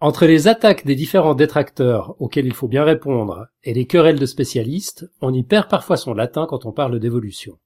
Entre 0.00 0.26
les 0.26 0.46
attaques 0.46 0.86
des 0.86 0.94
différents 0.94 1.34
détracteurs 1.34 2.14
auxquels 2.20 2.46
il 2.46 2.54
faut 2.54 2.68
bien 2.68 2.84
répondre 2.84 3.48
et 3.64 3.74
les 3.74 3.86
querelles 3.86 4.20
de 4.20 4.26
spécialistes, 4.26 5.10
on 5.20 5.34
y 5.34 5.42
perd 5.42 5.68
parfois 5.68 5.96
son 5.96 6.14
latin 6.14 6.46
quand 6.48 6.66
on 6.66 6.72
parle 6.72 7.00
d'évolution. 7.00 7.58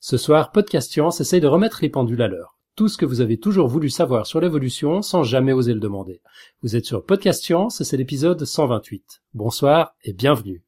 Ce 0.00 0.16
soir, 0.16 0.50
Podcast 0.50 0.90
Science 0.90 1.20
essaye 1.20 1.42
de 1.42 1.46
remettre 1.46 1.80
les 1.82 1.90
pendules 1.90 2.22
à 2.22 2.28
l'heure. 2.28 2.58
Tout 2.74 2.88
ce 2.88 2.96
que 2.96 3.04
vous 3.04 3.20
avez 3.20 3.38
toujours 3.38 3.68
voulu 3.68 3.90
savoir 3.90 4.26
sur 4.26 4.40
l'évolution 4.40 5.02
sans 5.02 5.24
jamais 5.24 5.52
oser 5.52 5.74
le 5.74 5.80
demander. 5.80 6.22
Vous 6.62 6.74
êtes 6.74 6.86
sur 6.86 7.04
Podcast 7.04 7.42
Science 7.42 7.82
et 7.82 7.84
c'est 7.84 7.98
l'épisode 7.98 8.42
128. 8.42 9.22
Bonsoir 9.34 9.94
et 10.04 10.14
bienvenue. 10.14 10.63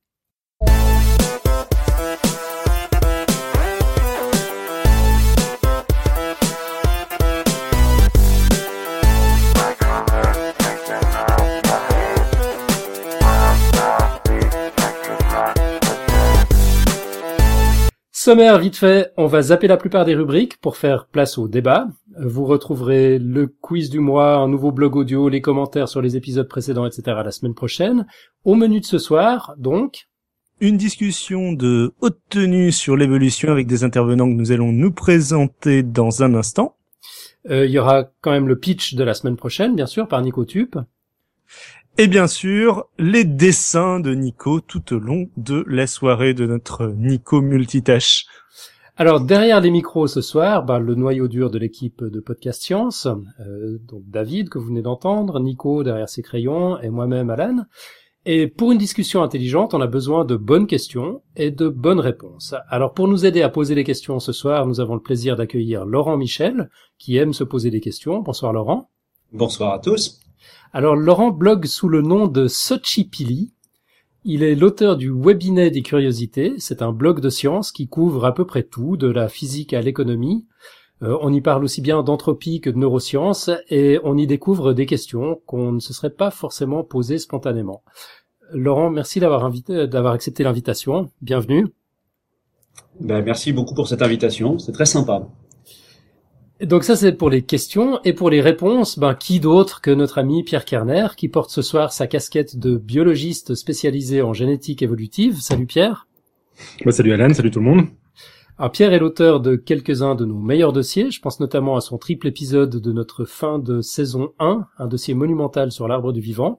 Sommaire 18.26 18.58
vite 18.58 18.74
fait, 18.74 19.12
on 19.16 19.28
va 19.28 19.40
zapper 19.40 19.68
la 19.68 19.76
plupart 19.76 20.04
des 20.04 20.16
rubriques 20.16 20.56
pour 20.56 20.76
faire 20.76 21.06
place 21.06 21.38
au 21.38 21.46
débat. 21.46 21.86
Vous 22.18 22.44
retrouverez 22.44 23.20
le 23.20 23.46
quiz 23.46 23.88
du 23.88 24.00
mois, 24.00 24.38
un 24.38 24.48
nouveau 24.48 24.72
blog 24.72 24.96
audio, 24.96 25.28
les 25.28 25.40
commentaires 25.40 25.88
sur 25.88 26.02
les 26.02 26.16
épisodes 26.16 26.48
précédents, 26.48 26.86
etc. 26.86 27.18
la 27.24 27.30
semaine 27.30 27.54
prochaine. 27.54 28.04
Au 28.44 28.56
menu 28.56 28.80
de 28.80 28.84
ce 28.84 28.98
soir, 28.98 29.54
donc... 29.58 30.08
Une 30.60 30.76
discussion 30.76 31.52
de 31.52 31.94
haute 32.00 32.18
tenue 32.28 32.72
sur 32.72 32.96
l'évolution 32.96 33.52
avec 33.52 33.68
des 33.68 33.84
intervenants 33.84 34.26
que 34.26 34.34
nous 34.34 34.50
allons 34.50 34.72
nous 34.72 34.90
présenter 34.90 35.84
dans 35.84 36.24
un 36.24 36.34
instant. 36.34 36.74
Euh, 37.48 37.64
il 37.64 37.70
y 37.70 37.78
aura 37.78 38.10
quand 38.22 38.32
même 38.32 38.48
le 38.48 38.58
pitch 38.58 38.96
de 38.96 39.04
la 39.04 39.14
semaine 39.14 39.36
prochaine, 39.36 39.76
bien 39.76 39.86
sûr, 39.86 40.08
par 40.08 40.20
Nico 40.20 40.44
Tup. 40.44 40.76
Et 41.98 42.08
bien 42.08 42.26
sûr, 42.26 42.90
les 42.98 43.24
dessins 43.24 44.00
de 44.00 44.14
Nico 44.14 44.60
tout 44.60 44.94
au 44.94 44.98
long 44.98 45.30
de 45.38 45.64
la 45.66 45.86
soirée 45.86 46.34
de 46.34 46.44
notre 46.44 46.88
Nico 46.88 47.40
multitâche. 47.40 48.26
Alors 48.98 49.22
derrière 49.22 49.62
les 49.62 49.70
micros 49.70 50.06
ce 50.06 50.20
soir, 50.20 50.66
bah, 50.66 50.78
le 50.78 50.94
noyau 50.94 51.26
dur 51.26 51.50
de 51.50 51.58
l'équipe 51.58 52.04
de 52.04 52.20
Podcast 52.20 52.60
Science, 52.60 53.06
euh, 53.40 53.78
donc 53.88 54.02
David 54.08 54.50
que 54.50 54.58
vous 54.58 54.66
venez 54.66 54.82
d'entendre, 54.82 55.40
Nico 55.40 55.84
derrière 55.84 56.10
ses 56.10 56.20
crayons 56.20 56.78
et 56.80 56.90
moi-même 56.90 57.30
Alan. 57.30 57.64
Et 58.26 58.46
pour 58.46 58.72
une 58.72 58.78
discussion 58.78 59.22
intelligente, 59.22 59.72
on 59.72 59.80
a 59.80 59.86
besoin 59.86 60.26
de 60.26 60.36
bonnes 60.36 60.66
questions 60.66 61.22
et 61.34 61.50
de 61.50 61.68
bonnes 61.68 62.00
réponses. 62.00 62.54
Alors 62.68 62.92
pour 62.92 63.08
nous 63.08 63.24
aider 63.24 63.40
à 63.40 63.48
poser 63.48 63.74
les 63.74 63.84
questions 63.84 64.20
ce 64.20 64.32
soir, 64.32 64.66
nous 64.66 64.80
avons 64.80 64.96
le 64.96 65.00
plaisir 65.00 65.36
d'accueillir 65.36 65.86
Laurent 65.86 66.18
Michel, 66.18 66.68
qui 66.98 67.16
aime 67.16 67.32
se 67.32 67.44
poser 67.44 67.70
des 67.70 67.80
questions. 67.80 68.20
Bonsoir 68.20 68.52
Laurent. 68.52 68.90
Bonsoir 69.32 69.72
à 69.72 69.78
tous. 69.78 70.20
Alors 70.76 70.94
Laurent 70.94 71.30
blogue 71.30 71.64
sous 71.64 71.88
le 71.88 72.02
nom 72.02 72.26
de 72.26 72.48
Sochipili. 72.48 73.54
Il 74.24 74.42
est 74.42 74.54
l'auteur 74.54 74.98
du 74.98 75.10
Webinet 75.10 75.70
des 75.70 75.80
curiosités. 75.80 76.52
C'est 76.58 76.82
un 76.82 76.92
blog 76.92 77.20
de 77.20 77.30
science 77.30 77.72
qui 77.72 77.88
couvre 77.88 78.26
à 78.26 78.34
peu 78.34 78.44
près 78.44 78.62
tout, 78.62 78.98
de 78.98 79.06
la 79.06 79.30
physique 79.30 79.72
à 79.72 79.80
l'économie. 79.80 80.46
Euh, 81.02 81.16
on 81.22 81.32
y 81.32 81.40
parle 81.40 81.64
aussi 81.64 81.80
bien 81.80 82.02
d'entropie 82.02 82.60
que 82.60 82.68
de 82.68 82.76
neurosciences 82.76 83.48
et 83.70 83.98
on 84.04 84.18
y 84.18 84.26
découvre 84.26 84.74
des 84.74 84.84
questions 84.84 85.40
qu'on 85.46 85.72
ne 85.72 85.80
se 85.80 85.94
serait 85.94 86.10
pas 86.10 86.30
forcément 86.30 86.84
posées 86.84 87.16
spontanément. 87.16 87.82
Laurent, 88.52 88.90
merci 88.90 89.18
d'avoir 89.18 89.50
d'avoir 89.50 90.12
accepté 90.12 90.42
l'invitation. 90.42 91.08
Bienvenue. 91.22 91.68
Ben, 93.00 93.22
merci 93.24 93.50
beaucoup 93.54 93.74
pour 93.74 93.88
cette 93.88 94.02
invitation. 94.02 94.58
C'est 94.58 94.72
très 94.72 94.84
sympa. 94.84 95.26
Donc 96.62 96.84
ça 96.84 96.96
c'est 96.96 97.12
pour 97.12 97.28
les 97.28 97.42
questions 97.42 98.00
et 98.04 98.14
pour 98.14 98.30
les 98.30 98.40
réponses, 98.40 98.98
ben 98.98 99.14
qui 99.14 99.40
d'autre 99.40 99.82
que 99.82 99.90
notre 99.90 100.16
ami 100.16 100.42
Pierre 100.42 100.64
Kerner 100.64 101.08
qui 101.14 101.28
porte 101.28 101.50
ce 101.50 101.60
soir 101.60 101.92
sa 101.92 102.06
casquette 102.06 102.58
de 102.58 102.78
biologiste 102.78 103.54
spécialisé 103.54 104.22
en 104.22 104.32
génétique 104.32 104.80
évolutive. 104.80 105.38
Salut 105.40 105.66
Pierre. 105.66 106.06
Bah, 106.82 106.92
salut 106.92 107.12
Alan, 107.12 107.34
salut 107.34 107.50
tout 107.50 107.58
le 107.58 107.66
monde. 107.66 107.86
Alors 108.56 108.72
Pierre 108.72 108.94
est 108.94 108.98
l'auteur 108.98 109.40
de 109.40 109.54
quelques-uns 109.56 110.14
de 110.14 110.24
nos 110.24 110.38
meilleurs 110.38 110.72
dossiers, 110.72 111.10
je 111.10 111.20
pense 111.20 111.40
notamment 111.40 111.76
à 111.76 111.82
son 111.82 111.98
triple 111.98 112.26
épisode 112.26 112.76
de 112.76 112.92
notre 112.92 113.26
fin 113.26 113.58
de 113.58 113.82
saison 113.82 114.32
1, 114.38 114.66
un 114.78 114.86
dossier 114.86 115.12
monumental 115.12 115.70
sur 115.70 115.86
l'arbre 115.88 116.14
du 116.14 116.22
vivant. 116.22 116.58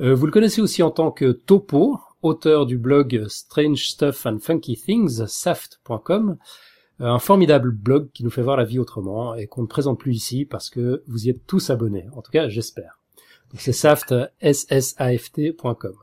Euh, 0.00 0.14
vous 0.14 0.26
le 0.26 0.32
connaissez 0.32 0.60
aussi 0.60 0.80
en 0.84 0.92
tant 0.92 1.10
que 1.10 1.32
Topo, 1.32 1.98
auteur 2.22 2.66
du 2.66 2.78
blog 2.78 3.24
Strange 3.26 3.88
Stuff 3.88 4.26
and 4.26 4.38
Funky 4.40 4.76
Things, 4.76 5.26
saft.com, 5.26 6.36
un 7.00 7.18
formidable 7.18 7.72
blog 7.72 8.10
qui 8.12 8.24
nous 8.24 8.30
fait 8.30 8.42
voir 8.42 8.56
la 8.56 8.64
vie 8.64 8.78
autrement 8.78 9.34
et 9.34 9.46
qu'on 9.46 9.62
ne 9.62 9.66
présente 9.66 9.98
plus 9.98 10.14
ici 10.14 10.44
parce 10.44 10.70
que 10.70 11.02
vous 11.06 11.26
y 11.26 11.30
êtes 11.30 11.46
tous 11.46 11.70
abonnés. 11.70 12.06
En 12.14 12.22
tout 12.22 12.30
cas, 12.30 12.48
j'espère. 12.48 13.00
C'est 13.56 13.72
saft, 13.72 14.12
ssaft.com. 14.42 15.94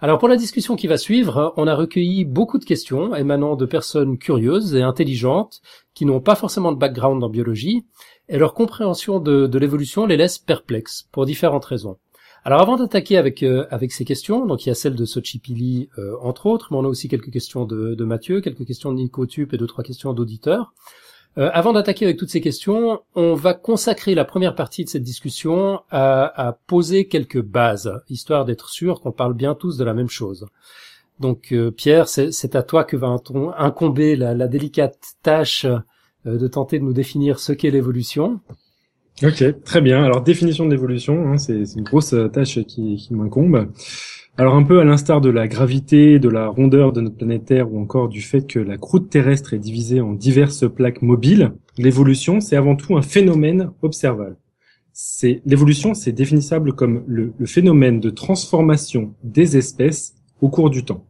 Alors 0.00 0.18
pour 0.18 0.28
la 0.28 0.36
discussion 0.36 0.76
qui 0.76 0.86
va 0.86 0.96
suivre, 0.96 1.52
on 1.56 1.66
a 1.66 1.74
recueilli 1.74 2.24
beaucoup 2.24 2.58
de 2.58 2.64
questions 2.64 3.14
émanant 3.16 3.56
de 3.56 3.66
personnes 3.66 4.16
curieuses 4.16 4.74
et 4.76 4.82
intelligentes 4.82 5.60
qui 5.92 6.04
n'ont 6.04 6.20
pas 6.20 6.36
forcément 6.36 6.70
de 6.70 6.78
background 6.78 7.22
en 7.24 7.28
biologie 7.28 7.84
et 8.28 8.38
leur 8.38 8.54
compréhension 8.54 9.18
de, 9.18 9.48
de 9.48 9.58
l'évolution 9.58 10.06
les 10.06 10.16
laisse 10.16 10.38
perplexes 10.38 11.08
pour 11.10 11.26
différentes 11.26 11.64
raisons. 11.64 11.98
Alors 12.44 12.62
avant 12.62 12.76
d'attaquer 12.76 13.18
avec 13.18 13.42
euh, 13.42 13.66
avec 13.70 13.92
ces 13.92 14.04
questions, 14.04 14.46
donc 14.46 14.64
il 14.64 14.70
y 14.70 14.72
a 14.72 14.74
celle 14.74 14.94
de 14.94 15.04
Sochipili 15.04 15.90
euh, 15.98 16.16
entre 16.22 16.46
autres, 16.46 16.68
mais 16.70 16.78
on 16.78 16.84
a 16.84 16.88
aussi 16.88 17.08
quelques 17.08 17.30
questions 17.30 17.66
de, 17.66 18.04
Mathieu, 18.04 18.40
quelques 18.40 18.64
questions 18.64 18.92
de 18.92 18.96
Nico 18.96 19.26
Tup 19.26 19.52
et 19.52 19.58
deux 19.58 19.66
trois 19.66 19.84
questions 19.84 20.14
d'auditeurs. 20.14 20.72
Euh, 21.38 21.50
avant 21.52 21.74
d'attaquer 21.74 22.06
avec 22.06 22.16
toutes 22.16 22.30
ces 22.30 22.40
questions, 22.40 23.02
on 23.14 23.34
va 23.34 23.52
consacrer 23.52 24.14
la 24.14 24.24
première 24.24 24.54
partie 24.54 24.84
de 24.84 24.88
cette 24.88 25.02
discussion 25.02 25.80
à, 25.90 26.58
poser 26.66 27.06
quelques 27.08 27.42
bases, 27.42 27.92
histoire 28.08 28.46
d'être 28.46 28.70
sûr 28.70 29.00
qu'on 29.00 29.12
parle 29.12 29.34
bien 29.34 29.54
tous 29.54 29.76
de 29.76 29.84
la 29.84 29.94
même 29.94 30.08
chose. 30.08 30.46
Donc 31.20 31.54
Pierre, 31.76 32.08
c'est 32.08 32.56
à 32.56 32.62
toi 32.62 32.84
que 32.84 32.96
va 32.96 33.14
incomber 33.58 34.16
la 34.16 34.48
délicate 34.48 34.98
tâche 35.22 35.66
de 36.24 36.48
tenter 36.48 36.78
de 36.78 36.84
nous 36.84 36.94
définir 36.94 37.38
ce 37.38 37.52
qu'est 37.52 37.70
l'évolution. 37.70 38.40
Ok, 39.22 39.44
très 39.64 39.80
bien. 39.80 40.02
Alors 40.02 40.22
définition 40.22 40.64
de 40.66 40.70
l'évolution, 40.70 41.30
hein, 41.32 41.36
c'est 41.36 41.62
une 41.76 41.84
grosse 41.84 42.14
euh, 42.14 42.28
tâche 42.28 42.58
qui, 42.64 42.96
qui 42.96 43.14
m'incombe. 43.14 43.70
Alors 44.38 44.54
un 44.54 44.62
peu 44.62 44.80
à 44.80 44.84
l'instar 44.84 45.20
de 45.20 45.28
la 45.28 45.46
gravité, 45.46 46.18
de 46.18 46.28
la 46.30 46.48
rondeur 46.48 46.92
de 46.92 47.02
notre 47.02 47.16
planète 47.16 47.44
Terre 47.44 47.70
ou 47.70 47.78
encore 47.78 48.08
du 48.08 48.22
fait 48.22 48.46
que 48.46 48.58
la 48.58 48.78
croûte 48.78 49.10
terrestre 49.10 49.52
est 49.52 49.58
divisée 49.58 50.00
en 50.00 50.14
diverses 50.14 50.64
plaques 50.70 51.02
mobiles, 51.02 51.52
l'évolution 51.76 52.40
c'est 52.40 52.56
avant 52.56 52.76
tout 52.76 52.96
un 52.96 53.02
phénomène 53.02 53.70
observable. 53.82 54.36
C'est 54.92 55.42
l'évolution, 55.44 55.92
c'est 55.92 56.12
définissable 56.12 56.72
comme 56.72 57.04
le 57.06 57.32
phénomène 57.46 58.00
de 58.00 58.10
transformation 58.10 59.14
des 59.22 59.56
espèces 59.56 60.14
au 60.40 60.48
cours 60.48 60.70
du 60.70 60.84
temps. 60.84 61.04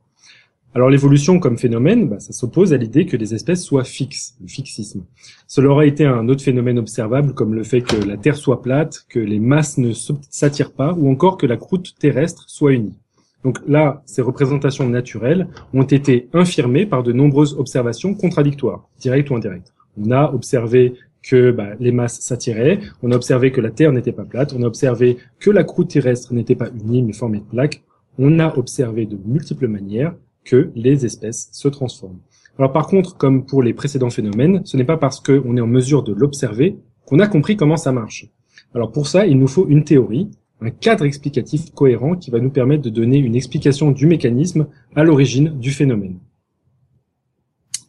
Alors 0.72 0.88
l'évolution 0.88 1.40
comme 1.40 1.58
phénomène, 1.58 2.08
bah, 2.08 2.20
ça 2.20 2.32
s'oppose 2.32 2.72
à 2.72 2.76
l'idée 2.76 3.04
que 3.04 3.16
les 3.16 3.34
espèces 3.34 3.64
soient 3.64 3.82
fixes, 3.82 4.36
le 4.40 4.46
fixisme. 4.46 5.04
Cela 5.48 5.68
aurait 5.68 5.88
été 5.88 6.04
un 6.04 6.28
autre 6.28 6.44
phénomène 6.44 6.78
observable 6.78 7.34
comme 7.34 7.54
le 7.54 7.64
fait 7.64 7.80
que 7.80 7.96
la 7.96 8.16
Terre 8.16 8.36
soit 8.36 8.62
plate, 8.62 9.04
que 9.08 9.18
les 9.18 9.40
masses 9.40 9.78
ne 9.78 9.92
s'attirent 9.92 10.72
pas, 10.72 10.92
ou 10.92 11.10
encore 11.10 11.38
que 11.38 11.46
la 11.46 11.56
croûte 11.56 11.96
terrestre 11.98 12.44
soit 12.46 12.72
unie. 12.72 12.96
Donc 13.42 13.58
là, 13.66 14.02
ces 14.06 14.22
représentations 14.22 14.88
naturelles 14.88 15.48
ont 15.74 15.82
été 15.82 16.28
infirmées 16.34 16.86
par 16.86 17.02
de 17.02 17.12
nombreuses 17.12 17.58
observations 17.58 18.14
contradictoires, 18.14 18.88
directes 19.00 19.30
ou 19.30 19.34
indirectes. 19.34 19.74
On 20.00 20.12
a 20.12 20.32
observé 20.32 20.94
que 21.22 21.50
bah, 21.50 21.70
les 21.80 21.90
masses 21.90 22.20
s'attiraient, 22.20 22.78
on 23.02 23.10
a 23.10 23.16
observé 23.16 23.50
que 23.50 23.60
la 23.60 23.70
Terre 23.70 23.92
n'était 23.92 24.12
pas 24.12 24.24
plate, 24.24 24.54
on 24.56 24.62
a 24.62 24.66
observé 24.66 25.16
que 25.40 25.50
la 25.50 25.64
croûte 25.64 25.90
terrestre 25.90 26.32
n'était 26.32 26.54
pas 26.54 26.68
unie 26.84 27.02
mais 27.02 27.12
formée 27.12 27.38
de 27.38 27.44
plaques, 27.44 27.82
on 28.18 28.38
a 28.38 28.56
observé 28.56 29.06
de 29.06 29.18
multiples 29.26 29.66
manières 29.66 30.14
que 30.50 30.72
les 30.74 31.06
espèces 31.06 31.48
se 31.52 31.68
transforment. 31.68 32.18
Alors 32.58 32.72
par 32.72 32.88
contre, 32.88 33.16
comme 33.16 33.46
pour 33.46 33.62
les 33.62 33.72
précédents 33.72 34.10
phénomènes, 34.10 34.62
ce 34.64 34.76
n'est 34.76 34.84
pas 34.84 34.96
parce 34.96 35.20
qu'on 35.20 35.56
est 35.56 35.60
en 35.60 35.66
mesure 35.68 36.02
de 36.02 36.12
l'observer 36.12 36.76
qu'on 37.06 37.20
a 37.20 37.28
compris 37.28 37.56
comment 37.56 37.76
ça 37.76 37.92
marche. 37.92 38.26
Alors 38.74 38.90
pour 38.90 39.06
ça, 39.06 39.26
il 39.26 39.38
nous 39.38 39.46
faut 39.46 39.68
une 39.68 39.84
théorie, 39.84 40.28
un 40.60 40.70
cadre 40.70 41.04
explicatif 41.04 41.70
cohérent 41.72 42.16
qui 42.16 42.32
va 42.32 42.40
nous 42.40 42.50
permettre 42.50 42.82
de 42.82 42.90
donner 42.90 43.18
une 43.18 43.36
explication 43.36 43.92
du 43.92 44.06
mécanisme 44.06 44.66
à 44.96 45.04
l'origine 45.04 45.58
du 45.58 45.70
phénomène. 45.70 46.18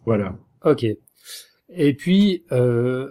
Voilà. 0.06 0.36
Ok. 0.64 0.86
Et 1.74 1.94
puis, 1.96 2.44
euh, 2.52 3.10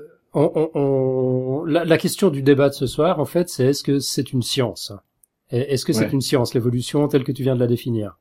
la, 1.67 1.99
question 1.99 2.31
du 2.31 2.43
débat 2.43 2.69
de 2.69 2.75
ce 2.75 2.87
soir, 2.87 3.19
en 3.19 3.25
fait, 3.25 3.49
c'est 3.49 3.67
est-ce 3.67 3.83
que 3.83 3.99
c'est 3.99 4.33
une 4.33 4.43
science? 4.43 4.93
Est-ce 5.51 5.85
que 5.85 5.93
c'est 5.93 6.13
une 6.13 6.21
science, 6.21 6.55
l'évolution 6.55 7.09
telle 7.09 7.25
que 7.25 7.33
tu 7.33 7.43
viens 7.43 7.57
de 7.57 7.61
la 7.61 7.67
définir? 7.67 8.21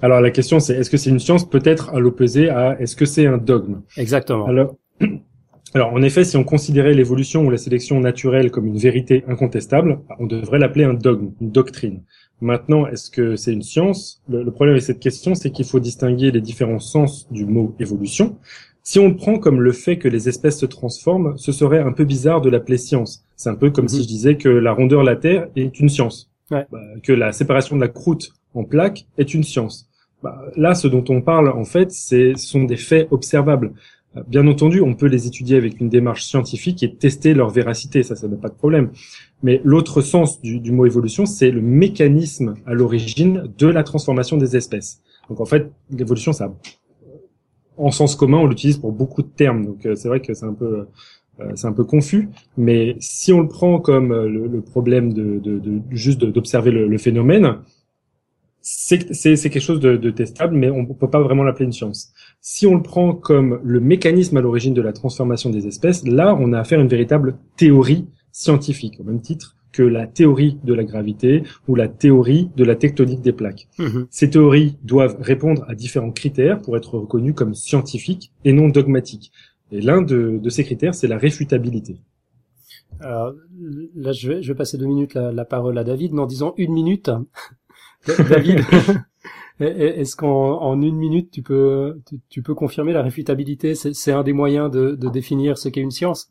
Alors 0.00 0.20
la 0.20 0.30
question 0.30 0.60
c'est 0.60 0.74
est-ce 0.74 0.90
que 0.90 0.96
c'est 0.96 1.10
une 1.10 1.20
science 1.20 1.48
peut-être 1.48 1.90
à 1.90 2.00
l'opposé 2.00 2.48
à 2.48 2.80
est-ce 2.80 2.96
que 2.96 3.04
c'est 3.04 3.26
un 3.26 3.38
dogme? 3.38 3.82
Exactement. 3.96 4.46
Alors, 4.46 4.76
alors 5.74 5.92
en 5.92 6.02
effet, 6.02 6.24
si 6.24 6.36
on 6.36 6.44
considérait 6.44 6.94
l'évolution 6.94 7.44
ou 7.44 7.50
la 7.50 7.58
sélection 7.58 8.00
naturelle 8.00 8.50
comme 8.50 8.66
une 8.66 8.78
vérité 8.78 9.24
incontestable, 9.28 10.00
on 10.18 10.26
devrait 10.26 10.58
l'appeler 10.58 10.84
un 10.84 10.94
dogme, 10.94 11.30
une 11.40 11.50
doctrine. 11.50 12.02
Maintenant, 12.40 12.88
est-ce 12.88 13.08
que 13.08 13.36
c'est 13.36 13.52
une 13.52 13.62
science? 13.62 14.20
Le, 14.28 14.50
problème 14.50 14.74
avec 14.74 14.82
cette 14.82 14.98
question, 14.98 15.36
c'est 15.36 15.50
qu'il 15.50 15.64
faut 15.64 15.78
distinguer 15.78 16.32
les 16.32 16.40
différents 16.40 16.80
sens 16.80 17.30
du 17.30 17.46
mot 17.46 17.76
évolution. 17.78 18.36
Si 18.82 18.98
on 18.98 19.06
le 19.06 19.14
prend 19.14 19.38
comme 19.38 19.60
le 19.60 19.70
fait 19.70 19.96
que 19.96 20.08
les 20.08 20.28
espèces 20.28 20.58
se 20.58 20.66
transforment, 20.66 21.38
ce 21.38 21.52
serait 21.52 21.78
un 21.78 21.92
peu 21.92 22.04
bizarre 22.04 22.40
de 22.40 22.50
l'appeler 22.50 22.78
science. 22.78 23.24
C'est 23.36 23.48
un 23.48 23.54
peu 23.54 23.70
comme 23.70 23.86
si 23.86 23.98
mhm. 23.98 24.02
je 24.02 24.08
disais 24.08 24.36
que 24.36 24.48
la 24.48 24.72
rondeur 24.72 25.02
de 25.02 25.06
la 25.06 25.14
Terre 25.14 25.46
est 25.54 25.78
une 25.78 25.88
science. 25.88 26.32
Ouais. 26.50 26.66
Bah, 26.72 26.80
que 27.04 27.12
la 27.12 27.30
séparation 27.30 27.76
de 27.76 27.80
la 27.80 27.88
croûte 27.88 28.32
en 28.54 28.64
plaques 28.64 29.06
est 29.18 29.34
une 29.34 29.42
science. 29.44 29.88
Bah, 30.22 30.40
là, 30.56 30.74
ce 30.74 30.88
dont 30.88 31.04
on 31.08 31.20
parle, 31.20 31.48
en 31.48 31.64
fait, 31.64 31.90
ce 31.92 32.34
sont 32.36 32.64
des 32.64 32.76
faits 32.76 33.08
observables. 33.10 33.72
Euh, 34.16 34.22
Bien 34.28 34.46
entendu, 34.46 34.80
on 34.80 34.94
peut 34.94 35.06
les 35.06 35.26
étudier 35.26 35.56
avec 35.56 35.80
une 35.80 35.88
démarche 35.88 36.24
scientifique 36.24 36.82
et 36.82 36.94
tester 36.94 37.34
leur 37.34 37.50
véracité, 37.50 38.02
ça, 38.02 38.14
ça 38.14 38.28
n'a 38.28 38.36
pas 38.36 38.48
de 38.48 38.54
problème. 38.54 38.90
Mais 39.42 39.60
l'autre 39.64 40.00
sens 40.00 40.40
du, 40.40 40.60
du 40.60 40.70
mot 40.70 40.86
évolution, 40.86 41.26
c'est 41.26 41.50
le 41.50 41.60
mécanisme 41.60 42.54
à 42.66 42.74
l'origine 42.74 43.48
de 43.58 43.66
la 43.66 43.82
transformation 43.82 44.36
des 44.36 44.56
espèces. 44.56 45.00
Donc 45.28 45.40
en 45.40 45.44
fait, 45.46 45.70
l'évolution, 45.90 46.32
ça, 46.32 46.54
en 47.76 47.90
sens 47.90 48.14
commun, 48.14 48.38
on 48.38 48.46
l'utilise 48.46 48.78
pour 48.78 48.92
beaucoup 48.92 49.22
de 49.22 49.28
termes. 49.28 49.64
Donc 49.66 49.86
euh, 49.86 49.96
c'est 49.96 50.08
vrai 50.08 50.20
que 50.20 50.34
c'est 50.34 50.46
un 50.46 50.52
peu, 50.54 50.86
euh, 51.40 51.52
c'est 51.56 51.66
un 51.66 51.72
peu 51.72 51.84
confus. 51.84 52.28
Mais 52.56 52.96
si 53.00 53.32
on 53.32 53.40
le 53.40 53.48
prend 53.48 53.80
comme 53.80 54.12
le, 54.12 54.46
le 54.46 54.60
problème 54.60 55.12
de, 55.12 55.40
de, 55.40 55.58
de 55.58 55.80
juste 55.90 56.20
d'observer 56.20 56.70
le, 56.70 56.86
le 56.86 56.98
phénomène, 56.98 57.56
c'est 58.62 58.98
quelque 58.98 59.60
chose 59.60 59.80
de, 59.80 59.96
de 59.96 60.10
testable, 60.10 60.56
mais 60.56 60.70
on 60.70 60.86
peut 60.86 61.10
pas 61.10 61.20
vraiment 61.20 61.42
l'appeler 61.42 61.66
une 61.66 61.72
science. 61.72 62.12
Si 62.40 62.66
on 62.66 62.76
le 62.76 62.82
prend 62.82 63.14
comme 63.14 63.60
le 63.64 63.80
mécanisme 63.80 64.36
à 64.36 64.40
l'origine 64.40 64.74
de 64.74 64.82
la 64.82 64.92
transformation 64.92 65.50
des 65.50 65.66
espèces, 65.66 66.06
là, 66.06 66.36
on 66.38 66.52
a 66.52 66.60
affaire 66.60 66.78
à 66.78 66.82
une 66.82 66.88
véritable 66.88 67.36
théorie 67.56 68.06
scientifique, 68.30 68.98
au 69.00 69.04
même 69.04 69.20
titre 69.20 69.56
que 69.72 69.82
la 69.82 70.06
théorie 70.06 70.58
de 70.64 70.74
la 70.74 70.84
gravité 70.84 71.42
ou 71.66 71.74
la 71.74 71.88
théorie 71.88 72.50
de 72.56 72.64
la 72.64 72.76
tectonique 72.76 73.22
des 73.22 73.32
plaques. 73.32 73.68
Mhm. 73.78 74.06
Ces 74.10 74.30
théories 74.30 74.76
doivent 74.84 75.16
répondre 75.20 75.64
à 75.66 75.74
différents 75.74 76.12
critères 76.12 76.60
pour 76.60 76.76
être 76.76 76.98
reconnues 76.98 77.34
comme 77.34 77.54
scientifiques 77.54 78.32
et 78.44 78.52
non 78.52 78.68
dogmatiques. 78.68 79.32
Et 79.70 79.80
l'un 79.80 80.02
de, 80.02 80.38
de 80.40 80.50
ces 80.50 80.64
critères, 80.64 80.94
c'est 80.94 81.08
la 81.08 81.16
réfutabilité. 81.16 81.96
Alors, 83.00 83.32
là, 83.96 84.12
je 84.12 84.28
vais, 84.28 84.42
je 84.42 84.52
vais 84.52 84.56
passer 84.56 84.76
deux 84.76 84.86
minutes 84.86 85.14
la, 85.14 85.32
la 85.32 85.44
parole 85.44 85.78
à 85.78 85.84
David. 85.84 86.12
Non, 86.12 86.26
disons 86.26 86.52
une 86.58 86.72
minute. 86.72 87.10
David, 88.28 88.66
est-ce 89.60 90.16
qu'en 90.16 90.60
en 90.62 90.80
une 90.82 90.96
minute, 90.96 91.30
tu 91.30 91.42
peux, 91.42 92.00
tu, 92.06 92.20
tu 92.28 92.42
peux 92.42 92.54
confirmer 92.54 92.92
la 92.92 93.02
réfutabilité? 93.02 93.74
C'est 93.74 94.12
un 94.12 94.22
des 94.22 94.32
moyens 94.32 94.70
de, 94.70 94.92
de 94.94 95.08
définir 95.08 95.58
ce 95.58 95.68
qu'est 95.68 95.80
une 95.80 95.90
science? 95.90 96.30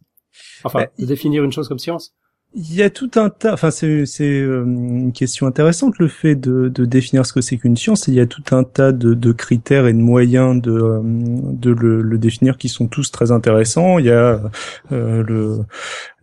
Enfin, 0.63 0.79
Bah, 0.79 0.91
de 0.99 1.05
définir 1.05 1.43
une 1.43 1.51
chose 1.51 1.67
comme 1.69 1.79
science? 1.79 2.15
Il 2.53 2.73
y 2.75 2.83
a 2.83 2.89
tout 2.89 3.11
un 3.15 3.29
tas, 3.29 3.53
enfin 3.53 3.71
c'est 3.71 4.05
c'est 4.05 4.25
euh, 4.41 4.65
une 4.65 5.13
question 5.13 5.47
intéressante 5.47 5.97
le 5.99 6.09
fait 6.09 6.35
de, 6.35 6.67
de 6.67 6.83
définir 6.83 7.25
ce 7.25 7.31
que 7.31 7.39
c'est 7.39 7.57
qu'une 7.57 7.77
science. 7.77 8.09
Il 8.09 8.13
y 8.13 8.19
a 8.19 8.25
tout 8.25 8.43
un 8.53 8.65
tas 8.65 8.91
de, 8.91 9.13
de 9.13 9.31
critères 9.31 9.87
et 9.87 9.93
de 9.93 9.99
moyens 9.99 10.61
de 10.61 10.71
euh, 10.73 10.99
de 11.01 11.71
le, 11.71 12.01
le 12.01 12.17
définir 12.17 12.57
qui 12.57 12.67
sont 12.67 12.87
tous 12.89 13.09
très 13.09 13.31
intéressants. 13.31 13.99
Il 13.99 14.07
y 14.07 14.11
a 14.11 14.41
euh, 14.91 15.23
le 15.23 15.59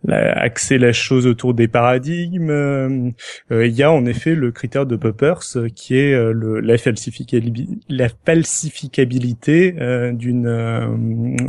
la, 0.03 0.31
axer 0.33 0.77
la 0.77 0.93
chose 0.93 1.27
autour 1.27 1.53
des 1.53 1.67
paradigmes. 1.67 2.49
Euh, 2.49 3.09
euh, 3.51 3.67
il 3.67 3.73
y 3.73 3.83
a 3.83 3.91
en 3.91 4.05
effet 4.05 4.35
le 4.35 4.51
critère 4.51 4.85
de 4.85 4.95
Poppers 4.95 5.41
euh, 5.55 5.67
qui 5.69 5.95
est 5.97 6.11
le, 6.11 6.59
la, 6.59 6.77
falsificabilité, 6.77 7.73
la 7.89 8.07
falsificabilité 8.25 9.75
euh, 9.79 10.11
d'une 10.13 10.49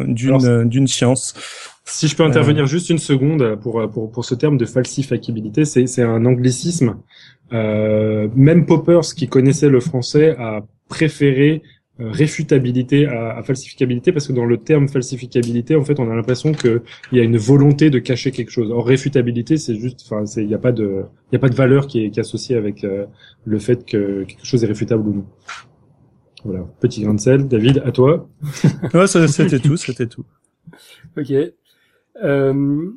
d'une 0.09 0.69
d'une 0.69 0.87
science. 0.87 1.35
Si 1.85 2.07
je 2.07 2.15
peux 2.15 2.23
intervenir 2.23 2.67
juste 2.67 2.91
une 2.91 2.99
seconde 2.99 3.57
pour, 3.57 3.91
pour, 3.91 4.13
pour 4.13 4.25
ce 4.25 4.35
terme 4.35 4.59
de 4.59 4.65
falsificabilité, 4.65 5.65
c'est, 5.65 5.87
c'est 5.87 6.03
un 6.03 6.25
anglicisme. 6.25 6.97
Euh, 7.53 8.29
même 8.35 8.67
Poppers, 8.67 9.15
qui 9.17 9.29
connaissait 9.29 9.69
le 9.69 9.81
français, 9.81 10.37
a 10.39 10.61
préféré 10.89 11.63
réfutabilité 12.01 13.07
à, 13.07 13.37
à 13.37 13.43
falsificabilité 13.43 14.13
parce 14.13 14.29
que 14.29 14.33
dans 14.33 14.45
le 14.45 14.57
terme 14.57 14.89
falsificabilité, 14.89 15.77
en 15.77 15.85
fait, 15.85 16.01
on 16.01 16.11
a 16.11 16.15
l'impression 16.15 16.53
que 16.53 16.83
il 17.13 17.19
y 17.19 17.21
a 17.21 17.25
une 17.25 17.37
volonté 17.37 17.91
de 17.91 17.99
cacher 17.99 18.31
quelque 18.31 18.51
chose. 18.51 18.71
Or, 18.71 18.87
réfutabilité, 18.87 19.57
c'est 19.57 19.75
juste, 19.75 20.01
enfin, 20.05 20.27
c'est, 20.27 20.43
il 20.43 20.49
n'y 20.49 20.55
a 20.55 20.59
pas 20.59 20.73
de, 20.73 21.05
il 21.31 21.35
y 21.35 21.37
a 21.37 21.39
pas 21.39 21.49
de 21.49 21.55
valeur 21.55 21.87
qui 21.87 22.05
est, 22.05 22.11
qui 22.11 22.19
est 22.19 22.23
associée 22.23 22.57
avec 22.57 22.85
euh, 22.85 23.07
le 23.45 23.59
fait 23.59 23.85
que 23.85 24.25
quelque 24.25 24.45
chose 24.45 24.65
est 24.65 24.69
réfutable 24.69 25.09
ou 25.09 25.15
non. 25.15 25.27
Voilà, 26.45 26.67
petit 26.81 27.03
grain 27.03 27.15
de 27.15 27.21
sel. 27.21 27.49
David, 27.49 27.83
à 27.85 27.93
toi. 27.93 28.29
Ouais, 28.95 29.07
c'était 29.07 29.59
tout, 29.59 29.77
c'était 29.77 30.07
tout. 30.07 30.25
Ok. 31.17 31.33
Euh, 32.23 32.91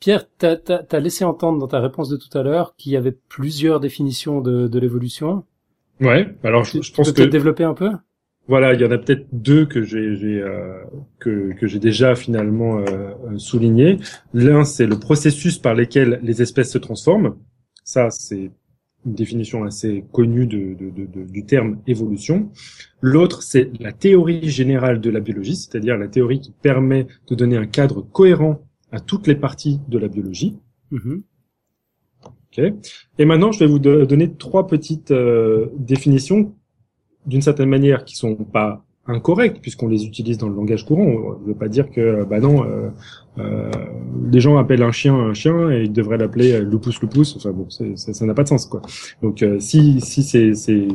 Pierre, 0.00 0.26
t'as 0.36 0.56
as, 0.90 1.00
laissé 1.00 1.24
entendre 1.24 1.58
dans 1.58 1.68
ta 1.68 1.80
réponse 1.80 2.08
de 2.08 2.16
tout 2.16 2.36
à 2.36 2.42
l'heure 2.42 2.74
qu'il 2.76 2.92
y 2.92 2.96
avait 2.96 3.16
plusieurs 3.28 3.80
définitions 3.80 4.40
de, 4.40 4.68
de 4.68 4.78
l'évolution. 4.78 5.44
Ouais. 6.00 6.34
Alors, 6.42 6.64
je, 6.64 6.82
je 6.82 6.92
pense 6.92 7.08
tu 7.08 7.14
peux 7.14 7.24
que 7.26 7.30
développer 7.30 7.64
un 7.64 7.74
peu? 7.74 7.90
Voilà, 8.46 8.74
il 8.74 8.80
y 8.80 8.84
en 8.84 8.90
a 8.90 8.98
peut-être 8.98 9.26
deux 9.32 9.64
que 9.64 9.82
j'ai 9.82 9.96
euh, 10.42 10.82
que 11.18 11.54
que 11.54 11.66
j'ai 11.66 11.78
déjà 11.78 12.14
finalement 12.14 12.78
euh, 12.78 12.84
euh, 12.84 13.38
souligné. 13.38 13.98
L'un, 14.34 14.64
c'est 14.64 14.86
le 14.86 14.98
processus 14.98 15.58
par 15.58 15.74
lequel 15.74 16.20
les 16.22 16.42
espèces 16.42 16.70
se 16.70 16.78
transforment. 16.78 17.36
Ça, 17.84 18.10
c'est 18.10 18.50
une 19.06 19.14
définition 19.14 19.64
assez 19.64 20.04
connue 20.12 20.46
de, 20.46 20.74
de, 20.74 20.90
de, 20.90 21.06
de- 21.06 21.30
du 21.30 21.44
terme 21.46 21.78
évolution. 21.86 22.50
L'autre, 23.00 23.42
c'est 23.42 23.70
la 23.80 23.92
théorie 23.92 24.48
générale 24.48 25.00
de 25.00 25.10
la 25.10 25.20
biologie, 25.20 25.56
c'est-à-dire 25.56 25.96
la 25.96 26.08
théorie 26.08 26.40
qui 26.40 26.52
permet 26.52 27.06
de 27.28 27.34
donner 27.34 27.56
un 27.56 27.66
cadre 27.66 28.02
cohérent 28.02 28.60
à 28.92 29.00
toutes 29.00 29.26
les 29.26 29.34
parties 29.36 29.80
de 29.88 29.98
la 29.98 30.08
biologie. 30.08 30.58
Mhm. 30.90 31.22
Ok. 32.56 32.72
Et 33.18 33.24
maintenant, 33.24 33.50
je 33.52 33.58
vais 33.60 33.66
vous 33.66 33.78
do- 33.78 34.06
donner 34.06 34.32
trois 34.32 34.66
petites 34.66 35.10
euh, 35.10 35.66
définitions, 35.76 36.52
d'une 37.26 37.42
certaine 37.42 37.68
manière, 37.68 38.04
qui 38.04 38.16
sont 38.16 38.34
pas 38.36 38.84
incorrectes 39.06 39.60
puisqu'on 39.60 39.88
les 39.88 40.06
utilise 40.06 40.38
dans 40.38 40.48
le 40.48 40.54
langage 40.54 40.86
courant. 40.86 41.36
Je 41.42 41.48
veux 41.48 41.54
pas 41.58 41.68
dire 41.68 41.90
que, 41.90 42.24
bah 42.24 42.40
non, 42.40 42.64
euh, 42.64 42.88
euh, 43.38 43.70
les 44.30 44.40
gens 44.40 44.56
appellent 44.56 44.82
un 44.82 44.92
chien 44.92 45.14
un 45.14 45.34
chien 45.34 45.70
et 45.70 45.82
ils 45.84 45.92
devraient 45.92 46.16
l'appeler 46.16 46.52
euh, 46.52 46.60
lupus 46.64 47.00
lupus. 47.02 47.36
Enfin 47.36 47.50
bon, 47.50 47.68
c'est- 47.68 47.96
ça 47.96 48.24
n'a 48.24 48.32
pas 48.34 48.44
de 48.44 48.48
sens 48.48 48.64
quoi. 48.66 48.80
Donc 49.20 49.42
euh, 49.42 49.58
si 49.60 50.00
si 50.00 50.22
ces, 50.22 50.54
ces 50.54 50.88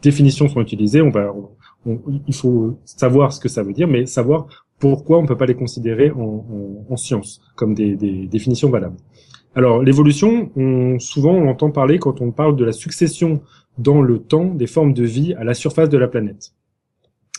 définitions 0.00 0.48
sont 0.48 0.60
utilisées, 0.62 1.02
on 1.02 1.10
va, 1.10 1.34
on- 1.84 2.00
il 2.26 2.34
faut 2.34 2.78
savoir 2.84 3.32
ce 3.32 3.40
que 3.40 3.48
ça 3.48 3.62
veut 3.62 3.72
dire, 3.74 3.88
mais 3.88 4.06
savoir 4.06 4.46
pourquoi 4.78 5.18
on 5.18 5.26
peut 5.26 5.36
pas 5.36 5.44
les 5.46 5.54
considérer 5.54 6.10
en, 6.12 6.20
en, 6.20 6.86
en 6.88 6.96
science 6.96 7.42
comme 7.56 7.74
des, 7.74 7.94
des 7.96 8.26
définitions 8.26 8.70
valables. 8.70 8.96
Alors, 9.54 9.82
l'évolution, 9.82 10.50
on, 10.56 10.98
souvent 10.98 11.32
on 11.32 11.48
entend 11.48 11.70
parler 11.70 11.98
quand 11.98 12.20
on 12.20 12.30
parle 12.30 12.56
de 12.56 12.64
la 12.64 12.72
succession 12.72 13.42
dans 13.78 14.02
le 14.02 14.18
temps 14.18 14.54
des 14.54 14.66
formes 14.66 14.94
de 14.94 15.04
vie 15.04 15.34
à 15.34 15.44
la 15.44 15.54
surface 15.54 15.88
de 15.88 15.98
la 15.98 16.08
planète. 16.08 16.52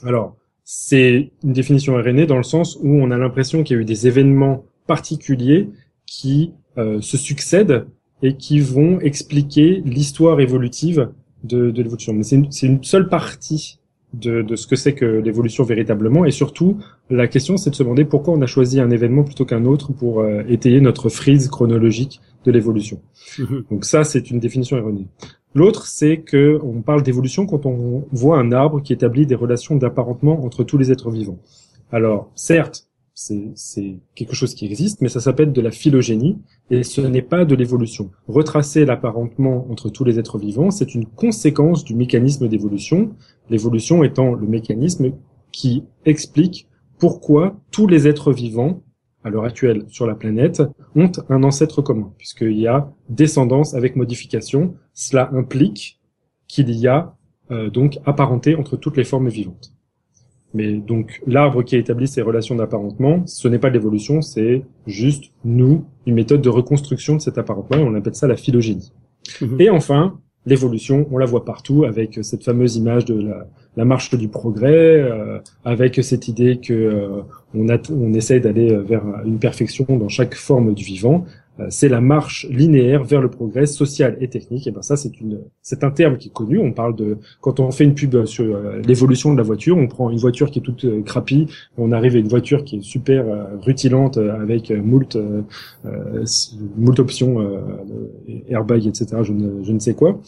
Alors, 0.04 0.36
c'est 0.64 1.32
une 1.44 1.54
définition 1.54 1.98
erronée 2.00 2.26
dans 2.26 2.38
le 2.38 2.44
sens 2.44 2.78
où 2.82 2.90
on 2.90 3.12
a 3.12 3.18
l'impression 3.18 3.64
qu'il 3.64 3.76
y 3.76 3.80
a 3.80 3.82
eu 3.82 3.86
des 3.86 4.08
événements 4.08 4.66
particuliers 4.88 5.70
qui 6.06 6.54
euh, 6.78 7.02
se 7.02 7.18
succèdent 7.18 7.88
et 8.22 8.36
qui 8.36 8.60
vont 8.60 9.00
expliquer 9.00 9.82
l'histoire 9.86 10.40
évolutive 10.40 11.12
de, 11.44 11.72
de 11.72 11.82
l'évolution. 11.82 12.14
Mais 12.14 12.24
c'est 12.24 12.68
une 12.68 12.84
seule 12.84 13.10
partie 13.10 13.81
de, 14.14 14.42
de 14.42 14.56
ce 14.56 14.68
que 14.68 14.76
c'est 14.76 14.94
que 14.94 15.06
l'évolution 15.06 15.64
véritablement. 15.64 16.26
Et 16.26 16.32
surtout, 16.32 16.78
la 17.10 17.28
question, 17.28 17.58
c'est 17.58 17.70
de 17.70 17.76
se 17.76 17.84
demander 17.84 18.06
pourquoi 18.06 18.34
on 18.34 18.42
a 18.42 18.46
choisi 18.46 18.80
un 18.80 18.90
événement 18.90 19.24
plutôt 19.24 19.46
qu'un 19.46 19.66
autre 19.66 19.94
pour 19.94 20.22
euh, 20.22 20.44
étayer 20.48 20.82
notre 20.82 21.10
frise 21.10 21.48
chronologique 21.48 22.22
de 22.46 22.52
l'évolution. 22.52 23.02
Mhm. 23.40 23.64
Donc 23.72 23.86
ça, 23.86 24.04
c'est 24.04 24.30
une 24.32 24.40
définition 24.40 24.78
erronée. 24.78 25.08
L'autre, 25.54 25.86
c'est 25.88 26.20
que 26.20 26.60
on 26.64 26.82
parle 26.82 27.04
d'évolution 27.04 27.46
quand 27.46 27.66
on 27.66 28.06
voit 28.12 28.40
un 28.40 28.52
arbre 28.52 28.82
qui 28.82 28.94
établit 28.94 29.26
des 29.26 29.36
relations 29.36 29.76
d'apparentement 29.76 30.44
entre 30.46 30.64
tous 30.64 30.78
les 30.78 30.92
êtres 30.92 31.12
vivants. 31.12 31.40
Alors, 31.92 32.32
certes, 32.36 32.88
c'est 33.56 34.00
quelque 34.16 34.36
chose 34.36 34.56
qui 34.56 34.66
existe, 34.66 35.02
mais 35.02 35.10
ça 35.10 35.20
s'appelle 35.20 35.52
de 35.52 35.62
la 35.62 35.72
phylogénie, 35.72 36.38
et 36.70 36.84
ce 36.84 37.02
n'est 37.02 37.22
pas 37.22 37.46
de 37.46 37.56
l'évolution. 37.56 38.12
Retracer 38.28 38.86
l'apparentement 38.86 39.68
entre 39.70 39.90
tous 39.90 40.04
les 40.04 40.20
êtres 40.20 40.38
vivants, 40.38 40.72
c'est 40.72 40.96
une 40.96 41.06
conséquence 41.06 41.84
du 41.84 41.96
mécanisme 41.96 42.48
d'évolution, 42.48 43.12
l'évolution 43.50 44.04
étant 44.04 44.34
le 44.34 44.48
mécanisme 44.48 45.14
qui 45.52 45.84
explique 46.06 46.68
pourquoi 46.98 47.60
tous 47.72 47.88
les 47.88 48.08
êtres 48.08 48.32
vivants, 48.32 48.84
à 49.24 49.30
l'heure 49.30 49.46
actuelle 49.46 49.86
sur 49.90 50.08
la 50.08 50.16
planète, 50.16 50.64
ont 50.96 51.12
un 51.30 51.44
ancêtre 51.44 51.82
commun, 51.82 52.14
puisqu'il 52.18 52.58
y 52.58 52.68
a 52.68 52.92
descendance 53.10 53.74
avec 53.74 53.96
modification. 53.96 54.76
Cela 54.94 55.30
implique 55.34 56.00
qu'il 56.48 56.72
y 56.72 56.88
a 56.88 57.16
euh, 57.52 57.70
donc 57.70 58.00
apparenté 58.06 58.56
entre 58.56 58.78
toutes 58.78 58.98
les 58.98 59.04
formes 59.04 59.30
vivantes. 59.30 59.74
Mais 60.54 60.74
donc 60.74 61.22
l'arbre 61.26 61.64
qui 61.64 61.76
a 61.76 61.80
établi 61.80 62.08
ces 62.08 62.22
relations 62.22 62.56
d'apparentement, 62.56 63.26
ce 63.26 63.48
n'est 63.48 63.60
pas 63.60 63.70
l'évolution, 63.70 64.22
c'est 64.22 64.64
juste 64.86 65.32
nous, 65.46 65.86
une 66.06 66.16
méthode 66.16 66.42
de 66.42 66.50
reconstruction 66.50 67.16
de 67.16 67.22
cet 67.22 67.38
apparentement, 67.38 67.78
et 67.78 67.84
on 67.84 67.96
appelle 67.96 68.16
ça 68.16 68.28
la 68.28 68.36
phylogénie. 68.36 68.92
Mhm. 69.42 69.62
Et 69.62 69.70
enfin, 69.70 70.20
l'évolution, 70.46 71.08
on 71.12 71.18
la 71.18 71.26
voit 71.26 71.46
partout 71.46 71.86
avec 71.86 72.20
cette 72.24 72.44
fameuse 72.44 72.76
image 72.76 73.06
de 73.06 73.22
la, 73.22 73.48
la 73.78 73.86
marche 73.86 74.14
du 74.16 74.28
progrès, 74.28 75.00
euh, 75.00 75.40
avec 75.64 76.04
cette 76.04 76.28
idée 76.28 76.58
que 76.58 76.74
euh, 76.74 77.22
on, 77.54 77.70
a, 77.70 77.78
on 77.92 78.14
essaye 78.14 78.42
d'aller 78.42 78.76
vers 78.76 79.04
une 79.26 79.40
perfection 79.40 79.86
dans 79.90 80.10
chaque 80.10 80.36
forme 80.36 80.74
du 80.74 80.84
vivant, 80.84 81.26
euh, 81.26 81.41
c'est 81.70 81.90
la 81.90 82.02
marche 82.02 82.48
linéaire 82.50 83.04
vers 83.04 83.22
le 83.22 83.30
progrès 83.30 83.66
social 83.66 84.18
et 84.20 84.30
technique. 84.30 84.68
Et 84.68 84.72
ben 84.72 84.82
ça, 84.82 84.96
c'est 84.98 85.20
une, 85.20 85.42
c'est 85.62 85.84
un 85.84 85.92
terme 85.92 86.18
qui 86.18 86.30
est 86.30 86.32
connu. 86.32 86.58
On 86.60 86.72
parle 86.72 86.96
de 86.96 87.18
quand 87.40 87.60
on 87.60 87.72
fait 87.72 87.84
une 87.84 87.94
pub 87.94 88.26
sur 88.26 88.46
euh, 88.46 88.82
l'évolution 88.82 89.34
de 89.34 89.38
la 89.38 89.44
voiture, 89.44 89.78
on 89.78 89.88
prend 89.88 90.10
une 90.10 90.18
voiture 90.18 90.50
qui 90.50 90.60
est 90.60 90.62
toute 90.62 90.86
euh, 90.86 91.02
crapie, 91.02 91.48
on 91.78 91.92
arrive 91.92 92.16
à 92.16 92.20
une 92.20 92.28
voiture 92.28 92.64
qui 92.64 92.78
est 92.78 92.82
super 92.82 93.26
rutilante 93.62 94.18
avec 94.18 94.72
moult, 94.72 95.18
moult 96.78 97.00
options, 97.00 97.40
airbag, 98.50 98.88
etc. 98.88 99.18
Je 99.24 99.34
ne, 99.34 99.64
je 99.64 99.72
ne 99.72 99.80
sais 99.80 99.94
quoi. 99.94 100.20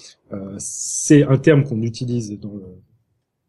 c'est 0.57 1.23
un 1.23 1.37
terme 1.37 1.63
qu'on 1.63 1.81
utilise 1.81 2.39
dans 2.39 2.53
le 2.53 2.63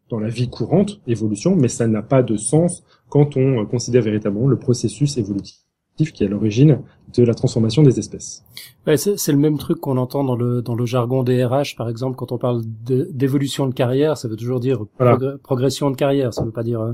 dans 0.09 0.19
la 0.19 0.29
vie 0.29 0.49
courante, 0.49 1.01
évolution, 1.07 1.55
mais 1.55 1.67
ça 1.67 1.87
n'a 1.87 2.03
pas 2.03 2.21
de 2.21 2.37
sens 2.37 2.83
quand 3.09 3.37
on 3.37 3.65
considère 3.65 4.03
véritablement 4.03 4.47
le 4.47 4.57
processus 4.57 5.17
évolutif 5.17 5.64
qui 5.95 6.23
est 6.23 6.27
à 6.27 6.29
l'origine 6.29 6.79
de 7.15 7.23
la 7.23 7.33
transformation 7.33 7.83
des 7.83 7.99
espèces. 7.99 8.43
Ouais, 8.85 8.97
c'est 8.97 9.31
le 9.31 9.37
même 9.37 9.57
truc 9.57 9.79
qu'on 9.79 9.97
entend 9.97 10.23
dans 10.23 10.35
le 10.35 10.61
dans 10.61 10.75
le 10.75 10.85
jargon 10.85 11.23
des 11.23 11.43
RH, 11.43 11.75
par 11.77 11.89
exemple, 11.89 12.17
quand 12.17 12.31
on 12.31 12.37
parle 12.37 12.61
d'évolution 12.65 13.67
de, 13.67 13.73
carrière, 13.73 14.17
ça 14.17 14.27
veut 14.27 14.35
toujours 14.35 14.59
dire 14.59 14.85
progression 15.43 15.89
de 15.91 15.95
carrière, 15.95 16.33
ça 16.33 16.43
veut 16.43 16.51
pas 16.51 16.63
dire. 16.63 16.81
Euh, 16.81 16.93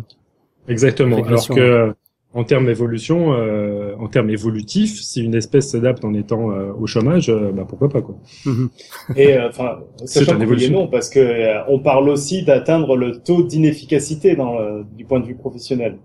Exactement. 0.67 1.17
Alors 1.23 1.47
que 1.47 1.93
en 2.33 2.43
termes 2.45 2.69
évolution, 2.69 3.33
euh, 3.33 3.93
en 3.99 4.07
termes 4.07 4.29
évolutifs, 4.29 5.01
si 5.01 5.21
une 5.21 5.35
espèce 5.35 5.69
s'adapte 5.69 6.05
en 6.05 6.13
étant 6.13 6.51
euh, 6.51 6.71
au 6.79 6.87
chômage, 6.87 7.29
euh, 7.29 7.51
bah 7.51 7.65
pourquoi 7.67 7.89
pas 7.89 8.01
quoi. 8.01 8.15
Mhm. 8.45 8.69
Et 9.17 9.37
enfin, 9.37 9.79
c'est 10.05 10.29
un 10.29 10.39
évolution. 10.39 10.71
non, 10.71 10.87
parce 10.87 11.09
que 11.09 11.69
on 11.69 11.79
parle 11.79 12.07
aussi 12.09 12.43
d'atteindre 12.43 12.95
le 12.95 13.21
taux 13.21 13.43
d'inefficacité 13.43 14.35
dans 14.35 14.57
du 14.95 15.03
point 15.05 15.19
de 15.19 15.25
vue 15.25 15.35
professionnel. 15.35 15.97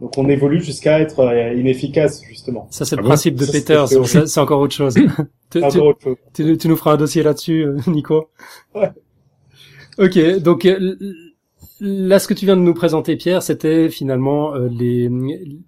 Donc 0.00 0.18
on 0.18 0.28
évolue 0.28 0.62
jusqu'à 0.62 1.00
être 1.00 1.20
euh, 1.20 1.54
inefficace 1.54 2.22
justement. 2.28 2.68
Ça 2.70 2.84
c'est 2.84 2.96
le 2.96 3.02
ah 3.02 3.06
principe 3.06 3.36
de 3.36 3.46
Peter, 3.46 3.84
c'est 4.26 4.40
encore 4.40 4.60
autre 4.60 4.74
chose. 4.74 4.94
tu, 5.50 5.60
tu, 6.34 6.58
tu, 6.58 6.68
nous 6.68 6.76
feras 6.76 6.92
un 6.94 6.96
dossier 6.96 7.22
là-dessus, 7.22 7.64
euh, 7.64 7.78
Nico. 7.86 8.28
Ouais. 8.74 8.90
Ok, 9.98 10.18
donc 10.40 10.66
euh, 10.66 10.96
là 11.80 12.18
ce 12.18 12.28
que 12.28 12.34
tu 12.34 12.44
viens 12.44 12.56
de 12.56 12.60
nous 12.60 12.74
présenter, 12.74 13.16
Pierre, 13.16 13.42
c'était 13.42 13.88
finalement 13.88 14.54
les, 14.54 15.08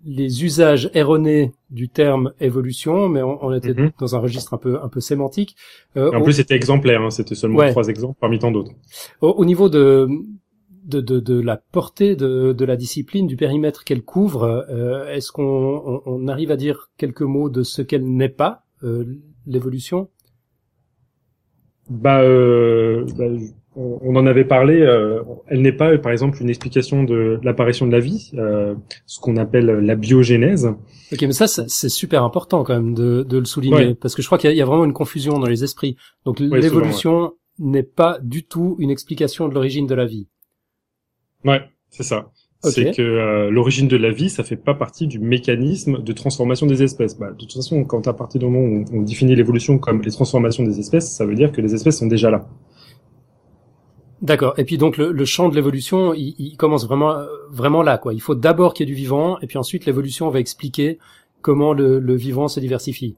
les 0.05 0.45
usages 0.45 0.91
erronés 0.93 1.53
du 1.71 1.89
terme 1.89 2.33
évolution, 2.39 3.09
mais 3.09 3.23
on, 3.23 3.55
était 3.55 3.73
mhm. 3.73 3.93
dans 3.99 4.15
un 4.15 4.19
registre 4.19 4.53
un 4.53 4.59
peu 4.59 4.79
un 4.83 4.89
peu 4.89 5.01
sémantique. 5.01 5.57
en 5.97 6.21
plus, 6.21 6.35
c'était 6.35 6.55
exemplaire, 6.55 7.01
hein, 7.01 7.11
c'était 7.11 7.35
seulement 7.35 7.67
trois 7.71 7.89
exemples 7.89 8.19
parmi 8.21 8.39
tant 8.39 8.51
d'autres. 8.51 8.73
au, 9.23 9.45
niveau 9.47 9.71
de 9.71 10.07
de, 10.89 11.01
de, 11.01 11.21
de, 11.21 11.41
la 11.41 11.57
portée 11.57 12.17
de, 12.17 12.53
de, 12.53 12.65
la 12.65 12.77
discipline, 12.77 13.27
du 13.27 13.37
périmètre 13.37 13.85
qu'elle 13.85 14.03
couvre. 14.03 14.67
Euh, 14.71 15.07
est-ce 15.13 15.31
qu'on 15.33 16.03
on, 16.05 16.29
arrive 16.29 16.51
à 16.51 16.57
dire 16.57 16.91
quelques 16.97 17.23
mots 17.23 17.51
de 17.51 17.63
ce 17.63 17.83
qu'elle 17.83 18.05
n'est 18.05 18.29
pas, 18.29 18.65
euh, 18.83 19.05
l'évolution? 19.47 20.09
Bah, 21.89 22.21
euh, 22.21 23.07
bah, 23.17 23.25
on 23.77 24.17
en 24.17 24.27
avait 24.27 24.45
parlé. 24.45 24.81
Euh, 24.81 25.23
elle 25.47 25.63
n'est 25.63 25.73
pas, 25.73 25.97
par 25.99 26.13
exemple, 26.13 26.39
une 26.41 26.49
explication 26.49 27.05
de 27.05 27.39
l'apparition 27.43 27.87
de 27.87 27.93
la 27.93 28.01
vie, 28.01 28.31
euh, 28.35 28.75
ce 29.07 29.21
qu'on 29.21 29.37
appelle 29.37 29.67
la 29.67 29.95
biogénèse. 29.95 30.67
Ok, 31.13 31.23
mais 31.23 31.33
ça, 31.33 31.47
c'est 31.47 31.89
super 31.89 32.25
important 32.25 32.65
quand 32.65 32.75
même 32.75 32.95
de, 32.95 33.23
de 33.23 33.39
le 33.39 33.45
souligner, 33.45 33.95
parce 33.95 34.15
que 34.15 34.23
je 34.23 34.27
crois 34.27 34.39
qu'il 34.39 34.55
y, 34.55 34.63
a 34.63 34.67
vraiment 34.67 34.85
une 34.85 34.93
confusion 34.93 35.39
dans 35.39 35.47
les 35.47 35.65
esprits. 35.65 35.97
Donc 36.25 36.41
l'évolution 36.41 37.33
n'est 37.59 37.83
pas 37.83 38.19
du 38.23 38.45
tout 38.45 38.77
une 38.79 38.91
explication 38.91 39.49
de 39.49 39.55
l'origine 39.55 39.87
de 39.87 39.95
la 39.95 40.07
vie. 40.07 40.29
Ouais, 41.45 41.63
c'est 41.91 42.03
ça. 42.03 42.31
C'est 42.65 42.97
que 42.97 43.03
euh, 43.03 43.51
l'origine 43.51 43.87
de 43.87 43.97
la 43.97 44.11
vie, 44.11 44.29
ça 44.31 44.43
fait 44.43 44.57
pas 44.57 44.75
partie 44.75 45.07
du 45.07 45.21
mécanisme 45.21 46.03
de 46.03 46.13
transformation 46.13 46.67
des 46.67 46.83
espèces. 46.83 47.17
Bah, 47.17 47.31
de 47.31 47.37
toute 47.37 47.53
façon, 47.53 47.85
quand 47.85 48.09
à 48.09 48.13
partir 48.13 48.41
du 48.41 48.47
moment 48.47 48.59
où 48.59 48.85
on 48.93 49.03
définit 49.03 49.37
l'évolution 49.37 49.79
comme 49.79 50.03
les 50.03 50.11
transformations 50.11 50.65
des 50.65 50.81
espèces, 50.81 51.09
ça 51.09 51.25
veut 51.25 51.37
dire 51.37 51.53
que 51.53 51.61
les 51.61 51.75
espèces 51.75 51.99
sont 51.99 52.09
déjà 52.09 52.31
là. 52.31 52.49
D'accord. 54.23 54.55
Et 54.59 54.65
puis 54.65 54.77
donc 54.77 54.97
le, 54.97 55.25
champ 55.25 55.49
de 55.49 55.55
l'évolution, 55.55 56.13
il, 56.15 56.57
commence 56.57 56.85
vraiment 56.85 57.15
vraiment 57.51 57.83
là, 57.83 57.99
quoi. 57.99 58.13
Il 58.13 58.21
faut 58.21 58.35
d'abord 58.35 58.75
qu'il 58.75 58.89
y 58.89 58.91
ait 58.91 58.93
du 58.93 59.01
vivant, 59.01 59.39
et 59.39 59.47
puis 59.47 59.59
ensuite 59.59 59.87
l'évolution 59.87 60.29
va 60.29 60.41
expliquer 60.41 60.99
comment 61.41 61.73
le, 61.73 62.17
vivant 62.17 62.49
se 62.49 62.59
diversifie. 62.59 63.15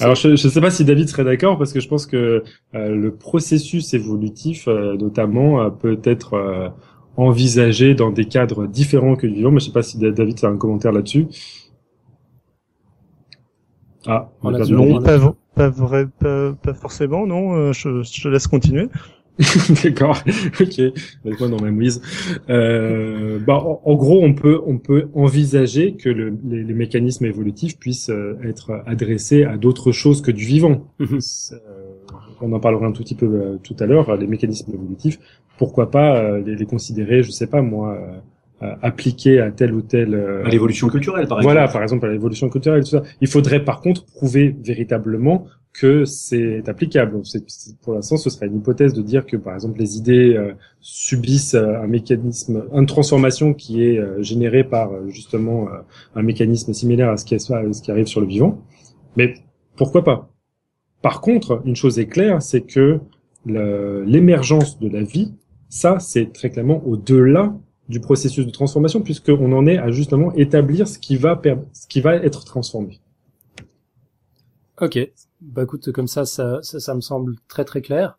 Alors 0.00 0.16
je 0.16 0.28
ne 0.28 0.36
sais 0.36 0.60
pas 0.60 0.70
si 0.70 0.84
David 0.84 1.08
serait 1.08 1.24
d'accord 1.24 1.56
parce 1.56 1.72
que 1.72 1.80
je 1.80 1.88
pense 1.88 2.04
que 2.04 2.42
euh, 2.74 2.88
le 2.88 3.14
processus 3.14 3.94
évolutif, 3.94 4.68
euh, 4.68 4.96
notamment, 4.96 5.70
peut 5.70 6.00
être 6.04 6.74
envisagé 7.16 7.94
dans 7.94 8.10
des 8.10 8.26
cadres 8.26 8.66
différents 8.66 9.16
que 9.16 9.26
du 9.26 9.34
vivant. 9.34 9.50
Mais 9.50 9.60
je 9.60 9.66
sais 9.66 9.72
pas 9.72 9.82
si 9.82 9.98
David 9.98 10.44
a 10.44 10.48
un 10.48 10.56
commentaire 10.56 10.92
là-dessus. 10.92 11.26
Ah, 14.06 14.30
on 14.42 14.52
a 14.52 14.58
non, 14.66 15.02
pas, 15.02 15.18
pas, 15.54 15.68
vrai, 15.70 16.06
pas, 16.06 16.52
pas, 16.52 16.74
forcément, 16.74 17.26
non. 17.26 17.54
Euh, 17.54 17.72
je, 17.72 18.02
je 18.02 18.22
te 18.22 18.28
laisse 18.28 18.46
continuer. 18.46 18.88
D'accord, 19.82 20.22
ok. 20.60 20.80
Moi 21.24 21.48
dans 21.48 21.60
ma 21.60 21.70
mouise. 21.72 22.00
Euh, 22.48 23.40
bah, 23.40 23.60
en, 23.84 23.94
gros, 23.94 24.22
on 24.22 24.32
peut 24.32 24.60
on 24.64 24.78
peut 24.78 25.08
envisager 25.14 25.94
que 25.94 26.08
le, 26.08 26.38
les, 26.44 26.62
les, 26.62 26.74
mécanismes 26.74 27.24
évolutifs 27.24 27.76
puissent 27.78 28.10
euh, 28.10 28.38
être 28.44 28.82
adressés 28.86 29.42
à 29.42 29.56
d'autres 29.56 29.90
choses 29.90 30.22
que 30.22 30.30
du 30.30 30.44
vivant. 30.44 30.86
Mhm. 31.00 31.18
euh, 31.52 31.83
on 32.44 32.52
en 32.52 32.60
parlera 32.60 32.86
un 32.86 32.92
tout 32.92 33.02
petit 33.02 33.14
peu 33.14 33.26
euh, 33.26 33.58
tout 33.62 33.76
à 33.80 33.86
l'heure. 33.86 34.16
Les 34.16 34.26
mécanismes 34.26 34.72
évolutifs 34.72 35.18
pourquoi 35.58 35.90
pas 35.90 36.16
euh, 36.16 36.42
les, 36.44 36.56
les, 36.56 36.66
considérer, 36.66 37.22
je 37.22 37.30
sais 37.30 37.46
pas 37.46 37.62
moi, 37.62 37.96
euh, 37.96 38.66
euh, 38.66 38.74
appliqués 38.82 39.40
à 39.40 39.50
tel 39.50 39.74
ou 39.74 39.82
tel 39.82 40.14
à 40.14 40.48
l'évolution 40.48 40.88
culturelle 40.88 41.26
par 41.26 41.38
exemple. 41.38 41.54
Voilà, 41.54 41.68
par 41.68 41.82
exemple 41.82 42.06
à 42.06 42.12
l'évolution 42.12 42.48
culturelle 42.48 42.82
tout 42.82 42.90
ça. 42.90 43.02
Il 43.20 43.28
faudrait 43.28 43.64
par 43.64 43.80
contre 43.80 44.04
prouver 44.04 44.56
véritablement 44.62 45.46
que 45.72 46.04
c'est 46.04 46.68
applicable. 46.68 47.20
pour 47.82 47.94
l'instant, 47.94 48.16
ce 48.16 48.30
serait 48.30 48.46
une 48.46 48.58
hypothèse 48.58 48.94
de 48.94 49.02
dire 49.02 49.26
que, 49.26 49.36
par 49.36 49.54
exemple, 49.54 49.80
les 49.80 49.96
idées 49.96 50.40
subissent 50.78 51.56
un 51.56 51.88
mécanisme, 51.88 52.62
une 52.72 52.86
transformation 52.86 53.54
qui 53.54 53.82
est 53.82 54.00
générée 54.22 54.62
par 54.62 54.92
justement 55.08 55.66
un 56.14 56.22
mécanisme 56.22 56.72
similaire 56.72 57.10
à 57.10 57.16
ce 57.16 57.24
qui, 57.24 57.34
à 57.34 57.38
ce 57.40 57.82
qui 57.82 57.90
arrive 57.90 58.06
sur 58.06 58.20
le 58.20 58.28
vivant. 58.28 58.62
Mais 59.16 59.34
pourquoi 59.74 60.04
pas? 60.04 60.33
Par 61.04 61.20
contre, 61.20 61.60
une 61.66 61.76
chose 61.76 61.98
est 61.98 62.06
claire, 62.06 62.40
c'est 62.40 62.62
que 62.62 62.98
l'émergence 63.44 64.80
de 64.80 64.88
la 64.88 65.02
vie 65.02 65.34
ça, 65.74 65.98
c'est 65.98 66.32
très 66.32 66.50
clairement 66.50 66.82
au-delà 66.86 67.52
du 67.88 67.98
processus 67.98 68.46
de 68.46 68.50
transformation, 68.52 69.02
puisqu'on 69.02 69.52
en 69.52 69.66
est 69.66 69.76
à 69.76 69.90
justement 69.90 70.32
établir 70.34 70.86
ce 70.86 71.00
qui 71.00 71.16
va, 71.16 71.40
être 71.42 72.44
transformé. 72.44 73.00
Ok, 74.80 74.98
bah 75.40 75.64
écoute, 75.64 75.90
comme 75.90 76.06
ça, 76.06 76.24
ça, 76.26 76.62
ça, 76.62 76.94
me 76.94 77.00
semble 77.00 77.34
très 77.48 77.64
très 77.64 77.82
clair. 77.82 78.16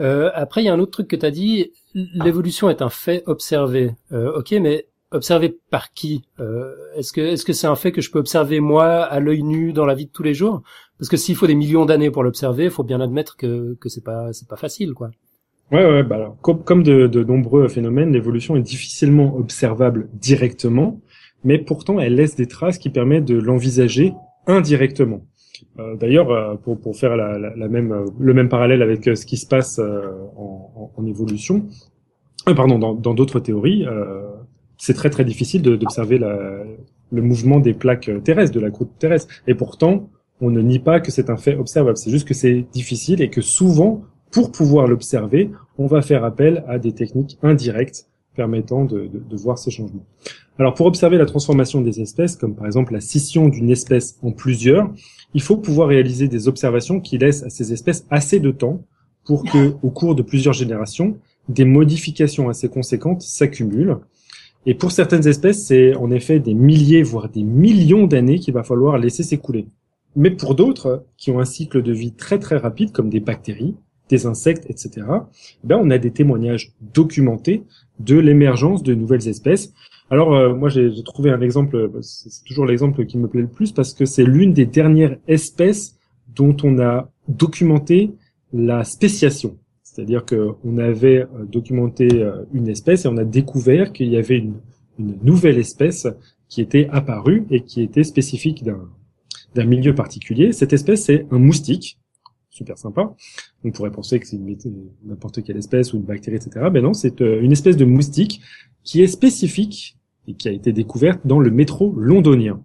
Euh, 0.00 0.32
après, 0.34 0.62
il 0.62 0.66
y 0.66 0.68
a 0.68 0.74
un 0.74 0.80
autre 0.80 0.90
truc 0.90 1.06
que 1.06 1.16
tu 1.16 1.24
as 1.24 1.30
dit, 1.30 1.72
l'évolution 1.94 2.68
est 2.68 2.82
un 2.82 2.90
fait 2.90 3.22
observé. 3.26 3.94
Euh, 4.10 4.38
ok, 4.38 4.50
mais 4.60 4.88
observé 5.12 5.60
par 5.70 5.92
qui? 5.92 6.24
Euh, 6.40 6.74
Est-ce 6.96 7.12
que 7.12 7.20
est-ce 7.20 7.44
que 7.44 7.52
c'est 7.52 7.68
un 7.68 7.76
fait 7.76 7.92
que 7.92 8.00
je 8.00 8.10
peux 8.10 8.18
observer 8.18 8.58
moi 8.58 9.04
à 9.04 9.20
l'œil 9.20 9.44
nu 9.44 9.72
dans 9.72 9.86
la 9.86 9.94
vie 9.94 10.06
de 10.06 10.10
tous 10.10 10.24
les 10.24 10.34
jours? 10.34 10.62
Parce 11.00 11.08
que 11.08 11.16
s'il 11.16 11.34
faut 11.34 11.46
des 11.46 11.54
millions 11.54 11.86
d'années 11.86 12.10
pour 12.10 12.22
l'observer, 12.22 12.64
il 12.64 12.70
faut 12.70 12.84
bien 12.84 13.00
admettre 13.00 13.38
que 13.38 13.74
que 13.80 13.88
c'est 13.88 14.04
pas 14.04 14.34
c'est 14.34 14.46
pas 14.46 14.56
facile, 14.56 14.92
quoi. 14.92 15.10
Ouais, 15.72 15.84
ouais, 15.84 16.02
bah 16.02 16.36
comme, 16.42 16.82
de, 16.82 17.06
de, 17.06 17.22
nombreux 17.22 17.68
phénomènes, 17.68 18.12
l'évolution 18.12 18.56
est 18.56 18.60
difficilement 18.62 19.36
observable 19.36 20.08
directement, 20.12 21.00
mais 21.44 21.58
pourtant 21.58 22.00
elle 22.00 22.16
laisse 22.16 22.34
des 22.34 22.46
traces 22.46 22.76
qui 22.76 22.90
permettent 22.90 23.24
de 23.24 23.38
l'envisager 23.38 24.12
indirectement. 24.46 25.24
Euh, 25.78 25.96
D'ailleurs, 25.96 26.30
euh, 26.32 26.56
pour, 26.56 26.78
pour 26.80 26.96
faire 26.96 27.16
la, 27.16 27.38
la, 27.38 27.68
même, 27.68 27.92
euh, 27.92 28.04
le 28.18 28.34
même 28.34 28.48
parallèle 28.48 28.82
avec 28.82 29.06
euh, 29.06 29.14
ce 29.14 29.24
qui 29.24 29.36
se 29.36 29.46
passe 29.46 29.80
en, 30.36 30.92
en, 30.96 31.06
évolution, 31.06 31.66
pardon, 32.44 32.78
dans 32.78 33.14
d'autres 33.14 33.38
théories, 33.38 33.86
c'est 34.76 34.94
très 34.94 35.10
très 35.10 35.24
difficile 35.24 35.62
d'observer 35.62 36.18
le 36.18 37.22
mouvement 37.22 37.60
des 37.60 37.74
plaques 37.74 38.10
terrestres, 38.24 38.54
de 38.54 38.60
la 38.60 38.70
croûte 38.70 38.90
terrestre. 38.98 39.32
Et 39.46 39.54
pourtant, 39.54 40.08
on 40.40 40.50
ne 40.50 40.60
nie 40.60 40.78
pas 40.78 41.00
que 41.00 41.10
c'est 41.10 41.30
un 41.30 41.36
fait 41.36 41.56
observable. 41.56 41.96
C'est 41.96 42.10
juste 42.10 42.26
que 42.26 42.34
c'est 42.34 42.64
difficile 42.72 43.20
et 43.22 43.30
que 43.30 43.40
souvent 43.40 44.02
pour 44.30 44.52
pouvoir 44.52 44.86
l'observer, 44.86 45.50
on 45.78 45.86
va 45.86 46.02
faire 46.02 46.24
appel 46.24 46.64
à 46.68 46.78
des 46.78 46.92
techniques 46.92 47.38
indirectes 47.42 48.06
permettant 48.36 48.84
de, 48.84 49.10
voir 49.32 49.58
ces 49.58 49.70
changements. 49.70 50.06
Alors 50.58 50.74
pour 50.74 50.86
observer 50.86 51.18
la 51.18 51.26
transformation 51.26 51.80
des 51.80 52.00
espèces, 52.00 52.36
comme 52.36 52.54
par 52.54 52.66
exemple 52.66 52.92
la 52.92 53.00
scission 53.00 53.48
d'une 53.48 53.70
espèce 53.70 54.18
en 54.22 54.30
plusieurs, 54.30 54.90
il 55.34 55.42
faut 55.42 55.56
pouvoir 55.56 55.88
réaliser 55.88 56.28
des 56.28 56.48
observations 56.48 57.00
qui 57.00 57.18
laissent 57.18 57.42
à 57.42 57.50
ces 57.50 57.72
espèces 57.72 58.06
assez 58.08 58.38
de 58.40 58.50
temps 58.50 58.82
pour 59.24 59.44
que, 59.44 59.74
au 59.82 59.90
cours 59.90 60.14
de 60.14 60.22
plusieurs 60.22 60.54
générations, 60.54 61.18
des 61.48 61.64
modifications 61.64 62.48
assez 62.48 62.68
conséquentes 62.68 63.22
s'accumulent. 63.22 63.98
Et 64.66 64.74
pour 64.74 64.92
certaines 64.92 65.26
espèces, 65.26 65.66
c'est 65.66 65.94
en 65.96 66.10
effet 66.10 66.38
des 66.38 66.54
milliers, 66.54 67.02
voire 67.02 67.28
des 67.28 67.42
millions 67.42 68.06
d'années 68.06 68.38
qu'il 68.38 68.54
va 68.54 68.62
falloir 68.62 68.98
laisser 68.98 69.22
s'écouler. 69.22 69.66
Mais 70.16 70.30
pour 70.30 70.54
d'autres, 70.54 71.04
qui 71.16 71.30
ont 71.30 71.40
un 71.40 71.44
cycle 71.44 71.82
de 71.82 71.92
vie 71.92 72.12
très 72.12 72.38
très 72.38 72.56
rapide, 72.56 72.92
comme 72.92 73.10
des 73.10 73.20
bactéries, 73.20 73.76
des 74.08 74.26
insectes, 74.26 74.66
etc., 74.68 75.06
ben 75.62 75.78
on 75.80 75.90
a 75.90 75.98
des 75.98 76.10
témoignages 76.10 76.72
documentés 76.80 77.62
de 78.00 78.18
l'émergence 78.18 78.82
de 78.82 78.94
nouvelles 78.94 79.28
espèces. 79.28 79.72
Alors 80.10 80.34
euh, 80.34 80.54
moi 80.54 80.68
j'ai 80.68 80.90
trouvé 81.04 81.30
un 81.30 81.40
exemple, 81.40 81.90
c'est 82.02 82.44
toujours 82.44 82.66
l'exemple 82.66 83.06
qui 83.06 83.16
me 83.18 83.28
plaît 83.28 83.42
le 83.42 83.48
plus 83.48 83.70
parce 83.72 83.94
que 83.94 84.04
c'est 84.04 84.24
l'une 84.24 84.52
des 84.52 84.66
dernières 84.66 85.16
espèces 85.28 85.96
dont 86.34 86.56
on 86.64 86.80
a 86.80 87.08
documenté 87.28 88.12
la 88.52 88.82
spéciation. 88.84 89.56
C'est-à-dire 89.82 90.24
qu'on 90.24 90.78
avait 90.78 91.22
euh, 91.22 91.44
documenté 91.44 92.08
euh, 92.12 92.44
une 92.52 92.68
espèce 92.68 93.04
et 93.04 93.08
on 93.08 93.16
a 93.16 93.24
découvert 93.24 93.92
qu'il 93.92 94.08
y 94.08 94.16
avait 94.16 94.38
une, 94.38 94.54
nouvelle 95.22 95.56
espèce 95.56 96.06
qui 96.50 96.60
était 96.60 96.86
apparue 96.92 97.46
et 97.50 97.62
qui 97.62 97.80
était 97.80 98.04
spécifique 98.04 98.62
d'un 98.62 98.86
milieu 99.56 99.94
particulier. 99.94 100.52
Cette 100.52 100.72
espèce, 100.72 101.04
c'est 101.04 101.26
un 101.30 101.38
moustique 101.38 102.00
super 102.50 102.76
sympa. 102.76 103.14
On 103.64 103.70
pourrait 103.70 103.90
penser 103.90 104.20
que 104.20 104.26
c'est 104.26 104.38
n'importe 105.04 105.42
quelle 105.42 105.56
espèce 105.56 105.92
ou 105.92 105.96
une 105.96 106.02
bactérie, 106.02 106.36
etc. 106.36 106.68
Mais 106.72 106.82
non, 106.82 106.92
c'est 106.92 107.20
euh, 107.22 107.40
une 107.40 107.52
espèce 107.52 107.76
de 107.76 107.84
moustique 107.84 108.42
qui 108.84 109.02
est 109.02 109.06
spécifique 109.06 109.96
et 110.26 110.34
qui 110.34 110.48
a 110.48 110.52
été 110.52 110.72
découverte 110.72 111.20
dans 111.24 111.40
le 111.40 111.50
métro 111.50 111.94
londonien. 111.96 112.62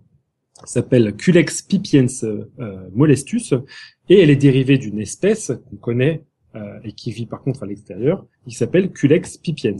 Elle 0.61 0.67
s'appelle 0.67 1.15
Culex 1.15 1.61
pipiens 1.61 2.07
euh, 2.23 2.89
molestus 2.93 3.53
et 4.09 4.19
elle 4.19 4.29
est 4.29 4.35
dérivée 4.35 4.77
d'une 4.77 4.99
espèce 4.99 5.51
qu'on 5.69 5.77
connaît 5.77 6.23
euh, 6.55 6.79
et 6.83 6.93
qui 6.93 7.11
vit 7.11 7.25
par 7.25 7.41
contre 7.41 7.63
à 7.63 7.65
l'extérieur, 7.65 8.25
qui 8.47 8.55
s'appelle 8.55 8.91
Culex 8.91 9.37
pipiens. 9.37 9.77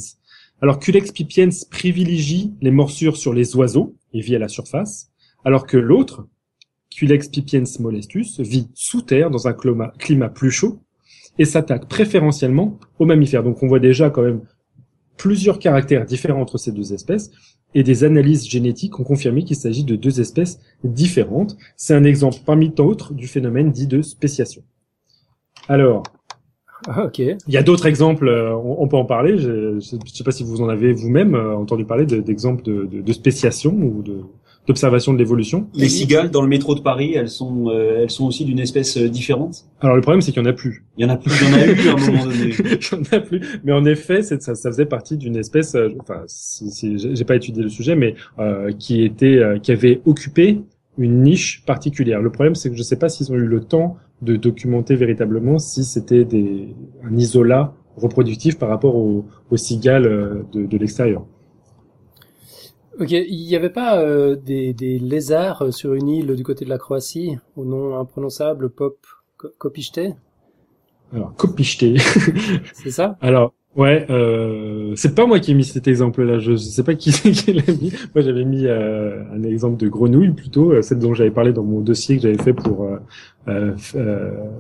Alors 0.62 0.80
Culex 0.80 1.12
pipiens 1.12 1.50
privilégie 1.70 2.54
les 2.62 2.72
morsures 2.72 3.18
sur 3.18 3.34
les 3.34 3.56
oiseaux 3.56 3.96
et 4.14 4.22
vit 4.22 4.36
à 4.36 4.40
la 4.40 4.48
surface, 4.48 5.12
alors 5.44 5.66
que 5.66 5.78
l'autre, 5.78 6.28
Culex 6.96 7.28
pipiens 7.28 7.64
molestus 7.80 8.40
vit 8.40 8.70
sous 8.74 9.02
terre 9.02 9.30
dans 9.30 9.48
un 9.48 9.54
climat, 9.54 10.30
plus 10.30 10.52
chaud 10.52 10.80
et 11.38 11.46
s'attaque 11.46 11.90
préférentiellement 11.90 12.80
aux 13.00 13.06
mammifères. 13.06 13.44
Donc 13.44 13.62
on 13.62 13.68
voit 13.68 13.80
déjà 13.80 14.10
quand 14.10 14.22
même 14.22 14.42
plusieurs 15.18 15.60
caractères 15.60 16.06
différents 16.06 16.42
entre 16.42 16.58
ces 16.58 16.72
deux 16.72 16.94
espèces 16.94 17.32
et 17.74 17.84
des 17.84 18.06
analyses 18.06 18.48
génétiques 18.48 18.98
ont 19.00 19.04
confirmé 19.04 19.44
qu'il 19.44 19.58
s'agit 19.58 19.84
de 19.84 19.98
deux 19.98 20.22
espèces 20.22 20.60
différentes. 20.86 21.58
C'est 21.76 21.94
un 21.94 22.06
exemple 22.06 22.38
parmi 22.46 22.70
d'autres 22.70 23.14
du 23.14 23.28
phénomène 23.28 23.72
dit 23.72 23.88
de 23.88 24.02
spéciation. 24.02 24.64
Alors, 25.68 26.04
ah, 26.88 27.06
ok. 27.06 27.20
Il 27.20 27.38
y 27.48 27.58
a 27.58 27.64
d'autres 27.64 27.88
exemples, 27.88 28.30
euh, 28.30 28.56
on, 28.56 28.88
peut 28.88 28.98
en 28.98 29.06
parler. 29.06 29.38
Je 29.38 29.76
ne 29.76 29.80
sais 29.80 30.24
pas 30.24 30.32
si 30.32 30.44
vous 30.44 30.62
en 30.62 30.70
avez 30.70 30.94
vous-même 30.94 31.36
euh, 31.36 31.58
entendu 31.58 31.84
parler 31.84 32.06
d'exemples 32.06 32.64
de, 32.64 32.86
de, 32.86 33.02
de, 33.02 33.14
spéciation 33.14 33.74
ou 33.74 34.04
de, 34.04 34.22
d'observation 34.68 35.14
de 35.14 35.18
l'évolution. 35.18 35.68
Les 35.74 35.90
cigales 35.90 36.32
dans 36.32 36.42
le 36.42 36.48
métro 36.48 36.76
de 36.76 36.82
Paris, 36.82 37.14
elles 37.14 37.30
sont, 37.30 37.70
euh, 37.70 38.04
elles 38.04 38.10
sont 38.10 38.26
aussi 38.26 38.46
d'une 38.46 38.60
espèce 38.60 38.98
euh, 38.98 39.10
différente? 39.10 39.66
Alors 39.80 39.96
le 39.96 40.02
problème, 40.02 40.22
c'est 40.22 40.32
qu'il 40.32 40.42
y 40.42 40.46
en 40.46 40.50
a 40.50 40.54
plus. 40.54 40.84
Il 40.98 41.06
y 41.06 41.06
en 41.06 41.14
a 41.14 41.18
plus. 41.18 41.32
Il 41.42 41.50
y 41.50 41.54
en 41.54 41.58
a 41.58 41.66
eu 41.66 41.90
à 41.90 41.94
un 41.94 41.98
moment 41.98 42.26
donné. 42.26 42.52
il 42.60 42.72
y 42.72 42.96
en 42.96 43.18
a 43.18 43.20
plus. 43.20 43.42
Mais 43.64 43.72
en 43.72 43.86
effet, 43.86 44.24
ça, 44.24 44.40
ça 44.40 44.72
faisait 44.72 44.86
partie 44.86 45.18
d'une 45.18 45.36
espèce. 45.36 45.76
Euh, 45.76 45.90
enfin, 46.00 46.24
si, 46.28 46.72
si 46.72 46.98
j'ai 46.98 47.26
pas 47.26 47.36
étudié 47.36 47.62
le 47.62 47.70
sujet, 47.70 47.96
mais 47.96 48.16
euh, 48.40 48.72
qui 48.78 49.04
était, 49.04 49.40
qui 49.62 49.72
avait 49.72 50.02
occupé 50.06 50.62
une 50.98 51.22
niche 51.22 51.64
particulière. 51.66 52.22
Le 52.22 52.32
problème, 52.32 52.56
c'est 52.56 52.70
que 52.70 52.76
je 52.76 52.82
ne 52.82 52.86
sais 52.86 52.96
pas 52.96 53.10
s'ils 53.10 53.32
ont 53.32 53.36
eu 53.36 53.46
le 53.46 53.62
temps 53.62 53.98
de 54.22 54.38
documenter 54.38 54.96
véritablement 54.96 55.60
si 55.60 55.84
c'était 55.84 56.24
des 56.24 56.74
un 57.04 57.16
isolat 57.18 57.74
reproductif 57.98 58.58
par 58.58 58.70
rapport 58.70 58.96
aux, 58.96 59.26
aux 59.52 59.58
cigales 59.58 60.46
de, 60.54 60.66
de 60.66 60.78
l'extérieur. 60.78 61.26
Ok, 63.00 63.12
il 63.12 63.46
n'y 63.46 63.56
avait 63.56 63.70
pas 63.70 64.00
euh, 64.00 64.38
des, 64.38 64.74
des, 64.74 65.00
lézards 65.00 65.64
euh, 65.64 65.72
sur 65.72 65.94
une 65.96 66.08
île 66.08 66.36
du 66.36 66.44
côté 66.44 66.64
de 66.64 66.70
la 66.70 66.78
Croatie 66.78 67.38
au 67.58 67.66
nom 67.66 68.00
imprononçable 68.00 68.70
Pop 68.70 68.98
Kopichte 69.58 70.00
Alors 71.14 71.36
Kopichte. 71.36 71.86
c'est 72.74 72.92
ça? 72.92 73.18
Alors 73.20 73.54
ouais, 73.76 74.06
euh, 74.10 74.94
c'est 74.96 75.14
pas 75.14 75.26
moi 75.26 75.42
qui 75.42 75.52
ai 75.52 75.54
mis 75.56 75.66
cet 75.66 75.90
exemple-là. 75.90 76.40
Je, 76.40 76.56
sais 76.56 76.84
pas 76.84 76.96
qui, 76.96 77.12
qui 77.34 77.52
l'a 77.52 77.64
mis. 77.68 77.92
Moi 78.14 78.24
j'avais 78.24 78.46
mis 78.46 78.66
euh, 78.66 79.24
un 79.34 79.44
exemple 79.44 79.76
de 79.76 79.90
grenouille 79.90 80.32
plutôt, 80.32 80.82
celle 80.82 81.00
dont 81.00 81.14
j'avais 81.14 81.32
parlé 81.32 81.52
dans 81.52 81.64
mon 81.64 81.82
dossier 81.82 82.16
que 82.16 82.22
j'avais 82.22 82.42
fait 82.42 82.54
pour 82.54 82.88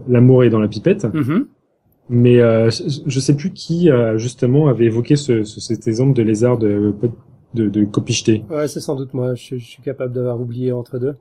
l'amour 0.07 0.43
est 0.43 0.49
dans 0.49 0.59
la 0.59 0.67
pipette. 0.67 1.05
Mm-hmm. 1.05 1.45
Mais 2.09 2.39
je 2.69 3.19
sais 3.21 3.35
plus 3.37 3.51
qui 3.51 3.89
justement 4.17 4.67
avait 4.67 4.85
évoqué 4.85 5.15
ce, 5.15 5.43
ce, 5.43 5.61
cet 5.61 5.87
exemple 5.87 6.13
de 6.13 6.21
lézard 6.21 6.57
de 6.57 6.93
de, 7.55 7.69
de 7.69 7.87
Ouais, 8.49 8.67
c'est 8.67 8.79
sans 8.79 8.95
doute 8.95 9.13
moi. 9.13 9.33
Je, 9.35 9.55
suis 9.55 9.81
capable 9.81 10.13
d'avoir 10.13 10.39
oublié 10.39 10.71
entre 10.71 10.99
deux. 10.99 11.15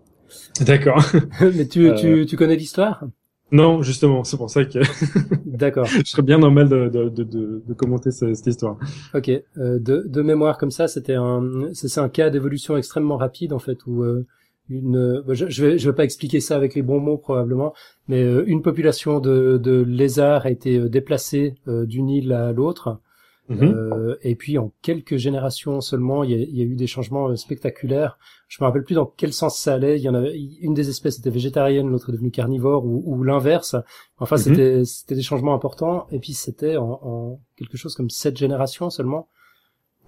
D'accord. 0.61 1.03
Mais 1.40 1.66
tu, 1.66 1.92
tu, 1.97 2.07
euh. 2.07 2.25
tu 2.27 2.37
connais 2.37 2.57
l'histoire? 2.57 3.05
Non, 3.53 3.83
justement, 3.83 4.25
c'est 4.25 4.37
pour 4.37 4.51
ça 4.51 4.64
que. 4.64 4.81
D'accord. 5.47 5.87
je 5.87 6.03
serais 6.05 6.23
bien 6.23 6.38
normal 6.38 6.68
de, 6.68 6.88
de, 6.88 7.09
de, 7.09 7.62
de 7.66 7.75
commenter 7.75 8.11
cette 8.11 8.47
histoire. 8.47 8.79
Ok. 9.14 9.29
Euh, 9.29 9.79
de, 9.79 10.05
de 10.07 10.23
mémoire 10.23 10.59
comme 10.59 10.73
ça, 10.73 10.88
c'était 10.88 11.14
un, 11.14 11.42
c'est 11.73 12.01
un 12.01 12.09
cas 12.09 12.31
d'évolution 12.31 12.77
extrêmement 12.77 13.16
rapide 13.16 13.53
en 13.53 13.59
fait 13.59 13.87
où 13.87 14.03
euh, 14.03 14.27
une, 14.68 15.23
bah, 15.27 15.35
je, 15.35 15.49
je 15.49 15.64
vais, 15.64 15.79
je 15.79 15.88
vais 15.88 15.94
pas 15.94 16.05
expliquer 16.05 16.40
ça 16.40 16.57
avec 16.57 16.75
les 16.75 16.83
bons 16.83 17.01
mots 17.01 17.18
probablement, 17.18 17.75
mais 18.09 18.23
une 18.47 18.62
population 18.62 19.20
de, 19.20 19.59
de 19.62 19.83
lézards 19.83 20.47
a 20.47 20.51
été 20.51 20.88
déplacée 20.88 21.55
d'une 21.66 22.09
île 22.09 22.33
à 22.33 22.51
l'autre 22.51 22.99
Mhm. 23.48 23.62
Euh, 23.62 24.16
et 24.22 24.37
puis 24.37 24.57
en 24.57 24.72
quelques 24.80 25.16
générations 25.16 25.80
seulement, 25.83 26.24
il 26.24 26.30
y 26.30 26.35
a, 26.35 26.38
il 26.38 26.57
y 26.57 26.62
a 26.62 26.64
eu 26.64 26.76
des 26.76 26.87
changements 26.87 27.28
euh, 27.28 27.37
spectaculaires. 27.37 28.18
Je 28.48 28.62
me 28.62 28.66
rappelle 28.66 28.85
plus 28.85 28.94
dans 28.94 29.04
quel 29.04 29.33
sens 29.33 29.59
ça 29.59 29.74
allait. 29.74 29.98
Il 29.98 30.02
y 30.02 30.09
en 30.09 30.14
avait 30.14 30.35
une 30.61 30.72
des 30.72 30.88
espèces 30.88 31.18
était 31.18 31.30
végétarienne, 31.30 31.88
l'autre 31.88 32.09
est 32.09 32.12
devenue 32.12 32.30
carnivore 32.30 32.87
ou, 32.87 33.02
ou 33.07 33.22
l'inverse. 33.22 33.76
Enfin, 34.18 34.37
mhm. 34.37 34.42
c'était 34.42 34.85
c'était 34.85 35.14
des 35.14 35.22
changements 35.22 35.54
importants. 35.54 36.07
Et 36.11 36.18
puis 36.18 36.33
c'était 36.33 36.76
en, 36.76 37.00
en, 37.02 37.40
quelque 37.57 37.76
chose 37.76 37.94
comme 37.94 38.11
sept 38.11 38.37
générations 38.37 38.88
seulement. 38.88 39.28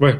Ouais. 0.01 0.14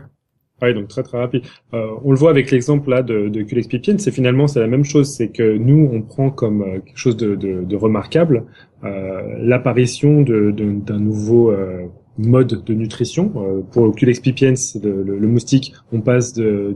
Ouais, 0.63 0.73
donc 0.73 0.89
très 0.89 1.03
très 1.03 1.19
rapide. 1.19 1.43
Euh, 1.75 1.87
on 2.03 2.13
le 2.13 2.17
voit 2.17 2.31
avec 2.31 2.51
l'exemple 2.51 2.89
là 2.89 3.03
de, 3.03 3.29
de 3.29 3.43
Culex 3.43 3.69
pipienne, 3.69 3.99
c'est 3.99 4.11
finalement 4.11 4.47
c'est 4.47 4.61
la 4.61 4.67
même 4.67 4.85
chose, 4.85 5.13
c'est 5.15 5.29
que 5.29 5.57
nous 5.59 5.91
on 5.93 6.01
prend 6.01 6.31
comme 6.31 6.63
euh, 6.63 6.81
quelque 6.81 6.97
chose 6.97 7.17
de, 7.19 7.35
de, 7.35 7.63
de 7.63 7.77
remarquable 7.77 8.47
euh, 8.83 9.37
l'apparition 9.39 10.23
d'un 10.23 10.99
nouveau 10.99 11.51
euh, 11.51 11.87
mode 12.19 12.65
de 12.65 12.75
nutrition. 12.75 13.33
Euh, 13.37 13.61
pour 13.71 13.95
Culex 13.95 14.21
pipiens, 14.21 14.55
le, 14.83 15.03
le, 15.03 15.29
moustique, 15.29 15.75
on 15.93 16.01
passe 16.01 16.33
de, 16.33 16.75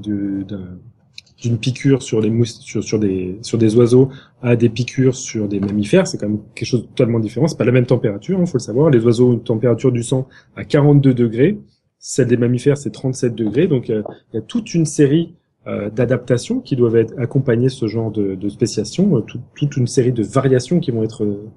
d'une 1.40 1.59
piqûre 1.59 2.03
sur 2.03 2.20
des 2.20 2.33
sur, 2.44 2.85
sur 2.85 2.98
des 2.98 3.38
sur 3.42 3.59
des 3.59 3.76
oiseaux 3.76 4.11
à 4.42 4.57
des 4.57 4.68
piqûres 4.68 5.14
sur 5.14 5.48
des 5.48 5.61
mammifères, 5.61 6.07
c'est 6.07 6.18
quand 6.18 6.29
même 6.29 6.40
quelque 6.55 6.68
chose 6.68 6.83
de 6.83 6.87
totalement 6.87 7.20
différent. 7.20 7.48
C'est 7.48 7.59
pas 7.59 7.64
la 7.64 7.72
même 7.72 7.87
température, 7.87 8.38
il 8.38 8.42
hein, 8.42 8.46
faut 8.46 8.59
le 8.59 8.62
savoir. 8.62 8.90
Les 8.90 9.05
oiseaux 9.05 9.31
ont 9.31 9.33
une 9.35 9.42
température 9.42 9.92
du 9.92 10.03
sang 10.03 10.29
à 10.57 10.64
42 10.64 11.14
degrés, 11.14 11.59
celle 11.98 12.29
des 12.29 12.37
mammifères 12.37 12.76
c'est 12.76 12.90
37 12.90 13.35
degrés. 13.35 13.68
Donc 13.68 13.88
il 13.88 14.03
y 14.35 14.37
a 14.37 14.42
toute 14.42 14.74
une 14.74 14.87
série 14.87 15.35
euh, 15.66 15.90
d'adaptations 15.90 16.61
qui 16.61 16.74
doivent 16.74 16.96
être 16.96 17.12
accompagner 17.18 17.68
ce 17.68 17.87
genre 17.87 18.11
de, 18.11 18.35
de 18.35 18.48
spéciation, 18.48 19.18
euh, 19.18 19.20
toute 19.55 19.76
une 19.76 19.87
série 19.87 20.11
de 20.11 20.22
variations 20.22 20.81
qui 20.81 20.90
vont 20.90 21.03
être 21.03 21.22
euh, 21.22 21.50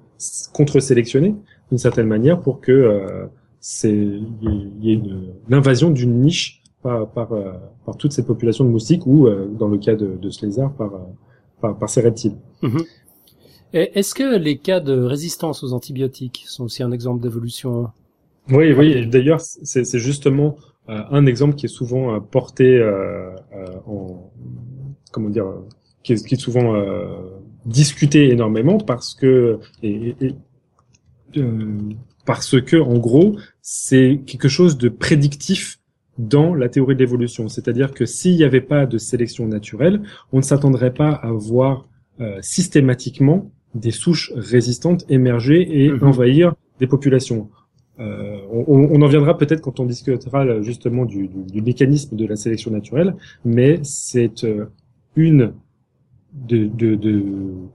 contre-sélectionnées 0.52 1.34
d'une 1.70 1.78
certaine 1.78 2.06
manière 2.06 2.38
pour 2.42 2.60
que 2.60 3.26
c'est 3.66 3.88
il 3.94 4.72
y, 4.82 4.90
ait 4.90 4.94
une, 4.94 5.32
invasion 5.50 5.90
d'une 5.90 6.20
niche 6.20 6.62
par, 6.82 7.08
par, 7.08 7.32
euh, 7.32 7.54
par, 7.86 7.96
toute 7.96 8.12
cette 8.12 8.26
population 8.26 8.62
de 8.62 8.68
moustiques 8.68 9.06
ou, 9.06 9.26
euh, 9.26 9.46
dans 9.58 9.68
le 9.68 9.78
cas 9.78 9.94
de, 9.94 10.18
de 10.20 10.28
ce 10.28 10.44
lézard, 10.44 10.74
par, 10.74 10.94
euh, 10.94 10.98
par, 11.62 11.78
par 11.78 11.88
ces 11.88 12.02
reptiles. 12.02 12.34
Mhm. 12.60 12.82
Est-ce 13.72 14.14
que 14.14 14.36
les 14.36 14.58
cas 14.58 14.80
de 14.80 15.00
résistance 15.00 15.64
aux 15.64 15.72
antibiotiques 15.72 16.44
sont 16.46 16.64
aussi 16.64 16.82
un 16.82 16.92
exemple 16.92 17.22
d'évolution 17.22 17.88
Oui, 18.50 18.74
oui. 18.74 19.06
D'ailleurs, 19.06 19.40
c'est 19.40 19.98
justement 19.98 20.56
un 20.86 21.24
exemple 21.24 21.54
qui 21.54 21.64
est 21.64 21.74
souvent 21.80 22.20
porté 22.20 22.80
en 23.84 24.30
comment 25.10 25.28
dire, 25.28 25.46
qui 26.04 26.12
est, 26.12 26.24
qui 26.24 26.34
est 26.34 26.38
souvent 26.38 26.72
discuté 27.66 28.30
énormément 28.30 28.78
parce 28.78 29.12
que 29.12 29.58
et, 29.82 30.14
et, 30.20 30.36
parce 32.24 32.60
que 32.60 32.76
en 32.76 32.98
gros 32.98 33.36
c'est 33.62 34.20
quelque 34.26 34.48
chose 34.48 34.78
de 34.78 34.88
prédictif 34.88 35.78
dans 36.18 36.54
la 36.54 36.68
théorie 36.68 36.94
de 36.94 37.00
l'évolution. 37.00 37.48
C'est-à-dire 37.48 37.92
que 37.92 38.06
s'il 38.06 38.36
n'y 38.36 38.44
avait 38.44 38.60
pas 38.60 38.86
de 38.86 38.98
sélection 38.98 39.46
naturelle, 39.46 40.02
on 40.32 40.38
ne 40.38 40.42
s'attendrait 40.42 40.94
pas 40.94 41.10
à 41.10 41.32
voir 41.32 41.88
euh, 42.20 42.38
systématiquement 42.40 43.50
des 43.74 43.90
souches 43.90 44.32
résistantes 44.36 45.04
émerger 45.08 45.84
et 45.84 45.90
mhm. 45.90 46.04
envahir 46.04 46.54
des 46.78 46.86
populations. 46.86 47.50
Euh, 48.00 48.38
on, 48.50 48.64
on, 48.68 49.02
en 49.02 49.06
viendra 49.06 49.38
peut-être 49.38 49.60
quand 49.60 49.78
on 49.78 49.86
discutera 49.86 50.62
justement 50.62 51.04
du, 51.04 51.28
du, 51.28 51.44
du, 51.44 51.62
mécanisme 51.62 52.16
de 52.16 52.26
la 52.26 52.34
sélection 52.34 52.72
naturelle, 52.72 53.14
mais 53.44 53.78
c'est 53.84 54.42
euh, 54.42 54.66
une 55.14 55.52
de, 56.34 56.66
de, 56.66 56.96
de, 56.96 57.24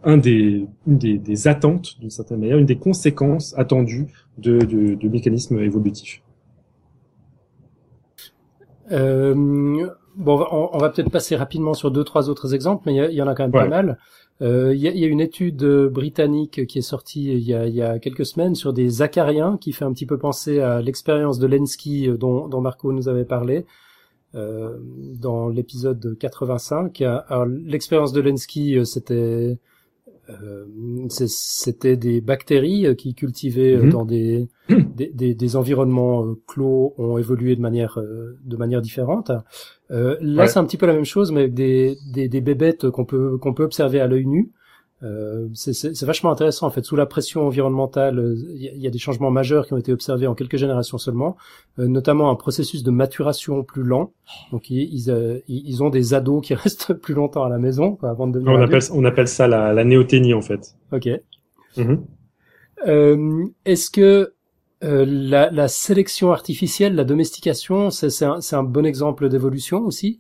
un 0.04 0.18
des, 0.18 0.68
une 0.86 0.98
des, 0.98 1.18
des 1.18 1.48
attentes, 1.48 2.00
d'une 2.00 2.10
certaine 2.10 2.40
manière, 2.40 2.58
une 2.58 2.66
des 2.66 2.78
conséquences 2.78 3.58
attendues 3.58 4.08
de, 4.38 4.60
de, 4.60 4.96
de 4.96 5.10
mécanismes 5.10 5.60
évolutifs. 5.60 6.22
Euh, 8.92 9.34
bon, 10.16 10.46
on, 10.52 10.78
va 10.78 10.90
peut-être 10.90 11.12
passer 11.12 11.36
rapidement 11.36 11.74
sur 11.74 11.92
deux, 11.92 12.04
trois 12.04 12.30
autres 12.30 12.54
exemples, 12.54 12.84
mais 12.86 12.96
il 12.96 13.16
y, 13.16 13.22
en 13.22 13.28
a 13.28 13.36
quand 13.36 13.44
même 13.44 13.52
pas 13.52 13.68
mal. 13.68 13.98
Euh, 14.42 14.74
il 14.74 14.82
y, 14.82 14.88
a, 14.88 14.92
y, 14.92 15.04
a, 15.04 15.08
une 15.08 15.22
étude 15.22 15.64
britannique 15.92 16.66
qui 16.66 16.80
est 16.80 16.82
sortie 16.82 17.26
il 17.26 17.42
y, 17.42 17.54
a, 17.54 17.68
il 17.68 17.76
y 17.76 17.82
a 17.82 18.00
quelques 18.00 18.26
semaines 18.26 18.56
sur 18.56 18.74
des 18.74 19.02
acariens 19.02 19.58
qui 19.58 19.74
fait 19.74 19.86
un 19.86 19.92
petit 19.92 20.06
peu 20.06 20.18
penser 20.18 20.60
à 20.60 20.82
l'expérience 20.82 21.40
de 21.40 21.48
Lenski 21.48 22.10
dont, 22.18 22.48
dont 22.48 22.62
Marco 22.62 22.92
nous 22.92 23.08
avait 23.10 23.26
parlé. 23.26 23.66
Dans 24.34 25.50
l'épisode 25.50 26.18
85. 26.20 27.04
l'expérience 27.66 28.14
de 28.14 28.22
Lenski, 28.22 28.86
c'était 28.86 29.58
euh, 30.30 30.66
c'était 31.10 31.98
des 31.98 32.22
bactéries 32.22 32.86
euh, 32.86 32.94
qui 32.94 33.16
cultivaient 33.16 33.76
euh, 33.76 33.84
mhm. 33.84 33.90
dans 33.90 34.06
des, 34.06 34.48
des, 34.70 35.34
des, 35.34 35.56
environnements 35.56 36.36
clos 36.46 36.94
ont 36.98 37.18
évolué 37.18 37.56
de 37.56 37.62
manière 37.62 37.98
de 38.00 38.58
manière 38.58 38.82
différente. 38.82 39.32
là, 39.90 40.48
c'est 40.48 40.60
un 40.60 40.66
petit 40.66 40.78
peu 40.78 40.86
la 40.86 40.94
même 40.94 41.06
chose, 41.06 41.32
mais 41.32 41.42
avec 41.42 41.54
des, 41.54 41.98
des, 42.14 42.30
des 42.30 42.42
bébêtes 42.42 42.90
qu'on 42.90 43.06
peut 43.06 43.38
qu'on 43.38 43.54
peut 43.54 43.64
observer 43.64 44.00
à 44.00 44.08
l'œil 44.08 44.26
nu. 44.26 44.52
Euh, 45.02 45.48
c'est 45.54 46.04
vachement 46.04 46.32
intéressant 46.32 46.68
en 46.68 46.70
fait. 46.70 46.84
Sous 46.84 46.98
la 46.98 47.06
pression 47.06 47.48
environnementale, 47.48 48.36
il 48.50 48.62
y, 48.62 48.88
a 48.88 48.90
des 48.90 48.98
changements 48.98 49.32
majeurs 49.32 49.66
qui 49.66 49.74
ont 49.74 49.78
été 49.78 49.94
observés 49.94 50.28
en 50.28 50.36
quelques 50.36 50.58
générations 50.58 50.98
seulement, 50.98 51.38
euh, 51.80 51.88
notamment 51.88 52.30
un 52.30 52.36
processus 52.36 52.84
de 52.84 52.92
maturation 52.92 53.64
plus 53.64 53.84
lent. 53.84 54.12
Donc 54.52 54.70
ils, 54.70 55.10
euh, 55.10 55.40
ils, 55.48 55.82
ont 55.84 55.90
des 55.90 56.14
ados 56.14 56.46
qui 56.46 56.54
restent 56.56 56.94
plus 56.94 57.14
longtemps 57.14 57.46
à 57.46 57.50
la 57.50 57.60
maison 57.60 57.96
quoi, 57.96 58.10
avant 58.10 58.28
de 58.28 58.34
devenir. 58.34 58.54
On 58.54 58.62
appelle, 58.62 58.82
on 58.94 59.06
appelle 59.06 59.28
ça 59.30 59.48
la, 59.48 59.74
la 59.74 59.84
néoténie 59.86 60.34
en 60.34 60.42
fait. 60.42 60.76
Ok. 60.92 61.08
Euh, 62.88 63.46
Est-ce 63.66 63.90
que 63.90 64.34
la, 64.82 65.50
la, 65.50 65.68
sélection 65.70 66.32
artificielle, 66.32 66.96
la 66.96 67.04
domestication, 67.06 67.90
c'est 67.90 68.26
un, 68.26 68.40
un 68.52 68.64
bon 68.64 68.86
exemple 68.86 69.30
d'évolution 69.30 69.80
aussi? 69.80 70.20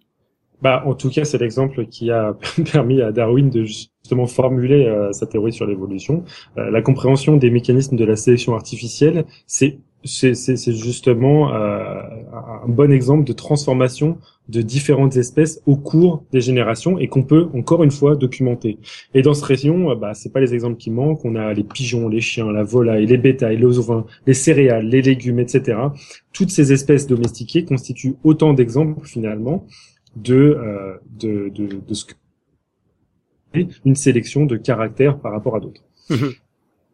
Bah, 0.61 0.83
en 0.85 0.93
tout 0.93 1.09
cas, 1.09 1.23
c'est 1.23 1.37
l'exemple 1.37 1.85
qui 1.85 2.11
a 2.11 2.35
permis 2.71 3.01
à 3.01 3.11
Darwin 3.11 3.49
de 3.49 3.63
justement 4.09 4.25
formuler 4.25 4.85
euh, 4.87 5.11
sa 5.11 5.27
théorie 5.27 5.53
sur 5.53 5.67
l'évolution. 5.67 6.23
Euh, 6.57 6.71
la 6.71 6.81
compréhension 6.81 7.37
des 7.37 7.51
mécanismes 7.51 7.95
de 7.95 8.05
la 8.05 8.15
sélection 8.15 8.55
artificielle, 8.55 9.25
c'est 9.45 9.79
c'est 10.05 10.71
justement 10.71 11.53
euh, 11.53 12.01
un 12.31 12.69
bon 12.69 12.89
exemple 12.89 13.25
de 13.25 13.33
transformation 13.33 14.17
de 14.47 14.61
différentes 14.61 15.17
espèces 15.17 15.61
au 15.65 15.75
cours 15.75 16.23
des 16.31 16.39
générations 16.39 16.97
et 16.97 17.09
qu'on 17.09 17.23
peut 17.23 17.49
encore 17.53 17.83
une 17.83 17.91
fois 17.91 18.15
documenter. 18.15 18.77
Et 19.13 19.21
dans 19.21 19.33
cette 19.33 19.43
région, 19.43 19.93
bah, 19.97 20.13
c'est 20.13 20.31
pas 20.31 20.39
les 20.39 20.53
exemples 20.53 20.77
qui 20.77 20.89
manquent. 20.89 21.25
On 21.25 21.35
a 21.35 21.53
les 21.53 21.65
pigeons, 21.65 22.07
les 22.07 22.21
chiens, 22.21 22.49
la 22.49 22.63
volaille, 22.63 23.07
les 23.07 23.17
bétails, 23.17 23.57
les 23.57 23.77
ovins, 23.77 24.05
les 24.25 24.33
céréales, 24.33 24.87
les 24.87 25.01
légumes, 25.01 25.39
etc. 25.39 25.77
Toutes 26.31 26.51
ces 26.51 26.71
espèces 26.71 27.05
domestiquées 27.05 27.65
constituent 27.65 28.15
autant 28.23 28.53
d'exemples 28.53 29.05
finalement 29.05 29.65
de, 30.15 30.35
euh, 30.35 30.93
de, 31.19 31.49
de, 31.49 31.81
de 31.85 31.93
ce 31.93 32.05
que 32.05 32.13
une 33.53 33.95
sélection 33.95 34.45
de 34.45 34.57
caractères 34.57 35.19
par 35.19 35.31
rapport 35.31 35.55
à 35.55 35.59
d'autres. 35.59 35.83
Mhm. 36.09 36.31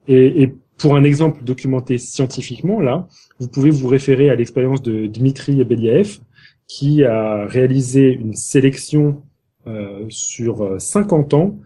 et, 0.07 0.43
et, 0.43 0.53
pour 0.77 0.97
un 0.97 1.05
exemple 1.05 1.41
documenté 1.45 1.97
scientifiquement, 1.97 2.81
là, 2.81 3.07
vous 3.39 3.47
pouvez 3.47 3.69
vous 3.69 3.87
référer 3.87 4.29
à 4.29 4.35
l'expérience 4.35 4.81
de 4.81 5.07
Dmitri 5.07 5.63
Beliaev, 5.63 6.19
qui 6.67 7.05
a 7.05 7.45
réalisé 7.45 8.11
une 8.11 8.33
sélection 8.33 9.23
euh, 9.67 10.05
sur 10.09 10.75
50 10.79 11.33
ans 11.33 11.57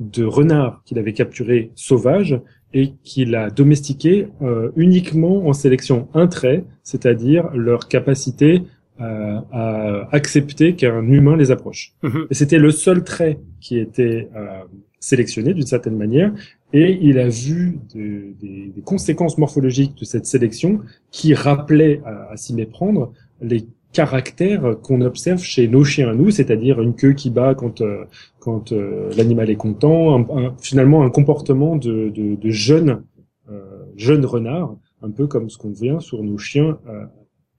de 0.00 0.24
renards 0.24 0.82
qu'il 0.84 0.98
avait 0.98 1.12
capturés 1.12 1.70
sauvages 1.74 2.40
et 2.72 2.92
qu'il 3.02 3.34
a 3.34 3.50
domestiqués 3.50 4.28
euh, 4.42 4.70
uniquement 4.76 5.46
en 5.46 5.52
sélection 5.52 6.08
un 6.14 6.26
trait, 6.26 6.64
c'est-à-dire 6.82 7.50
leur 7.54 7.88
capacité 7.88 8.62
euh, 9.00 9.40
à 9.52 10.08
accepter 10.12 10.74
qu'un 10.74 11.02
humain 11.10 11.36
les 11.36 11.50
approche. 11.50 11.94
Mhm. 12.02 12.26
Et 12.30 12.34
c'était 12.34 12.58
le 12.58 12.70
seul 12.70 13.04
trait 13.04 13.38
qui 13.60 13.78
était 13.78 14.28
euh, 14.36 14.62
sélectionné 14.98 15.54
d'une 15.54 15.66
certaine 15.66 15.96
manière, 15.96 16.32
et 16.72 16.98
il 17.02 17.18
a 17.18 17.28
vu 17.28 17.80
de, 17.94 18.34
des, 18.40 18.72
des, 18.74 18.82
conséquences 18.82 19.38
morphologiques 19.38 19.96
de 19.96 20.04
cette 20.04 20.26
sélection 20.26 20.80
qui 21.10 21.34
rappelaient 21.34 22.00
à, 22.04 22.32
à 22.32 22.36
s'y 22.36 22.54
méprendre 22.54 23.12
les 23.40 23.66
caractères 23.92 24.76
qu'on 24.82 25.00
observe 25.00 25.42
chez 25.42 25.66
nos 25.68 25.84
chiens 25.84 26.10
à 26.10 26.14
nous, 26.14 26.30
c'est-à-dire 26.30 26.80
une 26.80 26.94
queue 26.94 27.12
qui 27.12 27.30
bat 27.30 27.54
quand 27.54 27.80
euh, 27.80 28.04
quand 28.38 28.72
euh, 28.72 29.10
l'animal 29.16 29.50
est 29.50 29.56
content, 29.56 30.26
finalement 30.60 31.02
un 31.02 31.10
comportement 31.10 31.76
de, 31.76 32.08
de, 32.08 32.36
de 32.36 32.50
jeune 32.50 33.02
euh, 33.50 33.60
jeune 33.96 34.24
renard, 34.24 34.76
un 35.02 35.10
peu 35.10 35.26
comme 35.26 35.50
ce 35.50 35.58
qu'on 35.58 35.72
vient 35.72 36.00
sur 36.00 36.22
nos 36.22 36.38
chiens 36.38 36.78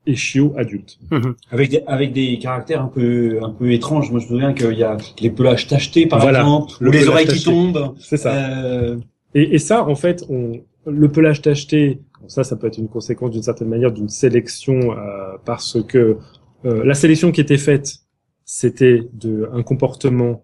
et 0.08 0.16
chiots 0.16 0.54
adultes. 0.58 0.98
Mhm. 1.12 1.36
Avec 1.52 1.70
des, 1.70 1.84
avec 1.86 2.14
des 2.14 2.40
caractères 2.40 2.82
un 2.82 2.88
peu 2.88 3.40
un 3.44 3.52
peu 3.52 3.72
étranges. 3.72 4.10
Moi, 4.12 4.20
je 4.20 4.26
me 4.26 4.30
souviens 4.30 4.54
qu'il 4.54 4.78
y 4.78 4.84
a 4.84 4.98
les 5.20 5.30
pelages 5.30 5.68
tachetés, 5.68 6.08
par 6.08 6.28
exemple, 6.28 6.74
ou 6.82 6.92
les 6.92 7.08
oreilles 7.08 7.28
qui 7.28 7.44
tombent. 7.44 7.94
C'est 8.00 8.18
ça. 8.18 8.34
Euh... 8.34 8.98
Et, 9.34 9.56
et, 9.56 9.60
ça, 9.60 9.88
en 9.88 9.96
fait, 9.96 10.26
on, 10.30 10.62
le 10.86 11.08
pelage 11.10 11.42
tacheté, 11.42 12.02
ça, 12.28 12.44
ça 12.44 12.56
peut 12.56 12.68
être 12.68 12.78
une 12.78 12.90
conséquence 12.90 13.32
d'une 13.32 13.44
certaine 13.44 13.70
manière 13.70 13.92
d'une 13.92 14.10
sélection 14.10 14.92
euh, 14.92 15.38
parce 15.46 15.82
que 15.84 16.18
euh, 16.66 16.84
la 16.84 16.94
sélection 16.94 17.32
qui 17.32 17.42
était 17.42 17.58
faite, 17.58 17.98
c'était 18.46 19.08
de 19.14 19.50
un 19.54 19.64
comportement 19.64 20.44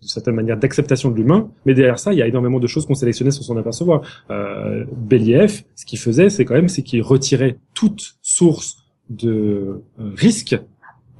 euh, 0.00 0.02
de 0.02 0.08
certaine 0.08 0.34
manière 0.34 0.56
d'acceptation 0.56 1.10
de 1.10 1.16
l'humain, 1.16 1.50
mais 1.64 1.74
derrière 1.74 1.98
ça, 1.98 2.12
il 2.12 2.18
y 2.18 2.22
a 2.22 2.26
énormément 2.26 2.58
de 2.58 2.66
choses 2.66 2.86
qu'on 2.86 2.94
sélectionnait 2.94 3.30
sans 3.30 3.42
s'en 3.42 3.56
apercevoir. 3.56 4.02
Euh, 4.30 4.84
Believ, 4.96 5.62
ce 5.74 5.84
qu'il 5.84 5.98
faisait, 5.98 6.30
c'est 6.30 6.44
quand 6.44 6.54
même, 6.54 6.68
c'est 6.68 6.82
qu'il 6.82 7.02
retirait 7.02 7.58
toute 7.74 8.16
source 8.22 8.78
de 9.10 9.82
euh, 10.00 10.10
risque 10.16 10.58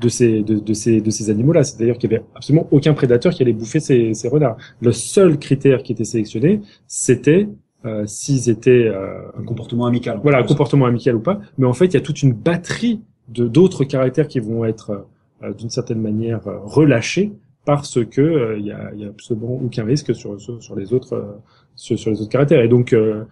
de 0.01 0.09
ces 0.09 0.43
de, 0.43 0.59
de 0.59 0.75
ces 0.75 1.01
de 1.01 1.11
ces 1.11 1.31
animaux-là. 1.31 1.65
C'est-à-dire 1.65 1.97
qu'il 1.97 2.11
y 2.11 2.15
avait 2.15 2.25
absolument 2.35 2.69
aucun 2.71 2.93
prédateur 2.93 3.33
qui 3.33 3.43
allait 3.43 3.53
bouffer 3.53 3.81
ces, 3.81 4.13
ces 4.15 4.29
renards. 4.29 4.57
Le 4.81 4.93
seul 4.93 5.39
critère 5.39 5.83
qui 5.83 5.93
était 5.93 6.05
sélectionné, 6.05 6.61
c'était 6.87 7.49
euh, 7.87 8.05
s'ils 8.07 8.51
étaient 8.51 8.89
euh, 8.89 9.21
un 9.39 9.45
comportement 9.45 9.87
amical. 9.87 10.19
Voilà, 10.23 10.39
un 10.39 10.43
comportement 10.43 10.87
amical 10.87 11.15
ou 11.15 11.21
pas. 11.21 11.41
Mais 11.57 11.67
en 11.67 11.73
fait, 11.73 11.87
il 11.87 11.95
y 11.95 11.97
a 11.97 12.01
toute 12.01 12.23
une 12.23 12.33
batterie 12.33 13.01
de 13.29 13.47
d'autres 13.47 13.85
caractères 13.85 14.29
qui 14.29 14.41
vont 14.41 14.65
être 14.65 15.07
euh, 15.43 15.53
d'une 15.53 15.71
certaine 15.71 16.01
manière 16.01 16.41
relâchés 16.65 17.33
parce 17.67 18.03
que 18.05 18.21
il 18.21 18.27
euh, 18.27 18.59
y, 18.59 18.73
a, 18.73 18.95
y, 18.95 19.05
a, 19.05 19.09
absolument 19.09 19.61
aucun 19.63 19.85
risque 19.85 20.15
sur, 20.15 20.41
sur, 20.41 20.77
les 20.77 20.95
autres 20.95 21.15
euh, 21.15 21.33
sur, 21.75 22.11
les 22.11 22.21
autres 22.23 22.31
caractères. 22.31 22.63
Et 22.63 22.69
donc 22.69 22.95
euh, 22.95 23.25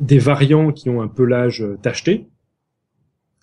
des 0.00 0.18
variants 0.18 0.72
qui 0.72 0.88
ont 0.88 1.02
un 1.02 1.08
pelage 1.08 1.66
tacheté, 1.82 2.28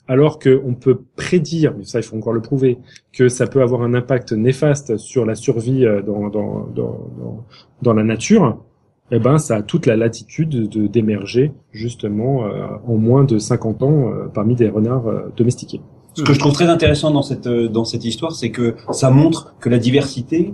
alors 0.08 0.40
qu'on 0.40 0.74
peut 0.74 1.02
prédire, 1.16 1.76
mais 1.78 1.84
ça 1.84 2.00
il 2.00 2.04
faut 2.04 2.16
encore 2.16 2.34
le 2.34 2.42
prouver, 2.42 2.80
que 3.12 3.28
ça 3.28 3.46
peut 3.46 3.62
avoir 3.62 3.82
un 3.82 3.94
impact 3.94 4.32
néfaste 4.32 4.98
sur 4.98 5.26
la 5.26 5.36
survie 5.36 5.86
dans, 6.06 6.30
dans, 6.30 6.68
dans, 6.68 7.46
dans, 7.82 7.94
la 7.94 8.04
nature, 8.04 8.64
eh 9.12 9.20
ben 9.20 9.38
ça 9.38 9.58
a 9.58 9.62
toute 9.64 9.86
la 9.86 9.96
latitude 9.96 10.70
de 10.70 10.88
d'émerger 10.88 11.52
justement 11.72 12.44
en 12.86 12.98
moins 12.98 13.24
de 13.24 13.38
50 13.38 13.84
ans 13.84 14.12
parmi 14.34 14.56
des 14.56 14.70
renards 14.70 15.32
domestiqués. 15.36 15.82
Ce 16.16 16.24
que 16.24 16.34
je 16.34 16.40
trouve 16.40 16.54
très 16.54 16.68
intéressant 16.68 17.12
dans 17.12 17.24
cette 17.24 17.48
euh, 17.48 17.68
dans 17.68 17.86
cette 17.86 18.06
histoire, 18.06 18.34
c'est 18.34 18.52
que 18.52 18.76
ça 18.92 19.10
montre 19.10 19.56
que 19.60 19.70
la 19.70 19.80
diversité, 19.80 20.54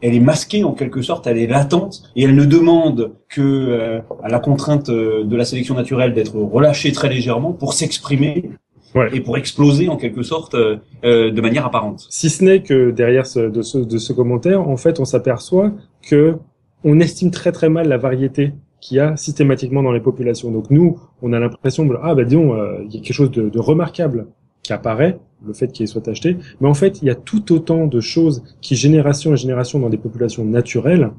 elle 0.00 0.14
est 0.14 0.20
masquée 0.20 0.64
en 0.64 0.72
quelque 0.72 1.02
sorte, 1.02 1.26
elle 1.26 1.38
est 1.38 1.46
latente 1.46 2.02
et 2.16 2.24
elle 2.24 2.34
ne 2.34 2.44
demande 2.44 3.12
que 3.28 3.40
euh, 3.40 4.00
à 4.22 4.28
la 4.28 4.38
contrainte 4.38 4.88
euh, 4.88 5.24
de 5.24 5.36
la 5.36 5.44
sélection 5.44 5.74
naturelle 5.74 6.14
d'être 6.14 6.36
relâchée 6.36 6.92
très 6.92 7.08
légèrement 7.08 7.52
pour 7.52 7.74
s'exprimer 7.74 8.50
ouais. 8.94 9.08
et 9.12 9.20
pour 9.20 9.36
exploser 9.36 9.88
en 9.88 9.96
quelque 9.96 10.22
sorte 10.22 10.54
euh, 10.54 10.78
de 11.02 11.40
manière 11.40 11.66
apparente. 11.66 12.06
Si 12.10 12.30
ce 12.30 12.44
n'est 12.44 12.62
que 12.62 12.90
derrière 12.90 13.26
ce, 13.26 13.40
de, 13.40 13.62
ce, 13.62 13.78
de 13.78 13.98
ce 13.98 14.12
commentaire, 14.12 14.66
en 14.68 14.76
fait, 14.76 15.00
on 15.00 15.04
s'aperçoit 15.04 15.72
que 16.02 16.36
on 16.82 17.00
estime 17.00 17.30
très 17.30 17.52
très 17.52 17.68
mal 17.68 17.88
la 17.88 17.96
variété 17.96 18.52
qu'il 18.80 18.98
y 18.98 19.00
a 19.00 19.16
systématiquement 19.16 19.82
dans 19.82 19.92
les 19.92 20.00
populations. 20.00 20.50
Donc 20.50 20.70
nous, 20.70 21.00
on 21.22 21.32
a 21.32 21.40
l'impression 21.40 21.86
de 21.86 21.96
ah 22.02 22.14
bah 22.14 22.24
disons, 22.24 22.54
il 22.82 22.94
y 22.94 22.98
a 22.98 23.00
quelque 23.00 23.14
chose 23.14 23.30
de, 23.30 23.48
de 23.48 23.58
remarquable 23.58 24.26
qui 24.64 24.72
apparaît, 24.72 25.18
le 25.46 25.52
fait 25.52 25.68
qu'il 25.68 25.86
soit 25.86 26.08
acheté. 26.08 26.36
Mais 26.60 26.68
en 26.68 26.74
fait, 26.74 27.00
il 27.02 27.06
y 27.06 27.10
a 27.10 27.14
tout 27.14 27.52
autant 27.52 27.86
de 27.86 28.00
choses 28.00 28.42
qui, 28.60 28.74
génération 28.74 29.34
et 29.34 29.36
génération, 29.36 29.78
dans 29.78 29.90
des 29.90 29.98
populations 29.98 30.44
naturelles, 30.44 31.10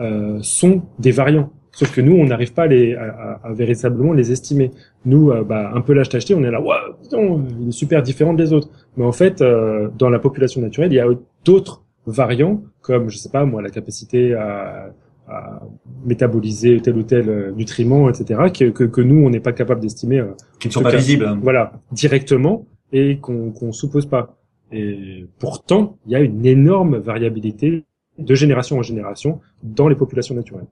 euh, 0.00 0.38
sont 0.42 0.82
des 0.98 1.12
variants. 1.12 1.50
Sauf 1.72 1.94
que 1.94 2.00
nous, 2.00 2.16
on 2.16 2.26
n'arrive 2.26 2.52
pas 2.52 2.64
à, 2.64 2.66
les, 2.66 2.94
à, 2.96 3.40
à, 3.42 3.52
véritablement 3.52 4.12
les 4.12 4.32
estimer. 4.32 4.72
Nous, 5.06 5.30
euh, 5.30 5.44
bah, 5.44 5.70
un 5.74 5.80
peu 5.80 5.94
l'âge 5.94 6.08
tacheté, 6.08 6.34
on 6.34 6.42
est 6.42 6.50
là, 6.50 6.60
ouais, 6.60 6.74
il 7.12 7.68
est 7.68 7.70
super 7.70 8.02
différent 8.02 8.34
des 8.34 8.52
autres. 8.52 8.68
Mais 8.96 9.04
en 9.04 9.12
fait, 9.12 9.40
euh, 9.40 9.88
dans 9.96 10.10
la 10.10 10.18
population 10.18 10.60
naturelle, 10.60 10.92
il 10.92 10.96
y 10.96 11.00
a 11.00 11.06
d'autres 11.44 11.84
variants, 12.06 12.62
comme, 12.80 13.08
je 13.08 13.16
sais 13.16 13.30
pas, 13.30 13.44
moi, 13.44 13.62
la 13.62 13.70
capacité 13.70 14.34
à, 14.34 14.90
à 15.28 15.60
métaboliser 16.04 16.80
tel 16.80 16.96
ou 16.96 17.02
tel 17.02 17.28
euh, 17.28 17.52
nutriment, 17.52 18.08
etc., 18.08 18.40
que, 18.56 18.70
que, 18.70 18.84
que 18.84 19.00
nous, 19.00 19.24
on 19.24 19.30
n'est 19.30 19.40
pas 19.40 19.52
capable 19.52 19.80
d'estimer. 19.80 20.20
Euh, 20.20 20.32
qui 20.58 20.68
ne 20.68 20.72
sont 20.72 20.82
pas 20.82 20.96
visibles. 20.96 21.38
Voilà, 21.42 21.72
directement 21.92 22.66
et 22.92 23.18
qu'on 23.18 23.50
qu'on 23.50 23.72
suppose 23.72 24.06
pas. 24.06 24.36
Et 24.72 25.26
pourtant, 25.38 25.98
il 26.06 26.12
y 26.12 26.16
a 26.16 26.20
une 26.20 26.44
énorme 26.44 26.98
variabilité 26.98 27.84
de 28.18 28.34
génération 28.34 28.78
en 28.78 28.82
génération 28.82 29.40
dans 29.62 29.88
les 29.88 29.94
populations 29.94 30.34
naturelles. 30.34 30.66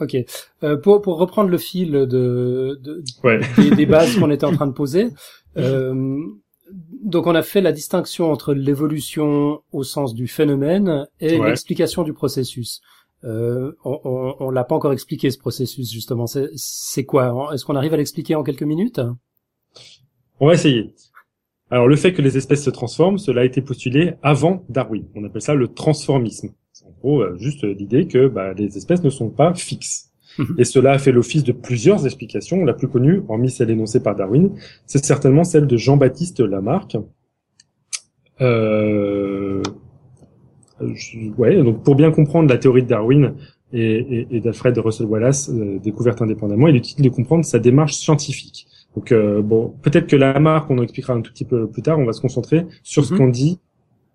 Ok. 0.00 0.16
Euh, 0.62 0.76
pour, 0.76 1.00
pour 1.00 1.18
reprendre 1.18 1.48
le 1.48 1.58
fil 1.58 1.92
de, 1.92 2.04
de 2.04 3.02
des, 3.56 3.70
des, 3.74 3.86
bases 3.86 4.16
qu'on 4.16 4.30
était 4.36 4.44
en 4.44 4.52
train 4.52 4.66
de 4.66 4.72
poser, 4.72 5.08
euh, 5.56 6.20
donc 7.02 7.26
on 7.26 7.34
a 7.34 7.42
fait 7.42 7.62
la 7.62 7.72
distinction 7.72 8.30
entre 8.30 8.52
l'évolution 8.52 9.62
au 9.72 9.84
sens 9.84 10.14
du 10.14 10.28
phénomène 10.28 11.06
et 11.20 11.38
l'explication 11.38 12.02
du 12.02 12.12
processus. 12.12 12.82
Euh, 13.24 13.72
on, 13.84 13.98
on, 14.04 14.34
on 14.38 14.50
l'a 14.50 14.64
pas 14.64 14.74
encore 14.74 14.92
expliqué 14.92 15.30
ce 15.30 15.38
processus 15.38 15.90
justement. 15.90 16.26
C'est 16.26 17.04
quoi? 17.04 17.50
Est-ce 17.54 17.64
qu'on 17.64 17.76
arrive 17.76 17.94
à 17.94 17.96
l'expliquer 17.96 18.34
en 18.34 18.42
quelques 18.42 18.62
minutes? 18.62 19.00
On 20.40 20.46
va 20.46 20.54
essayer. 20.54 20.94
Alors 21.70 21.88
le 21.88 21.96
fait 21.96 22.12
que 22.12 22.22
les 22.22 22.36
espèces 22.36 22.62
se 22.62 22.70
transforment, 22.70 23.18
cela 23.18 23.40
a 23.40 23.44
été 23.44 23.60
postulé 23.60 24.14
avant 24.22 24.64
Darwin. 24.68 25.04
On 25.14 25.24
appelle 25.24 25.42
ça 25.42 25.54
le 25.54 25.68
transformisme. 25.68 26.50
C'est 26.72 26.84
en 26.84 26.94
gros 27.00 27.22
euh, 27.22 27.36
juste 27.38 27.64
l'idée 27.64 28.06
que 28.06 28.28
bah, 28.28 28.52
les 28.52 28.76
espèces 28.76 29.02
ne 29.02 29.10
sont 29.10 29.30
pas 29.30 29.54
fixes. 29.54 30.12
Et 30.58 30.64
cela 30.64 30.92
a 30.92 30.98
fait 30.98 31.12
l'office 31.12 31.44
de 31.44 31.52
plusieurs 31.52 32.04
explications. 32.04 32.64
La 32.64 32.74
plus 32.74 32.88
connue, 32.88 33.22
hormis 33.28 33.50
celle 33.50 33.70
énoncée 33.70 34.00
par 34.00 34.14
Darwin, 34.14 34.50
c'est 34.86 35.04
certainement 35.04 35.44
celle 35.44 35.66
de 35.66 35.76
Jean-Baptiste 35.76 36.40
Lamarck. 36.40 36.96
Euh... 38.42 39.62
Ouais, 41.38 41.62
donc 41.62 41.82
pour 41.82 41.94
bien 41.94 42.10
comprendre 42.10 42.50
la 42.50 42.58
théorie 42.58 42.82
de 42.82 42.88
Darwin 42.88 43.34
et, 43.72 44.26
et, 44.30 44.40
d'Alfred 44.40 44.76
Russel 44.76 45.06
Wallace, 45.06 45.48
euh, 45.48 45.78
découverte 45.78 46.20
indépendamment, 46.20 46.68
il 46.68 46.76
est 46.76 46.80
utile 46.80 47.02
de 47.02 47.08
comprendre 47.08 47.46
sa 47.46 47.58
démarche 47.58 47.94
scientifique. 47.94 48.66
Donc 48.96 49.12
euh, 49.12 49.42
bon, 49.42 49.74
peut-être 49.82 50.06
que 50.06 50.16
Lamarck, 50.16 50.70
on 50.70 50.78
en 50.78 50.82
expliquera 50.82 51.12
un 51.12 51.20
tout 51.20 51.32
petit 51.32 51.44
peu 51.44 51.68
plus 51.68 51.82
tard, 51.82 51.98
on 51.98 52.06
va 52.06 52.12
se 52.12 52.20
concentrer 52.20 52.66
sur 52.82 53.04
ce 53.04 53.12
mhm. 53.12 53.18
qu'on 53.18 53.28
dit 53.28 53.60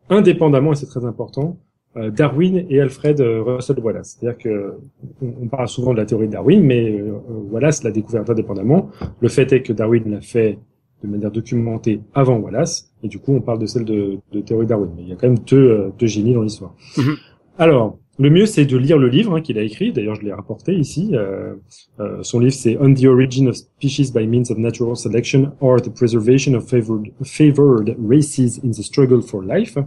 indépendamment, 0.09 0.73
et 0.73 0.75
c'est 0.75 0.87
très 0.87 1.05
important, 1.05 1.57
euh, 1.97 2.09
Darwin 2.09 2.65
et 2.69 2.79
Alfred 2.79 3.19
euh, 3.19 3.43
Russel 3.43 3.79
Wallace. 3.79 4.17
C'est-à-dire 4.17 4.37
que 4.37 4.75
on, 5.21 5.47
parle 5.47 5.67
souvent 5.67 5.91
de 5.93 5.97
la 5.97 6.05
théorie 6.05 6.27
de 6.27 6.31
Darwin, 6.31 6.63
mais 6.63 6.89
euh, 6.89 7.19
Wallace 7.51 7.83
l'a 7.83 7.91
découverte 7.91 8.29
indépendamment. 8.29 8.89
Le 9.19 9.27
fait 9.27 9.51
est 9.51 9.61
que 9.61 9.73
Darwin 9.73 10.09
l'a 10.09 10.21
fait 10.21 10.57
de 11.03 11.07
manière 11.07 11.31
documentée 11.31 12.01
avant 12.13 12.37
Wallace, 12.37 12.93
et 13.03 13.07
du 13.07 13.19
coup 13.19 13.33
on 13.33 13.41
parle 13.41 13.59
de 13.59 13.65
celle 13.65 13.85
de, 13.85 14.19
de 14.31 14.41
théorie 14.41 14.65
de 14.65 14.69
Darwin. 14.69 14.89
Mais 14.95 15.03
il 15.03 15.09
y 15.09 15.11
a 15.11 15.15
quand 15.15 15.27
même 15.27 15.39
deux, 15.39 15.91
deux 15.99 16.07
génies 16.07 16.33
dans 16.33 16.43
l'histoire. 16.43 16.73
Mhm. 16.97 17.15
Alors, 17.57 17.97
le 18.21 18.29
mieux, 18.29 18.45
c'est 18.45 18.65
de 18.65 18.77
lire 18.77 18.97
le 18.97 19.07
livre 19.07 19.35
hein, 19.35 19.41
qu'il 19.41 19.57
a 19.57 19.63
écrit. 19.63 19.91
D'ailleurs, 19.91 20.15
je 20.15 20.21
l'ai 20.21 20.33
rapporté 20.33 20.73
ici. 20.75 21.11
Euh, 21.13 21.55
euh, 21.99 22.23
son 22.23 22.39
livre, 22.39 22.53
c'est 22.53 22.77
On 22.79 22.93
the 22.93 23.05
Origin 23.05 23.47
of 23.47 23.55
Species 23.55 24.11
by 24.13 24.27
Means 24.27 24.51
of 24.51 24.57
Natural 24.57 24.95
Selection 24.95 25.51
or 25.59 25.81
the 25.81 25.89
Preservation 25.89 26.53
of 26.53 26.65
Favored, 26.67 27.95
Races 27.99 28.59
in 28.63 28.71
the 28.71 28.83
Struggle 28.83 29.21
for 29.21 29.41
Life 29.41 29.77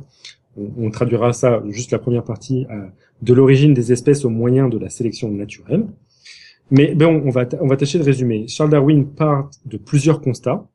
on, 0.57 0.91
traduira 0.91 1.33
ça 1.33 1.63
juste 1.69 1.91
la 1.91 1.99
première 1.99 2.25
partie 2.25 2.67
euh, 2.71 2.87
de 3.23 3.35
l'origine 3.35 3.75
des 3.75 3.93
espèces 3.93 4.25
au 4.25 4.31
moyen 4.31 4.69
de 4.69 4.79
la 4.79 4.89
sélection 4.89 5.31
naturelle. 5.31 5.87
Mais 6.71 6.95
bon, 6.95 7.23
on 7.25 7.31
va 7.31 7.47
on 7.61 7.67
va 7.67 7.77
tâcher 7.77 7.99
de 7.99 8.05
résumer. 8.05 8.49
Charles 8.49 8.71
Darwin 8.71 9.07
part 9.07 9.51
de 9.67 9.77
plusieurs 9.77 10.21
constats 10.21 10.67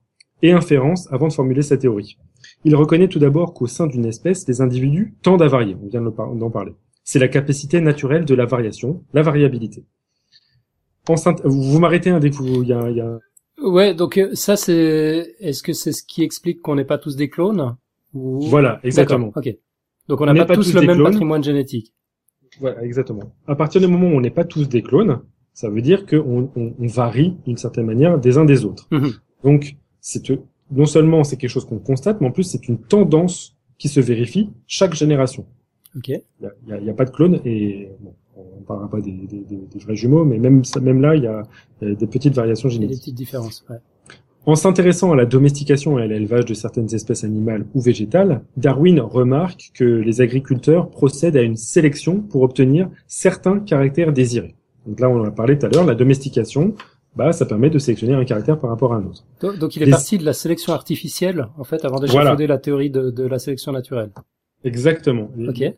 et 0.41 0.51
inférences 0.51 1.11
avant 1.11 1.27
de 1.27 1.33
formuler 1.33 1.61
sa 1.61 1.77
théorie. 1.77 2.17
Il 2.63 2.75
reconnaît 2.75 3.07
tout 3.07 3.19
d'abord 3.19 3.53
qu'au 3.53 3.67
sein 3.67 3.87
d'une 3.87 4.05
espèce, 4.05 4.47
les 4.47 4.61
individus 4.61 5.15
tendent 5.21 5.41
à 5.41 5.47
varier. 5.47 5.75
On 5.83 5.87
vient 5.87 6.01
d'en 6.01 6.49
parler. 6.49 6.73
C'est 7.11 7.17
la 7.17 7.27
capacité 7.27 7.81
naturelle 7.81 8.23
de 8.23 8.35
la 8.35 8.45
variation, 8.45 9.03
la 9.13 9.23
variabilité. 9.23 9.83
vous 11.43 11.79
m'arrêtez 11.79 12.11
un 12.11 12.19
dès 12.19 12.29
que 12.29 12.35
vous, 12.35 12.61
il 12.61 12.69
y 12.69 12.73
a, 12.73 12.87
y 12.91 13.01
a... 13.01 13.17
Ouais, 13.63 13.95
donc 13.95 14.19
euh, 14.19 14.29
ça 14.35 14.55
c'est, 14.55 15.33
est-ce 15.39 15.63
que 15.63 15.73
c'est 15.73 15.91
ce 15.91 16.03
qui 16.03 16.21
explique 16.21 16.61
qu'on 16.61 16.75
n'est 16.75 16.85
pas 16.85 16.99
tous 16.99 17.15
des 17.15 17.27
clones 17.27 17.75
Voilà, 18.13 18.79
exactement. 18.83 19.31
Ok. 19.35 19.57
Donc 20.07 20.21
on 20.21 20.27
n'a 20.27 20.45
pas, 20.45 20.53
tous, 20.53 20.71
le 20.71 20.81
même 20.81 21.01
patrimoine 21.01 21.43
génétique. 21.43 21.95
Voilà, 22.59 22.83
exactement. 22.83 23.33
À 23.47 23.55
partir 23.55 23.81
du 23.81 23.87
moment 23.87 24.09
où 24.09 24.15
on 24.15 24.21
n'est 24.21 24.29
pas 24.29 24.45
tous 24.45 24.69
des 24.69 24.83
clones, 24.83 25.21
ça 25.51 25.67
veut 25.67 25.81
dire 25.81 26.05
qu'on 26.05 26.51
on, 26.55 26.75
on 26.77 26.85
varie 26.85 27.37
d'une 27.43 27.57
certaine 27.57 27.87
manière 27.87 28.19
des 28.19 28.37
uns 28.37 28.45
des 28.45 28.65
autres. 28.65 28.87
Mhm. 28.91 29.13
Donc 29.43 29.77
c'est 29.99 30.31
non 30.69 30.85
seulement 30.85 31.23
c'est 31.23 31.37
quelque 31.37 31.49
chose 31.49 31.65
qu'on 31.65 31.79
constate, 31.79 32.21
mais 32.21 32.27
en 32.27 32.31
plus 32.31 32.43
c'est 32.43 32.67
une 32.67 32.77
tendance 32.77 33.57
qui 33.79 33.89
se 33.89 33.99
vérifie 33.99 34.51
chaque 34.67 34.93
génération. 34.93 35.47
Ok. 35.95 36.09
Il 36.09 36.23
n'y 36.67 36.73
a, 36.73 36.79
y 36.79 36.89
a, 36.89 36.93
pas 36.93 37.05
de 37.05 37.09
clones 37.09 37.39
et 37.45 37.89
bon, 37.99 38.13
on 38.37 38.61
parlera 38.61 38.89
pas 38.89 39.01
des, 39.01 39.11
des, 39.11 39.43
des, 39.43 39.79
vrais 39.79 39.95
jumeaux, 39.95 40.23
mais 40.23 40.37
même 40.37 40.61
même 40.81 41.01
là 41.01 41.15
il 41.15 41.23
y 41.23 41.27
a, 41.27 41.43
des 41.81 42.07
petites 42.07 42.35
variations 42.35 42.69
génétiques. 42.69 42.95
Des 42.95 42.99
petites 42.99 43.15
différences. 43.15 43.65
Ouais. 43.69 43.77
En 44.45 44.55
s'intéressant 44.55 45.11
à 45.11 45.15
la 45.15 45.25
domestication 45.25 45.99
et 45.99 46.03
à 46.03 46.07
l'élevage 46.07 46.45
de 46.45 46.53
certaines 46.53 46.93
espèces 46.95 47.23
animales 47.23 47.65
ou 47.75 47.81
végétales, 47.81 48.41
Darwin 48.57 48.99
remarque 48.99 49.71
que 49.73 49.83
les 49.83 50.21
agriculteurs 50.21 50.89
procèdent 50.89 51.37
à 51.37 51.41
une 51.41 51.57
sélection 51.57 52.21
pour 52.21 52.41
obtenir 52.43 52.89
certains 53.05 53.59
caractères 53.59 54.13
désirés. 54.13 54.55
Donc 54.87 54.99
là, 55.01 55.09
on 55.09 55.19
en 55.21 55.25
a 55.25 55.31
parlé 55.31 55.59
tout 55.59 55.65
à 55.65 55.69
l'heure, 55.69 55.85
la 55.85 55.93
domestication, 55.93 56.73
bah, 57.15 57.33
ça 57.33 57.45
permet 57.45 57.69
de 57.69 57.77
sélectionner 57.79 58.13
un 58.13 58.23
caractère 58.23 58.59
par 58.59 58.69
rapport 58.69 58.93
à 58.93 58.97
un 58.97 59.05
autre. 59.05 59.23
Donc, 59.59 59.75
il 59.75 59.83
est 59.83 59.89
parti 59.89 60.17
de 60.17 60.25
la 60.25 60.33
sélection 60.33 60.73
artificielle, 60.73 61.47
en 61.57 61.63
fait, 61.63 61.83
avant 61.85 61.99
de 61.99 62.45
la 62.45 62.57
théorie 62.57 62.89
de, 62.89 63.23
la 63.27 63.39
sélection 63.39 63.71
naturelle. 63.71 64.11
Exactement. 64.63 65.31
Ok. 65.47 65.61
Et, 65.61 65.75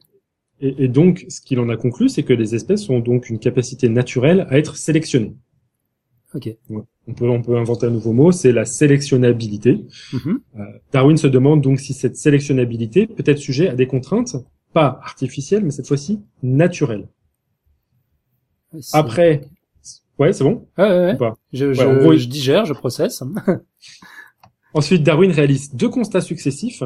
et 0.62 0.88
donc, 0.88 1.26
ce 1.30 1.42
qu'il 1.42 1.60
en 1.60 1.70
a 1.70 1.78
conclu, 1.78 2.10
c'est 2.10 2.24
que 2.24 2.34
les 2.34 2.56
espèces 2.56 2.90
ont 2.90 3.00
donc 3.00 3.30
une 3.30 3.40
capacité 3.40 3.90
naturelle 3.90 4.46
à 4.50 4.58
être 4.58 4.76
sélectionnées. 4.78 5.36
Ok. 6.34 6.56
On 7.08 7.14
peut, 7.14 7.30
on 7.30 7.42
peut 7.42 7.58
inventer 7.58 7.88
un 7.88 7.90
nouveau 7.90 8.14
mot, 8.14 8.32
c'est 8.32 8.52
la 8.52 8.66
sélectionnabilité. 8.66 9.86
Mm-hmm. 10.14 10.38
Euh, 10.60 10.64
Darwin 10.92 11.18
se 11.18 11.28
demande 11.28 11.62
donc 11.62 11.80
si 11.80 11.94
cette 11.94 12.16
sélectionnabilité 12.16 13.08
peut 13.08 13.24
être 13.26 13.40
sujet 13.40 13.68
à 13.68 13.76
des 13.76 13.88
contraintes, 13.88 14.38
pas 14.72 15.00
artificielles, 15.04 15.64
mais 15.64 15.72
cette 15.72 15.88
fois-ci 15.88 16.22
naturelles. 16.42 17.08
Après, 18.94 19.42
ouais, 20.20 20.32
c'est 20.32 20.46
bon? 20.46 20.68
ouais, 20.78 21.18
ouais. 21.20 21.32
Je, 21.52 21.74
je, 21.74 22.18
je 22.18 22.28
digère, 22.28 22.66
je 22.66 22.74
processe. 22.74 23.22
Ensuite, 24.74 25.04
Darwin 25.04 25.32
réalise 25.32 25.74
deux 25.76 25.90
constats 25.90 26.22
successifs. 26.22 26.84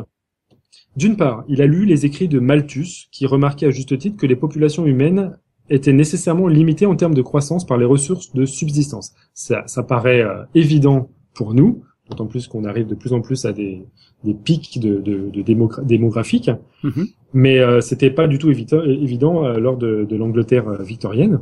D'une 0.95 1.17
part, 1.17 1.43
il 1.47 1.61
a 1.61 1.65
lu 1.65 1.85
les 1.85 2.05
écrits 2.05 2.27
de 2.27 2.39
Malthus, 2.39 3.07
qui 3.11 3.25
remarquait 3.25 3.67
à 3.67 3.71
juste 3.71 3.97
titre 3.97 4.17
que 4.17 4.25
les 4.25 4.35
populations 4.35 4.85
humaines 4.85 5.37
était 5.69 5.93
nécessairement 5.93 6.47
limité 6.47 6.85
en 6.85 6.95
termes 6.95 7.15
de 7.15 7.21
croissance 7.21 7.65
par 7.65 7.77
les 7.77 7.85
ressources 7.85 8.33
de 8.33 8.45
subsistance. 8.45 9.13
Ça, 9.33 9.63
ça 9.65 9.83
paraît 9.83 10.21
euh, 10.21 10.43
évident 10.53 11.09
pour 11.33 11.53
nous, 11.53 11.83
d'autant 12.09 12.27
plus 12.27 12.47
qu'on 12.47 12.65
arrive 12.65 12.87
de 12.87 12.95
plus 12.95 13.13
en 13.13 13.21
plus 13.21 13.45
à 13.45 13.51
des, 13.51 13.85
des 14.23 14.33
pics 14.33 14.79
de, 14.79 14.99
de, 14.99 15.29
de 15.29 15.83
démographiques, 15.83 16.51
mm-hmm. 16.83 17.13
mais 17.33 17.59
euh, 17.59 17.81
c'était 17.81 18.09
pas 18.09 18.27
du 18.27 18.37
tout 18.37 18.49
évident, 18.49 18.83
évident 18.83 19.45
euh, 19.45 19.57
lors 19.57 19.77
de, 19.77 20.05
de 20.09 20.15
l'Angleterre 20.15 20.67
euh, 20.67 20.83
victorienne. 20.83 21.41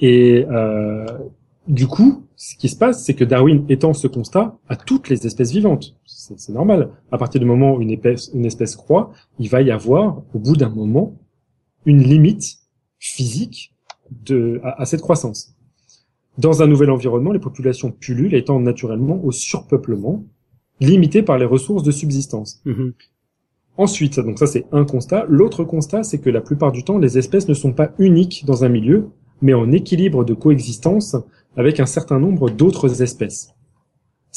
Et 0.00 0.46
du 1.66 1.86
coup, 1.88 2.22
ce 2.36 2.56
qui 2.56 2.68
se 2.68 2.76
passe, 2.76 3.04
c'est 3.04 3.14
que 3.14 3.24
Darwin 3.24 3.64
étend 3.68 3.92
ce 3.92 4.06
constat 4.06 4.56
à 4.68 4.76
toutes 4.76 5.08
les 5.08 5.26
espèces 5.26 5.50
vivantes. 5.50 5.96
C'est 6.36 6.52
normal. 6.52 6.90
À 7.10 7.18
partir 7.18 7.40
du 7.40 7.46
moment 7.46 7.74
où 7.74 7.80
une 7.80 7.90
espèce, 7.90 8.30
une 8.34 8.44
espèce 8.44 8.76
croît, 8.76 9.12
il 9.38 9.48
va 9.48 9.62
y 9.62 9.70
avoir, 9.70 10.22
au 10.34 10.38
bout 10.38 10.56
d'un 10.56 10.68
moment, 10.68 11.16
une 11.86 12.02
limite 12.02 12.58
physique 12.98 13.74
de, 14.10 14.60
à, 14.62 14.84
cette 14.84 15.00
croissance. 15.00 15.54
Dans 16.36 16.62
un 16.62 16.66
nouvel 16.66 16.90
environnement, 16.90 17.32
les 17.32 17.38
populations 17.38 17.90
pullulent 17.90 18.34
étant 18.34 18.60
naturellement 18.60 19.22
au 19.24 19.32
surpeuplement, 19.32 20.24
limité 20.80 21.22
par 21.22 21.38
les 21.38 21.44
ressources 21.44 21.82
de 21.82 21.90
subsistance. 21.90 22.60
Mhm. 22.64 22.92
Ensuite, 23.76 24.18
donc 24.18 24.38
ça 24.38 24.46
c'est 24.46 24.66
un 24.72 24.84
constat. 24.84 25.24
L'autre 25.28 25.64
constat, 25.64 26.02
c'est 26.02 26.18
que 26.18 26.30
la 26.30 26.40
plupart 26.40 26.72
du 26.72 26.84
temps, 26.84 26.98
les 26.98 27.16
espèces 27.16 27.48
ne 27.48 27.54
sont 27.54 27.72
pas 27.72 27.92
uniques 27.98 28.44
dans 28.44 28.64
un 28.64 28.68
milieu, 28.68 29.10
mais 29.40 29.54
en 29.54 29.70
équilibre 29.70 30.24
de 30.24 30.34
coexistence 30.34 31.16
avec 31.56 31.80
un 31.80 31.86
certain 31.86 32.18
nombre 32.18 32.50
d'autres 32.50 33.02
espèces. 33.02 33.54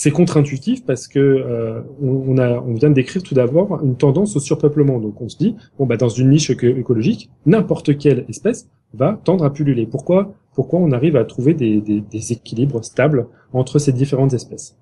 C'est 0.02 0.10
contre-intuitif 0.10 0.84
parce 0.84 1.08
que 1.08 1.20
euh, 1.20 1.82
on, 2.02 2.74
vient 2.74 2.90
de 2.90 2.96
décrire 2.96 3.22
tout 3.22 3.36
d'abord 3.36 3.84
une 3.84 3.98
tendance 3.98 4.36
au 4.36 4.40
surpeuplement. 4.40 5.00
Donc 5.00 5.22
on 5.22 5.30
se 5.30 5.38
dit, 5.38 5.56
bon 5.78 5.86
bah 5.86 5.96
dans 5.96 6.10
une 6.10 6.32
niche 6.32 6.50
écologique, 6.50 7.30
n'importe 7.46 7.96
quelle 8.00 8.26
espèce 8.28 8.68
va 8.96 9.22
tendre 9.24 9.46
à 9.46 9.54
pulluler. 9.54 9.86
Pourquoi? 9.86 10.34
Pourquoi 10.56 10.80
on 10.80 10.92
arrive 10.92 11.18
à 11.18 11.24
trouver 11.24 11.54
des, 11.54 11.82
des, 11.82 12.02
des 12.02 12.32
équilibres 12.32 12.84
stables 12.84 13.28
entre 13.54 13.78
ces 13.78 13.92
différentes 13.92 14.34
espèces? 14.34 14.76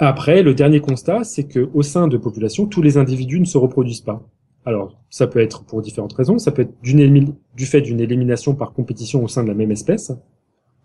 Après, 0.00 0.42
le 0.42 0.52
dernier 0.52 0.80
constat, 0.80 1.22
c'est 1.22 1.44
que 1.44 1.70
au 1.74 1.84
sein 1.84 2.08
de 2.08 2.16
populations, 2.16 2.66
tous 2.66 2.82
les 2.82 2.96
individus 2.96 3.38
ne 3.38 3.44
se 3.44 3.56
reproduisent 3.56 4.00
pas. 4.00 4.20
Alors, 4.64 4.98
ça 5.10 5.28
peut 5.28 5.38
être 5.38 5.62
pour 5.62 5.80
différentes 5.80 6.14
raisons. 6.14 6.38
Ça 6.38 6.50
peut 6.50 6.62
être 6.62 6.74
du 6.82 7.66
fait 7.66 7.82
d'une 7.82 8.00
élimination 8.00 8.56
par 8.56 8.72
compétition 8.72 9.22
au 9.22 9.28
sein 9.28 9.44
de 9.44 9.48
la 9.48 9.54
même 9.54 9.70
espèce 9.70 10.12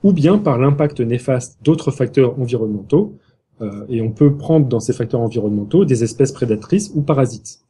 ou 0.04 0.14
bien 0.14 0.38
par 0.38 0.58
l'impact 0.58 1.00
néfaste 1.00 1.60
d'autres 1.64 1.92
facteurs 1.92 2.40
environnementaux, 2.40 3.18
euh, 3.62 3.86
et 3.90 4.02
on 4.02 4.12
peut 4.12 4.36
prendre 4.36 4.68
dans 4.68 4.80
ces 4.80 4.94
facteurs 4.94 5.22
environnementaux 5.22 5.86
des 5.86 6.04
espèces 6.04 6.32
prédatrices 6.32 6.92
ou 6.96 7.02
parasites. 7.02 7.62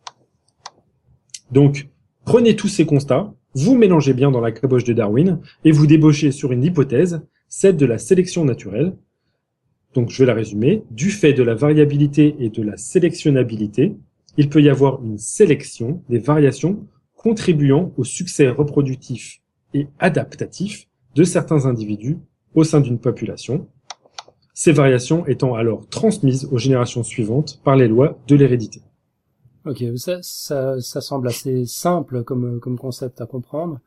Donc, 1.51 1.89
prenez 2.23 2.55
tous 2.55 2.69
ces 2.69 2.85
constats, 2.85 3.33
vous 3.53 3.75
mélangez 3.75 4.13
bien 4.13 4.31
dans 4.31 4.39
la 4.39 4.51
caboche 4.51 4.85
de 4.85 4.93
Darwin, 4.93 5.39
et 5.65 5.71
vous 5.71 5.87
débauchez 5.87 6.31
sur 6.31 6.53
une 6.53 6.63
hypothèse, 6.63 7.21
celle 7.49 7.75
de 7.75 7.85
la 7.85 7.97
sélection 7.97 8.45
naturelle. 8.45 8.95
Donc, 9.93 10.09
je 10.09 10.19
vais 10.19 10.27
la 10.27 10.33
résumer. 10.33 10.83
Du 10.91 11.11
fait 11.11 11.33
de 11.33 11.43
la 11.43 11.55
variabilité 11.55 12.35
et 12.39 12.49
de 12.49 12.61
la 12.61 12.77
sélectionnabilité, 12.77 13.97
il 14.37 14.47
peut 14.47 14.61
y 14.61 14.69
avoir 14.69 15.03
une 15.03 15.17
sélection 15.17 16.01
des 16.07 16.19
variations 16.19 16.87
contribuant 17.15 17.91
au 17.97 18.05
succès 18.05 18.47
reproductif 18.47 19.41
et 19.73 19.87
adaptatif 19.99 20.87
de 21.15 21.23
certains 21.23 21.65
individus 21.65 22.17
au 22.53 22.63
sein 22.63 22.81
d'une 22.81 22.99
population, 22.99 23.67
ces 24.53 24.71
variations 24.71 25.25
étant 25.27 25.55
alors 25.55 25.87
transmises 25.89 26.47
aux 26.51 26.57
générations 26.57 27.03
suivantes 27.03 27.61
par 27.63 27.75
les 27.75 27.87
lois 27.87 28.19
de 28.27 28.35
l'hérédité. 28.35 28.81
Ok, 29.65 29.83
ça, 29.95 30.17
ça, 30.21 30.79
ça 30.81 31.01
semble 31.01 31.27
assez 31.27 31.65
simple 31.65 32.23
comme, 32.23 32.59
comme 32.59 32.79
concept 32.79 33.21
à 33.21 33.27
comprendre. 33.27 33.79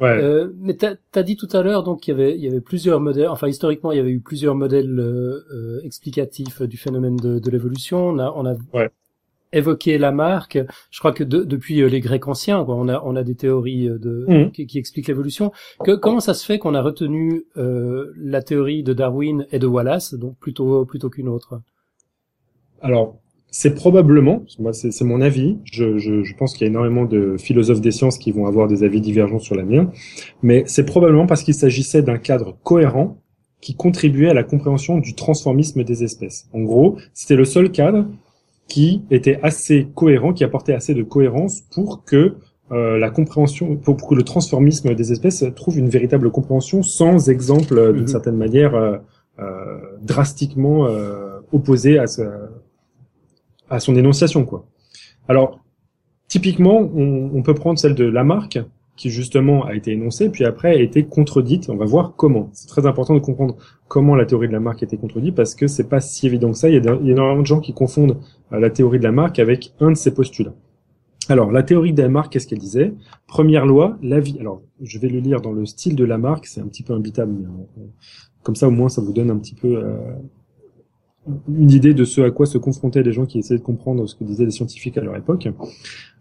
Ouais. 0.00 0.08
Euh, 0.08 0.52
mais 0.58 0.74
t'as 0.74 0.94
as 1.14 1.22
dit 1.24 1.36
tout 1.36 1.48
à 1.52 1.62
l'heure 1.62 1.82
donc 1.82 2.00
qu'il 2.00 2.12
y 2.12 2.20
avait 2.20 2.36
il 2.36 2.44
y 2.44 2.46
avait 2.46 2.60
plusieurs 2.60 3.00
modèles. 3.00 3.28
Enfin 3.28 3.48
historiquement 3.48 3.90
il 3.90 3.96
y 3.96 4.00
avait 4.00 4.10
eu 4.10 4.20
plusieurs 4.20 4.54
modèles 4.54 4.98
euh, 5.00 5.44
euh 5.52 5.80
explicatifs 5.82 6.62
du 6.62 6.76
phénomène 6.76 7.16
de, 7.16 7.38
de 7.40 7.50
l'évolution. 7.50 8.08
On 8.08 8.18
a 8.18 8.32
on 8.36 8.46
a 8.46 8.54
ouais. 8.74 8.90
Évoqué 9.52 9.98
la 9.98 10.12
marque. 10.12 10.58
Je 10.90 10.98
crois 10.98 11.12
que 11.12 11.24
de, 11.24 11.42
depuis 11.42 11.80
euh, 11.80 11.88
les 11.88 12.00
Grecs 12.00 12.26
anciens 12.28 12.64
quoi, 12.64 12.74
on 12.76 12.88
a 12.88 13.02
on 13.04 13.16
a 13.16 13.22
des 13.22 13.34
théories 13.34 13.88
euh, 13.88 13.98
de 13.98 14.26
mmh. 14.28 14.50
qui, 14.52 14.66
qui, 14.66 14.78
expliquent 14.78 15.08
l'évolution. 15.08 15.52
Que 15.84 15.92
comment 15.92 16.20
ça 16.20 16.34
se 16.34 16.44
fait 16.44 16.58
qu'on 16.58 16.74
a 16.74 16.82
retenu 16.82 17.44
euh, 17.56 18.12
la 18.16 18.42
théorie 18.42 18.82
de 18.82 18.92
Darwin 18.92 19.46
et 19.52 19.58
de 19.58 19.66
Wallace 19.66 20.14
donc 20.14 20.36
plutôt 20.38 20.84
plutôt 20.84 21.10
qu'une 21.10 21.28
autre? 21.28 21.60
Alors 22.80 23.18
c'est 23.50 23.74
probablement, 23.74 24.44
moi 24.58 24.72
c'est 24.74 25.00
mon 25.02 25.20
avis, 25.22 25.56
je, 25.64 25.96
je, 25.96 26.22
je 26.24 26.36
pense 26.36 26.52
qu'il 26.52 26.66
y 26.66 26.68
a 26.68 26.70
énormément 26.70 27.06
de 27.06 27.36
philosophes 27.38 27.80
des 27.80 27.92
sciences 27.92 28.18
qui 28.18 28.30
vont 28.30 28.46
avoir 28.46 28.68
des 28.68 28.82
avis 28.84 29.00
divergents 29.00 29.38
sur 29.38 29.54
la 29.54 29.62
mienne, 29.62 29.88
mais 30.42 30.64
c'est 30.66 30.84
probablement 30.84 31.26
parce 31.26 31.42
qu'il 31.42 31.54
s'agissait 31.54 32.02
d'un 32.02 32.18
cadre 32.18 32.58
cohérent 32.64 33.18
qui 33.60 33.74
contribuait 33.74 34.28
à 34.28 34.34
la 34.34 34.42
compréhension 34.42 34.98
du 34.98 35.14
transformisme 35.14 35.84
des 35.84 36.04
espèces. 36.04 36.48
En 36.52 36.60
gros, 36.60 36.98
c'était 37.14 37.36
le 37.36 37.44
seul 37.44 37.72
cadre 37.72 38.06
qui 38.68 39.04
était 39.10 39.38
assez 39.42 39.88
cohérent, 39.94 40.32
qui 40.32 40.44
apportait 40.44 40.74
assez 40.74 40.94
de 40.94 41.02
cohérence 41.02 41.60
pour 41.60 42.04
que 42.04 42.36
euh, 42.72 42.98
la 42.98 43.10
compréhension, 43.10 43.76
pour, 43.76 43.96
pour, 43.96 44.08
que 44.08 44.14
le 44.14 44.24
transformisme 44.24 44.94
des 44.94 45.12
espèces 45.12 45.44
trouve 45.54 45.78
une 45.78 45.88
véritable 45.88 46.30
compréhension 46.30 46.82
sans 46.82 47.28
exemple 47.28 47.78
euh, 47.78 47.92
d'une 47.92 48.04
mmh. 48.04 48.08
certaine 48.08 48.36
manière 48.36 48.74
euh, 48.74 48.96
euh 49.38 49.80
drastiquement 50.02 50.86
euh, 50.86 51.38
opposé 51.52 51.98
à 51.98 52.06
ce, 52.06 52.22
à 53.70 53.78
son 53.78 53.94
énonciation, 53.94 54.44
quoi. 54.44 54.66
Alors, 55.28 55.60
typiquement, 56.28 56.78
on, 56.78 57.30
on, 57.34 57.42
peut 57.42 57.54
prendre 57.54 57.78
celle 57.78 57.94
de 57.94 58.04
Lamarck, 58.04 58.58
qui 58.96 59.10
justement 59.10 59.64
a 59.64 59.74
été 59.74 59.92
énoncée, 59.92 60.30
puis 60.30 60.44
après 60.44 60.70
a 60.70 60.80
été 60.80 61.04
contredite. 61.04 61.68
On 61.68 61.76
va 61.76 61.84
voir 61.84 62.14
comment. 62.16 62.48
C'est 62.52 62.68
très 62.68 62.86
important 62.86 63.14
de 63.14 63.20
comprendre 63.20 63.56
comment 63.88 64.16
la 64.16 64.26
théorie 64.26 64.48
de 64.48 64.52
Lamarck 64.52 64.82
a 64.82 64.86
été 64.86 64.96
contredite, 64.96 65.34
parce 65.34 65.54
que 65.54 65.66
c'est 65.66 65.88
pas 65.88 66.00
si 66.00 66.26
évident 66.26 66.50
que 66.50 66.58
ça. 66.58 66.68
Il 66.68 66.74
y, 66.82 66.88
a, 66.88 66.94
énormément 67.04 67.42
de 67.42 67.46
gens 67.46 67.60
qui 67.60 67.72
confondent 67.72 68.16
euh, 68.52 68.58
la 68.58 68.70
théorie 68.70 68.98
de 68.98 69.04
Lamarck 69.04 69.38
avec 69.38 69.72
un 69.80 69.90
de 69.90 69.96
ses 69.96 70.14
postulats. 70.14 70.54
Alors, 71.28 71.50
la 71.50 71.62
théorie 71.62 71.92
de 71.92 72.00
Lamarck, 72.00 72.32
qu'est-ce 72.32 72.46
qu'elle 72.46 72.58
disait? 72.58 72.94
Première 73.26 73.66
loi, 73.66 73.98
la 74.00 74.20
vie. 74.20 74.38
Alors, 74.38 74.62
je 74.80 74.98
vais 74.98 75.08
le 75.08 75.18
lire 75.18 75.40
dans 75.40 75.52
le 75.52 75.66
style 75.66 75.96
de 75.96 76.04
Lamarck, 76.04 76.46
c'est 76.46 76.60
un 76.60 76.68
petit 76.68 76.82
peu 76.82 76.94
imbitable, 76.94 77.32
mais 77.32 77.46
comme 78.42 78.54
ça, 78.54 78.68
au 78.68 78.70
moins, 78.70 78.88
ça 78.88 79.02
vous 79.02 79.12
donne 79.12 79.30
un 79.30 79.38
petit 79.38 79.56
peu 79.56 79.76
euh, 79.76 79.96
une 81.48 81.70
idée 81.70 81.94
de 81.94 82.04
ce 82.04 82.20
à 82.20 82.30
quoi 82.30 82.46
se 82.46 82.58
confrontaient 82.58 83.02
les 83.02 83.12
gens 83.12 83.26
qui 83.26 83.40
essayaient 83.40 83.58
de 83.58 83.64
comprendre 83.64 84.06
ce 84.06 84.14
que 84.14 84.22
disaient 84.22 84.44
les 84.44 84.52
scientifiques 84.52 84.96
à 84.98 85.00
leur 85.00 85.16
époque. 85.16 85.48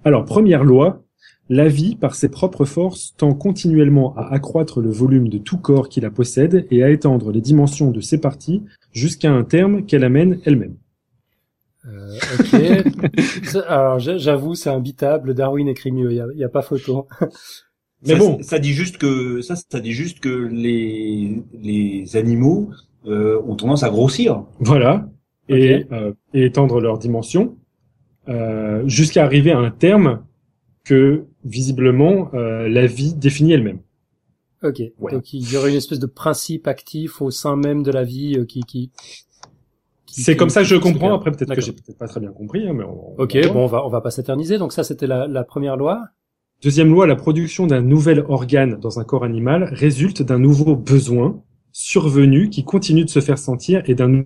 Alors, 0.03 0.25
première 0.25 0.63
loi, 0.63 1.03
la 1.49 1.67
vie, 1.67 1.95
par 1.95 2.15
ses 2.15 2.29
propres 2.29 2.65
forces, 2.65 3.13
tend 3.17 3.33
continuellement 3.33 4.15
à 4.17 4.33
accroître 4.33 4.81
le 4.81 4.89
volume 4.89 5.29
de 5.29 5.37
tout 5.37 5.57
corps 5.57 5.89
qui 5.89 6.01
la 6.01 6.09
possède 6.09 6.65
et 6.71 6.83
à 6.83 6.89
étendre 6.89 7.31
les 7.31 7.41
dimensions 7.41 7.91
de 7.91 8.01
ses 8.01 8.19
parties 8.19 8.63
jusqu'à 8.91 9.31
un 9.31 9.43
terme 9.43 9.85
qu'elle 9.85 10.03
amène 10.03 10.39
elle-même. 10.45 10.75
Euh, 11.85 12.17
ok. 12.39 13.55
Alors 13.67 13.99
j'avoue, 13.99 14.55
c'est 14.55 14.71
imbitable. 14.71 15.35
Darwin 15.35 15.67
écrit 15.67 15.91
mieux. 15.91 16.11
Il 16.11 16.17
y 16.37 16.43
a, 16.43 16.47
a, 16.47 16.49
pas 16.49 16.63
photo. 16.63 17.07
Mais 18.07 18.13
ça, 18.13 18.17
bon, 18.17 18.39
ça 18.41 18.59
dit 18.59 18.73
juste 18.73 18.97
que 18.97 19.41
ça, 19.41 19.55
ça 19.55 19.79
dit 19.79 19.91
juste 19.91 20.19
que 20.19 20.29
les 20.29 21.43
les 21.53 22.17
animaux 22.17 22.71
euh, 23.05 23.39
ont 23.45 23.55
tendance 23.55 23.83
à 23.83 23.89
grossir. 23.89 24.43
Voilà, 24.59 25.07
et, 25.49 25.85
euh, 25.91 26.13
et 26.33 26.45
étendre 26.45 26.81
leurs 26.81 26.97
dimensions 26.97 27.57
euh, 28.29 28.87
jusqu'à 28.87 29.23
arriver 29.23 29.51
à 29.51 29.59
un 29.59 29.71
terme 29.71 30.23
que 30.83 31.25
visiblement 31.45 32.29
euh, 32.33 32.67
la 32.67 32.85
vie 32.87 33.13
définit 33.13 33.53
elle-même. 33.53 33.79
Ok. 34.63 34.81
Ouais. 34.99 35.11
Donc 35.11 35.31
il 35.33 35.49
y 35.49 35.55
aurait 35.55 35.69
une 35.69 35.77
espèce 35.77 35.99
de 35.99 36.07
principe 36.07 36.67
actif 36.67 37.21
au 37.21 37.31
sein 37.31 37.55
même 37.55 37.83
de 37.83 37.91
la 37.91 38.03
vie 38.03 38.35
euh, 38.37 38.45
qui 38.45 38.61
qui. 38.63 38.91
qui 40.05 40.21
c'est 40.21 40.35
comme 40.35 40.49
ça 40.49 40.61
que 40.61 40.67
je 40.67 40.75
comprends. 40.75 41.13
Après 41.13 41.31
peut-être 41.31 41.53
que 41.55 41.61
j'ai 41.61 41.71
peut-être 41.71 41.97
pas 41.97 42.07
très 42.07 42.19
bien 42.19 42.31
compris, 42.31 42.67
hein, 42.67 42.73
mais 42.73 42.83
on, 42.83 43.19
ok. 43.19 43.37
On 43.49 43.53
bon, 43.53 43.63
on 43.63 43.67
va 43.67 43.85
on 43.85 43.89
va 43.89 44.01
pas 44.01 44.11
s'éterniser. 44.11 44.57
Donc 44.57 44.73
ça 44.73 44.83
c'était 44.83 45.07
la, 45.07 45.27
la 45.27 45.43
première 45.43 45.77
loi. 45.77 46.03
Deuxième 46.61 46.89
loi, 46.89 47.05
la 47.05 47.15
production 47.15 47.67
d'un 47.67 47.81
nouvel 47.81 48.25
organe 48.27 48.79
dans 48.79 48.99
un 48.99 49.03
corps 49.03 49.23
animal 49.23 49.65
résulte 49.71 50.23
d'un 50.23 50.39
nouveau 50.39 50.75
besoin 50.75 51.43
survenu 51.71 52.49
qui 52.49 52.63
continue 52.63 53.03
de 53.03 53.09
se 53.09 53.19
faire 53.19 53.37
sentir 53.37 53.83
et 53.85 53.93
d'un 53.93 54.23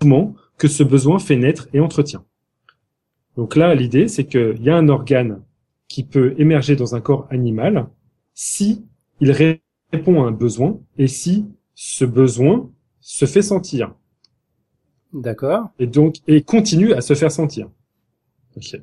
mouvement 0.00 0.34
que 0.58 0.68
ce 0.68 0.82
besoin 0.82 1.18
fait 1.18 1.36
naître 1.36 1.68
et 1.72 1.80
entretient. 1.80 2.24
Donc 3.36 3.56
là, 3.56 3.74
l'idée, 3.74 4.08
c'est 4.08 4.26
qu'il 4.26 4.62
y 4.62 4.68
a 4.68 4.76
un 4.76 4.88
organe 4.90 5.40
qui 5.92 6.04
peut 6.04 6.34
émerger 6.38 6.74
dans 6.74 6.94
un 6.94 7.02
corps 7.02 7.26
animal 7.28 7.86
si 8.32 8.86
il 9.20 9.30
répond 9.30 10.24
à 10.24 10.26
un 10.26 10.30
besoin 10.30 10.80
et 10.96 11.06
si 11.06 11.44
ce 11.74 12.06
besoin 12.06 12.70
se 13.00 13.26
fait 13.26 13.42
sentir. 13.42 13.94
D'accord. 15.12 15.68
Et 15.78 15.86
donc, 15.86 16.16
et 16.26 16.40
continue 16.40 16.94
à 16.94 17.02
se 17.02 17.12
faire 17.12 17.30
sentir. 17.30 17.68
Ok. 18.56 18.80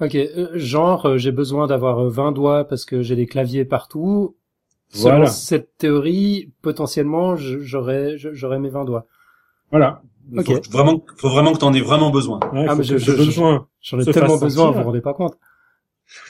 Ok, 0.00 0.16
euh, 0.16 0.48
genre 0.54 1.06
euh, 1.06 1.16
j'ai 1.16 1.30
besoin 1.30 1.68
d'avoir 1.68 2.04
20 2.08 2.28
euh, 2.28 2.32
doigts 2.32 2.64
parce 2.64 2.84
que 2.84 3.02
j'ai 3.02 3.14
des 3.14 3.26
claviers 3.26 3.64
partout. 3.64 4.36
Selon 4.88 5.18
voilà. 5.18 5.26
cette 5.26 5.76
théorie, 5.76 6.50
potentiellement, 6.60 7.36
j'aurais, 7.36 8.16
j'aurais 8.16 8.58
mes 8.58 8.70
20 8.70 8.84
doigts. 8.84 9.06
Voilà. 9.70 10.02
Il 10.32 10.42
faut 10.42 10.60
vraiment, 10.72 11.04
faut 11.18 11.28
vraiment 11.28 11.52
que 11.52 11.58
tu 11.58 11.64
en 11.64 11.72
aies 11.72 11.80
vraiment 11.80 12.10
besoin. 12.10 12.40
Ouais, 12.52 12.66
ah, 12.68 12.74
mais 12.74 12.82
besoin 12.82 13.68
j'en 13.80 14.00
ai 14.00 14.04
tellement 14.06 14.38
besoin, 14.38 14.72
vous 14.72 14.78
vous 14.78 14.84
rendez 14.84 15.00
pas 15.00 15.14
compte. 15.14 15.38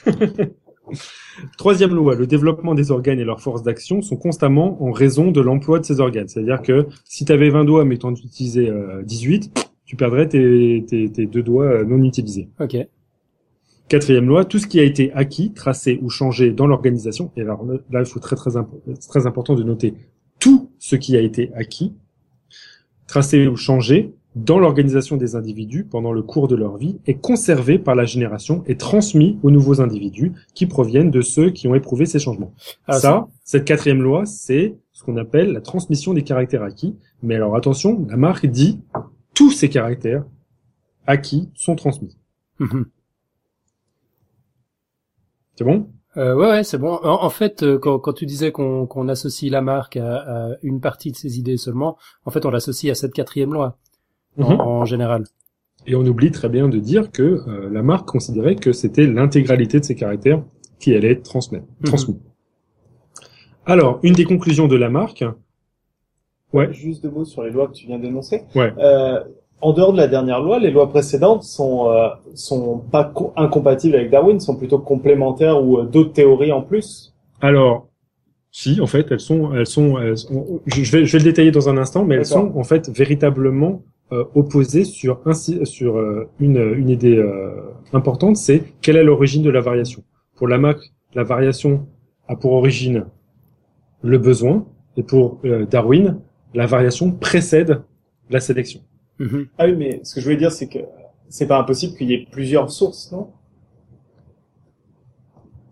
Troisième 1.57 1.93
loi, 1.93 2.15
le 2.15 2.27
développement 2.27 2.73
des 2.73 2.91
organes 2.91 3.19
et 3.19 3.23
leurs 3.23 3.41
forces 3.41 3.63
d'action 3.63 4.01
sont 4.01 4.17
constamment 4.17 4.81
en 4.83 4.91
raison 4.91 5.31
de 5.31 5.41
l'emploi 5.41 5.79
de 5.79 5.85
ces 5.85 5.99
organes. 5.99 6.27
C'est-à-dire 6.27 6.61
que 6.61 6.87
si 7.05 7.25
tu 7.25 7.31
avais 7.31 7.49
20 7.49 7.65
doigts 7.65 7.85
mais 7.85 7.97
tu 7.97 8.05
en 8.05 8.13
utilisais 8.13 8.69
euh, 8.69 9.03
18, 9.03 9.69
tu 9.85 9.95
perdrais 9.95 10.27
tes, 10.27 10.85
tes, 10.87 11.11
tes, 11.11 11.25
deux 11.25 11.43
doigts 11.43 11.65
euh, 11.65 11.85
non 11.85 12.03
utilisés. 12.03 12.49
Ok. 12.59 12.77
Quatrième 13.87 14.27
loi, 14.27 14.45
tout 14.45 14.59
ce 14.59 14.67
qui 14.67 14.79
a 14.79 14.83
été 14.83 15.11
acquis, 15.13 15.51
tracé 15.51 15.99
ou 16.03 16.09
changé 16.09 16.51
dans 16.51 16.67
l'organisation, 16.67 17.31
et 17.35 17.41
alors 17.41 17.65
là, 17.89 18.01
il 18.01 18.05
faut 18.05 18.19
très, 18.19 18.35
très, 18.35 18.51
très 19.07 19.25
important 19.25 19.55
de 19.55 19.63
noter 19.63 19.95
tout 20.39 20.69
ce 20.77 20.95
qui 20.95 21.17
a 21.17 21.21
été 21.21 21.51
acquis, 21.55 21.95
tracé 23.07 23.47
ou 23.47 23.55
changé 23.55 24.13
dans 24.35 24.59
l'organisation 24.59 25.17
des 25.17 25.35
individus 25.35 25.83
pendant 25.83 26.11
le 26.11 26.21
cours 26.21 26.47
de 26.47 26.55
leur 26.55 26.77
vie 26.77 26.99
est 27.07 27.15
conservé 27.15 27.79
par 27.79 27.95
la 27.95 28.05
génération 28.05 28.63
et 28.67 28.77
transmis 28.77 29.39
aux 29.41 29.49
nouveaux 29.49 29.81
individus 29.81 30.33
qui 30.53 30.67
proviennent 30.67 31.09
de 31.09 31.21
ceux 31.21 31.49
qui 31.49 31.67
ont 31.67 31.73
éprouvé 31.73 32.05
ces 32.05 32.19
changements. 32.19 32.53
Ah, 32.87 32.99
ça, 32.99 33.27
cette 33.43 33.65
quatrième 33.65 34.01
loi, 34.01 34.25
c'est 34.25 34.77
ce 34.93 35.03
qu'on 35.03 35.17
appelle 35.17 35.51
la 35.51 35.61
transmission 35.61 36.13
des 36.13 36.23
caractères 36.23 36.63
acquis. 36.63 36.95
Mais 37.23 37.35
alors 37.35 37.55
attention, 37.55 38.05
la 38.07 38.17
marque 38.17 38.45
dit 38.45 38.79
tous 39.33 39.51
ces 39.51 39.69
caractères 39.69 40.25
acquis 41.07 41.49
sont 41.55 41.75
transmis. 41.75 42.15
Mhm. 42.59 42.85
C'est 45.55 45.63
bon? 45.65 45.89
Euh, 46.17 46.35
ouais, 46.35 46.47
ouais, 46.47 46.63
c'est 46.63 46.77
bon. 46.77 46.99
En, 47.03 47.29
fait, 47.29 47.63
euh, 47.63 47.77
quand, 47.77 47.99
quand, 47.99 48.13
tu 48.13 48.25
disais 48.25 48.51
qu'on 48.51 49.07
associe 49.07 49.51
la 49.51 49.61
marque 49.61 49.97
à, 49.97 50.17
à, 50.17 50.49
une 50.63 50.81
partie 50.81 51.11
de 51.11 51.17
ses 51.17 51.37
idées 51.37 51.57
seulement, 51.57 51.97
en 52.25 52.31
fait, 52.31 52.45
on 52.45 52.49
l'associe 52.49 52.91
à 52.91 52.95
cette 52.95 53.13
quatrième 53.13 53.53
loi 53.53 53.77
en, 54.39 54.53
mhm. 54.53 54.61
en, 54.61 54.85
général. 54.85 55.23
Et 55.87 55.95
on 55.95 56.05
oublie 56.05 56.31
très 56.31 56.49
bien 56.49 56.67
de 56.67 56.79
dire 56.79 57.11
que 57.11 57.23
euh, 57.23 57.69
la 57.71 57.81
marque 57.81 58.07
considérait 58.07 58.55
que 58.55 58.71
c'était 58.71 59.07
l'intégralité 59.07 59.79
de 59.79 59.85
ses 59.85 59.95
caractères 59.95 60.43
qui 60.79 60.95
allait 60.95 61.11
être 61.11 61.23
transmis. 61.23 61.59
Mhm. 61.81 62.19
Alors, 63.65 63.99
une 64.01 64.13
des 64.13 64.25
conclusions 64.25 64.67
de 64.67 64.75
la 64.75 64.89
marque. 64.89 65.23
Ouais. 66.53 66.73
Juste 66.73 67.03
deux 67.03 67.11
mots 67.11 67.25
sur 67.25 67.43
les 67.43 67.51
lois 67.51 67.67
que 67.67 67.73
tu 67.73 67.85
viens 67.85 67.99
d'énoncer. 67.99 68.41
Ouais. 68.55 68.73
Euh, 68.79 69.19
en 69.61 69.73
dehors 69.73 69.91
de 69.91 69.97
la 69.97 70.07
dernière 70.07 70.41
loi, 70.41 70.57
les 70.57 70.71
lois 70.71 70.89
précédentes 70.89 71.43
sont 71.43 71.91
euh, 71.91 72.07
sont 72.33 72.79
pas 72.91 73.13
incompatibles 73.35 73.95
avec 73.95 74.09
Darwin, 74.09 74.39
sont 74.39 74.55
plutôt 74.55 74.79
complémentaires 74.79 75.63
ou 75.63 75.77
euh, 75.77 75.83
d'autres 75.83 76.13
théories 76.13 76.51
en 76.51 76.61
plus. 76.61 77.13
Alors, 77.41 77.87
si, 78.51 78.81
en 78.81 78.87
fait, 78.87 79.05
elles 79.11 79.19
sont, 79.19 79.53
elles 79.53 79.67
sont, 79.67 79.97
je, 80.65 80.91
vais, 80.91 81.05
je 81.05 81.11
vais 81.11 81.19
le 81.19 81.23
détailler 81.23 81.51
dans 81.51 81.69
un 81.69 81.77
instant, 81.77 82.03
mais 82.03 82.15
elles 82.15 82.25
sont 82.25 82.51
en 82.55 82.63
fait 82.63 82.89
véritablement 82.89 83.83
euh, 84.11 84.25
opposées 84.35 84.85
sur 84.85 85.21
un, 85.25 85.33
sur 85.33 85.97
euh, 85.97 86.29
une, 86.39 86.57
une 86.57 86.89
idée 86.89 87.17
euh, 87.17 87.51
importante, 87.93 88.37
c'est 88.37 88.63
quelle 88.81 88.97
est 88.97 89.03
l'origine 89.03 89.43
de 89.43 89.49
la 89.49 89.61
variation. 89.61 90.03
Pour 90.35 90.47
Lamarck, 90.47 90.79
la 91.13 91.23
variation 91.23 91.87
a 92.27 92.35
pour 92.35 92.53
origine 92.53 93.05
le 94.01 94.17
besoin, 94.17 94.65
et 94.97 95.03
pour 95.03 95.39
Darwin, 95.69 96.19
la 96.53 96.65
variation 96.65 97.11
précède 97.11 97.81
la 98.29 98.39
sélection. 98.39 98.81
Mm-hmm. 99.19 99.47
Ah 99.57 99.65
oui, 99.65 99.75
mais 99.77 99.99
ce 100.03 100.15
que 100.15 100.21
je 100.21 100.25
voulais 100.25 100.37
dire, 100.37 100.51
c'est 100.51 100.67
que 100.67 100.79
c'est 101.27 101.47
pas 101.47 101.59
impossible 101.59 101.95
qu'il 101.95 102.09
y 102.09 102.13
ait 102.13 102.27
plusieurs 102.31 102.71
sources, 102.71 103.11
non? 103.11 103.29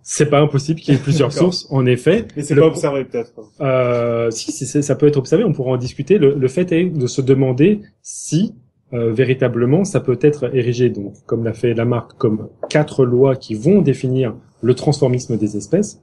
C'est 0.09 0.29
pas 0.29 0.39
impossible 0.39 0.79
qu'il 0.79 0.93
y 0.93 0.97
ait 0.97 1.01
plusieurs 1.01 1.33
sources, 1.41 1.67
en 1.69 1.85
effet. 1.85 2.25
Mais 2.37 2.41
c'est 2.41 2.55
pas 2.55 2.65
observé 2.65 3.03
peut-être. 3.03 3.33
Euh, 3.59 4.31
si, 4.31 4.51
ça 4.65 4.95
peut 4.95 5.05
être 5.05 5.17
observé, 5.17 5.43
on 5.43 5.51
pourra 5.51 5.71
en 5.71 5.77
discuter. 5.77 6.17
Le, 6.17 6.33
le, 6.33 6.47
fait 6.47 6.71
est 6.71 6.85
de 6.85 7.07
se 7.07 7.19
demander 7.19 7.81
si 8.01 8.55
euh, 8.93 9.11
véritablement, 9.11 9.83
ça 9.83 9.99
peut 9.99 10.17
être 10.21 10.55
érigé, 10.55 10.89
donc, 10.89 11.13
comme 11.25 11.43
l'a 11.43 11.51
fait 11.51 11.73
Lamarck, 11.73 12.13
comme 12.17 12.47
quatre 12.69 13.03
lois 13.03 13.35
qui 13.35 13.53
vont 13.53 13.81
définir 13.81 14.33
le 14.61 14.73
transformisme 14.75 15.35
des 15.35 15.57
espèces, 15.57 16.01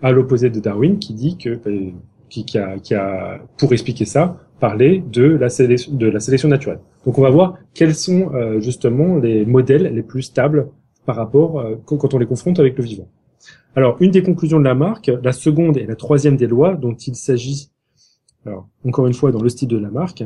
à 0.00 0.12
l'opposé 0.12 0.48
de 0.48 0.60
Darwin, 0.60 1.00
qui 1.00 1.12
dit 1.12 1.36
que, 1.36 1.58
euh, 1.66 1.90
qui, 2.28 2.44
qui, 2.44 2.56
a, 2.56 2.78
qui 2.78 2.94
a, 2.94 3.40
pour 3.58 3.72
expliquer 3.72 4.04
ça, 4.04 4.36
parlé 4.60 5.02
de 5.10 5.24
la 5.24 5.48
sélection, 5.48 5.92
de 5.92 6.06
la 6.06 6.20
sélection 6.20 6.48
naturelle. 6.48 6.78
Donc, 7.04 7.18
on 7.18 7.22
va 7.22 7.30
voir 7.30 7.58
quels 7.74 7.96
sont 7.96 8.30
euh, 8.32 8.60
justement 8.60 9.16
les 9.16 9.44
modèles 9.44 9.92
les 9.92 10.02
plus 10.04 10.22
stables 10.22 10.68
par 11.04 11.16
rapport 11.16 11.66
quand 11.86 12.14
on 12.14 12.18
les 12.18 12.26
confronte 12.26 12.60
avec 12.60 12.78
le 12.78 12.84
vivant. 12.84 13.08
Alors, 13.76 13.96
une 14.00 14.10
des 14.10 14.22
conclusions 14.22 14.58
de 14.58 14.64
Lamarck, 14.64 15.10
la 15.22 15.32
seconde 15.32 15.76
et 15.76 15.86
la 15.86 15.94
troisième 15.94 16.36
des 16.36 16.48
lois 16.48 16.74
dont 16.74 16.94
il 16.94 17.14
s'agit, 17.14 17.70
alors 18.44 18.68
encore 18.84 19.06
une 19.06 19.14
fois 19.14 19.30
dans 19.30 19.42
le 19.42 19.48
style 19.48 19.68
de 19.68 19.78
Lamarck, 19.78 20.24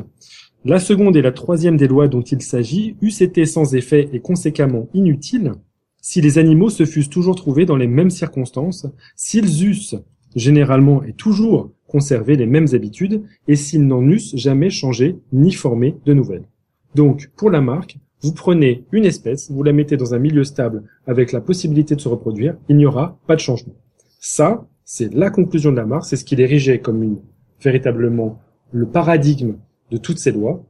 la 0.63 0.79
seconde 0.79 1.15
et 1.15 1.21
la 1.21 1.31
troisième 1.31 1.77
des 1.77 1.87
lois 1.87 2.07
dont 2.07 2.23
il 2.23 2.41
s'agit 2.41 2.95
eussent 3.01 3.21
été 3.21 3.45
sans 3.45 3.75
effet 3.75 4.09
et 4.13 4.19
conséquemment 4.19 4.87
inutiles 4.95 5.53
si 6.01 6.21
les 6.21 6.37
animaux 6.37 6.69
se 6.69 6.85
fussent 6.85 7.09
toujours 7.09 7.35
trouvés 7.35 7.65
dans 7.65 7.77
les 7.77 7.87
mêmes 7.87 8.11
circonstances, 8.11 8.87
s'ils 9.15 9.65
eussent 9.65 9.95
généralement 10.35 11.03
et 11.03 11.13
toujours 11.13 11.71
conservé 11.87 12.35
les 12.35 12.45
mêmes 12.45 12.67
habitudes 12.73 13.23
et 13.47 13.55
s'ils 13.55 13.87
n'en 13.87 14.03
eussent 14.07 14.35
jamais 14.35 14.69
changé 14.69 15.17
ni 15.33 15.51
formé 15.51 15.95
de 16.05 16.13
nouvelles. 16.13 16.47
Donc, 16.93 17.31
pour 17.35 17.49
Lamarck, 17.49 17.97
vous 18.25 18.33
prenez 18.33 18.85
une 18.91 19.05
espèce, 19.05 19.51
vous 19.51 19.61
la 19.61 19.71
mettez 19.71 19.97
dans 19.97 20.15
un 20.15 20.19
milieu 20.19 20.43
stable 20.43 20.83
avec 21.05 21.31
la 21.31 21.41
possibilité 21.41 21.95
de 21.95 22.01
se 22.01 22.07
reproduire, 22.07 22.55
il 22.69 22.75
n'y 22.75 22.85
aura 22.87 23.19
pas 23.27 23.35
de 23.35 23.39
changement. 23.39 23.75
Ça, 24.19 24.67
c'est 24.83 25.13
la 25.13 25.29
conclusion 25.29 25.71
de 25.71 25.77
Lamarck, 25.77 26.05
c'est 26.05 26.15
ce 26.15 26.25
qu'il 26.25 26.41
érigeait 26.41 26.79
comme 26.79 27.03
une, 27.03 27.19
véritablement 27.61 28.39
le 28.71 28.87
paradigme 28.87 29.57
de 29.91 29.97
toutes 29.97 30.17
ces 30.17 30.31
lois. 30.31 30.65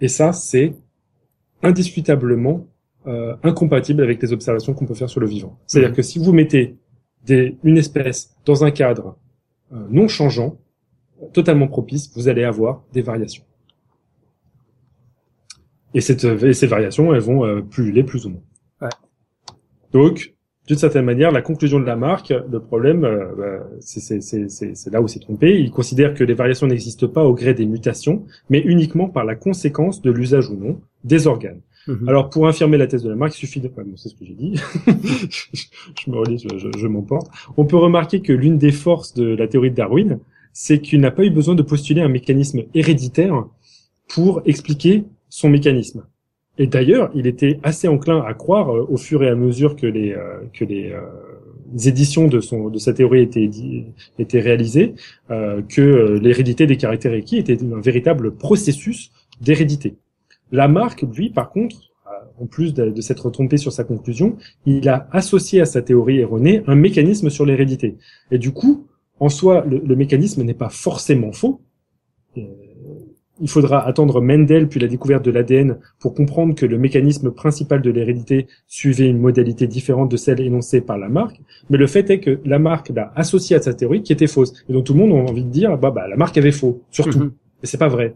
Et 0.00 0.06
ça, 0.06 0.32
c'est 0.32 0.74
indiscutablement 1.64 2.68
euh, 3.08 3.34
incompatible 3.42 4.02
avec 4.04 4.22
les 4.22 4.32
observations 4.32 4.72
qu'on 4.72 4.86
peut 4.86 4.94
faire 4.94 5.10
sur 5.10 5.20
le 5.20 5.26
vivant. 5.26 5.58
C'est-à-dire 5.66 5.90
mmh. 5.90 5.94
que 5.94 6.02
si 6.02 6.18
vous 6.20 6.32
mettez 6.32 6.76
des, 7.26 7.56
une 7.64 7.76
espèce 7.76 8.36
dans 8.46 8.62
un 8.64 8.70
cadre 8.70 9.16
euh, 9.72 9.84
non 9.90 10.06
changeant, 10.06 10.58
totalement 11.32 11.66
propice, 11.66 12.12
vous 12.14 12.28
allez 12.28 12.44
avoir 12.44 12.84
des 12.92 13.02
variations. 13.02 13.44
Et, 15.94 16.00
cette, 16.00 16.24
et 16.24 16.52
ces 16.52 16.66
variations, 16.66 17.14
elles 17.14 17.20
vont 17.20 17.44
euh, 17.44 17.60
pulluler 17.62 18.04
plus 18.04 18.26
ou 18.26 18.30
moins. 18.30 18.42
Ouais. 18.82 18.88
Donc, 19.92 20.34
d'une 20.70 20.78
certaine 20.78 21.04
manière, 21.04 21.32
la 21.32 21.42
conclusion 21.42 21.80
de 21.80 21.84
la 21.84 21.96
marque, 21.96 22.28
le 22.28 22.60
problème, 22.60 23.04
euh, 23.04 23.24
bah, 23.36 23.66
c'est 23.80 24.92
là 24.92 25.02
où 25.02 25.08
c'est 25.08 25.18
trompé. 25.18 25.58
Il 25.58 25.72
considère 25.72 26.14
que 26.14 26.22
les 26.22 26.34
variations 26.34 26.68
n'existent 26.68 27.08
pas 27.08 27.24
au 27.24 27.34
gré 27.34 27.54
des 27.54 27.66
mutations, 27.66 28.24
mais 28.50 28.60
uniquement 28.60 29.08
par 29.08 29.24
la 29.24 29.34
conséquence 29.34 30.00
de 30.00 30.12
l'usage 30.12 30.48
ou 30.48 30.54
non 30.54 30.80
des 31.02 31.26
organes. 31.26 31.60
Mhm. 31.88 32.08
Alors, 32.08 32.30
pour 32.30 32.46
infirmer 32.46 32.76
la 32.76 32.86
thèse 32.86 33.02
de 33.02 33.10
la 33.10 33.16
marque, 33.16 33.34
il 33.34 33.38
suffit 33.38 33.60
de... 33.60 33.66
bon, 33.66 33.96
c'est 33.96 34.10
ce 34.10 34.14
que 34.14 34.24
j'ai 34.24 34.34
dit. 34.34 34.54
je 34.86 36.10
me 36.10 36.18
relis, 36.18 36.38
je, 36.38 36.78
je, 36.78 36.86
m'emporte. 36.86 37.28
On 37.56 37.64
peut 37.64 37.78
remarquer 37.78 38.20
que 38.20 38.32
l'une 38.32 38.58
des 38.58 38.70
forces 38.70 39.14
de 39.14 39.34
la 39.34 39.48
théorie 39.48 39.70
de 39.70 39.76
Darwin, 39.76 40.20
c'est 40.52 40.80
qu'il 40.80 41.00
n'a 41.00 41.10
pas 41.10 41.24
eu 41.24 41.30
besoin 41.30 41.56
de 41.56 41.62
postuler 41.62 42.00
un 42.00 42.08
mécanisme 42.08 42.62
héréditaire 42.74 43.44
pour 44.08 44.42
expliquer 44.44 45.04
son 45.30 45.48
mécanisme. 45.48 46.04
Et 46.58 46.66
d'ailleurs, 46.66 47.10
il 47.14 47.26
était 47.26 47.58
assez 47.62 47.88
enclin 47.88 48.22
à 48.22 48.34
croire, 48.34 48.76
euh, 48.76 48.86
au 48.88 48.98
fur 48.98 49.22
et 49.22 49.28
à 49.28 49.34
mesure 49.34 49.76
que 49.76 49.86
les 49.86 50.12
euh, 50.12 50.40
que 50.52 50.64
les, 50.64 50.92
euh, 50.92 51.00
éditions 51.86 52.28
de 52.28 52.40
son 52.40 52.68
de 52.68 52.78
sa 52.78 52.92
théorie 52.92 53.22
étaient 53.22 53.48
étaient 54.18 54.40
réalisées, 54.40 54.94
que 55.28 56.18
l'hérédité 56.20 56.66
des 56.66 56.76
caractères 56.76 57.14
équis 57.14 57.36
était 57.38 57.58
un 57.62 57.80
véritable 57.80 58.34
processus 58.34 59.12
d'hérédité. 59.40 59.94
Lamarck, 60.50 61.02
lui, 61.14 61.30
par 61.30 61.50
contre, 61.50 61.76
en 62.40 62.46
plus 62.46 62.74
de, 62.74 63.00
s'être 63.00 63.30
trompé 63.30 63.56
sur 63.56 63.72
sa 63.72 63.84
conclusion, 63.84 64.36
il 64.66 64.88
a 64.88 65.08
associé 65.12 65.60
à 65.60 65.64
sa 65.64 65.80
théorie 65.80 66.18
erronée 66.18 66.64
un 66.66 66.74
mécanisme 66.74 67.30
sur 67.30 67.46
l'hérédité. 67.46 67.98
Et 68.32 68.38
du 68.38 68.50
coup, 68.50 68.88
en 69.20 69.28
soi, 69.28 69.64
le, 69.64 69.78
le 69.78 69.94
mécanisme 69.94 70.42
n'est 70.42 70.54
pas 70.54 70.70
forcément 70.70 71.30
faux 71.30 71.60
il 73.40 73.48
faudra 73.48 73.86
attendre 73.86 74.20
Mendel 74.20 74.68
puis 74.68 74.80
la 74.80 74.86
découverte 74.86 75.24
de 75.24 75.30
l'ADN 75.30 75.78
pour 75.98 76.14
comprendre 76.14 76.54
que 76.54 76.66
le 76.66 76.78
mécanisme 76.78 77.30
principal 77.30 77.82
de 77.82 77.90
l'hérédité 77.90 78.46
suivait 78.66 79.08
une 79.08 79.18
modalité 79.18 79.66
différente 79.66 80.10
de 80.10 80.16
celle 80.16 80.40
énoncée 80.40 80.80
par 80.80 80.98
Lamarck. 80.98 81.40
Mais 81.70 81.78
le 81.78 81.86
fait 81.86 82.08
est 82.10 82.20
que 82.20 82.40
Lamarck 82.44 82.90
l'a 82.94 83.12
associé 83.16 83.56
à 83.56 83.62
sa 83.62 83.74
théorie 83.74 84.02
qui 84.02 84.12
était 84.12 84.26
fausse. 84.26 84.52
Et 84.68 84.72
donc 84.72 84.84
tout 84.84 84.94
le 84.94 85.00
monde 85.00 85.12
a 85.12 85.30
envie 85.30 85.44
de 85.44 85.50
dire, 85.50 85.76
bah, 85.78 85.90
bah 85.90 86.08
Lamarck 86.08 86.36
avait 86.38 86.52
faux, 86.52 86.82
surtout. 86.90 87.18
Mais 87.18 87.24
mhm. 87.24 87.32
c'est 87.62 87.78
pas 87.78 87.88
vrai. 87.88 88.14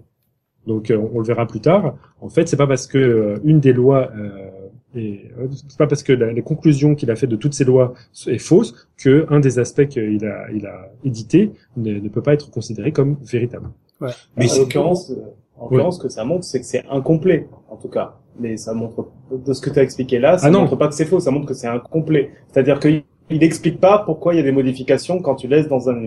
Donc 0.67 0.91
euh, 0.91 0.99
on 1.13 1.19
le 1.19 1.25
verra 1.25 1.47
plus 1.47 1.61
tard. 1.61 1.97
En 2.21 2.29
fait, 2.29 2.49
c'est 2.49 2.57
pas 2.57 2.67
parce 2.67 2.87
que 2.87 2.99
euh, 2.99 3.39
une 3.45 3.61
des 3.61 3.73
lois 3.73 4.11
euh, 4.17 4.51
et 4.95 5.31
c'est 5.53 5.79
pas 5.79 5.87
parce 5.87 6.03
que 6.03 6.13
la, 6.13 6.33
les 6.33 6.43
conclusions 6.43 6.95
qu'il 6.95 7.11
a 7.11 7.17
fait 7.17 7.27
de 7.27 7.37
toutes 7.37 7.55
ces 7.55 7.65
lois 7.65 7.95
est 8.27 8.39
fausse 8.39 8.89
que 8.97 9.27
un 9.29 9.41
des 9.41 9.59
aspects 9.59 9.87
qu'il 9.87 10.25
a, 10.25 10.51
il 10.53 10.67
a 10.67 10.91
édité 11.05 11.53
ne, 11.77 11.95
ne, 11.95 12.09
peut 12.09 12.23
pas 12.23 12.35
être 12.35 12.51
considéré 12.51 12.93
comme 12.93 13.17
véritable. 13.23 13.71
Ouais. 14.01 14.11
Mais 14.37 14.51
en 14.53 14.59
l'occurrence, 14.59 15.13
en 15.57 15.65
l'occurrence, 15.65 15.99
ce 15.99 16.03
que 16.03 16.09
ça 16.09 16.25
montre, 16.25 16.45
c'est 16.45 16.61
que 16.61 16.67
c'est 16.67 16.85
incomplet, 16.91 17.49
en 17.69 17.77
tout 17.77 17.89
cas. 17.89 18.17
Mais 18.39 18.57
ça 18.57 18.75
montre, 18.75 19.09
de 19.31 19.53
ce 19.53 19.61
que 19.61 19.71
tu 19.71 19.79
as 19.79 19.83
expliqué 19.83 20.19
là, 20.19 20.39
ça 20.39 20.49
ah 20.49 20.51
montre 20.51 20.77
pas 20.77 20.89
que 20.89 20.95
c'est 20.95 21.05
faux, 21.05 21.21
ça 21.21 21.31
montre 21.31 21.47
que 21.47 21.55
c'est 21.55 21.69
incomplet. 21.69 22.31
C'est-à-dire 22.53 22.81
qu'il 22.81 23.05
il 23.31 23.43
explique 23.43 23.81
pas 23.81 23.99
pourquoi 23.99 24.35
il 24.35 24.39
y 24.39 24.41
a 24.41 24.43
des 24.43 24.53
modifications 24.53 25.21
quand 25.21 25.37
tu 25.37 25.49
laisses 25.49 25.69
dans 25.69 25.89
un... 25.89 26.03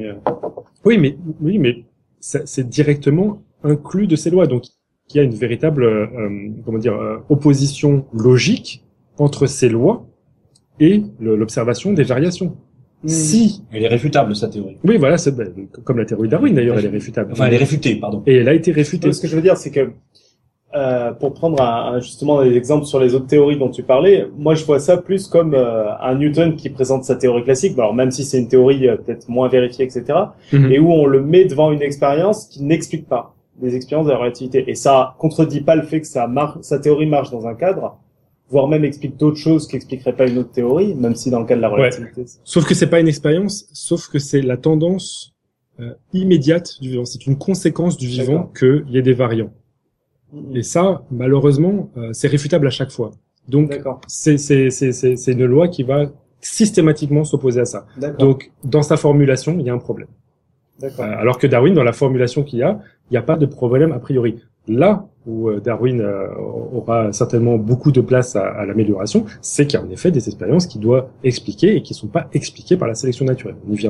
Oui, 0.85 0.97
mais, 0.97 1.17
oui, 1.41 1.57
mais 1.57 1.85
c'est 2.19 2.67
directement 2.67 3.41
inclus 3.63 4.07
de 4.07 4.15
ces 4.15 4.29
lois. 4.29 4.47
Donc, 4.47 4.65
il 5.10 5.18
y 5.18 5.20
a 5.20 5.24
une 5.24 5.34
véritable, 5.34 5.84
euh, 5.84 6.49
comment 6.66 6.78
dire, 6.78 6.95
euh, 6.95 7.18
opposition 7.30 8.05
logique 8.14 8.84
entre 9.18 9.45
ces 9.45 9.70
lois 9.70 10.05
et 10.80 11.03
l'observation 11.20 11.93
des 11.93 12.03
variations. 12.03 12.55
Si 13.05 13.64
elle 13.72 13.84
est 13.84 13.88
réfutable 13.88 14.36
sa 14.36 14.47
théorie. 14.47 14.78
Oui, 14.84 14.97
voilà, 14.97 15.18
c'est 15.18 15.36
ben, 15.36 15.47
comme 15.84 15.99
la 15.99 16.05
théorie 16.05 16.30
Darwin 16.30 16.53
d'ailleurs, 16.53 16.80
elle 16.80 16.86
est 16.86 16.89
réfutable. 16.89 17.32
Enfin, 17.32 17.45
elle 17.45 17.53
est 17.53 17.58
réfutée, 17.58 17.95
pardon. 17.95 18.24
Et 18.26 18.38
elle 18.38 18.49
a 18.49 18.53
été 18.53 18.72
réfutée. 18.72 19.14
Ce 19.14 19.22
que 19.22 19.28
je 19.28 19.36
veux 19.36 19.41
dire, 19.41 19.55
c'est 19.55 19.72
que 19.72 19.91
euh, 20.76 21.14
pour 21.14 21.34
prendre 21.34 21.62
un, 21.62 21.99
justement 22.01 22.43
des 22.43 22.58
exemples 22.58 22.86
sur 22.86 22.99
les 22.99 23.16
autres 23.16 23.28
théories 23.28 23.58
dont 23.58 23.70
tu 23.70 23.84
parlais, 23.84 24.28
moi 24.38 24.53
je 24.53 24.66
vois 24.66 24.80
ça 24.80 24.97
plus 24.97 25.28
comme 25.28 25.53
euh, 25.53 25.95
un 26.01 26.16
Newton 26.16 26.58
qui 26.58 26.70
présente 26.70 27.05
sa 27.05 27.16
théorie 27.16 27.43
classique, 27.43 27.80
alors 27.80 27.93
même 27.93 28.12
si 28.12 28.26
c'est 28.26 28.38
une 28.38 28.49
théorie 28.49 28.89
euh, 28.89 28.97
peut-être 28.97 29.30
moins 29.30 29.47
vérifiée, 29.47 29.86
etc., 29.86 30.03
mhm. 30.51 30.70
et 30.70 30.78
où 30.78 30.91
on 30.91 31.05
le 31.05 31.22
met 31.22 31.45
devant 31.45 31.72
une 31.72 31.82
expérience 31.82 32.47
qui 32.47 32.64
n'explique 32.64 33.08
pas 33.08 33.36
des 33.58 33.76
expériences 33.76 34.08
de 34.08 34.12
la 34.12 34.18
relativité. 34.18 34.70
Et 34.70 34.76
ça 34.76 35.16
contredit 35.18 35.62
pas 35.62 35.76
le 35.76 35.84
fait 35.84 36.01
que 36.01 36.08
ça 36.08 36.28
marche, 36.28 36.58
sa 36.62 36.80
théorie 36.80 37.08
marche 37.08 37.32
dans 37.32 37.47
un 37.47 37.55
cadre, 37.55 37.97
voire 38.49 38.68
même 38.68 38.86
explique 38.86 39.18
d'autres 39.18 39.38
choses 39.38 39.68
qui 39.68 39.76
expliqueraient 39.76 40.16
pas 40.16 40.28
une 40.28 40.38
autre 40.38 40.51
théorie, 40.51 40.95
même 40.95 41.16
si 41.16 41.30
dans 41.30 41.39
le 41.39 41.45
cas 41.45 41.55
de 41.55 41.62
la 41.62 41.70
relativité. 41.70 42.26
Sauf 42.43 42.66
que 42.66 42.74
c'est 42.74 42.89
pas 42.89 42.99
une 42.99 43.08
expérience, 43.08 43.68
sauf 43.74 44.08
que 44.08 44.20
c'est 44.20 44.41
la 44.41 44.58
tendance 44.58 45.34
euh, 45.80 45.93
immédiate 46.14 46.80
du 46.82 46.89
vivant. 46.89 47.05
C'est 47.05 47.26
une 47.28 47.38
conséquence 47.38 47.97
du 47.97 48.08
vivant 48.08 48.51
qu'il 48.58 48.86
y 48.89 48.97
ait 48.97 49.03
des 49.03 49.14
variants. 49.14 49.51
Et 50.53 50.64
ça, 50.64 51.03
malheureusement, 51.12 51.89
euh, 51.97 52.10
c'est 52.14 52.28
réfutable 52.28 52.68
à 52.68 52.72
chaque 52.72 52.91
fois. 52.91 53.12
Donc, 53.47 53.80
c'est 54.08 54.36
une 55.28 55.45
loi 55.45 55.68
qui 55.70 55.84
va 55.84 56.12
systématiquement 56.41 57.24
s'opposer 57.24 57.62
à 57.62 57.66
ça. 57.66 57.86
Donc, 58.20 58.51
dans 58.64 58.82
sa 58.82 58.97
formulation, 58.97 59.58
il 59.60 59.66
y 59.66 59.70
a 59.70 59.74
un 59.74 59.78
problème. 59.78 60.10
Euh, 60.84 60.89
alors 60.99 61.39
que 61.39 61.47
Darwin, 61.47 61.74
dans 61.74 61.84
la 61.84 61.93
formulation 61.93 62.43
qu'il 62.43 62.60
y 62.60 62.64
a, 62.64 62.80
il 63.10 63.14
n'y 63.14 63.18
a 63.18 63.22
pas 63.22 63.38
de 63.38 63.45
problème 63.45 63.91
a 63.91 63.99
priori. 63.99 64.41
Là 64.68 65.05
où 65.28 65.49
euh, 65.49 65.59
Darwin 65.59 66.01
euh, 66.01 66.28
aura 66.73 67.11
certainement 67.11 67.57
beaucoup 67.57 67.91
de 67.91 68.01
place 68.01 68.36
à, 68.36 68.45
à 68.45 68.65
l'amélioration, 68.65 69.25
c'est 69.41 69.67
qu'il 69.67 69.80
y 69.80 69.84
a 69.84 69.86
en 69.86 69.89
effet 69.91 70.09
des 70.09 70.28
expériences 70.28 70.65
qui 70.65 70.80
doivent 70.80 71.07
expliquer 71.23 71.75
et 71.75 71.82
qui 71.82 71.93
ne 71.93 71.97
sont 71.97 72.07
pas 72.07 72.28
expliquées 72.34 72.78
par 72.78 72.88
la 72.88 72.95
sélection 72.95 73.25
naturelle. 73.25 73.55
On 73.69 73.73
y 73.73 73.89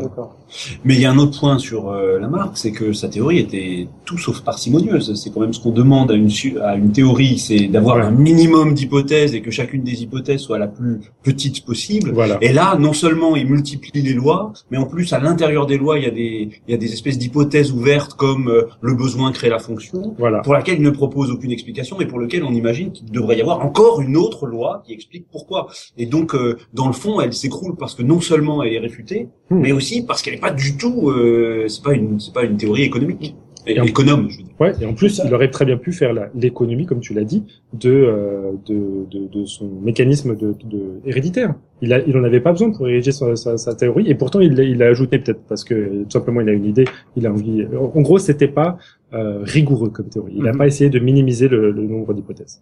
Mais 0.83 0.95
il 0.95 1.01
y 1.01 1.05
a 1.05 1.11
un 1.11 1.17
autre 1.19 1.39
point 1.39 1.59
sur 1.59 1.89
euh, 1.89 2.19
Lamarck, 2.19 2.57
c'est 2.57 2.71
que 2.71 2.91
sa 2.91 3.07
théorie 3.07 3.38
était 3.38 3.88
tout 4.05 4.17
sauf 4.17 4.41
parcimonieuse. 4.41 5.13
C'est 5.15 5.29
quand 5.29 5.41
même 5.41 5.53
ce 5.53 5.59
qu'on 5.61 5.71
demande 5.71 6.11
à 6.11 6.15
une, 6.15 6.29
à 6.63 6.75
une 6.75 6.91
théorie, 6.91 7.38
c'est 7.38 7.67
d'avoir 7.67 7.97
un 7.97 8.11
minimum 8.11 8.73
d'hypothèses 8.73 9.35
et 9.35 9.41
que 9.41 9.51
chacune 9.51 9.83
des 9.83 10.01
hypothèses 10.01 10.41
soit 10.41 10.57
la 10.57 10.67
plus 10.67 11.01
petite 11.21 11.65
possible. 11.65 12.11
Voilà. 12.13 12.38
Et 12.41 12.51
là, 12.51 12.75
non 12.79 12.93
seulement 12.93 13.35
il 13.35 13.47
multiplie 13.47 14.01
les 14.01 14.13
lois, 14.13 14.53
mais 14.71 14.77
en 14.77 14.85
plus 14.85 15.13
à 15.13 15.19
l'intérieur 15.19 15.67
des 15.67 15.77
lois, 15.77 15.99
il 15.99 16.05
y 16.05 16.07
a 16.07 16.11
des, 16.11 16.49
il 16.67 16.71
y 16.71 16.73
a 16.73 16.77
des 16.77 16.91
espèces 16.93 17.19
d'hypothèses 17.19 17.71
ouvertes 17.71 18.13
comme 18.13 18.51
le 18.81 18.93
besoin 18.95 19.31
crée 19.31 19.49
la 19.49 19.59
fonction, 19.59 20.15
voilà. 20.17 20.39
pour 20.39 20.53
laquelle 20.53 20.77
il 20.77 20.83
ne 20.83 20.89
propose 20.89 21.26
aucune 21.30 21.51
explication 21.51 21.99
et 22.01 22.05
pour 22.05 22.19
lequel 22.19 22.43
on 22.43 22.51
imagine 22.51 22.91
qu'il 22.91 23.09
devrait 23.11 23.38
y 23.38 23.41
avoir 23.41 23.65
encore 23.65 24.01
une 24.01 24.17
autre 24.17 24.45
loi 24.45 24.84
qui 24.86 24.93
explique 24.93 25.25
pourquoi. 25.32 25.67
Et 25.97 26.05
donc, 26.05 26.36
euh, 26.36 26.57
dans 26.73 26.88
le 26.88 26.93
fond, 26.93 27.21
elle 27.21 27.34
s'écroule 27.34 27.75
parce 27.75 27.95
que 27.95 28.03
non 28.03 28.21
seulement 28.21 28.63
elle 28.63 28.73
est 28.73 28.80
réfutée, 28.80 29.30
hmm. 29.49 29.59
mais 29.59 29.71
aussi 29.71 30.05
parce 30.05 30.21
qu'elle 30.21 30.36
n'est 30.36 30.39
pas 30.39 30.51
du 30.51 30.78
tout, 30.78 31.09
euh, 31.09 31.67
c'est 31.67 31.84
pas 31.84 31.93
une, 31.93 32.19
c'est 32.19 32.34
pas 32.34 32.43
une 32.43 32.57
théorie 32.57 32.84
économique. 32.84 33.36
Et, 33.67 33.78
économe, 33.82 34.30
je 34.30 34.38
veux 34.38 34.43
dire. 34.43 34.53
Ouais, 34.59 34.73
et 34.82 34.86
en 34.86 34.93
plus, 34.93 35.21
il 35.23 35.34
aurait 35.34 35.51
très 35.51 35.65
bien 35.65 35.78
pu 35.78 35.91
faire 35.91 36.13
l'économie, 36.34 36.86
comme 36.86 37.01
tu 37.01 37.13
l'as 37.13 37.25
dit, 37.25 37.43
de, 37.73 37.91
euh, 37.91 38.51
de, 38.65 39.05
de, 39.11 39.28
de, 39.28 39.45
son 39.45 39.69
mécanisme 39.84 40.36
de, 40.36 40.55
de, 40.63 41.01
héréditaire. 41.05 41.53
Il, 41.82 41.91
a, 41.93 41.99
il 41.99 42.15
en 42.17 42.23
avait 42.23 42.39
pas 42.39 42.53
besoin 42.53 42.71
pour 42.71 42.88
ériger 42.88 43.11
sa, 43.11 43.36
sa, 43.36 43.57
sa 43.57 43.75
théorie, 43.75 44.09
et 44.09 44.15
pourtant 44.15 44.39
il 44.39 44.55
l'a 44.55 44.63
il 44.63 44.82
a 44.82 44.88
ajouté 44.88 45.19
peut-être 45.19 45.41
parce 45.47 45.63
que 45.63 46.03
tout 46.03 46.11
simplement 46.11 46.41
il 46.41 46.49
a 46.49 46.53
une 46.53 46.65
idée, 46.65 46.86
il 47.15 47.28
a 47.28 47.32
envie. 47.32 47.67
En 47.75 48.01
gros, 48.01 48.17
c'était 48.17 48.47
pas 48.47 48.78
euh, 49.13 49.39
rigoureux 49.41 49.89
comme 49.89 50.09
théorie. 50.09 50.33
Il 50.35 50.43
n'a 50.43 50.51
mhm. 50.51 50.57
pas 50.57 50.67
essayé 50.67 50.89
de 50.89 50.99
minimiser 50.99 51.47
le, 51.47 51.71
le 51.71 51.87
nombre 51.87 52.13
d'hypothèses. 52.13 52.61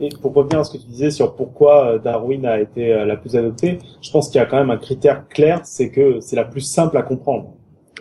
Et 0.00 0.10
pour 0.20 0.34
revenir 0.34 0.58
à 0.58 0.64
ce 0.64 0.72
que 0.72 0.82
tu 0.82 0.86
disais 0.86 1.10
sur 1.10 1.34
pourquoi 1.34 1.94
euh, 1.94 1.98
Darwin 1.98 2.44
a 2.44 2.60
été 2.60 2.92
euh, 2.92 3.06
la 3.06 3.16
plus 3.16 3.36
adoptée, 3.36 3.78
je 4.02 4.10
pense 4.10 4.28
qu'il 4.28 4.38
y 4.38 4.42
a 4.42 4.46
quand 4.46 4.58
même 4.58 4.70
un 4.70 4.76
critère 4.76 5.28
clair, 5.28 5.60
c'est 5.64 5.90
que 5.90 6.20
c'est 6.20 6.36
la 6.36 6.44
plus 6.44 6.60
simple 6.60 6.98
à 6.98 7.02
comprendre 7.02 7.54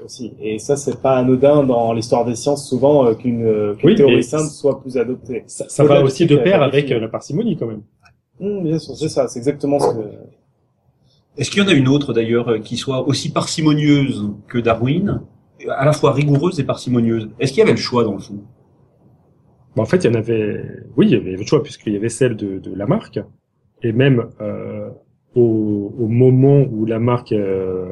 aussi. 0.04 0.34
Et 0.42 0.60
ça, 0.60 0.76
c'est 0.76 1.02
pas 1.02 1.16
anodin 1.16 1.64
dans 1.64 1.94
l'histoire 1.94 2.26
des 2.26 2.36
sciences 2.36 2.68
souvent 2.68 3.14
qu'une 3.16 3.76
théorie 3.96 4.24
simple 4.24 4.50
soit 4.50 4.82
plus 4.82 4.98
adoptée. 4.98 5.44
Ça, 5.48 5.70
ça 5.70 5.86
va 5.86 6.04
aussi 6.04 6.26
de 6.26 6.36
pair 6.36 6.62
avec 6.64 6.90
la 6.90 7.08
parcimonie 7.08 7.56
quand 7.56 7.68
même. 7.68 7.84
Mmh, 8.40 8.64
bien 8.64 8.80
sûr, 8.80 8.96
c'est 8.96 9.10
ça, 9.10 9.28
c'est 9.28 9.40
exactement 9.40 9.80
ce 9.80 9.94
que. 9.94 10.02
Est-ce 11.38 11.52
qu'il 11.52 11.64
y 11.64 11.66
en 11.66 11.70
a 11.70 11.74
une 11.74 11.88
autre 11.88 12.12
d'ailleurs 12.12 12.60
qui 12.62 12.76
soit 12.76 13.08
aussi 13.08 13.32
parcimonieuse 13.32 14.30
que 14.48 14.58
Darwin, 14.58 15.22
à 15.70 15.86
la 15.86 15.94
fois 15.94 16.12
rigoureuse 16.12 16.60
et 16.60 16.64
parcimonieuse. 16.64 17.30
Est-ce 17.40 17.52
qu'il 17.52 17.60
y 17.60 17.64
avait 17.64 17.72
le 17.72 17.78
choix 17.78 18.04
dans 18.04 18.14
le 18.14 18.20
fond? 18.20 18.40
En 19.78 19.86
fait, 19.86 20.04
il 20.04 20.08
y 20.08 20.10
en 20.10 20.18
avait, 20.18 20.66
oui, 20.98 21.08
il 21.08 21.12
y 21.12 21.16
avait 21.16 21.38
le 21.38 21.46
choix 21.46 21.64
puisqu'il 21.64 21.94
y 21.94 21.96
avait 21.96 22.10
celle 22.10 22.36
de, 22.36 22.60
de 22.60 22.86
marque 22.86 23.20
et 23.84 23.92
même 23.94 24.28
euh, 24.42 24.90
au, 25.36 26.08
moment 26.08 26.62
où 26.72 26.86
la 26.86 26.98
euh, 26.98 27.32
euh, 27.32 27.90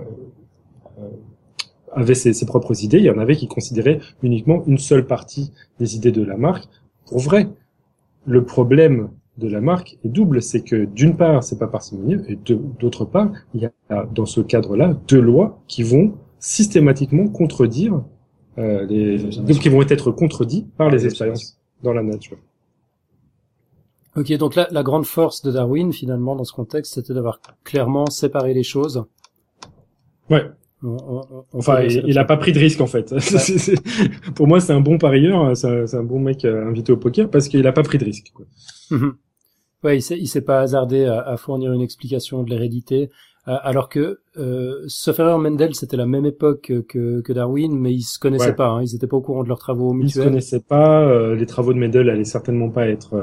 avait 1.94 2.16
ses, 2.16 2.34
ses, 2.34 2.46
propres 2.46 2.84
idées, 2.84 2.98
il 2.98 3.06
y 3.06 3.10
en 3.10 3.18
avait 3.18 3.36
qui 3.36 3.48
considéraient 3.48 4.00
uniquement 4.22 4.64
une 4.68 4.78
seule 4.78 5.08
partie 5.08 5.52
des 5.80 5.96
idées 5.96 6.12
de 6.12 6.24
la 6.24 6.38
marque 6.38 6.68
pour 7.08 7.20
vrai. 7.20 7.48
Le 8.26 8.44
problème 8.44 9.10
de 9.38 9.48
la 9.48 9.62
marque 9.62 9.98
est 10.04 10.10
double, 10.10 10.42
c'est 10.42 10.62
que 10.62 10.86
d'une 10.86 11.16
part, 11.16 11.44
c'est 11.44 11.58
pas 11.58 11.68
parcimonieux, 11.68 12.24
et 12.28 12.38
d'autre 12.46 13.06
part, 13.06 13.32
il 13.54 13.62
y 13.62 13.66
a 13.90 14.06
dans 14.14 14.26
ce 14.26 14.42
cadre-là 14.42 14.96
deux 15.08 15.22
lois 15.22 15.64
qui 15.68 15.82
vont 15.82 16.14
systématiquement 16.40 17.28
contredire 17.28 18.02
euh, 18.58 18.86
les, 18.86 19.30
qui 19.60 19.70
vont 19.70 19.82
être 19.82 20.12
contredits 20.12 20.68
par 20.78 20.90
les 20.90 21.06
expériences 21.06 21.58
dans 21.84 21.94
la 21.94 22.04
nature. 22.04 22.38
Ok, 24.16 24.34
donc 24.34 24.56
la, 24.56 24.68
la 24.72 24.84
grande 24.84 25.06
force 25.06 25.42
de 25.44 25.52
Darwin, 25.52 25.94
finalement, 25.94 26.36
dans 26.36 26.44
ce 26.44 26.52
contexte, 26.52 26.96
c'était 26.96 27.14
d'avoir 27.14 27.40
clairement 27.64 28.08
séparé 28.08 28.54
les 28.54 28.64
choses. 28.64 29.06
Ouais. 30.30 30.44
enfin, 31.54 31.84
il, 31.84 32.18
a 32.18 32.26
pas 32.26 32.38
pris 32.38 32.52
de 32.52 32.60
risque 32.60 32.82
en 32.82 32.88
fait. 32.88 33.14
pour 34.36 34.48
moi, 34.48 34.60
c'est 34.60 34.74
un 34.74 34.82
bon 34.82 34.98
parieur, 34.98 35.56
c'est 35.56 35.96
un, 35.96 36.04
bon 36.04 36.20
mec 36.20 36.44
à 36.44 36.50
inviter 36.50 36.92
au 36.92 36.98
poker 36.98 37.30
parce 37.30 37.48
qu'il 37.48 37.66
a 37.68 37.72
pas 37.72 37.84
pris 37.84 37.98
de 37.98 38.06
risque. 38.06 38.32
Quoi. 38.34 38.46
Mhm. 38.92 39.14
ouais, 39.84 39.98
il 39.98 40.02
s'est, 40.02 40.18
il 40.18 40.28
s'est 40.28 40.42
pas 40.42 40.62
hasardé 40.62 41.06
à, 41.06 41.22
à, 41.22 41.38
fournir 41.38 41.72
une 41.72 41.82
explication 41.82 42.44
de 42.44 42.50
l'hérédité. 42.50 43.10
Euh, 43.48 43.56
alors 43.64 43.90
que, 43.90 44.20
euh, 44.38 44.84
sauf 44.88 45.20
erreur, 45.20 45.40
Mendel, 45.40 45.74
c'était 45.74 45.98
la 45.98 46.06
même 46.06 46.26
époque 46.26 46.72
que, 46.88 47.22
que 47.22 47.34
Darwin, 47.34 47.78
mais 47.78 47.94
ils 47.94 48.02
se 48.02 48.20
connaissaient 48.20 48.54
pas, 48.54 48.68
hein, 48.68 48.84
ils 48.84 48.96
étaient 48.96 49.08
pas 49.08 49.18
au 49.18 49.22
courant 49.22 49.44
de 49.44 49.48
leurs 49.48 49.60
travaux 49.60 49.94
mutuels. 49.94 50.10
Ils 50.10 50.12
se 50.12 50.24
connaissaient 50.24 50.60
pas, 50.60 51.02
euh, 51.04 51.36
les 51.36 51.46
travaux 51.46 51.74
de 51.74 51.80
Mendel 51.80 52.10
allaient 52.10 52.26
certainement 52.26 52.70
pas 52.70 52.88
être 52.88 53.16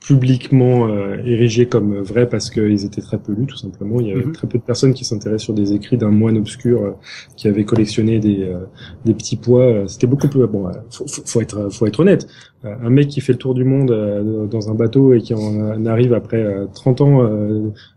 publiquement 0.00 0.88
euh, 0.88 1.18
érigés 1.24 1.66
comme 1.66 2.00
vrais 2.00 2.26
parce 2.26 2.50
qu'ils 2.50 2.84
étaient 2.84 3.02
très 3.02 3.18
peu 3.18 3.32
lus 3.32 3.46
tout 3.46 3.56
simplement. 3.56 4.00
Il 4.00 4.06
y 4.06 4.12
avait 4.12 4.24
mhm. 4.24 4.32
très 4.32 4.46
peu 4.46 4.58
de 4.58 4.62
personnes 4.62 4.94
qui 4.94 5.04
s'intéressaient 5.04 5.44
sur 5.44 5.54
des 5.54 5.74
écrits 5.74 5.98
d'un 5.98 6.10
moine 6.10 6.38
obscur 6.38 6.82
euh, 6.82 6.90
qui 7.36 7.48
avait 7.48 7.64
collectionné 7.64 8.18
des, 8.18 8.42
euh, 8.42 8.60
des 9.04 9.12
petits 9.12 9.36
pois. 9.36 9.86
C'était 9.88 10.06
beaucoup 10.06 10.28
plus 10.28 10.46
bon. 10.46 10.70
Faut, 10.90 11.04
faut, 11.06 11.40
être 11.40 11.70
faut 11.70 11.86
être 11.86 12.00
honnête. 12.00 12.26
un 12.64 12.90
mec 12.90 13.08
qui 13.08 13.20
fait 13.20 13.32
le 13.32 13.38
tour 13.38 13.54
du 13.54 13.64
monde 13.64 14.48
dans 14.50 14.70
un 14.70 14.74
bateau 14.74 15.12
et 15.12 15.20
qui 15.20 15.34
en 15.34 15.84
arrive 15.86 16.14
après 16.14 16.44
30 16.74 17.00
ans 17.02 17.30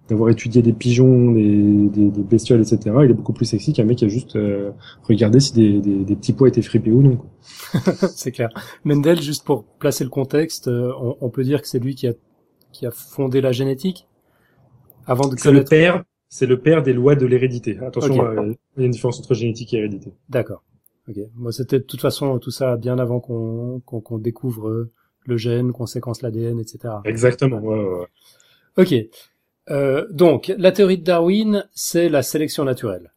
d'avoir 0.09 0.29
étudié 0.29 0.61
des 0.61 0.73
pigeons, 0.73 1.31
des, 1.31 1.87
des, 1.89 2.09
des, 2.09 2.23
bestioles, 2.23 2.61
etc. 2.61 2.95
Il 3.03 3.11
est 3.11 3.13
beaucoup 3.13 3.33
plus 3.33 3.45
sexy 3.45 3.71
qu'un 3.73 3.85
mec 3.85 3.99
qui 3.99 4.05
a 4.05 4.09
juste 4.09 4.37
regardé 5.03 5.39
si 5.39 5.53
des, 5.53 5.79
des, 5.79 6.03
des 6.03 6.15
petits 6.15 6.33
pois 6.33 6.49
étaient 6.49 6.61
fripés 6.61 6.91
ou 6.91 7.01
non. 7.01 7.19
c'est 8.15 8.31
clair. 8.31 8.49
Mendel, 8.83 9.21
juste 9.21 9.45
pour 9.45 9.63
placer 9.63 10.03
le 10.03 10.09
contexte, 10.09 10.67
euh, 10.67 10.91
on, 11.21 11.29
peut 11.29 11.43
dire 11.43 11.61
que 11.61 11.67
c'est 11.67 11.79
lui 11.79 11.95
qui 11.95 12.07
a, 12.07 12.13
qui 12.71 12.85
a 12.85 12.91
fondé 12.91 13.41
la 13.41 13.51
génétique 13.51 14.07
avant 15.05 15.27
de 15.27 15.37
C'est 15.37 15.51
le 15.51 15.63
père, 15.63 16.03
c'est 16.29 16.45
le 16.45 16.59
père 16.59 16.83
des 16.83 16.93
lois 16.93 17.15
de 17.15 17.25
l'hérédité. 17.25 17.77
Attention, 17.79 18.25
euh, 18.25 18.53
il 18.77 18.79
y 18.79 18.83
a 18.83 18.85
une 18.85 18.91
différence 18.91 19.19
entre 19.19 19.33
génétique 19.33 19.73
et 19.73 19.77
hérédité. 19.77 20.13
D'accord. 20.29 20.63
Ok. 21.09 21.17
Moi, 21.35 21.51
c'était 21.51 21.79
de 21.79 21.83
toute 21.83 22.01
façon 22.01 22.39
tout 22.39 22.51
ça 22.51 22.77
bien 22.77 22.97
avant 22.97 23.19
qu'on 23.19 23.81
qu'on 23.81 24.17
découvre 24.17 24.69
euh, 24.69 24.91
le 25.25 25.37
gène, 25.37 25.73
qu'on 25.73 25.85
séquence 25.85 26.21
l'ADN, 26.21 26.59
etc. 26.59 26.95
Exactement. 27.03 27.59
Ouais, 27.59 27.83
ouais. 27.83 28.07
Ok. 28.77 28.95
Euh, 29.69 30.05
donc, 30.11 30.53
la 30.57 30.71
théorie 30.71 30.97
de 30.97 31.03
Darwin, 31.03 31.67
c'est 31.73 32.09
la 32.09 32.21
sélection 32.21 32.65
naturelle. 32.65 33.13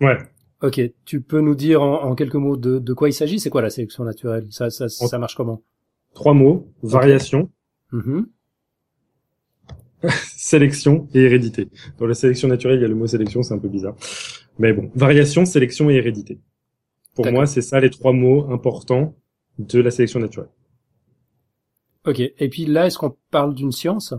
Ouais. 0.00 0.16
Ok, 0.62 0.80
tu 1.04 1.20
peux 1.20 1.40
nous 1.40 1.54
dire 1.54 1.82
en, 1.82 2.14
quelques 2.14 2.34
mots 2.34 2.56
de, 2.56 2.78
de 2.78 2.94
quoi 2.94 3.08
il 3.08 3.12
s'agit? 3.12 3.38
C'est 3.38 3.50
quoi 3.50 3.60
la 3.60 3.70
sélection 3.70 4.04
naturelle? 4.04 4.46
Ça, 4.50 4.70
ça, 4.70 4.88
ça 4.88 5.18
marche 5.18 5.34
comment? 5.34 5.62
Trois 6.14 6.32
mots 6.32 6.72
variation, 6.82 7.50
mm-hmm. 7.92 8.24
sélection 10.36 11.08
et 11.12 11.20
hérédité. 11.24 11.68
Dans 11.98 12.06
la 12.06 12.14
sélection 12.14 12.48
naturelle, 12.48 12.78
il 12.78 12.82
y 12.82 12.84
a 12.86 12.88
le 12.88 12.94
mot 12.94 13.06
sélection, 13.06 13.42
c'est 13.42 13.52
un 13.52 13.58
peu 13.58 13.68
bizarre, 13.68 13.96
mais 14.58 14.72
bon, 14.72 14.90
variation, 14.94 15.44
sélection 15.44 15.90
et 15.90 15.94
hérédité. 15.94 16.38
Pour 17.14 17.26
moi, 17.30 17.46
c'est 17.46 17.62
ça 17.62 17.80
les 17.80 17.90
trois 17.90 18.12
mots 18.12 18.50
importants 18.50 19.14
de 19.58 19.80
la 19.80 19.90
sélection 19.90 20.20
naturelle. 20.20 20.50
Ok, 22.06 22.20
et 22.20 22.48
puis 22.48 22.66
là, 22.66 22.86
est-ce 22.86 22.98
qu'on 22.98 23.16
parle 23.30 23.54
d'une 23.54 23.72
science? 23.72 24.14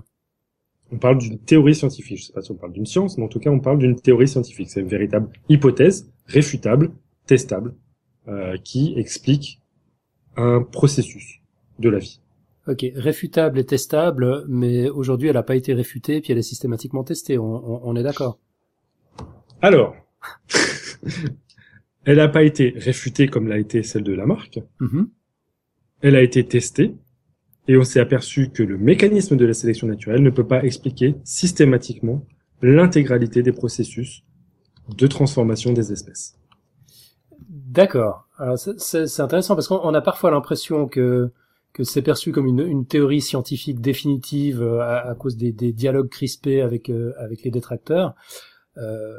On 0.91 0.97
parle 0.97 1.17
d'une 1.17 1.39
théorie 1.39 1.75
scientifique. 1.75 2.17
Je 2.17 2.23
sais 2.23 2.33
pas 2.33 2.41
si 2.41 2.51
on 2.51 2.55
parle 2.55 2.73
d'une 2.73 2.85
science, 2.85 3.17
mais 3.17 3.25
en 3.25 3.27
tout 3.27 3.39
cas, 3.39 3.49
on 3.49 3.59
parle 3.59 3.79
d'une 3.79 3.99
théorie 3.99 4.27
scientifique. 4.27 4.69
C'est 4.69 4.81
une 4.81 4.87
véritable 4.87 5.29
hypothèse 5.49 6.11
réfutable, 6.25 6.91
testable, 7.25 7.75
euh, 8.27 8.57
qui 8.63 8.93
explique 8.97 9.61
un 10.35 10.61
processus 10.61 11.41
de 11.79 11.89
la 11.89 11.99
vie. 11.99 12.21
Ok, 12.67 12.85
réfutable 12.95 13.59
et 13.59 13.65
testable, 13.65 14.45
mais 14.49 14.89
aujourd'hui, 14.89 15.29
elle 15.29 15.35
n'a 15.35 15.43
pas 15.43 15.55
été 15.55 15.73
réfutée, 15.73 16.19
puis 16.19 16.33
elle 16.33 16.37
est 16.37 16.41
systématiquement 16.41 17.03
testée. 17.03 17.37
On, 17.37 17.95
est 17.95 18.03
d'accord. 18.03 18.39
Alors, 19.61 19.95
elle 22.05 22.17
n'a 22.17 22.27
pas 22.27 22.43
été 22.43 22.73
réfutée 22.75 23.27
comme 23.27 23.47
l'a 23.47 23.57
été 23.57 23.83
celle 23.83 24.03
de 24.03 24.13
Lamarck. 24.13 24.59
Mm 24.81 25.03
Elle 26.01 26.15
a 26.17 26.21
été 26.21 26.45
testée 26.45 26.93
et 27.67 27.77
on 27.77 27.83
s'est 27.83 27.99
aperçu 27.99 28.49
que 28.49 28.63
le 28.63 28.77
mécanisme 28.77 29.35
de 29.35 29.45
la 29.45 29.53
sélection 29.53 29.87
naturelle 29.87 30.23
ne 30.23 30.29
peut 30.29 30.47
pas 30.47 30.63
expliquer 30.63 31.15
systématiquement 31.23 32.25
l'intégralité 32.61 33.43
des 33.43 33.51
processus 33.51 34.23
de 34.95 35.07
transformation 35.07 35.73
des 35.73 35.91
espèces. 35.91 36.37
D'accord. 37.49 38.27
C'est 38.77 39.19
intéressant 39.19 39.55
parce 39.55 39.67
qu'on 39.67 39.93
a 39.93 40.01
parfois 40.01 40.31
l'impression 40.31 40.87
que 40.87 41.31
que 41.73 41.83
c'est 41.83 42.01
perçu 42.01 42.31
comme 42.31 42.47
une, 42.47 42.87
théorie 42.87 43.21
scientifique 43.21 43.79
définitive 43.81 44.63
euh, 44.63 44.79
à, 44.81 45.13
cause 45.13 45.37
des, 45.37 45.51
des, 45.51 45.71
dialogues 45.73 46.09
crispés 46.09 46.61
avec 46.61 46.89
euh, 46.89 47.13
avec 47.19 47.43
les 47.43 47.51
détracteurs. 47.51 48.15
Euh, 48.77 49.13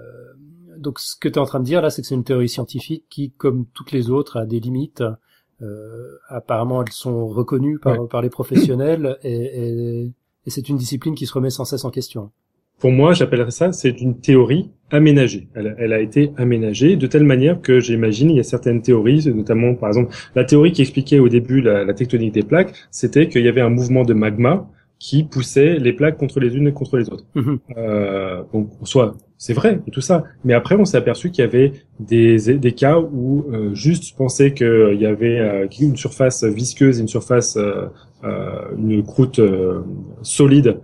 donc 0.76 0.98
ce 0.98 1.14
que 1.14 1.28
tu 1.28 1.34
es 1.34 1.38
en 1.38 1.44
train 1.44 1.60
de 1.60 1.64
dire 1.64 1.80
là, 1.80 1.90
c'est 1.90 2.02
que 2.02 2.08
c'est 2.08 2.16
une 2.16 2.24
théorie 2.24 2.48
scientifique 2.48 3.04
qui, 3.08 3.30
comme 3.30 3.66
toutes 3.74 3.92
les 3.92 4.10
autres, 4.10 4.38
a 4.38 4.46
des 4.46 4.58
limites 4.58 5.04
euh, 5.62 6.18
apparemment, 6.28 6.82
elles 6.82 6.92
sont 6.92 7.26
reconnues 7.26 7.78
par, 7.78 8.08
par 8.08 8.22
les 8.22 8.30
professionnels 8.30 9.18
et, 9.22 9.32
et, 9.32 10.12
et 10.46 10.50
c'est 10.50 10.68
une 10.68 10.76
discipline 10.76 11.14
qui 11.14 11.26
se 11.26 11.32
remet 11.32 11.50
sans 11.50 11.64
cesse 11.64 11.84
en 11.84 11.90
question. 11.90 12.30
Pour 12.78 12.92
moi, 12.92 13.12
j'appellerais 13.12 13.50
ça, 13.50 13.72
c'est 13.72 14.00
une 14.00 14.20
théorie 14.20 14.70
aménagée. 14.90 15.48
Elle, 15.54 15.74
elle, 15.78 15.92
a 15.92 16.00
été 16.00 16.30
aménagée 16.36 16.96
de 16.96 17.06
telle 17.08 17.24
manière 17.24 17.60
que 17.60 17.80
j'imagine 17.80 18.30
il 18.30 18.36
y 18.36 18.40
a 18.40 18.44
certaines 18.44 18.82
théories, 18.82 19.28
notamment 19.34 19.74
par 19.74 19.88
exemple 19.88 20.14
la 20.36 20.44
théorie 20.44 20.70
qui 20.70 20.82
expliquait 20.82 21.18
au 21.18 21.28
début 21.28 21.60
la, 21.60 21.84
la 21.84 21.92
tectonique 21.92 22.32
des 22.32 22.44
plaques, 22.44 22.72
c'était 22.92 23.28
qu'il 23.28 23.44
y 23.44 23.48
avait 23.48 23.60
un 23.60 23.68
mouvement 23.68 24.04
de 24.04 24.14
magma 24.14 24.68
qui 24.98 25.24
poussait 25.24 25.78
les 25.78 25.92
plaques 25.92 26.16
contre 26.18 26.40
les 26.40 26.56
unes 26.56 26.68
et 26.68 26.72
contre 26.72 26.98
les 26.98 27.10
autres. 27.10 27.24
Mhm. 27.34 27.58
Euh, 27.76 28.42
donc, 28.52 28.70
soit 28.84 29.16
c'est 29.38 29.52
vrai 29.52 29.80
tout 29.92 30.00
ça, 30.00 30.24
mais 30.44 30.52
après 30.52 30.74
on 30.74 30.84
s'est 30.84 30.96
aperçu 30.96 31.30
qu'il 31.30 31.44
y 31.44 31.46
avait 31.46 31.72
des, 32.00 32.58
des 32.58 32.72
cas 32.72 32.98
où 32.98 33.46
euh, 33.52 33.72
juste 33.72 34.16
penser 34.16 34.52
qu'il 34.52 34.98
y 35.00 35.06
avait 35.06 35.38
euh, 35.38 35.66
une 35.80 35.96
surface 35.96 36.42
visqueuse, 36.42 36.98
une 36.98 37.06
surface, 37.06 37.56
euh, 37.56 37.86
une 38.76 39.02
croûte 39.04 39.40
solide 40.22 40.80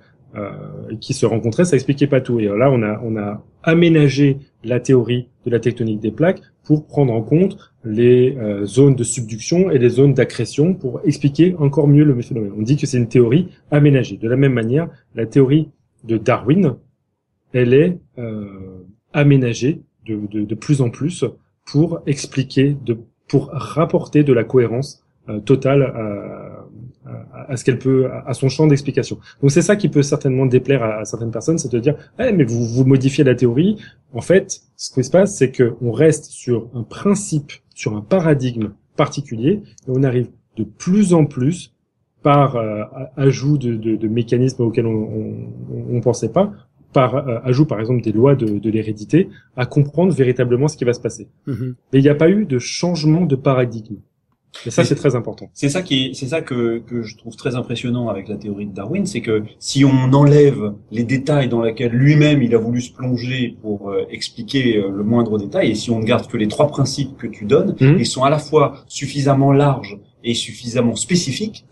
qui 1.00 1.14
se 1.14 1.26
rencontraient, 1.26 1.64
ça 1.64 1.76
expliquait 1.76 2.08
pas 2.08 2.20
tout. 2.20 2.40
Et 2.40 2.46
là, 2.46 2.68
on 2.68 2.82
a 2.82 3.00
on 3.04 3.16
a 3.16 3.44
aménagé 3.62 4.38
la 4.64 4.80
théorie 4.80 5.28
de 5.46 5.50
la 5.50 5.60
tectonique 5.60 6.00
des 6.00 6.10
plaques 6.10 6.40
pour 6.64 6.86
prendre 6.86 7.12
en 7.12 7.22
compte 7.22 7.56
les 7.84 8.36
zones 8.64 8.96
de 8.96 9.04
subduction 9.04 9.70
et 9.70 9.78
les 9.78 9.90
zones 9.90 10.12
d'accrétion 10.12 10.74
pour 10.74 11.00
expliquer 11.04 11.54
encore 11.60 11.86
mieux 11.86 12.02
le 12.04 12.20
phénomène. 12.20 12.52
On 12.58 12.62
dit 12.62 12.76
que 12.76 12.86
c'est 12.86 12.98
une 12.98 13.08
théorie 13.08 13.48
aménagée. 13.70 14.16
De 14.16 14.28
la 14.28 14.36
même 14.36 14.54
manière, 14.54 14.88
la 15.14 15.26
théorie 15.26 15.68
de 16.02 16.18
Darwin, 16.18 16.74
elle 17.54 17.72
est 17.72 17.98
euh, 18.18 18.84
aménagée 19.14 19.80
de, 20.06 20.26
de, 20.26 20.54
plus 20.54 20.82
en 20.82 20.90
plus 20.90 21.24
pour 21.64 22.00
expliquer 22.04 22.76
de 22.84 22.98
pour 23.26 23.48
rapporter 23.50 24.22
de 24.22 24.34
la 24.34 24.44
cohérence 24.44 25.02
totale 25.46 25.82
à, 25.82 26.54
à, 27.48 27.56
ce 27.56 27.64
qu'elle 27.64 27.78
peut, 27.78 28.08
à, 28.26 28.32
son 28.34 28.48
champ 28.48 28.66
d'explication. 28.66 29.18
Donc 29.40 29.50
c'est 29.50 29.62
ça 29.62 29.76
qui 29.76 29.88
peut 29.88 30.02
certainement 30.02 30.46
déplaire 30.46 30.82
à, 30.82 31.04
certaines 31.04 31.30
personnes, 31.30 31.58
c'est 31.58 31.72
de 31.72 31.78
dire, 31.78 31.96
eh, 32.18 32.32
mais 32.32 32.44
vous, 32.44 32.64
vous 32.66 32.84
modifiez 32.84 33.24
la 33.24 33.34
théorie. 33.34 33.76
En 34.12 34.20
fait, 34.20 34.60
ce 34.76 34.92
qui 34.92 35.04
se 35.04 35.10
passe, 35.10 35.36
c'est 35.36 35.52
qu'on 35.52 35.92
reste 35.92 36.26
sur 36.26 36.68
un 36.74 36.82
principe, 36.82 37.52
sur 37.74 37.96
un 37.96 38.00
paradigme 38.00 38.72
particulier, 38.96 39.62
et 39.86 39.88
on 39.88 40.02
arrive 40.02 40.28
de 40.56 40.64
plus 40.64 41.14
en 41.14 41.26
plus 41.26 41.74
par 42.22 42.56
euh, 42.56 42.84
ajout 43.16 43.58
de, 43.58 43.74
de, 43.74 43.96
de, 43.96 44.08
mécanismes 44.08 44.62
auxquels 44.62 44.86
on 44.86 45.34
ne 45.90 46.00
pensait 46.00 46.30
pas, 46.32 46.52
par 46.94 47.16
euh, 47.16 47.40
ajout 47.44 47.66
par 47.66 47.78
exemple 47.80 48.02
des 48.02 48.12
lois 48.12 48.34
de, 48.34 48.58
de 48.58 48.70
l'hérédité, 48.70 49.28
à 49.56 49.66
comprendre 49.66 50.14
véritablement 50.14 50.68
ce 50.68 50.78
qui 50.78 50.84
va 50.84 50.94
se 50.94 51.00
passer. 51.00 51.28
Mm-hmm. 51.46 51.74
Mais 51.92 51.98
il 51.98 52.02
n'y 52.02 52.08
a 52.08 52.14
pas 52.14 52.30
eu 52.30 52.46
de 52.46 52.58
changement 52.58 53.26
de 53.26 53.36
paradigme. 53.36 53.96
Et 54.64 54.70
ça, 54.70 54.84
c'est 54.84 54.94
très 54.94 55.16
important. 55.16 55.50
C'est 55.52 55.68
ça 55.68 55.82
qui, 55.82 56.14
c'est 56.14 56.28
ça 56.28 56.40
que, 56.40 56.78
que 56.78 57.02
je 57.02 57.16
trouve 57.16 57.34
très 57.34 57.56
impressionnant 57.56 58.08
avec 58.08 58.28
la 58.28 58.36
théorie 58.36 58.66
de 58.66 58.72
Darwin, 58.72 59.04
c'est 59.04 59.20
que 59.20 59.42
si 59.58 59.84
on 59.84 60.12
enlève 60.12 60.74
les 60.92 61.02
détails 61.02 61.48
dans 61.48 61.60
lesquels 61.60 61.90
lui-même 61.90 62.40
il 62.40 62.54
a 62.54 62.58
voulu 62.58 62.80
se 62.80 62.92
plonger 62.92 63.56
pour 63.62 63.90
euh, 63.90 64.04
expliquer 64.10 64.80
le 64.80 65.02
moindre 65.02 65.38
détail, 65.38 65.72
et 65.72 65.74
si 65.74 65.90
on 65.90 65.98
ne 65.98 66.04
garde 66.04 66.28
que 66.28 66.36
les 66.36 66.46
trois 66.46 66.68
principes 66.68 67.16
que 67.16 67.26
tu 67.26 67.46
donnes, 67.46 67.72
mm-hmm. 67.72 67.98
ils 67.98 68.06
sont 68.06 68.22
à 68.22 68.30
la 68.30 68.38
fois 68.38 68.84
suffisamment 68.86 69.52
larges 69.52 69.98
est 70.22 70.34
suffisamment 70.34 70.94
spécifique 70.94 71.66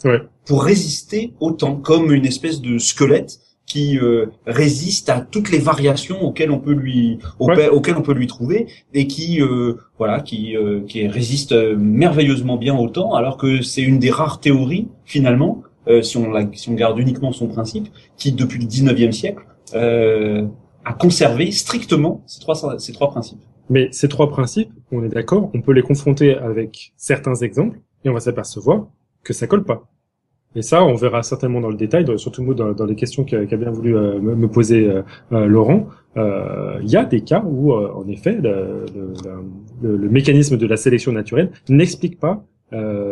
pour 0.45 0.65
résister 0.65 1.33
autant 1.41 1.77
comme 1.77 2.13
une 2.13 2.27
espèce 2.27 2.61
de 2.61 2.79
squelette 2.79 3.39
qui 3.73 3.99
euh, 3.99 4.27
résiste 4.47 5.09
à 5.09 5.23
toutes 5.23 5.51
les 5.51 5.59
variations 5.59 6.23
auxquelles 6.23 6.51
on 6.51 6.59
peut 6.59 6.75
lui 6.75 7.19
auxquelles 7.39 7.97
on 7.97 8.03
peut 8.03 8.13
lui 8.13 8.27
trouver 8.27 8.67
et 8.93 9.07
qui 9.07 9.41
euh, 9.41 9.79
voilà 9.97 10.21
qui 10.21 10.55
euh, 10.55 10.83
qui 10.87 11.09
résiste 11.09 11.55
merveilleusement 11.79 12.59
bien 12.59 12.77
au 12.77 12.91
temps 12.91 13.15
alors 13.15 13.39
que 13.39 13.63
c'est 13.63 13.81
une 13.81 13.99
des 13.99 14.11
rares 14.11 14.41
théories 14.41 14.89
finalement 15.07 15.63
si 16.03 16.17
on 16.19 16.31
la, 16.31 16.47
si 16.53 16.69
on 16.69 16.75
garde 16.75 16.99
uniquement 16.99 17.33
son 17.33 17.49
principe 17.49 17.89
qui 18.19 18.33
depuis 18.33 18.61
le 18.61 18.67
19e 18.67 19.11
siècle 19.11 19.43
a 19.73 20.93
conservé 20.93 21.51
strictement 21.51 22.23
ces 22.27 22.41
trois 22.41 22.79
ces 22.79 22.93
trois 22.93 23.11
principes. 23.11 23.41
Mais 23.71 23.89
ces 23.91 24.09
trois 24.09 24.29
principes, 24.29 24.73
on 24.93 25.03
est 25.03 25.09
d'accord, 25.09 25.51
on 25.55 25.61
peut 25.61 25.73
les 25.73 25.83
confronter 25.83 26.37
avec 26.37 26.93
certains 26.97 27.35
exemples 27.37 27.81
et 28.05 28.11
on 28.11 28.15
va 28.15 28.21
s'apercevoir 28.21 28.87
que 29.25 29.33
ça 29.33 29.47
colle 29.47 29.65
pas. 29.65 29.92
Et 30.55 30.63
ça, 30.63 30.85
on 30.85 30.95
verra 30.95 31.23
certainement 31.23 31.61
dans 31.61 31.71
le 31.71 31.77
détail, 31.77 32.07
surtout 32.19 32.55
dans, 32.55 32.73
dans 32.73 32.87
les 32.87 32.95
questions 32.95 33.25
qu'a 33.25 33.45
bien 33.45 33.71
voulu 33.71 33.97
euh, 33.97 34.21
me 34.21 34.49
poser 34.49 34.89
euh, 34.89 35.03
euh, 35.33 35.47
Laurent. 35.47 35.87
Il 36.17 36.91
y 36.91 36.97
a 36.97 37.05
des 37.05 37.23
cas 37.23 37.43
où, 37.45 37.73
en 37.73 38.07
effet, 38.09 38.39
le, 38.43 40.09
mécanisme 40.11 40.59
de 40.59 40.67
la 40.67 40.77
sélection 40.77 41.13
naturelle 41.13 41.51
n'explique 41.71 42.21
pas 42.21 42.45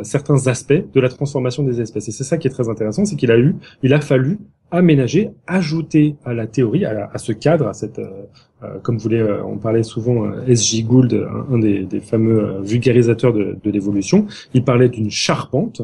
certains 0.03 0.47
aspects 0.49 0.85
de 0.93 1.01
la 1.01 1.09
transformation 1.09 1.63
des 1.63 1.81
espèces. 1.81 2.09
Et 2.09 2.13
c'est 2.13 2.25
ça 2.25 2.37
qui 2.37 2.47
est 2.47 2.51
très 2.51 2.69
intéressant, 2.69 3.07
c'est 3.07 3.17
qu'il 3.17 3.31
a 3.31 3.39
eu, 3.39 3.57
il 3.83 3.95
a 3.95 4.03
fallu 4.03 4.39
aménager, 4.71 5.31
ajouter 5.47 6.17
à 6.27 6.35
la 6.35 6.47
théorie, 6.47 6.85
à, 6.85 7.17
ce 7.17 7.33
cadre, 7.33 7.69
à 7.69 7.73
cette, 7.73 8.01
comme 8.83 8.99
voulez, 8.99 9.21
euh, 9.21 9.43
on 9.45 9.57
parlait 9.57 9.83
souvent 9.83 10.27
euh, 10.27 10.45
S.J. 10.47 10.83
Gould, 10.85 11.27
un, 11.51 11.59
des, 11.59 12.01
fameux 12.01 12.61
vulgarisateurs 12.63 13.33
de 13.33 13.71
l'évolution, 13.71 14.27
il 14.55 14.65
parlait 14.65 14.89
d'une 14.89 15.11
charpente 15.11 15.83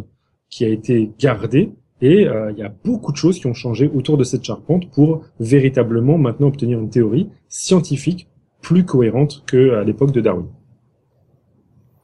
qui 0.51 0.65
a 0.65 0.69
été 0.69 1.11
gardée 1.19 1.73
et 2.03 2.23
il 2.23 2.59
y 2.59 2.63
a 2.63 2.75
beaucoup 2.85 3.11
de 3.11 3.17
choses 3.17 3.39
qui 3.39 3.47
ont 3.47 3.55
changé 3.55 3.91
autour 3.93 4.19
de 4.19 4.25
cette 4.25 4.45
charpente 4.45 4.91
pour 4.91 5.23
véritablement 5.41 6.19
maintenant 6.19 6.49
obtenir 6.49 6.79
une 6.79 6.91
théorie 6.91 7.31
scientifique 7.49 8.29
plus 8.61 8.85
cohérente 8.85 9.45
qu'à 9.47 9.83
l'époque 9.83 10.13
de 10.13 10.21
Darwin. 10.21 10.47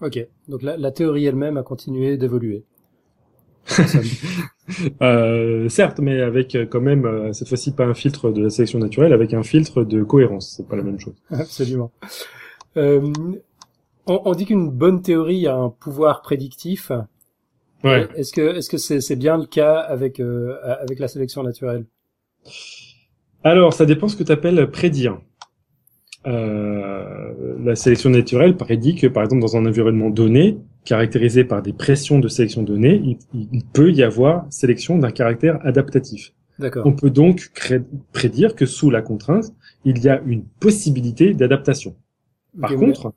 Ok, 0.01 0.27
donc 0.49 0.63
la, 0.63 0.77
la 0.77 0.91
théorie 0.91 1.27
elle-même 1.27 1.57
a 1.57 1.63
continué 1.63 2.17
d'évoluer. 2.17 2.65
euh, 5.03 5.69
certes, 5.69 6.01
mais 6.01 6.21
avec 6.21 6.55
euh, 6.55 6.67
quand 6.67 6.81
même 6.81 7.05
euh, 7.05 7.33
cette 7.33 7.49
fois-ci 7.49 7.73
pas 7.73 7.85
un 7.85 7.95
filtre 7.95 8.31
de 8.31 8.43
la 8.43 8.51
sélection 8.51 8.79
naturelle, 8.79 9.13
avec 9.13 9.35
un 9.35 9.43
filtre 9.43 9.85
de 9.85 10.03
cohérence. 10.03 10.55
C'est 10.57 10.67
pas 10.67 10.77
la 10.77 10.83
même 10.83 10.99
chose. 10.99 11.15
Absolument. 11.31 11.93
Euh, 12.77 13.13
on, 14.07 14.23
on, 14.25 14.33
dit 14.33 14.47
qu'une 14.47 14.71
bonne 14.71 15.03
théorie 15.03 15.47
a 15.47 15.57
un 15.57 15.69
pouvoir 15.69 16.23
prédictif. 16.23 16.91
Ouais. 17.85 18.09
Est-ce 18.17 18.33
que 18.33 18.57
est-ce 18.57 18.71
que 18.71 18.77
c'est 18.77 19.01
c'est 19.01 19.17
bien 19.17 19.37
le 19.39 19.47
cas 19.47 19.79
avec 19.79 20.21
euh, 20.21 20.57
avec 20.81 20.99
la 20.99 21.09
sélection 21.09 21.43
naturelle? 21.43 21.85
Alors, 23.45 23.73
ça 23.73 23.87
dépend 23.87 24.09
ce 24.09 24.17
que 24.17 24.23
tu 24.23 24.33
appelles 24.33 24.71
prédire. 24.71 25.19
Euh, 26.27 27.33
la 27.65 27.75
sélection 27.75 28.11
naturelle 28.11 28.57
prédit 28.57 28.95
que, 28.95 29.09
par 29.09 29.25
exemple, 29.25 29.43
dans 29.43 29.57
un 29.57 29.67
environnement 29.67 30.11
donné, 30.11 30.59
caractérisé 30.85 31.45
par 31.45 31.63
des 31.63 31.73
pressions 31.73 32.21
de 32.21 32.29
sélection 32.29 32.63
données, 32.63 33.19
il, 33.35 33.65
peut 33.73 33.91
y 33.91 34.03
avoir 34.03 34.47
sélection 34.51 34.99
d'un 34.99 35.11
caractère 35.11 35.59
adaptatif. 35.67 36.33
On 36.85 36.93
peut 36.93 37.11
donc 37.11 37.51
prédire 38.13 38.55
que 38.55 38.67
sous 38.67 38.91
la 38.91 39.03
contrainte, 39.03 39.53
il 39.85 39.99
y 39.99 40.09
a 40.09 40.21
une 40.25 40.45
possibilité 40.45 41.35
d'adaptation. 41.35 41.97
Par 42.61 42.75
contre, 42.77 43.13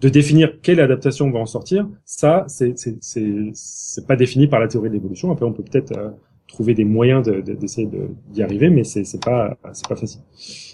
de 0.00 0.08
définir 0.08 0.60
quelle 0.62 0.80
adaptation 0.80 1.30
va 1.30 1.38
en 1.38 1.46
sortir, 1.46 1.88
ça, 2.04 2.44
c'est 2.48 2.74
c'est 2.76 4.06
pas 4.06 4.16
défini 4.16 4.46
par 4.46 4.60
la 4.60 4.68
théorie 4.68 4.88
de 4.88 4.94
l'évolution. 4.94 5.30
Après, 5.30 5.44
on 5.44 5.52
peut 5.52 5.62
peut-être 5.62 5.96
euh, 5.96 6.10
trouver 6.48 6.74
des 6.74 6.84
moyens 6.84 7.26
d'essayer 7.26 7.86
de, 7.86 8.08
d'y 8.30 8.42
arriver, 8.42 8.70
mais 8.70 8.84
c'est 8.84 9.04
c'est 9.04 9.22
pas 9.22 9.56
c'est 9.72 9.88
pas 9.88 9.96
facile. 9.96 10.22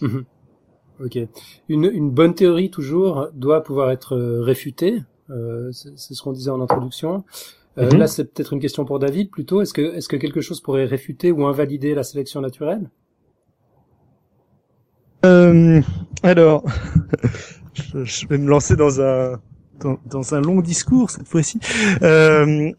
Mhm. 0.00 0.24
Ok. 1.04 1.18
Une, 1.68 1.84
une 1.84 2.10
bonne 2.10 2.34
théorie 2.34 2.70
toujours 2.70 3.28
doit 3.34 3.62
pouvoir 3.62 3.90
être 3.90 4.16
euh, 4.16 4.40
réfutée. 4.42 5.02
Euh, 5.30 5.70
c'est 5.72 6.14
ce 6.14 6.22
qu'on 6.22 6.32
disait 6.32 6.50
en 6.50 6.60
introduction. 6.60 7.24
Euh, 7.78 7.90
mhm. 7.90 7.98
Là, 7.98 8.06
c'est 8.06 8.24
peut-être 8.24 8.52
une 8.52 8.60
question 8.60 8.84
pour 8.84 8.98
David 8.98 9.30
plutôt. 9.30 9.60
Est-ce 9.60 9.74
que 9.74 9.82
est-ce 9.94 10.08
que 10.08 10.16
quelque 10.16 10.40
chose 10.40 10.60
pourrait 10.60 10.86
réfuter 10.86 11.30
ou 11.32 11.46
invalider 11.46 11.94
la 11.94 12.02
sélection 12.04 12.40
naturelle? 12.40 12.88
Euh, 15.24 15.82
Alors, 16.22 16.64
je, 18.04 18.26
vais 18.26 18.38
me 18.38 18.48
lancer 18.48 18.76
dans 18.76 19.00
un 19.00 19.40
dans, 19.80 19.98
dans 20.06 20.34
un 20.34 20.40
long 20.40 20.60
discours 20.60 21.10
cette 21.10 21.28
fois-ci. 21.28 21.60
Euh, 22.02 22.70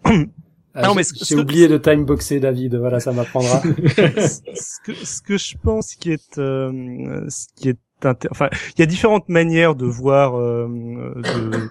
ah, 0.74 0.88
non, 0.88 0.96
mais 0.96 1.04
j'ai 1.24 1.36
oublié 1.36 1.68
de 1.68 1.78
timeboxer 1.78 2.40
David. 2.40 2.76
Voilà, 2.76 3.00
ça 3.00 3.12
m'apprendra. 3.12 3.62
ce, 3.62 4.82
que, 4.84 4.94
ce 4.94 5.22
que 5.22 5.38
je 5.38 5.56
pense 5.58 5.96
qui 5.96 6.12
est 6.12 6.38
euh, 6.38 7.26
ce 7.30 7.48
qui 7.56 7.70
est 7.70 7.78
enfin, 8.06 8.50
il 8.76 8.80
y 8.80 8.84
a 8.84 8.86
différentes 8.86 9.30
manières 9.30 9.76
de 9.76 9.86
voir. 9.86 10.38
Euh, 10.38 10.68
de... 11.16 11.70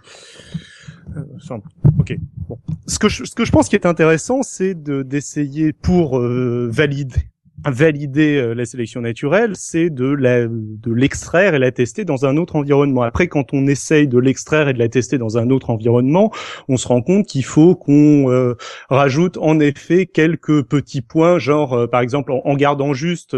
Euh, 1.17 1.59
ok. 1.99 2.17
Bon. 2.49 2.59
Ce 2.87 2.99
que 2.99 3.09
je, 3.09 3.25
ce 3.25 3.35
que 3.35 3.45
je 3.45 3.53
pense 3.53 3.69
qui 3.69 3.77
est 3.77 3.87
intéressant, 3.87 4.43
c'est 4.43 4.75
de 4.75 5.03
d'essayer 5.03 5.73
pour 5.73 6.19
euh, 6.19 6.69
valider 6.71 7.31
valider 7.65 8.37
euh, 8.37 8.55
la 8.55 8.65
sélection 8.65 9.01
naturelle, 9.01 9.53
c'est 9.55 9.91
de 9.91 10.07
la 10.07 10.47
de 10.47 10.93
l'extraire 10.93 11.55
et 11.55 11.59
la 11.59 11.73
tester 11.73 12.05
dans 12.05 12.27
un 12.27 12.37
autre 12.37 12.57
environnement. 12.57 13.03
Après, 13.03 13.29
quand 13.29 13.55
on 13.55 13.67
essaye 13.67 14.09
de 14.09 14.19
l'extraire 14.19 14.69
et 14.69 14.75
de 14.75 14.79
la 14.79 14.89
tester 14.89 15.19
dans 15.19 15.39
un 15.39 15.51
autre 15.51 15.71
environnement, 15.71 16.33
on 16.69 16.77
se 16.77 16.87
rend 16.87 17.03
compte 17.03 17.27
qu'il 17.27 17.45
faut 17.45 17.75
qu'on 17.75 18.31
euh, 18.31 18.55
rajoute 18.91 19.39
en 19.39 19.59
effet 19.61 20.07
quelques 20.07 20.65
petits 20.65 21.01
points, 21.01 21.39
genre 21.39 21.73
euh, 21.73 21.87
par 21.87 22.01
exemple 22.01 22.33
en, 22.33 22.57
gardant 22.57 22.95
juste 22.95 23.37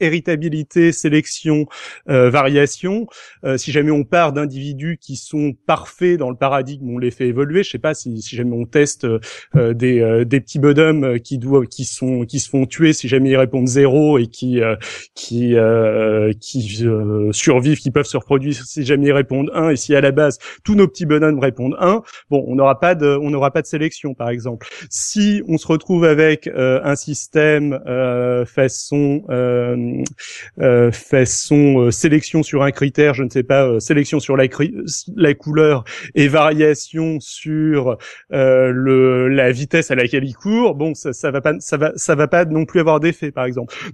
héritabilité, 0.00 0.90
sélection, 0.90 1.66
variation. 2.06 3.06
si 3.56 3.70
jamais 3.70 3.92
on 3.92 4.02
part 4.02 4.32
d'individus 4.32 4.98
qui 5.00 5.14
sont 5.14 5.52
parfaits 5.66 6.18
dans 6.18 6.30
le 6.30 6.36
paradigme, 6.36 6.90
on 6.90 6.98
les 6.98 7.12
fait 7.12 7.28
évoluer. 7.28 7.62
Je 7.62 7.70
sais 7.70 7.78
pas 7.78 7.94
si, 7.94 8.20
si 8.20 8.34
jamais 8.34 8.56
on 8.56 8.64
teste 8.64 9.06
des 9.54 10.24
des 10.24 10.40
petits 10.40 10.58
bonhommes 10.58 11.20
qui 11.20 11.38
qui 11.38 11.86
qui 12.26 12.40
se 12.40 12.50
font 12.50 12.66
tuer, 12.66 12.92
si 12.92 13.06
jamais 13.06 13.23
ils 13.30 13.36
répondent 13.36 13.66
zéro 13.66 14.18
et 14.18 14.26
qui 14.26 14.60
euh, 14.60 14.76
qui 15.14 15.56
euh, 15.56 16.32
qui 16.40 16.86
euh, 16.86 17.32
survivent, 17.32 17.78
qui 17.78 17.90
peuvent 17.90 18.06
se 18.06 18.16
reproduire 18.16 18.54
si 18.54 18.84
jamais 18.84 19.06
ils 19.06 19.12
répondent 19.12 19.50
un 19.54 19.70
et 19.70 19.76
si 19.76 19.94
à 19.94 20.00
la 20.00 20.10
base 20.10 20.38
tous 20.64 20.74
nos 20.74 20.88
petits 20.88 21.06
bonhommes 21.06 21.38
répondent 21.38 21.76
un, 21.78 22.02
bon, 22.30 22.44
on 22.46 22.54
n'aura 22.54 22.80
pas 22.80 22.94
de 22.94 23.06
on 23.06 23.30
n'aura 23.30 23.50
pas 23.50 23.62
de 23.62 23.66
sélection 23.66 24.14
par 24.14 24.28
exemple. 24.30 24.66
Si 24.90 25.42
on 25.48 25.58
se 25.58 25.66
retrouve 25.66 26.04
avec 26.04 26.48
un 26.54 26.96
système 26.96 27.80
façon 28.46 29.22
façon 30.92 31.90
sélection 31.90 32.42
sur 32.42 32.62
un 32.62 32.70
critère, 32.70 33.14
je 33.14 33.22
ne 33.22 33.30
sais 33.30 33.42
pas, 33.42 33.80
sélection 33.80 34.20
sur 34.20 34.36
la, 34.36 34.44
la 35.16 35.34
couleur 35.34 35.84
et 36.14 36.28
variation 36.28 37.18
sur 37.20 37.98
le 38.30 39.28
la 39.28 39.52
vitesse 39.52 39.90
à 39.90 39.94
laquelle 39.94 40.24
il 40.24 40.34
court, 40.34 40.74
bon, 40.74 40.94
ça, 40.94 41.12
ça 41.12 41.30
va 41.30 41.40
pas 41.40 41.54
ça 41.60 41.76
va 41.76 41.92
ça 41.96 42.14
va 42.14 42.28
pas 42.28 42.44
non 42.44 42.64
plus 42.64 42.80
avoir 42.80 43.00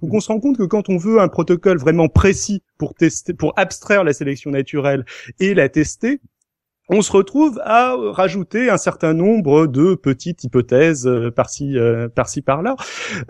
Donc 0.02 0.14
on 0.14 0.20
se 0.20 0.28
rend 0.28 0.40
compte 0.40 0.56
que 0.56 0.64
quand 0.64 0.88
on 0.88 0.96
veut 0.96 1.20
un 1.20 1.28
protocole 1.28 1.78
vraiment 1.78 2.08
précis 2.08 2.62
pour 2.78 2.94
tester, 2.94 3.34
pour 3.34 3.52
abstraire 3.56 4.04
la 4.04 4.12
sélection 4.12 4.50
naturelle 4.50 5.04
et 5.38 5.54
la 5.54 5.68
tester, 5.68 6.20
on 6.92 7.02
se 7.02 7.12
retrouve 7.12 7.60
à 7.64 7.94
rajouter 7.96 8.68
un 8.68 8.76
certain 8.76 9.14
nombre 9.14 9.68
de 9.68 9.94
petites 9.94 10.42
hypothèses 10.42 11.06
euh, 11.06 11.30
par-ci 11.30 11.78
euh, 11.78 12.08
par-ci 12.08 12.42
par-là. 12.42 12.74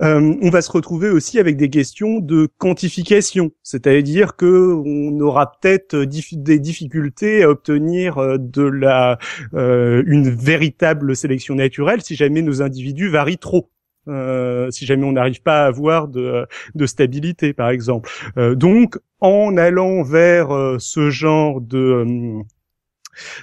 Euh, 0.01 0.35
on 0.41 0.49
va 0.49 0.63
se 0.63 0.73
retrouver 0.73 1.11
aussi 1.11 1.39
avec 1.39 1.59
des 1.59 1.69
questions 1.69 2.21
de 2.21 2.49
quantification, 2.57 3.51
c'est-à-dire 3.63 4.37
que 4.37 4.47
on 4.47 5.21
aura 5.21 5.53
peut-être 5.53 5.95
des 5.95 6.59
difficultés 6.59 7.43
à 7.43 7.51
obtenir 7.51 8.39
de 8.39 8.63
la 8.63 9.19
une 9.53 10.31
véritable 10.31 11.15
sélection 11.15 11.55
naturelle 11.55 12.01
si 12.01 12.15
jamais 12.15 12.41
nos 12.41 12.63
individus 12.63 13.09
varient 13.09 13.39
trop. 13.39 13.71
Si 14.07 14.87
jamais 14.87 15.05
on 15.05 15.13
n'arrive 15.13 15.43
pas 15.43 15.65
à 15.65 15.67
avoir 15.67 16.09
de, 16.09 16.47
de 16.75 16.87
stabilité, 16.87 17.53
par 17.53 17.71
exemple. 17.71 18.11
donc, 18.57 18.99
en 19.21 19.57
allant 19.57 20.03
vers 20.03 20.77
ce 20.79 21.11
genre 21.11 21.61
de 21.61 22.43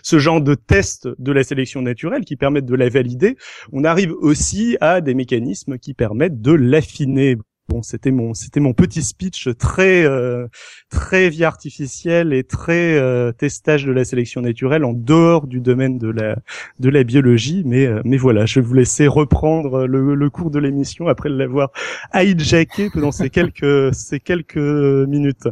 ce 0.04 0.20
genre 0.20 0.42
de 0.42 0.56
tests 0.56 1.08
de 1.20 1.32
la 1.32 1.44
sélection 1.44 1.82
naturelle 1.82 2.26
qui 2.26 2.36
permettent 2.36 2.66
de 2.66 2.76
la 2.76 2.90
valider, 2.90 3.38
on 3.72 3.84
arrive 3.84 4.14
aussi 4.14 4.78
à 4.82 5.02
des 5.02 5.14
mécanismes 5.14 5.78
qui 5.78 5.94
permettent 5.94 6.42
de 6.42 6.52
l'affiner. 6.52 7.38
Bon, 7.70 7.82
c'était 7.82 8.12
mon 8.12 8.34
c'était 8.34 8.62
mon 8.62 8.74
petit 8.74 9.04
speech 9.04 9.50
très 9.60 10.06
euh, 10.06 10.48
très 10.90 11.28
vie 11.30 11.44
artificielle 11.44 12.32
et 12.32 12.46
très 12.46 12.98
euh, 12.98 13.34
testage 13.34 13.86
de 13.86 13.92
la 13.92 14.06
sélection 14.06 14.40
naturelle 14.40 14.86
en 14.86 14.94
dehors 14.94 15.48
du 15.48 15.60
domaine 15.60 15.98
de 15.98 16.08
la 16.08 16.38
de 16.80 16.90
la 16.90 17.04
biologie, 17.04 17.64
mais 17.66 17.86
euh, 17.86 18.02
mais 18.06 18.16
voilà, 18.16 18.46
je 18.46 18.62
vais 18.62 18.66
vous 18.66 18.74
laisser 18.74 19.08
reprendre 19.08 19.86
le, 19.86 20.16
le 20.16 20.30
cours 20.30 20.50
de 20.50 20.60
l'émission 20.60 21.08
après 21.08 21.28
l'avoir 21.28 21.72
hijacké 22.14 22.90
pendant 22.90 23.12
ces 23.12 23.30
quelques 23.30 23.94
ces 23.94 24.22
quelques 24.22 24.56
minutes. 24.56 25.50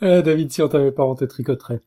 David, 0.00 0.52
si 0.52 0.62
on 0.62 0.68
t'avait 0.68 0.92
pas 0.92 1.04
rentré 1.04 1.28
tricoterait. 1.28 1.80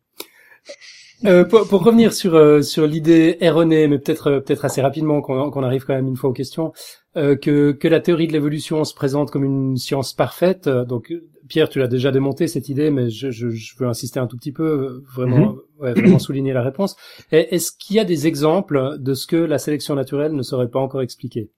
Euh, 1.26 1.46
pour, 1.46 1.68
pour, 1.68 1.84
revenir 1.84 2.14
sur 2.14 2.36
euh, 2.36 2.62
sur 2.62 2.86
l'idée 2.86 3.38
erronée, 3.42 3.88
mais 3.88 3.98
peut-être 3.98 4.28
euh, 4.30 4.40
peut-être 4.40 4.66
assez 4.66 4.84
rapidement 4.84 5.20
qu'on 5.22 5.64
arrive 5.64 5.84
quand 5.84 5.96
même 5.96 6.06
une 6.06 6.16
fois 6.16 6.30
aux 6.30 6.34
questions, 6.34 6.74
euh, 7.18 7.36
que 7.36 7.72
que 7.72 7.88
la 7.88 8.00
théorie 8.00 8.28
de 8.28 8.34
l'évolution 8.34 8.84
se 8.84 8.94
présente 8.94 9.32
comme 9.32 9.44
une 9.44 9.76
science 9.78 10.14
parfaite. 10.14 10.70
Donc 10.70 11.14
Pierre, 11.48 11.70
tu 11.70 11.80
l'as 11.80 11.88
déjà 11.88 12.12
démonté 12.12 12.48
cette 12.48 12.70
idée, 12.70 12.92
mais 12.92 13.10
je, 13.10 13.32
je, 13.32 13.50
je, 13.50 13.76
veux 13.78 13.88
insister 13.88 14.20
un 14.20 14.28
tout 14.28 14.38
petit 14.38 14.52
peu, 14.52 15.04
vraiment 15.14 15.54
mhm. 15.54 15.60
ouais, 15.80 15.94
vraiment 15.94 16.20
souligner 16.20 16.54
la 16.54 16.62
réponse. 16.62 16.96
Est-ce 17.32 17.72
qu'il 17.72 17.96
y 17.96 18.00
a 18.00 18.06
des 18.06 18.28
exemples 18.28 18.98
de 19.00 19.14
ce 19.14 19.28
que 19.28 19.38
la 19.38 19.58
sélection 19.58 19.96
naturelle 19.96 20.34
ne 20.34 20.44
saurait 20.44 20.70
pas 20.70 20.80
encore 20.80 21.02
expliquer? 21.02 21.50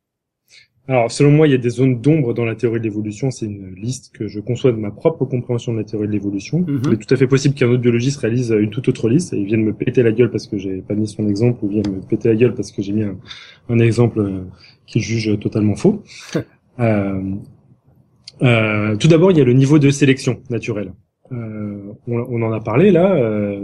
Alors, 0.89 1.11
selon 1.11 1.29
moi, 1.29 1.47
il 1.47 1.51
y 1.51 1.53
a 1.53 1.59
des 1.59 1.69
zones 1.69 2.01
d'ombre 2.01 2.33
dans 2.33 2.45
la 2.45 2.55
théorie 2.55 2.79
de 2.79 2.83
l'évolution. 2.83 3.29
C'est 3.29 3.45
une 3.45 3.75
liste 3.75 4.11
que 4.11 4.27
je 4.27 4.39
conçois 4.39 4.71
de 4.71 4.77
ma 4.77 4.89
propre 4.89 5.23
compréhension 5.23 5.71
de 5.71 5.77
la 5.77 5.83
théorie 5.83 6.07
de 6.07 6.11
l'évolution. 6.11 6.61
Mhm. 6.61 6.81
Il 6.87 6.93
est 6.93 6.97
tout 6.97 7.13
à 7.13 7.17
fait 7.17 7.27
possible 7.27 7.53
qu'un 7.53 7.69
autre 7.69 7.81
biologiste 7.81 8.21
réalise 8.21 8.49
une 8.59 8.71
toute 8.71 8.87
autre 8.87 9.07
liste 9.07 9.31
et 9.33 9.37
il 9.37 9.45
vienne 9.45 9.63
me 9.63 9.71
péter 9.71 10.01
la 10.01 10.11
gueule 10.11 10.31
parce 10.31 10.47
que 10.47 10.57
j'ai 10.57 10.81
pas 10.81 10.95
mis 10.95 11.07
son 11.07 11.29
exemple 11.29 11.63
ou 11.63 11.67
vienne 11.67 11.91
me 11.91 12.01
péter 12.01 12.29
la 12.29 12.35
gueule 12.35 12.55
parce 12.55 12.71
que 12.71 12.81
j'ai 12.81 12.93
mis 12.93 13.03
un, 13.03 13.79
exemple 13.79 14.47
qu'il 14.89 15.01
juge 15.01 15.39
totalement 15.39 15.75
faux. 15.75 16.03
euh, 16.79 17.21
euh, 18.41 18.95
tout 18.97 19.07
d'abord, 19.07 19.31
il 19.31 19.37
y 19.37 19.41
a 19.41 19.43
le 19.43 19.53
niveau 19.53 19.79
de 19.79 19.89
sélection 19.89 20.41
naturelle. 20.49 20.93
Euh, 21.31 21.93
on, 22.07 22.17
on, 22.17 22.41
en 22.41 22.51
a 22.51 22.59
parlé 22.59 22.91
là. 22.91 23.13
Euh, 23.15 23.61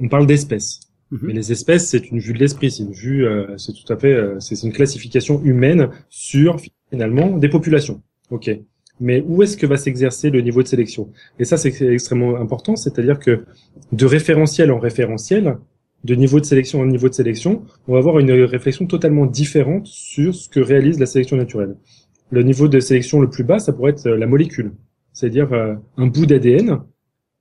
on 0.00 0.08
parle 0.08 0.26
d'espèces. 0.26 0.80
Mhm. 1.10 1.20
Mais 1.22 1.32
les 1.32 1.52
espèces, 1.52 1.88
c'est 1.88 2.10
une 2.10 2.18
vue 2.18 2.32
de 2.32 2.38
l'esprit, 2.38 2.70
c'est 2.70 2.82
une 2.82 2.92
vue, 2.92 3.26
euh, 3.26 3.56
c'est 3.56 3.72
tout 3.72 3.92
à 3.92 3.96
fait, 3.96 4.12
euh, 4.12 4.38
c'est 4.40 4.62
une 4.62 4.72
classification 4.72 5.42
humaine 5.42 5.90
sur 6.08 6.60
finalement 6.90 7.36
des 7.36 7.48
populations. 7.48 8.02
Ok. 8.30 8.50
Mais 9.00 9.22
où 9.26 9.42
est-ce 9.42 9.56
que 9.56 9.66
va 9.66 9.76
s'exercer 9.76 10.30
le 10.30 10.40
niveau 10.40 10.62
de 10.62 10.68
sélection? 10.68 11.10
Et 11.38 11.44
ça, 11.44 11.56
c'est 11.56 11.70
extrêmement 11.86 12.36
important, 12.36 12.74
c'est-à-dire 12.74 13.18
que 13.20 13.44
de 13.92 14.06
référentiel 14.06 14.72
en 14.72 14.78
référentiel, 14.80 15.56
de 16.04 16.14
niveau 16.14 16.40
de 16.40 16.44
sélection 16.44 16.80
en 16.80 16.86
niveau 16.86 17.08
de 17.08 17.14
sélection, 17.14 17.64
on 17.86 17.92
va 17.92 17.98
avoir 17.98 18.18
une 18.18 18.30
réflexion 18.30 18.86
totalement 18.86 19.26
différente 19.26 19.86
sur 19.86 20.34
ce 20.34 20.48
que 20.48 20.60
réalise 20.60 20.98
la 20.98 21.06
sélection 21.06 21.36
naturelle. 21.36 21.76
Le 22.30 22.42
niveau 22.42 22.68
de 22.68 22.78
sélection 22.80 23.20
le 23.20 23.30
plus 23.30 23.44
bas, 23.44 23.58
ça 23.58 23.72
pourrait 23.72 23.92
être 23.92 24.08
la 24.08 24.26
molécule, 24.26 24.72
c'est-à-dire 25.12 25.52
euh, 25.52 25.74
un 25.96 26.06
bout 26.06 26.26
d'ADN, 26.26 26.80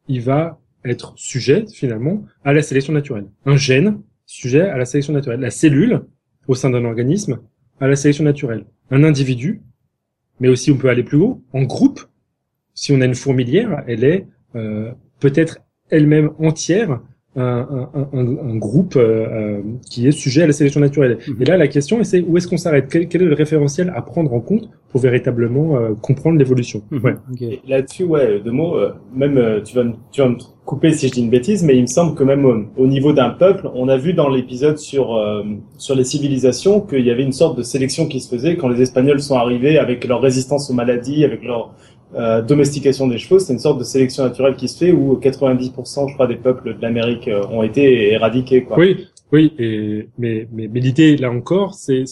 il 0.07 0.21
va 0.21 0.59
être 0.83 1.13
sujet 1.17 1.65
finalement 1.71 2.25
à 2.43 2.53
la 2.53 2.61
sélection 2.61 2.93
naturelle. 2.93 3.27
Un 3.45 3.57
gène 3.57 4.01
sujet 4.25 4.61
à 4.61 4.77
la 4.77 4.85
sélection 4.85 5.13
naturelle. 5.13 5.39
La 5.39 5.51
cellule 5.51 6.01
au 6.47 6.55
sein 6.55 6.69
d'un 6.69 6.85
organisme 6.85 7.39
à 7.79 7.87
la 7.87 7.95
sélection 7.95 8.23
naturelle. 8.23 8.65
Un 8.89 9.03
individu, 9.03 9.61
mais 10.39 10.47
aussi 10.47 10.71
on 10.71 10.77
peut 10.77 10.89
aller 10.89 11.03
plus 11.03 11.17
haut, 11.17 11.43
en 11.53 11.63
groupe. 11.63 12.01
Si 12.73 12.91
on 12.91 13.01
a 13.01 13.05
une 13.05 13.15
fourmilière, 13.15 13.83
elle 13.87 14.03
est 14.03 14.27
euh, 14.55 14.91
peut-être 15.19 15.59
elle-même 15.89 16.31
entière 16.39 17.01
un, 17.37 17.89
un, 17.93 18.49
un, 18.49 18.55
groupe 18.55 18.95
euh, 18.95 19.27
euh, 19.29 19.61
qui 19.89 20.07
est 20.07 20.11
sujet 20.11 20.43
à 20.43 20.47
la 20.47 20.53
sélection 20.53 20.79
naturelle. 20.81 21.19
Mhm. 21.27 21.41
Et 21.41 21.45
là, 21.45 21.57
la 21.57 21.67
question, 21.67 22.03
c'est 22.03 22.21
où 22.21 22.35
est-ce 22.35 22.47
qu'on 22.47 22.57
s'arrête? 22.57 22.87
Quel, 22.89 23.21
est 23.21 23.25
le 23.25 23.33
référentiel 23.33 23.93
à 23.95 24.01
prendre 24.01 24.33
en 24.33 24.39
compte 24.39 24.69
pour 24.89 25.01
véritablement 25.01 25.77
euh, 25.77 25.93
comprendre 26.01 26.39
l'évolution? 26.39 26.81
Mhm. 26.89 27.03
ouais. 27.03 27.59
Là-dessus, 27.67 28.05
ouais, 28.05 28.39
deux 28.43 28.51
mots. 28.51 28.77
même, 29.15 29.61
tu 29.63 29.75
vas, 29.75 29.83
me, 29.83 29.93
tu 30.11 30.21
vas 30.21 30.29
me 30.29 30.37
couper 30.65 30.91
si 30.93 31.07
je 31.07 31.13
dis 31.13 31.21
une 31.21 31.29
bêtise, 31.29 31.63
mais 31.63 31.75
il 31.75 31.83
me 31.83 31.87
semble 31.87 32.15
que 32.15 32.23
même 32.23 32.67
au 32.75 32.87
niveau 32.87 33.13
d'un 33.13 33.29
peuple, 33.29 33.69
on 33.75 33.87
a 33.87 33.97
vu 33.97 34.13
dans 34.13 34.29
l'épisode 34.29 34.77
sur 34.77 35.17
sur 35.77 35.95
les 35.95 36.03
civilisations 36.03 36.81
qu'il 36.81 37.05
y 37.05 37.11
avait 37.11 37.23
une 37.23 37.31
sorte 37.31 37.57
de 37.57 37.63
sélection 37.63 38.07
qui 38.07 38.19
se 38.19 38.27
faisait 38.27 38.57
quand 38.57 38.67
les 38.67 38.81
Espagnols 38.81 39.21
sont 39.21 39.35
arrivés 39.35 39.77
avec 39.77 40.05
leur 40.05 40.21
résistance 40.21 40.69
aux 40.69 40.73
maladies, 40.73 41.23
avec 41.23 41.43
leur 41.43 41.73
euh, 42.15 42.41
domestication 42.41 43.07
des 43.07 43.17
chevaux, 43.17 43.39
c'est 43.39 43.51
une 43.51 43.59
sorte 43.59 43.79
de 43.79 43.83
sélection 43.83 44.23
naturelle 44.23 44.55
qui 44.55 44.69
se 44.69 44.77
fait 44.77 44.91
où 44.91 45.15
90% 45.15 46.09
je 46.09 46.13
crois 46.13 46.27
des 46.27 46.37
peuples 46.37 46.75
de 46.75 46.81
l'Amérique 46.81 47.27
euh, 47.27 47.45
ont 47.51 47.63
été 47.63 48.13
éradiqués 48.13 48.63
quoi. 48.63 48.77
Oui, 48.79 49.07
oui, 49.33 49.51
et, 49.59 50.07
mais, 50.17 50.47
mais, 50.53 50.69
mais 50.71 50.79
l'idée 50.79 51.17
là 51.17 51.29
encore, 51.29 51.73
c'est 51.73 52.05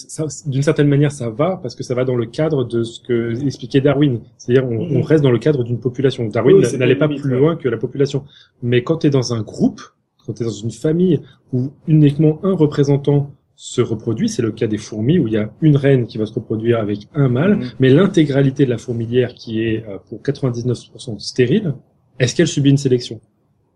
d'une 0.48 0.64
certaine 0.64 0.90
manière 0.90 1.14
ça 1.14 1.30
va 1.30 1.58
parce 1.62 1.76
que 1.76 1.84
ça 1.84 1.96
va 1.96 2.04
dans 2.04 2.18
le 2.18 2.26
cadre 2.26 2.66
de 2.66 2.84
ce 2.84 3.00
que 3.00 3.46
expliquait 3.46 3.80
Darwin, 3.80 4.20
c'est-à-dire 4.38 4.70
on, 4.70 4.98
on, 4.98 5.02
reste 5.02 5.24
dans 5.24 5.32
le 5.32 5.40
cadre 5.40 5.64
d'une 5.64 5.80
population. 5.80 6.28
Darwin 6.28 6.60
n'allait 6.78 6.96
pas 6.96 7.08
plus 7.08 7.30
loin 7.30 7.56
que 7.56 7.70
la 7.70 7.78
population, 7.78 8.26
mais 8.62 8.84
quand 8.84 8.98
tu 8.98 9.08
es 9.08 9.10
dans 9.10 9.34
un 9.34 9.44
groupe, 9.44 9.82
quand 10.26 10.34
tu 10.34 10.44
es 10.44 10.46
dans 10.46 10.52
une 10.52 10.72
famille 10.72 11.22
où 11.54 11.72
uniquement 11.88 12.40
un 12.44 12.54
représentant 12.54 13.32
se 13.56 13.82
reproduit. 13.82 14.30
C'est 14.30 14.42
le 14.42 14.52
cas 14.52 14.68
des 14.68 14.78
fourmis 14.78 15.20
où 15.20 15.28
il 15.28 15.34
y 15.34 15.38
a 15.38 15.52
une 15.62 15.78
reine 15.78 16.08
qui 16.08 16.18
va 16.18 16.26
se 16.26 16.34
reproduire 16.34 16.80
avec 16.80 17.08
un 17.14 17.30
mâle, 17.30 17.58
mm. 17.58 17.64
mais 17.80 17.90
l'intégralité 17.90 18.66
de 18.66 18.70
la 18.70 18.78
fourmilière 18.78 19.34
qui 19.34 19.62
est 19.62 19.86
euh, 19.88 19.98
pour 20.10 20.20
99% 20.22 21.20
stérile, 21.20 21.74
est-ce 22.20 22.36
qu'elle 22.36 22.48
subit 22.48 22.70
une 22.70 22.78
sélection? 22.78 23.20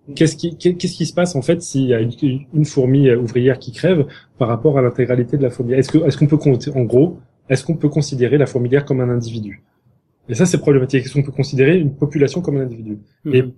Mm. 0.07 0.13
Qu'est-ce 0.13 0.35
qui, 0.35 0.57
qu'est-ce 0.57 0.95
qui 0.95 1.05
se 1.05 1.13
passe 1.13 1.35
en 1.35 1.41
fait 1.41 1.61
s'il 1.61 1.85
y 1.85 1.93
a 1.93 1.99
une, 1.99 2.65
fourmi 2.65 3.07
euh, 3.07 3.17
ouvrière 3.17 3.59
qui 3.59 3.71
crève 3.71 4.05
par 4.37 4.47
rapport 4.47 4.77
à 4.77 4.81
l'intégralité 4.81 5.37
de 5.37 5.43
la 5.43 5.49
fourmilière 5.49 5.79
Est-ce 5.79 5.91
que, 5.91 5.97
est-ce 5.99 6.17
qu'on 6.17 6.27
peut 6.27 6.37
compter, 6.37 6.71
en 6.71 6.83
gros, 6.83 7.19
est-ce 7.47 7.63
qu'on 7.63 7.75
peut 7.75 7.89
considérer 7.89 8.37
la 8.37 8.45
fourmilière 8.45 8.85
comme 8.85 9.01
un 9.01 9.09
individu? 9.09 9.63
Et 10.27 10.35
ça, 10.35 10.45
c'est 10.45 10.59
problématique. 10.59 11.05
Est-ce 11.05 11.13
qu'on 11.13 11.23
peut 11.23 11.31
considérer 11.31 11.77
une 11.79 11.95
population 11.95 12.41
comme 12.41 12.57
un 12.57 12.61
individu? 12.61 12.99
Mm-hmm. 13.25 13.35
Et 13.35 13.53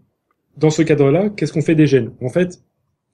dans 0.58 0.70
ce 0.70 0.82
cadre-là, 0.82 1.30
qu'est-ce 1.30 1.52
qu'on 1.52 1.62
fait 1.62 1.76
des 1.76 1.88
gènes? 1.88 2.12
En 2.22 2.30
fait, 2.30 2.62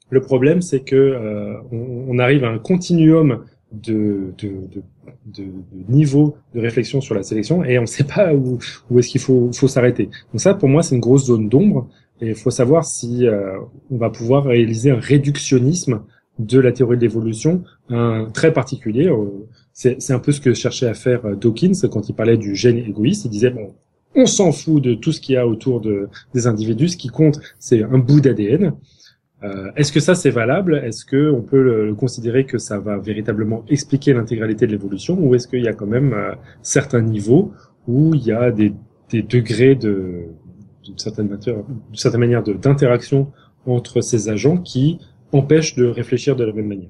le 0.10 0.22
problème, 0.22 0.62
c'est 0.62 0.82
que 0.82 0.96
euh, 0.96 1.56
on, 1.72 2.18
arrive 2.20 2.44
à 2.44 2.50
un 2.50 2.60
continuum 2.60 3.44
de, 3.72 4.34
de, 4.38 4.50
de, 4.74 4.82
de, 5.26 5.44
niveau 5.90 6.38
de 6.56 6.62
réflexion 6.62 7.02
sur 7.02 7.14
la 7.14 7.24
sélection 7.24 7.64
et 7.64 7.78
on 7.78 7.82
ne 7.82 7.88
sait 7.88 8.06
pas 8.06 8.34
où, 8.34 8.58
où 8.90 9.00
est-ce 9.00 9.10
qu'il 9.10 9.22
faut, 9.22 9.52
faut 9.54 9.68
s'arrêter. 9.68 10.06
Donc 10.06 10.40
ça, 10.40 10.54
pour 10.54 10.70
moi, 10.70 10.82
c'est 10.84 10.96
une 10.96 11.02
grosse 11.02 11.26
zone 11.26 11.50
d'ombre 11.50 11.90
et 12.22 12.30
il 12.30 12.36
faut 12.36 12.52
savoir 12.52 12.86
si 12.86 13.28
euh, 13.28 13.58
on 13.92 13.98
va 13.98 14.10
pouvoir 14.10 14.46
réaliser 14.46 14.92
un 14.92 15.00
réductionnisme 15.00 16.02
de 16.40 16.60
la 16.60 16.72
théorie 16.72 16.98
de 16.98 17.02
l'évolution, 17.02 17.64
un 17.90 18.30
très 18.34 18.54
particulier. 18.54 19.08
Euh, 19.08 19.48
c'est 19.74 20.12
un 20.12 20.20
peu 20.20 20.32
ce 20.32 20.42
que 20.42 20.54
cherchait 20.54 20.88
à 20.88 20.94
faire 20.94 21.36
Dawkins 21.36 21.88
quand 21.92 22.10
il 22.10 22.14
parlait 22.14 22.38
du 22.38 22.56
gène 22.56 22.78
égoïste. 22.78 23.26
Il 23.26 23.30
disait 23.30 23.52
bon, 23.52 23.76
on 24.16 24.26
s'en 24.26 24.52
fout 24.52 24.82
de 24.82 24.96
tout 24.96 25.12
ce 25.12 25.22
qu'il 25.22 25.36
y 25.36 25.38
a 25.38 25.48
autour 25.48 25.80
de, 25.80 26.10
des 26.34 26.48
individus. 26.48 26.90
Ce 26.90 26.98
qui 26.98 27.10
compte, 27.10 27.40
c'est 27.60 27.84
un 27.84 28.00
bout 28.00 28.20
d'ADN. 28.20 28.74
Euh, 29.44 29.72
est-ce 29.76 29.92
que 29.92 30.00
ça 30.00 30.16
c'est 30.16 30.32
valable? 30.32 30.82
Est-ce 30.84 31.06
que 31.06 31.30
on 31.30 31.42
peut 31.42 31.62
le, 31.62 31.94
considérer 31.94 32.46
que 32.46 32.58
ça 32.58 32.80
va 32.80 32.98
véritablement 32.98 33.64
expliquer 33.68 34.14
l'intégralité 34.14 34.66
de 34.66 34.72
l'évolution, 34.72 35.18
ou 35.20 35.36
est-ce 35.36 35.48
qu'il 35.48 35.62
y 35.62 35.68
a 35.68 35.74
quand 35.74 35.86
même 35.86 36.14
euh, 36.14 36.34
certains 36.64 37.02
niveaux 37.02 37.52
où 37.88 38.16
il 38.16 38.26
y 38.26 38.32
a 38.32 38.52
des, 38.52 38.74
des 39.12 39.22
degrés 39.22 39.76
de 39.76 40.24
d'une 40.84 40.98
certaine, 40.98 41.38
certaine 41.94 42.20
manière 42.20 42.44
d'interaction 42.44 43.32
entre 43.66 44.00
ces 44.02 44.30
agents 44.30 44.58
qui 44.58 45.00
empêchent 45.34 45.76
de 45.76 45.86
réfléchir 45.86 46.36
de 46.36 46.44
la 46.44 46.54
même 46.54 46.68
manière? 46.68 46.90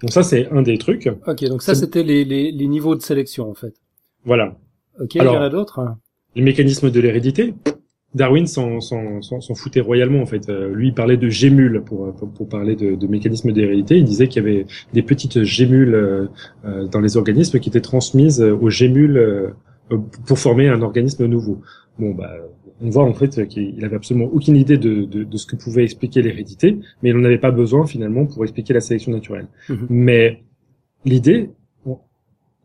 Donc 0.00 0.12
ça 0.12 0.22
c'est 0.22 0.48
un 0.50 0.62
des 0.62 0.78
trucs. 0.78 1.10
Ok, 1.26 1.44
donc 1.44 1.62
ça 1.62 1.74
c'était 1.74 2.04
les, 2.04 2.24
les, 2.24 2.52
les, 2.52 2.66
niveaux 2.68 2.94
de 2.94 3.02
sélection 3.02 3.50
en 3.50 3.54
fait. 3.54 3.74
Voilà. 4.24 4.56
Ok, 5.00 5.16
Alors, 5.16 5.34
il 5.34 5.36
y 5.36 5.38
en 5.40 5.42
a 5.42 5.50
d'autres? 5.50 5.96
Les 6.36 6.42
mécanismes 6.42 6.90
de 6.90 7.00
l'hérédité. 7.00 7.54
Darwin 8.14 8.46
s'en 8.46 8.80
foutait 9.54 9.80
royalement 9.80 10.22
en 10.22 10.26
fait. 10.26 10.48
Euh, 10.48 10.72
lui 10.74 10.88
il 10.88 10.94
parlait 10.94 11.16
de 11.16 11.28
gémules 11.28 11.82
pour, 11.84 12.14
pour, 12.14 12.48
parler 12.48 12.76
de, 12.76 12.94
de 12.94 13.06
mécanismes 13.06 13.52
d'hérédité. 13.52 13.96
Il 13.96 14.04
disait 14.04 14.28
qu'il 14.28 14.42
y 14.42 14.46
avait 14.46 14.66
des 14.92 15.02
petites 15.02 15.42
gémules 15.42 15.94
euh, 15.94 16.26
euh, 16.64 16.86
dans 16.86 17.00
les 17.00 17.16
organismes 17.16 17.58
qui 17.58 17.68
étaient 17.68 17.80
transmises 17.80 18.40
aux 18.40 18.70
gémules 18.70 19.52
pour 20.26 20.38
former 20.38 20.68
un 20.68 20.82
organisme 20.82 21.26
nouveau. 21.26 21.60
Bon, 21.98 22.14
bah, 22.14 22.32
on 22.80 22.90
voit 22.90 23.04
en 23.04 23.14
fait 23.14 23.46
qu'il 23.48 23.84
avait 23.84 23.96
absolument 23.96 24.28
aucune 24.32 24.56
idée 24.56 24.78
de, 24.78 25.04
de, 25.04 25.24
de 25.24 25.36
ce 25.36 25.46
que 25.46 25.56
pouvait 25.56 25.84
expliquer 25.84 26.22
l'hérédité, 26.22 26.78
mais 27.02 27.10
il 27.10 27.16
n'en 27.16 27.24
avait 27.24 27.38
pas 27.38 27.50
besoin 27.50 27.86
finalement 27.86 28.26
pour 28.26 28.42
expliquer 28.44 28.74
la 28.74 28.80
sélection 28.80 29.12
naturelle. 29.12 29.46
Mhm. 29.68 29.86
Mais 29.90 30.42
l'idée, 31.04 31.50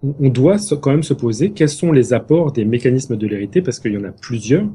on, 0.03 0.29
doit 0.29 0.57
quand 0.81 0.91
même 0.91 1.03
se 1.03 1.13
poser 1.13 1.51
quels 1.51 1.69
sont 1.69 1.91
les 1.91 2.13
apports 2.13 2.51
des 2.51 2.65
mécanismes 2.65 3.17
de 3.17 3.27
l'hérédité, 3.27 3.61
parce 3.61 3.79
qu'il 3.79 3.93
y 3.93 3.97
en 3.97 4.03
a 4.03 4.11
plusieurs, 4.11 4.67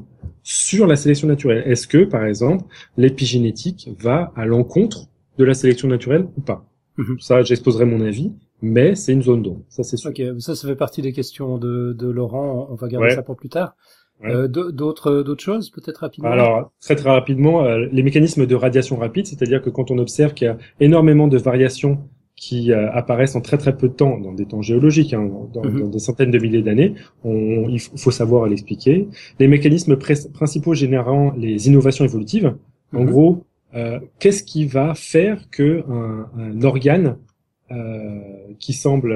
sur 0.43 0.87
la 0.87 0.95
sélection 0.95 1.27
naturelle. 1.27 1.63
Est-ce 1.65 1.87
que, 1.87 2.03
par 2.03 2.25
exemple, 2.25 2.65
l'épigénétique 2.97 3.89
va 3.99 4.31
à 4.35 4.45
l'encontre 4.45 5.07
de 5.37 5.43
la 5.43 5.53
sélection 5.53 5.87
naturelle 5.87 6.27
ou 6.37 6.41
pas? 6.41 6.65
Mhm. 6.97 7.19
Ça, 7.19 7.41
j'exposerai 7.41 7.85
mon 7.85 8.01
avis, 8.01 8.31
mais 8.61 8.95
c'est 8.95 9.13
une 9.13 9.23
zone 9.23 9.41
d'ombre. 9.41 9.61
Ça, 9.69 9.83
c'est 9.83 9.97
sûr. 9.97 10.11
Ok, 10.11 10.21
ça, 10.39 10.55
ça 10.55 10.67
fait 10.67 10.75
partie 10.75 11.01
des 11.01 11.11
questions 11.11 11.57
de, 11.57 11.93
de 11.93 12.07
Laurent. 12.07 12.67
On 12.69 12.75
va 12.75 12.87
garder 12.87 13.11
ça 13.11 13.23
pour 13.23 13.35
plus 13.35 13.49
tard. 13.49 13.75
Euh, 14.23 14.47
d'autres 14.47 15.23
d'autres 15.23 15.43
choses 15.43 15.69
peut-être 15.69 15.97
rapidement? 15.97 16.31
Alors 16.31 16.71
très 16.79 16.95
très 16.95 17.09
rapidement, 17.09 17.65
euh, 17.65 17.85
les 17.91 18.01
mécanismes 18.01 18.45
de 18.45 18.55
radiation 18.55 18.95
rapide, 18.95 19.27
c'est-à-dire 19.27 19.61
que 19.61 19.69
quand 19.69 19.91
on 19.91 19.97
observe 19.97 20.33
qu'il 20.33 20.47
y 20.47 20.49
a 20.49 20.57
énormément 20.79 21.27
de 21.27 21.37
variations 21.37 22.07
qui 22.35 22.71
euh, 22.71 22.91
apparaissent 22.91 23.35
en 23.35 23.41
très 23.41 23.57
très 23.57 23.75
peu 23.77 23.87
de 23.87 23.93
temps, 23.93 24.17
dans 24.17 24.33
des 24.33 24.45
temps 24.45 24.61
géologiques, 24.61 25.13
hein, 25.13 25.29
dans, 25.53 25.63
mhm. 25.63 25.79
dans, 25.79 25.87
des 25.87 25.99
centaines 25.99 26.31
de 26.31 26.39
milliers 26.39 26.61
d'années, 26.61 26.93
il 27.23 27.79
faut 27.79 28.11
savoir 28.11 28.47
l'expliquer. 28.47 29.07
Les 29.39 29.47
mécanismes 29.47 29.97
principaux 29.97 30.73
générant 30.73 31.33
les 31.37 31.67
innovations 31.67 32.05
évolutives, 32.05 32.55
en 32.93 33.01
mhm. 33.01 33.09
gros, 33.09 33.43
euh, 33.73 33.99
qu'est-ce 34.19 34.43
qui 34.43 34.65
va 34.65 34.95
faire 34.95 35.49
que 35.49 35.83
un, 35.89 36.29
un 36.37 36.61
organe 36.63 37.17
qui 38.59 38.73
semble 38.73 39.11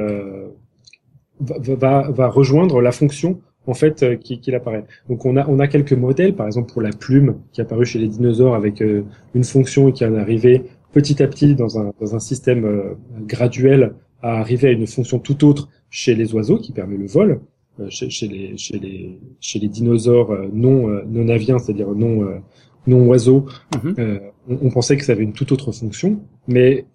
va, 1.39 1.55
va, 1.59 2.11
va 2.11 2.27
rejoindre 2.29 2.81
la 2.81 2.91
fonction 2.91 3.39
en 3.69 3.73
fait 3.73 4.03
euh, 4.03 4.15
qu'il 4.15 4.39
qui 4.39 4.53
apparaît. 4.53 4.85
Donc 5.09 5.25
on 5.25 5.37
a 5.37 5.47
on 5.47 5.59
a 5.59 5.67
quelques 5.67 5.93
modèles, 5.93 6.35
par 6.35 6.47
exemple 6.47 6.71
pour 6.71 6.81
la 6.81 6.91
plume 6.91 7.37
qui 7.51 7.61
est 7.61 7.63
apparue 7.63 7.85
chez 7.85 7.99
les 7.99 8.07
dinosaures 8.07 8.55
avec 8.55 8.81
euh, 8.81 9.03
une 9.35 9.43
fonction 9.43 9.91
qui 9.91 10.05
en 10.05 10.15
est 10.15 10.19
arrivée 10.19 10.63
petit 10.91 11.21
à 11.21 11.27
petit 11.27 11.55
dans 11.55 11.79
un 11.79 11.93
dans 11.99 12.15
un 12.15 12.19
système 12.19 12.65
euh, 12.65 12.93
graduel 13.21 13.93
à 14.21 14.39
arriver 14.39 14.69
à 14.69 14.71
une 14.71 14.87
fonction 14.87 15.19
tout 15.19 15.45
autre 15.45 15.69
chez 15.89 16.15
les 16.15 16.33
oiseaux 16.33 16.57
qui 16.57 16.71
permet 16.71 16.97
le 16.97 17.07
vol. 17.07 17.41
Chez, 17.87 18.09
chez, 18.09 18.27
les 18.27 18.57
chez 18.57 18.77
les 18.77 19.17
chez 19.39 19.57
les 19.57 19.69
dinosaures 19.69 20.37
non 20.51 20.89
non 21.07 21.29
aviens, 21.29 21.59
c'est-à-dire 21.59 21.87
non 21.91 22.27
non 22.87 23.07
oiseaux, 23.07 23.45
mm-hmm. 23.71 24.19
on, 24.49 24.57
on, 24.63 24.69
pensait 24.69 24.97
que 24.97 25.05
ça 25.05 25.13
avait 25.13 25.23
une 25.23 25.31
toute 25.31 25.53
autre 25.53 25.71
fonction. 25.71 26.19
Mais 26.49 26.85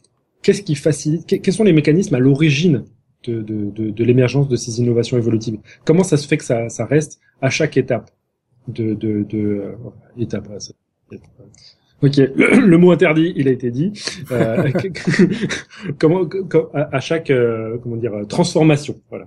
qu'est-ce 0.44 0.62
qui 0.62 0.76
facilite 0.76 1.26
Quels 1.26 1.54
sont 1.54 1.64
les 1.64 1.72
mécanismes 1.72 2.14
à 2.14 2.20
l'origine 2.20 2.84
de, 3.24 3.40
de, 3.40 3.90
de, 3.90 4.04
l'émergence 4.04 4.48
de 4.48 4.56
ces 4.56 4.78
innovations 4.78 5.16
évolutives? 5.16 5.58
Comment 5.84 6.04
ça 6.04 6.16
se 6.16 6.28
fait 6.28 6.36
que 6.36 6.44
ça, 6.44 6.68
ça 6.68 6.84
reste 6.84 7.18
à 7.40 7.50
chaque 7.50 7.76
étape 7.76 8.10
de, 8.68 8.94
de, 8.94 9.24
de 9.24 9.38
euh, 9.38 9.72
étape, 10.18 10.48
Ok, 12.04 12.18
le, 12.36 12.76
mot 12.76 12.90
interdit, 12.92 13.32
il 13.34 13.48
a 13.48 13.50
été 13.50 13.70
dit. 13.70 13.92
Euh, 14.30 14.70
comment, 15.98 16.28
à, 16.74 17.00
chaque, 17.00 17.30
euh, 17.30 17.78
comment 17.82 17.96
dire, 17.96 18.12
transformation, 18.28 19.00
voilà. 19.08 19.26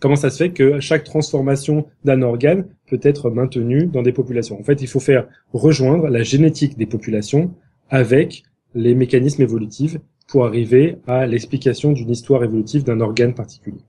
Comment 0.00 0.16
ça 0.16 0.30
se 0.30 0.38
fait 0.38 0.50
que 0.50 0.80
chaque 0.80 1.04
transformation 1.04 1.86
d'un 2.04 2.22
organe 2.22 2.64
peut 2.88 3.00
être 3.02 3.28
maintenue 3.28 3.84
dans 3.84 4.00
des 4.00 4.12
populations? 4.12 4.58
En 4.58 4.62
fait, 4.62 4.80
il 4.80 4.88
faut 4.88 4.98
faire 4.98 5.28
rejoindre 5.52 6.08
la 6.08 6.22
génétique 6.22 6.78
des 6.78 6.86
populations 6.86 7.52
avec 7.90 8.44
les 8.74 8.94
mécanismes 8.94 9.42
évolutifs 9.42 9.98
pour 10.26 10.46
arriver 10.46 10.96
à 11.06 11.26
l'explication 11.26 11.92
d'une 11.92 12.08
histoire 12.08 12.42
évolutive 12.44 12.82
d'un 12.82 13.00
organe 13.00 13.34
particulier. 13.34 13.84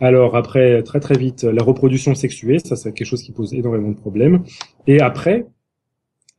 Alors 0.00 0.34
après, 0.34 0.82
très 0.82 0.98
très 0.98 1.16
vite, 1.16 1.44
la 1.44 1.62
reproduction 1.62 2.16
sexuée, 2.16 2.58
ça 2.58 2.74
c'est 2.74 2.92
quelque 2.92 3.06
chose 3.06 3.22
qui 3.22 3.30
pose 3.30 3.54
énormément 3.54 3.90
de 3.90 3.96
problèmes. 3.96 4.42
Et 4.88 5.00
après, 5.00 5.46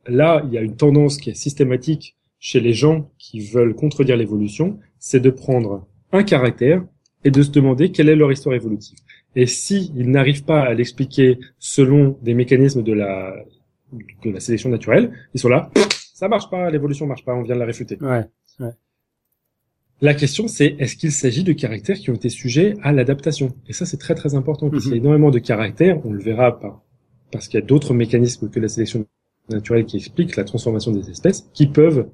là, 0.08 0.42
il 0.46 0.52
y 0.52 0.58
a 0.58 0.62
une 0.62 0.76
tendance 0.76 1.18
qui 1.18 1.30
est 1.30 1.34
systématique 1.34 2.16
chez 2.38 2.60
les 2.60 2.72
gens 2.72 3.10
qui 3.18 3.40
veulent 3.40 3.74
contredire 3.74 4.16
l'évolution, 4.16 4.78
c'est 4.98 5.20
de 5.20 5.30
prendre 5.30 5.86
un 6.12 6.22
caractère 6.22 6.84
et 7.24 7.30
de 7.30 7.42
se 7.42 7.50
demander 7.50 7.90
quelle 7.90 8.08
est 8.08 8.16
leur 8.16 8.30
histoire 8.30 8.54
évolutive. 8.54 8.98
Et 9.34 9.46
si 9.46 9.92
ils 9.96 10.10
n'arrivent 10.10 10.44
pas 10.44 10.62
à 10.62 10.74
l'expliquer 10.74 11.38
selon 11.58 12.18
des 12.22 12.34
mécanismes 12.34 12.82
de 12.82 12.92
la 12.92 13.34
de 14.24 14.30
la 14.30 14.40
sélection 14.40 14.68
naturelle, 14.68 15.12
ils 15.32 15.40
sont 15.40 15.48
là, 15.48 15.70
ça 16.12 16.28
marche 16.28 16.50
pas, 16.50 16.70
l'évolution 16.70 17.06
marche 17.06 17.24
pas, 17.24 17.34
on 17.34 17.42
vient 17.42 17.54
de 17.54 17.60
la 17.60 17.66
réfuter. 17.66 17.96
Ouais. 18.00 18.24
La 20.02 20.12
question, 20.12 20.46
c'est 20.46 20.76
est-ce 20.78 20.96
qu'il 20.96 21.12
s'agit 21.12 21.42
de 21.42 21.54
caractères 21.54 21.96
qui 21.96 22.10
ont 22.10 22.14
été 22.14 22.28
sujets 22.28 22.74
à 22.82 22.92
l'adaptation? 22.92 23.54
Et 23.66 23.72
ça, 23.72 23.86
c'est 23.86 23.96
très 23.96 24.14
très 24.14 24.34
important, 24.34 24.68
parce 24.68 24.82
qu'il 24.82 24.92
y 24.92 24.94
a 24.94 24.98
mhm. 24.98 25.04
énormément 25.04 25.30
de 25.30 25.38
caractères, 25.38 26.04
on 26.04 26.12
le 26.12 26.22
verra 26.22 26.60
pas, 26.60 26.84
parce 27.32 27.48
qu'il 27.48 27.58
y 27.58 27.62
a 27.62 27.66
d'autres 27.66 27.94
mécanismes 27.94 28.50
que 28.50 28.60
la 28.60 28.68
sélection 28.68 29.06
naturelle 29.48 29.84
qui 29.84 29.96
expliquent 29.96 30.36
la 30.36 30.44
transformation 30.44 30.92
des 30.92 31.10
espèces, 31.10 31.48
qui 31.52 31.66
peuvent 31.66 32.08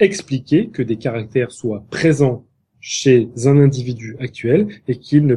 expliquer 0.00 0.68
que 0.68 0.82
des 0.82 0.96
caractères 0.96 1.52
soient 1.52 1.84
présents 1.90 2.44
chez 2.80 3.28
un 3.44 3.58
individu 3.58 4.16
actuel 4.18 4.68
et 4.88 4.96
qu'il 4.96 5.26
ne 5.26 5.36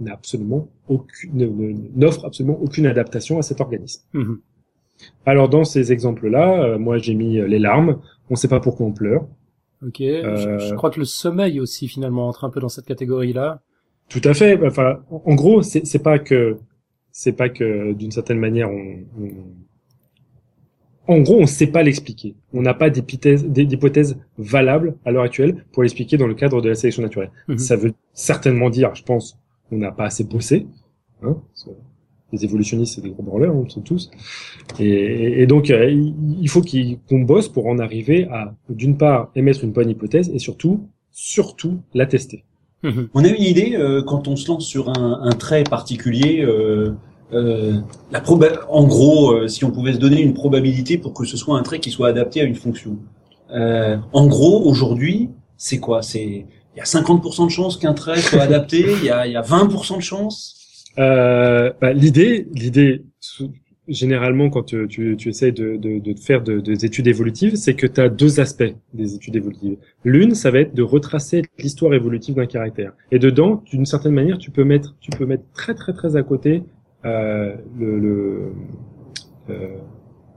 n'a 0.00 0.14
absolument 0.14 0.68
aucune, 0.88 1.90
n'offre 1.94 2.24
absolument 2.24 2.58
aucune 2.60 2.86
adaptation 2.86 3.38
à 3.38 3.42
cet 3.42 3.60
organisme. 3.60 4.02
Mhm. 4.12 4.40
Alors 5.26 5.48
dans 5.48 5.64
ces 5.64 5.92
exemples-là, 5.92 6.64
euh, 6.64 6.78
moi 6.78 6.98
j'ai 6.98 7.14
mis 7.14 7.40
les 7.40 7.58
larmes. 7.58 8.00
On 8.28 8.34
ne 8.34 8.36
sait 8.36 8.48
pas 8.48 8.60
pourquoi 8.60 8.86
on 8.86 8.92
pleure. 8.92 9.26
Ok. 9.86 10.00
Euh, 10.00 10.58
je, 10.58 10.74
crois 10.74 10.90
que 10.90 11.00
le 11.00 11.04
sommeil 11.04 11.60
aussi 11.60 11.88
finalement 11.88 12.28
entre 12.28 12.44
un 12.44 12.50
peu 12.50 12.60
dans 12.60 12.68
cette 12.68 12.86
catégorie-là. 12.86 13.62
Tout 14.08 14.20
à 14.24 14.34
fait. 14.34 14.58
Enfin, 14.64 15.00
en 15.10 15.34
gros, 15.34 15.62
c'est 15.62 16.02
pas 16.02 16.18
que 16.18 16.56
c'est 17.10 17.32
pas 17.32 17.48
que 17.48 17.92
d'une 17.92 18.10
certaine 18.10 18.38
manière 18.38 18.70
on, 18.70 19.04
en 21.08 21.20
gros, 21.20 21.36
on 21.36 21.42
ne 21.42 21.46
sait 21.46 21.66
pas 21.66 21.82
l'expliquer. 21.82 22.36
On 22.52 22.62
n'a 22.62 22.74
pas 22.74 22.90
d'hypothèse 22.90 24.18
valable 24.38 24.96
à 25.04 25.10
l'heure 25.10 25.24
actuelle 25.24 25.64
pour 25.72 25.82
l'expliquer 25.82 26.16
dans 26.16 26.26
le 26.26 26.34
cadre 26.34 26.60
de 26.60 26.68
la 26.68 26.74
sélection 26.74 27.02
naturelle. 27.02 27.30
Mhm. 27.48 27.58
Ça 27.58 27.76
veut 27.76 27.92
certainement 28.12 28.70
dire, 28.70 28.94
je 28.94 29.02
pense, 29.02 29.38
qu'on 29.68 29.78
n'a 29.78 29.90
pas 29.90 30.04
assez 30.04 30.24
bossé. 30.24 30.66
Hein, 31.22 31.36
les 32.32 32.44
évolutionnistes, 32.44 32.94
c'est 32.94 33.00
des 33.00 33.10
gros 33.10 33.22
branleurs, 33.22 33.54
on 33.54 33.68
sait 33.68 33.80
tous. 33.80 34.10
Et, 34.78 35.42
et 35.42 35.46
donc, 35.46 35.70
euh, 35.70 35.90
il 35.90 36.48
faut 36.48 36.62
qu'on 36.62 37.20
bosse 37.20 37.48
pour 37.48 37.66
en 37.66 37.78
arriver 37.78 38.26
à, 38.30 38.54
d'une 38.68 38.96
part, 38.96 39.30
émettre 39.34 39.64
une 39.64 39.72
bonne 39.72 39.90
hypothèse 39.90 40.30
et 40.32 40.38
surtout, 40.38 40.88
surtout, 41.10 41.80
la 41.94 42.06
tester. 42.06 42.44
Mhm. 42.82 43.08
On 43.14 43.24
a 43.24 43.28
une 43.28 43.42
idée 43.42 43.74
euh, 43.74 44.02
quand 44.02 44.28
on 44.28 44.36
se 44.36 44.48
lance 44.48 44.66
sur 44.66 44.88
un, 44.88 45.20
un 45.22 45.32
trait 45.32 45.64
particulier. 45.64 46.42
Euh, 46.42 46.92
euh 47.32 47.80
la 48.10 48.22
en 48.68 48.84
gros, 48.84 49.48
si 49.48 49.64
on 49.64 49.70
pouvait 49.70 49.92
se 49.94 49.98
donner 49.98 50.20
une 50.20 50.34
probabilité 50.34 50.98
pour 50.98 51.14
que 51.14 51.24
ce 51.24 51.36
soit 51.36 51.58
un 51.58 51.62
trait 51.62 51.80
qui 51.80 51.90
soit 51.90 52.08
adapté 52.08 52.40
à 52.40 52.44
une 52.44 52.54
fonction. 52.54 52.98
en 53.50 54.26
gros, 54.26 54.62
aujourd'hui, 54.64 55.30
c'est 55.56 55.78
quoi? 55.78 56.02
C'est 56.02 56.46
il 56.74 56.78
y 56.78 56.80
a 56.80 56.84
50% 56.84 57.46
de 57.46 57.50
chances 57.50 57.76
qu'un 57.76 57.92
trait 57.92 58.20
soit 58.20 58.40
adapté. 58.40 58.84
Il 58.98 59.04
y 59.04 59.10
a, 59.10 59.26
il 59.26 59.32
y 59.32 59.36
a 59.36 59.42
20% 59.42 59.96
de 59.96 60.02
chances. 60.02 60.86
Euh, 60.98 61.72
bah, 61.80 61.92
l'idée, 61.92 62.48
l'idée, 62.54 63.04
généralement, 63.88 64.48
quand 64.48 64.62
tu, 64.64 64.88
tu, 64.88 65.28
essayes 65.28 65.52
de, 65.52 65.78
faire 66.20 66.42
de, 66.42 66.60
des 66.60 66.84
études 66.84 67.06
évolutives, 67.08 67.56
c'est 67.56 67.74
que 67.74 67.86
tu 67.86 68.00
as 68.00 68.08
deux 68.08 68.40
aspects 68.40 68.74
des 68.94 69.14
études 69.14 69.36
évolutives. 69.36 69.76
L'une, 70.04 70.34
ça 70.34 70.50
va 70.50 70.60
être 70.60 70.74
de 70.74 70.82
retracer 70.82 71.42
l'histoire 71.58 71.92
évolutive 71.92 72.36
d'un 72.36 72.46
caractère. 72.46 72.92
Et 73.10 73.18
dedans, 73.18 73.62
d'une 73.70 73.86
certaine 73.86 74.12
manière, 74.12 74.38
tu 74.38 74.50
peux 74.50 74.64
mettre, 74.64 74.96
tu 75.00 75.10
peux 75.10 75.26
mettre 75.26 75.44
très 75.54 75.74
très 75.74 75.92
très 75.92 76.16
à 76.16 76.22
côté 76.22 76.56
euh, 76.56 76.60
le, 77.04 77.98
le, 77.98 78.52
euh, 79.50 79.76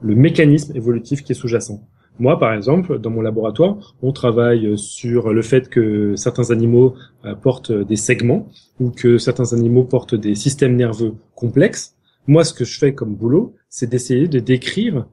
le 0.02 0.16
mécanisme 0.16 0.76
évolutif 0.76 1.24
qui 1.24 1.32
est 1.32 1.36
sous-jacent. 1.36 1.82
Moi, 2.18 2.40
par 2.40 2.54
exemple, 2.54 3.00
dans 3.00 3.10
mon 3.10 3.22
laboratoire, 3.22 3.96
on 4.02 4.14
travaille 4.14 4.78
sur 4.78 5.34
le 5.34 5.42
fait 5.42 5.70
que 5.70 6.16
certains 6.16 6.50
animaux 6.52 6.96
euh, 7.26 7.36
portent 7.36 7.72
des 7.72 7.98
segments 7.98 8.48
ou 8.80 8.90
que 8.90 9.18
certains 9.18 9.54
animaux 9.54 9.84
portent 9.84 10.16
des 10.16 10.36
systèmes 10.36 10.76
nerveux 10.76 11.16
complexes. 11.36 11.96
Moi, 12.28 12.44
ce 12.44 12.54
que 12.54 12.64
je 12.64 12.80
fais 12.80 12.94
comme 12.94 13.16
boulot, 13.16 13.56
c'est 13.70 13.90
d'essayer 13.90 14.28
de 14.28 14.40
décrire 14.40 15.08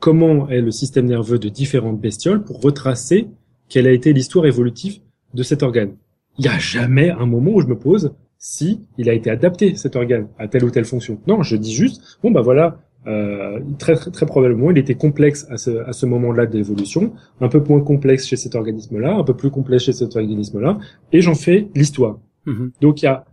comment 0.00 0.48
est 0.48 0.60
le 0.60 0.70
système 0.70 1.06
nerveux 1.06 1.38
de 1.38 1.48
différentes 1.48 2.00
bestioles 2.00 2.42
pour 2.42 2.60
retracer 2.60 3.28
quelle 3.68 3.86
a 3.86 3.92
été 3.92 4.12
l'histoire 4.12 4.44
évolutive 4.46 5.00
de 5.34 5.42
cet 5.42 5.62
organe. 5.62 5.96
Il 6.38 6.42
n'y 6.42 6.48
a 6.48 6.58
jamais 6.58 7.10
un 7.10 7.26
moment 7.26 7.52
où 7.52 7.60
je 7.60 7.68
me 7.68 7.78
pose 7.78 8.12
si 8.44 8.84
il 8.98 9.08
a 9.08 9.14
été 9.14 9.30
adapté 9.30 9.74
cet 9.74 9.96
organe 9.96 10.28
à 10.38 10.48
telle 10.48 10.64
ou 10.64 10.70
telle 10.70 10.84
fonction. 10.84 11.18
Non, 11.26 11.42
je 11.42 11.56
dis 11.56 11.72
juste 11.72 12.18
bon 12.22 12.30
bah 12.30 12.42
voilà, 12.42 12.78
euh, 13.06 13.58
très, 13.78 13.96
très, 13.96 14.26
probablement, 14.26 14.70
il 14.70 14.76
était 14.76 14.96
complexe 14.96 15.46
à 15.48 15.56
ce, 15.56 15.70
à 15.86 15.94
ce 15.94 16.04
moment-là 16.04 16.44
de 16.44 16.58
l'évolution, 16.58 17.14
un 17.40 17.48
peu 17.48 17.62
moins 17.66 17.80
complexe 17.80 18.26
chez 18.26 18.36
cet 18.36 18.54
organisme-là, 18.54 19.16
un 19.16 19.24
peu 19.24 19.34
plus 19.34 19.50
complexe 19.50 19.84
chez 19.84 19.94
cet 19.94 20.14
organisme-là, 20.14 20.78
et 21.12 21.22
j'en 21.22 21.34
fais 21.34 21.68
l'histoire. 21.74 22.18
Mhm. 22.44 22.72
Donc 22.82 23.00
il 23.00 23.06
y 23.06 23.08
a 23.08 23.24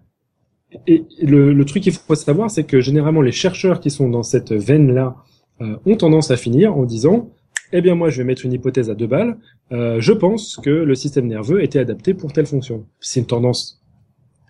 et 0.88 1.03
le, 1.22 1.51
le 1.51 1.66
truc 1.66 1.84
qu'il 1.84 1.91
faut 1.91 2.16
savoir, 2.16 2.49
c'est 2.49 2.64
que 2.64 2.80
généralement 2.80 3.22
les 3.22 3.34
chercheurs 3.34 3.82
qui 3.82 3.89
sont 3.89 4.07
dans 4.07 4.24
cette 4.24 4.53
veine-là 4.53 5.18
euh, 5.59 5.76
ont 5.86 5.97
tendance 5.97 6.32
à 6.32 6.38
finir 6.38 6.78
en 6.78 6.86
disant 6.86 7.34
eh 7.74 7.82
bien 7.82 7.95
moi 7.95 8.09
je 8.09 8.20
vais 8.20 8.24
mettre 8.24 8.45
une 8.45 8.53
hypothèse 8.53 8.89
à 8.89 8.95
deux 8.95 9.07
balles. 9.07 9.38
Euh, 9.74 9.99
je 9.99 10.14
pense 10.14 10.57
que 10.64 10.70
le 10.70 10.95
système 10.95 11.28
nerveux 11.28 11.62
était 11.62 11.80
adapté 11.80 12.14
pour 12.14 12.32
telle 12.32 12.45
fonction. 12.45 12.86
C'est 13.01 13.20
une 13.20 13.26
tendance 13.26 13.81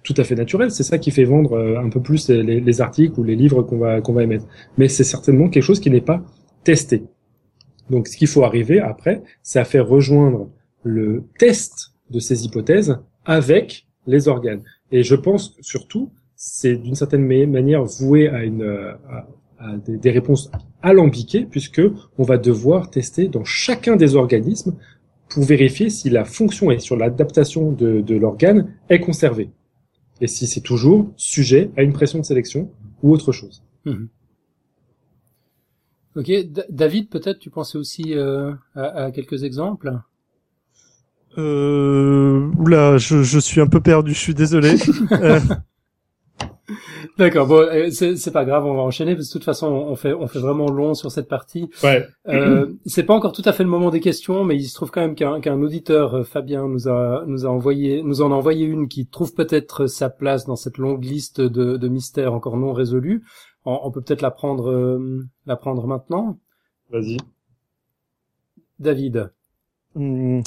tout 0.03 0.13
à 0.17 0.23
fait 0.23 0.35
naturel. 0.35 0.71
C'est 0.71 0.83
ça 0.83 0.97
qui 0.97 1.11
fait 1.11 1.23
vendre 1.23 1.53
euh, 1.53 1.79
un 1.79 1.89
peu 1.89 2.01
plus 2.01 2.29
les, 2.29 2.81
articles 2.81 3.19
ou 3.19 3.23
les 3.23 3.35
livres 3.35 3.63
qu'on 3.63 3.77
va 3.77 4.01
qu'on 4.01 4.13
va 4.13 4.23
émettre. 4.23 4.45
Mais 4.77 4.87
c'est 4.87 5.03
certainement 5.03 5.49
quelque 5.49 5.63
chose 5.63 5.79
qui 5.79 5.89
n'est 5.89 6.01
pas 6.01 6.23
testé. 6.63 7.03
Donc, 7.89 8.07
ce 8.07 8.17
qu'il 8.17 8.27
faut 8.27 8.43
arriver 8.43 8.79
après, 8.79 9.21
c'est 9.43 9.59
à 9.59 9.65
faire 9.65 9.87
rejoindre 9.87 10.49
le 10.83 11.25
test 11.37 11.93
de 12.09 12.19
ces 12.19 12.45
hypothèses 12.45 12.99
avec 13.25 13.87
les 14.07 14.27
organes. 14.27 14.63
Et 14.91 15.03
je 15.03 15.15
pense 15.15 15.55
surtout, 15.61 16.11
c'est 16.35 16.75
d'une 16.75 16.95
certaine 16.95 17.25
manière 17.25 17.83
voué 17.83 18.29
à 18.29 18.43
une 18.43 18.63
à, 19.59 19.77
des, 19.85 20.09
réponses 20.09 20.49
alambiquées, 20.81 21.45
puisque 21.45 21.81
on 22.17 22.23
va 22.23 22.37
devoir 22.37 22.89
tester 22.89 23.27
dans 23.27 23.43
chacun 23.43 23.95
des 23.95 24.15
organismes 24.15 24.75
pour 25.29 25.43
vérifier 25.43 25.89
si 25.89 26.09
la 26.09 26.25
fonction 26.25 26.71
et 26.71 26.79
sur 26.79 26.97
l'adaptation 26.97 27.71
de 27.71 28.15
l'organe 28.15 28.73
est 28.89 28.99
conservée. 28.99 29.51
Et 30.21 30.27
si 30.27 30.47
c'est 30.47 30.61
toujours 30.61 31.11
sujet 31.17 31.71
à 31.75 31.81
une 31.81 31.93
pression 31.93 32.19
de 32.19 32.25
sélection 32.25 32.71
ou 33.01 33.11
autre 33.11 33.31
chose. 33.31 33.63
Mhm. 33.85 34.07
Ok, 36.15 36.29
David, 36.69 37.09
peut-être 37.09 37.39
tu 37.39 37.49
pensais 37.49 37.77
aussi 37.77 38.13
euh, 38.13 38.53
à, 38.75 39.05
à, 39.05 39.11
quelques 39.11 39.43
exemples? 39.43 39.99
Euh, 41.37 42.51
Oula, 42.57 42.97
je, 42.97 43.23
je 43.23 43.39
suis 43.39 43.61
un 43.61 43.67
peu 43.67 43.79
perdu, 43.79 44.13
je 44.13 44.19
suis 44.19 44.33
désolé. 44.33 44.75
euh, 45.11 45.39
D'accord, 47.17 47.47
bon, 47.47 47.59
euh, 47.59 47.89
c'est 47.91 48.31
pas 48.31 48.45
grave, 48.45 48.65
on 48.65 48.75
va 48.75 48.81
enchaîner 48.81 49.15
parce 49.15 49.27
que 49.27 49.33
de 49.33 49.39
toute 49.39 49.45
façon, 49.45 49.67
on 49.67 49.95
fait 49.95 50.13
on 50.13 50.27
fait 50.27 50.39
vraiment 50.39 50.69
long 50.69 50.93
sur 50.93 51.11
cette 51.11 51.27
partie. 51.27 51.69
Ouais. 51.83 52.07
Euh, 52.27 52.73
c'est 52.85 53.03
pas 53.03 53.13
encore 53.13 53.31
tout 53.31 53.41
à 53.45 53.53
fait 53.53 53.63
le 53.63 53.69
moment 53.69 53.89
des 53.89 53.99
questions, 53.99 54.43
mais 54.43 54.55
il 54.55 54.65
se 54.65 54.75
trouve 54.75 54.91
quand 54.91 55.01
même 55.01 55.15
qu'un 55.15 55.41
qu'un 55.41 55.61
auditeur, 55.61 56.15
euh, 56.15 56.23
Fabien, 56.23 56.67
nous 56.67 56.87
a 56.87 57.23
nous 57.27 57.45
a 57.45 57.49
envoyé 57.49 58.03
nous 58.03 58.21
en 58.21 58.31
a 58.31 58.35
envoyé 58.35 58.65
une 58.65 58.87
qui 58.87 59.07
trouve 59.07 59.33
peut-être 59.33 59.87
sa 59.87 60.09
place 60.09 60.45
dans 60.45 60.55
cette 60.55 60.77
longue 60.77 61.03
liste 61.03 61.41
de, 61.41 61.77
de 61.77 61.87
mystères 61.87 62.33
encore 62.33 62.57
non 62.57 62.73
résolus. 62.73 63.23
On, 63.65 63.79
on 63.83 63.91
peut 63.91 64.01
peut-être 64.01 64.21
la 64.21 64.31
prendre 64.31 64.71
euh, 64.71 65.25
la 65.45 65.55
prendre 65.55 65.85
maintenant. 65.87 66.39
Vas-y. 66.89 67.17
David. 68.79 69.31
Hmm. 69.93 70.39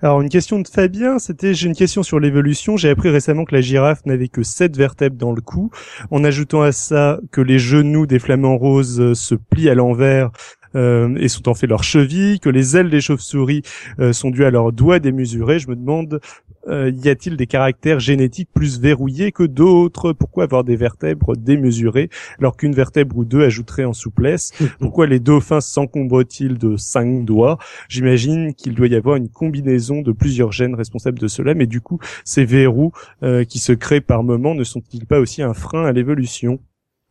Alors 0.00 0.20
une 0.20 0.28
question 0.28 0.60
de 0.60 0.68
Fabien, 0.68 1.18
c'était 1.18 1.54
j'ai 1.54 1.66
une 1.66 1.74
question 1.74 2.04
sur 2.04 2.20
l'évolution. 2.20 2.76
J'ai 2.76 2.88
appris 2.88 3.08
récemment 3.08 3.44
que 3.44 3.54
la 3.54 3.60
girafe 3.60 4.06
n'avait 4.06 4.28
que 4.28 4.44
sept 4.44 4.76
vertèbres 4.76 5.16
dans 5.16 5.32
le 5.32 5.40
cou. 5.40 5.70
En 6.12 6.22
ajoutant 6.22 6.62
à 6.62 6.70
ça 6.70 7.18
que 7.32 7.40
les 7.40 7.58
genoux 7.58 8.06
des 8.06 8.20
flamants 8.20 8.56
roses 8.56 9.14
se 9.14 9.34
plient 9.34 9.70
à 9.70 9.74
l'envers 9.74 10.30
euh, 10.74 11.14
et 11.16 11.28
sont 11.28 11.48
en 11.48 11.54
fait 11.54 11.66
leurs 11.66 11.84
chevilles, 11.84 12.40
que 12.40 12.50
les 12.50 12.76
ailes 12.76 12.90
des 12.90 13.00
chauves-souris 13.00 13.62
euh, 13.98 14.12
sont 14.12 14.30
dues 14.30 14.44
à 14.44 14.50
leurs 14.50 14.72
doigts 14.72 14.98
démesurés. 14.98 15.58
Je 15.58 15.68
me 15.68 15.76
demande 15.76 16.20
euh, 16.68 16.92
y 16.94 17.08
a-t-il 17.08 17.36
des 17.36 17.46
caractères 17.46 17.98
génétiques 17.98 18.50
plus 18.54 18.80
verrouillés 18.80 19.32
que 19.32 19.42
d'autres? 19.42 20.12
Pourquoi 20.12 20.44
avoir 20.44 20.64
des 20.64 20.76
vertèbres 20.76 21.36
démesurées 21.36 22.08
alors 22.38 22.56
qu'une 22.56 22.72
vertèbre 22.72 23.16
ou 23.16 23.24
deux 23.24 23.42
ajouterait 23.42 23.84
en 23.84 23.92
souplesse? 23.92 24.52
Pourquoi 24.78 25.06
les 25.06 25.18
dauphins 25.18 25.60
s'encombrent-ils 25.60 26.58
de 26.58 26.76
cinq 26.76 27.24
doigts? 27.24 27.58
J'imagine 27.88 28.54
qu'il 28.54 28.74
doit 28.74 28.86
y 28.86 28.94
avoir 28.94 29.16
une 29.16 29.28
combinaison 29.28 30.02
de 30.02 30.12
plusieurs 30.12 30.52
gènes 30.52 30.74
responsables 30.74 31.18
de 31.18 31.28
cela, 31.28 31.54
mais 31.54 31.66
du 31.66 31.80
coup, 31.80 31.98
ces 32.24 32.44
verrous 32.44 32.92
euh, 33.22 33.44
qui 33.44 33.58
se 33.58 33.72
créent 33.72 34.00
par 34.00 34.22
moment 34.22 34.54
ne 34.54 34.64
sont-ils 34.64 35.06
pas 35.06 35.18
aussi 35.18 35.42
un 35.42 35.54
frein 35.54 35.84
à 35.84 35.92
l'évolution? 35.92 36.60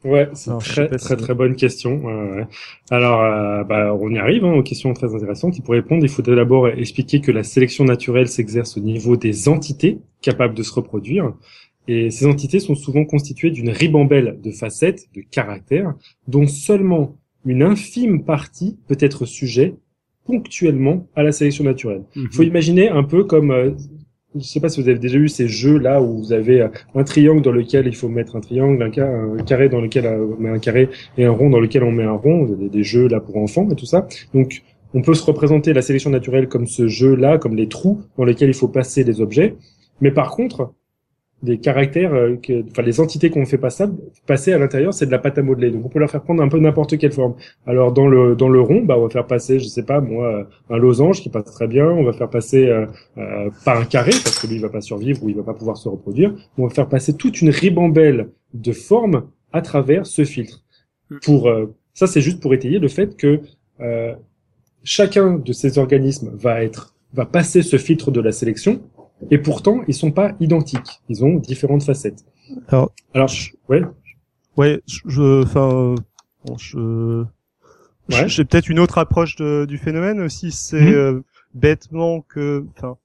Ouais, 0.03 0.29
c'est 0.33 0.49
une 0.49 0.59
très 0.59 0.87
très 0.87 1.15
très 1.15 1.33
bonne 1.35 1.55
question. 1.55 2.01
Alors, 2.89 3.21
euh, 3.21 3.63
bah, 3.63 3.93
on 3.93 4.09
y 4.09 4.17
arrive 4.17 4.45
hein, 4.45 4.53
aux 4.53 4.63
questions 4.63 4.93
très 4.93 5.13
intéressantes. 5.13 5.61
Pour 5.63 5.73
répondre, 5.73 6.03
il 6.03 6.09
faut 6.09 6.23
d'abord 6.23 6.67
expliquer 6.69 7.21
que 7.21 7.31
la 7.31 7.43
sélection 7.43 7.85
naturelle 7.85 8.27
s'exerce 8.27 8.77
au 8.77 8.81
niveau 8.81 9.15
des 9.15 9.47
entités 9.47 9.99
capables 10.21 10.55
de 10.55 10.63
se 10.63 10.73
reproduire. 10.73 11.33
Et 11.87 12.09
ces 12.09 12.25
entités 12.25 12.59
sont 12.59 12.75
souvent 12.75 13.05
constituées 13.05 13.51
d'une 13.51 13.69
ribambelle 13.69 14.39
de 14.41 14.51
facettes, 14.51 15.07
de 15.15 15.21
caractères, 15.21 15.93
dont 16.27 16.47
seulement 16.47 17.17
une 17.45 17.63
infime 17.63 18.23
partie 18.23 18.77
peut 18.87 18.97
être 18.99 19.25
sujet 19.25 19.75
ponctuellement 20.25 21.07
à 21.15 21.23
la 21.23 21.31
sélection 21.31 21.63
naturelle. 21.63 22.03
Il 22.15 22.29
faut 22.31 22.43
mhm. 22.43 22.49
imaginer 22.49 22.89
un 22.89 23.03
peu 23.03 23.23
comme 23.23 23.51
euh, 23.51 23.71
je 24.35 24.45
sais 24.45 24.59
pas 24.59 24.69
si 24.69 24.81
vous 24.81 24.87
avez 24.87 24.99
déjà 24.99 25.17
eu 25.17 25.27
ces 25.27 25.47
jeux 25.47 25.77
là 25.77 26.01
où 26.01 26.17
vous 26.17 26.33
avez 26.33 26.67
un 26.95 27.03
triangle 27.03 27.41
dans 27.41 27.51
lequel 27.51 27.87
il 27.87 27.95
faut 27.95 28.07
mettre 28.07 28.35
un 28.35 28.39
triangle, 28.39 28.81
un, 28.81 29.43
carré 29.43 29.67
dans 29.69 29.81
lequel 29.81 30.07
on 30.07 30.41
met 30.41 30.49
un 30.49 30.59
carré 30.59 30.89
et 31.17 31.25
un 31.25 31.31
rond 31.31 31.49
dans 31.49 31.59
lequel 31.59 31.83
on 31.83 31.91
met 31.91 32.03
un 32.03 32.13
rond. 32.13 32.45
Vous 32.45 32.53
avez 32.53 32.69
des 32.69 32.83
jeux 32.83 33.07
là 33.07 33.19
pour 33.19 33.37
enfants 33.37 33.67
et 33.69 33.75
tout 33.75 33.85
ça. 33.85 34.07
Donc 34.33 34.61
on 34.93 35.01
peut 35.01 35.13
se 35.13 35.23
représenter 35.23 35.73
la 35.73 35.81
sélection 35.81 36.09
naturelle 36.09 36.47
comme 36.47 36.67
ce 36.67 36.87
jeu 36.87 37.15
là, 37.15 37.37
comme 37.37 37.55
les 37.55 37.67
trous 37.67 38.01
dans 38.17 38.23
lesquels 38.23 38.49
il 38.49 38.55
faut 38.55 38.67
passer 38.67 39.03
des 39.03 39.21
objets. 39.21 39.55
Mais 39.99 40.11
par 40.11 40.31
contre, 40.31 40.73
des 41.43 41.57
caractères, 41.57 42.13
euh, 42.13 42.35
que, 42.35 42.63
enfin 42.69 42.81
les 42.83 42.99
entités 42.99 43.29
qu'on 43.29 43.45
fait 43.45 43.57
passer, 43.57 43.85
passer 44.27 44.53
à 44.53 44.57
l'intérieur, 44.57 44.93
c'est 44.93 45.05
de 45.05 45.11
la 45.11 45.19
pâte 45.19 45.37
à 45.37 45.41
modeler. 45.41 45.71
Donc 45.71 45.85
on 45.85 45.89
peut 45.89 45.99
leur 45.99 46.09
faire 46.09 46.21
prendre 46.21 46.41
un 46.43 46.47
peu 46.47 46.59
n'importe 46.59 46.97
quelle 46.97 47.11
forme. 47.11 47.35
Alors 47.65 47.91
dans 47.91 48.07
le 48.07 48.35
dans 48.35 48.49
le 48.49 48.61
rond, 48.61 48.83
bah 48.83 48.95
on 48.97 49.03
va 49.03 49.09
faire 49.09 49.27
passer, 49.27 49.59
je 49.59 49.65
sais 49.65 49.83
pas 49.83 50.01
moi, 50.01 50.47
un 50.69 50.77
losange 50.77 51.21
qui 51.21 51.29
passe 51.29 51.45
très 51.45 51.67
bien. 51.67 51.85
On 51.85 52.03
va 52.03 52.13
faire 52.13 52.29
passer 52.29 52.67
euh, 52.67 52.85
euh, 53.17 53.49
pas 53.65 53.77
un 53.77 53.85
carré 53.85 54.11
parce 54.11 54.39
que 54.39 54.47
lui 54.47 54.55
il 54.55 54.61
va 54.61 54.69
pas 54.69 54.81
survivre 54.81 55.23
ou 55.23 55.29
il 55.29 55.35
va 55.35 55.43
pas 55.43 55.53
pouvoir 55.53 55.77
se 55.77 55.89
reproduire. 55.89 56.33
On 56.57 56.67
va 56.67 56.73
faire 56.73 56.89
passer 56.89 57.15
toute 57.15 57.41
une 57.41 57.49
ribambelle 57.49 58.29
de 58.53 58.71
formes 58.71 59.23
à 59.51 59.61
travers 59.61 60.05
ce 60.05 60.23
filtre. 60.23 60.63
Hmm. 61.09 61.17
Pour 61.23 61.49
euh, 61.49 61.73
ça, 61.93 62.07
c'est 62.07 62.21
juste 62.21 62.39
pour 62.39 62.53
étayer 62.53 62.79
le 62.79 62.87
fait 62.87 63.17
que 63.17 63.41
chacun 64.83 65.37
de 65.37 65.53
ces 65.53 65.79
organismes 65.79 66.29
va 66.35 66.63
être 66.63 66.93
va 67.13 67.25
passer 67.25 67.63
ce 67.63 67.77
filtre 67.77 68.11
de 68.11 68.21
la 68.21 68.31
sélection 68.31 68.79
et 69.29 69.37
pourtant 69.37 69.81
ils 69.87 69.93
sont 69.93 70.11
pas 70.11 70.33
identiques. 70.39 71.01
Ils 71.09 71.23
ont 71.23 71.35
différentes 71.35 71.83
facettes. 71.83 72.25
Alors, 72.67 72.91
alors 73.13 73.27
je, 73.27 73.51
ouais, 73.69 73.81
ouais, 74.57 74.81
je, 74.85 75.43
enfin, 75.43 75.95
bon, 76.45 76.57
je, 76.57 77.23
ouais. 78.09 78.27
j'ai 78.27 78.45
peut-être 78.45 78.69
une 78.69 78.79
autre 78.79 78.97
approche 78.97 79.35
de, 79.35 79.65
du 79.65 79.77
phénomène 79.77 80.19
aussi. 80.21 80.51
C'est 80.51 80.81
mhm. 80.81 80.93
euh, 80.93 81.21
bêtement 81.53 82.21
que, 82.21 82.65
enfin, 82.75 82.97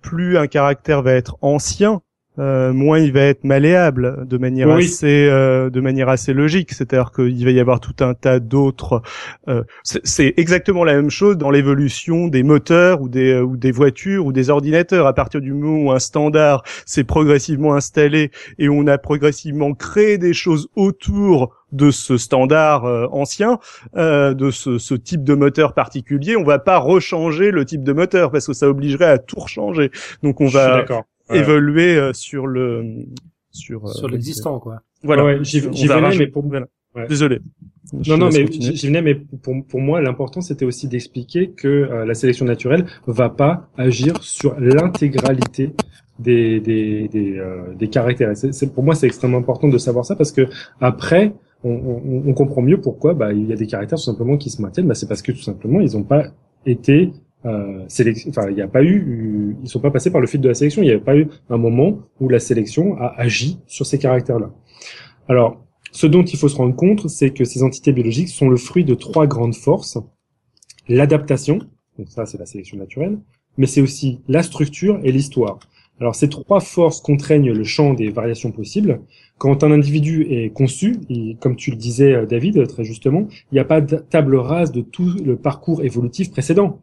plus 0.00 0.38
un 0.38 0.46
caractère 0.46 1.02
va 1.02 1.12
être 1.12 1.36
ancien, 1.42 2.02
euh, 2.38 2.72
moins 2.72 2.98
il 2.98 3.12
va 3.12 3.22
être 3.22 3.42
malléable 3.42 4.26
de 4.26 4.38
manière 4.38 4.70
assez 4.70 5.28
euh, 5.28 5.68
de 5.68 5.80
manière 5.80 6.08
assez 6.08 6.32
logique. 6.32 6.72
C'est-à-dire 6.72 7.10
qu'il 7.12 7.44
va 7.44 7.50
y 7.50 7.60
avoir 7.60 7.80
tout 7.80 7.96
un 8.00 8.14
tas 8.14 8.38
d'autres 8.38 9.02
euh, 9.48 9.64
c'est 9.82 10.34
exactement 10.36 10.84
la 10.84 10.94
même 10.94 11.10
chose 11.10 11.36
dans 11.36 11.50
l'évolution 11.50 12.28
des 12.28 12.42
moteurs 12.42 13.00
ou 13.02 13.08
des 13.08 13.38
ou 13.40 13.56
des 13.56 13.72
voitures 13.72 14.26
ou 14.26 14.32
des 14.32 14.48
ordinateurs. 14.48 15.06
À 15.06 15.12
partir 15.12 15.40
du 15.40 15.52
moment 15.52 15.90
où 15.90 15.92
un 15.92 15.98
standard 15.98 16.62
s'est 16.86 17.04
progressivement 17.04 17.74
installé 17.74 18.30
et 18.58 18.68
on 18.68 18.86
a 18.86 18.96
progressivement 18.96 19.74
créé 19.74 20.16
des 20.16 20.32
choses 20.32 20.68
autour 20.76 21.54
de 21.72 21.90
ce 21.90 22.16
standard 22.16 22.84
ancien, 23.12 23.58
euh, 23.96 24.34
de 24.34 24.50
ce, 24.50 24.78
ce, 24.78 24.94
type 24.94 25.22
de 25.22 25.34
moteur 25.34 25.72
particulier, 25.72 26.36
on 26.36 26.42
va 26.42 26.58
pas 26.58 26.78
rechanger 26.78 27.52
le 27.52 27.64
type 27.64 27.84
de 27.84 27.92
moteur 27.92 28.32
parce 28.32 28.46
que 28.46 28.52
ça 28.52 28.68
obligerait 28.68 29.06
à 29.06 29.18
tout 29.18 29.38
rechanger. 29.38 29.90
Donc 30.22 30.40
on 30.40 30.46
va, 30.46 30.84
évoluer 31.32 31.96
euh, 31.96 32.12
sur 32.12 32.46
le 32.46 33.06
sur 33.50 33.86
euh, 33.86 33.92
sur 33.92 34.08
l'existant 34.08 34.58
quoi. 34.58 34.82
Voilà. 35.02 35.24
Ouais, 35.24 35.38
j'y 35.42 35.60
venais 35.60 36.16
mais 36.18 36.26
pour 36.26 36.44
ouais. 36.46 37.06
désolé. 37.08 37.40
non 38.06 38.16
non 38.16 38.28
mais 38.32 38.46
j'y 38.50 38.86
venais 38.86 39.02
mais 39.02 39.14
pour 39.14 39.54
pour 39.66 39.80
moi 39.80 40.00
l'important 40.00 40.40
c'était 40.40 40.64
aussi 40.64 40.88
d'expliquer 40.88 41.50
que 41.50 41.68
euh, 41.68 42.04
la 42.04 42.14
sélection 42.14 42.44
naturelle 42.44 42.86
va 43.06 43.28
pas 43.28 43.68
agir 43.76 44.22
sur 44.22 44.58
l'intégralité 44.58 45.72
des 46.18 46.60
des 46.60 47.08
des, 47.08 47.38
euh, 47.38 47.74
des 47.74 47.88
caractères. 47.88 48.36
C'est 48.36 48.72
pour 48.72 48.84
moi 48.84 48.94
c'est 48.94 49.06
extrêmement 49.06 49.38
important 49.38 49.68
de 49.68 49.78
savoir 49.78 50.04
ça 50.04 50.16
parce 50.16 50.32
que 50.32 50.48
après 50.80 51.34
on, 51.62 51.70
on, 51.70 52.22
on, 52.26 52.32
comprend 52.32 52.62
mieux 52.62 52.80
pourquoi 52.80 53.12
bah 53.12 53.32
il 53.34 53.46
y 53.46 53.52
a 53.52 53.56
des 53.56 53.66
caractères 53.66 53.98
tout 53.98 54.04
simplement 54.04 54.36
qui 54.36 54.50
se 54.50 54.62
maintiennent. 54.62 54.86
Bah 54.86 54.94
c'est 54.94 55.08
parce 55.08 55.22
que 55.22 55.32
tout 55.32 55.42
simplement 55.42 55.80
ils 55.80 55.92
n'ont 55.92 56.04
pas 56.04 56.24
été 56.66 57.12
euh, 57.46 57.86
enfin, 58.28 58.48
il 58.48 58.54
n'y 58.54 58.62
a 58.62 58.68
pas 58.68 58.82
eu, 58.82 59.56
ils 59.62 59.68
sont 59.68 59.80
pas 59.80 59.90
passés 59.90 60.10
par 60.10 60.20
le 60.20 60.26
fil 60.26 60.40
de 60.40 60.48
la 60.48 60.54
sélection. 60.54 60.82
Il 60.82 60.86
n'y 60.86 60.90
avait 60.92 61.00
pas 61.00 61.16
eu 61.16 61.28
un 61.48 61.56
moment 61.56 62.00
où 62.20 62.28
la 62.28 62.38
sélection 62.38 62.96
a 62.98 63.14
agi 63.18 63.58
sur 63.66 63.86
ces 63.86 63.98
caractères-là. 63.98 64.50
Alors, 65.28 65.64
ce 65.92 66.06
dont 66.06 66.22
il 66.22 66.38
faut 66.38 66.48
se 66.48 66.56
rendre 66.56 66.76
compte, 66.76 67.08
c'est 67.08 67.30
que 67.30 67.44
ces 67.44 67.62
entités 67.62 67.92
biologiques 67.92 68.28
sont 68.28 68.48
le 68.48 68.56
fruit 68.56 68.84
de 68.84 68.94
trois 68.94 69.26
grandes 69.26 69.54
forces 69.54 69.98
l'adaptation, 70.88 71.60
donc 71.98 72.08
ça 72.08 72.26
c'est 72.26 72.38
la 72.38 72.46
sélection 72.46 72.76
naturelle, 72.76 73.18
mais 73.56 73.66
c'est 73.66 73.80
aussi 73.80 74.20
la 74.28 74.42
structure 74.42 74.98
et 75.04 75.12
l'histoire. 75.12 75.60
Alors 76.00 76.14
ces 76.14 76.28
trois 76.28 76.60
forces 76.60 77.00
contraignent 77.00 77.52
le 77.52 77.64
champ 77.64 77.94
des 77.94 78.10
variations 78.10 78.50
possibles. 78.50 79.00
Quand 79.38 79.62
un 79.62 79.70
individu 79.70 80.26
est 80.30 80.50
conçu, 80.50 80.98
comme 81.40 81.56
tu 81.56 81.70
le 81.70 81.76
disais 81.76 82.26
David 82.26 82.66
très 82.66 82.84
justement, 82.84 83.28
il 83.52 83.54
n'y 83.54 83.60
a 83.60 83.64
pas 83.64 83.80
de 83.80 83.96
table 83.96 84.36
rase 84.36 84.72
de 84.72 84.80
tout 84.80 85.14
le 85.24 85.36
parcours 85.36 85.84
évolutif 85.84 86.30
précédent 86.30 86.82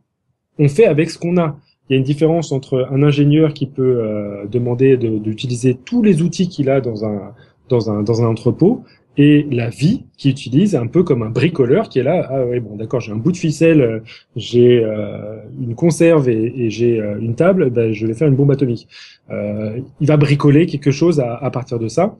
on 0.59 0.67
fait 0.67 0.85
avec 0.85 1.09
ce 1.09 1.17
qu'on 1.17 1.37
a. 1.37 1.57
Il 1.89 1.93
y 1.93 1.95
a 1.95 1.97
une 1.97 2.03
différence 2.03 2.51
entre 2.51 2.87
un 2.91 3.01
ingénieur 3.01 3.53
qui 3.53 3.65
peut 3.65 4.01
euh, 4.01 4.45
demander 4.47 4.97
d'utiliser 4.97 5.75
tous 5.75 6.03
les 6.03 6.21
outils 6.21 6.49
qu'il 6.49 6.69
a 6.69 6.81
dans 6.81 7.05
un, 7.05 7.33
dans 7.69 7.89
un, 7.89 8.03
dans 8.03 8.21
un 8.21 8.27
entrepôt 8.27 8.83
et 9.17 9.47
la 9.49 9.69
vie 9.69 10.05
qui 10.15 10.29
utilise 10.29 10.75
un 10.75 10.87
peu 10.87 11.03
comme 11.03 11.23
un 11.23 11.29
bricoleur 11.29 11.89
qui 11.89 11.99
est 11.99 12.03
là 12.03 12.27
ah 12.29 12.45
ouais 12.45 12.59
bon 12.59 12.75
d'accord 12.75 13.01
j'ai 13.01 13.11
un 13.11 13.17
bout 13.17 13.31
de 13.31 13.37
ficelle 13.37 13.81
euh, 13.81 13.99
j'ai 14.35 14.83
euh, 14.83 15.39
une 15.59 15.73
conserve 15.73 16.29
et, 16.29 16.69
j'ai 16.69 16.99
euh, 16.99 17.17
une 17.19 17.35
table 17.35 17.71
ben, 17.71 17.91
je 17.91 18.05
vais 18.05 18.13
faire 18.13 18.27
une 18.27 18.35
bombe 18.35 18.51
atomique. 18.51 18.87
Il 19.29 20.07
va 20.07 20.17
bricoler 20.17 20.65
quelque 20.65 20.91
chose 20.91 21.19
à, 21.19 21.35
à 21.35 21.49
partir 21.49 21.79
de 21.79 21.87
ça 21.87 22.15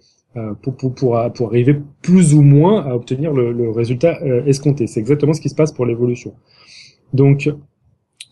pour, 0.62 0.76
pour, 0.76 0.94
pour, 0.94 1.32
pour, 1.34 1.48
arriver 1.48 1.80
plus 2.02 2.34
ou 2.34 2.42
moins 2.42 2.86
à 2.86 2.94
obtenir 2.94 3.32
le, 3.32 3.54
le 3.54 3.72
résultat 3.72 4.20
escompté. 4.46 4.88
C'est 4.88 5.00
exactement 5.00 5.34
ce 5.34 5.40
qui 5.40 5.50
se 5.50 5.56
passe 5.56 5.72
pour 5.72 5.86
l'évolution. 5.86 6.34
Donc 7.14 7.50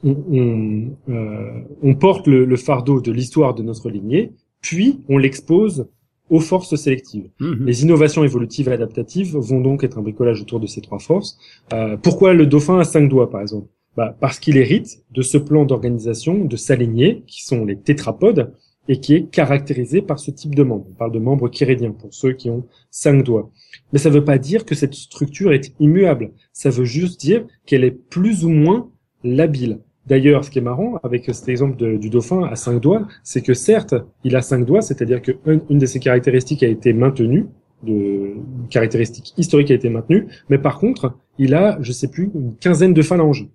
on, 0.04 0.91
on, 1.08 1.64
on 1.82 1.96
porte 1.96 2.28
le, 2.28 2.46
le 2.46 2.56
fardeau 2.56 3.02
de 3.02 3.12
l'histoire 3.12 3.54
de 3.56 3.64
notre 3.64 3.89
lignée 3.89 4.32
puis 4.66 5.02
on 5.10 5.20
l'expose 5.20 5.88
aux 6.32 6.39
forces 6.39 6.76
sélectives. 6.76 7.30
Mhm. 7.39 7.66
Les 7.68 7.84
innovations 7.84 8.24
évolutives 8.24 8.68
et 8.68 8.72
adaptatives 8.72 9.38
vont 9.38 9.62
donc 9.62 9.84
être 9.84 10.00
un 10.00 10.02
bricolage 10.02 10.41
autour 10.41 10.60
de 10.60 10.66
ces 10.66 10.82
trois 10.82 10.98
forces. 10.98 11.38
Euh, 11.72 11.98
pourquoi 11.98 12.34
le 12.34 12.48
dauphin 12.48 12.80
a 12.80 12.84
cinq 12.84 13.08
doigts, 13.08 13.30
par 13.30 13.41
exemple? 13.41 13.68
Bah, 13.96 14.18
Parce 14.20 14.39
qu'il 14.39 14.58
hérite 14.58 15.04
de 15.12 15.22
ce 15.22 15.38
plan 15.38 15.66
d'organisation 15.66 16.43
de 16.46 16.58
sa 16.58 16.76
lignée, 16.76 17.24
qui 17.28 17.43
sont 17.43 17.64
les 17.64 17.78
tétrapodes, 17.78 18.54
et 18.88 19.00
qui 19.00 19.14
est 19.14 19.30
caractérisé 19.30 20.02
par 20.02 20.18
ce 20.18 20.32
type 20.32 20.56
de 20.56 20.64
membres. 20.64 20.88
On 20.89 20.93
parle 20.93 21.12
de 21.12 21.20
membres 21.20 21.48
chirédiens 21.50 21.91
pour 21.91 22.14
ceux 22.14 22.34
qui 22.34 22.50
ont 22.50 22.66
cinq 22.89 23.24
doigts. 23.24 23.52
Mais 23.93 24.00
ça 24.00 24.10
ne 24.10 24.16
veut 24.16 24.26
pas 24.26 24.38
dire 24.39 24.66
que 24.66 24.76
cette 24.76 24.93
structure 24.96 25.54
est 25.54 25.74
immuable. 25.80 26.32
Ça 26.54 26.70
veut 26.72 26.86
juste 26.86 27.20
dire 27.20 27.46
qu'elle 27.66 27.84
est 27.84 27.91
plus 27.91 28.46
ou 28.46 28.50
moins 28.50 28.91
labile. 29.26 29.80
D'ailleurs, 30.07 30.45
ce 30.45 30.51
qui 30.51 30.59
est 30.59 30.61
marrant 30.61 30.99
avec 31.03 31.26
cet 31.26 31.49
exemple 31.49 31.97
du 31.97 32.09
dauphin 32.09 32.43
à 32.43 32.55
cinq 32.55 32.80
doigts, 32.80 33.07
c'est 33.23 33.41
que 33.41 33.53
certes, 33.53 33.95
il 34.23 34.36
a 34.36 34.41
cinq 34.41 34.65
doigts, 34.65 34.82
c'est-à-dire 34.82 35.21
qu'une 35.21 35.61
une 35.69 35.80
de 35.80 35.86
ses 35.86 35.99
caractéristiques 35.99 36.61
a 36.61 36.67
été 36.67 36.93
maintenue, 36.93 37.47
une 37.86 38.67
caractéristique 38.69 39.34
historique 39.38 39.71
a 39.71 39.73
été 39.73 39.89
maintenue, 39.89 40.28
mais 40.49 40.59
par 40.59 40.78
contre, 40.78 41.15
il 41.39 41.55
a, 41.55 41.78
je 41.82 41.91
sais 41.91 42.07
plus, 42.07 42.32
une 42.36 42.55
quinzaine 42.55 42.93
de 42.93 43.01
phalanges. 43.01 43.47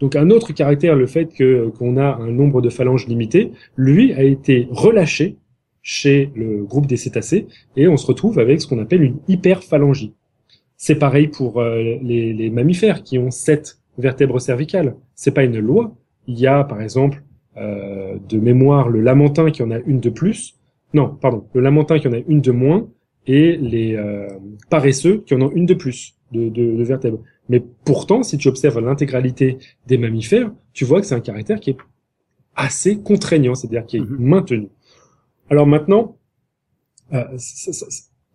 Donc 0.00 0.16
un 0.16 0.30
autre 0.30 0.52
caractère, 0.52 0.96
le 0.96 1.06
fait 1.06 1.28
qu'on 1.76 1.96
a 1.96 2.16
un 2.16 2.30
nombre 2.30 2.60
de 2.62 2.68
phalanges 2.68 3.06
limité, 3.06 3.52
lui 3.76 4.12
a 4.12 4.22
été 4.22 4.68
relâché 4.70 5.36
chez 5.82 6.30
le 6.34 6.64
groupe 6.64 6.86
des 6.86 6.96
cétacés 6.96 7.46
et 7.76 7.88
on 7.88 7.96
se 7.96 8.06
retrouve 8.06 8.38
avec 8.38 8.60
ce 8.60 8.66
qu'on 8.66 8.78
appelle 8.78 9.02
une 9.02 9.18
hyperphalangie. 9.28 10.14
C'est 10.76 10.96
pareil 10.96 11.28
pour 11.28 11.60
euh, 11.60 11.98
les 12.02 12.50
mammifères 12.50 13.02
qui 13.02 13.18
ont 13.18 13.30
sept 13.30 13.78
vertèbre 13.98 14.40
cervicale. 14.40 14.96
C'est 15.14 15.32
pas 15.32 15.44
une 15.44 15.58
loi. 15.58 15.94
Il 16.26 16.38
y 16.38 16.46
a, 16.46 16.64
par 16.64 16.80
exemple, 16.80 17.22
euh, 17.56 18.18
de 18.28 18.38
mémoire 18.38 18.88
le 18.88 19.00
lamentin 19.00 19.50
qui 19.50 19.62
en 19.62 19.70
a 19.70 19.78
une 19.78 20.00
de 20.00 20.10
plus. 20.10 20.58
Non, 20.92 21.08
pardon, 21.08 21.46
le 21.54 21.60
lamentin 21.60 21.98
qui 21.98 22.08
en 22.08 22.12
a 22.12 22.18
une 22.18 22.40
de 22.40 22.52
moins 22.52 22.88
et 23.26 23.56
les 23.56 23.96
euh, 23.96 24.28
paresseux 24.70 25.22
qui 25.26 25.34
en 25.34 25.40
ont 25.40 25.50
une 25.50 25.66
de 25.66 25.74
plus 25.74 26.14
de, 26.32 26.48
de, 26.48 26.76
de 26.76 26.82
vertèbres. 26.84 27.20
Mais 27.48 27.62
pourtant, 27.84 28.22
si 28.22 28.38
tu 28.38 28.48
observes 28.48 28.80
l'intégralité 28.80 29.58
des 29.86 29.98
mammifères, 29.98 30.50
tu 30.72 30.84
vois 30.84 31.00
que 31.00 31.06
c'est 31.06 31.14
un 31.14 31.20
caractère 31.20 31.60
qui 31.60 31.70
est 31.70 31.76
assez 32.56 33.00
contraignant, 33.00 33.54
c'est-à-dire 33.54 33.86
qui 33.86 33.98
est 33.98 34.00
mhm. 34.00 34.16
maintenu. 34.18 34.68
Alors 35.50 35.66
maintenant, 35.66 36.16
euh, 37.12 37.24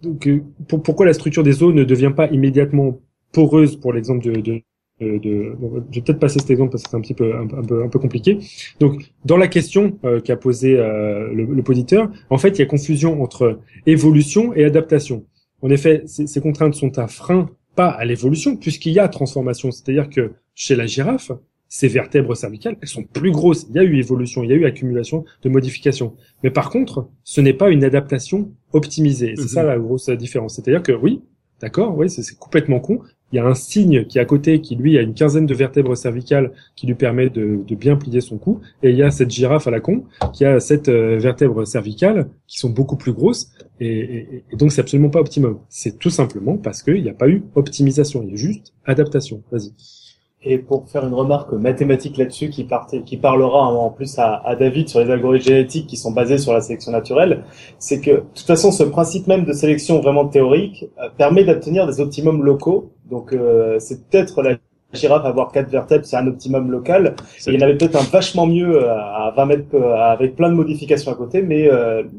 donc, 0.01 0.27
euh, 0.27 0.43
pourquoi 0.67 1.05
la 1.05 1.13
structure 1.13 1.43
des 1.43 1.63
os 1.63 1.73
ne 1.73 1.83
devient 1.83 2.13
pas 2.15 2.27
immédiatement 2.27 3.01
poreuse 3.31 3.75
pour 3.75 3.93
l'exemple 3.93 4.23
de, 4.25 4.41
de, 4.41 4.61
de, 4.99 5.17
de 5.17 5.55
je 5.91 5.95
vais 5.95 6.01
peut-être 6.01 6.19
passer 6.19 6.39
cet 6.39 6.49
exemple 6.49 6.71
parce 6.71 6.83
que 6.83 6.89
c'est 6.89 6.97
un 6.97 7.01
petit 7.01 7.13
peu 7.13 7.35
un, 7.35 7.47
peu 7.47 7.83
un 7.83 7.89
peu 7.89 7.99
compliqué. 7.99 8.39
Donc 8.79 9.11
dans 9.25 9.37
la 9.37 9.47
question 9.47 9.97
euh, 10.03 10.19
qu'a 10.19 10.35
posé 10.35 10.77
euh, 10.77 11.33
le, 11.33 11.45
le, 11.45 11.63
poditeur, 11.63 12.09
en 12.29 12.37
fait 12.37 12.49
il 12.49 12.59
y 12.59 12.61
a 12.61 12.65
confusion 12.65 13.21
entre 13.21 13.59
évolution 13.85 14.53
et 14.53 14.63
adaptation. 14.63 15.25
En 15.61 15.69
effet, 15.69 16.03
ces 16.05 16.41
contraintes 16.41 16.75
sont 16.75 16.99
un 16.99 17.07
frein 17.07 17.49
pas 17.75 17.89
à 17.89 18.05
l'évolution 18.05 18.55
puisqu'il 18.55 18.93
y 18.93 18.99
a 18.99 19.07
transformation. 19.07 19.71
C'est-à-dire 19.71 20.09
que 20.09 20.31
chez 20.55 20.75
la 20.75 20.85
girafe, 20.85 21.31
ces 21.69 21.87
vertèbres 21.87 22.35
cervicales, 22.35 22.77
elles 22.81 22.87
sont 22.87 23.03
plus 23.03 23.31
grosses. 23.31 23.67
Il 23.69 23.75
y 23.75 23.79
a 23.79 23.83
eu 23.83 23.97
évolution, 23.97 24.43
il 24.43 24.49
y 24.49 24.53
a 24.53 24.55
eu 24.55 24.65
accumulation 24.65 25.23
de 25.43 25.49
modifications. 25.49 26.15
Mais 26.43 26.49
par 26.49 26.71
contre, 26.71 27.07
ce 27.23 27.41
n'est 27.41 27.53
pas 27.53 27.69
une 27.69 27.83
adaptation 27.83 28.51
optimisée. 28.73 29.35
C'est 29.37 29.47
ça 29.47 29.61
mhm. 29.61 29.69
la 29.69 29.77
grosse 29.77 30.09
différence. 30.09 30.55
C'est-à-dire 30.55 30.81
que 30.81 30.91
oui, 30.91 31.21
d'accord, 31.61 31.95
oui, 31.95 32.09
c'est 32.09 32.37
complètement 32.37 32.79
con, 32.79 33.01
il 33.31 33.35
y 33.35 33.39
a 33.39 33.45
un 33.45 33.53
signe 33.53 34.05
qui 34.05 34.17
est 34.17 34.21
à 34.21 34.25
côté, 34.25 34.61
qui 34.61 34.75
lui 34.75 34.97
a 34.97 35.01
une 35.01 35.13
quinzaine 35.13 35.45
de 35.45 35.53
vertèbres 35.53 35.95
cervicales 35.95 36.51
qui 36.75 36.87
lui 36.87 36.95
permet 36.95 37.29
de, 37.29 37.63
bien 37.75 37.95
plier 37.95 38.21
son 38.21 38.37
cou, 38.37 38.61
et 38.83 38.89
il 38.89 38.97
y 38.97 39.03
a 39.03 39.11
cette 39.11 39.29
girafe 39.29 39.67
à 39.67 39.71
la 39.71 39.79
con 39.79 40.03
qui 40.33 40.45
a 40.45 40.59
sept 40.59 40.89
euh, 40.89 41.17
vertèbres 41.19 41.65
cervicales 41.65 42.29
qui 42.47 42.59
sont 42.59 42.69
beaucoup 42.69 42.97
plus 42.97 43.13
grosses, 43.13 43.51
et, 43.79 44.43
et 44.51 44.55
donc 44.55 44.71
c'est 44.71 44.81
absolument 44.81 45.09
pas 45.09 45.19
optimum. 45.19 45.59
C'est 45.69 45.99
tout 45.99 46.09
simplement 46.09 46.57
parce 46.57 46.83
qu'il 46.83 47.01
n'y 47.01 47.09
a 47.09 47.13
pas 47.13 47.29
eu 47.29 47.43
optimisation, 47.55 48.23
il 48.23 48.31
y 48.31 48.33
a 48.33 48.37
juste 48.37 48.73
adaptation. 48.85 49.43
Vas-y. 49.51 49.98
Et 50.41 50.57
pour 50.57 50.87
faire 50.87 51.05
une 51.05 51.13
remarque 51.13 51.51
mathématique 51.51 52.15
là-dessus, 52.15 52.49
qui, 52.49 52.65
qui 53.05 53.17
parlera 53.17 53.67
en 53.67 53.89
plus 53.89 54.17
à, 54.19 54.35
à, 54.45 54.55
David 54.55 54.87
sur 54.87 55.01
les 55.01 55.11
algorithmes 55.11 55.45
génétiques 55.45 55.87
qui 55.87 55.97
sont 55.97 56.11
basés 56.11 56.37
sur 56.37 56.53
la 56.53 56.61
sélection 56.61 56.93
naturelle, 56.93 57.43
c'est 57.77 57.99
que 57.99 58.11
de 58.11 58.23
toute 58.33 58.47
façon, 58.47 58.71
ce 58.71 58.83
principe 58.83 59.27
même 59.27 59.43
de 59.43 59.51
sélection 59.51 59.99
vraiment 59.99 60.25
théorique 60.25 60.85
euh, 60.97 61.09
permet 61.17 61.43
d'obtenir 61.43 61.87
des 61.87 61.99
optimums 61.99 62.41
locaux. 62.41 62.93
Donc 63.11 63.33
euh, 63.33 63.79
c'est 63.79 64.07
peut-être 64.07 64.41
la 64.41 64.55
girafe 64.93 65.25
avoir 65.25 65.51
quatre 65.51 65.69
vertèbres, 65.69 66.05
c'est 66.05 66.15
un 66.15 66.27
optimum 66.27 66.71
local. 66.71 67.15
Et 67.45 67.51
il 67.51 67.55
y 67.55 67.57
en 67.57 67.61
avait 67.61 67.75
peut-être 67.75 67.97
un 67.97 68.09
vachement 68.09 68.47
mieux 68.47 68.81
euh, 68.81 68.95
à 68.95 69.33
20 69.35 69.45
mètres 69.45 69.75
avec 69.77 70.37
plein 70.37 70.47
de 70.47 70.55
modifications 70.55 71.11
à 71.11 71.15
côté, 71.15 71.41
mais 71.41 71.69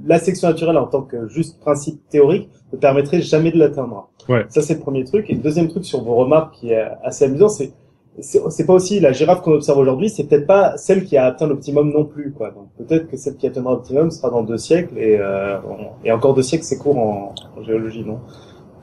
la 0.04 0.18
sélection 0.18 0.48
naturelle 0.48 0.76
en 0.76 0.86
tant 0.86 1.02
que 1.02 1.26
juste 1.28 1.58
principe 1.58 2.06
théorique 2.10 2.50
ne 2.74 2.76
permettrait 2.76 3.22
jamais 3.22 3.50
de 3.50 3.58
l'atteindre. 3.58 4.10
Ouais. 4.28 4.44
Ça 4.50 4.60
c'est 4.60 4.74
le 4.74 4.80
premier 4.80 5.04
truc. 5.04 5.30
Et 5.30 5.34
le 5.34 5.40
deuxième 5.40 5.68
truc 5.68 5.86
sur 5.86 6.04
vos 6.04 6.16
remarques 6.16 6.54
qui 6.56 6.70
est 6.70 6.84
assez 7.02 7.24
amusant, 7.24 7.48
c'est 7.48 7.72
c'est 8.22 8.66
pas 8.66 8.74
aussi 8.74 9.00
la 9.00 9.12
girafe 9.12 9.42
qu'on 9.42 9.52
observe 9.52 9.78
aujourd'hui, 9.78 10.08
c'est 10.08 10.24
peut-être 10.24 10.46
pas 10.46 10.76
celle 10.76 11.04
qui 11.04 11.16
a 11.16 11.26
atteint 11.26 11.46
l'optimum 11.46 11.92
non 11.92 12.04
plus, 12.04 12.32
quoi. 12.32 12.50
Donc 12.50 12.68
peut-être 12.78 13.08
que 13.08 13.16
celle 13.16 13.36
qui 13.36 13.46
atteindra 13.46 13.72
l'optimum 13.72 14.10
sera 14.10 14.30
dans 14.30 14.42
deux 14.42 14.58
siècles 14.58 14.98
et, 14.98 15.16
euh, 15.18 15.58
et 16.04 16.12
encore 16.12 16.34
deux 16.34 16.42
siècles, 16.42 16.64
c'est 16.64 16.78
court 16.78 16.98
en, 16.98 17.34
géologie, 17.62 18.04
non? 18.04 18.20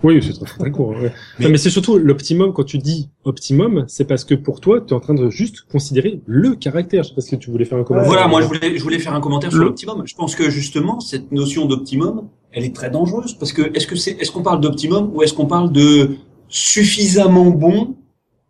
Oui, 0.03 0.21
c'est 0.21 0.33
très, 0.33 0.59
très 0.59 0.71
court. 0.71 0.93
Mais, 1.39 1.57
c'est 1.57 1.71
surtout 1.71 1.97
l'optimum 1.97 2.53
quand 2.53 2.63
tu 2.63 2.77
dis 2.77 3.09
optimum, 3.23 3.85
c'est 3.87 4.05
parce 4.05 4.23
que 4.25 4.35
pour 4.35 4.61
toi, 4.61 4.79
tu 4.79 4.93
es 4.93 4.93
en 4.93 4.99
train 4.99 5.15
de 5.15 5.29
juste 5.31 5.61
considérer 5.71 6.21
le 6.27 6.55
caractère. 6.55 7.03
Je 7.03 7.09
sais 7.09 7.15
pas 7.15 7.21
si 7.21 7.39
tu 7.39 7.49
voulais 7.49 7.65
faire 7.65 7.79
un 7.79 7.83
commentaire. 7.83 8.07
Voilà, 8.07 8.27
moi 8.27 8.41
je 8.41 8.47
voulais, 8.47 8.77
je 8.77 8.83
voulais 8.83 8.99
faire 8.99 9.15
un 9.15 9.21
commentaire 9.21 9.51
sur 9.51 9.63
l'optimum. 9.63 10.03
Je 10.05 10.15
pense 10.15 10.35
que 10.35 10.51
justement 10.51 10.99
cette 10.99 11.31
notion 11.31 11.65
d'optimum, 11.65 12.27
elle 12.51 12.63
est 12.63 12.75
très 12.75 12.91
dangereuse 12.91 13.33
parce 13.33 13.53
que 13.53 13.75
est-ce 13.75 13.87
que 13.87 13.95
c'est, 13.95 14.11
est-ce 14.11 14.31
qu'on 14.31 14.43
parle 14.43 14.61
d'optimum 14.61 15.11
ou 15.15 15.23
est-ce 15.23 15.33
qu'on 15.33 15.47
parle 15.47 15.71
de 15.71 16.11
suffisamment 16.47 17.49
bon 17.49 17.95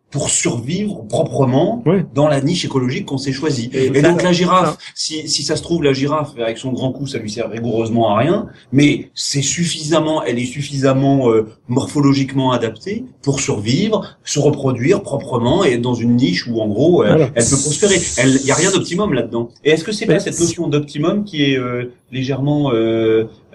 pour 0.09 0.29
survivre 0.29 1.05
proprement 1.09 1.83
dans 2.13 2.27
la 2.27 2.39
niche 2.39 2.63
écologique 2.63 3.05
qu'on 3.05 3.17
s'est 3.17 3.33
choisie. 3.33 3.69
Et, 3.73 4.01
donc 4.01 4.23
la 4.23 4.31
girafe, 4.31 4.77
si, 4.95 5.27
si 5.27 5.43
ça 5.43 5.55
se 5.57 5.61
trouve, 5.61 5.83
la 5.83 5.91
girafe 5.91 6.31
avec 6.39 6.57
son 6.57 6.71
grand 6.71 6.91
cou, 6.91 7.07
ça 7.07 7.17
lui 7.17 7.29
sert 7.29 7.49
rigoureusement 7.49 8.15
à 8.15 8.19
rien, 8.19 8.47
mais 8.71 9.09
c'est 9.13 9.41
suffisamment, 9.41 10.23
elle 10.23 10.39
est 10.39 10.45
suffisamment 10.45 11.29
euh, 11.29 11.47
morphologiquement 11.67 12.51
adaptée 12.51 13.03
pour 13.21 13.41
survivre, 13.41 14.17
se 14.23 14.39
reproduire 14.39 15.01
proprement 15.03 15.65
et 15.65 15.73
être 15.73 15.81
dans 15.81 15.93
une 15.93 16.15
niche 16.15 16.47
où 16.47 16.61
en 16.61 16.67
gros 16.67 17.03
elle, 17.03 17.31
peut 17.33 17.57
prospérer. 17.61 17.99
Il 18.23 18.45
y 18.45 18.51
a 18.51 18.55
rien 18.55 18.71
d'optimum 18.71 19.13
là-dedans. 19.13 19.49
Et 19.65 19.71
est-ce 19.71 19.83
que 19.83 19.91
c'est 19.91 20.05
pas 20.05 20.19
cette 20.19 20.39
notion 20.39 20.67
d'optimum 20.67 21.25
qui 21.25 21.51
est 21.51 21.57
euh, 21.57 21.91
légèrement 22.11 22.71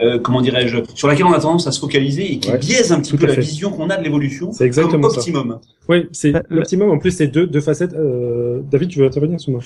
euh, 0.02 0.18
comment 0.18 0.40
dirais-je, 0.40 0.78
sur 0.94 1.08
laquelle 1.08 1.26
on 1.26 1.32
a 1.32 1.40
tendance 1.40 1.66
à 1.66 1.72
se 1.72 1.80
focaliser 1.80 2.32
et 2.32 2.38
qui 2.38 2.50
biaise 2.58 2.92
un 2.92 3.00
petit 3.00 3.16
peu 3.16 3.26
la 3.26 3.34
vision 3.34 3.70
qu'on 3.70 3.90
a 3.90 3.96
de 3.96 4.02
l'évolution 4.02 4.52
c'est 4.52 4.64
exactement 4.64 5.08
comme 5.08 5.16
optimum. 5.16 5.58
Oui, 5.88 6.08
c'est 6.12 6.32
bah, 6.32 6.42
l'optimum. 6.48 6.90
En 6.90 6.98
plus, 6.98 7.10
c'est 7.10 7.26
deux, 7.26 7.46
deux 7.46 7.60
facettes. 7.60 7.94
Euh, 7.94 8.60
David, 8.70 8.88
tu 8.88 8.98
veux 8.98 9.06
intervenir 9.06 9.40
sur 9.40 9.52
moi? 9.52 9.60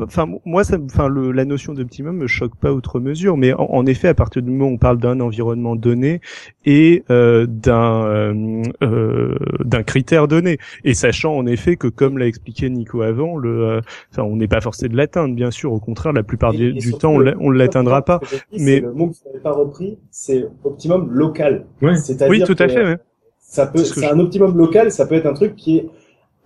Enfin, 0.00 0.28
moi, 0.44 0.64
ça, 0.64 0.76
enfin, 0.84 1.08
le, 1.08 1.32
la 1.32 1.44
notion 1.44 1.74
d'optimum 1.74 2.16
me 2.16 2.26
choque 2.26 2.56
pas 2.56 2.72
outre 2.72 3.00
mesure, 3.00 3.36
mais 3.36 3.52
en, 3.52 3.84
effet, 3.86 4.08
à 4.08 4.14
partir 4.14 4.42
du 4.42 4.50
moment 4.50 4.66
où 4.66 4.74
on 4.74 4.78
parle 4.78 4.98
d'un 4.98 5.20
environnement 5.20 5.76
donné 5.76 6.20
et 6.64 7.04
euh, 7.10 7.46
d'un 7.48 8.04
euh, 8.04 8.62
euh, 8.82 9.34
d'un 9.64 9.82
critère 9.82 10.28
donné, 10.28 10.58
et 10.84 10.94
sachant 10.94 11.36
en 11.36 11.46
effet 11.46 11.76
que, 11.76 11.88
comme 11.88 12.18
l'a 12.18 12.26
expliqué 12.26 12.70
Nico 12.70 13.02
avant, 13.02 13.36
le, 13.36 13.64
euh, 13.64 13.80
enfin, 14.12 14.22
on 14.22 14.36
n'est 14.36 14.48
pas 14.48 14.60
forcé 14.60 14.88
de 14.88 14.96
l'atteindre, 14.96 15.34
bien 15.34 15.50
sûr. 15.50 15.72
Au 15.72 15.80
contraire, 15.80 16.12
la 16.12 16.22
plupart 16.22 16.52
du, 16.52 16.74
temps, 16.94 17.14
on 17.14 17.50
ne 17.50 17.58
l'atteindra 17.58 18.02
pas. 18.02 18.20
Mais 18.56 18.80
le 18.80 18.92
mot 18.92 19.08
que 19.08 19.14
vous 19.14 19.26
n'avez 19.26 19.42
pas 19.42 19.52
repris, 19.52 19.98
c'est 20.10 20.46
optimum 20.64 21.10
local. 21.10 21.66
Ouais. 21.82 21.94
Oui, 22.28 22.42
tout 22.44 22.56
à 22.58 22.68
fait. 22.68 22.84
Ouais. 22.84 22.98
Ça 23.40 23.66
peut, 23.66 23.82
c'est 23.82 24.06
un 24.06 24.18
optimum 24.18 24.56
local. 24.56 24.92
Ça 24.92 25.06
peut 25.06 25.14
être 25.14 25.26
un 25.26 25.32
truc 25.32 25.56
qui 25.56 25.78
est 25.78 25.88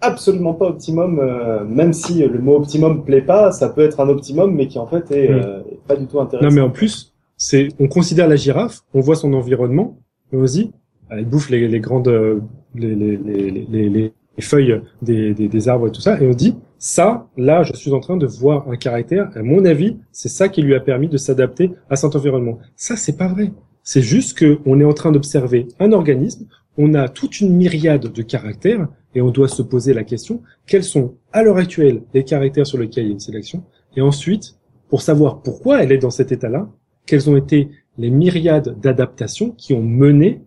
absolument 0.03 0.55
pas 0.55 0.67
optimum, 0.67 1.19
euh, 1.19 1.65
même 1.65 1.93
si 1.93 2.27
le 2.27 2.39
mot 2.39 2.57
optimum 2.57 3.05
plaît 3.05 3.23
pas, 3.23 3.53
ça 3.53 3.69
peut 3.69 3.83
être 3.83 4.01
un 4.01 4.09
optimum, 4.09 4.55
mais 4.55 4.67
qui 4.69 4.79
en 4.79 4.87
fait 4.87 5.11
est, 5.11 5.31
euh, 5.31 5.61
pas 5.87 5.97
du 5.97 6.07
tout 6.07 6.21
intéressant. 6.21 6.49
Non, 6.49 6.55
mais 6.55 6.61
en 6.61 6.71
plus, 6.71 7.15
c'est, 7.37 7.69
on 7.79 7.89
considère 7.89 8.29
la 8.29 8.37
girafe, 8.37 8.81
on 8.93 9.01
voit 9.01 9.17
son 9.17 9.33
environnement, 9.33 9.99
mais 10.31 10.39
aussi, 10.39 10.73
elle 11.11 11.25
bouffe 11.25 11.49
les, 11.51 11.69
les 11.69 11.81
grandes, 11.81 12.09
euh, 12.09 12.41
les, 12.75 12.95
les, 12.95 13.17
les, 13.17 13.89
les, 13.89 14.13
feuilles 14.41 14.81
des, 15.03 15.35
des, 15.35 15.47
des, 15.47 15.69
arbres 15.69 15.87
et 15.87 15.93
tout 15.93 16.01
ça, 16.01 16.21
et 16.21 16.27
on 16.27 16.35
dit, 16.35 16.57
ça, 16.79 17.29
là, 17.37 17.63
je 17.63 17.75
suis 17.75 17.93
en 17.93 18.01
train 18.01 18.17
de 18.17 18.27
voir 18.27 18.69
un 18.69 18.77
caractère. 18.77 19.31
À 19.37 19.43
mon 19.43 19.65
avis, 19.65 19.99
c'est 20.11 20.29
ça 20.29 20.49
qui 20.49 20.63
lui 20.63 20.75
a 20.75 20.81
permis 20.81 21.09
de 21.09 21.17
s'adapter 21.17 21.71
à 21.89 21.95
cet 21.95 22.17
environnement. 22.17 22.59
Ça, 22.75 22.97
c'est 22.97 23.17
pas 23.17 23.29
vrai. 23.29 23.53
C'est 23.85 24.03
juste 24.03 24.37
que 24.37 24.59
on 24.67 24.81
est 24.81 24.85
en 24.85 24.93
train 24.93 25.13
d'observer 25.13 25.69
un 25.79 25.93
organisme, 25.93 26.47
on 26.77 26.95
a 26.95 27.09
toute 27.09 27.41
une 27.41 27.55
myriade 27.55 28.13
de 28.13 28.23
caractères 28.23 28.89
et 29.15 29.21
on 29.21 29.31
doit 29.31 29.49
se 29.49 29.63
poser 29.63 29.95
la 29.95 30.05
question 30.05 30.43
quels 30.67 30.85
sont 30.85 31.15
à 31.33 31.43
l'heure 31.43 31.59
actuelle 31.59 32.03
les 32.15 32.25
caractères 32.25 32.67
sur 32.67 32.79
lesquels 32.79 33.05
il 33.05 33.09
y 33.09 33.11
a 33.11 33.13
une 33.15 33.21
sélection 33.21 33.65
et 33.97 34.01
ensuite 34.01 34.57
pour 34.93 35.01
savoir 35.01 35.41
pourquoi 35.41 35.83
elle 35.83 35.91
est 35.91 35.97
dans 35.97 36.11
cet 36.11 36.33
état-là, 36.33 36.69
quelles 37.07 37.31
ont 37.31 37.37
été 37.39 37.71
les 37.97 38.11
myriades 38.11 38.79
d'adaptations 38.79 39.51
qui 39.51 39.73
ont 39.73 39.83
mené 39.83 40.43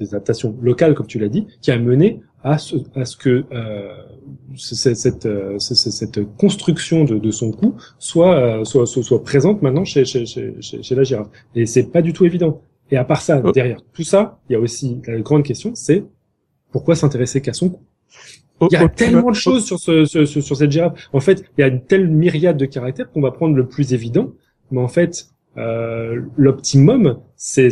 des 0.00 0.08
adaptations 0.16 0.56
locales 0.60 0.94
comme 0.94 1.06
tu 1.06 1.20
l'as 1.20 1.28
dit, 1.28 1.46
qui 1.60 1.70
a 1.70 1.78
mené 1.78 2.22
à 2.42 2.58
ce, 2.58 2.74
à 2.96 3.04
ce 3.04 3.16
que 3.16 3.44
euh, 3.52 3.94
cette, 4.56 5.26
euh, 5.26 5.60
cette, 5.60 6.36
construction 6.38 7.04
de, 7.04 7.18
de 7.18 7.30
son 7.30 7.52
coup 7.52 7.76
soit, 8.00 8.34
euh, 8.34 8.64
soit, 8.64 8.84
soit, 8.84 9.04
soit, 9.04 9.22
présente 9.22 9.62
maintenant 9.62 9.84
chez, 9.84 10.04
chez, 10.04 10.26
chez, 10.26 10.56
chez 10.60 10.94
la 10.96 11.04
girafe. 11.04 11.28
Et 11.54 11.66
c'est 11.66 11.84
pas 11.84 12.02
du 12.02 12.12
tout 12.12 12.24
évident. 12.24 12.62
Et 12.90 12.96
à 12.96 13.04
part 13.04 13.22
ça, 13.22 13.40
oh. 13.44 13.52
derrière 13.52 13.80
tout 13.92 14.02
ça, 14.02 14.40
il 14.48 14.54
y 14.54 14.56
a 14.56 14.58
aussi 14.58 15.00
la 15.06 15.20
grande 15.20 15.44
question, 15.44 15.70
c'est 15.76 16.04
pourquoi 16.72 16.96
s'intéresser 16.96 17.40
qu'à 17.40 17.52
son 17.52 17.70
coup 17.70 17.82
oh, 18.60 18.68
il 18.70 18.74
y 18.74 18.76
a 18.76 18.88
tellement 18.88 19.30
de 19.30 19.36
choses 19.36 19.64
sur, 19.64 19.78
ce, 19.78 20.04
sur 20.04 20.56
cette 20.56 20.70
girafe. 20.70 21.08
En 21.12 21.20
fait, 21.20 21.44
il 21.56 21.60
y 21.60 21.64
a 21.64 21.68
une 21.68 21.84
telle 21.84 22.08
myriade 22.08 22.56
de 22.56 22.66
caractères 22.66 23.10
qu'on 23.10 23.20
va 23.20 23.30
prendre 23.30 23.54
le 23.54 23.68
plus 23.68 23.92
évident. 23.92 24.32
Mais 24.70 24.80
en 24.80 24.88
fait, 24.88 25.26
euh, 25.58 26.22
l'optimum, 26.36 27.18
c'est 27.36 27.70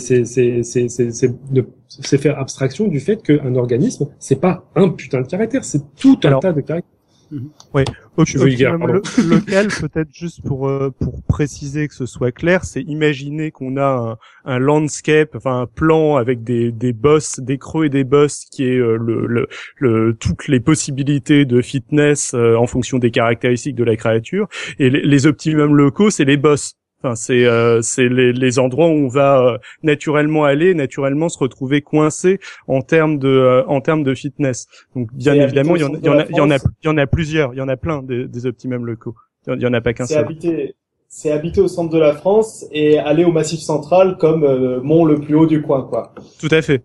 faire 2.19 2.39
abstraction 2.39 2.89
du 2.89 3.01
fait 3.01 3.23
qu'un 3.23 3.55
organisme, 3.55 4.09
c'est 4.19 4.41
pas 4.41 4.71
un 4.75 4.91
putain 4.91 5.23
de 5.23 5.27
caractère, 5.27 5.65
c'est 5.65 5.83
tout 5.97 6.19
un 6.25 6.39
tas 6.39 6.53
de 6.53 6.61
caractères. 6.61 7.00
Mhm. 7.31 7.51
Oui, 7.75 7.85
le, 8.19 9.03
lequel 9.29 9.69
peut-être 9.81 10.13
juste 10.13 10.43
pour 10.43 10.69
euh, 10.69 10.91
pour 10.91 11.23
préciser 11.23 11.87
que 11.87 11.95
ce 11.95 12.07
soit 12.07 12.33
clair, 12.33 12.65
c'est 12.65 12.83
imaginer 12.83 13.51
qu'on 13.53 13.77
a 13.77 14.19
un, 14.45 14.53
un, 14.53 14.59
landscape, 14.59 15.31
enfin 15.37 15.61
un 15.61 15.67
plan 15.67 16.17
avec 16.17 16.43
des 16.43 16.73
des 16.73 16.93
boss, 16.93 17.39
des 17.39 17.57
creux 17.59 17.87
et 17.87 17.89
des 17.89 18.05
boss 18.05 18.47
qui 18.51 18.65
est 18.65 18.79
euh, 18.79 18.97
le, 18.97 19.27
le, 19.27 19.49
le, 19.77 20.15
toutes 20.15 20.49
les 20.49 20.61
possibilités 20.61 21.45
de 21.45 21.63
fitness 21.63 22.35
euh, 22.35 22.57
en 22.57 22.67
fonction 22.67 22.99
des 22.99 23.13
caractéristiques 23.13 23.77
de 23.77 23.85
la 23.85 23.97
créature 23.97 24.49
et 24.79 24.91
les, 24.91 25.03
les 25.03 25.27
optimums 25.27 25.77
locaux, 25.77 26.11
c'est 26.11 26.25
les 26.25 26.37
boss. 26.37 26.80
Enfin, 27.03 27.15
c'est 27.15 27.47
euh, 27.47 27.81
c'est 27.81 28.09
les, 28.11 28.33
les, 28.33 28.59
endroits 28.59 28.89
où 28.89 28.91
on 28.91 29.09
va 29.09 29.41
euh, 29.41 29.59
naturellement 29.83 30.45
aller, 30.45 30.75
naturellement 30.75 31.31
se 31.31 31.39
retrouver 31.39 31.81
coincé 31.81 32.39
en 32.69 32.83
termes 32.83 33.19
de 33.19 33.29
euh, 33.29 33.65
en 33.67 33.81
termes 33.81 34.03
de 34.03 34.15
fitness. 34.15 34.67
Donc 34.95 35.09
bien 35.15 35.33
évidemment, 35.35 35.77
il 35.77 35.83
y, 35.83 35.85
en, 35.85 35.95
il 35.95 36.05
y, 36.05 36.09
en 36.11 36.19
a, 36.19 36.27
y 36.27 36.41
en 36.41 36.51
a 36.51 36.57
il 36.57 36.87
y 36.87 36.89
en 36.89 36.99
a 36.99 37.07
plusieurs, 37.07 37.55
il 37.55 37.57
y 37.57 37.63
en 37.63 37.69
a 37.69 37.79
plein 37.79 38.03
des, 38.03 38.27
des 38.27 38.45
optimums 38.45 38.85
locaux. 38.85 39.15
Il 39.47 39.63
y 39.63 39.67
en 39.67 39.73
a 39.73 39.81
pas 39.81 39.95
qu'un 39.95 40.05
seul. 40.05 40.19
Habité, 40.19 40.75
c'est 41.09 41.33
habiter 41.33 41.63
au 41.63 41.69
centre 41.69 41.91
de 41.91 41.99
la 41.99 42.13
France 42.13 42.67
et 42.71 42.99
aller 42.99 43.25
au 43.25 43.33
Massif 43.33 43.61
Central 43.61 44.19
comme 44.19 44.81
mont 44.83 45.07
le 45.07 45.19
plus 45.21 45.35
haut 45.35 45.47
du 45.47 45.63
coin, 45.63 45.83
quoi. 45.83 46.13
Tout 46.39 46.49
à 46.51 46.61
fait. 46.61 46.85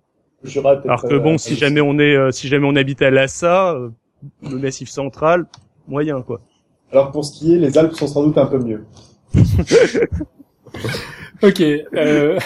Alors 0.86 1.04
que 1.04 1.18
bon, 1.18 1.38
si 1.38 1.56
jamais 1.56 1.82
on 1.82 2.00
est 2.00 2.32
si 2.32 2.48
jamais 2.48 2.66
on 2.66 2.78
habite 2.78 3.02
à 3.02 3.10
Lassa, 3.10 3.78
le 4.50 4.58
Massif 4.58 4.88
Central, 4.88 5.46
moyen 5.90 6.22
quoi. 6.22 6.40
Alors 6.94 7.12
pour 7.12 7.26
ce 7.26 7.38
qui 7.38 7.54
est, 7.54 7.58
les 7.58 7.78
Alpes 7.78 7.96
sont 7.96 8.08
sans 8.08 8.24
doute 8.24 8.38
un 8.38 8.46
peu 8.46 8.60
mieux. 8.60 8.86
ok. 11.44 11.62
Euh, 11.62 12.40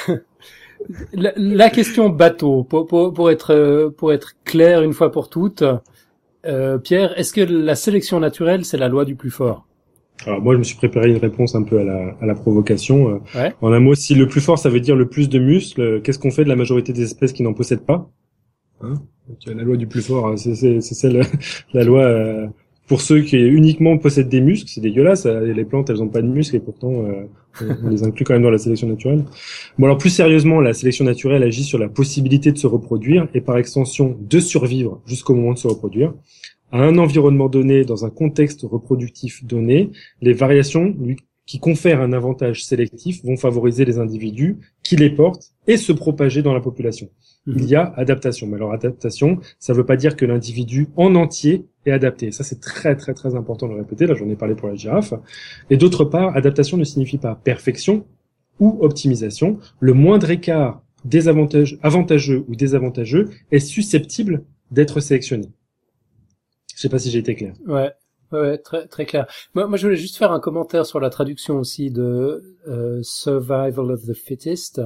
la, 1.38 1.70
question 1.70 2.10
bateau, 2.10 2.64
pour, 2.64 2.88
pour, 2.88 3.32
être 3.32 3.94
pour 3.98 4.14
être 4.14 4.36
clair 4.44 4.82
une 4.82 4.94
fois 4.94 5.12
pour 5.12 5.30
toutes, 5.30 5.64
euh, 6.46 6.78
Pierre, 6.78 7.18
est-ce 7.18 7.34
que 7.34 7.42
la 7.42 7.76
sélection 7.76 8.20
naturelle 8.20 8.66
c'est 8.66 8.78
la 8.78 8.88
loi 8.88 9.06
du 9.06 9.16
plus 9.16 9.32
fort? 9.32 9.66
Alors 10.26 10.42
moi, 10.42 10.54
je 10.54 10.60
me 10.60 10.64
suis 10.64 10.76
préparé 10.76 11.10
une 11.10 11.18
réponse 11.18 11.56
un 11.56 11.64
peu 11.64 11.80
à 11.80 11.84
la, 11.84 12.18
à 12.20 12.26
la 12.26 12.36
provocation. 12.36 13.22
Euh. 13.36 13.50
En 13.62 13.72
un 13.72 13.80
mot, 13.80 13.96
si 13.96 14.16
le 14.16 14.28
plus 14.28 14.42
fort, 14.42 14.60
ça 14.60 14.70
veut 14.70 14.82
dire 14.82 14.96
le 14.96 15.08
plus 15.08 15.30
de 15.30 15.40
muscles, 15.40 16.02
qu'est-ce 16.02 16.20
qu'on 16.20 16.32
fait 16.32 16.44
de 16.44 16.50
la 16.50 16.58
majorité 16.58 16.92
des 16.92 17.04
espèces 17.04 17.32
qui 17.32 17.42
n'en 17.42 17.54
possèdent 17.54 17.86
pas? 17.86 18.10
Hein? 18.82 18.96
La 19.46 19.64
loi 19.64 19.78
du 19.78 19.88
plus 19.88 20.06
fort, 20.06 20.38
c'est 20.38 20.82
celle, 20.82 21.24
la 21.74 21.84
loi 21.84 22.02
euh, 22.02 22.48
pour 22.90 23.02
ceux 23.02 23.22
qui 23.22 23.38
uniquement 23.38 24.00
possèdent 24.00 24.30
des 24.30 24.42
muscles, 24.42 24.68
c'est 24.68 24.82
dégueulasse. 24.82 25.28
Euh, 25.28 25.54
les 25.54 25.64
plantes, 25.64 25.92
elles 25.92 26.02
ont 26.02 26.10
pas 26.10 26.24
de 26.24 26.28
muscles 26.28 26.56
et 26.56 26.60
pourtant 26.60 27.06
euh, 27.06 27.68
on 27.84 27.90
les 27.90 28.04
inclut 28.04 28.26
quand 28.26 28.34
même 28.34 28.42
dans 28.42 28.50
la 28.50 28.58
sélection 28.58 28.88
naturelle. 28.88 29.24
Bon 29.78 29.86
alors 29.86 30.00
plus 30.00 30.10
sérieusement, 30.10 30.60
la 30.60 30.74
sélection 30.74 31.06
naturelle 31.06 31.44
agit 31.44 31.64
sur 31.64 31.78
la 31.78 31.88
possibilité 31.88 32.52
de 32.52 32.58
se 32.58 32.66
reproduire 32.66 33.28
et 33.36 33.42
par 33.42 33.58
extension 33.58 34.18
de 34.20 34.40
survivre 34.40 35.02
jusqu'au 35.06 35.36
moment 35.36 35.54
de 35.54 35.60
se 35.60 35.68
reproduire 35.68 36.14
à 36.72 36.82
un 36.82 36.98
environnement 36.98 37.48
donné 37.48 37.86
dans 37.86 38.06
un 38.06 38.10
contexte 38.10 38.62
reproductif 38.64 39.46
donné. 39.46 39.92
Les 40.22 40.34
variations 40.34 40.96
qui 41.46 41.60
confèrent 41.60 42.02
un 42.02 42.14
avantage 42.14 42.66
sélectif 42.66 43.24
vont 43.24 43.38
favoriser 43.38 43.86
les 43.86 44.00
individus 44.00 44.58
qui 44.82 44.96
les 44.96 45.12
portent 45.12 45.52
et 45.68 45.78
se 45.78 45.92
propager 45.92 46.42
dans 46.42 46.56
la 46.56 46.62
population. 46.62 47.10
Il 47.48 47.66
y 47.66 47.76
a 47.76 47.94
adaptation. 47.96 48.48
Mais 48.48 48.56
alors 48.56 48.74
adaptation, 48.74 49.40
ça 49.60 49.74
ne 49.74 49.78
veut 49.78 49.86
pas 49.86 49.96
dire 49.96 50.16
que 50.16 50.26
l'individu 50.26 50.90
en 50.96 51.16
entier 51.16 51.66
est 51.86 51.92
adapté. 51.92 52.32
Ça 52.32 52.44
c'est 52.44 52.60
très 52.60 52.96
très 52.96 53.14
très 53.14 53.36
important 53.36 53.68
de 53.68 53.74
le 53.74 53.80
répéter. 53.80 54.06
Là 54.06 54.14
j'en 54.16 54.30
ai 54.30 54.36
parlé 54.36 54.56
pour 54.56 54.68
la 54.68 54.76
girafe. 54.76 55.14
Et 55.70 55.78
d'autre 55.78 56.06
part, 56.06 56.36
adaptation 56.36 56.78
ne 56.78 56.84
signifie 56.84 57.18
pas 57.18 57.36
perfection 57.36 58.06
ou 58.60 58.78
optimisation. 58.82 59.60
Le 59.80 59.94
moindre 59.94 60.30
écart 60.30 60.82
avantageux 61.82 62.46
ou 62.48 62.56
désavantageux 62.56 63.30
est 63.52 63.60
susceptible 63.60 64.44
d'être 64.72 65.00
sélectionné. 65.00 65.50
Je 66.76 66.82
sais 66.82 66.90
pas 66.90 67.00
si 67.00 67.10
j'ai 67.10 67.20
été 67.20 67.36
clair. 67.36 67.54
Ouais, 68.32 68.58
très 68.58 68.88
très 68.88 69.06
clair. 69.06 69.26
Moi, 69.56 69.68
moi, 69.68 69.78
je 69.78 69.88
voulais 69.88 69.98
juste 69.98 70.18
faire 70.18 70.32
un 70.32 70.40
commentaire 70.40 70.86
sur 70.86 71.00
la 71.00 71.10
traduction 71.10 71.58
aussi 71.58 71.90
de 71.90 72.44
euh, 72.68 73.00
Survival 73.02 73.92
of 73.92 74.06
the 74.06 74.14
Fittest. 74.14 74.82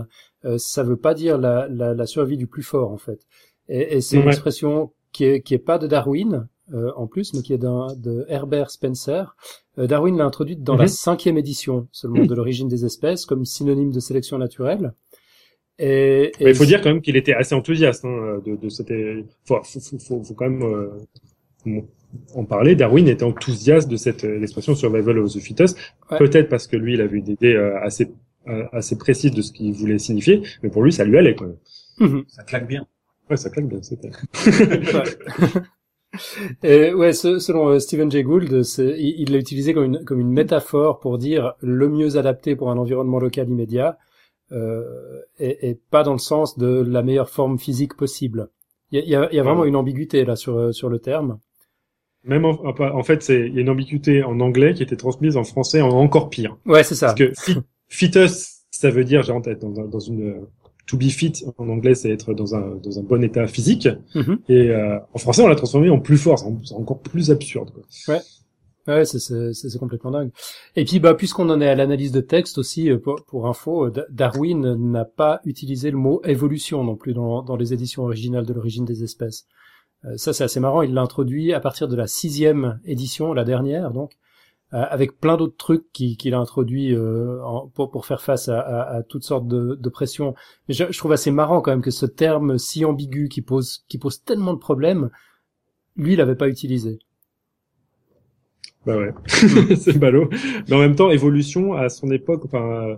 Euh, 0.45 0.57
ça 0.57 0.84
veut 0.84 0.98
pas 0.98 1.14
dire 1.14 1.38
la, 1.38 1.68
la, 1.70 1.94
la, 1.94 2.06
survie 2.06 2.38
du 2.38 2.48
plus 2.48 2.64
fort 2.64 2.91
en 2.91 2.98
fait. 2.98 3.20
Et, 3.70 3.98
et 3.98 4.02
c'est 4.02 4.18
une 4.18 4.28
expression 4.28 4.91
qui 5.11 5.26
est 5.26 5.41
qui 5.41 5.53
est 5.53 5.60
pas 5.60 5.78
de 5.78 5.88
Darwin 5.88 6.48
euh, 6.74 6.91
en 6.95 7.07
plus, 7.07 7.34
mais 7.34 7.41
qui 7.41 7.53
est 7.53 7.57
d'un 7.57 7.88
de 7.98 8.26
Herbert 8.30 8.72
Spencer. 8.72 9.36
Euh, 9.78 9.86
Darwin 9.86 10.18
l'a 10.18 10.26
introduite 10.26 10.64
dans 10.64 10.76
la 10.76 10.84
mhm. 10.84 10.90
cinquième 10.90 11.38
édition 11.38 11.88
seulement 11.91 12.26
de 12.26 12.34
l'origine 12.34 12.70
des 12.70 12.86
espèces 12.86 13.26
comme 13.26 13.44
synonyme 13.44 13.91
de 13.91 13.99
sélection 13.99 14.38
naturelle. 14.38 14.94
Et, 15.78 16.32
et 16.40 16.49
il 16.49 16.56
faut 16.56 16.65
dire 16.65 16.82
quand 16.82 16.90
même 16.90 17.02
qu'il 17.02 17.18
était 17.18 17.34
assez 17.34 17.53
enthousiaste 17.53 18.06
hein, 18.06 18.41
de, 18.45 18.56
de 18.56 18.70
cette. 18.70 18.94
Faut, 19.44 19.61
faut, 19.64 19.80
faut, 19.99 20.24
faut 20.24 20.34
quand 20.36 20.49
même 20.49 20.64
euh, 20.64 21.82
en 22.35 22.45
parler. 22.45 22.76
Darwin 22.76 23.07
était 23.07 23.23
enthousiaste 23.23 23.90
de 23.90 23.98
cette 23.98 24.23
l'expression 24.23 24.76
survival 24.76 25.19
of 25.19 25.34
the 25.34 25.40
fittest, 25.40 25.77
peut-être 26.18 26.49
parce 26.49 26.68
que 26.68 26.77
lui, 26.77 26.94
il 26.94 27.02
avait 27.02 27.18
une 27.18 27.30
idée 27.30 27.56
assez 27.81 28.10
euh, 28.49 28.65
assez 28.73 28.98
précise 28.98 29.31
de 29.31 29.41
ce 29.41 29.53
qu'il 29.53 29.72
voulait 29.72 29.98
signifier, 29.98 30.41
mais 30.61 30.69
pour 30.69 30.84
lui, 30.84 30.91
ça 30.91 31.06
lui 31.06 31.18
allait, 31.18 31.34
quoi. 31.34 31.48
Mhm. 31.99 32.26
Ça 32.27 32.44
claque 32.44 32.68
bien. 32.68 32.85
Ouais, 33.30 33.38
ça 33.38 33.49
claque 33.49 33.68
bien, 33.68 33.81
c'était. 33.81 34.11
Et 36.61 36.94
ouais, 36.94 37.14
selon 37.14 37.69
euh, 37.69 37.80
Stephen 37.80 38.11
Jay 38.11 38.22
Gould, 38.22 38.64
il 38.77 39.31
l'a 39.31 39.38
utilisé 39.38 39.73
comme 39.73 39.85
une, 39.85 40.03
comme 40.03 40.19
une 40.19 40.30
métaphore 40.30 40.99
pour 40.99 41.18
dire 41.18 41.53
le 41.61 41.88
mieux 41.88 42.18
adapté 42.18 42.57
pour 42.57 42.69
un 42.69 42.77
environnement 42.77 43.18
local 43.18 43.48
immédiat, 43.48 43.98
euh, 44.52 45.22
et, 45.40 45.69
et, 45.69 45.76
pas 45.76 46.03
dans 46.03 46.11
le 46.11 46.19
sens 46.19 46.57
de 46.57 46.81
la 46.81 47.02
meilleure 47.02 47.30
forme 47.30 47.57
physique 47.57 47.95
possible. 47.95 48.49
Il 48.91 48.99
y 48.99 49.15
a, 49.15 49.22
y 49.22 49.26
a, 49.26 49.34
y 49.34 49.40
a 49.40 49.44
vraiment 49.44 49.64
une 49.64 49.77
ambiguïté 49.77 50.26
là 50.26 50.35
sur 50.35 50.76
sur 50.76 50.90
le 50.90 50.99
terme. 50.99 51.40
Même 52.24 52.45
en, 52.45 52.58
en 52.64 53.04
fait, 53.04 53.22
c'est 53.22 53.48
il 53.48 53.54
y 53.54 53.58
a 53.58 53.62
une 53.62 53.70
ambiguïté 53.70 54.24
en 54.24 54.40
anglais 54.40 54.74
qui 54.74 54.84
était 54.84 54.95
transmise 54.95 55.36
en 55.36 55.44
français 55.44 55.82
en 55.82 55.90
encore 55.90 56.30
pire. 56.30 56.58
Ouais, 56.66 56.84
c'est 56.84 56.95
ça. 56.95 57.08
Parce 57.08 57.20
que 57.20 57.34
Fitus, 57.90 58.64
ça 58.72 58.90
veut 58.90 59.04
dire, 59.04 59.24
j'ai 59.24 59.34
en 59.34 59.41
tête, 59.41 59.60
dans, 59.60 59.70
dans 59.70 60.00
une 60.00 60.45
to 60.88 60.98
be 60.98 61.04
fit 61.04 61.34
en 61.58 61.70
anglais, 61.70 61.95
c'est 61.95 62.10
être 62.10 62.34
dans 62.34 62.56
un 62.56 62.76
dans 62.82 63.00
un 63.00 63.04
bon 63.04 63.24
état 63.24 63.48
physique. 63.48 63.88
Mm-hmm. 64.16 64.38
Et 64.50 64.70
euh, 64.70 65.00
en 65.14 65.18
français, 65.18 65.41
on 65.41 65.48
l'a 65.48 65.56
transformé 65.56 65.90
en 65.90 66.00
plus 66.00 66.18
fort, 66.18 66.40
c'est 66.64 66.76
encore 66.76 67.00
plus 67.00 67.32
absurde. 67.32 67.72
Quoi. 67.72 68.16
Ouais. 68.16 68.22
Ouais, 68.86 69.06
c'est 69.06 69.80
complètement 69.80 70.12
dingue. 70.12 70.32
Et 70.76 70.84
puis, 70.84 71.00
bah, 71.00 71.14
puisqu'on 71.14 71.50
en 71.50 71.62
est 71.62 71.70
à 71.70 71.76
l'analyse 71.76 72.12
de 72.12 72.20
texte 72.20 72.58
aussi, 72.58 72.90
euh, 72.90 72.98
pour, 72.98 73.24
pour 73.24 73.48
info, 73.48 73.86
euh, 73.86 74.06
Darwin 74.10 74.76
n'a 74.76 75.06
pas 75.06 75.40
utilisé 75.45 75.90
le 75.90 75.95
mot 75.95 76.22
évolution 76.26 76.84
non 76.84 76.98
plus 76.98 77.14
dans, 77.14 77.44
dans 77.44 77.56
les 77.56 77.72
éditions 77.72 78.04
originales 78.04 78.45
de 78.45 78.52
l'origine 78.52 78.84
des 78.84 79.06
espèces. 79.06 79.45
Ça, 80.17 80.34
c'est 80.34 80.43
assez 80.43 80.59
marrant. 80.59 80.81
Il 80.81 80.93
l'a 80.93 81.01
introduit 81.01 81.53
à 81.53 81.59
partir 81.59 81.88
de 81.88 81.95
la 81.95 82.07
sixième 82.07 82.80
édition, 82.85 83.34
la 83.34 83.43
dernière, 83.43 83.91
donc, 83.91 84.13
euh, 84.73 84.84
avec 84.89 85.19
plein 85.19 85.38
d'autres 85.38 85.55
trucs 85.55 85.91
qu'il 85.91 86.34
a 86.34 86.39
introduit 86.39 86.95
euh, 86.95 87.38
pour, 87.75 87.91
pour, 87.91 88.07
faire 88.07 88.21
face 88.21 88.49
à, 88.49 88.59
à, 88.59 88.95
à 88.95 89.03
toutes 89.03 89.23
sortes 89.23 89.47
de, 89.47 89.77
de 89.80 89.89
pressions. 89.89 90.34
Mais 90.67 90.73
je, 90.73 90.85
je, 90.89 90.97
trouve 90.97 91.11
assez 91.11 91.30
marrant 91.30 91.61
quand 91.61 91.69
même 91.69 91.84
que 91.84 91.91
ce 91.91 92.07
terme 92.07 92.57
si 92.57 92.84
ambigu 92.84 93.30
qui 93.30 93.43
pose 93.43 93.85
qui 93.88 93.99
pose 93.99 94.23
tellement 94.23 94.51
de 94.53 94.57
problèmes, 94.57 95.11
lui, 95.95 96.13
il 96.13 96.17
l'avait 96.17 96.35
pas 96.35 96.47
utilisé. 96.47 96.97
Bah 98.88 98.97
ouais, 98.97 99.13
c'est 99.75 99.99
ballot. 99.99 100.30
Mais 100.67 100.75
en 100.75 100.80
même 100.80 100.95
temps, 100.95 101.11
évolution 101.11 101.73
à 101.73 101.89
son 101.89 102.09
époque, 102.09 102.41
enfin, 102.45 102.63
euh, 102.63 102.95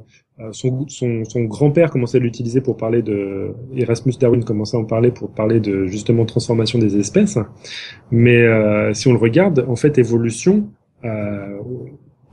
son, 0.51 0.85
son, 0.89 1.23
son 1.23 1.43
grand-père 1.45 1.89
commençait 1.91 2.17
à 2.17 2.19
l'utiliser 2.19 2.59
pour 2.59 2.75
parler 2.75 3.01
de 3.01 3.53
Erasmus 3.75 4.13
Darwin 4.19 4.43
commençait 4.43 4.75
à 4.75 4.79
en 4.79 4.85
parler 4.85 5.11
pour 5.11 5.31
parler 5.31 5.59
de 5.59 5.85
justement 5.85 6.25
transformation 6.25 6.77
des 6.79 6.97
espèces. 6.97 7.37
Mais 8.11 8.41
euh, 8.41 8.93
si 8.93 9.07
on 9.07 9.13
le 9.13 9.19
regarde, 9.19 9.65
en 9.67 9.75
fait, 9.75 9.97
évolution, 9.97 10.69
euh, 11.03 11.57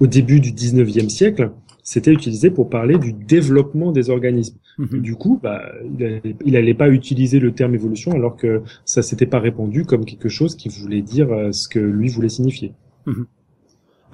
au 0.01 0.07
début 0.07 0.41
du 0.41 0.51
19e 0.51 1.09
siècle, 1.09 1.51
c'était 1.85 2.13
utilisé 2.13 2.51
pour 2.51 2.71
parler 2.71 2.99
du 2.99 3.13
développement 3.13 3.93
des 3.93 4.11
organismes. 4.11 4.57
Mhm. 4.79 5.01
Du 5.01 5.17
coup, 5.17 5.39
bah, 5.43 5.63
il 5.99 6.53
n'allait 6.53 6.75
pas 6.75 6.89
utiliser 6.89 7.41
le 7.41 7.53
terme 7.53 7.75
évolution 7.75 8.13
alors 8.13 8.37
que 8.37 8.63
ça 8.85 9.03
s'était 9.03 9.27
pas 9.27 9.41
répandu 9.41 9.85
comme 9.85 10.05
quelque 10.05 10.29
chose 10.29 10.57
qui 10.57 10.69
voulait 10.69 11.03
dire 11.03 11.33
euh, 11.33 11.53
ce 11.53 11.69
que 11.69 11.81
lui 11.81 12.09
voulait 12.09 12.29
signifier. 12.29 12.73
Mhm. 13.07 13.27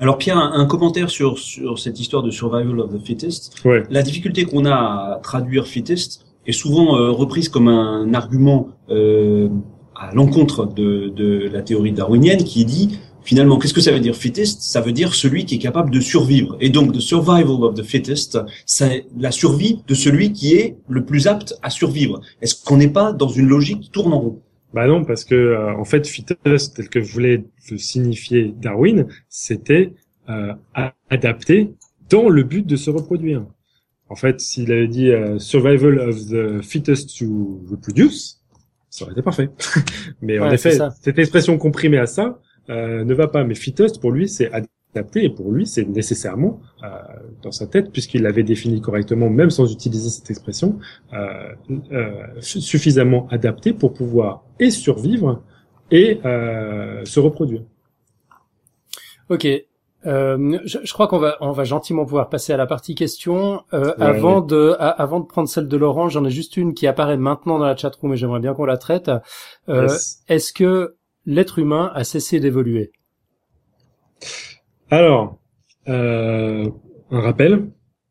Alors 0.01 0.17
Pierre, 0.19 0.39
un, 0.39 0.67
commentaire 0.67 1.11
sur, 1.11 1.39
sur 1.39 1.79
cette 1.79 1.99
histoire 1.99 2.23
de 2.23 2.31
survival 2.31 2.79
of 2.81 2.93
the 2.93 3.05
fittest. 3.05 3.53
Ouais. 3.65 3.83
La 3.91 4.03
difficulté 4.03 4.45
qu'on 4.45 4.65
a 4.65 4.75
à 4.75 5.21
traduire 5.23 5.67
fittest 5.67 6.25
est 6.47 6.53
souvent 6.53 6.97
euh, 6.97 7.11
reprise 7.11 7.49
comme 7.49 7.69
un 7.69 8.15
argument 8.15 8.69
euh, 8.91 9.49
à 9.97 10.15
l'encontre 10.15 10.67
de, 10.67 11.09
de 11.09 11.49
la 11.53 11.63
théorie 11.63 11.93
darwinienne 11.93 12.45
qui 12.45 12.65
dit 12.65 12.99
finalement, 13.29 13.59
qu'est-ce 13.59 13.75
que 13.75 13.83
ça 13.83 13.93
veut 13.93 14.01
dire 14.01 14.17
fittest? 14.17 14.63
Ça 14.63 14.81
veut 14.81 14.93
dire 14.93 15.15
celui 15.15 15.45
qui 15.45 15.57
est 15.57 15.59
capable 15.59 15.91
de 15.91 16.01
survivre. 16.01 16.57
Et 16.61 16.71
donc, 16.71 16.95
the 16.95 17.01
survival 17.01 17.63
of 17.63 17.75
the 17.75 17.83
fittest, 17.83 18.39
c'est 18.65 19.05
la 19.19 19.31
survie 19.31 19.83
de 19.87 19.95
celui 19.95 20.33
qui 20.33 20.55
est 20.55 20.79
le 20.89 21.05
plus 21.05 21.27
apte 21.27 21.55
à 21.63 21.69
survivre. 21.69 22.23
Est-ce 22.41 22.55
qu'on 22.65 22.79
n'est 22.79 22.89
pas 22.89 23.13
dans 23.13 23.29
une 23.29 23.47
logique 23.47 23.81
qui 23.81 23.91
tourne 23.91 24.15
en 24.15 24.21
rond? 24.21 24.39
Bah 24.75 24.87
non, 24.87 25.05
parce 25.05 25.25
que 25.25 25.35
euh, 25.35 25.75
en 25.75 25.85
fait, 25.85 26.07
fittest, 26.07 26.77
tel 26.77 26.89
que 26.89 26.99
voulait 26.99 27.45
signifier 27.79 28.55
Darwin, 28.57 29.07
c'était 29.29 29.93
euh, 30.29 30.53
adapté 31.09 31.73
dans 32.11 32.29
le 32.29 32.43
but 32.43 32.67
de 32.67 32.77
se 32.77 32.91
reproduire. 32.91 33.47
En 34.11 34.15
fait, 34.15 34.41
s'il 34.41 34.73
avait 34.73 34.89
dit 34.89 35.11
euh, 35.11 35.39
survival 35.39 35.99
of 35.99 36.29
the 36.29 36.63
fittest 36.63 37.19
to 37.19 37.63
reproduce, 37.71 38.43
ça 38.91 39.05
aurait 39.05 39.13
été 39.13 39.23
parfait. 39.23 39.51
Mais 40.23 40.39
en 40.39 40.51
effet, 40.51 40.79
cette 41.01 41.19
expression 41.19 41.59
comprimée 41.59 41.99
à 41.99 42.07
ça, 42.07 42.41
euh, 42.71 43.05
ne 43.05 43.15
va 43.15 43.29
pas. 43.29 43.45
Mais 43.45 43.55
fittest, 43.55 44.01
pour 44.01 44.13
lui, 44.13 44.29
c'est 44.29 44.51
adapté 44.99 45.25
et 45.25 45.31
pour 45.31 45.51
lui, 45.53 45.67
c'est 45.67 45.89
nécessairement 45.89 46.61
euh, 46.83 46.89
dans 47.43 47.53
sa 47.53 47.67
tête, 47.67 47.91
puisqu'il 47.93 48.23
l'avait 48.23 48.43
défini 48.43 48.81
correctement, 48.81 49.31
même 49.31 49.51
sans 49.51 49.71
utiliser 49.73 50.11
cette 50.11 50.31
expression, 50.31 50.79
euh, 51.13 51.53
suffisamment 52.41 53.27
adapté 53.31 53.73
pour 53.73 53.95
pouvoir 53.95 54.45
et 54.61 54.71
survivre 54.71 55.43
et 55.91 56.21
se 56.23 57.21
reproduire. 57.21 57.63
Ok, 59.31 59.47
euh, 60.07 60.59
je, 60.65 60.79
je, 60.85 60.93
crois 60.93 61.09
qu'on 61.09 61.19
va 61.19 61.37
on 61.41 61.51
va 61.51 61.65
gentiment 61.65 62.05
pouvoir 62.05 62.29
passer 62.29 62.53
à 62.53 62.57
la 62.57 62.67
partie 62.67 62.95
question. 62.95 63.65
Euh, 63.73 63.93
avant 63.99 64.41
de 64.41 64.77
avant 64.79 65.19
de 65.19 65.27
prendre 65.27 65.49
celle 65.49 65.67
de 65.67 65.77
Laurent, 65.77 66.09
j'en 66.09 66.25
ai 66.25 66.31
juste 66.31 66.57
une 66.57 66.73
qui 66.73 66.87
apparaît 66.87 67.17
maintenant 67.17 67.59
dans 67.59 67.67
la 67.67 67.77
chatroom 67.77 68.13
et 68.13 68.17
j'aimerais 68.17 68.39
bien 68.39 68.55
qu'on 68.55 68.65
la 68.65 68.77
traite. 68.77 69.11
Euh, 69.69 69.89
Est-ce 70.29 70.53
que 70.53 70.97
l'être 71.27 71.59
humain 71.59 71.91
a 71.95 72.05
cessé 72.05 72.39
d'évoluer? 72.39 72.93
Alors, 74.91 75.39
euh, 75.89 76.71
un 77.11 77.21
rappel. 77.21 77.71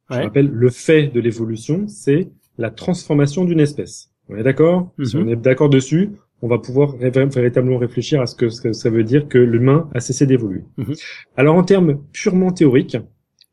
Je 0.10 0.16
rappelle, 0.16 0.48
le 0.48 0.70
fait 0.70 1.08
de 1.08 1.20
l'évolution, 1.20 1.88
c'est 1.88 2.30
la 2.58 2.72
transformation 2.72 3.44
d'une 3.44 3.60
espèce. 3.60 4.10
On 4.30 4.38
est 4.38 4.44
d'accord? 4.44 4.94
Si 5.04 5.18
mhm. 5.18 5.24
on 5.24 5.28
est 5.28 5.36
d'accord 5.36 5.70
dessus, 5.70 6.12
on 6.42 6.48
va 6.48 6.60
pouvoir 6.60 6.96
véritablement 6.96 7.78
réfléchir 7.78 8.22
à 8.22 8.26
ce 8.26 8.36
que, 8.36 8.50
ça 8.50 8.90
veut 8.90 9.04
dire 9.04 9.28
que 9.28 9.38
l'humain 9.38 9.90
a 9.94 10.00
cessé 10.00 10.26
d'évoluer. 10.26 10.64
Mhm. 10.78 10.94
Alors 11.36 11.56
en 11.56 11.64
termes 11.64 12.02
purement 12.14 12.52
théoriques, 12.52 12.98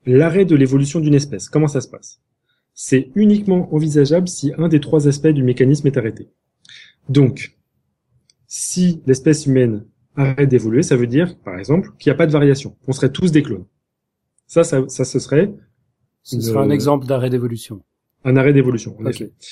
l'arrêt 0.07 0.45
de 0.45 0.55
l'évolution 0.55 1.01
d'une 1.01 1.15
espèce, 1.15 1.49
comment 1.49 1.69
ça 1.69 1.81
se 1.81 1.89
passe? 1.89 2.21
C'est 2.73 3.11
uniquement 3.15 3.73
envisageable 3.75 4.29
si 4.29 4.53
un 4.59 4.69
des 4.69 4.81
trois 4.81 5.09
aspects 5.09 5.29
du 5.29 5.43
mécanisme 5.43 5.87
est 5.87 5.97
arrêté. 5.97 6.29
Donc, 7.09 7.57
si 8.47 9.03
l'espèce 9.07 9.47
humaine 9.47 9.85
arrête 10.17 10.49
d'évoluer, 10.49 10.83
ça 10.83 10.97
veut 10.97 11.07
dire, 11.07 11.37
par 11.39 11.59
exemple, 11.59 11.91
qu'il 11.99 12.11
n'y 12.11 12.15
a 12.15 12.19
pas 12.19 12.27
de 12.27 12.33
variation. 12.33 12.77
On 12.87 12.93
serait 12.93 13.11
tous 13.11 13.33
des 13.33 13.43
clones. 13.43 13.65
Ça, 14.47 14.65
ça, 14.65 14.89
ça 14.89 15.05
ce 15.05 15.19
serait... 15.19 15.53
Ce 16.23 16.41
serait 16.41 16.61
un 16.61 16.71
exemple 16.71 17.07
d'arrêt 17.07 17.29
d'évolution. 17.29 17.83
Un 18.25 18.37
arrêt 18.37 18.55
d'évolution. 18.55 18.97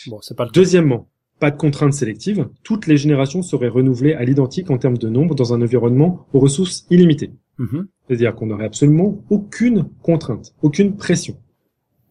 Bon, 0.07 0.21
c'est 0.23 0.37
pas 0.37 0.47
le 0.47 0.51
Deuxièmement, 0.53 1.11
pas 1.39 1.51
de 1.51 1.57
contraintes 1.57 1.93
sélectives, 1.93 2.49
toutes 2.63 2.87
les 2.87 2.97
générations 2.97 3.43
seraient 3.43 3.69
renouvelées 3.69 4.15
à 4.15 4.25
l'identique 4.25 4.71
en 4.71 4.79
termes 4.79 4.97
de 4.97 5.09
nombre 5.09 5.35
dans 5.35 5.53
un 5.53 5.61
environnement 5.61 6.27
aux 6.33 6.39
ressources 6.39 6.87
illimitées. 6.89 7.33
Mhm. 7.59 7.89
C'est-à-dire 8.07 8.35
qu'on 8.35 8.47
n'aurait 8.47 8.65
absolument 8.65 9.23
aucune 9.29 9.89
contrainte, 10.03 10.55
aucune 10.63 10.97
pression. 10.97 11.37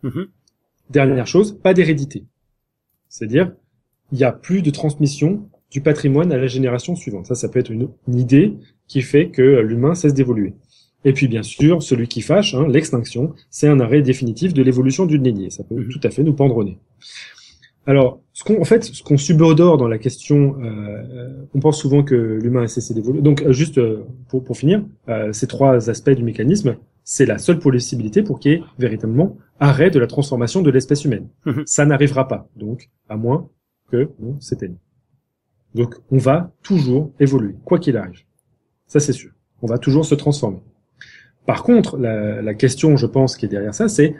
Mhm. 0.03 0.27
Dernière 0.89 1.27
chose, 1.27 1.57
pas 1.57 1.73
d'hérédité. 1.73 2.25
C'est-à-dire, 3.07 3.53
il 4.11 4.17
n'y 4.17 4.23
a 4.23 4.31
plus 4.31 4.61
de 4.61 4.69
transmission 4.69 5.49
du 5.71 5.81
patrimoine 5.81 6.31
à 6.31 6.37
la 6.37 6.47
génération 6.47 6.95
suivante. 6.95 7.25
Ça, 7.25 7.35
ça 7.35 7.49
peut 7.49 7.59
être 7.59 7.71
une, 7.71 7.89
idée 8.07 8.53
qui 8.87 9.01
fait 9.01 9.29
que 9.29 9.61
l'humain 9.61 9.95
cesse 9.95 10.13
d'évoluer. 10.13 10.53
Et 11.05 11.13
puis, 11.13 11.27
bien 11.27 11.41
sûr, 11.41 11.81
celui 11.81 12.07
qui 12.07 12.21
fâche, 12.21 12.53
hein, 12.53 12.67
l'extinction, 12.67 13.33
c'est 13.49 13.67
un 13.67 13.79
arrêt 13.79 14.01
définitif 14.01 14.53
de 14.53 14.61
l'évolution 14.61 15.05
d'une 15.05 15.23
lignée. 15.23 15.49
Ça 15.49 15.63
peut 15.63 15.75
mhm. 15.75 15.89
tout 15.89 16.01
à 16.03 16.11
fait 16.11 16.23
nous 16.23 16.33
pendre 16.33 16.57
au 16.57 16.63
nez. 16.63 16.77
Alors, 17.87 18.21
ce 18.33 18.43
qu'on, 18.43 18.61
en 18.61 18.65
fait, 18.65 18.83
ce 18.83 19.01
qu'on 19.01 19.17
subodore 19.17 19.77
dans 19.77 19.87
la 19.87 19.97
question, 19.97 20.57
euh, 20.61 20.67
euh, 20.67 21.45
on 21.55 21.59
pense 21.59 21.79
souvent 21.79 22.03
que 22.03 22.15
l'humain 22.15 22.63
a 22.63 22.67
cessé 22.67 22.93
d'évoluer. 22.93 23.21
Donc, 23.21 23.41
euh, 23.41 23.53
juste 23.53 23.81
pour, 24.27 24.43
pour 24.43 24.57
finir, 24.57 24.83
ces 25.31 25.47
trois 25.47 25.89
aspects 25.89 26.11
du 26.11 26.23
mécanisme, 26.23 26.75
c'est 27.03 27.25
la 27.25 27.39
seule 27.39 27.57
possibilité 27.57 28.21
pour 28.21 28.39
qu'il 28.39 28.51
y 28.51 28.55
ait 28.55 28.63
véritablement 28.77 29.37
arrêt 29.59 29.89
de 29.89 29.99
la 29.99 30.07
transformation 30.07 30.61
de 30.61 30.69
l'espèce 30.69 31.05
humaine. 31.05 31.29
Mhm. 31.45 31.63
Ça 31.65 31.85
n'arrivera 31.85 32.27
pas, 32.27 32.49
donc, 32.55 32.89
à 33.09 33.17
moins 33.17 33.49
que 33.91 34.09
on 34.21 34.39
s'éteigne. 34.39 34.75
Donc, 35.75 35.95
on 36.11 36.17
va 36.17 36.51
toujours 36.63 37.11
évoluer, 37.19 37.55
quoi 37.65 37.79
qu'il 37.79 37.97
arrive. 37.97 38.21
Ça, 38.87 38.99
c'est 38.99 39.13
sûr. 39.13 39.31
On 39.61 39.67
va 39.67 39.77
toujours 39.77 40.05
se 40.05 40.15
transformer. 40.15 40.59
Par 41.45 41.63
contre, 41.63 41.97
la, 41.97 42.41
la 42.41 42.53
question, 42.53 42.97
je 42.97 43.05
pense, 43.05 43.37
qui 43.37 43.45
est 43.45 43.49
derrière 43.49 43.73
ça, 43.73 43.87
c'est 43.87 44.15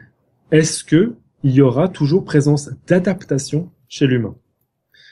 est-ce 0.51 0.83
que 0.83 1.15
il 1.43 1.51
y 1.51 1.61
aura 1.61 1.87
toujours 1.87 2.23
présence 2.23 2.69
d'adaptation 2.87 3.71
chez 3.87 4.07
l'humain? 4.07 4.35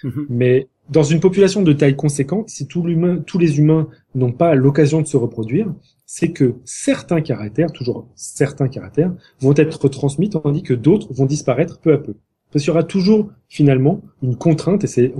Mhm. 0.03 0.28
Mais 0.30 0.68
dans 0.90 1.03
une 1.03 1.20
population 1.20 1.61
de 1.61 1.74
taille 1.74 1.95
conséquente, 1.95 2.49
si 2.49 2.68
tout 2.68 2.86
tous 3.26 3.38
les 3.38 3.60
humains 3.60 3.88
n'ont 4.16 4.32
pas 4.32 4.56
l'occasion 4.56 5.02
de 5.02 5.07
se 5.07 5.18
reproduire, 5.18 5.74
c'est 6.06 6.32
que 6.32 6.56
certains 6.66 7.22
caractères, 7.22 7.72
toujours 7.72 8.07
certains 8.16 8.68
caractères, 8.68 9.14
vont 9.40 9.53
être 9.56 9.88
transmis 9.88 10.30
tandis 10.30 10.64
que 10.64 10.74
d'autres 10.74 11.14
vont 11.14 11.26
disparaître 11.26 11.80
peu 11.80 11.94
à 11.94 11.98
peu. 11.98 12.16
Parce 12.51 12.63
qu'il 12.63 12.69
y 12.69 12.71
aura 12.71 12.84
toujours 12.84 13.30
finalement 13.47 14.01
une 14.23 14.35
contrainte, 14.35 14.84
et 14.84 14.88
c'est 14.88 15.13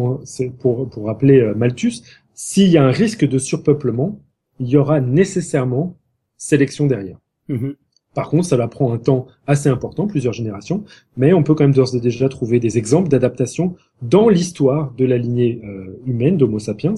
pour, 0.60 0.90
pour 0.90 1.06
rappeler 1.06 1.40
euh, 1.40 1.54
Malthus, 1.56 2.02
s'il 2.34 2.70
y 2.70 2.78
a 2.78 2.84
un 2.84 2.92
risque 2.92 3.28
de 3.28 3.38
surpeuplement, 3.38 4.20
il 4.60 4.68
y 4.68 4.78
aura 4.78 5.00
nécessairement 5.00 5.98
sélection 6.38 6.88
derrière. 6.88 7.18
Mhm. 7.48 7.76
Par 8.16 8.30
contre, 8.30 8.46
ça 8.46 8.58
va 8.58 8.68
prendre 8.68 8.94
un 8.94 8.98
temps 8.98 9.28
assez 9.46 9.70
important, 9.70 10.08
plusieurs 10.08 10.34
générations, 10.34 10.84
mais 11.16 11.32
on 11.34 11.44
peut 11.44 11.54
quand 11.54 11.64
même 11.64 11.74
d'ores 11.74 11.96
et 11.96 12.00
déjà 12.00 12.28
trouver 12.28 12.60
des 12.60 12.78
exemples 12.78 13.08
d'adaptation 13.08 13.76
dans 14.02 14.30
l'histoire 14.30 14.94
de 14.98 15.06
la 15.06 15.18
lignée 15.18 15.62
euh, 15.64 16.02
humaine 16.06 16.36
d'Homo 16.38 16.60
sapiens. 16.60 16.96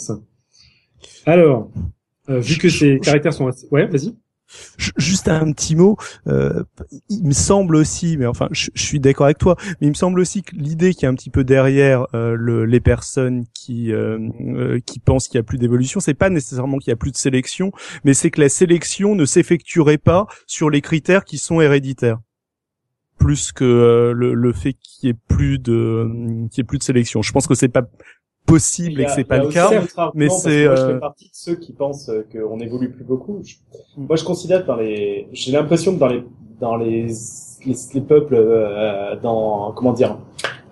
Alors, 1.25 1.69
euh, 2.29 2.39
vu 2.39 2.57
que 2.57 2.69
ces 2.69 2.99
caractères 2.99 3.33
sont 3.33 3.47
assez... 3.47 3.67
Ouais, 3.71 3.87
vas-y. 3.87 4.15
Juste 4.97 5.27
un 5.27 5.51
petit 5.51 5.75
mot, 5.75 5.97
euh, 6.27 6.63
il 7.09 7.23
me 7.23 7.33
semble 7.33 7.75
aussi, 7.75 8.17
mais 8.17 8.25
enfin, 8.25 8.47
je, 8.51 8.69
suis 8.75 8.99
d'accord 8.99 9.25
avec 9.25 9.37
toi, 9.37 9.55
mais 9.79 9.87
il 9.87 9.89
me 9.89 9.95
semble 9.95 10.19
aussi 10.19 10.43
que 10.43 10.55
l'idée 10.55 10.93
qui 10.93 11.05
est 11.05 11.07
un 11.07 11.15
petit 11.15 11.29
peu 11.29 11.43
derrière 11.43 12.07
euh, 12.13 12.35
le, 12.37 12.65
les 12.65 12.79
personnes 12.79 13.45
qui 13.53 13.91
euh, 13.91 14.19
euh 14.41 14.79
qui 14.85 14.99
pensent 14.99 15.27
qu'il 15.27 15.37
y 15.37 15.39
a 15.39 15.43
plus 15.43 15.57
d'évolution, 15.57 15.99
c'est 15.99 16.13
pas 16.13 16.29
nécessairement 16.29 16.77
qu'il 16.77 16.91
y 16.91 16.93
a 16.93 16.97
plus 16.97 17.11
de 17.11 17.17
sélection, 17.17 17.71
mais 18.03 18.13
c'est 18.13 18.31
que 18.31 18.41
la 18.41 18.49
sélection 18.49 19.15
ne 19.15 19.25
s'effectuerait 19.25 19.97
pas 19.97 20.27
sur 20.47 20.69
les 20.69 20.81
critères 20.81 21.23
qui 21.23 21.37
sont 21.37 21.61
héréditaires 21.61 22.19
plus 23.21 23.51
que 23.51 23.63
euh, 23.63 24.13
le, 24.13 24.33
le, 24.33 24.51
fait 24.51 24.73
qu'il 24.73 25.07
y 25.07 25.11
ait 25.11 25.17
plus 25.27 25.59
de 25.59 26.07
qu'il 26.49 26.57
y 26.57 26.61
ait 26.61 26.65
plus 26.65 26.79
de 26.79 26.83
sélection. 26.83 27.21
Je 27.21 27.31
pense 27.31 27.47
que 27.47 27.53
c'est 27.53 27.69
pas 27.69 27.83
possible 28.51 29.01
et 29.01 29.05
que 29.05 29.11
c'est 29.11 29.23
pas 29.23 29.37
le 29.37 29.47
cas. 29.47 29.69
Mais 30.13 30.29
c'est. 30.29 30.65
Moi, 30.65 30.75
je 30.75 30.81
fais 30.81 30.93
euh, 30.93 30.99
partie 30.99 31.25
de 31.25 31.33
ceux 31.33 31.55
qui 31.55 31.73
pensent 31.73 32.09
euh, 32.09 32.25
qu'on 32.31 32.59
évolue 32.59 32.91
plus 32.91 33.03
beaucoup. 33.03 33.41
Mm. 33.97 34.05
Moi, 34.07 34.15
je 34.15 34.23
considère 34.23 34.65
dans 34.65 34.75
les. 34.75 35.27
J'ai 35.31 35.51
l'impression 35.51 35.93
que 35.95 35.99
dans 35.99 36.07
les 36.07 36.23
dans 36.59 36.75
les 36.75 37.07
les, 37.65 38.01
peuples 38.01 38.35
euh, 38.35 39.15
dans 39.21 39.71
comment 39.73 39.93
dire 39.93 40.17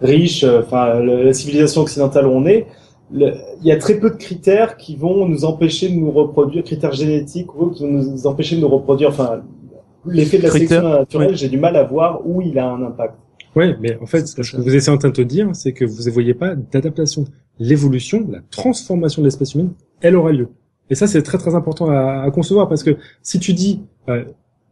riches, 0.02 0.44
enfin 0.44 1.00
la 1.00 1.34
civilisation 1.34 1.82
occidentale 1.82 2.26
où 2.28 2.32
on 2.32 2.46
est, 2.46 2.68
il 3.12 3.36
y 3.64 3.72
a 3.72 3.78
très 3.78 4.00
peu 4.00 4.10
de 4.10 4.16
critères 4.16 4.78
qui 4.78 4.96
vont 4.96 5.28
nous 5.28 5.46
empêcher 5.46 5.90
de 5.90 5.96
nous 5.96 6.12
reproduire, 6.12 6.64
critères 6.64 6.94
génétiques 6.94 7.54
ou 7.56 7.70
qui 7.70 7.84
vont 7.84 7.92
nous 7.92 8.28
empêcher 8.28 8.56
de 8.56 8.62
nous 8.62 8.70
reproduire. 8.70 9.10
Enfin, 9.10 9.42
l'effet 10.06 10.38
de 10.38 10.44
la 10.44 10.52
sélection 10.52 10.90
naturelle, 10.90 11.36
j'ai 11.36 11.50
du 11.50 11.58
mal 11.58 11.76
à 11.76 11.84
voir 11.84 12.22
où 12.26 12.42
il 12.42 12.58
a 12.60 12.70
un 12.70 12.84
impact. 12.84 13.16
Oui, 13.56 13.74
mais 13.82 13.98
en 14.02 14.06
fait, 14.06 14.28
ce 14.28 14.36
que 14.36 14.62
vous 14.62 14.76
essayez 14.76 14.96
en 14.96 15.00
train 15.00 15.10
de 15.10 15.14
te 15.14 15.22
dire, 15.22 15.50
c'est 15.54 15.74
que 15.74 15.86
vous 15.86 16.04
ne 16.04 16.12
voyez 16.12 16.34
pas 16.34 16.56
d'adaptation 16.56 17.26
l'évolution, 17.60 18.26
la 18.30 18.40
transformation 18.50 19.22
de 19.22 19.28
l'espèce 19.28 19.54
humaine, 19.54 19.72
elle 20.02 20.16
aura 20.16 20.32
lieu. 20.32 20.50
Et 20.90 20.96
ça, 20.96 21.08
c'est 21.08 21.22
très 21.22 21.38
très 21.38 21.56
important 21.56 21.90
à, 21.90 22.24
à, 22.24 22.32
concevoir 22.32 22.68
parce 22.68 22.84
que 22.84 22.98
si 23.22 23.40
tu 23.40 23.54
dis 23.54 23.84
euh, 24.08 24.24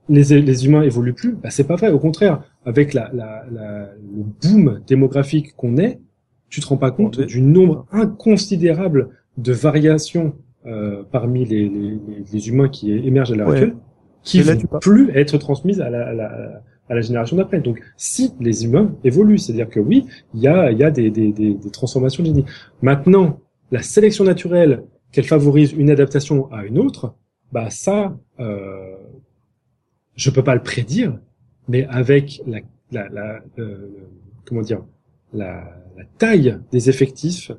les, 0.09 0.41
les 0.41 0.65
humains 0.65 0.81
évoluent 0.81 1.14
plus, 1.14 1.34
bah, 1.34 1.49
c'est 1.49 1.65
pas 1.65 1.76
vrai. 1.76 1.91
Au 1.91 1.99
contraire, 1.99 2.43
avec 2.65 2.93
la, 2.93 3.11
la, 3.14 3.45
la 3.51 3.89
le 4.15 4.23
boom 4.41 4.81
démographique 4.88 5.55
qu'on 5.55 5.77
est, 5.77 5.99
tu 6.49 6.61
te 6.61 6.68
rends 6.68 6.77
pas 6.77 6.91
compte 6.91 7.19
du 7.19 7.41
nombre 7.41 7.85
inconsidérable 7.91 9.09
de 9.38 9.51
variations 9.51 10.34
euh, 10.65 11.03
parmi 11.11 11.45
les, 11.45 11.69
les, 11.69 11.99
les, 12.31 12.49
humains 12.49 12.69
qui 12.69 12.91
émergent 12.91 13.34
à 13.34 13.35
l'heure 13.35 13.49
actuelle, 13.49 13.76
qui 14.23 14.39
ne 14.39 14.43
vont 14.43 14.80
plus 14.80 15.11
être 15.15 15.38
transmises 15.38 15.81
à 15.81 15.89
la, 15.89 16.07
à 16.07 16.14
la 16.14 16.64
à 16.89 16.95
la 16.95 17.01
génération 17.01 17.38
d'après. 17.38 17.59
Donc, 17.59 17.81
si 17.97 18.34
les 18.39 18.65
humains 18.65 18.95
évoluent, 19.03 19.38
c'est-à-dire 19.38 19.69
que 19.69 19.80
oui, 19.80 20.05
il 20.34 20.41
y 20.41 20.47
a, 20.47 20.72
y 20.72 20.84
a 20.84 20.91
des, 20.91 21.09
des, 21.09 21.31
des, 21.31 21.53
des 21.53 21.69
transformations 21.69 22.23
génétiques. 22.23 22.47
Maintenant, 22.81 23.39
la 23.72 23.81
sélection 23.81 24.23
naturelle, 24.23 24.84
qu'elle 25.11 25.26
favorise 25.26 25.72
une 25.72 25.89
adaptation 25.89 26.51
à 26.51 26.65
une 26.65 26.77
autre, 26.77 27.15
bah 27.51 27.69
ça, 27.69 28.18
euh, 28.39 28.95
je 30.15 30.30
peux 30.30 30.43
pas 30.43 30.55
le 30.55 30.64
prédire, 30.64 31.18
mais 31.68 31.85
avec 31.85 32.41
la, 32.45 32.59
la, 32.91 33.09
la 33.09 33.39
euh, 33.59 33.89
comment 34.45 34.61
dire, 34.61 34.84
la, 35.34 35.64
la, 35.95 36.03
taille 36.18 36.59
des 36.72 36.89
effectifs, 36.89 37.51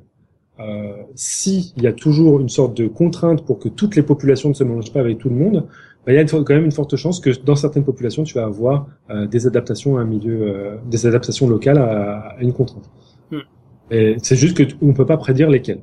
euh, 0.60 0.92
s'il 1.14 1.80
y 1.80 1.86
a 1.86 1.92
toujours 1.92 2.40
une 2.40 2.48
sorte 2.48 2.76
de 2.76 2.86
contrainte 2.88 3.44
pour 3.44 3.58
que 3.58 3.68
toutes 3.68 3.96
les 3.96 4.02
populations 4.02 4.48
ne 4.50 4.54
se 4.54 4.64
mélangent 4.64 4.92
pas 4.92 5.00
avec 5.00 5.18
tout 5.18 5.28
le 5.28 5.36
monde, 5.36 5.66
bah, 6.08 6.14
il 6.14 6.16
y 6.16 6.20
a 6.20 6.24
quand 6.24 6.54
même 6.54 6.64
une 6.64 6.72
forte 6.72 6.96
chance 6.96 7.20
que 7.20 7.28
dans 7.44 7.54
certaines 7.54 7.84
populations, 7.84 8.22
tu 8.22 8.32
vas 8.32 8.44
avoir 8.44 8.86
euh, 9.10 9.26
des 9.26 9.46
adaptations 9.46 9.98
à 9.98 10.00
un 10.00 10.06
milieu, 10.06 10.38
euh, 10.40 10.76
des 10.86 11.04
adaptations 11.04 11.46
locales 11.46 11.76
à, 11.76 12.30
à 12.30 12.40
une 12.40 12.54
contrainte. 12.54 12.90
Hmm. 13.30 13.40
Et 13.90 14.16
c'est 14.22 14.36
juste 14.36 14.56
que 14.56 14.62
on 14.80 14.94
peut 14.94 15.04
pas 15.04 15.18
prédire 15.18 15.50
lesquelles. 15.50 15.82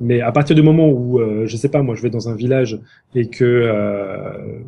Mais 0.00 0.22
à 0.22 0.32
partir 0.32 0.56
du 0.56 0.62
moment 0.62 0.88
où, 0.88 1.20
euh, 1.20 1.46
je 1.46 1.56
sais 1.58 1.68
pas, 1.68 1.82
moi, 1.82 1.94
je 1.94 2.00
vais 2.00 2.08
dans 2.08 2.30
un 2.30 2.34
village 2.34 2.80
et 3.14 3.28
que 3.28 3.44
euh, 3.44 4.60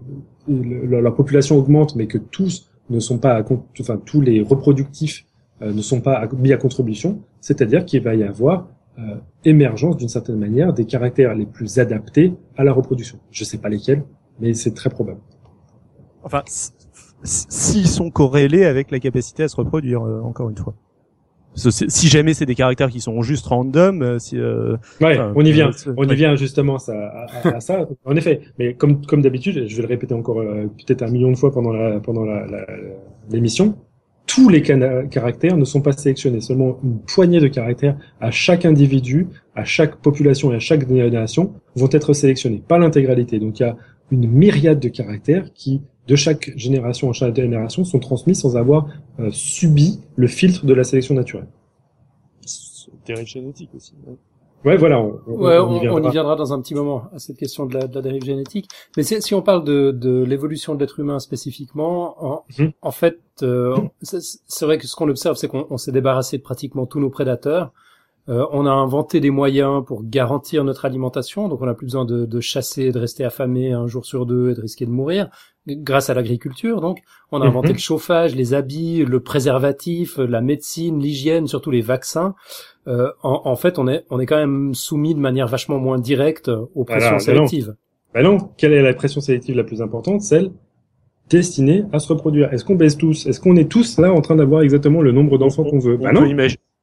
la 0.46 1.10
population 1.10 1.56
augmente, 1.56 1.96
mais 1.96 2.06
que 2.06 2.18
tous 2.18 2.68
ne 2.90 3.00
sont 3.00 3.16
pas, 3.16 3.38
à, 3.38 3.44
enfin 3.80 3.96
tous 4.04 4.20
les 4.20 4.42
reproductifs 4.42 5.24
ne 5.62 5.80
sont 5.80 6.02
pas 6.02 6.28
mis 6.36 6.52
à 6.52 6.58
contribution, 6.58 7.22
c'est-à-dire 7.40 7.86
qu'il 7.86 8.02
va 8.02 8.14
y 8.14 8.24
avoir 8.24 8.66
euh, 8.98 9.16
émergence 9.46 9.96
d'une 9.96 10.08
certaine 10.08 10.36
manière 10.38 10.74
des 10.74 10.84
caractères 10.84 11.34
les 11.34 11.46
plus 11.46 11.78
adaptés 11.78 12.34
à 12.58 12.64
la 12.64 12.74
reproduction. 12.74 13.18
Je 13.30 13.44
sais 13.44 13.56
pas 13.56 13.70
lesquels, 13.70 14.02
mais 14.40 14.54
c'est 14.54 14.74
très 14.74 14.90
probable. 14.90 15.20
Enfin, 16.22 16.42
s'ils 17.22 17.88
sont 17.88 18.10
corrélés 18.10 18.64
avec 18.64 18.90
la 18.90 18.98
capacité 18.98 19.44
à 19.44 19.48
se 19.48 19.56
reproduire, 19.56 20.02
euh, 20.02 20.20
encore 20.20 20.50
une 20.50 20.56
fois 20.56 20.74
si 21.54 22.08
jamais 22.08 22.34
c'est 22.34 22.46
des 22.46 22.54
caractères 22.54 22.90
qui 22.90 23.00
sont 23.00 23.20
juste 23.22 23.46
random, 23.46 24.02
euh, 24.02 24.18
si, 24.18 24.38
euh, 24.38 24.76
ouais, 25.00 25.18
on 25.34 25.44
y 25.44 25.52
vient, 25.52 25.70
on 25.96 26.08
y 26.08 26.14
vient 26.14 26.36
justement 26.36 26.78
ça, 26.78 27.26
à, 27.44 27.60
ça. 27.60 27.88
En 28.04 28.16
effet, 28.16 28.40
mais 28.58 28.74
comme 28.74 29.04
comme 29.04 29.22
d'habitude, 29.22 29.66
je 29.66 29.76
vais 29.76 29.82
le 29.82 29.88
répéter 29.88 30.14
encore 30.14 30.40
euh, 30.40 30.66
peut-être 30.86 31.02
un 31.02 31.10
million 31.10 31.30
de 31.30 31.36
fois 31.36 31.52
pendant 31.52 31.72
la 31.72 32.00
pendant 32.00 32.24
l'émission. 33.30 33.66
La, 33.66 33.72
tous 34.26 34.48
les 34.48 34.62
caractères 34.62 35.56
ne 35.56 35.64
sont 35.64 35.80
pas 35.80 35.90
sélectionnés, 35.90 36.40
seulement 36.40 36.78
une 36.84 37.00
poignée 37.00 37.40
de 37.40 37.48
caractères 37.48 37.96
à 38.20 38.30
chaque 38.30 38.64
individu, 38.64 39.26
à 39.56 39.64
chaque 39.64 39.96
population 39.96 40.52
et 40.52 40.54
à 40.56 40.60
chaque 40.60 40.88
génération 40.88 41.54
vont 41.74 41.88
être 41.90 42.12
sélectionnés, 42.12 42.62
pas 42.66 42.78
l'intégralité. 42.78 43.40
Donc 43.40 43.58
il 43.58 43.64
y 43.64 43.66
a 43.66 43.76
une 44.10 44.28
myriade 44.28 44.80
de 44.80 44.88
caractères 44.88 45.52
qui 45.54 45.82
de 46.06 46.16
chaque 46.16 46.52
génération 46.56 47.08
en 47.08 47.12
chaque 47.12 47.36
génération 47.36 47.84
sont 47.84 48.00
transmis 48.00 48.34
sans 48.34 48.56
avoir 48.56 48.88
euh, 49.20 49.30
subi 49.30 50.00
le 50.16 50.26
filtre 50.26 50.66
de 50.66 50.74
la 50.74 50.82
sélection 50.82 51.14
naturelle. 51.14 51.48
Dérive 53.06 53.26
génétique 53.26 53.70
aussi. 53.74 53.94
Ouais, 54.64 54.76
voilà. 54.76 55.00
On, 55.00 55.20
on, 55.26 56.02
y 56.02 56.10
viendra 56.10 56.36
dans 56.36 56.52
un 56.52 56.60
petit 56.60 56.74
moment 56.74 57.04
à 57.14 57.18
cette 57.18 57.38
question 57.38 57.64
de 57.64 57.74
la, 57.74 57.86
de 57.86 57.94
la 57.94 58.02
dérive 58.02 58.24
génétique. 58.24 58.68
Mais 58.96 59.02
si 59.02 59.34
on 59.34 59.40
parle 59.40 59.64
de, 59.64 59.90
de 59.90 60.22
l'évolution 60.22 60.74
de 60.74 60.80
l'être 60.80 61.00
humain 61.00 61.18
spécifiquement, 61.18 62.22
en, 62.22 62.44
mhm. 62.58 62.72
en 62.82 62.90
fait, 62.90 63.20
euh, 63.42 63.74
c'est 64.02 64.64
vrai 64.66 64.76
que 64.76 64.86
ce 64.86 64.94
qu'on 64.96 65.08
observe, 65.08 65.36
c'est 65.36 65.48
qu'on 65.48 65.78
s'est 65.78 65.92
débarrassé 65.92 66.36
de 66.36 66.42
pratiquement 66.42 66.84
tous 66.86 67.00
nos 67.00 67.10
prédateurs. 67.10 67.72
Euh, 68.28 68.46
on 68.52 68.66
a 68.66 68.70
inventé 68.70 69.18
des 69.20 69.30
moyens 69.30 69.84
pour 69.84 70.04
garantir 70.04 70.62
notre 70.62 70.84
alimentation, 70.84 71.48
donc 71.48 71.62
on 71.62 71.66
n'a 71.66 71.74
plus 71.74 71.86
besoin 71.86 72.04
de, 72.04 72.26
de, 72.26 72.40
chasser, 72.40 72.92
de 72.92 72.98
rester 72.98 73.24
affamé 73.24 73.72
un 73.72 73.86
jour 73.86 74.04
sur 74.04 74.26
deux 74.26 74.50
et 74.50 74.54
de 74.54 74.60
risquer 74.60 74.84
de 74.86 74.90
mourir 74.90 75.30
grâce 75.66 76.10
à 76.10 76.14
l'agriculture. 76.14 76.80
Donc, 76.80 76.98
on 77.32 77.40
a 77.42 77.46
inventé 77.46 77.68
mhm. 77.68 77.74
le 77.74 77.80
chauffage, 77.80 78.34
les 78.34 78.54
habits, 78.54 79.04
le 79.04 79.20
préservatif, 79.20 80.18
la 80.18 80.40
médecine, 80.40 81.00
l'hygiène, 81.00 81.46
surtout 81.46 81.70
les 81.70 81.80
vaccins. 81.80 82.34
Euh, 82.88 83.10
en, 83.22 83.42
en, 83.44 83.56
fait, 83.56 83.78
on 83.78 83.86
est, 83.88 84.04
on 84.10 84.20
est 84.20 84.26
quand 84.26 84.38
même 84.38 84.74
soumis 84.74 85.14
de 85.14 85.20
manière 85.20 85.46
vachement 85.46 85.78
moins 85.78 85.98
directe 85.98 86.50
aux 86.74 86.84
pressions 86.84 87.18
sélectives. 87.18 87.74
Ben 88.12 88.24
non. 88.24 88.38
quelle 88.56 88.72
est 88.72 88.82
la 88.82 88.94
pression 88.94 89.20
sélective 89.20 89.56
la 89.56 89.64
plus 89.64 89.82
importante? 89.82 90.22
Celle 90.22 90.50
destinée 91.28 91.84
à 91.92 92.00
se 92.00 92.12
reproduire. 92.12 92.52
Est-ce 92.52 92.64
qu'on 92.64 92.74
baisse 92.74 92.98
tous? 92.98 93.26
Est-ce 93.26 93.40
qu'on 93.40 93.56
est 93.56 93.70
tous 93.70 93.98
là 93.98 94.12
en 94.12 94.20
train 94.20 94.34
d'avoir 94.34 94.62
exactement 94.62 95.00
le 95.00 95.12
nombre 95.12 95.38
d'enfants 95.38 95.62
qu'on 95.62 95.78
veut? 95.78 95.96
ben 95.96 96.12
non. 96.12 96.28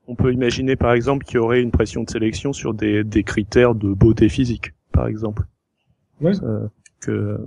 On 0.08 0.16
peut 0.16 0.32
imaginer 0.32 0.76
par 0.76 0.94
exemple 0.94 1.26
qu'il 1.26 1.36
y 1.36 1.40
aurait 1.40 1.62
une 1.62 1.72
pression 1.72 2.04
de 2.04 2.10
sélection 2.10 2.54
sur 2.54 2.74
des, 2.74 3.04
des 3.04 3.24
critères 3.24 3.76
de 3.76 3.94
beauté 3.94 4.30
physique, 4.30 4.74
par 4.92 5.08
exemple. 5.08 5.44
Ouais. 6.22 6.32
Euh, 6.44 6.68
que 7.02 7.40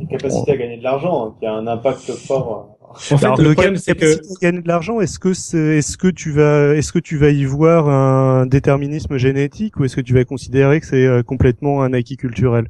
une 0.00 0.08
capacité 0.08 0.52
à 0.52 0.56
gagner 0.56 0.78
de 0.78 0.82
l'argent, 0.82 1.26
hein, 1.26 1.34
qui 1.38 1.46
a 1.46 1.54
un 1.54 1.66
impact 1.66 2.10
fort. 2.12 2.78
Euh. 2.82 3.14
En 3.14 3.18
fait, 3.18 3.42
le, 3.42 3.52
problème, 3.52 3.76
c'est 3.76 3.94
que 3.94 4.40
gagner 4.40 4.62
de 4.62 4.68
l'argent, 4.68 5.00
est-ce 5.00 5.18
que 5.18 5.34
c'est, 5.34 5.78
est-ce 5.78 5.96
que 5.96 6.08
tu 6.08 6.30
vas, 6.30 6.74
est-ce 6.74 6.92
que 6.92 6.98
tu 6.98 7.16
vas 7.16 7.30
y 7.30 7.44
voir 7.44 7.88
un 7.88 8.46
déterminisme 8.46 9.16
génétique 9.16 9.78
ou 9.78 9.84
est-ce 9.84 9.96
que 9.96 10.00
tu 10.00 10.14
vas 10.14 10.24
considérer 10.24 10.80
que 10.80 10.86
c'est 10.86 11.06
euh, 11.06 11.22
complètement 11.22 11.82
un 11.82 11.92
acquis 11.92 12.16
culturel? 12.16 12.68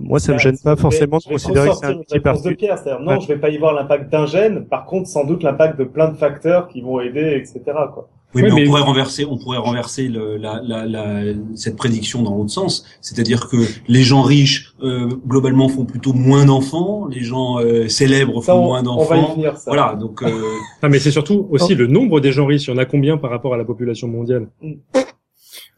Moi, 0.00 0.20
ça 0.20 0.32
me 0.32 0.36
bah, 0.36 0.42
gêne 0.42 0.58
pas 0.62 0.76
forcément 0.76 1.18
de 1.18 1.24
considérer 1.24 1.70
que 1.70 1.74
c'est 1.74 1.86
un 1.86 2.34
c'est-à-dire 2.34 3.00
non, 3.00 3.18
je 3.18 3.26
vais 3.26 3.38
pas 3.38 3.50
y 3.50 3.58
voir 3.58 3.74
l'impact 3.74 4.10
d'un 4.12 4.26
gène. 4.26 4.66
Par 4.66 4.86
contre, 4.86 5.08
sans 5.08 5.24
doute 5.24 5.42
l'impact 5.42 5.78
de 5.78 5.84
plein 5.84 6.08
de 6.08 6.16
facteurs 6.16 6.68
qui 6.68 6.82
vont 6.82 7.00
aider, 7.00 7.34
etc. 7.36 7.62
Quoi. 7.92 8.08
Oui, 8.34 8.42
mais, 8.42 8.52
on 8.52 8.64
pourrait 8.64 8.82
renverser, 8.82 9.24
on 9.24 9.38
pourrait 9.38 9.58
renverser 9.58 10.08
le, 10.08 10.36
la, 10.36 10.60
la, 10.62 10.86
la, 10.86 11.22
cette 11.54 11.76
prédiction 11.76 12.22
dans 12.22 12.36
l'autre 12.36 12.50
sens, 12.50 12.84
c'est-à-dire 13.00 13.48
que 13.48 13.56
les 13.86 14.02
gens 14.02 14.22
riches 14.22 14.74
euh, 14.82 15.08
globalement 15.26 15.68
font 15.68 15.84
plutôt 15.84 16.12
moins 16.12 16.44
d'enfants, 16.44 17.06
les 17.06 17.20
gens 17.20 17.60
euh, 17.60 17.86
célèbres 17.88 18.42
font 18.42 18.64
moins 18.64 18.82
d'enfants. 18.82 19.36
Voilà, 19.66 19.94
donc. 19.94 20.22
Euh... 20.22 20.30
ah, 20.82 20.88
mais 20.88 20.98
c'est 20.98 21.12
surtout 21.12 21.46
aussi 21.50 21.74
oh. 21.74 21.78
le 21.78 21.86
nombre 21.86 22.20
des 22.20 22.32
gens 22.32 22.46
riches. 22.46 22.66
Il 22.66 22.70
y 22.70 22.74
en 22.74 22.78
a 22.78 22.84
combien 22.84 23.18
par 23.18 23.30
rapport 23.30 23.54
à 23.54 23.56
la 23.56 23.64
population 23.64 24.08
mondiale? 24.08 24.48
Mm. 24.60 24.72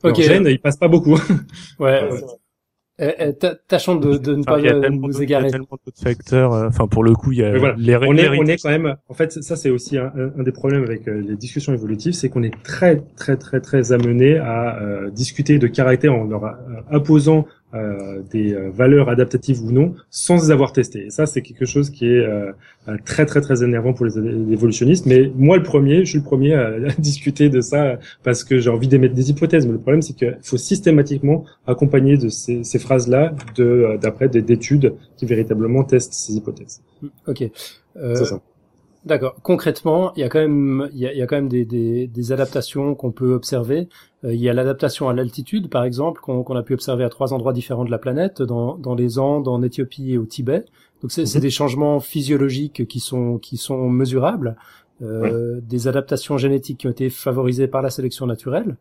Ok. 0.05 0.21
Gène, 0.21 0.47
il 0.47 0.59
passe 0.59 0.77
pas 0.77 0.89
beaucoup. 0.89 1.15
ouais. 1.79 2.11
ouais 2.11 2.21
eh, 2.99 3.15
eh, 3.19 3.33
tâchons 3.69 3.97
de, 3.97 4.17
de 4.17 4.35
ne 4.37 4.43
pas 4.43 4.59
nous 4.59 5.23
égarer. 5.23 5.45
Il 5.45 5.47
y 5.47 5.49
a 5.49 5.51
tellement 5.51 5.79
d'autres 5.85 6.03
facteurs. 6.03 6.53
Euh, 6.55 6.69
enfin, 6.69 6.87
pour 6.87 7.05
le 7.05 7.13
coup, 7.15 7.33
il 7.33 7.39
y 7.39 7.43
a 7.43 7.53
les 7.77 7.97
on 7.97 8.17
est, 8.17 8.29
on 8.29 8.47
est 8.47 8.57
quand 8.63 8.71
même. 8.71 8.97
En 9.09 9.15
fait, 9.15 9.33
ça 9.33 9.57
c'est 9.57 9.71
aussi 9.71 9.99
un, 9.99 10.13
un, 10.17 10.43
des 10.43 10.53
problèmes 10.53 10.83
avec 10.83 11.07
euh, 11.07 11.21
les 11.21 11.37
discussions 11.37 11.75
évolutives, 11.75 12.15
c'est 12.15 12.29
qu'on 12.31 12.43
est 12.43 12.55
très, 12.63 13.03
très, 13.17 13.37
très, 13.37 13.61
très 13.61 13.93
amené 13.93 14.39
à 14.39 14.81
euh, 14.81 15.11
discuter 15.11 15.59
de 15.59 15.67
caractère 15.67 16.15
en 16.15 16.25
leur 16.25 16.57
imposant 16.91 17.47
euh, 17.77 18.23
des 18.31 18.55
euh, 18.55 18.71
valeurs 18.71 19.09
adaptatives 19.09 19.63
ou 19.63 19.71
non 19.71 19.95
sans 20.11 20.37
les 20.37 20.51
avoir 20.51 20.73
testées. 20.73 21.07
Et 21.07 21.11
ça, 21.11 21.27
c'est 21.27 21.43
quelque 21.43 21.67
chose 21.67 21.91
qui 21.91 22.07
est 22.07 22.25
euh, 22.25 22.53
très 23.05 23.27
très 23.27 23.41
très 23.41 23.63
énervant 23.63 23.93
pour 23.93 24.07
les, 24.07 24.19
évolutionnistes. 24.19 25.07
Mais 25.07 25.31
moi, 25.37 25.57
le 25.57 25.63
premier, 25.63 26.05
je 26.05 26.11
suis 26.11 26.19
le 26.19 26.25
premier 26.25 26.55
à, 26.55 26.71
discuter 26.99 27.49
de 27.49 27.61
ça 27.61 27.99
parce 28.23 28.45
que 28.45 28.59
j'ai 28.59 28.71
envie 28.71 28.89
d'émettre 28.89 29.15
des 29.15 29.31
hypothèses. 29.31 29.67
Mais 29.67 29.73
le 29.73 29.79
problème, 29.79 30.03
c'est 30.03 30.15
qu'il 30.15 30.39
faut 30.43 30.57
systématiquement 30.57 31.45
accompagner 31.67 32.17
de 32.17 32.29
ces, 32.29 32.65
ces 32.65 32.79
phrases-là 32.79 33.35
de 33.57 33.99
d'après 34.01 34.29
d'études 34.29 34.95
qui 35.17 35.27
véritablement 35.27 35.85
testent 35.85 36.15
ces 36.15 36.35
hypothèses. 36.35 36.83
Ok. 37.27 37.45
c'est 37.95 38.25
ça. 38.25 38.41
D'accord. 39.07 39.37
Concrètement, 39.43 40.13
il 40.17 40.21
y 40.21 40.25
a 40.25 40.29
quand 40.29 40.41
même, 40.41 40.89
il 40.93 40.99
y 40.99 41.07
a, 41.07 41.13
il 41.13 41.19
y 41.19 41.23
a 41.23 41.29
quand 41.29 41.37
même 41.37 41.49
des, 41.49 41.65
des, 41.65 42.09
des 42.09 42.33
adaptations 42.33 42.97
qu'on 42.97 43.13
peut 43.13 43.35
observer. 43.35 43.89
Euh, 44.27 44.35
il 44.35 44.41
y 44.41 44.49
a 44.49 44.53
l'adaptation 44.53 45.09
à 45.09 45.15
l'altitude, 45.15 45.71
par 45.71 45.85
exemple, 45.85 46.21
qu'on 46.21 46.57
a 46.57 46.63
pu 46.63 46.75
observer 46.75 47.05
à 47.05 47.09
trois 47.09 47.33
endroits 47.33 47.53
différents 47.53 47.85
de 47.85 47.91
la 47.91 47.99
planète, 47.99 48.43
dans, 48.43 48.77
dans 48.77 48.95
les 48.95 49.19
Andes, 49.19 49.49
en 49.49 49.63
Éthiopie 49.63 50.13
et 50.13 50.19
au 50.19 50.27
Tibet. 50.27 50.65
Donc 51.03 51.13
c'est 51.13 51.35
mhm. 51.35 51.41
des 51.41 51.51
changements 51.51 52.01
physiologiques 52.01 52.87
qui 52.89 53.01
sont 53.01 53.39
qui 53.39 53.57
sont 53.57 53.89
mesurables, 53.89 54.57
euh, 55.03 55.61
des 55.63 55.89
adaptations 55.89 56.39
génétiques 56.39 56.79
qui 56.79 56.87
ont 56.87 56.91
été 56.91 57.11
favorisées 57.11 57.69
par 57.69 57.83
la 57.83 57.91
sélection 57.91 58.27
naturelle. 58.27 58.77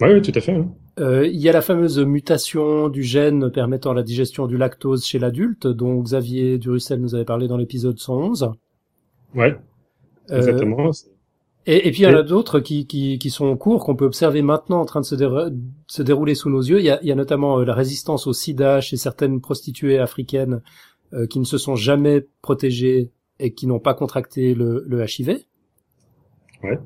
Oui, 0.00 0.08
oui, 0.14 0.22
tout 0.22 0.32
à 0.34 0.40
fait. 0.40 0.52
Hein. 0.52 0.70
Euh, 0.98 1.26
il 1.26 1.38
y 1.38 1.48
a 1.48 1.52
la 1.52 1.62
fameuse 1.62 1.98
mutation 1.98 2.88
du 2.88 3.02
gène 3.02 3.50
permettant 3.50 3.92
la 3.92 4.02
digestion 4.02 4.46
du 4.46 4.56
lactose 4.56 5.04
chez 5.04 5.18
l'adulte, 5.18 5.66
dont 5.66 6.00
Xavier 6.00 6.58
Durussel 6.58 7.00
nous 7.00 7.14
avait 7.14 7.24
parlé 7.24 7.48
dans 7.48 7.56
l'épisode 7.56 7.98
111. 7.98 8.52
Ouais, 9.34 9.56
euh, 10.30 10.38
exactement. 10.38 10.90
Et, 11.66 11.88
et, 11.88 11.90
puis 11.90 12.02
il 12.02 12.04
y 12.04 12.06
en 12.06 12.16
a 12.16 12.22
d'autres 12.22 12.60
qui, 12.60 12.86
qui, 12.86 13.18
qui, 13.18 13.30
sont 13.30 13.46
en 13.46 13.56
cours, 13.56 13.84
qu'on 13.84 13.94
peut 13.94 14.06
observer 14.06 14.40
maintenant 14.40 14.80
en 14.80 14.86
train 14.86 15.00
de 15.00 15.04
se, 15.04 15.14
se 15.86 16.02
dérouler 16.02 16.34
sous 16.34 16.48
nos 16.48 16.62
yeux. 16.62 16.78
Il 16.78 16.84
y 16.84 16.90
a, 16.90 16.98
il 17.02 17.08
y 17.08 17.12
a 17.12 17.14
notamment 17.14 17.58
euh, 17.58 17.64
la 17.64 17.74
résistance 17.74 18.26
au 18.26 18.32
sida 18.32 18.80
chez 18.80 18.96
certaines 18.96 19.40
prostituées 19.40 19.98
africaines 19.98 20.62
euh, 21.12 21.26
qui 21.26 21.38
ne 21.38 21.44
se 21.44 21.58
sont 21.58 21.76
jamais 21.76 22.26
protégées 22.40 23.10
et 23.38 23.52
qui 23.52 23.66
n'ont 23.66 23.78
pas 23.78 23.94
contracté 23.94 24.54
le, 24.54 24.84
le 24.86 25.04
HIV. 25.04 25.40
Ouais. 26.62 26.78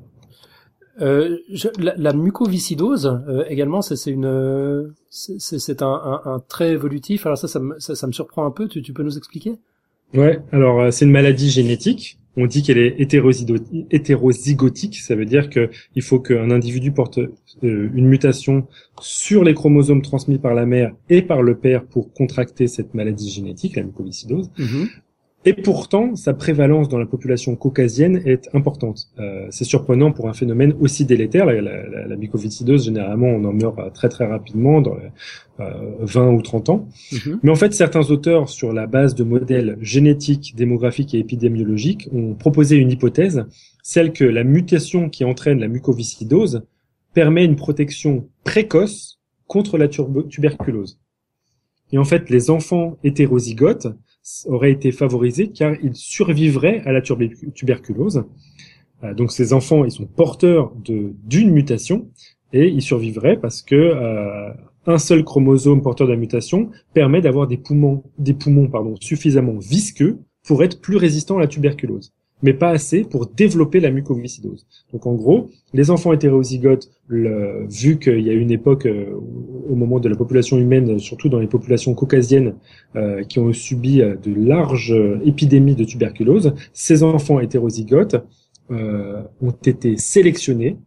Euh, 1.01 1.37
je, 1.51 1.67
la, 1.79 1.93
la, 1.97 2.13
mucoviscidose 2.13 3.21
euh, 3.27 3.43
également, 3.49 3.81
c'est 3.81 4.09
une, 4.09 4.93
c'est 5.09 5.81
un, 5.81 5.87
un, 5.87 6.21
un, 6.25 6.39
trait 6.39 6.71
évolutif. 6.71 7.25
Alors 7.25 7.37
ça, 7.37 7.47
ça 7.47 7.59
me, 7.59 7.79
ça, 7.79 7.95
ça 7.95 8.07
me 8.07 8.11
surprend 8.11 8.45
un 8.45 8.51
peu. 8.51 8.67
Tu, 8.67 8.81
tu 8.81 8.93
peux 8.93 9.03
nous 9.03 9.17
expliquer? 9.17 9.57
Ouais. 10.13 10.39
Alors 10.51 10.91
c'est 10.93 11.05
une 11.05 11.11
maladie 11.11 11.49
génétique 11.49 12.19
on 12.37 12.45
dit 12.45 12.63
qu'elle 12.63 12.77
est 12.77 12.95
hétérozygotique, 12.99 14.97
ça 14.97 15.15
veut 15.15 15.25
dire 15.25 15.49
qu'il 15.49 16.01
faut 16.01 16.19
qu'un 16.19 16.51
individu 16.51 16.91
porte 16.91 17.19
euh, 17.19 17.89
une 17.93 18.07
mutation 18.07 18.67
sur 18.99 19.43
les 19.43 19.53
chromosomes 19.53 20.01
transmis 20.01 20.37
par 20.37 20.53
la 20.53 20.65
mère 20.65 20.93
et 21.09 21.21
par 21.21 21.41
le 21.41 21.57
père 21.57 21.85
pour 21.85 22.13
contracter 22.13 22.67
cette 22.67 22.93
maladie 22.93 23.29
génétique, 23.29 23.75
la 23.75 23.83
mucoviscidose. 23.83 24.49
Mm-hmm. 24.57 24.87
Et 25.47 25.53
pourtant, 25.53 26.15
sa 26.15 26.33
prévalence 26.33 26.89
dans 26.89 26.97
la 26.97 27.05
population 27.05 27.55
caucasienne 27.55 28.19
est 28.25 28.49
importante. 28.55 29.09
Euh, 29.19 29.45
c'est 29.51 29.63
surprenant 29.63 30.11
pour 30.11 30.27
un 30.27 30.33
phénomène 30.33 30.73
aussi 30.79 31.05
délétère. 31.05 31.45
La, 31.45 31.61
la, 31.61 32.07
la, 32.07 32.15
mucoviscidose, 32.15 32.85
généralement, 32.85 33.27
on 33.27 33.43
en 33.45 33.53
meurt 33.53 33.93
très 33.93 34.09
très 34.09 34.25
rapidement, 34.25 34.81
dans 34.81 34.97
euh, 35.59 35.69
20 35.99 36.31
ou 36.31 36.41
30 36.41 36.69
ans. 36.69 36.89
Mhm. 37.11 37.39
Mais 37.43 37.51
en 37.51 37.55
fait, 37.55 37.73
certains 37.73 38.09
auteurs, 38.09 38.49
sur 38.49 38.73
la 38.73 38.87
base 38.87 39.13
de 39.13 39.23
modèles 39.23 39.77
génétiques, 39.81 40.55
démographiques 40.55 41.13
et 41.13 41.19
épidémiologiques, 41.19 42.09
ont 42.11 42.33
proposé 42.33 42.77
une 42.77 42.89
hypothèse, 42.89 43.45
celle 43.83 44.13
que 44.13 44.25
la 44.25 44.43
mutation 44.43 45.09
qui 45.09 45.23
entraîne 45.25 45.59
la 45.59 45.67
mucoviscidose 45.67 46.63
permet 47.13 47.45
une 47.45 47.55
protection 47.55 48.27
précoce 48.43 49.19
contre 49.45 49.77
la 49.77 49.87
tuberculose. 49.87 50.97
Et 51.91 51.99
en 51.99 52.03
fait, 52.03 52.31
les 52.31 52.49
enfants 52.49 52.97
hétérozygotes 53.03 53.87
auraient 54.45 54.71
été 54.71 54.91
favorisés 54.91 55.49
car 55.49 55.75
ils 55.83 55.95
survivraient 55.95 56.81
à 56.85 56.91
la 56.91 57.01
tuberculose. 57.01 58.25
Euh, 59.03 59.13
donc 59.13 59.31
ces 59.31 59.53
enfants, 59.53 59.85
ils 59.85 59.91
sont 59.91 60.05
porteurs 60.05 60.71
d'une 60.75 61.51
mutation 61.51 62.09
et 62.53 62.67
ils 62.67 62.81
survivraient 62.81 63.37
parce 63.37 63.61
que 63.61 63.75
euh, 63.75 64.51
un 64.87 64.97
seul 64.97 65.23
chromosome 65.23 65.81
porteur 65.81 66.07
de 66.07 66.13
la 66.13 66.19
mutation 66.19 66.69
permet 66.93 67.21
d'avoir 67.21 67.47
des 67.47 67.57
poumons, 67.57 68.03
suffisamment 69.01 69.57
visqueux 69.57 70.19
pour 70.43 70.63
être 70.63 70.79
plus 70.79 70.97
résistants 70.97 71.37
à 71.37 71.41
la 71.41 71.47
tuberculose 71.47 72.13
mais 72.45 72.53
pas 72.53 72.69
assez 72.69 73.03
pour 73.03 73.25
développer 73.25 73.79
la 73.79 73.89
mucoviscidose. 73.89 74.67
Donc 74.93 75.07
en 75.07 75.15
gros, 75.15 75.49
les 75.73 75.89
enfants 75.89 76.13
hétérozygotes, 76.13 76.91
vu 77.09 77.97
qu'il 77.97 78.21
y 78.21 78.29
a 78.29 78.33
une 78.33 78.51
époque 78.51 78.85
euh, 78.85 79.19
au 79.67 79.73
moment 79.73 79.99
de 79.99 80.07
la 80.07 80.15
population 80.15 80.59
humaine, 80.59 80.99
surtout 80.99 81.27
dans 81.27 81.39
les 81.39 81.47
populations 81.47 81.95
caucasiennes, 81.95 82.53
euh, 82.95 83.23
qui 83.23 83.39
ont 83.39 83.51
subi 83.51 84.01
euh, 84.01 84.15
de 84.15 84.31
larges 84.31 84.95
épidémies 85.25 85.73
de 85.73 85.85
tuberculose, 85.85 86.53
ces 86.71 87.01
enfants 87.01 87.39
hétérozygotes 87.39 88.17
ont 88.69 89.57
été 89.65 89.95
sélectionnés, 89.95 90.77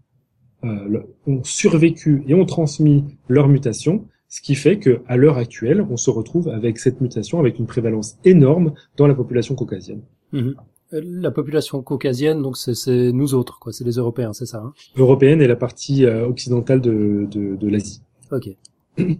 ont 0.64 1.44
survécu 1.44 2.24
et 2.26 2.35
ont 2.35 2.44
transmis 2.44 3.05
leur 3.28 3.48
mutation, 3.48 4.05
ce 4.28 4.40
qui 4.40 4.56
fait 4.56 4.78
que 4.78 5.01
à 5.06 5.16
l'heure 5.16 5.39
actuelle, 5.39 5.86
on 5.89 5.97
se 5.97 6.10
retrouve 6.10 6.48
avec 6.48 6.78
cette 6.78 7.01
mutation 7.01 7.39
avec 7.39 7.60
une 7.60 7.66
prévalence 7.66 8.18
énorme 8.24 8.74
dans 8.97 9.06
la 9.06 9.14
population 9.14 9.55
caucasienne. 9.55 10.02
Mhm. 10.32 10.56
La 10.90 11.31
population 11.31 11.82
caucasienne, 11.82 12.40
donc 12.43 12.56
c'est 12.56 13.12
nous 13.12 13.35
autres, 13.35 13.59
quoi. 13.59 13.73
C'est 13.73 13.85
les 13.85 13.97
Européens, 13.97 14.32
c'est 14.32 14.47
ça 14.47 14.59
hein? 14.59 14.73
Européenne 14.97 15.43
et 15.43 15.47
la 15.47 15.56
partie 15.56 16.06
euh, 16.06 16.27
occidentale 16.27 16.81
de, 16.81 17.27
de, 17.31 17.56
de 17.56 17.69
l'Asie. 17.69 18.01
Ok. 18.32 18.48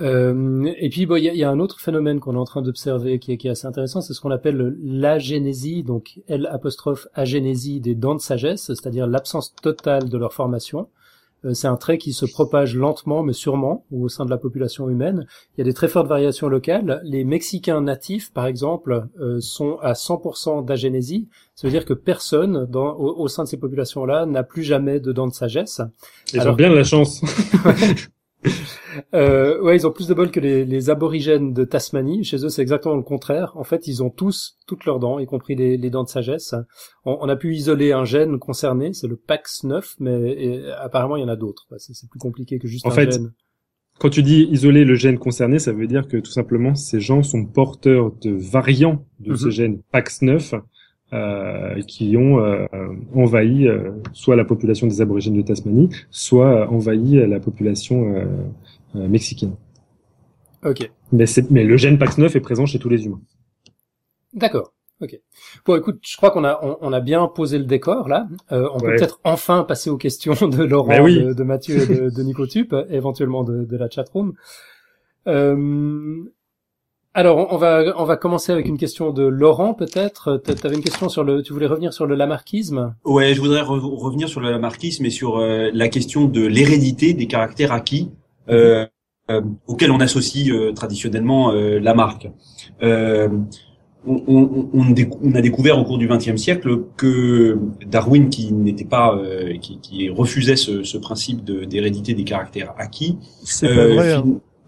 euh, 0.00 0.72
et 0.78 0.88
puis, 0.88 1.04
bon, 1.04 1.16
il 1.16 1.24
y 1.24 1.44
a, 1.44 1.50
un 1.50 1.60
autre 1.60 1.80
phénomène 1.80 2.18
qu'on 2.18 2.34
est 2.34 2.38
en 2.38 2.44
train 2.44 2.62
d'observer 2.62 3.18
qui 3.18 3.32
est, 3.32 3.36
qui 3.36 3.48
est 3.48 3.50
assez 3.50 3.66
intéressant, 3.66 4.00
c'est 4.00 4.14
ce 4.14 4.22
qu'on 4.22 4.30
appelle 4.30 4.74
l'agénésie, 4.82 5.82
donc 5.82 6.20
L 6.28 6.48
apostrophe 6.50 7.08
agénésie 7.12 7.80
des 7.80 7.94
dents 7.94 8.14
de 8.14 8.22
sagesse, 8.22 8.64
c'est-à-dire 8.68 9.06
l'absence 9.06 9.54
totale 9.56 10.08
de 10.08 10.16
leur 10.16 10.32
formation. 10.32 10.88
Euh, 11.44 11.54
c'est 11.54 11.66
un 11.66 11.76
trait 11.76 11.98
qui 11.98 12.12
se 12.12 12.26
propage 12.26 12.74
lentement 12.74 13.22
mais 13.22 13.32
sûrement 13.32 13.84
au 13.92 14.08
sein 14.08 14.24
de 14.24 14.30
la 14.30 14.38
population 14.38 14.88
humaine. 14.88 15.26
Il 15.56 15.60
y 15.60 15.62
a 15.62 15.64
des 15.64 15.74
très 15.74 15.88
fortes 15.88 16.06
variations 16.06 16.48
locales. 16.48 17.00
Les 17.04 17.24
Mexicains 17.24 17.80
natifs, 17.80 18.32
par 18.32 18.46
exemple, 18.46 19.08
euh, 19.20 19.40
sont 19.40 19.78
à 19.82 19.92
100% 19.92 20.64
d'agénésie. 20.64 21.28
Ça 21.54 21.66
veut 21.66 21.72
dire 21.72 21.84
que 21.84 21.94
personne 21.94 22.66
dans, 22.66 22.96
au, 22.96 23.28
sein 23.28 23.44
de 23.44 23.48
ces 23.48 23.58
populations-là 23.58 24.26
n'a 24.26 24.42
plus 24.42 24.62
jamais 24.62 25.00
de 25.00 25.12
dents 25.12 25.28
de 25.28 25.32
sagesse. 25.32 25.80
Ils 26.32 26.48
ont 26.48 26.52
bien 26.52 26.70
de 26.70 26.74
la 26.74 26.84
chance. 26.84 27.22
Euh, 29.12 29.60
ouais, 29.60 29.76
ils 29.76 29.86
ont 29.88 29.90
plus 29.90 30.06
de 30.06 30.14
bol 30.14 30.30
que 30.30 30.38
les, 30.38 30.64
les, 30.64 30.88
aborigènes 30.88 31.52
de 31.52 31.64
Tasmanie. 31.64 32.22
Chez 32.22 32.44
eux, 32.44 32.48
c'est 32.48 32.62
exactement 32.62 32.94
le 32.94 33.02
contraire. 33.02 33.52
En 33.56 33.64
fait, 33.64 33.88
ils 33.88 34.04
ont 34.04 34.10
tous 34.10 34.56
toutes 34.68 34.84
leurs 34.84 35.00
dents, 35.00 35.18
y 35.18 35.26
compris 35.26 35.56
les, 35.56 35.76
les 35.76 35.90
dents 35.90 36.04
de 36.04 36.08
sagesse. 36.08 36.54
On, 37.04 37.18
on, 37.20 37.28
a 37.28 37.34
pu 37.34 37.54
isoler 37.54 37.90
un 37.90 38.04
gène 38.04 38.38
concerné, 38.38 38.92
c'est 38.92 39.08
le 39.08 39.16
PAX9, 39.16 39.96
mais 39.98 40.62
apparemment, 40.78 41.16
il 41.16 41.22
y 41.22 41.24
en 41.24 41.28
a 41.28 41.34
d'autres. 41.34 41.66
C'est 41.78 42.08
plus 42.08 42.20
compliqué 42.20 42.60
que 42.60 42.68
juste 42.68 42.86
en 42.86 42.90
un 42.90 42.92
fait, 42.92 43.10
gène. 43.10 43.32
Quand 43.98 44.10
tu 44.10 44.22
dis 44.22 44.48
isoler 44.50 44.84
le 44.84 44.94
gène 44.94 45.18
concerné, 45.18 45.58
ça 45.58 45.72
veut 45.72 45.86
dire 45.86 46.06
que 46.06 46.16
tout 46.16 46.32
simplement, 46.32 46.74
ces 46.74 47.00
gens 47.00 47.22
sont 47.22 47.44
porteurs 47.46 48.12
de 48.12 48.30
variants 48.30 49.06
de 49.20 49.34
ce 49.34 49.46
mhm. 49.46 49.50
gène 49.50 49.82
PAX9 49.92 50.60
euh, 51.12 51.80
qui 51.82 52.16
ont 52.16 52.40
euh, 52.40 52.66
envahi 53.14 53.68
euh, 53.68 53.92
soit 54.12 54.36
la 54.36 54.44
population 54.44 54.86
des 54.86 55.00
aborigènes 55.00 55.36
de 55.36 55.42
Tasmanie, 55.42 55.90
soit 56.10 56.68
envahi 56.70 57.26
la 57.26 57.40
population 57.40 58.26
mexicaine. 58.94 59.54
Ok. 60.64 60.90
Mais, 61.12 61.26
mais 61.50 61.64
le 61.64 61.76
gène 61.76 61.96
PAX9 61.96 62.36
est 62.36 62.40
présent 62.40 62.66
chez 62.66 62.78
tous 62.78 62.88
les 62.88 63.04
humains. 63.06 63.20
D'accord. 64.32 64.72
Ok. 65.00 65.20
Bon, 65.66 65.76
écoute, 65.76 65.98
je 66.02 66.16
crois 66.16 66.30
qu'on 66.30 66.44
a 66.44 66.78
on, 66.80 66.92
a 66.92 67.00
bien 67.00 67.26
posé 67.26 67.58
le 67.58 67.64
décor 67.64 68.08
là. 68.08 68.26
on 68.50 68.78
peut 68.78 68.94
peut-être 68.96 69.20
enfin 69.24 69.64
passer 69.64 69.90
aux 69.90 69.98
questions 69.98 70.34
de 70.48 70.64
Laurent, 70.64 70.88
de, 70.88 71.42
Mathieu 71.42 71.82
et 71.82 71.86
de, 71.86 72.10
de 72.10 72.22
Nicotup, 72.22 72.74
éventuellement 72.88 73.44
de, 73.44 73.64
de 73.64 73.76
la 73.76 73.90
chatroom. 73.90 74.34
Euh, 75.26 76.24
alors, 77.14 77.46
on 77.52 77.56
va 77.56 77.94
on 77.96 78.04
va 78.04 78.16
commencer 78.16 78.50
avec 78.50 78.66
une 78.66 78.76
question 78.76 79.12
de 79.12 79.22
Laurent, 79.22 79.72
peut-être. 79.72 80.42
Tu 80.44 80.66
avais 80.66 80.74
une 80.74 80.82
question 80.82 81.08
sur 81.08 81.22
le. 81.22 81.42
Tu 81.42 81.52
voulais 81.52 81.66
revenir 81.66 81.92
sur 81.92 82.06
le 82.06 82.16
lamarckisme? 82.16 82.94
Ouais, 83.04 83.34
je 83.34 83.40
voudrais 83.40 83.60
revenir 83.60 84.28
sur 84.28 84.40
le 84.40 84.50
lamarckisme 84.50 85.04
et 85.04 85.10
sur 85.10 85.38
euh, 85.38 85.70
la 85.72 85.88
question 85.88 86.24
de 86.24 86.44
l'hérédité 86.44 87.14
des 87.14 87.26
caractères 87.26 87.72
acquis 87.72 88.10
euh, 88.48 88.86
euh, 89.30 89.40
auxquels 89.66 89.90
on 89.90 90.00
associe 90.00 90.50
euh, 90.50 90.72
traditionnellement 90.72 91.52
la 91.52 91.94
marque. 91.94 92.28
On, 94.06 94.22
on, 94.28 94.68
on, 94.74 95.34
a 95.34 95.40
découvert 95.40 95.78
au 95.78 95.84
cours 95.84 95.96
du 95.96 96.06
XXe 96.06 96.36
siècle 96.36 96.82
que 96.98 97.58
Darwin, 97.86 98.28
qui 98.28 98.52
n'était 98.52 98.84
pas, 98.84 99.18
qui, 99.62 99.80
qui, 99.80 100.10
refusait 100.10 100.56
ce, 100.56 100.82
ce 100.82 100.98
principe 100.98 101.42
d'hérédité 101.42 102.12
des 102.12 102.24
caractères 102.24 102.74
acquis, 102.76 103.16
c'est 103.44 103.74
pas 103.74 103.86
vrai. 103.86 104.12
Hein. 104.12 104.24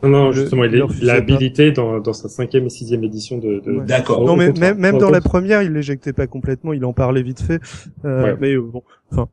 Non, 0.06 0.24
non, 0.24 0.32
justement, 0.32 0.64
il, 0.64 0.84
il, 1.00 1.10
a 1.10 1.14
habilité 1.14 1.72
dans, 1.72 2.00
dans 2.00 2.12
sa 2.12 2.28
cinquième 2.28 2.66
et 2.66 2.70
sixième 2.70 3.04
édition 3.04 3.38
de. 3.38 3.60
de... 3.64 3.80
D'accord. 3.84 4.24
Non, 4.24 4.36
mais 4.36 4.52
même, 4.52 4.78
même 4.78 4.98
dans 4.98 5.10
la 5.10 5.20
première, 5.20 5.62
il 5.62 5.72
l'éjectait 5.72 6.12
pas 6.12 6.26
complètement, 6.26 6.72
il 6.72 6.84
en 6.84 6.92
parlait 6.92 7.22
vite 7.22 7.40
fait. 7.40 7.60
Euh, 8.04 8.36
Mais 8.40 8.54
euh, 8.54 8.60
bon, 8.60 8.82
enfin. 9.12 9.28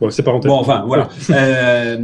Bon, 0.00 0.10
c'est 0.10 0.22
parenthèse. 0.22 0.48
Bon, 0.48 0.58
enfin, 0.58 0.84
voilà. 0.86 1.08
euh, 1.30 1.96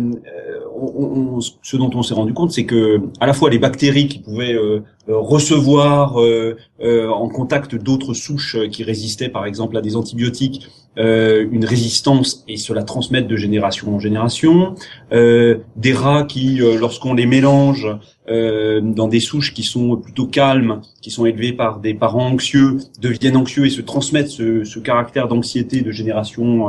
on, 0.81 1.41
ce 1.41 1.77
dont 1.77 1.91
on 1.95 2.03
s'est 2.03 2.15
rendu 2.15 2.33
compte, 2.33 2.53
c'est 2.53 2.65
que 2.65 3.01
à 3.21 3.27
la 3.27 3.33
fois 3.33 3.51
les 3.51 3.59
bactéries 3.59 4.09
qui 4.09 4.19
pouvaient 4.19 4.55
euh, 4.55 4.81
euh 5.09 5.19
recevoir 5.19 6.21
euh, 6.21 6.57
euh, 6.81 7.09
en 7.09 7.29
contact 7.29 7.75
d'autres 7.75 8.15
souches 8.15 8.57
qui 8.71 8.83
résistaient, 8.85 9.29
par 9.29 9.47
exemple, 9.47 9.77
à 9.77 9.81
des 9.81 9.97
antibiotiques, 9.97 10.69
une 10.97 11.65
résistance 11.65 12.45
et 12.49 12.57
cela 12.57 12.83
transmettre 12.83 13.29
de 13.29 13.37
génération 13.37 13.95
en 13.95 14.01
génération. 14.01 14.75
des 15.13 15.93
rats 15.93 16.25
qui, 16.25 16.59
lorsqu'on 16.59 17.15
les 17.15 17.27
mélange 17.27 17.87
dans 18.27 19.09
des 19.09 19.21
souches 19.21 19.55
qui 19.55 19.63
sont 19.63 19.97
plutôt 19.97 20.27
calmes, 20.27 20.81
qui 21.01 21.13
sont 21.13 21.25
élevées 21.25 21.53
par 21.53 21.79
des 21.79 21.95
parents 21.95 22.27
anxieux, 22.27 22.79
deviennent 23.01 23.37
anxieux 23.37 23.67
et 23.67 23.71
se 23.71 23.81
transmettent 23.81 24.31
ce, 24.31 24.65
ce 24.65 24.81
caractère 24.81 25.29
d'anxiété 25.29 25.83
de 25.83 25.93
génération 25.93 26.67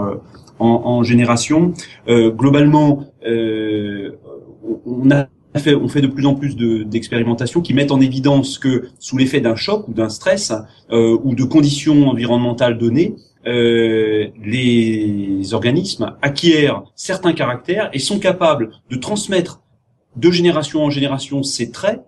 en, 0.59 0.67
en 0.67 1.03
génération. 1.03 1.73
globalement, 2.07 3.05
euh, 3.25 4.11
on 4.85 5.09
a 5.11 5.27
fait, 5.57 5.75
on 5.75 5.87
fait 5.87 6.01
de 6.01 6.07
plus 6.07 6.25
en 6.25 6.35
plus 6.35 6.55
d'expérimentations 6.55 7.61
qui 7.61 7.73
mettent 7.73 7.91
en 7.91 8.01
évidence 8.01 8.59
que 8.59 8.89
sous 8.99 9.17
l'effet 9.17 9.41
d'un 9.41 9.55
choc 9.55 9.87
ou 9.87 9.93
d'un 9.93 10.09
stress 10.09 10.53
euh, 10.91 11.17
ou 11.23 11.35
de 11.35 11.43
conditions 11.43 12.09
environnementales 12.09 12.77
données, 12.77 13.15
euh, 13.47 14.27
les 14.43 15.53
organismes 15.53 16.13
acquièrent 16.21 16.83
certains 16.95 17.33
caractères 17.33 17.89
et 17.93 17.99
sont 17.99 18.19
capables 18.19 18.71
de 18.89 18.97
transmettre 18.97 19.61
de 20.17 20.29
génération 20.29 20.83
en 20.83 20.89
génération 20.89 21.41
ces 21.41 21.71
traits, 21.71 22.01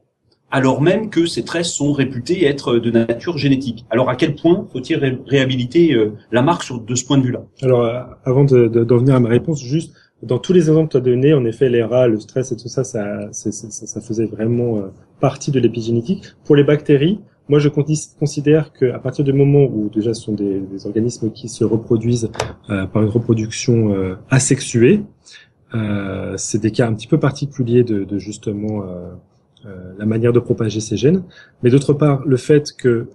alors 0.49 0.81
même 0.81 1.09
que 1.09 1.25
ces 1.25 1.45
traits 1.45 1.63
sont 1.63 1.93
réputés 1.93 2.45
être 2.45 2.77
de 2.77 2.91
nature 2.91 3.37
génétique. 3.37 3.85
Alors 3.89 4.09
à 4.09 4.15
quel 4.17 4.35
point 4.35 4.67
faut-il 4.73 4.97
réhabiliter 5.25 5.93
euh, 5.93 6.13
la 6.31 6.41
marque 6.41 6.65
de 6.85 6.95
ce 6.95 7.05
point 7.05 7.17
de 7.17 7.23
vue-là? 7.23 7.43
Alors 7.61 7.85
euh, 7.85 8.01
avant 8.25 8.43
d'en 8.43 8.67
de, 8.67 8.95
venir 8.95 9.15
à 9.15 9.19
ma 9.21 9.29
réponse, 9.29 9.63
juste 9.63 9.93
dans 10.23 10.37
tous 10.37 10.51
les 10.51 10.67
exemples 10.67 10.87
que 10.87 10.91
tu 10.91 10.97
as 10.97 11.01
donnés, 11.01 11.33
en 11.33 11.45
effet, 11.45 11.69
les 11.69 11.81
rats, 11.81 12.07
le 12.07 12.19
stress 12.19 12.51
et 12.51 12.57
tout 12.57 12.67
ça, 12.67 12.83
ça, 12.83 14.01
faisait 14.01 14.27
vraiment 14.27 14.83
partie 15.19 15.49
de 15.49 15.59
l'épigénétique. 15.59 16.25
Pour 16.43 16.55
les 16.55 16.63
bactéries, 16.63 17.19
moi, 17.49 17.59
je 17.59 17.69
considère 17.69 18.72
qu'à 18.73 18.99
partir 18.99 19.26
du 19.26 19.34
moment 19.34 19.63
où 19.63 19.89
déjà 19.89 20.13
ce 20.13 20.22
sont 20.22 20.34
des, 20.34 20.59
des 20.59 20.85
organismes 20.85 21.31
qui 21.31 21.49
se 21.49 21.63
reproduisent 21.63 22.30
euh, 22.69 22.85
par 22.85 23.03
une 23.03 23.09
reproduction 23.09 23.93
euh, 23.93 24.15
asexuée, 24.30 25.03
euh, 25.73 26.35
c'est 26.38 26.59
des 26.59 26.72
cas 26.72 26.88
un 26.88 26.93
petit 26.93 27.07
peu 27.07 27.19
particuliers 27.19 27.84
de, 27.84 28.03
de 28.03 28.18
justement 28.18 28.85
la 29.99 30.05
manière 30.07 30.34
de 30.34 30.39
propager 30.39 30.80
ces 30.80 30.97
gènes. 30.97 31.23
Mais 31.61 31.69
d'autre 31.69 31.93
part, 31.93 32.26
le 32.26 32.38
fait 32.38 32.72
que 32.72 33.09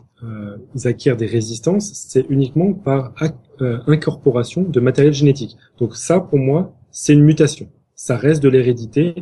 ils 0.75 0.87
acquièrent 0.87 1.17
des 1.17 1.27
résistances, 1.27 1.93
c'est 1.93 2.25
uniquement 2.31 2.73
par 2.73 3.13
incorporation 3.61 4.63
de 4.63 4.81
matériel 4.81 5.13
génétique. 5.13 5.57
Donc 5.79 5.97
ça, 5.97 6.21
pour 6.21 6.39
moi, 6.39 6.73
c'est 6.91 7.13
une 7.13 7.25
mutation. 7.25 7.69
Ça 7.95 8.17
reste 8.17 8.43
de 8.43 8.49
l'hérédité 8.49 9.15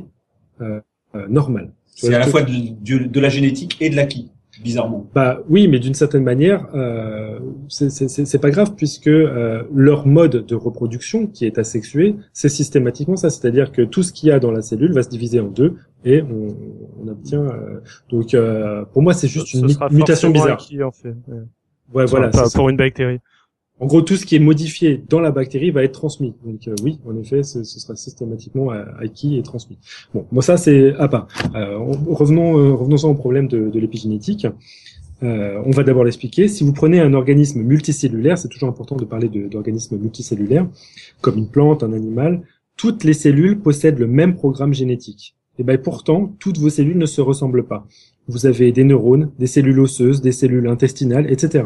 euh, 0.60 0.80
euh, 1.16 1.26
normale. 1.28 1.72
C'est 1.86 2.14
à 2.14 2.18
la 2.18 2.26
fois 2.26 2.42
de, 2.42 3.06
de, 3.06 3.20
la 3.20 3.28
génétique 3.28 3.76
et 3.80 3.90
de 3.90 3.96
l'acquis. 3.96 4.30
Bizarrement. 4.62 5.06
Bah 5.14 5.40
oui, 5.48 5.68
mais 5.68 5.78
d'une 5.78 5.94
certaine 5.94 6.22
manière, 6.22 6.66
euh, 6.74 7.38
c'est 7.68 8.40
pas 8.40 8.50
grave 8.50 8.74
puisque 8.76 9.08
euh, 9.08 9.62
leur 9.74 10.06
mode 10.06 10.46
de 10.46 10.54
reproduction, 10.54 11.26
qui 11.26 11.46
est 11.46 11.58
asexué, 11.58 12.16
c'est 12.32 12.48
systématiquement 12.48 13.16
ça, 13.16 13.30
c'est-à-dire 13.30 13.72
que 13.72 13.82
tout 13.82 14.02
ce 14.02 14.12
qu'il 14.12 14.28
y 14.28 14.32
a 14.32 14.38
dans 14.38 14.50
la 14.50 14.62
cellule 14.62 14.92
va 14.92 15.02
se 15.02 15.08
diviser 15.08 15.40
en 15.40 15.48
deux 15.48 15.76
et 16.04 16.22
on, 16.22 16.56
on 17.02 17.08
obtient. 17.08 17.42
Euh, 17.42 17.80
donc 18.10 18.34
euh, 18.34 18.84
pour 18.92 19.02
moi, 19.02 19.14
c'est 19.14 19.28
juste 19.28 19.54
une 19.54 19.66
mutation 19.90 20.30
bizarre. 20.30 20.58
Qui, 20.58 20.82
en 20.82 20.92
fait. 20.92 21.14
Ouais, 21.92 22.06
voilà. 22.06 22.30
pour 22.54 22.68
une 22.68 22.76
bactérie. 22.76 23.20
En 23.80 23.86
gros, 23.86 24.02
tout 24.02 24.16
ce 24.16 24.24
qui 24.24 24.36
est 24.36 24.40
modifié 24.40 25.02
dans 25.08 25.20
la 25.20 25.32
bactérie 25.32 25.70
va 25.70 25.82
être 25.82 25.92
transmis. 25.92 26.34
Donc 26.44 26.68
euh, 26.68 26.74
oui, 26.82 27.00
en 27.06 27.16
effet, 27.16 27.42
ce, 27.42 27.64
sera 27.64 27.96
systématiquement 27.96 28.70
acquis 28.70 29.36
et 29.36 29.42
transmis. 29.42 29.78
Bon, 30.14 30.26
moi 30.30 30.42
ça 30.42 30.56
c'est 30.56 30.94
à 30.94 31.08
part. 31.08 31.26
Euh, 31.54 31.78
revenons 31.78 32.58
euh, 32.58 32.72
revenons 32.72 32.96
au 33.10 33.14
problème 33.14 33.48
de, 33.48 33.70
de 33.70 33.80
l'épigénétique. 33.80 34.46
Euh, 35.22 35.60
on 35.64 35.70
va 35.70 35.84
d'abord 35.84 36.04
l'expliquer. 36.04 36.48
Si 36.48 36.64
vous 36.64 36.72
prenez 36.72 37.00
un 37.00 37.14
organisme 37.14 37.62
multicellulaire, 37.62 38.36
c'est 38.36 38.48
toujours 38.48 38.68
important 38.68 38.96
de 38.96 39.04
parler 39.04 39.28
d'organismes 39.28 39.96
multicellulaires, 39.96 40.68
comme 41.20 41.38
une 41.38 41.48
plante, 41.48 41.82
un 41.82 41.92
animal. 41.92 42.42
Toutes 42.76 43.04
les 43.04 43.12
cellules 43.14 43.60
possèdent 43.60 43.98
le 43.98 44.06
même 44.06 44.34
programme 44.34 44.74
génétique. 44.74 45.36
Et 45.58 45.62
ben 45.62 45.78
pourtant, 45.78 46.34
toutes 46.40 46.58
vos 46.58 46.68
cellules 46.68 46.98
ne 46.98 47.06
se 47.06 47.20
ressemblent 47.20 47.64
pas. 47.64 47.86
Vous 48.26 48.46
avez 48.46 48.72
des 48.72 48.84
neurones, 48.84 49.30
des 49.38 49.46
cellules 49.46 49.78
osseuses, 49.78 50.20
des 50.20 50.32
cellules 50.32 50.66
intestinales, 50.66 51.30
etc. 51.30 51.64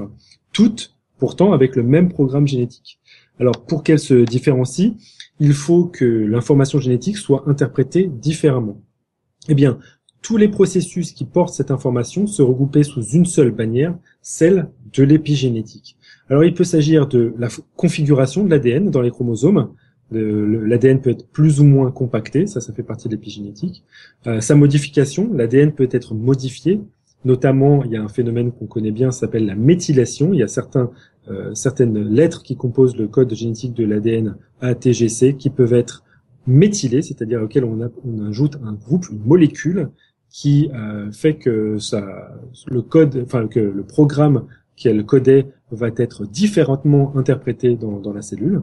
Toutes 0.53 0.95
pourtant 1.19 1.53
avec 1.53 1.77
le 1.77 1.83
même 1.83 2.09
programme 2.09 2.47
génétique. 2.47 2.99
Alors 3.41 3.65
pour 3.67 3.83
qu'elle 3.83 3.99
se 3.99 4.15
différencie, 4.15 4.93
il 5.41 5.53
faut 5.53 5.85
que 5.85 6.05
l'information 6.05 6.79
génétique 6.79 7.17
soit 7.17 7.45
interprétée 7.47 8.07
différemment. 8.07 8.81
Eh 9.49 9.55
bien, 9.55 9.79
tous 10.23 10.37
les 10.37 10.49
processus 10.49 11.13
qui 11.13 11.25
portent 11.25 11.55
cette 11.55 11.71
information 11.71 12.27
se 12.27 12.43
regroupaient 12.43 12.83
sous 12.83 13.03
une 13.03 13.27
seule 13.27 13.53
bannière, 13.53 13.97
celle 14.21 14.69
de 14.93 15.03
l'épigénétique. 15.05 15.97
Alors 16.29 16.45
il 16.45 16.55
peut 16.55 16.65
s'agir 16.65 17.07
de 17.07 17.35
la 17.39 17.49
configuration 17.77 18.45
de 18.45 18.51
l'ADN 18.51 18.91
dans 18.91 19.01
les 19.01 19.11
chromosomes. 19.11 19.73
L'ADN 20.11 21.01
peut 21.01 21.11
être 21.11 21.29
plus 21.29 21.61
ou 21.61 21.65
moins 21.65 21.91
compacté, 21.91 22.47
ça, 22.47 22.61
ça 22.61 22.73
fait 22.73 22.83
partie 22.83 23.09
de 23.09 23.15
l'épigénétique. 23.15 23.85
Euh, 24.27 24.41
sa 24.41 24.55
modification, 24.55 25.31
l'ADN 25.33 25.73
peut 25.73 25.89
être 25.93 26.15
modifié 26.15 26.81
Notamment, 27.25 27.83
il 27.85 27.91
y 27.91 27.97
a 27.97 28.03
un 28.03 28.09
phénomène 28.09 28.53
qu'on 28.53 28.67
connaît 28.67 28.93
bien, 28.93 29.11
s'appelle 29.11 29.47
la 29.47 29.57
méthylation. 29.57 30.33
Il 30.33 30.39
y 30.39 30.43
a 30.43 30.49
certains, 30.49 30.91
euh, 31.29 31.53
certaines 31.55 31.99
lettres 31.99 32.43
qui 32.43 32.57
composent 32.57 32.97
le 32.97 33.09
code 33.09 33.35
génétique 33.35 33.75
de 33.75 33.85
l'ADN 33.85 34.37
ATGC 34.61 35.37
qui 35.37 35.51
peuvent 35.51 35.73
être 35.73 36.05
méthylées, 36.47 37.03
c'est-à-dire 37.03 37.43
auxquelles 37.43 37.65
on, 37.65 37.81
ajoute 38.27 38.59
un 38.65 38.73
groupe, 38.73 39.09
une 39.11 39.21
molécule 39.25 39.91
qui 40.31 40.71
euh, 40.75 41.11
fait 41.11 41.35
que 41.35 41.77
le 42.67 42.83
code, 42.83 43.23
enfin 43.25 43.49
que 43.49 43.61
le 43.61 43.83
programme 43.83 44.45
qu'elle 44.77 45.05
codait 45.05 45.47
va 45.71 45.89
être 45.97 46.25
différemment 46.25 47.17
interprété 47.17 47.77
dans, 47.77 47.99
dans 47.99 48.13
la 48.13 48.23
cellule. 48.23 48.63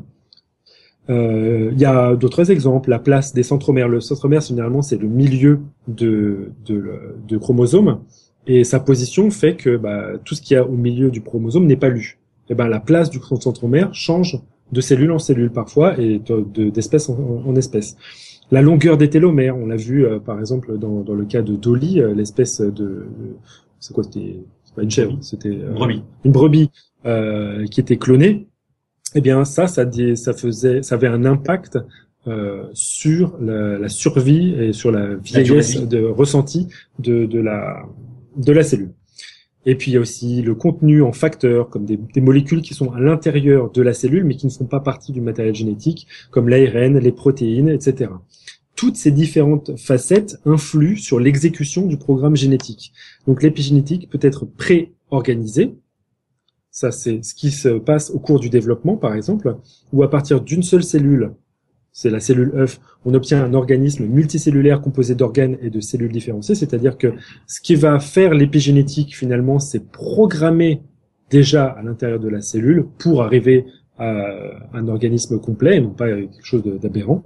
Euh, 1.09 1.69
il 1.71 1.79
y 1.79 1.85
a 1.85 2.15
d'autres 2.15 2.49
exemples, 2.49 2.89
la 2.89 2.99
place 2.99 3.33
des 3.33 3.43
centromères. 3.43 3.87
Le 3.87 4.01
centromère, 4.01 4.41
généralement, 4.41 4.81
c'est 4.81 4.97
le 4.97 5.07
milieu 5.07 5.59
de, 5.87 6.51
de, 6.65 7.15
de 7.27 7.37
chromosomes. 7.37 7.99
Et 8.47 8.63
sa 8.63 8.79
position 8.79 9.31
fait 9.31 9.55
que 9.55 9.77
bah, 9.77 10.13
tout 10.23 10.35
ce 10.35 10.41
qu'il 10.41 10.55
y 10.55 10.57
a 10.57 10.65
au 10.65 10.75
milieu 10.75 11.09
du 11.09 11.21
chromosome 11.21 11.65
n'est 11.65 11.75
pas 11.75 11.89
lu. 11.89 12.19
Et 12.49 12.53
ben 12.53 12.67
la 12.67 12.79
place 12.79 13.09
du 13.09 13.19
centromère 13.19 13.93
change 13.93 14.39
de 14.71 14.81
cellule 14.81 15.11
en 15.11 15.19
cellule 15.19 15.51
parfois 15.51 15.99
et 15.99 16.21
d'espèce 16.55 17.09
en, 17.09 17.55
espèce. 17.55 17.97
La 18.51 18.61
longueur 18.61 18.97
des 18.97 19.09
télomères, 19.09 19.57
on 19.57 19.65
l'a 19.65 19.75
vu 19.75 20.05
euh, 20.05 20.19
par 20.19 20.39
exemple 20.39 20.77
dans, 20.77 21.01
dans, 21.01 21.15
le 21.15 21.25
cas 21.25 21.41
de 21.41 21.55
Dolly, 21.55 21.99
euh, 21.99 22.13
l'espèce 22.13 22.61
de, 22.61 23.07
c'est 23.79 23.93
quoi 23.93 24.03
c'était 24.03 24.37
pas 24.75 24.83
une 24.83 24.91
chèvre, 24.91 25.17
c'était 25.21 25.49
euh, 25.49 25.71
brebis. 25.73 26.03
une 26.23 26.31
brebis 26.31 26.69
qui 27.71 27.79
était 27.79 27.97
clonée. 27.97 28.47
Eh 29.13 29.21
bien 29.21 29.45
ça, 29.45 29.67
ça, 29.67 29.85
ça 30.15 30.33
faisait, 30.33 30.83
ça 30.83 30.95
avait 30.95 31.07
un 31.07 31.25
impact 31.25 31.79
sur 32.73 33.37
la, 33.39 33.77
la, 33.77 33.87
survie 33.87 34.53
et 34.55 34.73
sur 34.73 34.91
la 34.91 35.13
vieillesse 35.15 35.87
de 35.87 36.03
ressenti 36.03 36.67
de, 36.97 37.25
de 37.25 37.39
la 37.39 37.85
de 38.37 38.51
la 38.51 38.63
cellule. 38.63 38.93
Et 39.65 39.75
puis 39.75 39.91
il 39.91 39.93
y 39.95 39.97
a 39.97 39.99
aussi 39.99 40.41
le 40.41 40.53
contenu 40.53 41.01
en 41.01 41.11
facteurs, 41.11 41.69
comme 41.69 41.85
des, 41.85 42.21
molécules 42.21 42.61
qui 42.61 42.73
sont 42.73 42.91
à 42.91 42.99
l'intérieur 42.99 43.71
de 43.71 43.81
la 43.81 43.93
cellule, 43.93 44.23
mais 44.23 44.35
qui 44.35 44.45
ne 44.45 44.51
font 44.51 44.65
pas 44.65 44.79
partie 44.79 45.11
du 45.11 45.21
matériel 45.21 45.55
génétique, 45.55 46.07
comme 46.29 46.49
l'ARN, 46.49 46.99
les 46.99 47.11
protéines, 47.11 47.69
etc. 47.69 48.11
Toutes 48.75 48.95
ces 48.95 49.11
différentes 49.11 49.77
facettes 49.79 50.37
influent 50.45 50.97
sur 50.97 51.19
l'exécution 51.19 51.87
du 51.87 51.97
programme 51.97 52.35
génétique. 52.35 52.93
Donc 53.25 53.41
l'épigénétique 53.41 54.09
peut 54.09 54.19
être 54.21 54.45
pré-organisée, 54.45 55.75
ça 56.69 56.91
c'est 56.91 57.23
ce 57.23 57.33
qui 57.33 57.51
se 57.51 57.69
passe 57.69 58.11
au 58.11 58.19
cours 58.19 58.39
du 58.39 58.49
développement 58.49 58.97
par 58.97 59.15
exemple, 59.15 59.55
ou 59.93 60.03
à 60.03 60.09
partir 60.09 60.41
d'une 60.41 60.61
seule 60.61 60.83
cellule, 60.83 61.31
c'est 61.95 62.09
la 62.09 62.19
cellule 62.19 62.51
œuf, 62.55 62.81
on 63.05 63.13
obtient 63.13 63.41
un 63.41 63.53
organisme 63.53 64.05
multicellulaire 64.05 64.81
composé 64.81 65.15
d'organes 65.15 65.57
et 65.61 65.69
de 65.69 65.79
cellules 65.79 66.11
différenciées, 66.11 66.53
c'est-à-dire 66.53 66.97
que 66.97 67.13
ce 67.47 67.61
qui 67.61 67.75
va 67.75 68.01
faire 68.01 68.33
l'épigénétique 68.33 69.15
finalement, 69.15 69.59
c'est 69.59 69.79
programmer 69.79 70.81
déjà 71.29 71.67
à 71.67 71.81
l'intérieur 71.83 72.19
de 72.19 72.27
la 72.27 72.41
cellule 72.41 72.85
pour 72.97 73.23
arriver 73.23 73.65
à 73.97 74.25
un 74.73 74.89
organisme 74.89 75.39
complet, 75.39 75.77
et 75.77 75.79
non 75.79 75.91
pas 75.91 76.09
quelque 76.09 76.43
chose 76.45 76.63
d'aberrant. 76.63 77.23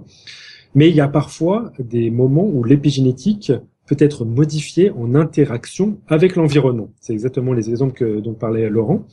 Mais 0.76 0.88
il 0.88 0.94
y 0.94 1.00
a 1.00 1.08
parfois 1.08 1.72
des 1.80 2.12
moments 2.12 2.46
où 2.46 2.62
l'épigénétique 2.62 3.52
peut 3.90 3.96
être 3.98 4.24
modifié 4.24 4.92
en 4.92 5.16
interaction 5.16 5.98
avec 6.06 6.36
l'environnement. 6.36 6.90
C'est 7.00 7.12
exactement 7.12 7.52
les 7.52 7.70
exemples 7.70 7.94
que, 7.94 8.20
dont 8.20 8.34
parlait 8.34 8.70
Laurent. 8.70 9.04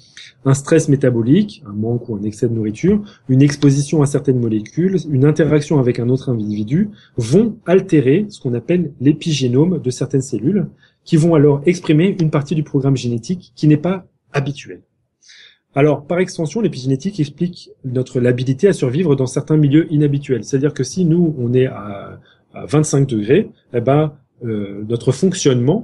Un 0.45 0.53
stress 0.53 0.87
métabolique, 0.87 1.63
un 1.65 1.73
manque 1.73 2.07
ou 2.09 2.15
un 2.15 2.21
excès 2.21 2.47
de 2.47 2.53
nourriture, 2.53 3.01
une 3.27 3.41
exposition 3.41 4.03
à 4.03 4.05
certaines 4.05 4.39
molécules, 4.39 4.97
une 5.09 5.25
interaction 5.25 5.79
avec 5.79 5.97
un 5.97 6.09
autre 6.09 6.29
individu 6.29 6.91
vont 7.17 7.57
altérer 7.65 8.27
ce 8.29 8.39
qu'on 8.39 8.53
appelle 8.53 8.91
l'épigénome 9.01 9.81
de 9.81 9.89
certaines 9.89 10.21
cellules, 10.21 10.67
qui 11.03 11.17
vont 11.17 11.33
alors 11.33 11.61
exprimer 11.65 12.15
une 12.19 12.29
partie 12.29 12.53
du 12.53 12.61
programme 12.61 12.97
génétique 12.97 13.53
qui 13.55 13.67
n'est 13.67 13.77
pas 13.77 14.05
habituel. 14.31 14.81
Alors, 15.73 16.05
par 16.05 16.19
extension, 16.19 16.61
l'épigénétique 16.61 17.19
explique 17.19 17.71
notre 17.83 18.19
l'habilité 18.19 18.67
à 18.67 18.73
survivre 18.73 19.15
dans 19.15 19.25
certains 19.25 19.57
milieux 19.57 19.91
inhabituels. 19.91 20.43
C'est-à-dire 20.43 20.75
que 20.75 20.83
si 20.83 21.03
nous, 21.03 21.35
on 21.39 21.55
est 21.55 21.65
à, 21.65 22.19
à 22.53 22.65
25 22.67 23.07
degrés, 23.07 23.49
eh 23.73 23.81
ben, 23.81 24.13
euh, 24.43 24.83
notre 24.87 25.11
fonctionnement 25.11 25.83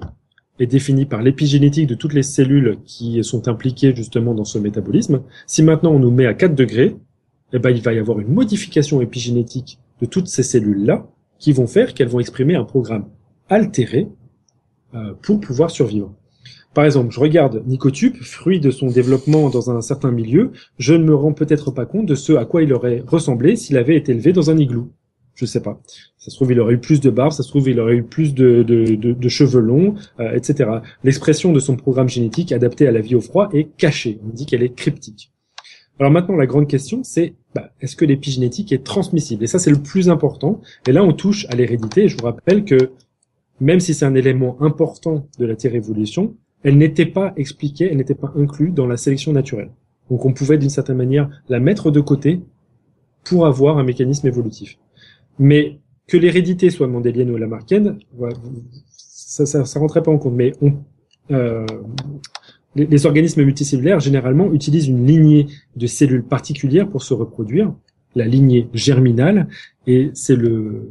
est 0.59 0.67
défini 0.67 1.05
par 1.05 1.21
l'épigénétique 1.21 1.87
de 1.87 1.95
toutes 1.95 2.13
les 2.13 2.23
cellules 2.23 2.77
qui 2.85 3.23
sont 3.23 3.47
impliquées 3.47 3.95
justement 3.95 4.33
dans 4.33 4.45
ce 4.45 4.59
métabolisme. 4.59 5.23
Si 5.47 5.63
maintenant 5.63 5.91
on 5.91 5.99
nous 5.99 6.11
met 6.11 6.27
à 6.27 6.33
4 6.33 6.53
degrés, 6.53 6.95
eh 7.53 7.59
ben, 7.59 7.71
il 7.71 7.81
va 7.81 7.93
y 7.93 7.99
avoir 7.99 8.19
une 8.19 8.31
modification 8.31 9.01
épigénétique 9.01 9.79
de 10.01 10.05
toutes 10.05 10.27
ces 10.27 10.43
cellules-là 10.43 11.07
qui 11.39 11.51
vont 11.51 11.67
faire 11.67 11.93
qu'elles 11.93 12.07
vont 12.07 12.19
exprimer 12.19 12.55
un 12.55 12.63
programme 12.63 13.05
altéré 13.49 14.07
euh, 14.95 15.13
pour 15.21 15.39
pouvoir 15.39 15.71
survivre. 15.71 16.13
Par 16.73 16.85
exemple, 16.85 17.11
je 17.11 17.19
regarde 17.19 17.63
Nicotube, 17.67 18.15
fruit 18.15 18.59
de 18.59 18.71
son 18.71 18.87
développement 18.87 19.49
dans 19.49 19.69
un 19.69 19.81
certain 19.81 20.11
milieu, 20.11 20.51
je 20.79 20.93
ne 20.93 21.03
me 21.03 21.13
rends 21.13 21.33
peut-être 21.33 21.71
pas 21.71 21.85
compte 21.85 22.07
de 22.07 22.15
ce 22.15 22.33
à 22.33 22.45
quoi 22.45 22.63
il 22.63 22.73
aurait 22.73 23.03
ressemblé 23.05 23.55
s'il 23.55 23.77
avait 23.77 23.95
été 23.95 24.11
élevé 24.11 24.33
dans 24.33 24.49
un 24.49 24.57
igloo. 24.57 24.89
Je 25.35 25.45
sais 25.45 25.61
pas. 25.61 25.81
Ça 26.17 26.31
se 26.31 26.35
trouve, 26.35 26.51
il 26.51 26.59
aurait 26.59 26.75
eu 26.75 26.79
plus 26.79 27.01
de 27.01 27.09
barbe, 27.09 27.31
ça 27.31 27.43
se 27.43 27.49
trouve, 27.49 27.67
il 27.69 27.79
aurait 27.79 27.95
eu 27.95 28.03
plus 28.03 28.33
de, 28.33 28.63
de, 28.63 28.95
de, 28.95 29.29
cheveux 29.29 29.59
longs, 29.59 29.95
euh, 30.19 30.33
etc. 30.33 30.69
L'expression 31.03 31.51
de 31.51 31.59
son 31.59 31.75
programme 31.75 32.07
génétique 32.07 32.51
adapté 32.51 32.87
à 32.87 32.91
la 32.91 33.01
vie 33.01 33.15
au 33.15 33.21
froid 33.21 33.49
est 33.51 33.75
cachée. 33.77 34.19
On 34.25 34.29
dit 34.29 34.45
qu'elle 34.45 34.63
est 34.63 34.73
cryptique. 34.73 35.31
Alors 35.99 36.11
maintenant, 36.11 36.35
la 36.35 36.45
grande 36.45 36.67
question, 36.67 37.03
c'est 37.03 37.35
bah, 37.53 37.71
est-ce 37.81 37.95
que 37.95 38.05
l'épigénétique 38.05 38.71
est 38.71 38.83
transmissible? 38.83 39.43
Et 39.43 39.47
ça, 39.47 39.59
c'est 39.59 39.69
le 39.71 39.81
plus 39.81 40.09
important. 40.09 40.61
Et 40.87 40.91
là, 40.91 41.03
on 41.03 41.13
touche 41.13 41.45
à 41.49 41.55
l'hérédité. 41.55 42.07
Je 42.07 42.17
vous 42.17 42.25
rappelle 42.25 42.63
que 42.63 42.91
même 43.59 43.79
si 43.79 43.93
c'est 43.93 44.05
un 44.05 44.15
élément 44.15 44.61
important 44.61 45.27
de 45.39 45.45
la 45.45 45.55
Terre 45.55 45.75
évolution, 45.75 46.35
elle 46.63 46.77
n'était 46.77 47.05
pas 47.05 47.33
expliquée, 47.37 47.89
elle 47.91 47.97
n'était 47.97 48.15
pas 48.15 48.31
inclue 48.35 48.71
dans 48.71 48.87
la 48.87 48.97
sélection 48.97 49.33
naturelle. 49.33 49.71
Donc 50.09 50.25
on 50.25 50.33
pouvait 50.33 50.57
d'une 50.57 50.69
certaine 50.69 50.97
manière 50.97 51.29
la 51.49 51.59
mettre 51.59 51.91
de 51.91 51.99
côté 51.99 52.41
pour 53.23 53.45
avoir 53.45 53.77
un 53.77 53.83
mécanisme 53.83 54.27
évolutif. 54.27 54.77
Mais 55.39 55.79
que 56.07 56.17
l'hérédité 56.17 56.69
soit 56.69 56.87
mendélienne 56.87 57.31
ou 57.31 57.37
lamarckienne, 57.37 57.97
ça, 58.89 59.45
ça, 59.45 59.65
ça 59.65 59.79
rentrait 59.79 60.03
pas 60.03 60.11
en 60.11 60.17
compte. 60.17 60.33
Mais 60.33 60.53
euh, 61.31 61.65
les, 62.75 63.05
organismes 63.05 63.43
multicellulaires, 63.43 63.99
généralement, 63.99 64.51
utilisent 64.51 64.87
une 64.87 65.05
lignée 65.05 65.47
de 65.75 65.87
cellules 65.87 66.23
particulières 66.23 66.89
pour 66.89 67.03
se 67.03 67.13
reproduire, 67.13 67.73
la 68.15 68.25
lignée 68.25 68.67
germinale, 68.73 69.47
et 69.87 70.11
c'est 70.13 70.35
le, 70.35 70.89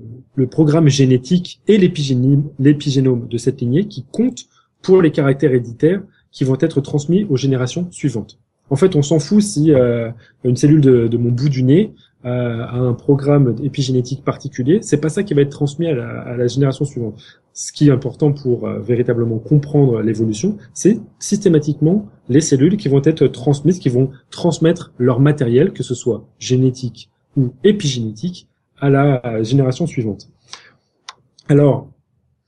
programme 0.51 0.89
génétique 0.89 1.61
et 1.69 1.79
l'épigénome 1.79 3.29
de 3.29 3.39
cette 3.39 3.61
lignée 3.61 3.87
qui 3.87 4.05
comptent 4.11 4.47
pour 4.83 5.03
les 5.03 5.13
caractères 5.13 5.51
héréditaires 5.51 6.03
qui 6.33 6.45
vont 6.45 6.57
être 6.61 6.81
transmis 6.81 7.25
aux 7.29 7.37
générations 7.37 7.87
suivantes. 7.93 8.39
En 8.71 8.77
fait, 8.77 8.97
on 8.97 9.03
s'en 9.03 9.19
fout 9.19 9.43
si 9.43 9.73
euh, 9.73 10.11
une 10.45 10.57
cellule 10.57 10.81
de, 10.81 11.17
mon 11.17 11.31
bout 11.31 11.49
du 11.49 11.63
nez 11.63 11.93
euh, 12.25 12.65
à 12.65 12.77
un 12.77 12.93
programme 12.93 13.57
épigénétique 13.63 14.25
particulier, 14.25 14.79
c'est 14.83 15.01
pas 15.01 15.09
ça 15.09 15.23
qui 15.23 15.35
va 15.35 15.43
être 15.43 15.51
transmis 15.51 15.87
à 15.87 15.95
la, 15.95 16.47
génération 16.47 16.85
suivante. 16.85 17.21
ce 17.53 17.73
qui 17.73 17.89
est 17.89 17.91
important 17.91 18.33
pour 18.33 18.67
euh, 18.67 18.81
véritablement 18.81 19.39
comprendre 19.39 20.01
l'évolution, 20.01 20.57
c'est 20.73 21.01
systématiquement 21.19 22.07
les 22.29 22.41
cellules 22.41 22.77
qui 22.77 22.89
vont 22.89 23.03
être 23.05 23.27
transmises, 23.27 23.79
qui 23.79 23.89
vont 23.89 24.11
transmettre 24.31 24.93
leur 24.99 25.21
matériel, 25.21 25.73
que 25.73 25.83
ce 25.83 25.95
soit 25.95 26.25
génétique 26.39 27.11
ou 27.37 27.53
épigénétique, 27.65 28.49
à 28.79 28.91
la 28.91 29.43
génération 29.43 29.87
suivante. 29.87 30.29
Alors, 31.49 31.89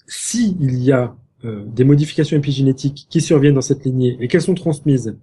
si 0.07 0.57
il 0.61 0.83
y 0.83 0.93
a 0.93 1.15
euh, 1.45 1.65
des 1.67 1.85
modifications 1.85 2.37
épigénétiques 2.37 3.07
qui 3.11 3.21
surviennent 3.21 3.55
dans 3.55 3.61
cette 3.61 3.85
lignée 3.85 4.17
et 4.21 4.29
qu'elles 4.29 4.43
sont 4.43 4.55
transmises 4.55 5.17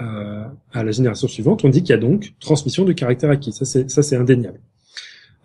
euh, 0.00 0.44
à 0.72 0.82
la 0.82 0.90
génération 0.90 1.28
suivante, 1.28 1.64
on 1.64 1.68
dit 1.68 1.82
qu'il 1.82 1.90
y 1.90 1.98
a 1.98 1.98
donc 1.98 2.34
transmission 2.40 2.84
de 2.84 2.92
caractère 2.92 3.30
acquis. 3.30 3.52
Ça, 3.52 3.64
c'est 3.64 3.90
ça, 3.90 4.02
c'est 4.02 4.16
indéniable. 4.16 4.60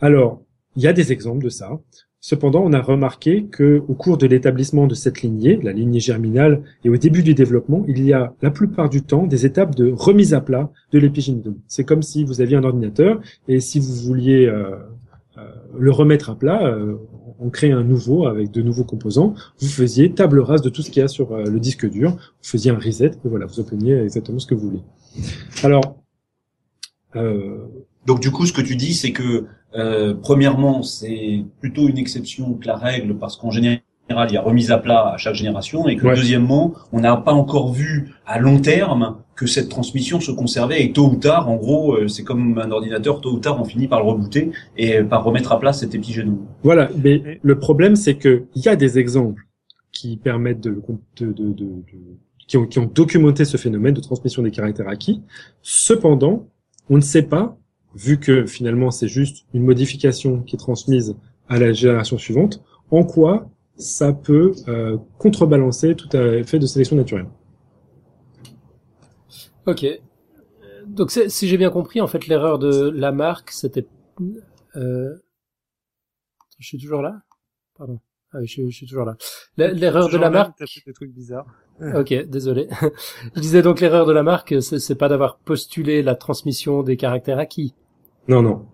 Alors, 0.01 0.41
il 0.76 0.84
y 0.84 0.88
a 0.88 0.93
des 0.93 1.11
exemples 1.11 1.43
de 1.43 1.49
ça. 1.49 1.80
Cependant, 2.21 2.61
on 2.65 2.73
a 2.73 2.81
remarqué 2.81 3.45
que 3.45 3.81
au 3.88 3.93
cours 3.93 4.17
de 4.17 4.27
l'établissement 4.27 4.88
de 4.88 4.95
cette 4.95 5.21
lignée, 5.21 5.57
la 5.63 5.71
lignée 5.71 6.01
germinale, 6.01 6.63
et 6.84 6.89
au 6.89 6.97
début 6.97 7.23
du 7.23 7.34
développement, 7.34 7.85
il 7.88 8.03
y 8.03 8.11
a 8.11 8.34
la 8.41 8.51
plupart 8.51 8.89
du 8.89 9.03
temps 9.03 9.26
des 9.26 9.45
étapes 9.45 9.76
de 9.76 9.89
remise 9.91 10.34
à 10.34 10.41
plat 10.41 10.69
de 10.91 10.99
l'épigénétome. 10.99 11.59
C'est 11.67 11.85
comme 11.85 12.01
si 12.01 12.26
vous 12.26 12.41
aviez 12.41 12.57
un 12.57 12.63
ordinateur 12.63 13.21
et 13.47 13.61
si 13.61 13.80
vous 13.80 13.93
vouliez 13.93 14.47
euh, 14.47 14.76
le 15.77 15.91
remettre 15.91 16.29
à 16.29 16.35
plat, 16.35 16.65
euh, 16.65 16.95
on 17.39 17.49
crée 17.49 17.71
un 17.71 17.83
nouveau 17.83 18.27
avec 18.27 18.51
de 18.51 18.61
nouveaux 18.61 18.83
composants. 18.83 19.33
Vous 19.59 19.67
faisiez 19.67 20.11
table 20.11 20.39
rase 20.39 20.61
de 20.61 20.69
tout 20.69 20.81
ce 20.81 20.89
qu'il 20.89 21.01
y 21.01 21.03
a 21.03 21.07
sur 21.07 21.35
le 21.37 21.59
disque 21.59 21.89
dur. 21.89 22.11
Vous 22.11 22.49
faisiez 22.49 22.71
un 22.71 22.79
reset 22.79 23.11
et 23.11 23.27
voilà, 23.27 23.45
vous 23.45 23.59
obteniez 23.59 23.97
exactement 23.97 24.39
ce 24.39 24.47
que 24.47 24.55
vous 24.55 24.69
voulez. 24.69 24.83
Alors, 25.63 25.95
donc 28.05 28.19
du 28.19 28.31
coup, 28.31 28.45
ce 28.45 28.53
que 28.53 28.61
tu 28.61 28.75
dis, 28.75 28.93
c'est 28.93 29.11
que 29.11 29.45
euh, 29.75 30.15
premièrement, 30.15 30.81
c'est 30.81 31.45
plutôt 31.59 31.87
une 31.87 31.97
exception 31.97 32.55
que 32.55 32.67
la 32.67 32.77
règle 32.77 33.17
parce 33.17 33.37
qu'en 33.37 33.51
général, 33.51 33.81
il 34.10 34.34
y 34.34 34.38
a 34.38 34.41
remise 34.41 34.72
à 34.72 34.77
plat 34.77 35.14
à 35.14 35.18
chaque 35.18 35.36
génération 35.36 35.88
et 35.88 35.95
que 35.95 36.07
deuxièmement, 36.15 36.73
on 36.91 36.99
n'a 36.99 37.15
pas 37.18 37.34
encore 37.34 37.72
vu 37.72 38.11
à 38.26 38.40
long 38.40 38.60
terme 38.60 39.18
que 39.36 39.48
cette 39.48 39.69
transmission 39.69 40.19
se 40.19 40.31
conservait 40.31 40.84
et 40.84 40.91
tôt 40.91 41.10
ou 41.10 41.15
tard, 41.15 41.48
en 41.48 41.56
gros, 41.56 41.94
euh, 41.94 42.07
c'est 42.07 42.23
comme 42.23 42.60
un 42.60 42.72
ordinateur, 42.72 43.22
tôt 43.22 43.31
ou 43.31 43.40
tard, 43.40 43.60
on 43.61 43.64
finit 43.64 43.88
par 43.88 43.99
le 44.03 44.10
rebooter 44.10 44.52
et 44.77 45.02
par 45.03 45.23
remettre 45.23 45.52
à 45.53 45.60
plat 45.60 45.72
cet 45.72 45.95
épigénome. 45.95 46.45
Voilà, 46.64 46.90
mais 47.02 47.40
le 47.41 47.60
problème, 47.60 47.95
c'est 47.95 48.15
que 48.15 48.44
il 48.56 48.64
y 48.64 48.68
a 48.68 48.76
des 48.76 48.99
exemples 48.99 49.44
qui 49.91 50.18
permettent 50.18 50.60
de, 50.60 50.81
de, 51.18 51.31
de, 51.31 51.53
de 51.53 51.65
qui, 52.48 52.57
ont, 52.57 52.65
qui 52.65 52.80
ont 52.80 52.86
documenté 52.94 53.45
ce 53.45 53.57
phénomène 53.57 53.94
de 53.94 54.02
transmission 54.02 54.41
des 54.41 54.52
caractères 54.52 54.90
acquis. 54.90 55.22
Cependant, 55.61 56.48
on 56.90 56.98
ne 56.98 57.02
sait 57.02 57.23
pas 57.23 57.57
vu 57.95 58.19
que 58.19 58.45
finalement 58.45 58.91
c'est 58.91 59.07
juste 59.07 59.45
une 59.53 59.64
modification 59.64 60.41
qui 60.41 60.56
est 60.56 60.60
transmise 60.60 61.15
à 61.48 61.60
la 61.60 61.72
génération 61.73 62.18
suivante, 62.18 62.61
en 62.91 63.03
quoi 63.03 63.49
ça 63.80 64.14
peut 64.14 64.53
euh, 64.68 64.97
contrebalancer 65.18 65.95
tout 65.95 66.15
effet 66.15 66.60
de 66.60 66.65
sélection 66.65 66.95
naturelle. 66.95 67.27
Ok. 69.65 69.85
Donc 70.85 71.11
si 71.11 71.47
j'ai 71.47 71.57
bien 71.57 71.69
compris, 71.69 72.01
en 72.01 72.07
fait, 72.07 72.27
l'erreur 72.27 72.60
de 72.60 72.89
Lamarck, 72.89 73.51
c'était... 73.51 73.88
Euh... 74.76 75.15
Je 76.57 76.68
suis 76.68 76.77
toujours 76.77 77.01
là? 77.01 77.22
Pardon. 77.77 77.99
Ah, 78.34 78.43
je, 78.43 78.68
je, 78.68 78.76
suis 78.76 78.85
toujours 78.85 79.06
là. 79.06 79.15
L'erreur 79.57 80.10
de 80.10 80.18
Lamarck... 80.18 80.53
fait 80.57 80.81
des 80.85 80.93
trucs 80.93 81.14
bizarres. 81.14 81.47
Ok, 81.95 82.14
désolé. 82.27 82.68
je 83.35 83.39
disais 83.39 83.61
donc 83.61 83.80
l'erreur 83.80 84.06
de 84.06 84.11
Lamarck, 84.11 84.53
c'est 84.61 84.95
pas 84.95 85.07
d'avoir 85.07 85.38
postulé 85.38 86.03
la 86.03 86.15
transmission 86.15 86.84
des 86.84 86.97
caractères 86.97 87.39
acquis. 87.39 87.73
Non, 88.27 88.41
non. 88.41 88.65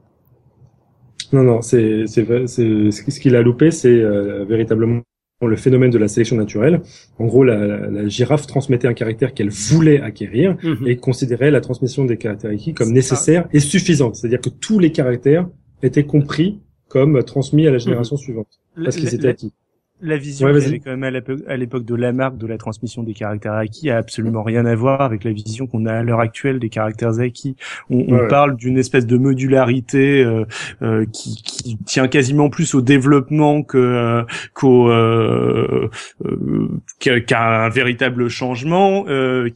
Non, 1.36 1.44
non, 1.44 1.62
c'est 1.62 2.08
ce 2.08 3.20
qu'il 3.20 3.36
a 3.36 3.42
loupé, 3.42 3.70
c'est 3.70 3.90
euh, 3.90 4.46
véritablement 4.46 5.02
le 5.42 5.58
phénomène 5.58 5.92
de 5.92 5.98
la 5.98 6.08
sélection 6.08 6.38
naturelle. 6.38 6.82
En 7.20 7.26
gros, 7.26 7.44
la, 7.44 7.90
la, 7.90 8.08
girafe 8.08 8.48
transmettait 8.48 8.88
un 8.88 8.94
caractère 8.94 9.34
qu'elle 9.34 9.50
voulait 9.50 10.00
acquérir 10.00 10.56
mhm. 10.64 10.88
et 10.88 10.96
considérait 10.96 11.52
la 11.52 11.60
transmission 11.60 12.06
des 12.06 12.16
caractères 12.16 12.52
acquis 12.52 12.74
comme 12.74 12.94
nécessaire 12.94 13.50
et 13.52 13.60
suffisante. 13.60 14.16
C'est-à-dire 14.16 14.40
que 14.40 14.50
tous 14.50 14.80
les 14.80 14.94
caractères 14.94 15.46
étaient 15.84 16.06
compris 16.06 16.62
comme 16.88 17.22
transmis 17.24 17.68
à 17.68 17.72
la 17.72 17.80
génération 17.80 18.16
mhm. 18.16 18.22
suivante 18.22 18.60
parce 18.82 18.96
qu'ils 18.96 19.14
étaient 19.14 19.28
acquis 19.28 19.52
la 20.02 20.18
vision 20.18 20.48
qu'il 20.52 20.62
y 20.62 20.66
avait 20.66 20.80
quand 20.80 20.98
même 20.98 21.22
à 21.48 21.58
l'époque 21.58 21.86
de 21.86 21.96
Lamarck 21.96 22.38
de 22.38 22.48
la 22.48 22.58
transmission 22.58 23.04
des 23.04 23.14
caractères 23.14 23.54
acquis 23.54 23.90
a 23.90 23.98
absolument 23.98 24.44
rien 24.44 24.66
à 24.66 24.76
voir 24.76 25.02
avec 25.02 25.24
la 25.24 25.32
vision 25.32 25.68
qu'on 25.68 25.86
a 25.86 25.94
à 25.94 26.04
l'heure 26.04 26.20
actuelle 26.20 26.60
des 26.60 26.70
caractères 26.70 27.20
acquis. 27.20 27.56
On, 27.90 28.06
on 28.10 28.28
parle 28.28 28.58
d'une 28.58 28.78
espèce 28.78 29.06
de 29.06 29.18
modularité 29.18 30.22
euh, 30.24 30.46
euh, 30.82 31.06
qui, 31.12 31.42
qui, 31.42 31.78
tient 31.86 32.08
quasiment 32.08 32.50
plus 32.50 32.76
au 32.76 32.82
développement 32.82 33.64
que 33.64 33.78
euh, 33.78 34.24
qu'au 34.54 34.90
euh, 34.90 35.90
euh, 36.26 36.70
qu'à 37.00 37.66
un 37.66 37.70
véritable 37.70 38.28
changement 38.30 39.06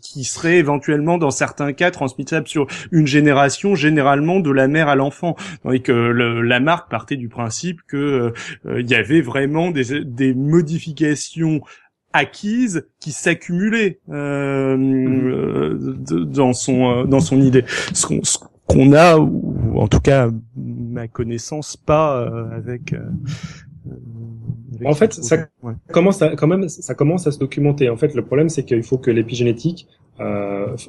qui 0.02 0.24
serait 0.24 0.58
éventuellement 0.58 1.18
dans 1.18 1.32
certains 1.32 1.74
cas 1.74 1.92
transmissible 1.92 2.48
sur 2.48 2.68
une 2.92 3.08
génération, 3.08 3.76
généralement 3.76 4.40
de 4.40 4.52
la 4.52 4.68
mère 4.68 4.88
à 4.90 4.96
l'enfant. 4.96 5.36
Tandis 5.64 5.82
que 5.82 5.92
le, 5.92 6.42
Lamarck 6.42 6.90
partait 6.90 7.16
du 7.16 7.30
principe 7.30 7.82
que 7.88 8.34
il 8.78 8.90
y 8.90 8.96
avait 8.96 9.22
vraiment 9.22 9.72
des, 9.72 10.04
des 10.04 10.34
modifications 10.40 11.62
acquises 12.14 12.88
qui 13.00 13.12
s'accumulaient 13.12 14.00
euh, 14.10 14.78
dans 16.26 16.54
son 16.54 16.90
euh, 16.90 17.04
dans 17.06 17.20
son 17.20 17.42
idée. 17.42 17.66
Ce 17.94 18.08
qu'on 18.68 18.94
a, 18.94 19.18
ou 19.18 19.80
en 19.80 19.88
tout 19.88 20.00
cas 20.00 20.30
ma 20.56 21.08
connaissance, 21.08 21.78
pas 21.78 22.22
euh, 22.22 22.56
avec. 22.56 22.94
Euh, 22.94 23.00
en 24.86 24.94
fait, 24.94 25.14
ça 25.14 25.48
commence 25.92 26.22
à, 26.22 26.36
quand 26.36 26.48
même, 26.48 26.70
ça 26.70 26.94
commence 26.94 27.28
à 27.28 27.32
se 27.32 27.40
documenter. 27.40 27.90
En 27.90 27.98
fait, 27.98 28.14
le 28.14 28.24
problème, 28.24 28.50
c'est 28.50 28.64
qu'il 28.64 28.84
faut 28.84 28.98
que 28.98 29.12
l'épigénétique 29.12 29.88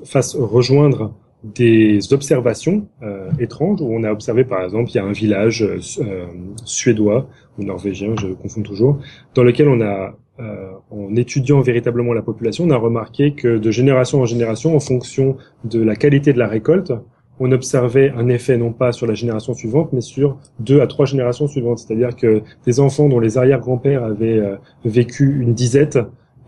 fasse 0.04 0.34
rejoindre 0.34 1.14
des 1.42 2.12
observations 2.12 2.86
euh, 3.02 3.30
étranges 3.38 3.80
où 3.80 3.88
on 3.90 4.02
a 4.04 4.12
observé 4.12 4.44
par 4.44 4.62
exemple 4.62 4.90
il 4.90 4.96
y 4.96 4.98
a 4.98 5.04
un 5.04 5.12
village 5.12 5.62
euh, 5.62 6.26
suédois 6.64 7.28
ou 7.58 7.64
norvégien 7.64 8.14
je 8.20 8.28
confonds 8.28 8.62
toujours 8.62 8.98
dans 9.34 9.42
lequel 9.42 9.68
on 9.68 9.80
a 9.80 10.14
euh, 10.38 10.70
en 10.90 11.14
étudiant 11.16 11.60
véritablement 11.60 12.12
la 12.12 12.20
population 12.22 12.64
on 12.64 12.70
a 12.70 12.76
remarqué 12.76 13.32
que 13.32 13.56
de 13.56 13.70
génération 13.70 14.20
en 14.20 14.26
génération 14.26 14.76
en 14.76 14.80
fonction 14.80 15.38
de 15.64 15.80
la 15.82 15.96
qualité 15.96 16.34
de 16.34 16.38
la 16.38 16.46
récolte 16.46 16.92
on 17.38 17.52
observait 17.52 18.10
un 18.10 18.28
effet 18.28 18.58
non 18.58 18.72
pas 18.72 18.92
sur 18.92 19.06
la 19.06 19.14
génération 19.14 19.54
suivante 19.54 19.94
mais 19.94 20.02
sur 20.02 20.36
deux 20.58 20.82
à 20.82 20.86
trois 20.86 21.06
générations 21.06 21.48
suivantes. 21.48 21.78
C'est-à-dire 21.78 22.14
que 22.14 22.42
des 22.66 22.80
enfants 22.80 23.08
dont 23.08 23.18
les 23.18 23.38
arrière-grands-pères 23.38 24.04
avaient 24.04 24.42
vécu 24.84 25.40
une 25.40 25.54
disette 25.54 25.98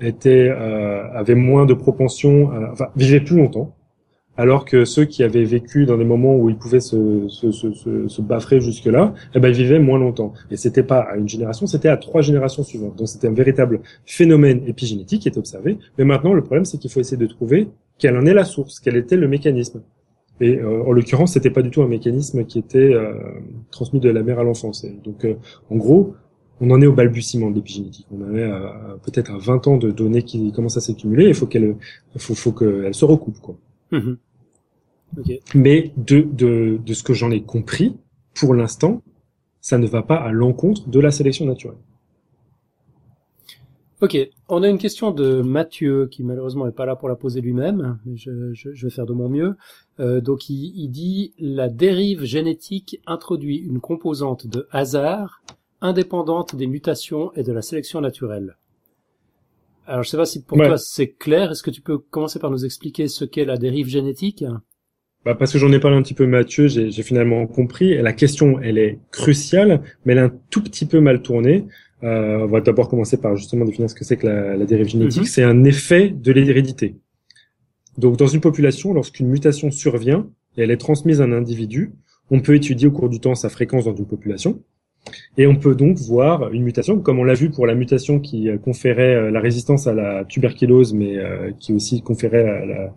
étaient 0.02 0.50
avaient 0.50 1.34
moins 1.34 1.64
de 1.64 1.72
propension 1.72 2.50
enfin 2.70 2.88
vivaient 2.94 3.20
plus 3.22 3.36
longtemps 3.38 3.74
alors 4.36 4.64
que 4.64 4.84
ceux 4.84 5.04
qui 5.04 5.22
avaient 5.22 5.44
vécu 5.44 5.84
dans 5.84 5.98
des 5.98 6.04
moments 6.04 6.34
où 6.36 6.48
ils 6.48 6.56
pouvaient 6.56 6.80
se, 6.80 7.28
se, 7.28 7.52
se, 7.52 8.08
se 8.08 8.22
baffrer 8.22 8.60
jusque-là, 8.60 9.14
eh 9.34 9.40
ben, 9.40 9.48
ils 9.48 9.54
vivaient 9.54 9.78
moins 9.78 9.98
longtemps. 9.98 10.32
Et 10.50 10.56
c'était 10.56 10.82
pas 10.82 11.00
à 11.00 11.16
une 11.16 11.28
génération, 11.28 11.66
c'était 11.66 11.88
à 11.88 11.96
trois 11.96 12.22
générations 12.22 12.62
suivantes. 12.62 12.96
Donc 12.96 13.08
c'était 13.08 13.28
un 13.28 13.34
véritable 13.34 13.80
phénomène 14.06 14.62
épigénétique 14.66 15.22
qui 15.22 15.28
est 15.28 15.38
observé. 15.38 15.78
Mais 15.98 16.04
maintenant, 16.04 16.32
le 16.32 16.42
problème, 16.42 16.64
c'est 16.64 16.78
qu'il 16.78 16.90
faut 16.90 17.00
essayer 17.00 17.18
de 17.18 17.26
trouver 17.26 17.68
quelle 17.98 18.16
en 18.16 18.24
est 18.26 18.34
la 18.34 18.44
source, 18.44 18.80
quel 18.80 18.96
était 18.96 19.16
le 19.16 19.28
mécanisme. 19.28 19.82
Et 20.40 20.58
euh, 20.58 20.82
en 20.84 20.92
l'occurrence, 20.92 21.34
c'était 21.34 21.50
pas 21.50 21.62
du 21.62 21.70
tout 21.70 21.82
un 21.82 21.88
mécanisme 21.88 22.44
qui 22.44 22.58
était 22.58 22.78
euh, 22.78 23.14
transmis 23.70 24.00
de 24.00 24.08
la 24.08 24.22
mère 24.22 24.38
à 24.38 24.42
l'enfant. 24.42 24.72
Donc, 25.04 25.24
euh, 25.24 25.34
en 25.70 25.76
gros, 25.76 26.14
on 26.60 26.70
en 26.70 26.80
est 26.80 26.86
au 26.86 26.92
balbutiement 26.92 27.50
de 27.50 27.56
l'épigénétique. 27.56 28.06
On 28.10 28.24
en 28.24 28.34
est 28.34 28.50
peut-être 29.02 29.32
à 29.32 29.38
20 29.38 29.66
ans 29.66 29.76
de 29.76 29.90
données 29.90 30.22
qui 30.22 30.52
commencent 30.52 30.76
à 30.76 30.80
s'accumuler. 30.80 31.26
Il 31.26 31.34
faut 31.34 31.46
qu'elle, 31.46 31.76
faut, 32.16 32.34
faut 32.34 32.52
qu'elle 32.52 32.94
se 32.94 33.04
recoupe, 33.04 33.40
quoi. 33.40 33.56
Mhm. 33.92 34.18
Mais 35.54 35.92
de, 35.96 36.22
de, 36.22 36.80
de 36.84 36.94
ce 36.94 37.02
que 37.02 37.12
j'en 37.12 37.30
ai 37.30 37.42
compris, 37.42 37.96
pour 38.34 38.54
l'instant, 38.54 39.02
ça 39.60 39.78
ne 39.78 39.86
va 39.86 40.02
pas 40.02 40.16
à 40.16 40.32
l'encontre 40.32 40.88
de 40.88 41.00
la 41.00 41.10
sélection 41.10 41.44
naturelle. 41.44 41.76
Ok, 44.00 44.18
on 44.48 44.64
a 44.64 44.68
une 44.68 44.78
question 44.78 45.12
de 45.12 45.42
Mathieu 45.42 46.08
qui 46.10 46.24
malheureusement 46.24 46.66
n'est 46.66 46.72
pas 46.72 46.86
là 46.86 46.96
pour 46.96 47.08
la 47.08 47.14
poser 47.14 47.40
lui-même. 47.40 48.00
Je, 48.16 48.52
je, 48.52 48.74
je, 48.74 48.86
vais 48.86 48.90
faire 48.90 49.06
de 49.06 49.12
mon 49.12 49.28
mieux. 49.28 49.54
Euh, 50.00 50.20
donc 50.20 50.50
il, 50.50 50.72
il, 50.74 50.88
dit 50.88 51.34
la 51.38 51.68
dérive 51.68 52.24
génétique 52.24 53.00
introduit 53.06 53.58
une 53.58 53.78
composante 53.78 54.48
de 54.48 54.66
hasard 54.72 55.44
indépendante 55.80 56.56
des 56.56 56.66
mutations 56.66 57.32
et 57.34 57.44
de 57.44 57.52
la 57.52 57.62
sélection 57.62 58.00
naturelle. 58.00 58.56
Alors 59.92 60.04
je 60.04 60.08
sais 60.08 60.16
pas 60.16 60.24
si 60.24 60.42
pour 60.42 60.56
toi 60.56 60.78
c'est 60.78 61.08
clair. 61.08 61.50
Est-ce 61.50 61.62
que 61.62 61.70
tu 61.70 61.82
peux 61.82 61.98
commencer 61.98 62.38
par 62.38 62.50
nous 62.50 62.64
expliquer 62.64 63.08
ce 63.08 63.26
qu'est 63.26 63.44
la 63.44 63.58
dérive 63.58 63.88
génétique? 63.88 64.42
Bah 65.26 65.34
parce 65.34 65.52
que 65.52 65.58
j'en 65.58 65.70
ai 65.70 65.80
parlé 65.80 65.98
un 65.98 66.02
petit 66.02 66.14
peu 66.14 66.26
Mathieu, 66.26 66.66
j'ai 66.66 67.02
finalement 67.02 67.46
compris. 67.46 68.00
La 68.00 68.14
question, 68.14 68.58
elle 68.58 68.78
est 68.78 69.00
cruciale, 69.10 69.82
mais 70.06 70.14
elle 70.14 70.18
est 70.18 70.22
un 70.22 70.34
tout 70.48 70.62
petit 70.62 70.86
peu 70.86 71.00
mal 71.00 71.20
tournée. 71.20 71.66
Euh, 72.04 72.38
on 72.38 72.46
va 72.46 72.62
d'abord 72.62 72.88
commencer 72.88 73.20
par 73.20 73.36
justement 73.36 73.66
définir 73.66 73.90
ce 73.90 73.94
que 73.94 74.02
c'est 74.02 74.16
que 74.16 74.26
la, 74.26 74.56
la, 74.56 74.64
dérive 74.64 74.88
génétique. 74.88 75.20
Mhm. 75.20 75.28
C'est 75.28 75.42
un 75.42 75.62
effet 75.64 76.08
de 76.08 76.32
l'hérédité. 76.32 76.96
Donc 77.98 78.16
dans 78.16 78.26
une 78.28 78.40
population, 78.40 78.94
lorsqu'une 78.94 79.28
mutation 79.28 79.70
survient 79.70 80.26
et 80.56 80.62
elle 80.62 80.70
est 80.70 80.78
transmise 80.78 81.20
à 81.20 81.24
un 81.24 81.32
individu, 81.32 81.92
on 82.30 82.40
peut 82.40 82.54
étudier 82.54 82.88
au 82.88 82.92
cours 82.92 83.10
du 83.10 83.20
temps 83.20 83.34
sa 83.34 83.50
fréquence 83.50 83.84
dans 83.84 83.94
une 83.94 84.06
population. 84.06 84.62
Et 85.36 85.46
on 85.46 85.56
peut 85.56 85.74
donc 85.74 85.98
voir 85.98 86.52
une 86.52 86.62
mutation, 86.62 87.00
comme 87.00 87.18
on 87.18 87.24
l'a 87.24 87.34
vu 87.34 87.50
pour 87.50 87.66
la 87.66 87.74
mutation 87.74 88.20
qui 88.20 88.48
euh, 88.48 88.58
conférait 88.58 89.14
euh, 89.14 89.30
la 89.30 89.40
résistance 89.40 89.86
à 89.86 89.94
la 89.94 90.24
tuberculose, 90.24 90.92
mais 90.92 91.16
euh, 91.18 91.50
qui 91.58 91.72
aussi 91.72 92.02
conférait 92.02 92.66
la, 92.66 92.92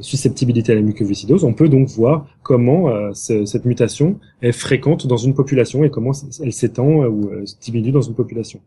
susceptibilité 0.00 0.72
à 0.72 0.74
la 0.74 0.80
mucoviscidose. 0.82 1.44
On 1.44 1.52
peut 1.52 1.68
donc 1.68 1.86
voir 1.86 2.26
comment 2.42 3.14
cette 3.14 3.64
mutation 3.64 4.18
est 4.42 4.50
fréquente 4.50 5.06
dans 5.06 5.16
une 5.16 5.34
population 5.34 5.84
et 5.84 5.90
comment 5.90 6.10
elle 6.42 6.52
s'étend 6.52 7.06
ou 7.06 7.30
diminue 7.60 7.92
dans 7.92 8.00
une 8.00 8.14
population. 8.14 8.58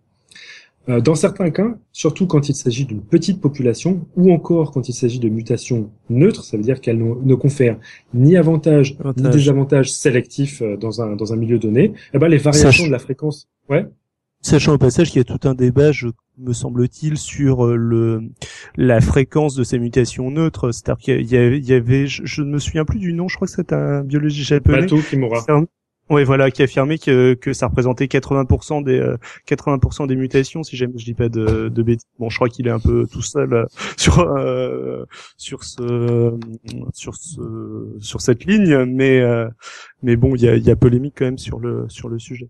Euh, 0.88 1.02
dans 1.02 1.16
certains 1.16 1.50
cas, 1.50 1.76
surtout 1.92 2.28
quand 2.28 2.48
il 2.50 2.56
s'agit 2.56 2.86
d'une 2.86 3.02
petite 3.02 3.42
population, 3.42 4.06
ou 4.16 4.32
encore 4.32 4.72
quand 4.72 4.88
il 4.88 4.94
s'agit 4.94 5.20
de 5.20 5.30
mutations 5.30 5.90
neutres, 6.10 6.44
ça 6.44 6.58
veut 6.58 6.64
dire 6.64 6.80
qu'elles 6.80 7.00
ne 7.00 7.36
confèrent 7.36 7.78
ni 8.14 8.38
avantage, 8.38 8.96
ni 9.18 9.30
désavantage 9.30 9.92
sélectifs 9.92 10.62
euh, 10.62 10.78
dans 10.78 11.02
un, 11.02 11.16
dans 11.16 11.34
un 11.34 11.36
milieu 11.38 11.58
donné, 11.58 11.94
eh 12.14 12.20
ben 12.20 12.28
les 12.28 12.38
variations 12.38 12.86
de 12.86 12.92
la 12.92 13.00
fréquence... 13.00 13.48
Ouais 13.70 13.88
Sachant 14.42 14.74
au 14.74 14.78
passage 14.78 15.10
qu'il 15.10 15.18
y 15.18 15.22
a 15.22 15.24
tout 15.24 15.48
un 15.48 15.56
débat, 15.56 15.92
je, 15.92 16.08
me 16.38 16.54
semble-t-il, 16.54 17.18
sur 17.18 17.66
euh, 17.66 17.76
le 17.76 18.22
la 18.76 19.02
fréquence 19.02 19.56
de 19.56 19.64
ces 19.64 19.80
mutations 19.80 20.30
neutres. 20.30 20.72
C'est-à-dire 20.72 21.02
qu'il 21.02 21.66
y, 21.66 21.74
avait, 21.74 22.06
je, 22.06 22.44
ne 22.44 22.52
me 22.52 22.60
souviens 22.60 22.86
plus 22.86 23.00
du 23.00 23.14
nom, 23.14 23.28
je 23.28 23.38
crois 23.38 23.48
que 23.48 23.54
c'est 23.56 23.74
un 23.74 24.04
biologiste 24.04 24.50
japonais. 24.50 24.86
Oui, 26.10 26.24
voilà, 26.24 26.52
qui 26.52 26.62
a 26.62 26.66
affirmé 26.66 27.00
que, 27.00 27.34
que 27.34 27.52
ça 27.52 27.66
représentait 27.68 28.06
80% 28.06 28.84
des 28.84 29.02
80% 29.48 30.04
euh, 30.04 30.08
des 30.08 30.16
mutations, 30.16 30.62
si 30.62 30.78
jamais 30.78 30.94
je 30.98 31.06
dis 31.06 31.16
pas 31.16 31.30
de, 31.30 31.68
de 31.70 31.84
bêtises. 31.84 32.06
Bon, 32.20 32.30
je 32.30 32.36
crois 32.36 32.48
qu'il 32.48 32.68
est 32.68 32.72
un 32.72 32.80
peu 32.80 33.08
tout 33.08 33.24
seul 33.24 33.54
euh, 33.54 33.66
sur 33.98 34.20
euh, 34.20 35.04
sur 35.38 35.64
ce 35.64 36.38
sur 36.94 37.16
ce 37.16 37.96
sur 38.00 38.22
cette 38.22 38.46
ligne, 38.46 38.86
mais 38.86 39.24
mais 40.04 40.16
bon, 40.16 40.36
il 40.36 40.42
y 40.44 40.48
a, 40.48 40.56
y 40.58 40.70
a 40.70 40.76
polémique 40.76 41.16
quand 41.18 41.26
même 41.26 41.40
sur 41.40 41.60
le 41.60 41.88
sur 41.90 42.08
le 42.08 42.20
sujet. 42.20 42.50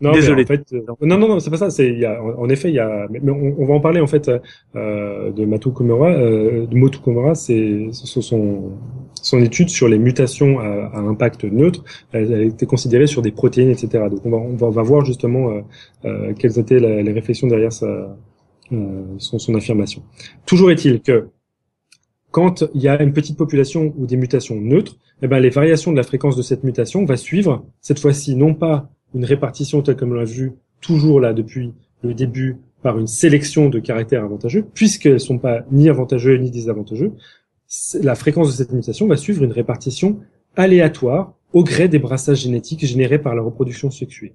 Non, 0.00 0.12
Désolé. 0.12 0.44
En 0.44 0.46
fait, 0.46 0.64
euh, 0.72 0.80
non, 1.02 1.18
non, 1.18 1.28
non, 1.28 1.40
c'est 1.40 1.50
pas 1.50 1.58
ça. 1.58 1.68
C'est, 1.68 1.92
y 1.92 2.06
a, 2.06 2.22
en, 2.22 2.48
effet, 2.48 2.70
il 2.70 2.74
y 2.74 2.78
a, 2.78 3.06
mais 3.10 3.30
on, 3.30 3.66
va 3.66 3.74
en 3.74 3.80
parler 3.80 4.00
en 4.00 4.06
fait 4.06 4.30
euh, 4.74 5.30
de 5.30 5.44
Matu 5.44 5.70
Komura. 5.72 6.10
Euh, 6.10 6.66
de 6.66 6.74
Motu 6.74 7.00
Komura, 7.00 7.34
c'est 7.34 7.88
son, 7.92 8.72
son 9.14 9.42
étude 9.42 9.68
sur 9.68 9.88
les 9.88 9.98
mutations 9.98 10.58
à, 10.58 10.90
à 10.94 10.98
impact 11.00 11.44
neutre. 11.44 11.84
Elle, 12.12 12.32
a 12.32 12.40
été 12.42 12.64
considérée 12.64 13.06
sur 13.06 13.20
des 13.20 13.30
protéines, 13.30 13.68
etc. 13.68 14.04
Donc 14.10 14.24
on 14.24 14.30
va, 14.30 14.36
on 14.38 14.56
va, 14.56 14.66
on 14.68 14.70
va 14.70 14.82
voir 14.82 15.04
justement 15.04 15.50
euh, 15.50 15.60
euh 16.06 16.32
quelles 16.38 16.58
étaient 16.58 16.80
les 16.80 17.12
réflexions 17.12 17.48
derrière 17.48 17.72
sa, 17.72 18.16
son, 18.70 19.38
son 19.38 19.54
affirmation. 19.54 20.02
Toujours 20.46 20.70
est-il 20.70 21.02
que 21.02 21.28
quand 22.30 22.64
il 22.74 22.80
y 22.80 22.88
a 22.88 23.02
une 23.02 23.12
petite 23.12 23.36
population 23.36 23.92
ou 23.98 24.06
des 24.06 24.16
mutations 24.16 24.58
neutres, 24.60 24.96
eh 25.22 25.28
ben 25.28 25.40
les 25.40 25.50
variations 25.50 25.90
de 25.90 25.96
la 25.96 26.04
fréquence 26.04 26.36
de 26.36 26.42
cette 26.42 26.64
mutation 26.64 27.04
va 27.04 27.16
suivre 27.16 27.64
cette 27.80 27.98
fois-ci 27.98 28.36
non 28.36 28.54
pas 28.54 28.88
une 29.14 29.24
répartition 29.24 29.82
telle 29.82 29.96
comme 29.96 30.12
on 30.12 30.14
l'a 30.14 30.24
vu 30.24 30.52
toujours 30.80 31.20
là 31.20 31.32
depuis 31.32 31.72
le 32.02 32.14
début 32.14 32.56
par 32.82 32.98
une 32.98 33.06
sélection 33.06 33.68
de 33.68 33.78
caractères 33.78 34.24
avantageux, 34.24 34.64
puisqu'elles 34.74 35.20
sont 35.20 35.38
pas 35.38 35.64
ni 35.70 35.88
avantageux 35.88 36.36
ni 36.36 36.50
désavantageux, 36.50 37.12
la 38.02 38.14
fréquence 38.14 38.48
de 38.48 38.52
cette 38.52 38.72
mutation 38.72 39.06
va 39.06 39.16
suivre 39.16 39.44
une 39.44 39.52
répartition 39.52 40.20
aléatoire 40.56 41.34
au 41.52 41.62
gré 41.62 41.88
des 41.88 41.98
brassages 41.98 42.42
génétiques 42.42 42.84
générés 42.86 43.18
par 43.18 43.34
la 43.34 43.42
reproduction 43.42 43.90
sexuée. 43.90 44.34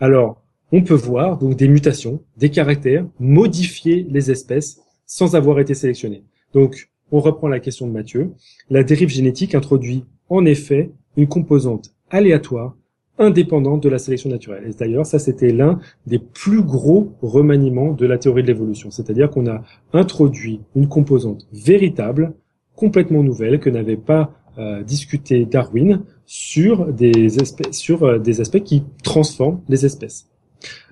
Alors, 0.00 0.42
on 0.70 0.82
peut 0.82 0.94
voir 0.94 1.38
donc 1.38 1.56
des 1.56 1.68
mutations, 1.68 2.22
des 2.36 2.50
caractères 2.50 3.06
modifier 3.18 4.06
les 4.10 4.30
espèces 4.30 4.80
sans 5.06 5.34
avoir 5.34 5.58
été 5.60 5.74
sélectionnés. 5.74 6.24
Donc, 6.52 6.90
on 7.10 7.20
reprend 7.20 7.48
la 7.48 7.60
question 7.60 7.86
de 7.86 7.92
Mathieu. 7.92 8.32
La 8.68 8.82
dérive 8.82 9.08
génétique 9.08 9.54
introduit 9.54 10.04
en 10.28 10.44
effet 10.44 10.90
une 11.16 11.26
composante 11.26 11.94
aléatoire 12.10 12.76
indépendante 13.18 13.82
de 13.82 13.88
la 13.88 13.98
sélection 13.98 14.30
naturelle. 14.30 14.64
Et 14.66 14.72
d'ailleurs, 14.72 15.06
ça, 15.06 15.18
c'était 15.18 15.52
l'un 15.52 15.80
des 16.06 16.18
plus 16.18 16.62
gros 16.62 17.12
remaniements 17.22 17.92
de 17.92 18.06
la 18.06 18.18
théorie 18.18 18.42
de 18.42 18.48
l'évolution. 18.48 18.90
C'est-à-dire 18.90 19.30
qu'on 19.30 19.46
a 19.46 19.62
introduit 19.92 20.60
une 20.76 20.88
composante 20.88 21.46
véritable, 21.52 22.32
complètement 22.76 23.22
nouvelle, 23.22 23.58
que 23.60 23.70
n'avait 23.70 23.96
pas 23.96 24.32
euh, 24.58 24.82
discuté 24.82 25.44
Darwin 25.44 26.02
sur 26.26 26.92
des 26.92 27.38
espèces, 27.40 27.76
sur 27.76 28.04
euh, 28.04 28.18
des 28.18 28.40
aspects 28.40 28.62
qui 28.62 28.82
transforment 29.02 29.60
les 29.68 29.86
espèces. 29.86 30.28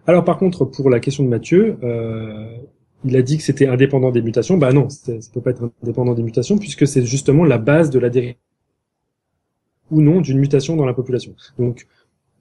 Alors, 0.07 0.25
par 0.25 0.39
contre, 0.39 0.65
pour 0.65 0.89
la 0.89 1.01
question 1.01 1.25
de 1.25 1.29
Mathieu, 1.29 1.77
euh, 1.83 2.57
il 3.05 3.17
a 3.17 3.23
dit 3.23 3.37
que 3.37 3.43
c'était 3.43 3.67
indépendant 3.67 4.11
des 4.11 4.23
mutations. 4.23 4.57
Bah 4.57 4.73
non, 4.73 4.89
ça 4.89 5.13
peut 5.33 5.41
pas 5.41 5.51
être 5.51 5.71
indépendant 5.83 6.15
des 6.15 6.23
mutations 6.23 6.59
puisque 6.59 6.87
c'est 6.87 7.05
justement 7.05 7.45
la 7.45 7.59
base 7.59 7.91
de 7.91 7.99
la 7.99 8.09
dérive 8.09 8.37
ou 9.91 10.01
non 10.01 10.21
d'une 10.21 10.39
mutation 10.39 10.77
dans 10.77 10.87
la 10.87 10.95
population. 10.95 11.35
Donc, 11.59 11.87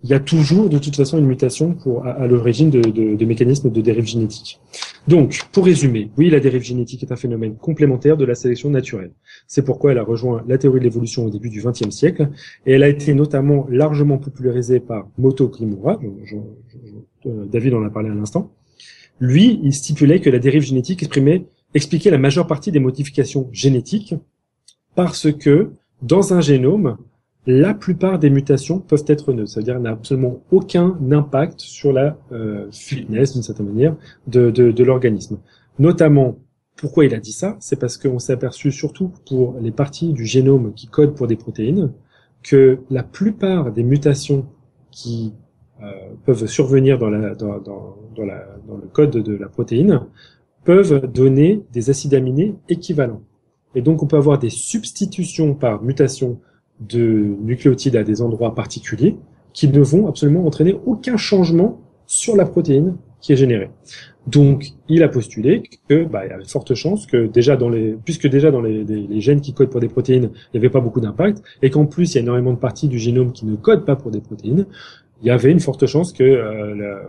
il 0.06 0.10
y 0.10 0.14
a 0.14 0.19
toujours 0.19 0.69
de 0.69 0.77
toute 0.77 0.95
façon 0.95 1.18
une 1.18 1.26
mutation 1.26 1.76
à, 2.03 2.27
l'origine 2.27 2.69
de, 2.69 3.26
mécanismes 3.26 3.72
de 3.72 3.82
dérive 3.82 4.06
génétique. 4.06 4.60
Donc, 5.07 5.40
pour 5.52 5.65
résumer, 5.65 6.11
oui, 6.15 6.30
la 6.30 6.40
dérive 6.40 6.61
génétique 6.61 7.02
est 7.02 7.11
un 7.11 7.15
phénomène 7.15 7.56
complémentaire 7.56 8.15
de 8.15 8.23
la 8.23 8.36
sélection 8.36 8.69
naturelle. 8.69 9.14
C'est 9.48 9.65
pourquoi 9.65 9.94
elle 9.94 9.98
a 9.98 10.03
rejoint 10.03 10.44
la 10.48 10.60
théorie 10.60 10.77
de 10.77 10.84
l'évolution 10.84 11.26
au 11.26 11.32
début 11.32 11.49
du 11.49 11.60
XXe 11.60 11.90
siècle, 11.90 12.30
et 12.68 12.73
elle 12.73 12.84
a 12.84 12.88
été 12.88 13.15
notamment 13.15 13.65
largement 13.68 14.19
popularisée 14.19 14.80
par 14.80 15.10
Moto 15.18 15.49
Kimura, 15.49 15.99
euh, 17.26 17.45
David 17.48 17.73
en 17.73 17.84
a 17.84 17.90
parlé 17.90 18.11
à 18.11 18.14
l'instant. 18.14 18.52
Lui, 19.19 19.60
il 19.64 19.73
stipulait 19.73 20.22
que 20.22 20.30
la 20.30 20.38
dérive 20.38 20.61
génétique 20.61 21.02
exprimait, 21.02 21.48
expliquait 21.73 22.11
la 22.11 22.19
majeure 22.19 22.45
partie 22.45 22.72
des 22.72 22.80
modifications 22.80 23.49
génétiques 23.52 24.14
parce 24.94 25.32
que 25.32 25.72
dans 26.03 26.36
un 26.36 26.41
génome, 26.41 26.98
la 27.47 27.73
plupart 27.73 28.17
des 28.17 28.30
mutations 28.30 28.80
peuvent 28.80 29.03
être 29.07 29.31
neutres, 29.31 29.51
c'est-à-dire 29.51 29.80
n'a 29.80 29.91
absolument 29.91 30.41
aucun 30.51 30.97
impact 31.11 31.59
sur 31.59 31.93
la 31.93 32.17
euh, 32.31 32.67
fitness, 32.72 33.34
d'une 33.34 33.43
certaine 33.43 33.67
manière, 33.67 33.95
de, 34.27 34.84
l'organisme. 34.84 35.39
Notamment, 35.77 36.39
pourquoi 36.76 37.05
il 37.05 37.13
a 37.13 37.19
dit 37.19 37.31
ça? 37.31 37.55
C'est 37.59 37.80
parce 37.80 37.97
qu'on 37.97 38.19
s'est 38.19 38.34
aperçu, 38.34 38.72
surtout 38.72 39.11
pour 39.27 39.55
les 39.61 39.72
parties 39.72 40.11
du 40.11 40.26
génome 40.26 40.73
qui 40.73 40.88
codent 40.88 41.13
pour 41.13 41.27
des 41.27 41.35
protéines, 41.35 41.91
que 42.41 42.80
la 42.89 43.03
plupart 43.03 43.72
des 43.72 43.84
mutations 43.84 44.45
qui 44.91 45.34
euh, 45.84 45.91
peuvent 46.26 46.47
survenir 46.47 46.97
dans, 46.97 47.09
dans 47.09 47.95
le 48.17 48.88
code 48.91 49.11
de 49.11 49.35
la 49.35 49.47
protéine 49.49 50.01
peuvent 50.63 51.05
donner 51.11 51.63
des 51.72 51.89
acides 51.89 52.15
aminés 52.15 52.55
équivalents. 52.69 53.22
Et 53.76 53.81
donc 53.81 54.01
on 54.01 54.07
peut 54.07 54.17
avoir 54.17 54.39
des 54.39 54.49
substitutions 54.49 55.53
par 55.53 55.84
mutation 55.84 56.39
de 56.80 57.35
nucléotides 57.41 57.95
à 57.95 58.03
des 58.03 58.22
endroits 58.22 58.53
particuliers 58.56 59.18
qui 59.53 59.68
ne 59.68 59.81
vont 59.81 60.07
absolument 60.07 60.45
entraîner 60.45 60.77
aucun 60.85 61.18
changement 61.18 61.80
sur 62.07 62.35
la 62.35 62.45
protéine 62.45 62.95
qui 63.22 63.34
est 63.34 63.38
générée. 63.38 63.69
Donc, 64.27 64.73
il 64.89 65.03
a 65.03 65.07
postulé 65.07 65.64
que, 65.88 66.03
bah, 66.03 66.26
il 66.26 66.30
y 66.30 66.34
avait 66.34 66.43
de 66.43 66.49
fortes 66.49 66.73
chances 66.73 67.06
que 67.06 67.27
déjà 67.27 67.56
dans 67.56 67.69
les, 67.69 67.95
puisque 68.03 68.27
déjà 68.27 68.52
dans 68.52 68.61
les, 68.61 68.84
les, 68.84 69.22
gènes 69.22 69.41
qui 69.41 69.53
codent 69.53 69.69
pour 69.69 69.80
des 69.80 69.88
protéines, 69.88 70.31
il 70.34 70.60
n'y 70.60 70.65
avait 70.65 70.72
pas 70.72 70.80
beaucoup 70.80 70.99
d'impact, 70.99 71.43
et 71.61 71.69
qu'en 71.69 71.85
plus 71.85 72.14
il 72.14 72.15
y 72.15 72.18
a 72.19 72.22
énormément 72.22 72.53
de 72.53 72.57
parties 72.57 72.88
du 72.88 72.99
génome 72.99 73.31
qui 73.31 73.45
ne 73.45 73.56
codent 73.56 73.85
pas 73.85 73.95
pour 73.95 74.11
des 74.11 74.22
protéines, 74.22 74.65
il 75.22 75.28
y 75.28 75.32
avait 75.32 75.52
une 75.52 75.60
forte 75.60 75.86
chance 75.86 76.14
que 76.14 76.24
euh, 76.24 77.02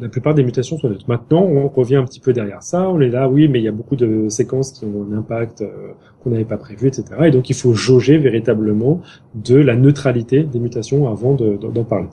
la 0.00 0.08
plupart 0.08 0.34
des 0.34 0.42
mutations 0.42 0.78
sont 0.78 0.88
neutres. 0.88 1.04
Maintenant, 1.08 1.42
on 1.42 1.68
revient 1.68 1.96
un 1.96 2.04
petit 2.04 2.20
peu 2.20 2.32
derrière 2.32 2.62
ça. 2.62 2.88
On 2.88 3.00
est 3.00 3.08
là, 3.08 3.28
oui, 3.28 3.48
mais 3.48 3.60
il 3.60 3.64
y 3.64 3.68
a 3.68 3.72
beaucoup 3.72 3.96
de 3.96 4.28
séquences 4.28 4.72
qui 4.72 4.84
ont 4.84 5.06
un 5.10 5.16
impact 5.16 5.62
euh, 5.62 5.92
qu'on 6.22 6.30
n'avait 6.30 6.44
pas 6.44 6.56
prévu, 6.56 6.88
etc. 6.88 7.04
Et 7.24 7.30
donc, 7.30 7.50
il 7.50 7.54
faut 7.54 7.74
jauger 7.74 8.18
véritablement 8.18 9.00
de 9.34 9.56
la 9.56 9.76
neutralité 9.76 10.42
des 10.42 10.58
mutations 10.58 11.08
avant 11.08 11.34
d'en 11.34 11.84
parler. 11.84 12.08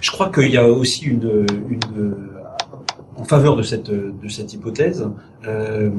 Je 0.00 0.10
crois 0.10 0.30
qu'il 0.30 0.50
y 0.50 0.56
a 0.56 0.68
aussi 0.68 1.06
une, 1.06 1.46
une 1.68 2.14
en 3.16 3.24
faveur 3.24 3.56
de 3.56 3.62
cette 3.62 3.90
de 3.90 4.28
cette 4.28 4.52
hypothèse. 4.52 5.08
Euh, 5.46 5.90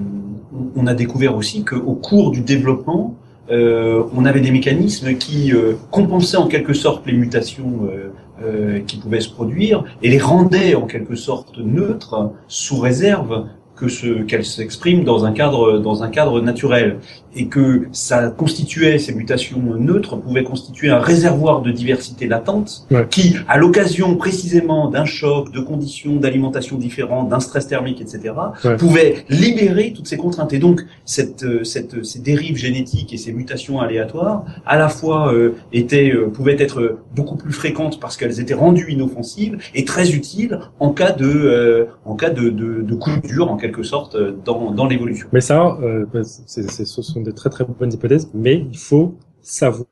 on 0.75 0.87
a 0.87 0.93
découvert 0.93 1.35
aussi 1.35 1.63
qu'au 1.63 1.95
cours 1.95 2.31
du 2.31 2.41
développement, 2.41 3.15
euh, 3.15 3.24
on 3.49 4.25
avait 4.25 4.41
des 4.41 4.51
mécanismes 4.51 5.15
qui 5.15 5.53
euh, 5.53 5.73
compensaient 5.91 6.37
en 6.37 6.47
quelque 6.47 6.73
sorte 6.73 7.05
les 7.05 7.13
mutations 7.13 7.81
euh, 7.83 8.11
euh, 8.43 8.79
qui 8.79 8.97
pouvaient 8.97 9.21
se 9.21 9.29
produire 9.29 9.83
et 10.01 10.09
les 10.09 10.19
rendaient 10.19 10.75
en 10.75 10.87
quelque 10.87 11.15
sorte 11.15 11.57
neutres 11.59 12.31
sous 12.47 12.79
réserve 12.79 13.45
que 13.75 13.87
ce 13.87 14.23
qu'elle 14.23 14.45
s'exprime 14.45 15.03
dans 15.03 15.25
un 15.25 15.31
cadre 15.31 15.79
dans 15.79 16.01
un 16.01 16.09
cadre 16.09 16.39
naturel 16.41 16.99
et 17.35 17.47
que 17.47 17.87
ça 17.91 18.29
constituait 18.29 18.99
ces 18.99 19.13
mutations 19.13 19.59
neutres 19.77 20.15
pouvaient 20.17 20.43
constituer 20.43 20.89
un 20.89 20.99
réservoir 20.99 21.61
de 21.61 21.71
diversité 21.71 22.27
latente 22.27 22.87
qui 23.09 23.35
à 23.47 23.57
l'occasion 23.57 24.15
précisément 24.15 24.89
d'un 24.89 25.05
choc 25.05 25.51
de 25.51 25.59
conditions 25.59 26.15
d'alimentation 26.15 26.77
différentes 26.77 27.29
d'un 27.29 27.39
stress 27.39 27.67
thermique 27.67 28.01
etc 28.01 28.33
ouais. 28.63 28.77
pouvait 28.77 29.25
libérer 29.29 29.93
toutes 29.95 30.07
ces 30.07 30.17
contraintes 30.17 30.53
et 30.53 30.59
donc 30.59 30.81
cette 31.05 31.43
euh, 31.43 31.63
cette 31.63 32.03
ces 32.05 32.19
dérives 32.19 32.57
génétiques 32.57 33.13
et 33.13 33.17
ces 33.17 33.33
mutations 33.33 33.79
aléatoires 33.79 34.45
à 34.65 34.77
la 34.77 34.89
fois 34.89 35.33
euh, 35.33 35.55
étaient 35.73 36.11
euh, 36.11 36.29
pouvaient 36.29 36.61
être 36.61 36.99
beaucoup 37.15 37.35
plus 37.35 37.53
fréquentes 37.53 37.99
parce 37.99 38.17
qu'elles 38.17 38.39
étaient 38.39 38.53
rendues 38.53 38.91
inoffensives 38.91 39.57
et 39.73 39.85
très 39.85 40.11
utiles 40.11 40.59
en 40.79 40.91
cas 40.91 41.11
de 41.11 41.25
euh, 41.25 41.85
en 42.05 42.15
cas 42.15 42.29
de 42.29 42.49
de, 42.49 42.81
de 42.81 42.95
coup 42.95 43.11
dur 43.23 43.51
en 43.51 43.57
quelque 43.57 43.83
sorte 43.83 44.15
euh, 44.15 44.35
dans, 44.45 44.71
dans 44.71 44.85
l'évolution. 44.85 45.27
Mais 45.31 45.41
ça, 45.41 45.77
euh, 45.81 46.05
c'est, 46.23 46.85
ce 46.85 47.01
sont 47.01 47.21
de 47.25 47.31
très 47.31 47.49
très 47.49 47.65
bonnes 47.65 47.91
hypothèses, 47.91 48.29
mais 48.33 48.55
il 48.55 48.77
faut 48.77 49.15
savoir 49.41 49.87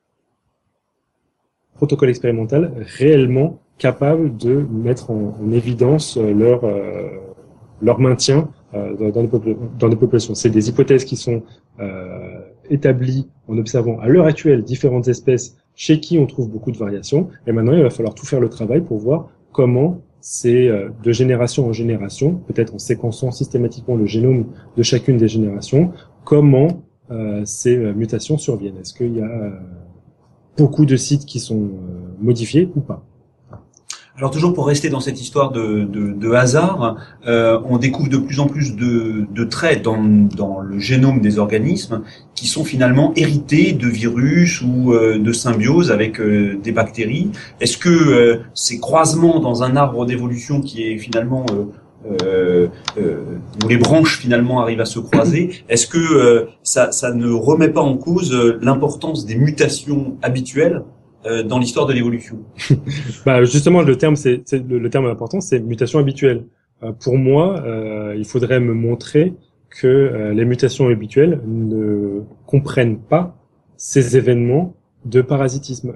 protocole 1.76 2.10
expérimental 2.10 2.72
réellement 2.98 3.60
capables 3.78 4.38
de 4.38 4.66
mettre 4.72 5.12
en, 5.12 5.52
évidence 5.52 6.18
leur 6.18 6.62
leur 7.82 8.00
maintien 8.00 8.50
dans, 8.74 9.10
dans, 9.10 9.22
les 9.22 9.58
dans, 9.80 9.88
les 9.88 9.96
populations. 9.96 10.36
C'est 10.36 10.52
des 10.52 10.70
hypothèses 10.70 11.04
qui 11.04 11.18
sont 11.18 11.44
établies 12.70 13.28
en 13.48 13.58
observant 13.58 14.00
à 14.00 14.08
l'heure 14.08 14.26
actuelle 14.26 14.64
différentes 14.64 15.08
espèces 15.08 15.58
chez 15.76 16.00
qui 16.00 16.20
on 16.20 16.26
trouve 16.26 16.50
beaucoup 16.50 16.72
de 16.72 16.78
variations. 16.78 17.30
Et 17.48 17.52
maintenant, 17.52 17.74
il 17.74 17.84
va 17.84 17.90
falloir 17.90 18.14
tout 18.14 18.26
faire 18.26 18.40
le 18.40 18.50
travail 18.50 18.82
pour 18.82 19.00
voir 19.00 19.30
comment 19.52 20.02
c'est 20.20 20.68
euh, 20.68 20.90
de 21.04 21.12
génération 21.12 21.68
en 21.68 21.74
génération, 21.74 22.36
peut-être 22.48 22.74
en 22.74 22.80
séquençant 22.80 23.32
systématiquement 23.32 23.96
le 23.96 24.06
génome 24.06 24.46
de 24.78 24.84
chacune 24.84 25.18
des 25.18 25.28
générations, 25.28 25.92
comment 26.24 26.68
euh, 26.68 26.93
ces 27.46 27.76
euh, 27.76 27.94
mutations 27.94 28.38
surviennent. 28.38 28.78
Est-ce 28.78 28.94
qu'il 28.94 29.16
y 29.16 29.22
a 29.22 29.52
beaucoup 30.58 30.86
de 30.86 30.96
sites 30.96 31.26
qui 31.26 31.40
sont 31.40 31.70
modifiés 32.20 32.70
ou 32.76 32.82
pas? 32.82 33.04
Alors 34.16 34.30
toujours 34.30 34.54
pour 34.54 34.68
rester 34.68 34.90
dans 34.90 35.00
cette 35.00 35.20
histoire 35.20 35.52
de, 35.52 35.86
de, 35.86 36.14
de 36.14 36.32
hasard, 36.34 36.98
euh, 37.26 37.60
on 37.68 37.80
découvre 37.80 38.10
de 38.10 38.18
plus 38.18 38.40
en 38.40 38.46
plus 38.46 38.76
de, 38.76 39.26
de 39.34 39.44
traits 39.44 39.82
dans, 39.82 40.04
dans, 40.04 40.60
le 40.60 40.78
génome 40.78 41.20
des 41.20 41.40
organismes 41.40 42.04
qui 42.36 42.48
sont 42.48 42.64
finalement 42.64 43.12
hérités 43.16 43.74
de 43.74 43.88
virus 43.88 44.62
ou 44.62 44.94
euh, 44.94 45.18
de 45.18 45.32
symbiose 45.32 45.92
avec 45.92 46.22
euh, 46.22 46.60
des 46.62 46.72
bactéries. 46.72 47.32
Est-ce 47.60 47.76
que 47.80 48.42
ces 48.54 48.80
croisements 48.80 49.40
dans 49.40 49.64
un 49.64 49.76
arbre 49.76 50.06
d'évolution 50.06 50.62
qui 50.62 50.84
est 50.84 51.00
finalement 51.00 51.46
euh, 52.22 52.68
où 53.64 53.68
les 53.68 53.78
branches 53.78 54.18
finalement 54.20 54.62
arrivent 54.62 54.82
à 54.82 54.86
se 54.86 55.00
croiser, 55.00 55.64
est-ce 55.70 55.88
que 55.88 56.48
ça, 56.64 56.92
ça 56.92 57.14
ne 57.14 57.32
remet 57.32 57.70
pas 57.70 57.82
en 57.82 57.98
cause 57.98 58.34
l'importance 58.62 59.26
des 59.26 59.36
mutations 59.36 60.18
habituelles 60.22 60.84
euh, 61.26 61.42
dans 61.42 61.58
l'histoire 61.58 61.86
de 61.86 61.94
l'évolution? 61.94 62.40
Bah 63.26 63.44
justement 63.46 63.82
le 63.82 63.98
terme 63.98 64.18
c'est 64.18 64.44
le, 64.52 64.90
terme 64.90 65.06
important 65.06 65.40
c'est 65.40 65.60
mutation 65.60 66.00
habituelle. 66.00 66.46
Euh, 66.84 66.92
pour 66.92 67.18
moi, 67.18 67.62
euh, 67.66 68.14
il 68.18 68.26
faudrait 68.26 68.60
me 68.60 68.74
montrer 68.74 69.34
que 69.70 70.32
les 70.36 70.46
mutations 70.46 70.88
habituelles 70.88 71.42
ne 71.48 72.22
comprennent 72.46 73.00
pas 73.00 73.36
ces 73.76 74.18
événements 74.18 74.76
de 75.06 75.22
parasitisme. 75.22 75.92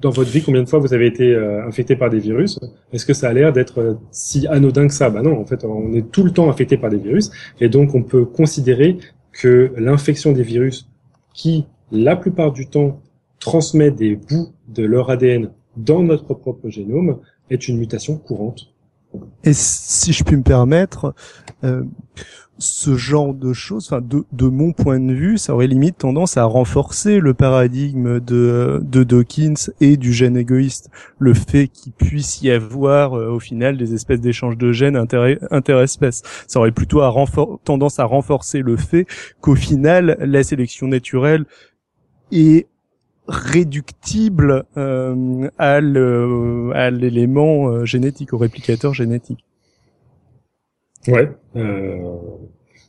Dans 0.00 0.10
votre 0.10 0.30
vie, 0.30 0.42
combien 0.42 0.62
de 0.62 0.68
fois 0.68 0.78
vous 0.78 0.92
avez 0.94 1.06
été 1.06 1.34
infecté 1.66 1.96
par 1.96 2.10
des 2.10 2.18
virus? 2.18 2.60
Est-ce 2.92 3.06
que 3.06 3.14
ça 3.14 3.28
a 3.28 3.32
l'air 3.32 3.52
d'être 3.52 3.98
si 4.10 4.46
anodin 4.46 4.86
que 4.86 4.94
ça? 4.94 5.10
Bah 5.10 5.22
non, 5.22 5.40
en 5.40 5.46
fait, 5.46 5.64
on 5.64 5.92
est 5.94 6.10
tout 6.10 6.24
le 6.24 6.30
temps 6.30 6.50
infecté 6.50 6.76
par 6.76 6.90
des 6.90 6.98
virus, 6.98 7.30
et 7.60 7.68
donc 7.68 7.94
on 7.94 8.02
peut 8.02 8.24
considérer 8.24 8.98
que 9.32 9.72
l'infection 9.76 10.32
des 10.32 10.42
virus, 10.42 10.88
qui 11.32 11.66
la 11.90 12.16
plupart 12.16 12.52
du 12.52 12.66
temps 12.66 13.00
transmet 13.40 13.90
des 13.90 14.16
bouts 14.16 14.52
de 14.68 14.84
leur 14.84 15.10
ADN 15.10 15.50
dans 15.76 16.02
notre 16.02 16.34
propre 16.34 16.68
génome 16.68 17.18
est 17.50 17.68
une 17.68 17.78
mutation 17.78 18.16
courante. 18.16 18.74
Et 19.44 19.52
si 19.52 20.12
je 20.12 20.24
puis 20.24 20.36
me 20.36 20.42
permettre, 20.42 21.14
euh, 21.62 21.84
ce 22.58 22.96
genre 22.96 23.34
de 23.34 23.52
choses, 23.52 23.86
enfin 23.86 24.00
de, 24.00 24.24
de, 24.32 24.46
mon 24.46 24.72
point 24.72 25.00
de 25.00 25.12
vue, 25.12 25.38
ça 25.38 25.54
aurait 25.54 25.66
limite 25.66 25.98
tendance 25.98 26.36
à 26.36 26.44
renforcer 26.44 27.18
le 27.18 27.34
paradigme 27.34 28.20
de, 28.20 28.80
de 28.82 29.02
Dawkins 29.02 29.72
et 29.80 29.96
du 29.96 30.12
gène 30.12 30.36
égoïste. 30.36 30.90
Le 31.18 31.34
fait 31.34 31.68
qu'il 31.68 31.92
puisse 31.92 32.42
y 32.42 32.50
avoir 32.50 33.14
euh, 33.14 33.30
au 33.30 33.40
final 33.40 33.76
des 33.76 33.94
espèces 33.94 34.20
d'échanges 34.20 34.56
de 34.56 34.70
gènes 34.70 34.96
interespèces. 35.50 36.22
Ça 36.46 36.60
aurait 36.60 36.72
plutôt 36.72 37.00
à 37.00 37.12
tendance 37.64 37.98
à 37.98 38.04
renforcer 38.04 38.60
le 38.60 38.76
fait 38.76 39.06
qu'au 39.40 39.56
final, 39.56 40.16
la 40.20 40.42
sélection 40.44 40.86
naturelle 40.86 41.46
est 42.30 42.68
réductible 43.26 44.64
euh, 44.76 45.48
à 45.58 45.80
l'élément 45.80 47.68
euh, 47.68 47.84
génétique, 47.84 48.32
au 48.32 48.38
réplicateur 48.38 48.94
génétique. 48.94 49.44
Ouais. 51.08 51.30
Euh, 51.56 51.96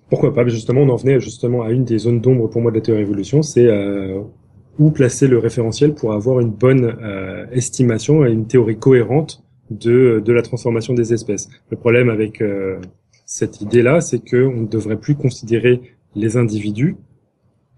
pourquoi 0.10 0.34
pas 0.34 0.48
Justement, 0.48 0.82
on 0.82 0.90
en 0.90 0.96
venait 0.96 1.20
justement 1.20 1.64
à 1.64 1.72
une 1.72 1.84
des 1.84 1.98
zones 1.98 2.22
d'ombre 2.22 2.50
pour 2.50 2.62
moi 2.62 2.72
de 2.72 2.78
la 2.78 2.82
théorie 2.82 3.02
évolution, 3.02 3.42
c'est 3.42 3.68
euh, 3.68 4.22
où 4.80 4.92
placer 4.92 5.28
le 5.28 5.40
référentiel 5.40 5.94
pour 5.94 6.14
avoir 6.14 6.40
une 6.40 6.52
bonne 6.52 6.96
euh, 7.02 7.46
estimation 7.52 8.26
et 8.26 8.32
une 8.32 8.48
théorie 8.48 8.78
cohérente 8.78 9.44
de, 9.72 10.22
de 10.24 10.34
la 10.34 10.42
transformation 10.42 10.94
des 10.94 11.14
espèces. 11.14 11.50
Le 11.70 11.78
problème 11.78 12.10
avec 12.10 12.44
cette 13.26 13.62
idée-là, 13.62 14.00
c'est 14.00 14.20
qu'on 14.20 14.62
ne 14.62 14.68
devrait 14.68 15.00
plus 15.00 15.16
considérer 15.16 15.82
les 16.16 16.38
individus 16.38 16.98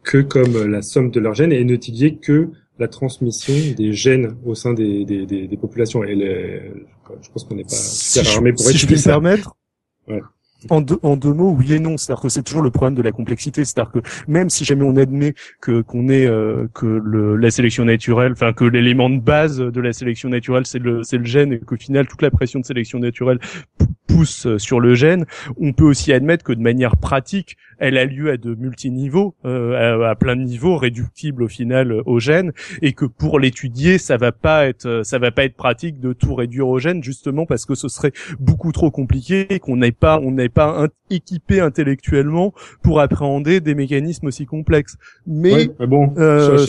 que 0.04 0.18
comme 0.18 0.70
la 0.70 0.82
somme 0.82 1.12
de 1.12 1.20
leurs 1.22 1.34
gènes 1.34 1.54
et 1.54 1.64
n'utiliser 1.64 2.16
que 2.16 2.50
la 2.78 2.90
transmission 2.90 3.54
des 3.78 3.94
gènes 3.94 4.36
au 4.46 4.54
sein 4.54 4.74
des, 4.74 5.06
des, 5.06 5.26
des, 5.26 5.48
des 5.48 5.58
populations. 5.58 6.04
Et 6.04 6.16
je 7.22 7.30
pense 7.32 7.46
qu'on 7.46 7.56
n'est 7.56 7.64
pas 7.64 7.70
si 7.70 8.20
armé 8.20 8.52
pour 8.52 8.66
si 8.66 8.78
je 8.78 8.86
puis 8.86 9.02
permettre. 9.02 9.56
Ouais. 10.08 10.22
En 10.70 10.82
deux, 10.82 11.34
mots, 11.34 11.56
oui 11.58 11.74
et 11.74 11.80
non. 11.80 11.98
C'est-à-dire 11.98 12.22
que 12.22 12.30
c'est 12.30 12.44
toujours 12.44 12.62
le 12.62 12.72
problème 12.72 12.96
de 12.96 13.02
la 13.02 13.12
complexité. 13.12 13.64
C'est-à-dire 13.64 13.92
que 13.92 14.00
même 14.28 14.50
si 14.50 14.66
jamais 14.66 14.84
on 14.84 14.96
admet 14.96 15.34
que 15.62 15.82
qu'on 15.82 16.10
est 16.10 16.26
euh, 16.26 16.68
que 16.74 17.02
la 17.40 17.52
sélection 17.52 17.86
naturelle, 17.86 18.32
enfin 18.32 18.54
que 18.54 18.66
l'élément 18.66 19.10
de 19.10 19.20
base 19.20 19.60
de 19.60 19.82
la 19.82 19.94
sélection 19.94 20.30
naturelle 20.30 20.66
c'est 20.66 20.80
le 20.80 21.04
c'est 21.04 21.18
le 21.18 21.26
gène 21.26 21.54
et 21.54 21.60
qu'au 21.60 21.78
final 21.78 22.08
toute 22.08 22.22
la 22.22 22.32
pression 22.32 22.60
de 22.60 22.66
sélection 22.66 23.00
naturelle 23.00 23.40
pousse 24.08 24.48
sur 24.58 24.80
le 24.80 24.96
gène, 24.96 25.26
on 25.60 25.74
peut 25.74 25.84
aussi 25.84 26.14
admettre 26.14 26.44
que 26.44 26.54
de 26.54 26.62
manière 26.62 26.98
pratique, 26.98 27.58
elle 27.80 27.98
a 27.98 28.06
lieu 28.06 28.32
à 28.32 28.38
de 28.38 28.56
multiniveaux, 28.56 29.36
euh, 29.46 30.10
à, 30.10 30.16
plein 30.16 30.36
de 30.36 30.42
niveaux, 30.42 30.78
réductibles 30.78 31.44
au 31.44 31.48
final 31.48 31.92
euh, 31.92 32.02
au 32.06 32.20
gène, 32.20 32.54
et 32.82 32.94
que 32.94 33.06
pour 33.06 33.40
l'étudier, 33.40 33.98
ça 33.98 34.18
va 34.18 34.32
pas 34.32 34.68
être, 34.68 34.86
euh, 34.86 35.04
ça 35.04 35.20
va 35.20 35.32
pas 35.32 35.44
être 35.44 35.56
pratique 35.56 36.00
de 36.00 36.14
tout 36.14 36.34
réduire 36.34 36.68
au 36.68 36.80
gène, 36.80 37.04
justement 37.04 37.46
parce 37.46 37.66
que 37.66 37.76
ce 37.76 37.88
serait 37.88 38.14
beaucoup 38.40 38.72
trop 38.72 38.92
compliqué, 38.92 39.46
et 39.54 39.60
qu'on 39.60 39.78
n'est 39.78 39.92
pas, 39.92 40.20
on 40.20 40.32
n'est 40.32 40.50
pas 40.50 40.88
équipé 41.10 41.60
intellectuellement 41.60 42.54
pour 42.82 43.00
appréhender 43.00 43.60
des 43.60 43.76
mécanismes 43.76 44.28
aussi 44.28 44.46
complexes. 44.46 44.98
Mais, 45.26 45.70
bon, 45.80 46.14
euh, 46.18 46.66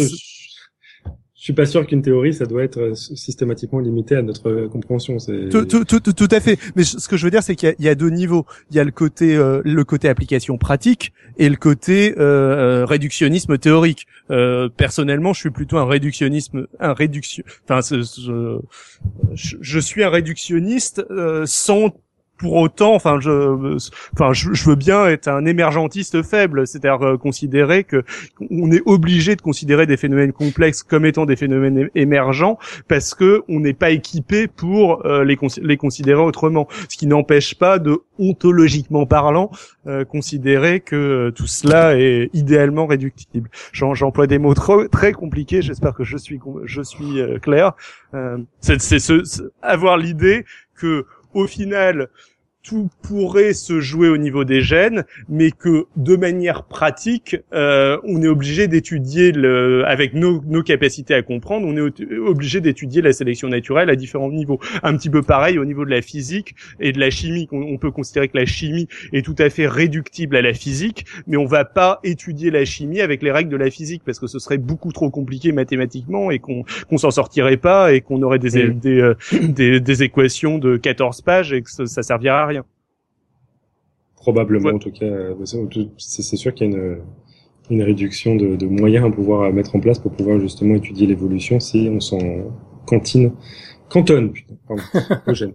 je 1.38 1.44
suis 1.44 1.52
pas 1.52 1.66
sûr 1.66 1.86
qu'une 1.86 2.02
théorie, 2.02 2.34
ça 2.34 2.46
doit 2.46 2.64
être 2.64 2.80
euh, 2.80 2.94
systématiquement 2.94 3.78
limité 3.78 4.16
à 4.16 4.22
notre 4.22 4.50
euh, 4.50 4.68
compréhension. 4.68 5.18
Tout, 5.18 5.66
tout, 5.66 5.84
tout, 5.84 6.12
tout, 6.12 6.28
à 6.32 6.40
fait. 6.40 6.58
Mais 6.74 6.82
ce 6.82 7.06
que 7.06 7.16
je 7.16 7.24
veux 7.24 7.30
dire, 7.30 7.44
c'est 7.44 7.54
qu'il 7.54 7.76
y, 7.78 7.84
y, 7.84 7.88
a 7.88 7.94
deux 7.94 8.10
niveaux. 8.10 8.44
Il 8.72 8.76
y 8.76 8.80
a 8.80 8.84
le 8.84 8.90
côté, 8.90 9.36
euh, 9.36 9.62
le 9.64 9.84
côté 9.84 10.08
application 10.08 10.58
pratique 10.58 11.12
et 11.38 11.48
le 11.48 11.54
côté 11.54 12.16
euh, 12.18 12.84
réductionnisme 12.84 13.56
théorique. 13.56 14.08
Euh, 14.32 14.68
personnellement, 14.68 15.32
je 15.32 15.38
suis 15.38 15.50
plutôt 15.50 15.78
un 15.78 15.86
réductionnisme, 15.86 16.66
un 16.80 16.92
réduction. 16.92 17.44
Enfin, 17.68 17.82
je, 17.88 18.58
je, 19.60 19.78
suis 19.78 20.02
un 20.02 20.10
réductionniste 20.10 21.06
sans 21.44 21.92
pour 22.38 22.54
autant, 22.54 22.94
enfin, 22.94 23.18
je, 23.20 23.76
enfin, 24.14 24.32
je, 24.32 24.68
veux 24.68 24.76
bien 24.76 25.06
être 25.06 25.28
un 25.28 25.44
émergentiste 25.44 26.22
faible, 26.22 26.66
c'est-à-dire 26.66 27.04
euh, 27.04 27.16
considérer 27.16 27.82
que 27.84 28.04
on 28.50 28.70
est 28.70 28.82
obligé 28.86 29.34
de 29.34 29.42
considérer 29.42 29.86
des 29.86 29.96
phénomènes 29.96 30.32
complexes 30.32 30.84
comme 30.84 31.04
étant 31.04 31.26
des 31.26 31.36
phénomènes 31.36 31.90
émergents 31.96 32.58
parce 32.86 33.14
que 33.14 33.42
on 33.48 33.60
n'est 33.60 33.74
pas 33.74 33.90
équipé 33.90 34.46
pour 34.46 35.04
euh, 35.04 35.24
les, 35.24 35.36
les 35.62 35.76
considérer 35.76 36.22
autrement. 36.22 36.68
Ce 36.88 36.96
qui 36.96 37.08
n'empêche 37.08 37.56
pas 37.56 37.80
de 37.80 37.98
ontologiquement 38.20 39.04
parlant 39.04 39.50
euh, 39.86 40.04
considérer 40.04 40.80
que 40.80 41.30
tout 41.34 41.46
cela 41.46 41.98
est 41.98 42.30
idéalement 42.34 42.86
réductible. 42.86 43.50
J'emploie 43.72 44.28
des 44.28 44.38
mots 44.38 44.54
très 44.54 45.12
compliqués. 45.12 45.60
J'espère 45.60 45.94
que 45.94 46.04
je 46.04 46.16
suis 46.16 46.40
je 46.64 46.82
suis 46.82 47.18
clair. 47.42 47.72
c'est 48.60 48.98
ce, 48.98 49.50
avoir 49.62 49.96
l'idée 49.96 50.44
que 50.76 51.04
au 51.34 51.46
final, 51.46 52.08
tout 52.68 52.90
pourrait 53.00 53.54
se 53.54 53.80
jouer 53.80 54.10
au 54.10 54.18
niveau 54.18 54.44
des 54.44 54.60
gènes, 54.60 55.04
mais 55.30 55.50
que 55.50 55.86
de 55.96 56.16
manière 56.16 56.64
pratique, 56.64 57.38
euh, 57.54 57.96
on 58.04 58.22
est 58.22 58.28
obligé 58.28 58.68
d'étudier 58.68 59.32
le, 59.32 59.86
avec 59.86 60.12
nos, 60.12 60.42
nos, 60.46 60.62
capacités 60.62 61.14
à 61.14 61.22
comprendre, 61.22 61.66
on 61.66 61.74
est 61.76 62.18
obligé 62.18 62.60
d'étudier 62.60 63.00
la 63.00 63.14
sélection 63.14 63.48
naturelle 63.48 63.88
à 63.88 63.96
différents 63.96 64.30
niveaux. 64.30 64.60
Un 64.82 64.94
petit 64.98 65.08
peu 65.08 65.22
pareil 65.22 65.58
au 65.58 65.64
niveau 65.64 65.86
de 65.86 65.90
la 65.90 66.02
physique 66.02 66.54
et 66.78 66.92
de 66.92 67.00
la 67.00 67.08
chimie. 67.08 67.48
On, 67.52 67.62
on 67.62 67.78
peut 67.78 67.90
considérer 67.90 68.28
que 68.28 68.36
la 68.36 68.44
chimie 68.44 68.86
est 69.14 69.24
tout 69.24 69.36
à 69.38 69.48
fait 69.48 69.66
réductible 69.66 70.36
à 70.36 70.42
la 70.42 70.52
physique, 70.52 71.06
mais 71.26 71.38
on 71.38 71.46
va 71.46 71.64
pas 71.64 72.00
étudier 72.04 72.50
la 72.50 72.66
chimie 72.66 73.00
avec 73.00 73.22
les 73.22 73.32
règles 73.32 73.50
de 73.50 73.56
la 73.56 73.70
physique 73.70 74.02
parce 74.04 74.18
que 74.18 74.26
ce 74.26 74.38
serait 74.38 74.58
beaucoup 74.58 74.92
trop 74.92 75.08
compliqué 75.08 75.52
mathématiquement 75.52 76.30
et 76.30 76.38
qu'on 76.38 76.64
qu'on 76.90 76.98
s'en 76.98 77.10
sortirait 77.10 77.56
pas 77.56 77.94
et 77.94 78.02
qu'on 78.02 78.20
aurait 78.22 78.38
des, 78.38 78.68
des, 78.70 79.00
euh, 79.00 79.14
des, 79.32 79.80
des, 79.80 80.02
équations 80.02 80.58
de 80.58 80.76
14 80.76 81.22
pages 81.22 81.52
et 81.54 81.62
que 81.62 81.70
ça, 81.70 81.86
ça 81.86 82.02
servirait 82.02 82.34
à 82.34 82.46
rien. 82.46 82.57
Probablement, 84.20 84.70
en 84.70 84.78
tout 84.78 84.90
cas, 84.90 85.06
c'est 85.96 86.36
sûr 86.36 86.54
qu'il 86.54 86.70
y 86.70 86.74
a 86.74 86.76
une, 86.76 86.98
une 87.70 87.82
réduction 87.82 88.36
de, 88.36 88.56
de, 88.56 88.66
moyens 88.66 89.06
à 89.06 89.10
pouvoir 89.10 89.52
mettre 89.52 89.76
en 89.76 89.80
place 89.80 89.98
pour 89.98 90.12
pouvoir 90.12 90.38
justement 90.40 90.74
étudier 90.74 91.06
l'évolution 91.06 91.60
si 91.60 91.88
on 91.90 92.00
s'en 92.00 92.18
cantine, 92.86 93.32
cantonne, 93.88 94.32
putain, 94.32 94.54
pardon, 94.66 94.82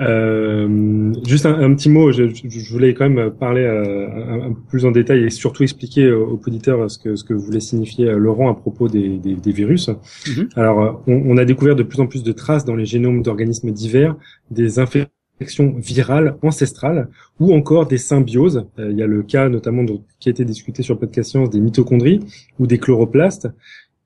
Euh, 0.00 1.14
juste 1.26 1.46
un, 1.46 1.74
petit 1.74 1.88
mot, 1.88 2.12
je, 2.12 2.24
je, 2.28 2.72
voulais 2.72 2.92
quand 2.92 3.08
même 3.08 3.30
parler 3.30 3.62
euh, 3.62 4.44
un, 4.44 4.52
peu 4.52 4.60
plus 4.68 4.84
en 4.84 4.90
détail 4.90 5.24
et 5.24 5.30
surtout 5.30 5.62
expliquer 5.62 6.12
aux 6.12 6.38
auditeurs 6.46 6.90
ce 6.90 6.98
que 6.98 7.16
ce 7.16 7.24
que 7.24 7.32
voulait 7.32 7.60
signifier 7.60 8.10
euh, 8.10 8.18
Laurent 8.18 8.50
à 8.50 8.54
propos 8.54 8.88
des, 8.88 9.16
des, 9.16 9.34
des 9.34 9.52
virus. 9.52 9.88
Mhm. 10.28 10.48
Alors, 10.54 11.02
on, 11.06 11.22
on, 11.26 11.36
a 11.38 11.46
découvert 11.46 11.76
de 11.76 11.82
plus 11.82 12.00
en 12.00 12.06
plus 12.06 12.22
de 12.22 12.32
traces 12.32 12.66
dans 12.66 12.76
les 12.76 12.84
génomes 12.84 13.22
d'organismes 13.22 13.70
divers 13.70 14.16
des 14.50 14.78
infections 14.78 15.10
virales 15.40 16.36
ancestrales 16.42 17.08
ou 17.40 17.52
encore 17.52 17.86
des 17.86 17.98
symbioses. 17.98 18.66
il 18.78 18.96
y 18.96 19.02
a 19.02 19.06
le 19.06 19.22
cas 19.22 19.48
notamment 19.48 19.84
qui 20.18 20.28
a 20.28 20.30
été 20.30 20.44
discuté 20.44 20.82
sur 20.82 20.94
le 20.94 21.00
podcast 21.00 21.30
Science 21.30 21.50
des 21.50 21.60
mitochondries 21.60 22.20
ou 22.58 22.66
des 22.66 22.78
chloroplastes 22.78 23.48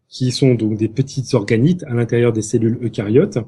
qui 0.08 0.32
sont 0.32 0.54
donc 0.54 0.76
des 0.76 0.88
petites 0.88 1.32
organites 1.34 1.84
à 1.84 1.94
l'intérieur 1.94 2.32
des 2.32 2.42
cellules 2.42 2.78
eucaryotes 2.82 3.38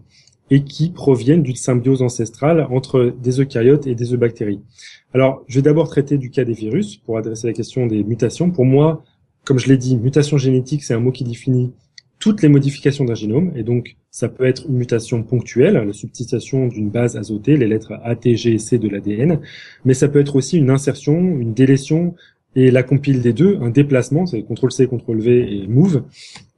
et 0.50 0.64
qui 0.64 0.90
proviennent 0.90 1.42
d'une 1.42 1.56
symbiose 1.56 2.02
ancestrale 2.02 2.66
entre 2.70 3.14
des 3.22 3.40
eucaryotes 3.40 3.86
et 3.86 3.94
des 3.94 4.14
eubactéries. 4.14 4.60
Alors, 5.14 5.44
je 5.48 5.56
vais 5.56 5.62
d'abord 5.62 5.88
traiter 5.88 6.18
du 6.18 6.30
cas 6.30 6.44
des 6.44 6.52
virus 6.52 6.96
pour 6.96 7.18
adresser 7.18 7.46
la 7.46 7.52
question 7.52 7.86
des 7.86 8.04
mutations. 8.04 8.50
Pour 8.50 8.64
moi, 8.64 9.02
comme 9.44 9.58
je 9.58 9.68
l'ai 9.68 9.76
dit, 9.76 9.96
mutation 9.96 10.38
génétique, 10.38 10.84
c'est 10.84 10.94
un 10.94 11.00
mot 11.00 11.10
qui 11.10 11.24
définit 11.24 11.72
toutes 12.22 12.40
les 12.40 12.48
modifications 12.48 13.04
d'un 13.04 13.16
génome, 13.16 13.50
et 13.56 13.64
donc 13.64 13.96
ça 14.12 14.28
peut 14.28 14.44
être 14.44 14.66
une 14.68 14.76
mutation 14.76 15.24
ponctuelle, 15.24 15.74
la 15.74 15.92
substitution 15.92 16.68
d'une 16.68 16.88
base 16.88 17.16
azotée, 17.16 17.56
les 17.56 17.66
lettres 17.66 17.94
A, 18.04 18.14
T, 18.14 18.36
G 18.36 18.52
et 18.52 18.58
C 18.58 18.78
de 18.78 18.88
l'ADN, 18.88 19.40
mais 19.84 19.92
ça 19.92 20.06
peut 20.06 20.20
être 20.20 20.36
aussi 20.36 20.56
une 20.56 20.70
insertion, 20.70 21.18
une 21.18 21.52
délétion, 21.52 22.14
et 22.54 22.70
la 22.70 22.84
compile 22.84 23.22
des 23.22 23.32
deux, 23.32 23.58
un 23.60 23.70
déplacement, 23.70 24.24
c'est 24.26 24.42
CTRL-C, 24.42 24.86
CTRL-V 24.86 25.52
et 25.52 25.66
MOVE, 25.66 26.04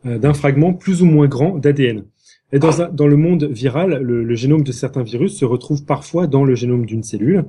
euh, 0.04 0.18
d'un 0.18 0.34
fragment 0.34 0.74
plus 0.74 1.00
ou 1.00 1.06
moins 1.06 1.28
grand 1.28 1.58
d'ADN. 1.58 2.02
Et 2.52 2.58
dans, 2.58 2.92
dans, 2.92 3.06
le 3.06 3.16
monde 3.16 3.44
viral, 3.44 4.02
le, 4.02 4.34
génome 4.34 4.64
de 4.64 4.72
certains 4.72 5.02
virus 5.02 5.34
se 5.34 5.46
retrouve 5.46 5.86
parfois 5.86 6.26
dans 6.26 6.44
le 6.44 6.54
génome 6.54 6.84
d'une 6.84 7.02
cellule. 7.02 7.46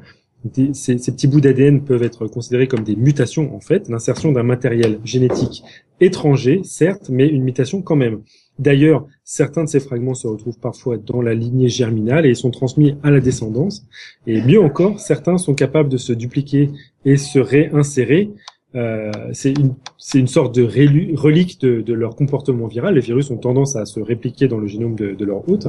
Ces, 0.74 0.98
ces, 0.98 1.12
petits 1.12 1.28
bouts 1.28 1.42
d'ADN 1.42 1.84
peuvent 1.84 2.04
être 2.04 2.28
considérés 2.28 2.68
comme 2.68 2.84
des 2.84 2.96
mutations, 2.96 3.56
en 3.56 3.60
fait, 3.60 3.90
l'insertion 3.90 4.32
d'un 4.32 4.44
matériel 4.44 5.00
génétique 5.04 5.64
étranger, 6.00 6.62
certes, 6.64 7.10
mais 7.10 7.28
une 7.28 7.44
mutation 7.44 7.82
quand 7.82 7.96
même. 7.96 8.22
D'ailleurs, 8.58 9.06
certains 9.24 9.64
de 9.64 9.70
ces 9.70 9.80
fragments 9.80 10.14
se 10.14 10.28
retrouvent 10.28 10.60
parfois 10.60 10.98
dans 10.98 11.22
la 11.22 11.34
lignée 11.34 11.68
germinale 11.68 12.26
et 12.26 12.36
sont 12.36 12.52
transmis 12.52 12.96
à 13.04 13.12
la 13.12 13.20
descendance. 13.20 13.86
Et 14.28 14.42
mieux 14.42 14.62
encore, 14.62 15.00
certains 15.00 15.38
sont 15.38 15.56
capables 15.56 15.90
de 15.90 15.98
se 15.98 16.14
dupliquer 16.14 16.70
et 17.04 17.18
se 17.18 17.40
réinsérer 17.40 18.32
euh, 18.76 19.10
c'est 19.32 19.52
une, 19.52 19.74
une, 20.16 20.28
sorte 20.28 20.54
de 20.54 20.64
relique 20.64 21.62
de, 21.62 21.80
de, 21.80 21.94
leur 21.94 22.16
comportement 22.16 22.68
viral. 22.68 22.96
Les 22.96 23.02
virus 23.02 23.32
ont 23.32 23.38
tendance 23.38 23.78
à 23.78 23.86
se 23.86 24.02
répliquer 24.02 24.50
dans 24.50 24.58
le 24.58 24.68
génome 24.68 24.96
de, 24.96 25.14
de 25.14 25.26
leur 25.26 25.48
hôte, 25.48 25.68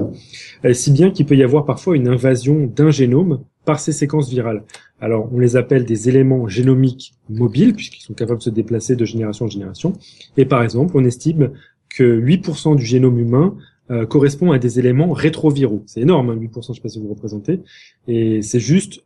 euh, 0.64 0.72
si 0.72 0.90
bien 0.90 1.10
qu'il 1.10 1.24
peut 1.24 1.36
y 1.36 1.44
avoir 1.44 1.64
parfois 1.64 1.94
une 1.94 2.08
invasion 2.08 2.66
d'un 2.66 2.90
génome 2.90 3.44
par 3.66 3.78
ces 3.78 3.92
séquences 3.92 4.30
virales. 4.30 4.62
Alors, 5.00 5.28
on 5.30 5.38
les 5.38 5.56
appelle 5.56 5.84
des 5.84 6.08
éléments 6.08 6.48
génomiques 6.48 7.12
mobiles, 7.28 7.74
puisqu'ils 7.74 8.02
sont 8.02 8.14
capables 8.14 8.38
de 8.38 8.44
se 8.44 8.50
déplacer 8.50 8.96
de 8.96 9.04
génération 9.04 9.44
en 9.44 9.48
génération. 9.48 9.92
Et 10.38 10.46
par 10.46 10.62
exemple, 10.62 10.92
on 10.96 11.04
estime 11.04 11.50
que 11.90 12.18
8% 12.18 12.76
du 12.76 12.84
génome 12.84 13.18
humain 13.18 13.56
euh, 13.90 14.06
correspond 14.06 14.52
à 14.52 14.58
des 14.58 14.78
éléments 14.78 15.12
rétroviraux. 15.12 15.82
C'est 15.86 16.00
énorme, 16.00 16.30
hein, 16.30 16.36
8%, 16.36 16.64
je 16.64 16.70
ne 16.70 16.74
sais 16.74 16.80
pas 16.80 16.88
si 16.88 16.98
vous 16.98 17.08
représentez. 17.08 17.60
Et 18.08 18.40
c'est 18.40 18.60
juste 18.60 19.02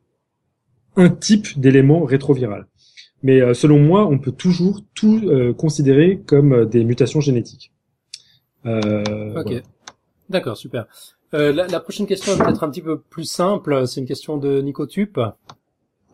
un 0.97 1.11
type 1.11 1.59
d'élément 1.59 2.05
rétroviral. 2.05 2.66
Mais 3.23 3.41
euh, 3.41 3.55
selon 3.55 3.78
moi, 3.78 4.07
on 4.07 4.19
peut 4.19 4.32
toujours 4.32 4.81
tout 4.95 5.20
euh, 5.24 5.53
considérer 5.53 6.20
comme 6.27 6.53
euh, 6.53 6.65
des 6.65 6.85
mutations 6.85 7.20
génétiques. 7.20 7.73
ok. 8.65 9.62
D'accord, 10.28 10.57
super. 10.57 10.87
La, 11.32 11.52
la, 11.52 11.81
prochaine 11.81 12.07
question 12.07 12.32
est 12.32 12.39
peut-être 12.39 12.65
un 12.65 12.70
petit 12.70 12.82
peu 12.82 12.98
plus 12.98 13.24
simple. 13.24 13.86
C'est 13.86 14.01
une 14.01 14.07
question 14.07 14.36
de 14.36 14.61
Nicotup. 14.61 15.20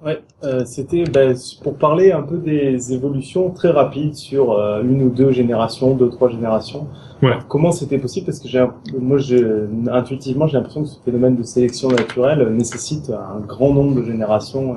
Ouais, 0.05 0.23
c'était 0.67 1.05
ben, 1.05 1.35
pour 1.63 1.79
parler 1.79 2.13
un 2.13 2.23
peu 2.23 2.37
des 2.37 2.93
évolutions 2.93 3.51
très 3.51 3.71
rapides 3.71 4.15
sur 4.15 4.53
une 4.83 5.03
ou 5.03 5.09
deux 5.09 5.31
générations, 5.31 5.95
deux 5.95 6.11
trois 6.11 6.29
générations. 6.29 6.89
Ouais. 7.23 7.39
comment 7.49 7.73
c'était 7.73 7.99
possible? 7.99 8.27
Parce 8.27 8.41
que 8.41 8.49
j'ai, 8.49 8.65
moi, 8.99 9.19
intuitivement, 9.91 10.47
j'ai 10.47 10.59
l'impression 10.59 10.83
que 10.83 10.89
ce 10.89 11.01
phénomène 11.01 11.37
de 11.37 11.43
sélection 11.43 11.89
naturelle 11.89 12.47
nécessite 12.55 13.11
un 13.11 13.41
grand 13.41 13.73
nombre 13.73 13.97
de 13.97 14.05
générations. 14.05 14.77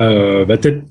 Euh, 0.00 0.44
bah, 0.44 0.58
peut-être 0.58 0.84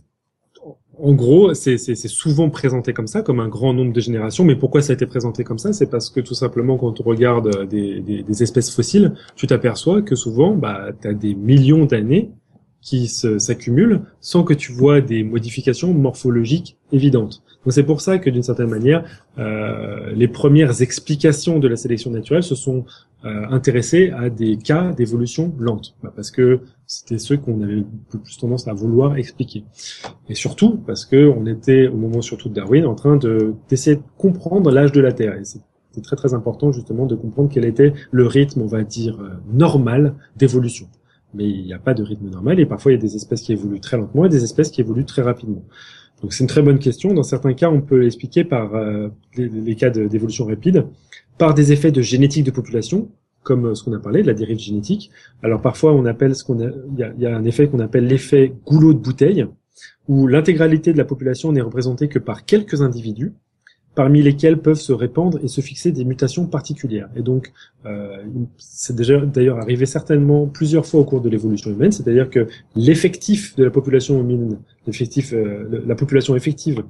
en 1.05 1.13
gros, 1.13 1.53
c'est 1.53 1.77
souvent 2.07 2.49
présenté 2.49 2.91
comme 2.91 3.05
ça, 3.05 3.21
comme 3.21 3.39
un 3.39 3.47
grand 3.47 3.75
nombre 3.75 3.93
de 3.93 3.99
générations. 3.99 4.43
Mais 4.43 4.55
pourquoi 4.55 4.81
ça 4.81 4.91
a 4.91 4.95
été 4.95 5.05
présenté 5.05 5.43
comme 5.43 5.59
ça? 5.59 5.71
C'est 5.71 5.85
parce 5.85 6.09
que 6.09 6.19
tout 6.19 6.33
simplement, 6.33 6.79
quand 6.79 6.99
on 6.99 7.03
regarde 7.03 7.67
des, 7.69 7.99
des, 8.01 8.43
espèces 8.43 8.73
fossiles, 8.73 9.13
tu 9.35 9.45
t'aperçois 9.45 10.01
que 10.01 10.15
souvent, 10.15 10.55
bah, 10.55 10.87
tu 10.99 11.07
as 11.07 11.13
des 11.13 11.35
millions 11.35 11.85
d'années 11.85 12.31
qui 12.81 13.07
s'accumulent 13.07 14.01
sans 14.19 14.43
que 14.43 14.55
tu 14.55 14.71
vois 14.71 14.99
des 14.99 15.23
modifications 15.23 15.93
morphologiques 15.93 16.75
évidentes. 16.91 17.43
C'est 17.69 17.83
pour 17.83 18.01
ça 18.01 18.19
que 18.19 18.29
d'une 18.29 18.43
certaine 18.43 18.69
manière, 18.69 19.03
euh, 19.37 20.11
les 20.13 20.27
premières 20.27 20.81
explications 20.81 21.59
de 21.59 21.67
la 21.67 21.75
sélection 21.75 22.11
naturelle 22.11 22.43
se 22.43 22.55
sont 22.55 22.85
euh, 23.25 23.45
intéressées 23.49 24.11
à 24.11 24.29
des 24.29 24.57
cas 24.57 24.91
d'évolution 24.91 25.53
lente, 25.57 25.95
bah, 26.03 26.13
parce 26.15 26.29
que 26.29 26.59
c'était 26.85 27.17
ceux 27.17 27.37
qu'on 27.37 27.61
avait 27.61 27.83
plus 28.09 28.37
tendance 28.37 28.67
à 28.67 28.73
vouloir 28.73 29.17
expliquer. 29.17 29.63
Et 30.29 30.35
surtout 30.35 30.77
parce 30.85 31.05
que 31.05 31.27
on 31.27 31.47
était 31.47 31.87
au 31.87 31.97
moment 31.97 32.21
surtout 32.21 32.49
de 32.49 32.53
Darwin 32.53 32.85
en 32.85 32.95
train 32.95 33.17
de 33.17 33.53
d'essayer 33.69 33.95
de 33.95 34.03
comprendre 34.17 34.71
l'âge 34.71 34.91
de 34.91 35.01
la 35.01 35.11
Terre. 35.11 35.35
Et 35.39 35.43
c'était 35.43 36.01
très 36.03 36.15
très 36.15 36.33
important 36.33 36.71
justement 36.71 37.05
de 37.07 37.15
comprendre 37.15 37.49
quel 37.51 37.65
était 37.65 37.93
le 38.11 38.27
rythme, 38.27 38.61
on 38.61 38.67
va 38.67 38.83
dire, 38.83 39.19
euh, 39.21 39.29
normal 39.51 40.13
d'évolution 40.35 40.87
mais 41.35 41.49
il 41.49 41.65
n'y 41.65 41.73
a 41.73 41.79
pas 41.79 41.93
de 41.93 42.01
rythme 42.01 42.29
normal 42.29 42.59
et 42.59 42.65
parfois 42.65 42.91
il 42.91 42.95
y 42.95 42.97
a 42.97 43.01
des 43.01 43.15
espèces 43.15 43.41
qui 43.41 43.51
évoluent 43.51 43.81
très 43.81 43.97
lentement 43.97 44.25
et 44.25 44.29
des 44.29 44.43
espèces 44.43 44.71
qui 44.71 44.81
évoluent 44.81 45.05
très 45.05 45.21
rapidement. 45.21 45.63
Donc 46.21 46.33
c'est 46.33 46.43
une 46.43 46.49
très 46.49 46.61
bonne 46.61 46.79
question. 46.79 47.13
Dans 47.13 47.23
certains 47.23 47.53
cas, 47.53 47.69
on 47.69 47.81
peut 47.81 47.99
l'expliquer 47.99 48.43
par 48.43 48.75
euh, 48.75 49.09
les, 49.37 49.75
cas 49.75 49.89
d'évolution 49.89 50.45
rapide, 50.45 50.85
par 51.37 51.53
des 51.53 51.71
effets 51.71 51.91
de 51.91 52.01
génétique 52.01 52.45
de 52.45 52.51
population, 52.51 53.09
comme 53.43 53.67
euh, 53.67 53.75
ce 53.75 53.83
qu'on 53.83 53.93
a 53.93 53.99
parlé, 53.99 54.21
de 54.21 54.27
la 54.27 54.33
dérive 54.33 54.59
génétique. 54.59 55.11
Alors 55.43 55.61
parfois, 55.61 55.93
on 55.93 56.05
appelle 56.05 56.35
ce 56.35 56.43
qu'on 56.43 56.65
a, 56.65 56.69
il 56.97 57.21
y 57.21 57.25
a, 57.25 57.35
un 57.35 57.45
effet 57.45 57.67
qu'on 57.67 57.79
appelle 57.79 58.07
l'effet 58.07 58.53
goulot 58.65 58.93
de 58.93 58.99
bouteille, 58.99 59.45
où 60.07 60.27
l'intégralité 60.27 60.93
de 60.93 60.97
la 60.97 61.05
population 61.05 61.51
n'est 61.51 61.61
représentée 61.61 62.07
que 62.07 62.19
par 62.19 62.45
quelques 62.45 62.81
individus, 62.81 63.33
parmi 63.95 64.21
lesquels 64.21 64.59
peuvent 64.59 64.79
se 64.79 64.93
répandre 64.93 65.39
et 65.43 65.47
se 65.47 65.61
fixer 65.61 65.91
des 65.91 66.05
mutations 66.05 66.45
particulières. 66.45 67.09
Et 67.15 67.21
donc, 67.21 67.51
euh, 67.85 68.17
c'est 68.57 68.95
déjà 68.95 69.19
d'ailleurs 69.19 69.59
arrivé 69.59 69.85
certainement 69.85 70.47
plusieurs 70.47 70.85
fois 70.85 70.99
au 70.99 71.05
cours 71.05 71.21
de 71.21 71.29
l'évolution 71.29 71.71
humaine, 71.71 71.91
c'est-à-dire 71.91 72.29
que 72.29 72.47
l'effectif 72.75 73.55
de 73.55 73.63
la 73.63 73.71
population 73.71 74.19
humaine, 74.19 74.59
l'effectif, 74.85 75.33
euh, 75.33 75.83
la 75.85 75.95
population 75.95 76.35
effective 76.35 76.83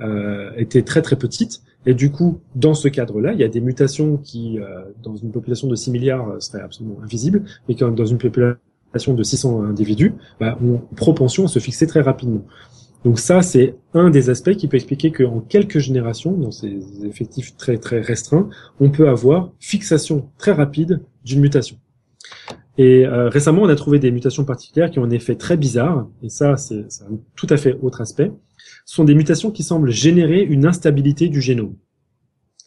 euh, 0.00 0.50
était 0.56 0.82
très 0.82 1.02
très 1.02 1.16
petite, 1.16 1.62
et 1.86 1.94
du 1.94 2.10
coup, 2.10 2.40
dans 2.54 2.74
ce 2.74 2.88
cadre-là, 2.88 3.32
il 3.32 3.40
y 3.40 3.44
a 3.44 3.48
des 3.48 3.60
mutations 3.60 4.18
qui, 4.18 4.58
euh, 4.58 4.82
dans 5.02 5.16
une 5.16 5.30
population 5.30 5.66
de 5.68 5.74
6 5.74 5.90
milliards, 5.90 6.28
euh, 6.28 6.40
seraient 6.40 6.62
absolument 6.62 6.98
invisibles, 7.02 7.42
mais 7.68 7.74
quand 7.74 7.90
dans 7.90 8.04
une 8.04 8.18
population 8.18 9.14
de 9.14 9.22
600 9.22 9.62
individus, 9.62 10.14
bah, 10.38 10.58
ont 10.62 10.80
propension 10.96 11.44
à 11.44 11.48
se 11.48 11.58
fixer 11.58 11.86
très 11.86 12.00
rapidement. 12.00 12.42
Donc 13.04 13.18
ça, 13.18 13.40
c'est 13.40 13.76
un 13.94 14.10
des 14.10 14.28
aspects 14.28 14.54
qui 14.54 14.68
peut 14.68 14.76
expliquer 14.76 15.10
qu'en 15.10 15.40
quelques 15.40 15.78
générations, 15.78 16.32
dans 16.32 16.50
ces 16.50 16.80
effectifs 17.04 17.56
très 17.56 17.78
très 17.78 18.00
restreints, 18.00 18.50
on 18.78 18.90
peut 18.90 19.08
avoir 19.08 19.52
fixation 19.58 20.30
très 20.36 20.52
rapide 20.52 21.02
d'une 21.24 21.40
mutation. 21.40 21.78
Et 22.76 23.06
euh, 23.06 23.28
récemment, 23.28 23.62
on 23.62 23.68
a 23.68 23.74
trouvé 23.74 23.98
des 23.98 24.10
mutations 24.10 24.44
particulières 24.44 24.90
qui 24.90 24.98
ont 24.98 25.04
un 25.04 25.10
effet 25.10 25.34
très 25.34 25.56
bizarre, 25.56 26.08
et 26.22 26.28
ça, 26.28 26.56
c'est 26.56 26.84
un 27.02 27.18
tout 27.36 27.46
à 27.50 27.56
fait 27.56 27.76
autre 27.80 28.00
aspect. 28.00 28.32
Ce 28.84 28.94
sont 28.94 29.04
des 29.04 29.14
mutations 29.14 29.50
qui 29.50 29.62
semblent 29.62 29.90
générer 29.90 30.42
une 30.42 30.66
instabilité 30.66 31.28
du 31.28 31.40
génome. 31.40 31.76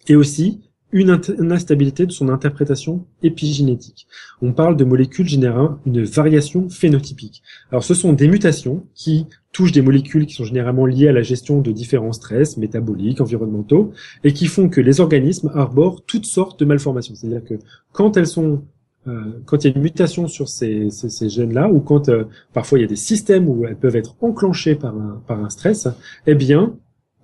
Et 0.07 0.15
aussi, 0.15 0.61
une, 0.94 1.20
instabilité 1.52 2.06
de 2.06 2.11
son 2.11 2.30
interprétation 2.30 3.06
épigénétique. 3.24 4.07
On 4.41 4.53
parle 4.53 4.78
de 4.78 4.86
molécules 4.86 5.28
générant 5.28 5.80
une 5.86 6.03
variation 6.03 6.70
phénotypique. 6.70 7.44
Alors 7.72 7.84
ce 7.84 7.94
sont 7.94 8.14
des 8.14 8.28
mutations 8.28 8.86
qui 8.94 9.26
touchent 9.52 9.72
des 9.72 9.82
molécules 9.82 10.26
qui 10.26 10.36
sont 10.36 10.45
généralement 10.45 10.86
liées 10.86 11.07
à 11.07 11.11
la 11.11 11.24
gestion 11.24 11.61
de 11.61 11.72
différents 11.72 12.14
stress 12.14 12.57
métaboliques, 12.57 13.22
environnementaux, 13.22 13.91
et 14.24 14.34
qui 14.34 14.45
font 14.45 14.70
que 14.70 14.82
les 14.82 14.99
organismes 15.02 15.52
arborent 15.53 16.03
toutes 16.06 16.26
sortes 16.26 16.60
de 16.60 16.65
malformations. 16.65 17.15
C'est-à-dire 17.15 17.44
que 17.44 17.56
quand 17.91 18.15
elles 18.15 18.28
sont 18.28 18.64
euh, 19.07 19.41
quand 19.45 19.64
il 19.64 19.68
y 19.70 19.74
a 19.74 19.76
une 19.76 19.84
mutation 19.84 20.28
sur 20.28 20.48
ces, 20.48 20.90
ces, 20.90 21.28
gènes-là, 21.28 21.70
ou 21.70 21.82
quand 21.82 22.07
euh, 22.07 22.24
parfois 22.53 22.80
il 22.80 22.84
y 22.84 22.86
a 22.86 22.88
des 22.88 22.95
systèmes 22.95 23.49
où 23.49 23.65
elles 23.65 23.76
peuvent 23.76 23.98
être 23.98 24.15
enclenchées 24.22 24.76
par 24.76 24.95
un, 24.95 25.22
par 25.28 25.44
un 25.44 25.49
stress, 25.49 25.90
eh 26.26 26.36
bien, 26.36 26.78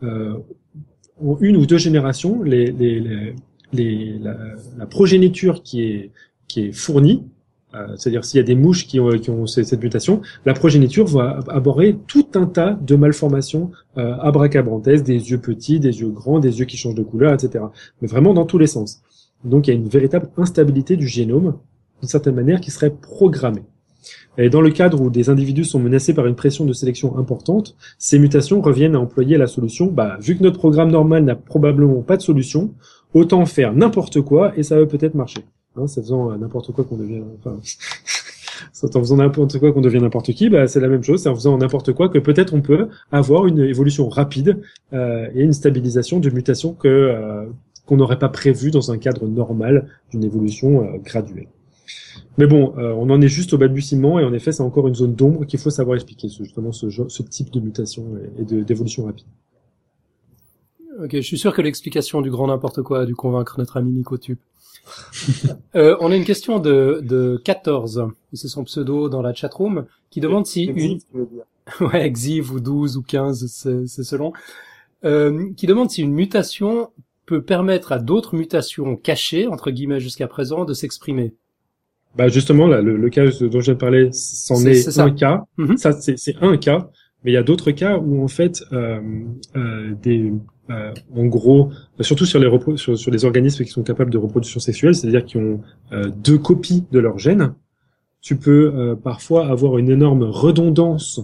euh, 0.03 0.33
en 1.23 1.37
une 1.39 1.55
ou 1.55 1.65
deux 1.65 1.77
générations, 1.77 2.43
les, 2.43 2.71
les, 2.71 2.99
les, 2.99 3.35
la, 3.73 4.85
progéniture 4.89 5.63
qui 5.63 5.83
est, 5.83 6.11
qui 6.47 6.61
est 6.61 6.71
fournie, 6.71 7.23
euh, 7.75 7.95
c'est-à-dire 7.97 8.25
s'il 8.25 8.37
y 8.37 8.41
a 8.41 8.45
des 8.45 8.55
mouches 8.55 8.87
qui 8.87 8.99
ont, 8.99 9.09
qui 9.11 9.29
ont 9.29 9.45
cette 9.45 9.81
mutation, 9.81 10.21
la 10.45 10.53
progéniture 10.53 11.05
va 11.05 11.39
aborder 11.49 11.95
tout 12.07 12.27
un 12.33 12.47
tas 12.47 12.77
de 12.81 12.95
malformations 12.95 13.71
euh, 13.97 14.15
des 14.81 15.31
yeux 15.31 15.39
petits, 15.39 15.79
des 15.79 15.99
yeux 15.99 16.09
grands, 16.09 16.39
des 16.39 16.59
yeux 16.59 16.65
qui 16.65 16.77
changent 16.77 16.95
de 16.95 17.03
couleur, 17.03 17.33
etc. 17.33 17.63
Mais 18.01 18.07
vraiment 18.07 18.33
dans 18.33 18.45
tous 18.45 18.57
les 18.57 18.67
sens. 18.67 19.01
Donc 19.43 19.67
il 19.67 19.71
y 19.71 19.73
a 19.73 19.77
une 19.77 19.87
véritable 19.87 20.29
instabilité 20.37 20.97
du 20.97 21.07
génome 21.07 21.59
d'une 21.99 22.09
certaine 22.09 22.35
manière, 22.35 22.61
qui 22.61 22.71
serait 22.71 22.91
programmée. 22.91 23.63
Et 24.37 24.49
dans 24.49 24.61
le 24.61 24.69
cadre 24.69 25.01
où 25.01 25.09
des 25.09 25.29
individus 25.29 25.65
sont 25.65 25.79
menacés 25.79 26.13
par 26.13 26.25
une 26.25 26.35
pression 26.35 26.65
de 26.65 26.71
sélection 26.71 27.17
importante, 27.17 27.75
ces 27.97 28.19
mutations 28.19 28.61
reviennent 28.61 28.95
à 28.95 28.99
employer 28.99 29.37
la 29.37 29.47
solution, 29.47 29.87
bah, 29.87 30.17
vu 30.21 30.37
que 30.37 30.43
notre 30.43 30.57
programme 30.57 30.91
normal 30.91 31.25
n'a 31.25 31.35
probablement 31.35 32.01
pas 32.01 32.15
de 32.15 32.21
solution, 32.21 32.73
autant 33.13 33.45
faire 33.45 33.73
n'importe 33.73 34.21
quoi 34.21 34.53
et 34.57 34.63
ça 34.63 34.77
va 34.77 34.85
peut-être 34.85 35.15
marcher. 35.15 35.45
Hein, 35.75 35.87
c'est 35.87 36.01
faisant 36.01 36.35
n'importe 36.37 36.71
quoi 36.71 36.83
qu'on 36.83 36.97
devient, 36.97 37.21
enfin, 37.39 37.57
c'est 38.73 38.95
en 38.95 38.99
faisant 38.99 39.17
n'importe 39.17 39.59
quoi 39.59 39.71
qu'on 39.71 39.81
devient 39.81 39.99
n'importe 39.99 40.31
qui, 40.33 40.49
bah, 40.49 40.67
c'est 40.67 40.79
la 40.79 40.87
même 40.87 41.03
chose, 41.03 41.23
c'est 41.23 41.29
en 41.29 41.35
faisant 41.35 41.57
n'importe 41.57 41.93
quoi 41.93 42.09
que 42.09 42.19
peut-être 42.19 42.53
on 42.53 42.61
peut 42.61 42.87
avoir 43.11 43.47
une 43.47 43.59
évolution 43.59 44.09
rapide 44.09 44.61
euh, 44.93 45.29
et 45.35 45.41
une 45.41 45.53
stabilisation 45.53 46.19
de 46.19 46.29
mutations 46.29 46.73
que 46.73 46.87
euh, 46.87 47.45
qu'on 47.85 47.97
n'aurait 47.97 48.19
pas 48.19 48.29
prévu 48.29 48.69
dans 48.69 48.91
un 48.91 48.99
cadre 48.99 49.27
normal 49.27 49.87
d'une 50.11 50.23
évolution 50.23 50.83
euh, 50.83 50.97
graduelle. 50.99 51.47
Mais 52.37 52.45
bon, 52.45 52.73
euh, 52.77 52.93
on 52.93 53.09
en 53.09 53.19
est 53.19 53.27
juste 53.27 53.51
au 53.53 53.57
balbutiement 53.57 54.19
et 54.19 54.23
en 54.23 54.31
effet, 54.31 54.51
c'est 54.51 54.61
encore 54.61 54.87
une 54.87 54.93
zone 54.95 55.15
d'ombre 55.15 55.45
qu'il 55.45 55.59
faut 55.59 55.71
savoir 55.71 55.95
expliquer, 55.95 56.29
justement 56.29 56.71
ce, 56.71 56.89
ce 56.89 57.23
type 57.23 57.51
de 57.51 57.59
mutation 57.59 58.05
et, 58.37 58.63
d'évolution 58.63 59.05
rapide. 59.05 59.25
Ok, 61.01 61.11
je 61.13 61.21
suis 61.21 61.37
sûr 61.37 61.53
que 61.53 61.61
l'explication 61.61 62.21
du 62.21 62.29
grand 62.29 62.47
n'importe 62.47 62.81
quoi 62.81 63.01
a 63.01 63.05
dû 63.05 63.15
convaincre 63.15 63.57
notre 63.57 63.77
ami 63.77 63.91
Nicotube. 63.91 64.37
euh, 65.75 65.95
on 66.01 66.11
a 66.11 66.15
une 66.15 66.25
question 66.25 66.59
de, 66.59 66.99
de 67.03 67.41
14, 67.45 68.07
c'est 68.33 68.47
son 68.47 68.63
pseudo 68.65 69.07
dans 69.07 69.21
la 69.21 69.33
chatroom, 69.33 69.85
qui 70.09 70.19
demande 70.19 70.45
si 70.45 70.63
une... 70.63 70.99
ouais, 71.81 72.05
Exiv 72.05 72.51
ou 72.51 72.59
12 72.59 72.97
ou 72.97 73.01
15, 73.01 73.45
c'est 73.87 74.03
selon. 74.03 74.33
Euh, 75.05 75.53
qui 75.55 75.67
demande 75.67 75.89
si 75.89 76.01
une 76.01 76.13
mutation 76.13 76.89
peut 77.25 77.41
permettre 77.41 77.91
à 77.91 77.99
d'autres 77.99 78.35
mutations 78.35 78.97
cachées, 78.97 79.47
entre 79.47 79.71
guillemets 79.71 79.99
jusqu'à 79.99 80.27
présent, 80.27 80.65
de 80.65 80.73
s'exprimer. 80.73 81.33
Bah 82.15 82.27
justement, 82.27 82.67
là, 82.67 82.81
le, 82.81 83.09
cas 83.09 83.23
dont 83.23 83.61
je 83.61 83.65
viens 83.65 83.73
de 83.75 83.79
parler, 83.79 84.09
c'en 84.11 84.65
est, 84.65 84.97
un 84.97 85.11
cas. 85.11 85.45
Mm-hmm. 85.59 85.77
Ça, 85.77 85.93
c'est 85.93 86.35
un 86.41 86.57
cas. 86.57 86.89
Mais 87.23 87.31
il 87.31 87.33
y 87.33 87.37
a 87.37 87.43
d'autres 87.43 87.71
cas 87.71 87.97
où 87.97 88.23
en 88.23 88.27
fait, 88.27 88.63
euh, 88.71 88.99
euh, 89.55 89.93
des, 90.01 90.31
euh, 90.69 90.93
en 91.15 91.25
gros, 91.25 91.71
surtout 92.01 92.25
sur 92.25 92.39
les 92.39 92.77
sur, 92.77 92.97
sur, 92.97 93.11
les 93.11 93.25
organismes 93.25 93.63
qui 93.63 93.71
sont 93.71 93.83
capables 93.83 94.11
de 94.11 94.17
reproduction 94.17 94.59
sexuelle, 94.59 94.95
c'est-à-dire 94.95 95.25
qui 95.25 95.37
ont 95.37 95.61
euh, 95.91 96.09
deux 96.09 96.37
copies 96.37 96.85
de 96.91 96.99
leur 96.99 97.17
gène, 97.17 97.53
tu 98.21 98.35
peux 98.35 98.73
euh, 98.75 98.95
parfois 98.95 99.47
avoir 99.47 99.77
une 99.77 99.89
énorme 99.89 100.23
redondance 100.23 101.21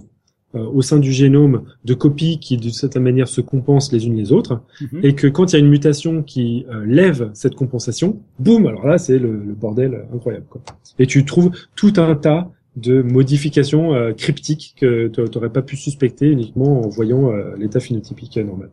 euh, 0.56 0.64
au 0.72 0.80
sein 0.80 0.98
du 0.98 1.12
génome 1.12 1.64
de 1.84 1.92
copies 1.92 2.38
qui 2.38 2.56
de 2.56 2.70
cette 2.70 2.96
manière 2.96 3.28
se 3.28 3.40
compensent 3.40 3.92
les 3.92 4.06
unes 4.06 4.16
les 4.16 4.32
autres, 4.32 4.62
mhm. 4.80 5.00
et 5.02 5.14
que 5.14 5.26
quand 5.26 5.52
il 5.52 5.52
y 5.54 5.56
a 5.56 5.58
une 5.58 5.68
mutation 5.68 6.22
qui 6.22 6.64
euh, 6.70 6.84
lève 6.86 7.30
cette 7.34 7.56
compensation, 7.56 8.20
boum, 8.38 8.66
alors 8.66 8.86
là 8.86 8.96
c'est 8.96 9.18
le, 9.18 9.32
bordel 9.58 10.06
incroyable. 10.14 10.46
Quoi. 10.48 10.62
Et 10.98 11.06
tu 11.06 11.24
trouves 11.24 11.50
tout 11.74 11.94
un 11.96 12.14
tas 12.14 12.48
de 12.76 13.02
modifications 13.02 13.94
euh, 13.94 14.12
cryptiques 14.12 14.76
que 14.78 15.08
tu 15.08 15.20
n'aurais 15.34 15.50
pas 15.50 15.62
pu 15.62 15.76
suspecter 15.76 16.30
uniquement 16.30 16.80
en 16.82 16.88
voyant 16.88 17.32
l'état 17.58 17.80
phénotypique 17.80 18.36
normal. 18.36 18.70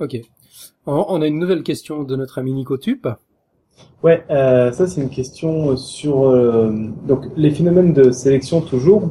Ok. 0.00 0.20
On 0.86 1.22
a 1.22 1.26
une 1.26 1.38
nouvelle 1.38 1.62
question 1.62 2.02
de 2.02 2.16
notre 2.16 2.38
ami 2.38 2.52
Nicotup. 2.52 3.08
Ouais, 4.02 4.24
ça 4.28 4.86
c'est 4.86 5.00
une 5.00 5.10
question 5.10 5.76
sur 5.76 6.30
donc 7.06 7.26
les 7.36 7.50
phénomènes 7.50 7.92
de 7.92 8.12
sélection 8.12 8.60
toujours 8.60 9.10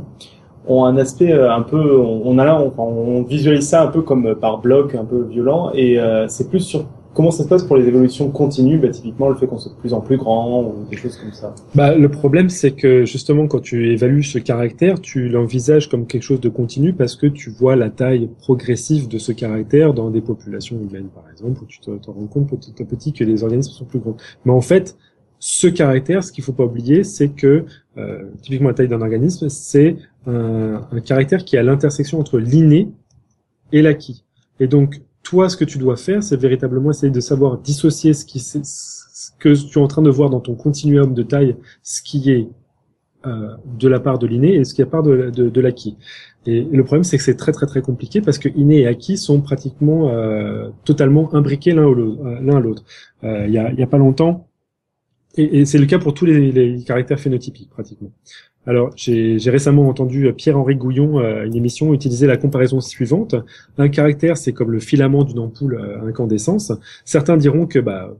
ont 0.67 0.85
un 0.85 0.97
aspect 0.97 1.31
euh, 1.31 1.53
un 1.53 1.61
peu, 1.61 1.97
on, 1.99 2.37
a 2.37 2.45
là, 2.45 2.61
on, 2.77 3.23
visualise 3.23 3.67
ça 3.67 3.83
un 3.83 3.87
peu 3.87 4.01
comme 4.01 4.27
euh, 4.27 4.35
par 4.35 4.59
bloc, 4.59 4.95
un 4.95 5.05
peu 5.05 5.23
violent, 5.23 5.71
et 5.73 5.99
euh, 5.99 6.27
c'est 6.27 6.49
plus 6.49 6.61
sur 6.61 6.85
comment 7.13 7.31
ça 7.31 7.43
se 7.43 7.47
passe 7.47 7.63
pour 7.63 7.77
les 7.77 7.87
évolutions 7.87 8.29
continues, 8.29 8.77
bah, 8.77 8.89
typiquement 8.89 9.29
le 9.29 9.35
fait 9.35 9.47
qu'on 9.47 9.57
soit 9.57 9.71
de 9.71 9.77
plus 9.77 9.93
en 9.93 10.01
plus 10.01 10.17
grand 10.17 10.63
ou 10.63 10.85
des 10.89 10.97
choses 10.97 11.17
comme 11.17 11.33
ça. 11.33 11.53
Bah, 11.75 11.95
le 11.95 12.09
problème 12.09 12.49
c'est 12.49 12.71
que 12.71 13.05
justement 13.05 13.47
quand 13.47 13.59
tu 13.59 13.91
évalues 13.91 14.23
ce 14.23 14.39
caractère, 14.39 14.99
tu 14.99 15.29
l'envisages 15.29 15.89
comme 15.89 16.07
quelque 16.07 16.23
chose 16.23 16.41
de 16.41 16.49
continu 16.49 16.93
parce 16.93 17.15
que 17.15 17.27
tu 17.27 17.49
vois 17.49 17.75
la 17.75 17.89
taille 17.89 18.29
progressive 18.39 19.07
de 19.07 19.17
ce 19.17 19.31
caractère 19.31 19.93
dans 19.93 20.09
des 20.09 20.21
populations 20.21 20.77
humaines 20.77 21.09
par 21.13 21.25
exemple, 21.31 21.63
où 21.63 21.65
tu 21.65 21.79
te, 21.79 21.89
rends 21.89 22.27
compte 22.27 22.49
petit 22.49 22.81
à 22.81 22.85
petit 22.85 23.13
que 23.13 23.23
les 23.23 23.43
organismes 23.43 23.71
sont 23.71 23.85
plus 23.85 23.99
grands. 23.99 24.17
Mais 24.45 24.51
en 24.51 24.61
fait, 24.61 24.97
ce 25.39 25.67
caractère, 25.67 26.23
ce 26.23 26.31
qu'il 26.31 26.43
faut 26.43 26.53
pas 26.53 26.65
oublier, 26.65 27.03
c'est 27.03 27.29
que 27.29 27.65
euh, 27.97 28.23
typiquement 28.41 28.69
la 28.69 28.75
taille 28.75 28.87
d'un 28.87 29.01
organisme, 29.01 29.49
c'est 29.49 29.97
un, 30.25 30.87
un, 30.91 30.99
caractère 31.01 31.43
qui 31.43 31.57
est 31.57 31.59
à 31.59 31.63
l'intersection 31.63 32.19
entre 32.19 32.39
l'inné 32.39 32.89
et 33.73 33.81
l'acquis. 33.81 34.23
Et 34.59 34.67
donc, 34.67 35.01
toi, 35.33 35.49
ce 35.49 35.57
que 35.57 35.65
tu 35.65 35.79
dois 35.79 35.97
faire, 35.97 36.21
c'est 36.21 36.37
véritablement 36.37 36.91
essayer 36.91 37.11
de 37.11 37.19
savoir 37.19 37.57
dissocier 37.57 38.13
ce, 38.13 38.23
qui, 38.23 38.39
ce 38.39 38.59
que 39.39 39.55
tu 39.55 39.79
es 39.79 39.81
en 39.81 39.87
train 39.87 40.03
de 40.03 40.11
voir 40.11 40.29
dans 40.29 40.39
ton 40.39 40.53
continuum 40.53 41.15
de 41.15 41.23
taille, 41.23 41.55
ce 41.81 42.03
qui 42.03 42.29
est 42.29 42.47
euh, 43.25 43.55
de 43.79 43.87
la 43.87 43.99
part 43.99 44.19
de 44.19 44.27
l'inné 44.27 44.53
et 44.53 44.63
ce 44.63 44.75
qui 44.75 44.83
est 44.83 44.85
part 44.85 45.01
de, 45.01 45.31
de, 45.31 45.49
de 45.49 45.61
l'acquis. 45.61 45.97
Et, 46.45 46.61
le 46.61 46.83
problème, 46.83 47.03
c'est 47.03 47.17
que 47.17 47.23
c'est 47.23 47.35
très 47.35 47.51
très 47.51 47.65
très 47.65 47.81
compliqué 47.81 48.21
parce 48.21 48.37
que 48.37 48.47
inné 48.49 48.81
et 48.81 48.87
acquis 48.87 49.17
sont 49.17 49.41
pratiquement 49.41 50.09
euh, 50.09 50.69
totalement 50.85 51.33
imbriqués 51.33 51.71
l'un 51.71 51.87
à 52.55 52.59
l'autre. 52.59 52.83
Euh, 53.23 53.47
il 53.47 53.53
y, 53.55 53.57
a, 53.57 53.73
y 53.73 53.81
a 53.81 53.87
pas 53.87 53.97
longtemps, 53.97 54.45
et, 55.35 55.59
et 55.59 55.65
c'est 55.65 55.77
le 55.77 55.85
cas 55.85 55.99
pour 55.99 56.13
tous 56.13 56.25
les, 56.25 56.51
les, 56.51 56.83
caractères 56.83 57.19
phénotypiques 57.19 57.69
pratiquement. 57.69 58.11
Alors, 58.65 58.91
j'ai 58.95 59.37
récemment 59.47 59.89
entendu 59.89 60.31
Pierre-Henri 60.33 60.75
Gouillon 60.75 61.19
à 61.19 61.43
une 61.43 61.55
émission 61.55 61.93
utiliser 61.93 62.27
la 62.27 62.37
comparaison 62.37 62.79
suivante. 62.79 63.35
Un 63.77 63.89
caractère, 63.89 64.37
c'est 64.37 64.53
comme 64.53 64.71
le 64.71 64.79
filament 64.79 65.25
d'une 65.25 65.39
ampoule 65.39 65.81
à 65.81 66.05
incandescence. 66.05 66.71
Certains 67.03 67.35
diront 67.35 67.65
que 67.65 67.79
bah, 67.79 68.15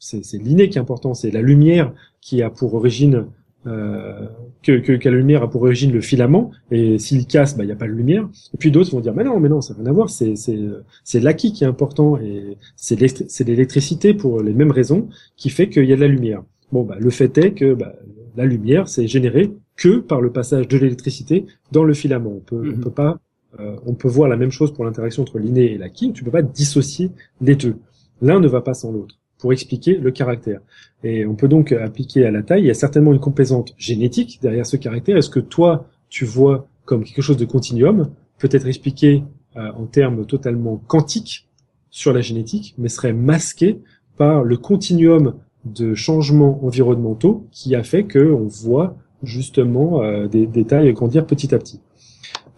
c'est 0.00 0.42
l'inné 0.42 0.68
qui 0.68 0.78
est 0.78 0.80
important, 0.80 1.14
c'est 1.14 1.30
la 1.30 1.42
lumière 1.42 1.92
qui 2.20 2.42
a 2.42 2.50
pour 2.50 2.74
origine 2.74 3.26
euh, 3.66 4.26
que, 4.62 4.72
que, 4.72 5.08
la 5.08 5.16
lumière 5.16 5.42
a 5.42 5.48
pour 5.48 5.62
origine 5.62 5.90
le 5.90 6.02
filament, 6.02 6.50
et 6.70 6.98
s'il 6.98 7.26
casse, 7.26 7.56
bah, 7.56 7.64
il 7.64 7.66
n'y 7.66 7.72
a 7.72 7.76
pas 7.76 7.86
de 7.86 7.92
lumière. 7.92 8.28
Et 8.52 8.58
puis 8.58 8.70
d'autres 8.70 8.90
vont 8.90 9.00
dire, 9.00 9.14
mais 9.14 9.24
non, 9.24 9.40
mais 9.40 9.48
non, 9.48 9.62
ça 9.62 9.72
n'a 9.74 9.80
rien 9.80 9.90
à 9.90 9.92
voir, 9.92 10.10
c'est 10.10 11.20
l'acquis 11.20 11.52
qui 11.52 11.64
est 11.64 11.66
important, 11.66 12.18
et 12.18 12.58
c'est 12.76 12.98
l'électricité 13.46 14.12
pour 14.12 14.42
les 14.42 14.52
mêmes 14.52 14.70
raisons 14.70 15.08
qui 15.36 15.48
fait 15.48 15.70
qu'il 15.70 15.84
y 15.84 15.92
a 15.92 15.96
de 15.96 16.00
la 16.02 16.08
lumière. 16.08 16.42
Bon, 16.72 16.82
bah, 16.84 16.96
le 16.98 17.10
fait 17.10 17.36
est 17.38 17.52
que 17.52 17.74
bah, 17.74 17.94
la 18.36 18.44
lumière, 18.44 18.88
c'est 18.88 19.06
généré 19.06 19.52
que 19.76 19.98
par 19.98 20.20
le 20.20 20.30
passage 20.30 20.68
de 20.68 20.76
l'électricité 20.78 21.46
dans 21.72 21.84
le 21.84 21.94
filament. 21.94 22.32
On 22.36 22.40
peut, 22.40 22.60
on 22.60 22.76
mhm. 22.76 22.80
peut 22.80 22.90
pas, 22.90 23.18
euh, 23.60 23.76
on 23.86 23.94
peut 23.94 24.08
voir 24.08 24.28
la 24.28 24.36
même 24.36 24.50
chose 24.50 24.72
pour 24.72 24.84
l'interaction 24.84 25.22
entre 25.22 25.38
l'inné 25.38 25.72
et 25.72 25.78
l'acquis. 25.78 26.12
Tu 26.12 26.24
peux 26.24 26.30
pas 26.30 26.42
dissocier 26.42 27.10
les 27.40 27.56
deux. 27.56 27.76
L'un 28.22 28.40
ne 28.40 28.48
va 28.48 28.60
pas 28.60 28.74
sans 28.74 28.92
l'autre 28.92 29.16
pour 29.38 29.52
expliquer 29.52 29.96
le 29.96 30.10
caractère. 30.10 30.60
Et 31.02 31.26
on 31.26 31.34
peut 31.34 31.48
donc 31.48 31.72
appliquer 31.72 32.24
à 32.24 32.30
la 32.30 32.42
taille. 32.42 32.62
Il 32.62 32.66
y 32.66 32.70
a 32.70 32.74
certainement 32.74 33.12
une 33.12 33.20
composante 33.20 33.74
génétique 33.76 34.38
derrière 34.40 34.64
ce 34.64 34.76
caractère. 34.76 35.16
Est-ce 35.16 35.28
que 35.28 35.40
toi, 35.40 35.86
tu 36.08 36.24
vois 36.24 36.66
comme 36.84 37.04
quelque 37.04 37.22
chose 37.22 37.36
de 37.36 37.44
continuum, 37.44 38.10
peut 38.38 38.48
être 38.50 38.66
expliqué 38.66 39.24
euh, 39.56 39.70
en 39.72 39.86
termes 39.86 40.26
totalement 40.26 40.76
quantiques 40.76 41.48
sur 41.90 42.12
la 42.12 42.20
génétique, 42.20 42.74
mais 42.78 42.88
serait 42.88 43.12
masqué 43.12 43.80
par 44.16 44.44
le 44.44 44.56
continuum 44.56 45.34
de 45.64 45.94
changements 45.94 46.64
environnementaux 46.64 47.46
qui 47.50 47.74
a 47.74 47.82
fait 47.82 48.04
qu'on 48.04 48.46
voit 48.46 48.96
justement 49.22 50.02
euh, 50.02 50.26
des, 50.26 50.64
tailles 50.64 50.92
grandir 50.92 51.26
petit 51.26 51.54
à 51.54 51.58
petit. 51.58 51.80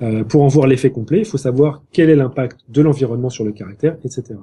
Euh, 0.02 0.24
pour 0.24 0.42
en 0.42 0.48
voir 0.48 0.66
l'effet 0.66 0.90
complet, 0.90 1.20
il 1.20 1.24
faut 1.24 1.38
savoir 1.38 1.82
quel 1.92 2.10
est 2.10 2.16
l'impact 2.16 2.60
de 2.68 2.82
l'environnement 2.82 3.30
sur 3.30 3.44
le 3.44 3.52
caractère, 3.52 3.96
etc. 4.04 4.34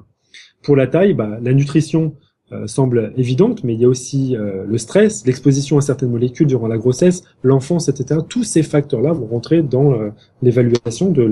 Pour 0.64 0.76
la 0.76 0.88
taille, 0.88 1.14
bah, 1.14 1.38
la 1.42 1.54
nutrition 1.54 2.16
euh, 2.52 2.66
semble 2.68 3.14
évidente, 3.18 3.64
mais 3.64 3.74
il 3.74 3.82
y 3.82 3.86
a 3.86 3.90
aussi 3.90 4.36
le 4.36 4.78
stress, 4.78 5.26
l'exposition 5.26 5.78
à 5.78 5.82
certaines 5.82 6.10
molécules 6.10 6.48
durant 6.48 6.68
la 6.68 6.78
grossesse, 6.78 7.24
l'enfance, 7.44 7.90
etc. 7.90 8.22
Tous 8.28 8.44
ces 8.44 8.64
facteurs-là 8.64 9.12
vont 9.12 9.28
rentrer 9.28 9.62
dans 9.62 9.94
l'évaluation 10.42 11.12
de 11.12 11.30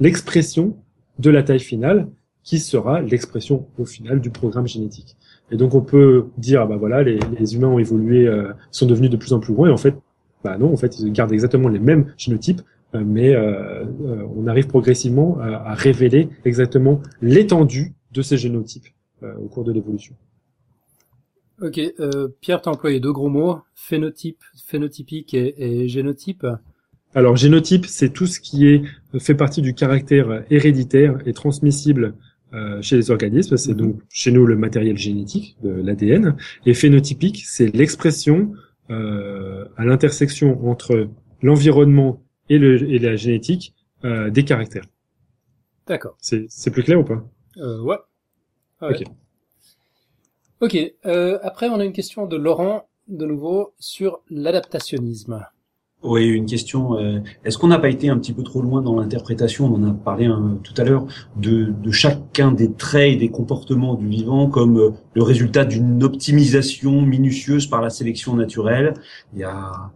l'expression 0.00 0.76
de 1.18 1.30
la 1.30 1.42
taille 1.42 1.60
finale, 1.60 2.08
qui 2.46 2.60
sera 2.60 3.00
l'expression 3.00 3.66
au 3.76 3.84
final 3.84 4.20
du 4.20 4.30
programme 4.30 4.68
génétique. 4.68 5.16
Et 5.50 5.56
donc 5.56 5.74
on 5.74 5.80
peut 5.80 6.26
dire, 6.38 6.62
ah 6.62 6.66
bah 6.66 6.76
voilà, 6.76 7.02
les, 7.02 7.18
les 7.38 7.54
humains 7.54 7.68
ont 7.68 7.78
évolué, 7.78 8.26
euh, 8.26 8.52
sont 8.70 8.86
devenus 8.86 9.10
de 9.10 9.16
plus 9.16 9.32
en 9.32 9.40
plus 9.40 9.52
grands, 9.52 9.66
et 9.66 9.70
en 9.70 9.76
fait, 9.76 9.94
bah 10.42 10.58
non, 10.58 10.72
en 10.72 10.76
fait, 10.76 10.98
ils 10.98 11.12
gardent 11.12 11.32
exactement 11.32 11.68
les 11.68 11.78
mêmes 11.78 12.12
génotypes, 12.16 12.62
euh, 12.94 13.02
mais 13.04 13.34
euh, 13.34 13.84
on 14.36 14.46
arrive 14.46 14.66
progressivement 14.66 15.38
à, 15.40 15.74
révéler 15.74 16.28
exactement 16.44 17.00
l'étendue 17.22 17.94
de 18.12 18.22
ces 18.22 18.36
génotypes 18.36 18.86
au 19.22 19.48
cours 19.48 19.64
de 19.64 19.72
l'évolution. 19.72 20.14
Ok, 21.62 21.80
Pierre, 22.40 22.60
tu 22.60 22.68
as 22.68 22.72
employé 22.72 23.00
deux 23.00 23.12
gros 23.12 23.30
mots, 23.30 23.60
phénotype, 23.74 24.42
phénotypique 24.66 25.32
et, 25.32 25.54
et 25.56 25.88
génotype. 25.88 26.46
Alors 27.14 27.36
génotype, 27.36 27.86
c'est 27.86 28.10
tout 28.10 28.26
ce 28.26 28.40
qui 28.40 28.66
est 28.66 28.82
fait 29.18 29.34
partie 29.34 29.62
du 29.62 29.72
caractère 29.72 30.44
héréditaire 30.50 31.16
et 31.24 31.32
transmissible 31.32 32.14
euh, 32.54 32.80
chez 32.80 32.96
les 32.96 33.10
organismes, 33.10 33.56
c'est 33.56 33.72
mhm. 33.72 33.78
donc 33.78 34.00
chez 34.08 34.30
nous 34.30 34.46
le 34.46 34.56
matériel 34.56 34.96
génétique 34.96 35.56
de 35.62 35.70
l'ADN, 35.70 36.36
et 36.64 36.74
phénotypique, 36.74 37.42
c'est 37.44 37.74
l'expression 37.74 38.52
euh, 38.90 39.64
à 39.76 39.84
l'intersection 39.84 40.68
entre 40.68 41.08
l'environnement 41.42 42.22
et, 42.48 42.58
le, 42.58 42.88
et 42.88 42.98
la 43.00 43.16
génétique 43.16 43.74
euh, 44.04 44.30
des 44.30 44.44
caractères. 44.44 44.86
D'accord. 45.86 46.16
C'est 46.20 46.70
plus 46.70 46.82
clair 46.82 47.00
ou 47.00 47.04
pas? 47.04 47.24
Euh, 47.58 47.80
Ouais. 47.80 47.96
Ok. 48.80 49.02
Ok. 50.60 50.76
après, 51.42 51.68
on 51.68 51.80
a 51.80 51.84
une 51.84 51.92
question 51.92 52.26
de 52.26 52.36
Laurent 52.36 52.88
de 53.08 53.26
nouveau 53.26 53.74
sur 53.78 54.20
l'adaptationnisme. 54.30 55.46
Oui, 56.06 56.28
une 56.28 56.46
question. 56.46 56.96
Euh, 56.98 57.18
est-ce 57.44 57.58
qu'on 57.58 57.66
n'a 57.66 57.80
pas 57.80 57.88
été 57.88 58.08
un 58.08 58.16
petit 58.16 58.32
peu 58.32 58.44
trop 58.44 58.62
loin 58.62 58.80
dans 58.80 59.00
l'interprétation 59.00 59.66
On 59.66 59.74
en 59.74 59.90
a 59.90 59.92
parlé 59.92 60.30
tout 60.62 60.74
à 60.76 60.84
l'heure 60.84 61.06
de, 61.36 61.72
de, 61.82 61.90
chacun 61.90 62.52
des 62.52 62.72
traits 62.72 63.14
et 63.14 63.16
des 63.16 63.28
comportements 63.28 63.94
du 63.94 64.06
vivant 64.06 64.48
comme 64.48 64.78
euh, 64.78 64.90
le 65.14 65.22
résultat 65.24 65.64
d'une 65.64 66.04
optimisation 66.04 67.02
minutieuse 67.02 67.66
par 67.66 67.82
la 67.82 67.90
sélection 67.90 68.36
naturelle? 68.36 68.94
Il 69.34 69.40
y 69.40 69.44
a 69.44 69.90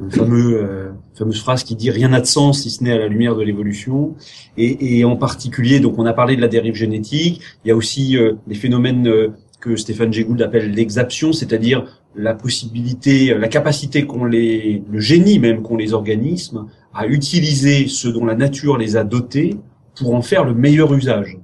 une 0.00 0.10
fameux, 0.10 0.60
euh, 0.60 0.90
fameuse 1.14 1.40
phrase 1.40 1.62
qui 1.62 1.76
dit 1.76 1.90
rien 1.90 2.08
n'a 2.08 2.20
de 2.20 2.26
sens 2.26 2.62
si 2.62 2.70
ce 2.70 2.82
n'est 2.82 2.92
à 2.92 2.98
la 2.98 3.06
lumière 3.06 3.36
de 3.36 3.42
l'évolution. 3.42 4.16
Et, 4.56 4.98
et, 4.98 5.04
en 5.04 5.14
particulier, 5.14 5.78
donc 5.78 5.96
on 5.96 6.06
a 6.06 6.12
parlé 6.12 6.34
de 6.34 6.40
la 6.40 6.48
dérive 6.48 6.74
génétique. 6.74 7.40
Il 7.64 7.68
y 7.68 7.70
a 7.70 7.76
aussi 7.76 8.18
des 8.48 8.54
phénomènes 8.56 9.32
que 9.60 9.76
Stéphane 9.76 10.12
Jay 10.12 10.24
Gould 10.24 10.42
appelle 10.42 10.72
l'exaption, 10.72 11.32
c'est-à-dire 11.32 11.84
la 12.16 12.34
possibilité, 12.34 13.34
la 13.34 13.48
capacité 13.48 14.06
qu'ont 14.06 14.24
les, 14.24 14.82
le 14.90 15.00
génie 15.00 15.38
même 15.38 15.62
qu'ont 15.62 15.76
les 15.76 15.92
organismes 15.92 16.66
à 16.94 17.06
utiliser 17.06 17.88
ce 17.88 18.08
dont 18.08 18.24
la 18.24 18.34
nature 18.34 18.78
les 18.78 18.96
a 18.96 19.04
dotés 19.04 19.56
pour 19.96 20.14
en 20.14 20.22
faire 20.22 20.44
le 20.44 20.54
meilleur 20.54 20.92
usage. 20.94 21.38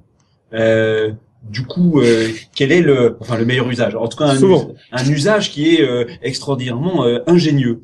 Euh, 0.53 1.11
du 1.49 1.65
coup, 1.65 1.99
euh, 1.99 2.29
quel 2.55 2.71
est 2.71 2.81
le, 2.81 3.17
enfin 3.19 3.37
le 3.37 3.45
meilleur 3.45 3.69
usage? 3.69 3.95
En 3.95 4.07
tout 4.07 4.17
cas, 4.17 4.33
un, 4.91 5.05
usage 5.05 5.51
qui 5.51 5.75
est 5.75 5.81
euh, 5.81 6.05
extraordinairement 6.21 7.05
euh, 7.05 7.19
ingénieux. 7.27 7.81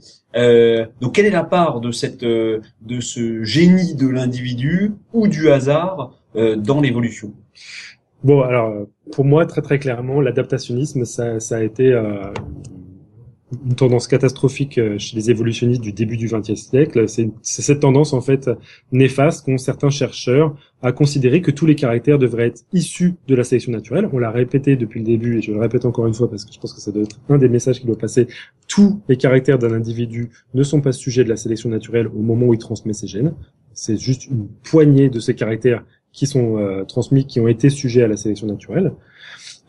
donc, 1.02 1.14
quelle 1.14 1.26
est 1.26 1.32
la 1.32 1.44
part 1.44 1.82
de 1.82 1.92
cette, 1.92 2.24
de 2.24 2.62
ce 3.00 3.44
génie 3.44 3.96
de 3.96 4.08
l'individu 4.08 4.94
ou 5.14 5.28
du 5.28 5.50
hasard 5.50 6.14
dans 6.36 6.80
l'évolution? 6.80 7.34
Bon, 8.24 8.42
alors 8.42 8.86
pour 9.12 9.26
moi, 9.26 9.46
très 9.46 9.62
très 9.62 9.80
clairement, 9.80 10.22
l'adaptationnisme, 10.22 11.06
ça, 11.06 11.40
ça 11.40 11.58
a 11.58 11.62
été 11.62 11.92
euh, 11.92 12.32
une 13.66 13.76
tendance 13.76 14.08
catastrophique 14.08 14.78
euh, 14.78 14.98
chez 14.98 15.16
les 15.16 15.32
évolutionnistes 15.32 15.82
du 15.82 15.92
début 15.92 16.18
du 16.18 16.28
XXe 16.28 16.56
siècle. 16.56 17.08
C'est 17.08 17.32
cette 17.42 17.80
tendance 17.80 18.14
en 18.14 18.22
fait 18.22 18.50
néfaste 18.92 19.46
qu'ont 19.46 19.58
certains 19.58 19.90
chercheurs 19.90 20.56
à 20.82 20.92
considérer 20.92 21.42
que 21.42 21.52
tous 21.52 21.66
les 21.66 21.76
caractères 21.76 22.20
devraient 22.20 22.48
être 22.48 22.64
issus 22.74 23.16
de 23.28 23.36
la 23.36 23.44
sélection 23.44 23.72
naturelle. 23.72 24.10
On 24.14 24.20
l'a 24.20 24.32
répété 24.32 24.76
depuis 24.76 25.00
le 25.00 25.06
début 25.06 25.38
et 25.38 25.42
je 25.42 25.52
le 25.52 25.60
répète 25.60 25.86
encore 25.86 26.08
une 26.08 26.14
fois 26.14 26.30
parce 26.30 26.46
que 26.46 26.54
je 26.54 26.60
pense 26.60 26.74
que 26.74 26.80
ça 26.80 26.92
doit 26.92 27.04
être 27.04 27.20
un 27.28 27.38
des 27.38 27.50
messages 27.50 27.80
qui 27.80 27.88
doit 27.88 27.98
passer. 27.98 28.28
Tous 28.68 29.02
les 29.10 29.18
caractères 29.18 29.60
d'un 29.60 29.74
individu 29.74 30.30
ne 30.54 30.64
sont 30.64 30.82
pas 30.82 30.92
sujets 30.92 31.24
de 31.24 31.30
la 31.30 31.38
sélection 31.38 31.70
naturelle 31.70 32.08
au 32.08 32.22
moment 32.22 32.48
où 32.48 32.54
il 32.54 32.60
transmet 32.60 32.94
ses 32.94 33.08
gènes. 33.08 33.34
C'est 33.74 33.98
juste 33.98 34.28
une 34.28 34.48
poignée 34.64 35.10
de 35.10 35.20
ces 35.20 35.36
caractères 35.36 35.84
qui 36.12 36.28
sont 36.28 36.58
euh, 36.58 36.84
transmis, 36.86 37.26
qui 37.26 37.40
ont 37.40 37.48
été 37.48 37.70
sujets 37.70 38.04
à 38.04 38.08
la 38.08 38.18
sélection 38.18 38.48
naturelle. 38.48 38.94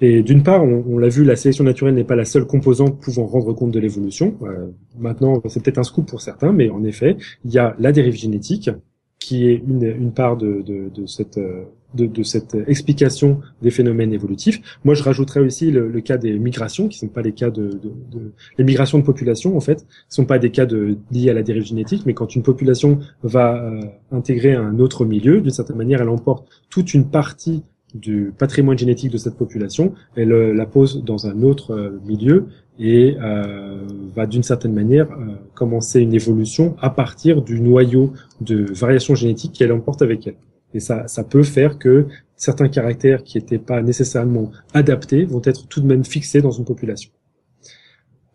Et 0.00 0.22
d'une 0.22 0.42
part, 0.42 0.64
on, 0.64 0.98
l'a 0.98 1.08
vu, 1.08 1.24
la 1.24 1.36
sélection 1.36 1.64
naturelle 1.64 1.94
n'est 1.94 2.04
pas 2.04 2.16
la 2.16 2.24
seule 2.24 2.46
composante 2.46 3.00
pouvant 3.00 3.26
rendre 3.26 3.52
compte 3.52 3.70
de 3.70 3.80
l'évolution. 3.80 4.34
Euh, 4.42 4.68
maintenant, 4.98 5.42
c'est 5.48 5.62
peut-être 5.62 5.78
un 5.78 5.82
scoop 5.82 6.08
pour 6.08 6.22
certains, 6.22 6.52
mais 6.52 6.70
en 6.70 6.82
effet, 6.84 7.16
il 7.44 7.52
y 7.52 7.58
a 7.58 7.76
la 7.78 7.92
dérive 7.92 8.14
génétique, 8.14 8.70
qui 9.18 9.48
est 9.48 9.62
une, 9.68 9.82
une 9.82 10.12
part 10.12 10.36
de, 10.38 10.62
de, 10.62 10.88
de 10.88 11.06
cette 11.06 11.38
euh, 11.38 11.64
de, 11.94 12.06
de, 12.06 12.22
cette 12.22 12.56
explication 12.68 13.40
des 13.62 13.70
phénomènes 13.70 14.12
évolutifs. 14.12 14.60
Moi, 14.84 14.94
je 14.94 15.02
rajouterais 15.02 15.40
aussi 15.40 15.70
le, 15.70 15.88
le 15.88 16.00
cas 16.00 16.18
des 16.18 16.38
migrations, 16.38 16.88
qui 16.88 16.96
ne 17.04 17.08
sont 17.08 17.12
pas 17.12 17.22
des 17.22 17.32
cas 17.32 17.50
de, 17.50 17.62
de, 17.68 17.92
de, 18.12 18.32
les 18.58 18.64
migrations 18.64 18.98
de 18.98 19.04
population 19.04 19.56
en 19.56 19.60
fait, 19.60 19.84
sont 20.08 20.24
pas 20.24 20.38
des 20.38 20.50
cas 20.50 20.66
de 20.66 20.98
liés 21.10 21.30
à 21.30 21.34
la 21.34 21.42
dérive 21.42 21.64
génétique, 21.64 22.04
mais 22.06 22.14
quand 22.14 22.34
une 22.34 22.42
population 22.42 23.00
va 23.22 23.62
euh, 23.62 23.80
intégrer 24.12 24.54
un 24.54 24.78
autre 24.78 25.04
milieu, 25.04 25.40
d'une 25.40 25.50
certaine 25.50 25.76
manière, 25.76 26.00
elle 26.00 26.08
emporte 26.08 26.48
toute 26.68 26.94
une 26.94 27.10
partie 27.10 27.62
du 27.94 28.32
patrimoine 28.36 28.78
génétique 28.78 29.10
de 29.10 29.18
cette 29.18 29.36
population, 29.36 29.94
elle 30.16 30.32
euh, 30.32 30.54
la 30.54 30.66
pose 30.66 31.02
dans 31.04 31.26
un 31.26 31.42
autre 31.42 31.72
euh, 31.72 32.00
milieu 32.06 32.46
et 32.78 33.16
euh, 33.20 33.86
va 34.14 34.26
d'une 34.26 34.42
certaine 34.42 34.72
manière 34.72 35.08
commencer 35.54 36.00
une 36.00 36.14
évolution 36.14 36.76
à 36.80 36.88
partir 36.88 37.42
du 37.42 37.60
noyau 37.60 38.14
de 38.40 38.72
variation 38.72 39.14
génétique 39.14 39.52
qu'elle 39.52 39.72
emporte 39.72 40.00
avec 40.00 40.26
elle. 40.26 40.36
Et 40.72 40.80
ça, 40.80 41.06
ça 41.06 41.22
peut 41.22 41.42
faire 41.42 41.78
que 41.78 42.06
certains 42.36 42.68
caractères 42.68 43.22
qui 43.22 43.36
n'étaient 43.36 43.58
pas 43.58 43.82
nécessairement 43.82 44.50
adaptés 44.72 45.24
vont 45.24 45.42
être 45.44 45.68
tout 45.68 45.82
de 45.82 45.86
même 45.86 46.04
fixés 46.04 46.40
dans 46.40 46.52
une 46.52 46.64
population. 46.64 47.10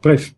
Bref, 0.04 0.36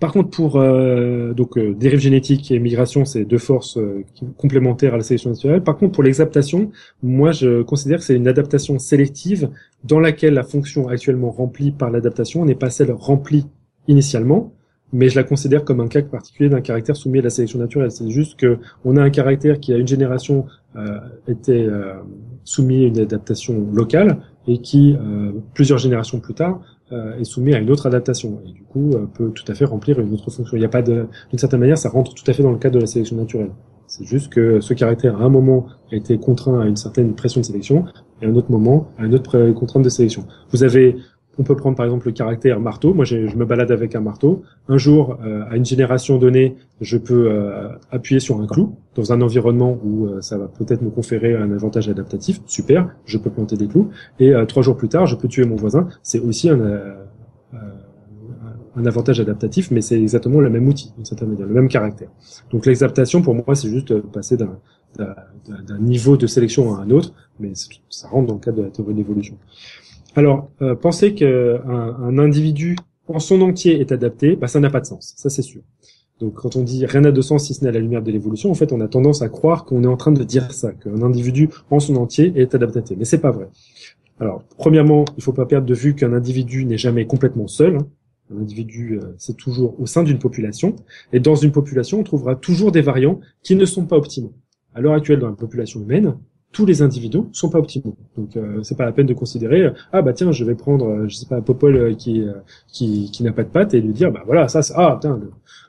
par 0.00 0.12
contre, 0.12 0.30
pour 0.30 0.56
euh, 0.56 1.32
donc 1.32 1.58
euh, 1.58 1.74
dérive 1.74 2.00
génétique 2.00 2.50
et 2.50 2.58
migration, 2.58 3.04
c'est 3.04 3.24
deux 3.24 3.38
forces 3.38 3.76
euh, 3.76 4.04
complémentaires 4.38 4.94
à 4.94 4.96
la 4.96 5.02
sélection 5.02 5.30
naturelle. 5.30 5.62
Par 5.62 5.76
contre, 5.76 5.92
pour 5.92 6.02
l'exaptation, 6.02 6.72
moi, 7.02 7.32
je 7.32 7.62
considère 7.62 7.98
que 7.98 8.04
c'est 8.04 8.16
une 8.16 8.26
adaptation 8.26 8.78
sélective 8.78 9.50
dans 9.84 10.00
laquelle 10.00 10.34
la 10.34 10.44
fonction 10.44 10.88
actuellement 10.88 11.30
remplie 11.30 11.72
par 11.72 11.90
l'adaptation 11.90 12.44
n'est 12.44 12.54
pas 12.54 12.70
celle 12.70 12.90
remplie 12.90 13.46
initialement, 13.86 14.52
mais 14.92 15.08
je 15.08 15.16
la 15.16 15.24
considère 15.24 15.64
comme 15.64 15.80
un 15.80 15.88
cas 15.88 16.02
particulier 16.02 16.48
d'un 16.48 16.62
caractère 16.62 16.96
soumis 16.96 17.18
à 17.18 17.22
la 17.22 17.30
sélection 17.30 17.58
naturelle. 17.58 17.90
C'est 17.90 18.10
juste 18.10 18.38
que 18.38 18.58
on 18.84 18.96
a 18.96 19.02
un 19.02 19.10
caractère 19.10 19.60
qui, 19.60 19.72
à 19.74 19.76
une 19.76 19.88
génération, 19.88 20.46
euh, 20.74 20.98
était 21.28 21.68
soumis 22.44 22.84
à 22.84 22.88
une 22.88 22.98
adaptation 22.98 23.68
locale 23.72 24.18
et 24.48 24.58
qui, 24.58 24.96
plusieurs 25.54 25.78
générations 25.78 26.18
plus 26.18 26.34
tard, 26.34 26.60
euh, 26.92 27.18
est 27.18 27.24
soumis 27.24 27.54
à 27.54 27.58
une 27.58 27.70
autre 27.70 27.86
adaptation 27.86 28.40
et 28.46 28.52
du 28.52 28.62
coup 28.62 28.92
euh, 28.92 29.06
peut 29.06 29.30
tout 29.30 29.44
à 29.48 29.54
fait 29.54 29.64
remplir 29.64 29.98
une 29.98 30.12
autre 30.12 30.30
fonction. 30.30 30.56
Il 30.56 30.60
n'y 30.60 30.66
a 30.66 30.68
pas 30.68 30.82
d'une 30.82 31.08
certaine 31.36 31.60
manière, 31.60 31.78
ça 31.78 31.88
rentre 31.88 32.14
tout 32.14 32.24
à 32.26 32.32
fait 32.32 32.42
dans 32.42 32.52
le 32.52 32.58
cadre 32.58 32.76
de 32.76 32.80
la 32.80 32.86
sélection 32.86 33.16
naturelle. 33.16 33.50
C'est 33.86 34.04
juste 34.04 34.32
que 34.32 34.60
ce 34.60 34.74
caractère 34.74 35.20
à 35.20 35.24
un 35.24 35.28
moment 35.28 35.66
a 35.90 35.96
été 35.96 36.18
contraint 36.18 36.60
à 36.60 36.66
une 36.66 36.76
certaine 36.76 37.14
pression 37.14 37.40
de 37.40 37.46
sélection 37.46 37.84
et 38.20 38.26
à 38.26 38.28
un 38.28 38.34
autre 38.34 38.50
moment 38.50 38.88
à 38.98 39.04
une 39.04 39.14
autre 39.14 39.50
contrainte 39.52 39.84
de 39.84 39.88
sélection. 39.88 40.26
Vous 40.50 40.62
avez 40.62 40.96
on 41.38 41.44
peut 41.44 41.56
prendre 41.56 41.76
par 41.76 41.86
exemple 41.86 42.06
le 42.06 42.12
caractère 42.12 42.60
marteau. 42.60 42.92
Moi, 42.92 43.04
je 43.04 43.16
me 43.36 43.44
balade 43.44 43.70
avec 43.70 43.94
un 43.94 44.00
marteau. 44.00 44.42
Un 44.68 44.76
jour, 44.76 45.18
euh, 45.24 45.44
à 45.50 45.56
une 45.56 45.64
génération 45.64 46.18
donnée, 46.18 46.56
je 46.80 46.98
peux 46.98 47.30
euh, 47.30 47.68
appuyer 47.90 48.20
sur 48.20 48.40
un 48.40 48.46
clou 48.46 48.76
dans 48.94 49.12
un 49.12 49.20
environnement 49.22 49.78
où 49.82 50.06
euh, 50.06 50.20
ça 50.20 50.36
va 50.36 50.48
peut-être 50.48 50.82
me 50.82 50.90
conférer 50.90 51.34
un 51.34 51.50
avantage 51.52 51.88
adaptatif. 51.88 52.40
Super, 52.46 52.94
je 53.06 53.16
peux 53.16 53.30
planter 53.30 53.56
des 53.56 53.66
clous. 53.66 53.90
Et 54.20 54.32
trois 54.46 54.62
jours 54.62 54.76
plus 54.76 54.88
tard, 54.88 55.06
je 55.06 55.16
peux 55.16 55.28
tuer 55.28 55.44
mon 55.44 55.56
voisin. 55.56 55.88
C'est 56.02 56.20
aussi 56.20 56.50
un, 56.50 56.60
avantage 58.84 59.20
adaptatif, 59.20 59.70
mais 59.70 59.80
c'est 59.80 60.00
exactement 60.00 60.40
le 60.40 60.50
même 60.50 60.66
outil, 60.66 60.92
d'une 60.96 61.04
certaine 61.04 61.36
le 61.38 61.46
même 61.46 61.68
caractère. 61.68 62.08
Donc 62.50 62.66
l'exaptation, 62.66 63.22
pour 63.22 63.34
moi, 63.34 63.54
c'est 63.54 63.68
juste 63.68 63.98
passer 64.00 64.36
d'un 64.36 64.58
d'un 64.96 65.78
niveau 65.78 66.16
de 66.16 66.26
sélection 66.26 66.74
à 66.74 66.82
un 66.82 66.90
autre, 66.90 67.14
mais 67.40 67.52
ça 67.88 68.08
rentre 68.08 68.26
dans 68.26 68.34
le 68.34 68.40
cadre 68.40 68.58
de 68.58 68.62
la 68.62 68.68
théorie 68.68 68.92
de 68.92 68.98
l'évolution. 68.98 69.36
Alors, 70.14 70.50
euh, 70.60 70.74
penser 70.74 71.14
qu'un 71.14 71.62
un 71.66 72.18
individu 72.18 72.76
en 73.08 73.18
son 73.18 73.40
entier 73.40 73.80
est 73.80 73.92
adapté, 73.92 74.36
bah, 74.36 74.46
ça 74.46 74.60
n'a 74.60 74.70
pas 74.70 74.80
de 74.80 74.86
sens, 74.86 75.14
ça 75.16 75.30
c'est 75.30 75.42
sûr. 75.42 75.62
Donc 76.20 76.34
quand 76.34 76.54
on 76.54 76.62
dit 76.62 76.86
rien 76.86 77.00
n'a 77.00 77.10
de 77.10 77.20
sens 77.20 77.46
si 77.46 77.54
ce 77.54 77.64
n'est 77.64 77.70
à 77.70 77.72
la 77.72 77.80
lumière 77.80 78.02
de 78.02 78.12
l'évolution, 78.12 78.50
en 78.50 78.54
fait 78.54 78.72
on 78.72 78.80
a 78.80 78.88
tendance 78.88 79.22
à 79.22 79.28
croire 79.28 79.64
qu'on 79.64 79.82
est 79.82 79.88
en 79.88 79.96
train 79.96 80.12
de 80.12 80.22
dire 80.22 80.52
ça, 80.52 80.72
qu'un 80.72 81.02
individu 81.02 81.48
en 81.70 81.80
son 81.80 81.96
entier 81.96 82.32
est 82.36 82.54
adapté. 82.54 82.94
Mais 82.96 83.04
c'est 83.04 83.18
pas 83.18 83.32
vrai. 83.32 83.48
Alors, 84.20 84.44
premièrement, 84.56 85.04
il 85.16 85.22
faut 85.22 85.32
pas 85.32 85.46
perdre 85.46 85.66
de 85.66 85.74
vue 85.74 85.96
qu'un 85.96 86.12
individu 86.12 86.64
n'est 86.64 86.78
jamais 86.78 87.06
complètement 87.06 87.48
seul. 87.48 87.76
Hein. 87.76 87.88
Un 88.32 88.40
individu, 88.40 89.00
euh, 89.02 89.14
c'est 89.18 89.36
toujours 89.36 89.80
au 89.80 89.86
sein 89.86 90.04
d'une 90.04 90.20
population. 90.20 90.76
Et 91.12 91.18
dans 91.18 91.34
une 91.34 91.50
population, 91.50 91.98
on 91.98 92.02
trouvera 92.04 92.36
toujours 92.36 92.70
des 92.70 92.82
variants 92.82 93.18
qui 93.42 93.56
ne 93.56 93.64
sont 93.64 93.84
pas 93.84 93.96
optimaux. 93.96 94.32
À 94.74 94.80
l'heure 94.80 94.94
actuelle, 94.94 95.18
dans 95.18 95.28
la 95.28 95.34
population 95.34 95.80
humaine, 95.80 96.14
tous 96.52 96.66
les 96.66 96.82
individus 96.82 97.22
sont 97.32 97.48
pas 97.48 97.58
optimaux. 97.58 97.96
Donc 98.16 98.36
euh, 98.36 98.62
c'est 98.62 98.76
pas 98.76 98.84
la 98.84 98.92
peine 98.92 99.06
de 99.06 99.14
considérer 99.14 99.70
ah 99.92 100.02
bah 100.02 100.12
tiens 100.12 100.32
je 100.32 100.44
vais 100.44 100.54
prendre 100.54 100.86
euh, 100.86 101.08
je 101.08 101.16
sais 101.16 101.26
pas 101.26 101.40
Popol 101.40 101.76
euh, 101.76 101.94
qui 101.94 102.22
euh, 102.22 102.32
qui, 102.68 103.10
qui 103.10 103.22
n'a 103.22 103.32
pas 103.32 103.42
de 103.42 103.48
patte 103.48 103.74
et 103.74 103.80
lui 103.80 103.92
dire 103.92 104.12
bah 104.12 104.22
voilà 104.26 104.48
ça 104.48 104.62
c'est 104.62 104.74
ah 104.76 104.98
putain 105.00 105.18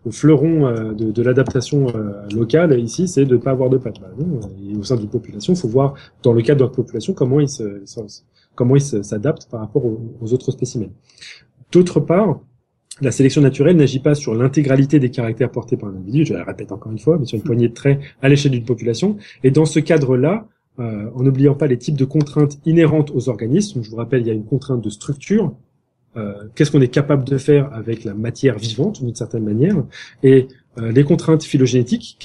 le, 0.05 0.11
fleuron 0.11 0.69
de, 0.93 1.11
de 1.11 1.23
l'adaptation 1.23 1.87
locale 2.35 2.77
ici 2.77 3.07
c'est 3.07 3.23
de 3.25 3.37
pas 3.37 3.51
avoir 3.51 3.69
de 3.69 3.77
patte. 3.77 4.01
Bah, 4.01 4.09
non, 4.17 4.39
et 4.61 4.75
au 4.75 4.83
sein 4.83 4.97
d'une 4.97 5.09
population, 5.09 5.55
faut 5.55 5.69
voir 5.69 5.93
dans 6.23 6.33
le 6.33 6.41
cadre 6.41 6.59
de 6.59 6.63
notre 6.65 6.75
population 6.75 7.13
comment 7.13 7.39
il 7.39 7.47
se 7.47 7.81
comment 8.55 8.75
il 8.75 8.81
s'adapte 8.81 9.47
par 9.49 9.61
rapport 9.61 9.85
aux, 9.85 10.01
aux 10.21 10.33
autres 10.33 10.51
spécimens. 10.51 10.91
D'autre 11.71 12.01
part, 12.01 12.41
la 13.01 13.11
sélection 13.11 13.41
naturelle 13.41 13.75
n'agit 13.77 13.99
pas 13.99 14.13
sur 14.13 14.35
l'intégralité 14.35 14.99
des 14.99 15.09
caractères 15.09 15.49
portés 15.49 15.77
par 15.77 15.89
un 15.89 15.95
individu, 15.95 16.25
je 16.25 16.33
la 16.33 16.43
répète 16.43 16.71
encore 16.71 16.91
une 16.91 16.99
fois, 16.99 17.17
mais 17.17 17.25
sur 17.25 17.37
une 17.37 17.43
poignée 17.43 17.69
de 17.69 17.73
traits 17.73 17.99
à 18.21 18.29
l'échelle 18.29 18.51
d'une 18.51 18.65
population. 18.65 19.17
Et 19.43 19.51
dans 19.51 19.65
ce 19.65 19.79
cadre-là, 19.79 20.47
euh, 20.79 21.09
en 21.15 21.23
n'oubliant 21.23 21.55
pas 21.55 21.67
les 21.67 21.77
types 21.77 21.97
de 21.97 22.05
contraintes 22.05 22.57
inhérentes 22.65 23.11
aux 23.13 23.29
organismes. 23.29 23.83
Je 23.83 23.89
vous 23.89 23.97
rappelle, 23.97 24.21
il 24.21 24.27
y 24.27 24.31
a 24.31 24.33
une 24.33 24.45
contrainte 24.45 24.83
de 24.83 24.89
structure. 24.89 25.53
Euh, 26.17 26.33
Qu'est-ce 26.55 26.71
qu'on 26.71 26.81
est 26.81 26.87
capable 26.87 27.23
de 27.23 27.37
faire 27.37 27.73
avec 27.73 28.03
la 28.03 28.13
matière 28.13 28.57
vivante, 28.57 29.03
d'une 29.03 29.15
certaine 29.15 29.43
manière, 29.43 29.83
et 30.21 30.47
euh, 30.77 30.91
les 30.91 31.03
contraintes 31.03 31.43
phylogénétiques, 31.43 32.17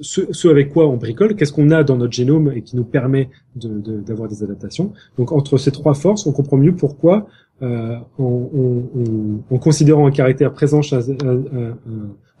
ce, 0.00 0.22
ce, 0.30 0.48
avec 0.48 0.72
quoi 0.72 0.88
on 0.88 0.96
bricole, 0.96 1.34
qu'est-ce 1.36 1.52
qu'on 1.52 1.70
a 1.70 1.84
dans 1.84 1.96
notre 1.96 2.12
génome 2.12 2.52
et 2.54 2.62
qui 2.62 2.76
nous 2.76 2.84
permet 2.84 3.30
d'avoir 3.54 4.28
de, 4.28 4.34
des 4.34 4.42
adaptations? 4.42 4.92
Donc 5.16 5.32
entre 5.32 5.56
ces 5.56 5.72
trois 5.72 5.94
forces, 5.94 6.26
on 6.26 6.32
comprend 6.32 6.56
mieux 6.56 6.74
pourquoi, 6.74 7.26
euh, 7.62 7.96
en, 8.18 9.58
considérant 9.58 10.06
un 10.06 10.10
caractère 10.10 10.52
présent 10.52 10.82
chez 10.82 10.96
un, 10.96 11.74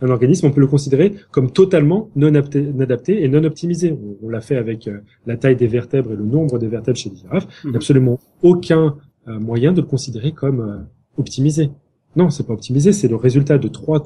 organisme, 0.08 0.46
on 0.46 0.50
peut 0.50 0.60
le 0.60 0.66
considérer 0.66 1.14
comme 1.30 1.50
totalement 1.50 2.08
non 2.16 2.34
adapté 2.34 3.22
et 3.22 3.28
non 3.28 3.44
optimisé. 3.44 3.94
On, 4.22 4.28
l'a 4.28 4.40
fait 4.40 4.56
avec 4.56 4.88
euh, 4.88 5.00
la 5.26 5.36
taille 5.36 5.56
des 5.56 5.66
vertèbres 5.66 6.12
et 6.12 6.16
le 6.16 6.24
nombre 6.24 6.58
des 6.58 6.68
vertèbres 6.68 6.96
chez 6.96 7.10
les 7.10 7.16
girafes. 7.16 7.46
Il 7.64 7.66
n'y 7.66 7.70
a 7.70 7.72
mhm. 7.72 7.76
absolument 7.76 8.18
aucun 8.42 8.96
euh, 9.28 9.38
moyen 9.38 9.72
de 9.72 9.80
le 9.80 9.86
considérer 9.86 10.32
comme 10.32 10.86
optimisé. 11.18 11.70
Non, 12.16 12.30
c'est 12.30 12.46
pas 12.46 12.54
optimisé, 12.54 12.92
c'est 12.92 13.08
le 13.08 13.16
résultat 13.16 13.58
de 13.58 13.68
trois 13.68 14.00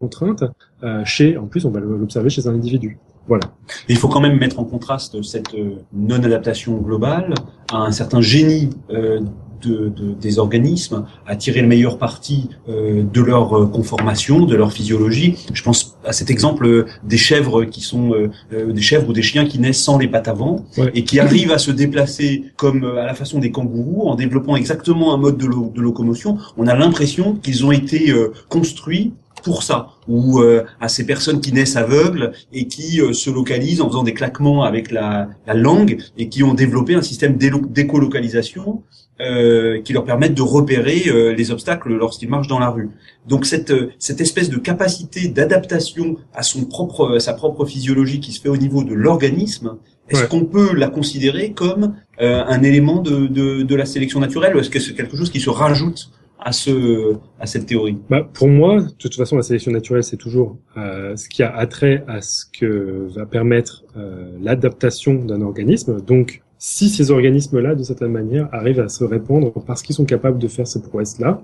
contraintes 0.00 0.44
euh, 0.82 1.04
chez, 1.04 1.36
en 1.36 1.46
plus, 1.46 1.64
on 1.64 1.70
va 1.70 1.80
l'observer 1.80 2.30
chez 2.30 2.46
un 2.46 2.54
individu. 2.54 2.98
Voilà. 3.26 3.44
il 3.90 3.96
faut 3.98 4.08
quand 4.08 4.20
même 4.20 4.38
mettre 4.38 4.58
en 4.58 4.64
contraste 4.64 5.20
cette 5.20 5.52
euh, 5.54 5.74
non-adaptation 5.92 6.78
globale 6.78 7.34
à 7.70 7.76
un 7.76 7.92
certain 7.92 8.22
génie 8.22 8.70
euh, 8.88 9.20
de, 9.62 9.88
de, 9.88 10.12
des 10.12 10.38
organismes 10.38 11.04
à 11.26 11.36
tirer 11.36 11.60
le 11.60 11.68
meilleur 11.68 11.98
parti 11.98 12.50
euh, 12.68 13.02
de 13.02 13.20
leur 13.20 13.56
euh, 13.56 13.66
conformation, 13.66 14.44
de 14.44 14.56
leur 14.56 14.72
physiologie. 14.72 15.36
Je 15.52 15.62
pense 15.62 15.96
à 16.04 16.12
cet 16.12 16.30
exemple 16.30 16.66
euh, 16.66 16.86
des 17.04 17.16
chèvres 17.16 17.64
qui 17.64 17.80
sont 17.80 18.12
euh, 18.12 18.72
des 18.72 18.80
chèvres 18.80 19.08
ou 19.08 19.12
des 19.12 19.22
chiens 19.22 19.46
qui 19.46 19.58
naissent 19.58 19.82
sans 19.82 19.98
les 19.98 20.08
pattes 20.08 20.28
avant 20.28 20.64
et 20.94 21.04
qui 21.04 21.20
arrivent 21.20 21.52
à 21.52 21.58
se 21.58 21.70
déplacer 21.70 22.44
comme 22.56 22.84
à 22.84 23.04
la 23.04 23.14
façon 23.14 23.38
des 23.38 23.50
kangourous 23.50 24.08
en 24.08 24.14
développant 24.14 24.56
exactement 24.56 25.14
un 25.14 25.16
mode 25.16 25.38
de, 25.38 25.46
de 25.46 25.80
locomotion. 25.80 26.38
On 26.56 26.66
a 26.66 26.74
l'impression 26.74 27.34
qu'ils 27.34 27.64
ont 27.64 27.72
été 27.72 28.12
construits 28.48 29.12
pour 29.44 29.62
ça, 29.62 29.90
ou 30.08 30.40
à 30.80 30.88
ces 30.88 31.06
personnes 31.06 31.40
qui 31.40 31.52
naissent 31.52 31.76
aveugles 31.76 32.32
et 32.52 32.66
qui 32.66 33.00
se 33.12 33.30
localisent 33.30 33.80
en 33.80 33.88
faisant 33.88 34.02
des 34.02 34.14
claquements 34.14 34.64
avec 34.64 34.90
la, 34.90 35.28
la, 35.46 35.54
langue 35.54 35.98
et 36.16 36.28
qui 36.28 36.42
ont 36.42 36.54
développé 36.54 36.94
un 36.94 37.02
système 37.02 37.36
d'écolocalisation 37.36 38.82
euh, 39.20 39.80
qui 39.82 39.92
leur 39.92 40.04
permettent 40.04 40.34
de 40.34 40.42
repérer 40.42 41.04
euh, 41.08 41.34
les 41.34 41.50
obstacles 41.50 41.92
lorsqu'ils 41.92 42.28
marchent 42.28 42.48
dans 42.48 42.58
la 42.58 42.70
rue. 42.70 42.90
Donc 43.26 43.46
cette 43.46 43.70
euh, 43.70 43.90
cette 43.98 44.20
espèce 44.20 44.48
de 44.48 44.58
capacité 44.58 45.28
d'adaptation 45.28 46.16
à 46.34 46.42
son 46.42 46.64
propre 46.64 47.16
à 47.16 47.20
sa 47.20 47.34
propre 47.34 47.64
physiologie 47.64 48.20
qui 48.20 48.32
se 48.32 48.40
fait 48.40 48.48
au 48.48 48.56
niveau 48.56 48.84
de 48.84 48.94
l'organisme, 48.94 49.76
est-ce 50.08 50.24
qu'on 50.24 50.44
peut 50.44 50.74
la 50.74 50.88
considérer 50.88 51.52
comme 51.52 51.94
un 52.18 52.62
élément 52.62 53.02
de, 53.02 53.26
de, 53.26 53.62
de 53.62 53.74
la 53.74 53.84
sélection 53.84 54.20
naturelle 54.20 54.56
ou 54.56 54.60
est-ce 54.60 54.70
que 54.70 54.80
c'est 54.80 54.94
quelque 54.94 55.16
chose 55.16 55.30
qui 55.30 55.40
se 55.40 55.50
rajoute 55.50 56.10
à 56.38 56.52
ce 56.52 57.16
à 57.40 57.46
cette 57.46 57.66
théorie? 57.66 57.98
Bah, 58.08 58.28
Pour 58.32 58.48
moi, 58.48 58.82
de 58.82 58.90
toute 58.90 59.14
façon, 59.14 59.36
la 59.36 59.42
sélection 59.42 59.70
naturelle, 59.72 60.04
c'est 60.04 60.16
toujours 60.16 60.56
euh, 60.76 61.16
ce 61.16 61.28
qui 61.28 61.42
a 61.42 61.54
attrait 61.54 62.04
à 62.06 62.20
ce 62.20 62.44
que 62.46 63.08
va 63.14 63.26
permettre 63.26 63.84
euh, 63.96 64.32
l'adaptation 64.40 65.14
d'un 65.14 65.42
organisme. 65.42 66.00
Donc, 66.00 66.42
si 66.58 66.88
ces 66.88 67.10
organismes-là, 67.10 67.74
de 67.74 67.82
certaine 67.82 68.12
manière, 68.12 68.48
arrivent 68.52 68.80
à 68.80 68.88
se 68.88 69.04
répandre 69.04 69.52
parce 69.66 69.82
qu'ils 69.82 69.94
sont 69.94 70.04
capables 70.04 70.38
de 70.38 70.48
faire 70.48 70.66
ces 70.66 70.82
prouesses-là, 70.82 71.40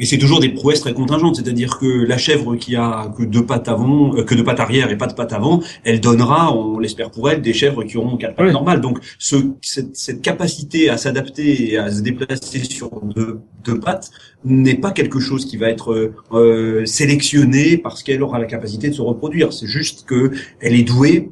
et 0.00 0.06
c'est 0.06 0.16
toujours 0.16 0.40
des 0.40 0.48
prouesses 0.48 0.80
très 0.80 0.94
contingentes, 0.94 1.36
c'est-à-dire 1.36 1.78
que 1.78 2.04
la 2.06 2.16
chèvre 2.16 2.56
qui 2.56 2.74
a 2.74 3.12
que 3.16 3.22
deux 3.22 3.44
pattes 3.44 3.68
avant, 3.68 4.16
euh, 4.16 4.24
que 4.24 4.34
deux 4.34 4.42
pattes 4.42 4.58
arrière 4.58 4.90
et 4.90 4.96
pas 4.96 5.06
de 5.06 5.12
pattes 5.12 5.34
avant, 5.34 5.62
elle 5.84 6.00
donnera, 6.00 6.56
on 6.56 6.78
l'espère 6.78 7.10
pour 7.10 7.28
elle, 7.28 7.42
des 7.42 7.52
chèvres 7.52 7.84
qui 7.84 7.98
auront 7.98 8.16
quatre 8.16 8.34
pattes 8.34 8.50
normales. 8.50 8.80
Donc 8.80 8.98
ce, 9.18 9.36
cette, 9.60 9.94
cette, 9.94 10.22
capacité 10.22 10.88
à 10.88 10.96
s'adapter 10.96 11.72
et 11.72 11.76
à 11.76 11.90
se 11.90 12.00
déplacer 12.00 12.64
sur 12.64 12.88
deux, 13.02 13.40
deux 13.62 13.78
pattes 13.78 14.10
n'est 14.42 14.76
pas 14.76 14.92
quelque 14.92 15.20
chose 15.20 15.44
qui 15.44 15.58
va 15.58 15.68
être 15.68 16.12
euh, 16.32 16.86
sélectionné 16.86 17.76
parce 17.76 18.02
qu'elle 18.02 18.22
aura 18.22 18.38
la 18.38 18.46
capacité 18.46 18.88
de 18.88 18.94
se 18.94 19.02
reproduire. 19.02 19.52
C'est 19.52 19.66
juste 19.66 20.06
que 20.06 20.30
elle 20.60 20.74
est 20.74 20.84
douée 20.84 21.30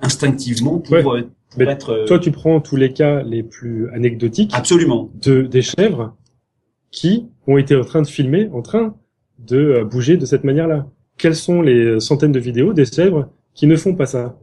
instinctivement 0.00 0.78
pour, 0.78 1.16
être. 1.58 1.90
Euh, 1.90 2.04
toi, 2.06 2.18
tu 2.18 2.30
prends 2.30 2.60
tous 2.60 2.76
les 2.76 2.92
cas 2.92 3.22
les 3.22 3.42
plus 3.42 3.88
anecdotiques. 3.92 4.50
Absolument. 4.54 5.10
De 5.22 5.42
des 5.42 5.62
chèvres 5.62 6.14
qui 6.90 7.26
ont 7.46 7.58
été 7.58 7.76
en 7.76 7.84
train 7.84 8.02
de 8.02 8.06
filmer, 8.06 8.48
en 8.52 8.62
train 8.62 8.94
de 9.38 9.56
euh, 9.56 9.84
bouger 9.84 10.16
de 10.16 10.26
cette 10.26 10.44
manière-là. 10.44 10.86
Quelles 11.18 11.36
sont 11.36 11.62
les 11.62 12.00
centaines 12.00 12.32
de 12.32 12.40
vidéos 12.40 12.72
des 12.72 12.84
chèvres 12.84 13.28
qui 13.54 13.66
ne 13.66 13.76
font 13.76 13.94
pas 13.94 14.06
ça? 14.06 14.36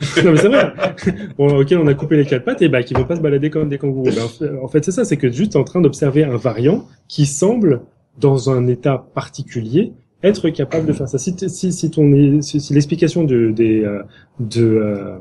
Non 0.24 0.32
mais 0.32 0.38
c'est 0.38 0.48
vrai. 0.48 0.72
Bon, 1.38 1.60
ok, 1.60 1.74
on 1.78 1.86
a 1.86 1.94
coupé 1.94 2.16
les 2.16 2.24
quatre 2.24 2.44
pattes 2.44 2.62
et 2.62 2.68
bah 2.68 2.82
qui 2.82 2.94
vont 2.94 3.04
pas 3.04 3.16
se 3.16 3.20
balader 3.20 3.50
comme 3.50 3.68
des 3.68 3.76
kangourous. 3.76 4.04
Ben, 4.04 4.58
en 4.62 4.68
fait, 4.68 4.82
c'est 4.84 4.92
ça, 4.92 5.04
c'est 5.04 5.18
que 5.18 5.30
juste 5.30 5.56
en 5.56 5.64
train 5.64 5.82
d'observer 5.82 6.24
un 6.24 6.36
variant 6.36 6.86
qui 7.06 7.26
semble 7.26 7.82
dans 8.18 8.50
un 8.50 8.66
état 8.66 9.06
particulier 9.14 9.92
être 10.22 10.50
capable 10.50 10.86
de 10.86 10.92
faire 10.92 11.08
ça. 11.08 11.18
Si, 11.18 11.34
si, 11.48 11.72
si 11.72 11.90
ton 11.90 12.40
si, 12.42 12.74
l'explication 12.74 13.24
de, 13.24 13.50
des 13.50 13.82
euh, 13.82 14.02
de 14.38 14.62
euh, 14.62 15.16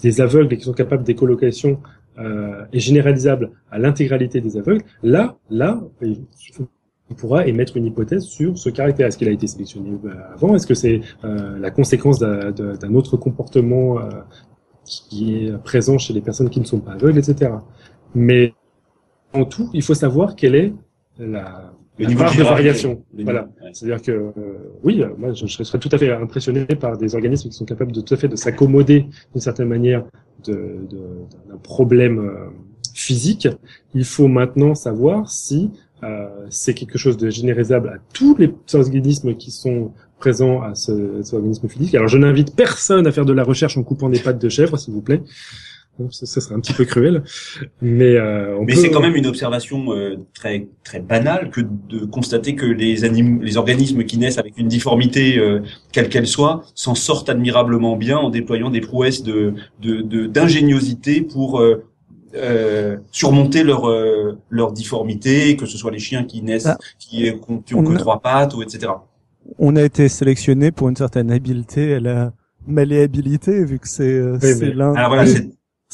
des 0.00 0.20
aveugles 0.20 0.56
qui 0.56 0.64
sont 0.64 0.72
capables 0.72 1.04
d'écolocation 1.04 1.80
euh, 2.18 2.64
est 2.72 2.78
généralisable 2.78 3.50
à 3.70 3.78
l'intégralité 3.78 4.40
des 4.40 4.56
aveugles, 4.56 4.82
là, 5.02 5.36
là, 5.50 5.82
on 7.10 7.14
pourra 7.14 7.46
émettre 7.46 7.76
une 7.76 7.86
hypothèse 7.86 8.24
sur 8.24 8.56
ce 8.58 8.70
caractère. 8.70 9.08
Est-ce 9.08 9.18
qu'il 9.18 9.28
a 9.28 9.32
été 9.32 9.46
sélectionné 9.46 9.90
euh, 10.04 10.14
avant? 10.32 10.54
Est-ce 10.54 10.66
que 10.66 10.74
c'est 10.74 11.00
euh, 11.24 11.58
la 11.58 11.70
conséquence 11.70 12.18
d'un 12.18 12.94
autre 12.94 13.16
comportement 13.16 13.98
euh, 13.98 14.08
qui 14.84 15.34
est 15.36 15.58
présent 15.58 15.98
chez 15.98 16.14
les 16.14 16.20
personnes 16.20 16.50
qui 16.50 16.60
ne 16.60 16.64
sont 16.64 16.80
pas 16.80 16.92
aveugles, 16.92 17.18
etc. 17.18 17.52
Mais 18.14 18.54
en 19.32 19.44
tout, 19.44 19.68
il 19.74 19.82
faut 19.82 19.94
savoir 19.94 20.36
quelle 20.36 20.54
est 20.54 20.72
la, 21.18 21.73
la 21.98 22.14
part 22.14 22.36
de 22.36 22.42
variation. 22.42 23.02
Voilà. 23.18 23.48
C'est-à-dire 23.72 24.02
que 24.02 24.10
euh, 24.12 24.32
oui, 24.82 25.02
moi 25.18 25.32
je, 25.32 25.46
je, 25.46 25.62
serais 25.62 25.78
tout 25.78 25.88
à 25.92 25.98
fait 25.98 26.12
impressionné 26.12 26.64
par 26.66 26.96
des 26.96 27.14
organismes 27.14 27.48
qui 27.48 27.56
sont 27.56 27.64
capables 27.64 27.92
de 27.92 28.00
tout 28.00 28.14
à 28.14 28.16
fait 28.16 28.28
de 28.28 28.36
s'accommoder 28.36 29.06
d'une 29.32 29.40
certaine 29.40 29.68
manière 29.68 30.04
de, 30.44 30.86
d'un 31.48 31.56
problème 31.62 32.18
euh, 32.18 32.50
physique. 32.94 33.48
Il 33.94 34.04
faut 34.04 34.28
maintenant 34.28 34.74
savoir 34.74 35.30
si 35.30 35.70
euh, 36.02 36.28
c'est 36.50 36.74
quelque 36.74 36.98
chose 36.98 37.16
de 37.16 37.30
généralisable 37.30 37.88
à 37.88 37.96
tous 38.12 38.36
les 38.36 38.52
organismes 38.74 39.34
qui 39.34 39.50
sont 39.50 39.92
présents 40.18 40.62
à 40.62 40.74
ce, 40.74 41.22
ce 41.22 41.36
organisme 41.36 41.68
physique. 41.68 41.94
Alors 41.94 42.08
je 42.08 42.18
n'invite 42.18 42.56
personne 42.56 43.06
à 43.06 43.12
faire 43.12 43.24
de 43.24 43.32
la 43.32 43.44
recherche 43.44 43.76
en 43.76 43.82
coupant 43.82 44.08
des 44.08 44.18
pattes 44.18 44.40
de 44.40 44.48
chèvre, 44.48 44.78
s'il 44.78 44.94
vous 44.94 45.02
plaît. 45.02 45.22
Ce, 46.10 46.26
serait 46.26 46.56
un 46.56 46.60
petit 46.60 46.72
peu 46.72 46.84
cruel, 46.84 47.22
mais 47.80 48.16
euh, 48.16 48.58
mais 48.66 48.74
c'est 48.74 48.90
quand 48.90 49.00
même 49.00 49.14
une 49.14 49.28
observation 49.28 49.92
euh, 49.92 50.16
très 50.34 50.66
très 50.82 50.98
banale 50.98 51.50
que 51.50 51.60
de 51.60 52.04
constater 52.04 52.56
que 52.56 52.66
les 52.66 53.04
animaux, 53.04 53.40
les 53.40 53.56
organismes 53.56 54.02
qui 54.02 54.18
naissent 54.18 54.38
avec 54.38 54.58
une 54.58 54.66
difformité 54.66 55.38
euh, 55.38 55.60
quelle 55.92 56.08
qu'elle 56.08 56.26
soit 56.26 56.64
s'en 56.74 56.96
sortent 56.96 57.28
admirablement 57.28 57.96
bien 57.96 58.18
en 58.18 58.30
déployant 58.30 58.70
des 58.70 58.80
prouesses 58.80 59.22
de 59.22 59.54
d'ingéniosité 59.80 61.20
pour 61.20 61.62
surmonter 63.12 63.62
leur 63.62 63.88
leur 64.50 64.72
difformité, 64.72 65.56
que 65.56 65.66
ce 65.66 65.78
soit 65.78 65.92
les 65.92 66.00
chiens 66.00 66.24
qui 66.24 66.42
naissent 66.42 66.66
ah. 66.66 66.78
qui, 66.98 67.30
qui 67.64 67.74
ont 67.76 67.84
que 67.84 67.96
trois 67.96 68.18
pattes 68.18 68.54
ou 68.54 68.62
etc. 68.64 68.94
On 69.60 69.76
a 69.76 69.82
été 69.82 70.08
sélectionné 70.08 70.72
pour 70.72 70.88
une 70.88 70.96
certaine 70.96 71.30
habileté 71.30 71.94
à 71.94 72.00
la 72.00 72.32
malléabilité 72.66 73.64
vu 73.64 73.78
que 73.78 73.88
c'est 73.88 74.20
c'est 74.40 74.74
l'un 74.74 74.92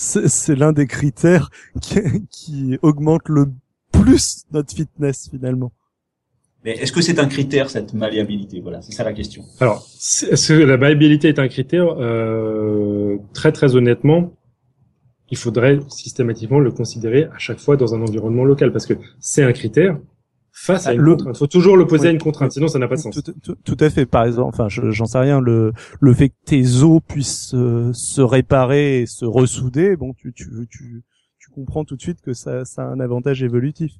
c'est 0.00 0.56
l'un 0.56 0.72
des 0.72 0.86
critères 0.86 1.50
qui, 1.80 2.00
qui 2.30 2.78
augmente 2.82 3.28
le 3.28 3.46
plus 3.92 4.44
notre 4.52 4.74
fitness 4.74 5.28
finalement. 5.30 5.72
Mais 6.64 6.72
est-ce 6.72 6.92
que 6.92 7.00
c'est 7.00 7.18
un 7.18 7.26
critère 7.26 7.70
cette 7.70 7.94
malléabilité? 7.94 8.60
Voilà, 8.60 8.82
c'est 8.82 8.92
ça 8.92 9.04
la 9.04 9.12
question. 9.12 9.42
Alors, 9.60 9.86
est-ce 9.96 10.48
que 10.52 10.52
la 10.52 10.76
malléabilité 10.76 11.28
est 11.28 11.38
un 11.38 11.48
critère? 11.48 11.86
Euh, 11.98 13.16
Très 13.32 13.52
très 13.52 13.76
honnêtement, 13.76 14.32
il 15.30 15.38
faudrait 15.38 15.80
systématiquement 15.88 16.60
le 16.60 16.70
considérer 16.70 17.24
à 17.24 17.38
chaque 17.38 17.58
fois 17.58 17.76
dans 17.76 17.94
un 17.94 18.02
environnement 18.02 18.44
local 18.44 18.72
parce 18.72 18.86
que 18.86 18.94
c'est 19.20 19.42
un 19.42 19.52
critère, 19.52 19.98
face 20.60 20.86
à 20.86 20.92
une 20.92 21.04
contrainte. 21.04 21.36
Il 21.36 21.38
faut 21.38 21.46
toujours 21.46 21.76
l'opposer 21.76 22.08
à 22.08 22.10
une 22.10 22.18
contrainte, 22.18 22.52
sinon 22.52 22.68
ça 22.68 22.78
n'a 22.78 22.86
pas 22.86 22.96
de 22.96 23.00
sens. 23.00 23.20
Tout, 23.42 23.76
à 23.80 23.90
fait. 23.90 24.06
Par 24.06 24.24
exemple, 24.24 24.50
enfin, 24.52 24.68
j'en 24.68 25.06
sais 25.06 25.18
rien. 25.18 25.40
Le 25.40 25.72
le 26.00 26.14
fait 26.14 26.28
que 26.28 26.34
tes 26.44 26.82
os 26.82 27.00
puissent 27.06 27.54
euh, 27.54 27.92
se 27.92 28.20
réparer 28.20 29.00
et 29.00 29.06
se 29.06 29.24
ressouder, 29.24 29.96
bon, 29.96 30.12
tu 30.12 30.32
tu 30.32 30.46
tu 30.70 31.02
tu 31.38 31.50
comprends 31.50 31.84
tout 31.84 31.96
de 31.96 32.02
suite 32.02 32.20
que 32.20 32.34
ça 32.34 32.64
ça 32.64 32.82
a 32.82 32.86
un 32.86 33.00
avantage 33.00 33.42
évolutif. 33.42 33.92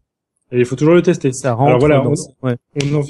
Et 0.52 0.58
il 0.58 0.64
faut 0.66 0.76
toujours 0.76 0.94
le 0.94 1.02
tester. 1.02 1.32
Ça 1.32 1.54
rentre. 1.54 1.68
Alors 1.68 1.80
voilà, 1.80 2.02
on, 2.06 2.14
ouais. 2.46 2.56
on 2.82 2.94
en 2.96 3.02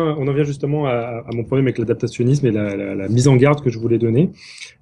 on 0.00 0.26
en 0.26 0.32
vient 0.32 0.44
justement 0.44 0.86
à, 0.86 1.24
mon 1.32 1.44
problème 1.44 1.66
avec 1.66 1.78
l'adaptationnisme 1.78 2.46
et 2.46 2.50
la, 2.50 3.08
mise 3.08 3.28
en 3.28 3.36
garde 3.36 3.62
que 3.62 3.70
je 3.70 3.78
voulais 3.78 3.98
donner. 3.98 4.30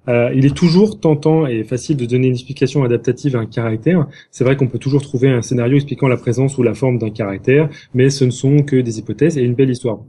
Euh, 0.07 0.31
il 0.33 0.45
est 0.45 0.55
toujours 0.55 0.99
tentant 0.99 1.45
et 1.45 1.63
facile 1.63 1.97
de 1.97 2.05
donner 2.05 2.27
une 2.27 2.33
explication 2.33 2.83
adaptative 2.83 3.35
à 3.35 3.39
un 3.39 3.45
caractère. 3.45 4.07
C'est 4.31 4.43
vrai 4.43 4.55
qu'on 4.55 4.67
peut 4.67 4.79
toujours 4.79 5.01
trouver 5.01 5.29
un 5.29 5.41
scénario 5.41 5.75
expliquant 5.75 6.07
la 6.07 6.17
présence 6.17 6.57
ou 6.57 6.63
la 6.63 6.73
forme 6.73 6.97
d'un 6.97 7.09
caractère, 7.09 7.69
mais 7.93 8.09
ce 8.09 8.25
ne 8.25 8.31
sont 8.31 8.63
que 8.63 8.75
des 8.75 8.99
hypothèses 8.99 9.37
et 9.37 9.41
une 9.41 9.55
belle 9.55 9.69
histoire. 9.69 9.99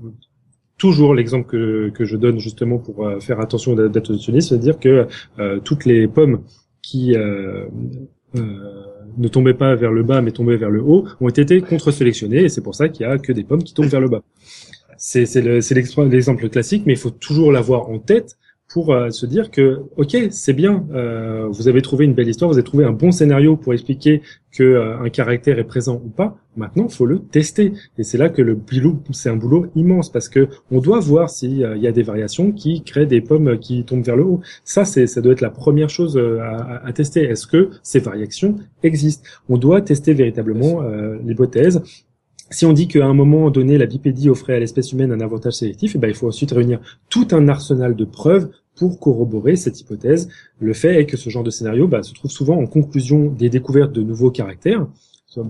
Toujours 0.78 1.14
l'exemple 1.14 1.46
que, 1.46 2.04
je 2.04 2.16
donne 2.16 2.38
justement 2.38 2.78
pour 2.78 3.06
euh, 3.06 3.20
faire 3.20 3.40
attention 3.40 3.72
au 3.72 3.76
l'adaptationnisme, 3.76 4.48
c'est-à-dire 4.48 4.78
que 4.78 5.06
euh, 5.38 5.60
toutes 5.60 5.84
les 5.84 6.08
pommes 6.08 6.42
qui 6.82 7.14
ne 8.34 9.28
tombaient 9.28 9.54
pas 9.54 9.74
vers 9.74 9.92
le 9.92 10.02
bas 10.02 10.20
mais 10.20 10.32
tombaient 10.32 10.56
vers 10.56 10.70
le 10.70 10.82
haut 10.82 11.06
ont 11.20 11.28
été 11.28 11.60
contre-sélectionnées 11.60 12.44
et 12.44 12.48
c'est 12.48 12.62
pour 12.62 12.74
ça 12.74 12.88
qu'il 12.88 13.06
y 13.06 13.08
a 13.08 13.18
que 13.18 13.32
des 13.32 13.44
pommes 13.44 13.62
qui 13.62 13.74
tombent 13.74 13.86
vers 13.86 14.00
le 14.00 14.08
bas 14.08 14.22
c'est 15.04 15.40
l'exemple 15.42 16.48
classique, 16.48 16.84
mais 16.86 16.92
il 16.92 16.98
faut 16.98 17.10
toujours 17.10 17.50
l'avoir 17.50 17.88
en 17.88 17.98
tête 17.98 18.38
pour 18.72 18.94
euh, 18.94 19.10
se 19.10 19.26
dire 19.26 19.50
que 19.50 19.80
ok 19.96 20.16
c'est 20.30 20.52
bien 20.52 20.86
euh, 20.94 21.46
vous 21.50 21.68
avez 21.68 21.82
trouvé 21.82 22.06
une 22.06 22.14
belle 22.14 22.28
histoire 22.28 22.50
vous 22.50 22.56
avez 22.56 22.64
trouvé 22.64 22.84
un 22.86 22.92
bon 22.92 23.10
scénario 23.12 23.56
pour 23.56 23.74
expliquer 23.74 24.22
que 24.50 24.62
euh, 24.62 24.98
un 24.98 25.10
caractère 25.10 25.58
est 25.58 25.64
présent 25.64 26.00
ou 26.04 26.08
pas. 26.08 26.38
Maintenant 26.56 26.88
faut 26.88 27.06
le 27.06 27.18
tester. 27.18 27.72
Et 27.98 28.04
c'est 28.04 28.16
là 28.16 28.28
que 28.28 28.40
le 28.40 28.54
boulot 28.54 29.02
c'est 29.10 29.28
un 29.28 29.36
boulot 29.36 29.66
immense 29.74 30.10
parce 30.10 30.28
que 30.28 30.48
on 30.70 30.80
doit 30.80 31.00
voir 31.00 31.30
s'il 31.30 31.58
y 31.58 31.86
a 31.86 31.92
des 31.92 32.02
variations 32.02 32.52
qui 32.52 32.82
créent 32.82 33.06
des 33.06 33.20
pommes 33.20 33.58
qui 33.58 33.84
tombent 33.84 34.04
vers 34.04 34.16
le 34.16 34.24
haut. 34.24 34.40
Ça 34.64 34.84
c'est 34.84 35.06
ça 35.08 35.20
doit 35.20 35.32
être 35.32 35.40
la 35.40 35.50
première 35.50 35.90
chose 35.90 36.16
à, 36.16 36.80
à 36.84 36.92
tester. 36.92 37.24
Est-ce 37.24 37.46
que 37.46 37.70
ces 37.82 37.98
variations 37.98 38.56
existent? 38.84 39.28
On 39.48 39.58
doit 39.58 39.80
tester 39.82 40.14
véritablement 40.14 40.82
l'hypothèse 41.24 41.82
si 42.52 42.66
on 42.66 42.72
dit 42.72 42.88
qu'à 42.88 43.06
un 43.06 43.14
moment 43.14 43.50
donné, 43.50 43.78
la 43.78 43.86
bipédie 43.86 44.30
offrait 44.30 44.54
à 44.54 44.58
l'espèce 44.58 44.92
humaine 44.92 45.12
un 45.12 45.20
avantage 45.20 45.54
sélectif, 45.54 45.94
et 45.94 45.98
eh 45.98 46.00
ben, 46.00 46.08
il 46.08 46.14
faut 46.14 46.28
ensuite 46.28 46.52
réunir 46.52 46.80
tout 47.08 47.28
un 47.32 47.48
arsenal 47.48 47.96
de 47.96 48.04
preuves 48.04 48.48
pour 48.76 48.98
corroborer 48.98 49.56
cette 49.56 49.80
hypothèse. 49.80 50.28
Le 50.60 50.72
fait 50.72 51.00
est 51.00 51.06
que 51.06 51.16
ce 51.16 51.30
genre 51.30 51.42
de 51.42 51.50
scénario 51.50 51.88
bah, 51.88 52.02
se 52.02 52.14
trouve 52.14 52.30
souvent 52.30 52.56
en 52.56 52.66
conclusion 52.66 53.26
des 53.26 53.50
découvertes 53.50 53.92
de 53.92 54.02
nouveaux 54.02 54.30
caractères. 54.30 54.86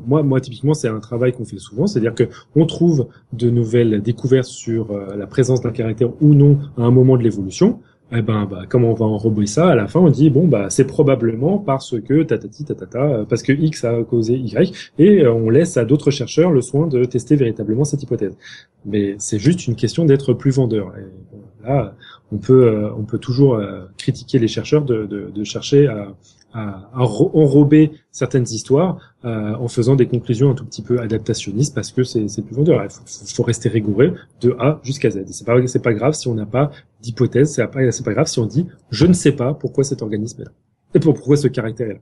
Moi, 0.07 0.23
moi 0.23 0.41
typiquement, 0.41 0.75
c'est 0.75 0.89
un 0.89 1.01
travail 1.01 1.33
qu'on 1.33 1.45
fait 1.45 1.59
souvent, 1.59 1.87
c'est-à-dire 1.87 2.15
que 2.15 2.29
on 2.55 2.67
trouve 2.67 3.09
de 3.33 3.51
nouvelles 3.51 4.01
découvertes 4.01 4.47
sur 4.47 4.93
euh, 4.93 5.17
la 5.17 5.27
présence 5.27 5.61
d'un 5.61 5.73
caractère 5.73 6.11
ou 6.23 6.35
non 6.35 6.59
à 6.77 6.83
un 6.83 6.93
moment 6.93 7.17
de 7.17 7.23
l'évolution 7.25 7.81
eh 8.15 8.21
ben, 8.21 8.45
bah, 8.45 8.65
comme 8.69 8.85
on 8.85 8.93
va 8.93 9.07
enrober 9.07 9.47
ça, 9.47 9.69
à 9.69 9.75
la 9.75 9.89
fin, 9.89 10.01
on 10.01 10.11
dit, 10.11 10.29
bon, 10.29 10.47
bah, 10.47 10.69
c'est 10.69 10.87
probablement 10.87 11.59
parce 11.59 11.99
que 12.01 12.23
tatati 12.23 12.65
tatata, 12.65 13.25
parce 13.29 13.43
que 13.43 13.53
X 13.53 13.85
a 13.85 14.03
causé 14.03 14.35
Y, 14.35 14.93
et 14.99 15.23
euh, 15.23 15.33
on 15.33 15.49
laisse 15.49 15.79
à 15.79 15.85
d'autres 15.87 16.11
chercheurs 16.11 16.51
le 16.51 16.61
soin 16.61 16.87
de 16.89 17.05
tester 17.07 17.37
véritablement 17.37 17.85
cette 17.85 18.03
hypothèse. 18.03 18.37
Mais 18.85 19.15
c'est 19.19 19.39
juste 19.39 19.67
une 19.67 19.77
question 19.77 20.05
d'être 20.05 20.35
plus 20.35 20.51
vendeur. 20.51 20.93
Et, 20.99 21.67
là, 21.67 21.95
on 22.33 22.37
peut, 22.37 22.67
euh, 22.67 22.91
on 22.99 23.05
peut 23.05 23.19
toujours 23.19 23.55
euh, 23.55 23.83
critiquer 23.97 24.39
les 24.39 24.49
chercheurs 24.49 24.85
de, 24.85 25.45
chercher 25.45 25.87
à, 25.87 26.15
à, 26.53 26.89
enrober 26.95 27.93
certaines 28.11 28.45
histoires 28.45 28.99
euh, 29.25 29.55
en 29.55 29.69
faisant 29.69 29.97
des 29.97 30.07
conclusions 30.07 30.51
un 30.51 30.55
tout 30.55 30.65
petit 30.65 30.83
peu 30.83 31.01
adaptationnistes 31.01 31.75
parce 31.75 31.93
que 31.93 32.05
c'est 32.05 32.43
plus 32.43 32.55
vendeur. 32.55 32.85
Il 32.85 33.35
faut, 33.35 33.43
rester 33.43 33.69
rigoureux 33.69 34.17
de 34.41 34.55
A 34.59 34.81
jusqu'à 34.83 35.11
Z. 35.11 35.25
C'est 35.29 35.47
pas 35.47 35.67
c'est 35.67 35.83
pas 35.83 35.95
grave 35.95 36.15
si 36.15 36.29
on 36.29 36.35
n'a 36.35 36.47
pas 36.47 36.71
d'hypothèse. 37.01 37.55
C'est 37.55 37.67
pas 37.67 37.81
pas 38.05 38.13
grave 38.13 38.27
si 38.27 38.39
on 38.39 38.47
dit 38.47 38.67
je 38.91 39.07
ne 39.07 39.13
sais 39.13 39.33
pas 39.33 39.55
pourquoi 39.55 39.85
cet 39.85 40.03
organisme 40.03 40.43
est 40.43 40.45
là 40.45 40.53
et 40.95 41.01
pourquoi 41.01 41.37
ce 41.37 41.49
caractère 41.49 41.89
est 41.91 41.95
là. 41.95 42.01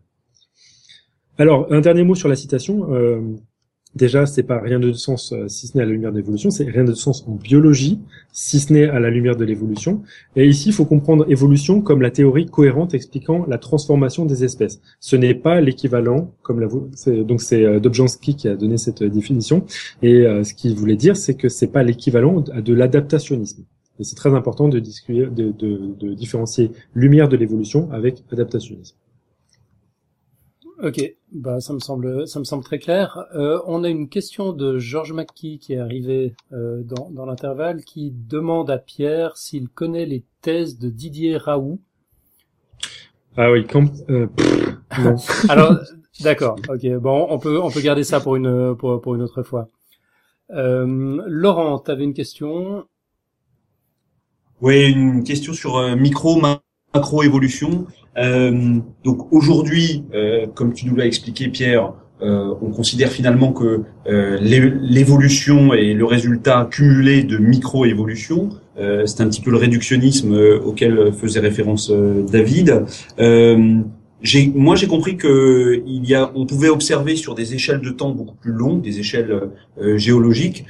Alors 1.38 1.72
un 1.72 1.80
dernier 1.80 2.04
mot 2.04 2.14
sur 2.14 2.28
la 2.28 2.36
citation. 2.36 2.92
Euh, 2.92 3.20
Déjà, 3.96 4.24
c'est 4.24 4.44
pas 4.44 4.60
rien 4.60 4.78
de 4.78 4.92
sens 4.92 5.32
euh, 5.32 5.48
si 5.48 5.66
ce 5.66 5.76
n'est 5.76 5.82
à 5.82 5.86
la 5.86 5.92
lumière 5.92 6.12
de 6.12 6.16
l'évolution, 6.18 6.50
c'est 6.50 6.64
rien 6.64 6.84
de 6.84 6.94
sens 6.94 7.24
en 7.26 7.32
biologie 7.32 7.98
si 8.32 8.60
ce 8.60 8.72
n'est 8.72 8.88
à 8.88 9.00
la 9.00 9.10
lumière 9.10 9.34
de 9.34 9.44
l'évolution. 9.44 10.02
Et 10.36 10.46
ici, 10.46 10.68
il 10.68 10.72
faut 10.72 10.84
comprendre 10.84 11.28
évolution 11.28 11.80
comme 11.80 12.00
la 12.00 12.12
théorie 12.12 12.46
cohérente 12.46 12.94
expliquant 12.94 13.44
la 13.46 13.58
transformation 13.58 14.26
des 14.26 14.44
espèces. 14.44 14.80
Ce 15.00 15.16
n'est 15.16 15.34
pas 15.34 15.60
l'équivalent, 15.60 16.32
comme 16.42 16.60
la 16.60 16.68
donc 17.24 17.42
c'est 17.42 17.64
euh, 17.64 17.80
Dobzhansky 17.80 18.36
qui 18.36 18.46
a 18.46 18.54
donné 18.54 18.78
cette 18.78 19.02
définition. 19.02 19.66
Et 20.02 20.24
euh, 20.24 20.44
ce 20.44 20.54
qu'il 20.54 20.76
voulait 20.76 20.96
dire, 20.96 21.16
c'est 21.16 21.34
que 21.34 21.48
c'est 21.48 21.72
pas 21.72 21.82
l'équivalent 21.82 22.40
de 22.40 22.74
l'adaptationnisme. 22.74 23.64
Et 23.98 24.04
c'est 24.04 24.14
très 24.14 24.32
important 24.32 24.68
de 24.68 24.78
différencier 26.14 26.70
lumière 26.94 27.28
de 27.28 27.36
l'évolution 27.36 27.90
avec 27.90 28.22
adaptationnisme. 28.32 28.96
Ok, 30.82 31.14
bah 31.32 31.60
ça 31.60 31.74
me 31.74 31.78
semble 31.78 32.26
ça 32.26 32.38
me 32.38 32.44
semble 32.44 32.64
très 32.64 32.78
clair. 32.78 33.26
Euh, 33.34 33.60
on 33.66 33.84
a 33.84 33.88
une 33.90 34.08
question 34.08 34.52
de 34.52 34.78
Georges 34.78 35.12
McKee 35.12 35.58
qui 35.58 35.74
est 35.74 35.78
arrivé 35.78 36.34
euh, 36.52 36.82
dans, 36.82 37.10
dans 37.10 37.26
l'intervalle, 37.26 37.84
qui 37.84 38.12
demande 38.12 38.70
à 38.70 38.78
Pierre 38.78 39.36
s'il 39.36 39.68
connaît 39.68 40.06
les 40.06 40.24
thèses 40.40 40.78
de 40.78 40.88
Didier 40.88 41.36
Raoult. 41.36 41.80
Ah 43.36 43.52
oui, 43.52 43.66
quand, 43.66 43.90
euh, 44.08 44.26
non. 44.98 45.16
Alors 45.50 45.76
d'accord, 46.20 46.56
ok, 46.68 46.86
bon, 46.96 47.26
on 47.28 47.38
peut 47.38 47.60
on 47.60 47.70
peut 47.70 47.82
garder 47.82 48.04
ça 48.04 48.20
pour 48.20 48.36
une 48.36 48.74
pour, 48.76 49.02
pour 49.02 49.14
une 49.14 49.22
autre 49.22 49.42
fois. 49.42 49.68
Euh, 50.52 51.22
Laurent, 51.26 51.78
tu 51.78 51.90
avais 51.90 52.04
une 52.04 52.14
question? 52.14 52.84
Oui, 54.60 54.90
une 54.90 55.24
question 55.24 55.52
sur 55.52 55.76
euh, 55.76 55.94
micro 55.94 56.40
macro-évolution. 56.40 57.86
Euh, 57.86 57.99
donc 58.16 59.32
aujourd'hui, 59.32 60.04
euh, 60.14 60.46
comme 60.54 60.72
tu 60.72 60.86
nous 60.86 60.96
l'as 60.96 61.06
expliqué 61.06 61.48
Pierre, 61.48 61.92
euh, 62.22 62.54
on 62.60 62.70
considère 62.70 63.10
finalement 63.10 63.52
que 63.52 63.82
euh, 64.06 64.38
l'évolution 64.40 65.72
est 65.72 65.94
le 65.94 66.04
résultat 66.04 66.68
cumulé 66.70 67.22
de 67.22 67.38
micro-évolutions. 67.38 68.50
Euh, 68.78 69.06
c'est 69.06 69.22
un 69.22 69.28
petit 69.28 69.40
peu 69.40 69.50
le 69.50 69.56
réductionnisme 69.56 70.34
auquel 70.64 71.12
faisait 71.12 71.40
référence 71.40 71.90
David. 71.90 72.84
Moi, 74.54 74.76
j'ai 74.76 74.86
compris 74.86 75.16
que 75.16 75.82
y 75.86 76.14
a, 76.14 76.30
on 76.34 76.44
pouvait 76.44 76.68
observer 76.68 77.16
sur 77.16 77.34
des 77.34 77.54
échelles 77.54 77.80
de 77.80 77.90
temps 77.90 78.10
beaucoup 78.10 78.36
plus 78.36 78.52
longues, 78.52 78.82
des 78.82 78.98
échelles 78.98 79.48
géologiques, 79.96 80.66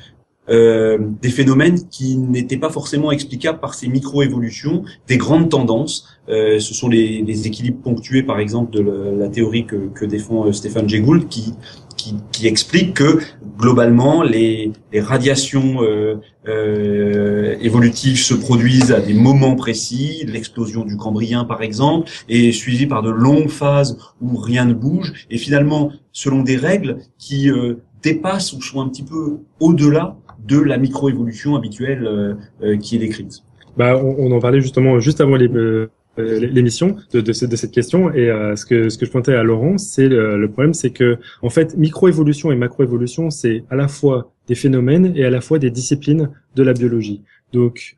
euh, 0.50 0.98
des 1.22 1.30
phénomènes 1.30 1.88
qui 1.88 2.16
n'étaient 2.16 2.56
pas 2.56 2.70
forcément 2.70 3.12
explicables 3.12 3.60
par 3.60 3.74
ces 3.74 3.88
micro-évolutions, 3.88 4.84
des 5.06 5.16
grandes 5.16 5.48
tendances. 5.48 6.08
Euh, 6.28 6.58
ce 6.58 6.74
sont 6.74 6.88
les, 6.88 7.22
les, 7.22 7.46
équilibres 7.46 7.80
ponctués, 7.82 8.22
par 8.22 8.38
exemple, 8.38 8.72
de 8.72 8.80
la, 8.80 9.28
théorie 9.28 9.64
que, 9.64 9.88
que 9.94 10.04
défend 10.04 10.46
euh, 10.46 10.52
Stéphane 10.52 10.88
Jay 10.88 11.00
Gould, 11.00 11.28
qui, 11.28 11.54
qui, 11.96 12.14
qui, 12.32 12.46
explique 12.46 12.94
que 12.94 13.20
globalement 13.58 14.22
les, 14.22 14.72
les 14.92 15.00
radiations 15.00 15.82
euh, 15.82 16.16
euh, 16.48 17.56
évolutives 17.60 18.18
se 18.18 18.34
produisent 18.34 18.92
à 18.92 19.00
des 19.00 19.14
moments 19.14 19.56
précis, 19.56 20.24
l'explosion 20.26 20.84
du 20.84 20.96
Cambrien 20.96 21.44
par 21.44 21.62
exemple, 21.62 22.10
est 22.28 22.52
suivie 22.52 22.86
par 22.86 23.02
de 23.02 23.10
longues 23.10 23.50
phases 23.50 23.98
où 24.20 24.36
rien 24.36 24.64
ne 24.64 24.74
bouge, 24.74 25.26
et 25.30 25.38
finalement 25.38 25.92
selon 26.12 26.42
des 26.42 26.56
règles 26.56 26.98
qui 27.18 27.50
euh, 27.50 27.74
dépassent 28.02 28.54
ou 28.54 28.62
sont 28.62 28.80
un 28.80 28.88
petit 28.88 29.02
peu 29.02 29.40
au-delà 29.60 30.16
de 30.46 30.60
la 30.60 30.78
microévolution 30.78 31.56
habituelle 31.56 32.06
euh, 32.06 32.34
euh, 32.62 32.76
qui 32.76 32.96
est 32.96 32.98
décrite. 32.98 33.42
Bah, 33.76 33.96
on, 34.02 34.30
en 34.32 34.40
parlait 34.40 34.60
justement 34.60 34.98
juste 34.98 35.20
avant 35.20 35.36
euh, 35.36 35.88
l'émission 36.16 36.96
de, 37.12 37.20
de, 37.20 37.32
cette 37.32 37.70
question 37.70 38.12
et 38.12 38.26
ce 38.56 38.66
que 38.66 38.88
ce 38.90 38.98
que 38.98 39.06
je 39.06 39.10
pointais 39.10 39.32
à 39.32 39.44
Laurent 39.44 39.78
c'est 39.78 40.08
le, 40.08 40.48
problème 40.48 40.74
c'est 40.74 40.90
que 40.90 41.18
en 41.40 41.50
fait 41.50 41.76
microévolution 41.78 42.50
et 42.50 42.56
macroévolution 42.56 43.30
c'est 43.30 43.62
à 43.70 43.76
la 43.76 43.86
fois 43.86 44.32
des 44.48 44.56
phénomènes 44.56 45.12
et 45.14 45.24
à 45.24 45.30
la 45.30 45.40
fois 45.40 45.60
des 45.60 45.70
disciplines 45.70 46.28
de 46.56 46.62
la 46.64 46.72
biologie 46.72 47.22
donc 47.52 47.96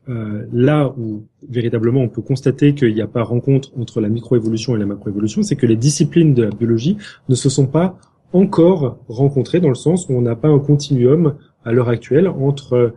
là 0.53 0.95
où 0.99 1.25
véritablement 1.49 2.03
on 2.03 2.09
peut 2.11 2.23
constater 2.23 2.75
qu'il 2.75 2.95
n'y 2.95 3.01
a 3.01 3.09
pas 3.09 3.23
rencontre 3.23 3.73
entre 3.81 4.03
la 4.03 4.11
microévolution 4.11 4.77
et 4.77 4.79
la 4.79 4.87
macroévolution 4.87 5.43
c'est 5.43 5.57
que 5.57 5.67
les 5.67 5.77
disciplines 5.77 6.35
de 6.35 6.45
la 6.45 6.51
biologie 6.51 6.99
ne 7.31 7.35
se 7.35 7.49
sont 7.49 7.67
pas 7.67 7.99
encore 8.33 8.99
rencontrées 9.09 9.61
dans 9.61 9.69
le 9.69 9.75
sens 9.75 10.09
où 10.09 10.13
on 10.13 10.23
n'a 10.23 10.37
pas 10.37 10.49
un 10.49 10.59
continuum 10.59 11.35
à 11.65 11.73
l'heure 11.73 11.89
actuelle 11.89 12.29
entre 12.29 12.95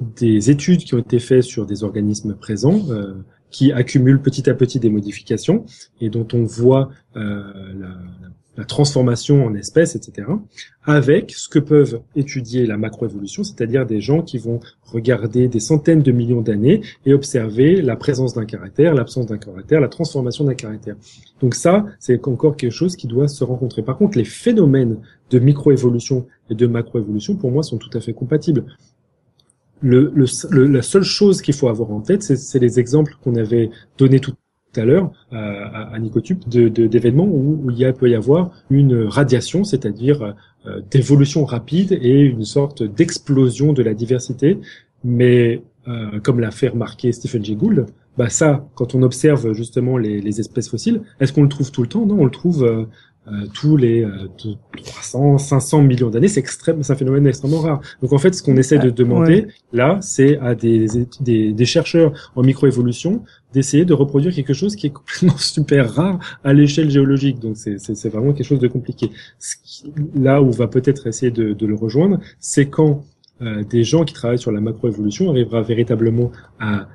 des 0.00 0.50
études 0.50 0.84
qui 0.84 0.94
ont 0.94 0.98
été 0.98 1.18
faites 1.18 1.42
sur 1.42 1.66
des 1.66 1.84
organismes 1.84 2.34
présents, 2.34 2.82
euh, 2.90 3.14
qui 3.50 3.72
accumulent 3.72 4.20
petit 4.20 4.50
à 4.50 4.54
petit 4.54 4.80
des 4.80 4.90
modifications 4.90 5.64
et 6.00 6.10
dont 6.10 6.26
on 6.32 6.44
voit 6.44 6.90
euh, 7.16 7.52
la, 7.78 8.25
la, 8.56 8.64
transformation 8.64 9.44
en 9.44 9.54
espèces, 9.54 9.96
etc., 9.96 10.28
avec 10.84 11.32
ce 11.32 11.48
que 11.48 11.58
peuvent 11.58 12.00
étudier 12.14 12.66
la 12.66 12.76
macroévolution, 12.76 13.44
c'est-à-dire 13.44 13.86
des 13.86 14.00
gens 14.00 14.22
qui 14.22 14.38
vont 14.38 14.60
regarder 14.84 15.48
des 15.48 15.60
centaines 15.60 16.02
de 16.02 16.12
millions 16.12 16.40
d'années 16.40 16.80
et 17.04 17.14
observer 17.14 17.82
la 17.82 17.96
présence 17.96 18.34
d'un 18.34 18.44
caractère, 18.44 18.94
l'absence 18.94 19.26
d'un 19.26 19.38
caractère, 19.38 19.80
la 19.80 19.88
transformation 19.88 20.44
d'un 20.44 20.54
caractère. 20.54 20.96
Donc 21.40 21.54
ça, 21.54 21.86
c'est 21.98 22.26
encore 22.26 22.56
quelque 22.56 22.72
chose 22.72 22.96
qui 22.96 23.06
doit 23.06 23.28
se 23.28 23.44
rencontrer. 23.44 23.82
Par 23.82 23.98
contre, 23.98 24.16
les 24.16 24.24
phénomènes 24.24 24.98
de 25.30 25.38
microévolution 25.38 26.26
et 26.50 26.54
de 26.54 26.66
macroévolution, 26.66 27.36
pour 27.36 27.50
moi, 27.50 27.62
sont 27.62 27.78
tout 27.78 27.90
à 27.94 28.00
fait 28.00 28.12
compatibles. 28.12 28.64
Le, 29.82 30.10
le, 30.14 30.66
la 30.66 30.82
seule 30.82 31.02
chose 31.02 31.42
qu'il 31.42 31.54
faut 31.54 31.68
avoir 31.68 31.90
en 31.90 32.00
tête, 32.00 32.22
c'est 32.22 32.58
les 32.58 32.80
exemples 32.80 33.14
qu'on 33.22 33.34
avait 33.36 33.70
donnés 33.98 34.20
tout 34.20 34.32
à 34.80 34.84
l'heure 34.84 35.10
à, 35.32 35.94
à 35.94 35.98
Nicotube 35.98 36.40
d'événements 36.48 37.26
où, 37.26 37.60
où, 37.64 37.70
il 37.70 37.78
y 37.78 37.84
a, 37.84 37.92
peut 37.92 38.08
y 38.08 38.14
avoir 38.14 38.50
une 38.70 39.04
radiation, 39.04 39.64
c'est-à-dire 39.64 40.34
euh, 40.66 40.80
d'évolution 40.90 41.44
rapide 41.44 41.98
et 42.00 42.20
une 42.20 42.44
sorte 42.44 42.82
d'explosion 42.82 43.72
de 43.72 43.82
la 43.82 43.94
diversité. 43.94 44.58
Mais 45.04 45.62
euh, 45.88 46.20
comme 46.20 46.40
l'a 46.40 46.50
fait 46.50 46.68
remarquer 46.68 47.12
Stephen 47.12 47.44
Jay 47.44 47.54
Gould, 47.54 47.86
bah 48.18 48.28
ça, 48.30 48.66
quand 48.74 48.94
on 48.94 49.02
observe 49.02 49.52
justement 49.52 49.98
les, 49.98 50.20
les 50.20 50.40
espèces 50.40 50.68
fossiles, 50.68 51.02
est-ce 51.20 51.32
qu'on 51.32 51.42
le 51.42 51.48
trouve 51.48 51.70
tout 51.70 51.82
le 51.82 51.88
temps? 51.88 52.06
Non, 52.06 52.18
on 52.20 52.24
le 52.24 52.30
trouve 52.30 52.86
euh, 53.28 53.46
tous 53.52 53.76
les 53.76 54.06
300, 54.84 55.34
euh, 55.34 55.38
500 55.38 55.82
millions 55.82 56.10
d'années. 56.10 56.28
C'est 56.28 56.40
extrême, 56.40 56.82
c'est 56.82 56.92
un 56.92 56.96
phénomène 56.96 57.26
extrêmement 57.26 57.60
rare. 57.60 57.80
Donc 58.02 58.12
en 58.12 58.18
fait, 58.18 58.34
ce 58.34 58.42
qu'on 58.42 58.56
essaie 58.56 58.78
de 58.78 58.90
demander 58.90 59.48
là, 59.72 59.98
c'est 60.00 60.38
à 60.38 60.54
des, 60.54 60.86
des, 61.20 61.52
des, 61.52 61.64
chercheurs 61.64 62.12
en 62.36 62.42
microévolution 62.42 63.24
d'essayer 63.52 63.84
de 63.84 63.94
reproduire 63.94 64.34
quelque 64.34 64.52
chose 64.52 64.76
qui 64.76 64.88
est 64.88 64.90
complètement 64.90 65.36
super 65.38 65.92
rare 65.94 66.18
à 66.44 66.52
l'échelle 66.52 66.90
géologique. 66.90 67.40
Donc 67.40 67.56
c'est, 67.56 67.78
c'est, 67.78 68.08
vraiment 68.08 68.32
quelque 68.32 68.46
chose 68.46 68.60
de 68.60 68.68
compliqué. 68.68 69.10
là 70.14 70.40
où 70.40 70.46
on 70.46 70.50
va 70.50 70.68
peut-être 70.68 71.06
essayer 71.06 71.32
de, 71.32 71.52
de 71.52 71.66
le 71.66 71.74
rejoindre, 71.74 72.20
c'est 72.38 72.66
quand 72.66 73.04
euh, 73.42 73.64
des 73.64 73.82
gens 73.84 74.04
qui 74.04 74.14
travaillent 74.14 74.38
sur 74.38 74.52
la 74.52 74.60
macroévolution 74.60 75.30
arrivera 75.30 75.62
véritablement 75.62 76.30
à 76.58 76.88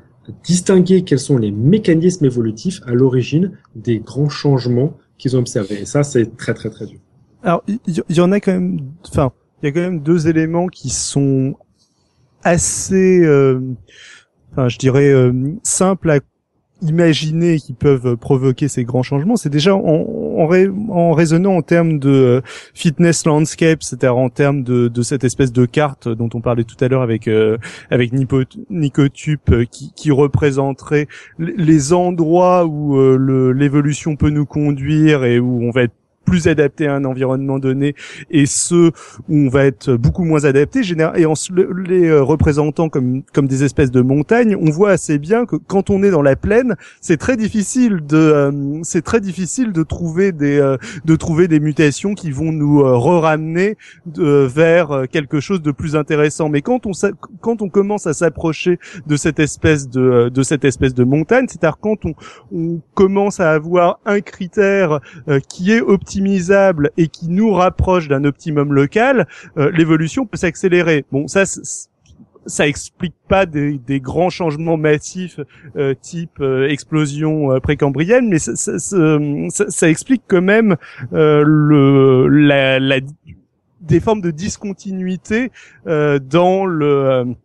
distinguer 0.44 1.04
quels 1.04 1.20
sont 1.20 1.38
les 1.38 1.52
mécanismes 1.52 2.26
évolutifs 2.26 2.82
à 2.86 2.94
l'origine 2.94 3.58
des 3.76 4.00
grands 4.00 4.30
changements 4.30 4.98
qu'ils 5.22 5.38
ont 5.38 5.40
observés. 5.40 5.82
Et 5.82 5.86
ça, 5.86 6.04
c'est 6.04 6.36
très 6.36 6.54
très 6.54 6.70
très 6.70 6.88
dur. 6.88 7.00
Alors, 7.44 7.64
il 7.68 7.80
y, 7.88 8.14
y, 8.14 8.22
en 8.22 8.32
a 8.32 8.40
quand 8.40 8.52
même, 8.52 8.80
enfin, 9.08 9.32
il 9.62 9.68
y 9.68 9.70
a 9.70 9.72
quand 9.72 9.80
même 9.82 10.02
deux 10.02 10.28
éléments 10.28 10.68
qui 10.68 10.90
sont 10.90 11.56
assez, 12.44 13.20
euh, 13.24 13.60
enfin, 14.52 14.68
je 14.68 14.78
dirais, 14.78 15.10
euh, 15.10 15.32
simples 15.64 16.10
à 16.10 16.20
imaginer 16.82 17.58
qui 17.58 17.74
peuvent 17.74 18.16
provoquer 18.18 18.68
ces 18.68 18.84
grands 18.84 19.04
changements, 19.04 19.36
c'est 19.36 19.50
déjà 19.50 19.76
en, 19.76 19.82
en, 19.82 21.12
raisonnant 21.14 21.56
en 21.56 21.62
termes 21.62 22.00
de 22.00 22.10
euh, 22.10 22.42
fitness 22.74 23.26
landscape, 23.26 23.84
c'est-à-dire 23.84 24.18
en 24.18 24.30
termes 24.30 24.64
de, 24.64 24.88
de, 24.88 25.02
cette 25.02 25.24
espèce 25.24 25.52
de 25.52 25.66
carte 25.66 26.08
dont 26.08 26.30
on 26.34 26.42
parlait 26.42 26.64
tout 26.64 26.82
à 26.84 26.88
l'heure 26.88 27.02
avec 27.02 27.28
euh, 27.28 27.58
avec 27.90 28.12
Nicotube 28.14 29.40
euh, 29.52 29.66
qui, 29.66 29.94
qui 29.94 30.12
représenterait 30.12 31.08
les 31.40 31.94
endroits 31.94 32.66
où 32.66 32.98
l'évolution 33.54 34.16
peut 34.16 34.30
nous 34.30 34.46
conduire 34.46 35.24
et 35.24 35.40
où 35.40 35.64
on 35.64 35.72
va 35.72 35.84
être 35.84 35.94
plus 36.32 36.48
adapté 36.48 36.88
à 36.88 36.96
un 36.96 37.04
environnement 37.04 37.60
donné 37.60 37.94
et 38.30 38.46
ceux 38.46 38.94
où 39.28 39.36
on 39.36 39.50
va 39.50 39.66
être 39.66 39.92
beaucoup 39.92 40.24
moins 40.24 40.46
adapté. 40.46 40.80
Et 41.18 41.26
en 41.26 41.34
les 41.76 42.08
euh, 42.08 42.24
représentant 42.24 42.88
comme 42.88 43.24
comme 43.34 43.48
des 43.48 43.66
espèces 43.66 43.92
de 43.92 44.00
montagnes 44.00 44.56
on 44.56 44.70
voit 44.70 44.92
assez 44.92 45.18
bien 45.18 45.46
que 45.46 45.58
quand 45.58 45.90
on 45.90 46.04
est 46.04 46.10
dans 46.10 46.22
la 46.22 46.38
plaine 46.38 46.78
c'est 47.02 47.18
très 47.18 47.36
difficile 47.36 48.00
de 48.08 48.16
euh, 48.16 48.80
c'est 48.84 49.02
très 49.02 49.20
difficile 49.20 49.74
de 49.74 49.84
trouver 49.84 50.32
des 50.32 50.58
euh, 50.58 50.78
de 51.04 51.16
trouver 51.18 51.50
des 51.50 51.60
mutations 51.60 52.14
qui 52.14 52.32
vont 52.32 52.54
nous 52.54 52.80
re-ramener 52.82 53.76
vers 54.06 55.04
quelque 55.12 55.42
chose 55.42 55.62
de 55.62 55.72
plus 55.72 55.98
intéressant. 55.98 56.48
Mais 56.48 56.62
quand 56.62 56.86
on 56.86 56.92
quand 57.42 57.62
on 57.62 57.68
commence 57.68 58.08
à 58.08 58.14
s'approcher 58.14 58.80
de 59.06 59.18
cette 59.18 59.40
espèce 59.40 59.90
de 59.90 60.30
de 60.30 60.44
cette 60.44 60.64
espèce 60.64 60.94
de 60.94 61.04
montagne 61.04 61.48
c'est-à-dire 61.50 61.78
quand 61.82 62.06
on, 62.06 62.14
on 62.56 62.80
commence 62.94 63.42
à 63.42 63.52
avoir 63.52 64.00
un 64.06 64.22
critère 64.22 65.02
qui 65.50 65.74
est 65.74 65.82
optimal 65.82 66.21
optimisable 66.22 66.92
et 66.98 67.08
qui 67.08 67.28
nous 67.28 67.52
rapproche 67.52 68.08
d'un 68.08 68.24
optimum 68.24 68.74
local, 68.74 69.28
euh, 69.58 69.72
l'évolution 69.72 70.26
peut 70.26 70.38
s'accélérer. 70.38 71.06
Bon, 71.12 71.28
ça 71.28 71.44
ça 72.48 72.68
explique 72.68 73.14
pas 73.28 73.46
des, 73.46 73.80
grands 74.00 74.32
changements 74.32 74.76
massifs 74.76 75.40
euh, 75.76 75.94
type 75.94 76.40
euh, 76.40 76.68
explosion 76.68 77.60
précambrienne, 77.60 78.30
mais 78.30 78.40
ça, 78.40 79.90
explique 79.90 80.24
quand 80.28 80.42
même 80.42 80.76
le 81.12 83.00
des 83.82 84.00
formes 84.00 84.22
de 84.22 84.32
discontinuité 84.32 85.52
dans 85.86 86.66
le 86.66 87.36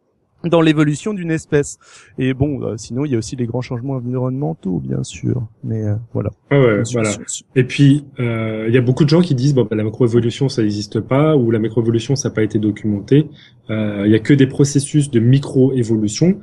dans 0.45 0.61
l'évolution 0.61 1.15
d'une 1.15 1.31
espèce. 1.31 1.79
Et 2.19 2.35
bon, 2.35 2.63
euh, 2.63 2.75
sinon 2.77 3.05
il 3.05 3.13
y 3.13 3.15
a 3.15 3.19
aussi 3.19 3.37
les 3.37 3.47
grands 3.47 3.61
changements 3.61 3.95
environnementaux, 3.95 4.81
bien 4.81 5.03
sûr. 5.03 5.47
Mais 5.65 5.83
euh, 5.85 5.95
voilà. 6.13 6.31
Ah 6.51 6.61
ouais, 6.61 6.83
voilà. 6.93 7.11
Et 7.55 7.65
puis 7.65 8.05
euh, 8.21 8.67
il 8.69 8.75
y 8.75 8.79
a 8.79 8.81
beaucoup 8.81 9.05
de 9.05 9.09
gens 9.09 9.21
qui 9.21 9.35
disent 9.35 9.55
bon 9.55 9.67
bah, 9.69 9.77
la 9.77 9.85
macroévolution 9.85 10.49
ça 10.49 10.63
n'existe 10.63 11.01
pas 11.01 11.37
ou 11.37 11.51
la 11.51 11.59
macroévolution 11.59 12.17
ça 12.17 12.29
n'a 12.29 12.35
pas 12.35 12.43
été 12.43 12.59
documenté. 12.59 13.29
Il 13.69 14.11
y 14.11 14.15
a 14.15 14.21
que 14.21 14.35
des 14.35 14.47
processus 14.47 15.11
de 15.11 15.19
microévolution. 15.19 16.39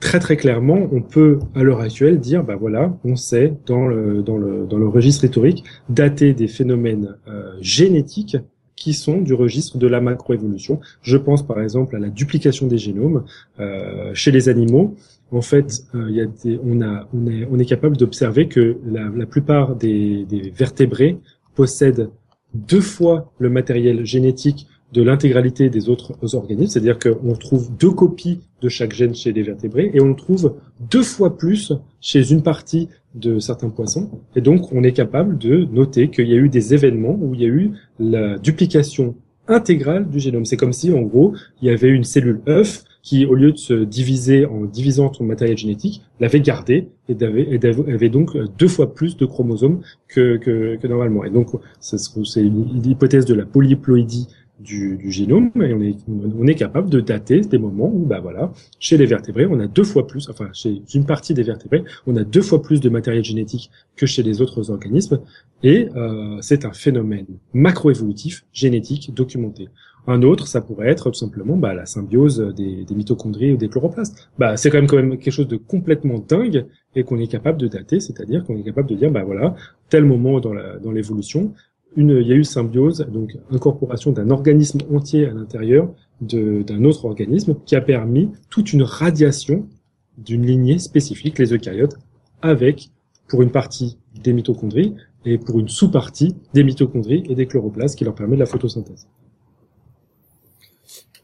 Très 0.00 0.20
très 0.20 0.36
clairement, 0.36 0.88
on 0.92 1.02
peut 1.02 1.40
à 1.56 1.62
l'heure 1.64 1.80
actuelle 1.80 2.20
dire 2.20 2.44
bah 2.44 2.56
voilà, 2.56 2.96
on 3.04 3.16
sait 3.16 3.54
dans 3.66 3.86
le 3.86 4.22
dans 4.22 4.36
le 4.36 4.66
dans 4.66 4.78
le 4.78 4.88
registre 4.88 5.24
historique 5.24 5.64
dater 5.88 6.34
des 6.34 6.48
phénomènes 6.48 7.16
génétiques 7.60 8.36
qui 8.78 8.94
sont 8.94 9.20
du 9.20 9.34
registre 9.34 9.78
de 9.78 9.86
la 9.86 10.00
macroévolution. 10.00 10.80
Je 11.02 11.16
pense 11.16 11.46
par 11.46 11.60
exemple 11.60 11.96
à 11.96 11.98
la 11.98 12.08
duplication 12.08 12.66
des 12.66 12.78
génomes 12.78 13.24
euh, 13.60 14.12
chez 14.14 14.30
les 14.30 14.48
animaux. 14.48 14.96
En 15.30 15.42
fait, 15.42 15.84
euh, 15.94 16.26
on, 16.64 17.58
est, 17.58 17.64
capable 17.66 17.96
d'observer 17.96 18.48
que 18.48 18.78
la, 18.86 19.26
plupart 19.26 19.76
des 19.76 20.26
vertébrés 20.54 21.18
possèdent 21.54 22.10
deux 22.54 22.80
fois 22.80 23.32
le 23.38 23.50
matériel 23.50 24.06
génétique 24.06 24.66
de 24.92 25.02
l'intégralité 25.02 25.68
des 25.68 25.88
autres 25.88 26.16
organismes, 26.34 26.72
c'est-à-dire 26.72 26.98
qu'on 26.98 27.34
trouve 27.34 27.70
deux 27.78 27.90
copies 27.90 28.40
de 28.62 28.68
chaque 28.68 28.94
gène 28.94 29.14
chez 29.14 29.32
les 29.32 29.42
vertébrés 29.42 29.90
et 29.92 30.00
on 30.00 30.14
trouve 30.14 30.54
deux 30.90 31.02
fois 31.02 31.36
plus 31.36 31.72
chez 32.00 32.32
une 32.32 32.42
partie 32.42 32.88
de 33.14 33.38
certains 33.38 33.68
poissons. 33.68 34.08
Et 34.34 34.40
donc, 34.40 34.72
on 34.72 34.82
est 34.82 34.92
capable 34.92 35.36
de 35.36 35.66
noter 35.72 36.08
qu'il 36.08 36.28
y 36.28 36.32
a 36.32 36.36
eu 36.36 36.48
des 36.48 36.72
événements 36.74 37.18
où 37.20 37.34
il 37.34 37.40
y 37.40 37.44
a 37.44 37.48
eu 37.48 37.72
la 37.98 38.38
duplication 38.38 39.14
intégrale 39.46 40.08
du 40.08 40.20
génome. 40.20 40.44
C'est 40.44 40.56
comme 40.56 40.72
si, 40.72 40.92
en 40.92 41.02
gros, 41.02 41.34
il 41.60 41.68
y 41.68 41.70
avait 41.70 41.88
une 41.88 42.04
cellule 42.04 42.40
œuf 42.48 42.84
qui, 43.02 43.24
au 43.24 43.34
lieu 43.34 43.52
de 43.52 43.56
se 43.56 43.72
diviser 43.72 44.44
en 44.44 44.64
divisant 44.64 45.12
son 45.12 45.24
matériel 45.24 45.56
génétique, 45.56 46.02
l'avait 46.20 46.40
gardé 46.40 46.88
et 47.08 47.16
avait, 47.22 48.08
donc 48.10 48.36
deux 48.58 48.68
fois 48.68 48.94
plus 48.94 49.16
de 49.16 49.24
chromosomes 49.24 49.80
que, 50.08 50.86
normalement. 50.86 51.24
Et 51.24 51.30
donc, 51.30 51.48
c'est 51.80 52.42
l'hypothèse 52.42 53.24
de 53.24 53.34
la 53.34 53.46
polyploïdie 53.46 54.28
du, 54.58 54.98
génome 55.10 55.50
et 55.62 55.96
on 56.08 56.46
est, 56.46 56.54
capable 56.54 56.90
de 56.90 57.00
dater 57.00 57.40
des 57.40 57.58
moments 57.58 57.90
où, 57.92 58.04
bah 58.04 58.20
voilà, 58.20 58.52
chez 58.80 58.96
les 58.96 59.06
vertébrés, 59.06 59.46
on 59.46 59.60
a 59.60 59.66
deux 59.66 59.84
fois 59.84 60.06
plus, 60.06 60.28
enfin 60.28 60.48
chez 60.52 60.82
une 60.94 61.06
partie 61.06 61.34
des 61.34 61.44
vertébrés, 61.44 61.84
on 62.06 62.16
a 62.16 62.24
deux 62.24 62.42
fois 62.42 62.60
plus 62.62 62.80
de 62.80 62.88
matériel 62.88 63.24
génétique 63.24 63.70
que 63.96 64.06
chez 64.06 64.22
les 64.22 64.40
autres 64.40 64.70
organismes 64.70 65.20
et 65.62 65.88
euh, 65.96 66.38
c'est 66.40 66.64
un 66.64 66.72
phénomène 66.72 67.26
macroévolutif 67.52 68.44
génétique 68.52 69.14
documenté. 69.14 69.68
Un 70.06 70.22
autre, 70.22 70.46
ça 70.46 70.62
pourrait 70.62 70.88
être 70.88 71.10
tout 71.10 71.18
simplement 71.18 71.56
bah, 71.56 71.74
la 71.74 71.84
symbiose 71.84 72.54
des, 72.56 72.84
des, 72.84 72.94
mitochondries 72.94 73.52
ou 73.52 73.56
des 73.58 73.68
chloroplastes. 73.68 74.30
Bah, 74.38 74.56
c'est 74.56 74.70
quand 74.70 74.78
même 74.78 74.86
quand 74.86 74.96
même 74.96 75.18
quelque 75.18 75.32
chose 75.32 75.48
de 75.48 75.58
complètement 75.58 76.18
dingue 76.18 76.64
et 76.96 77.04
qu'on 77.04 77.18
est 77.18 77.26
capable 77.26 77.58
de 77.58 77.68
dater, 77.68 78.00
c'est-à-dire 78.00 78.44
qu'on 78.44 78.56
est 78.56 78.62
capable 78.62 78.88
de 78.88 78.94
dire 78.94 79.10
bah 79.10 79.24
voilà 79.24 79.54
tel 79.90 80.04
moment 80.04 80.40
dans 80.40 80.90
l'évolution, 80.90 81.52
une, 81.98 82.10
il 82.10 82.28
y 82.28 82.32
a 82.32 82.36
eu 82.36 82.44
symbiose, 82.44 83.06
donc 83.12 83.36
incorporation 83.50 84.12
d'un 84.12 84.30
organisme 84.30 84.78
entier 84.94 85.26
à 85.26 85.32
l'intérieur 85.32 85.92
d'un 86.20 86.84
autre 86.84 87.04
organisme 87.04 87.56
qui 87.66 87.76
a 87.76 87.80
permis 87.80 88.30
toute 88.50 88.72
une 88.72 88.82
radiation 88.82 89.68
d'une 90.16 90.46
lignée 90.46 90.78
spécifique, 90.78 91.38
les 91.38 91.52
eucaryotes, 91.52 91.96
avec, 92.40 92.90
pour 93.28 93.42
une 93.42 93.50
partie, 93.50 93.98
des 94.22 94.32
mitochondries 94.32 94.94
et 95.24 95.38
pour 95.38 95.58
une 95.58 95.68
sous-partie, 95.68 96.36
des 96.54 96.64
mitochondries 96.64 97.24
et 97.28 97.34
des 97.34 97.46
chloroplastes 97.46 97.98
qui 97.98 98.04
leur 98.04 98.14
permet 98.14 98.36
de 98.36 98.40
la 98.40 98.46
photosynthèse. 98.46 99.08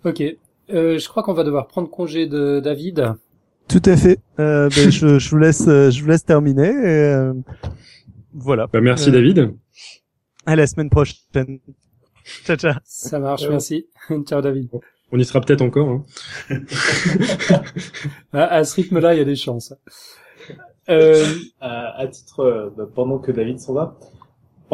Ok. 0.04 0.22
Euh, 0.70 0.98
je 0.98 1.08
crois 1.08 1.22
qu'on 1.22 1.34
va 1.34 1.44
devoir 1.44 1.68
prendre 1.68 1.88
congé 1.88 2.26
de 2.26 2.60
David. 2.60 3.14
Tout 3.68 3.82
à 3.84 3.96
fait. 3.96 4.18
Euh, 4.38 4.68
ben, 4.68 4.90
je, 4.90 5.18
je, 5.18 5.30
vous 5.30 5.38
laisse, 5.38 5.66
je 5.66 6.02
vous 6.02 6.08
laisse 6.08 6.24
terminer. 6.24 6.68
Et, 6.68 7.14
euh, 7.14 7.32
voilà. 8.32 8.66
Bah, 8.72 8.80
merci 8.80 9.10
euh, 9.10 9.12
David. 9.12 9.54
À 10.46 10.56
la 10.56 10.66
semaine 10.66 10.90
prochaine. 10.90 11.60
Ciao, 12.44 12.56
ciao. 12.56 12.74
Ça 12.84 13.18
marche, 13.18 13.46
merci. 13.48 13.86
ciao, 14.26 14.40
David. 14.40 14.68
On 15.12 15.18
y 15.18 15.24
sera 15.24 15.40
peut-être 15.40 15.62
encore. 15.62 15.88
Hein. 15.88 16.04
à, 18.32 18.64
ce 18.64 18.76
rythme-là, 18.76 19.14
il 19.14 19.18
y 19.18 19.20
a 19.20 19.24
des 19.24 19.36
chances. 19.36 19.74
Euh... 20.88 21.24
À, 21.60 21.98
à, 21.98 22.06
titre, 22.08 22.40
euh, 22.40 22.70
bah, 22.76 22.88
pendant 22.92 23.18
que 23.18 23.32
David 23.32 23.58
s'en 23.58 23.74
va, 23.74 23.98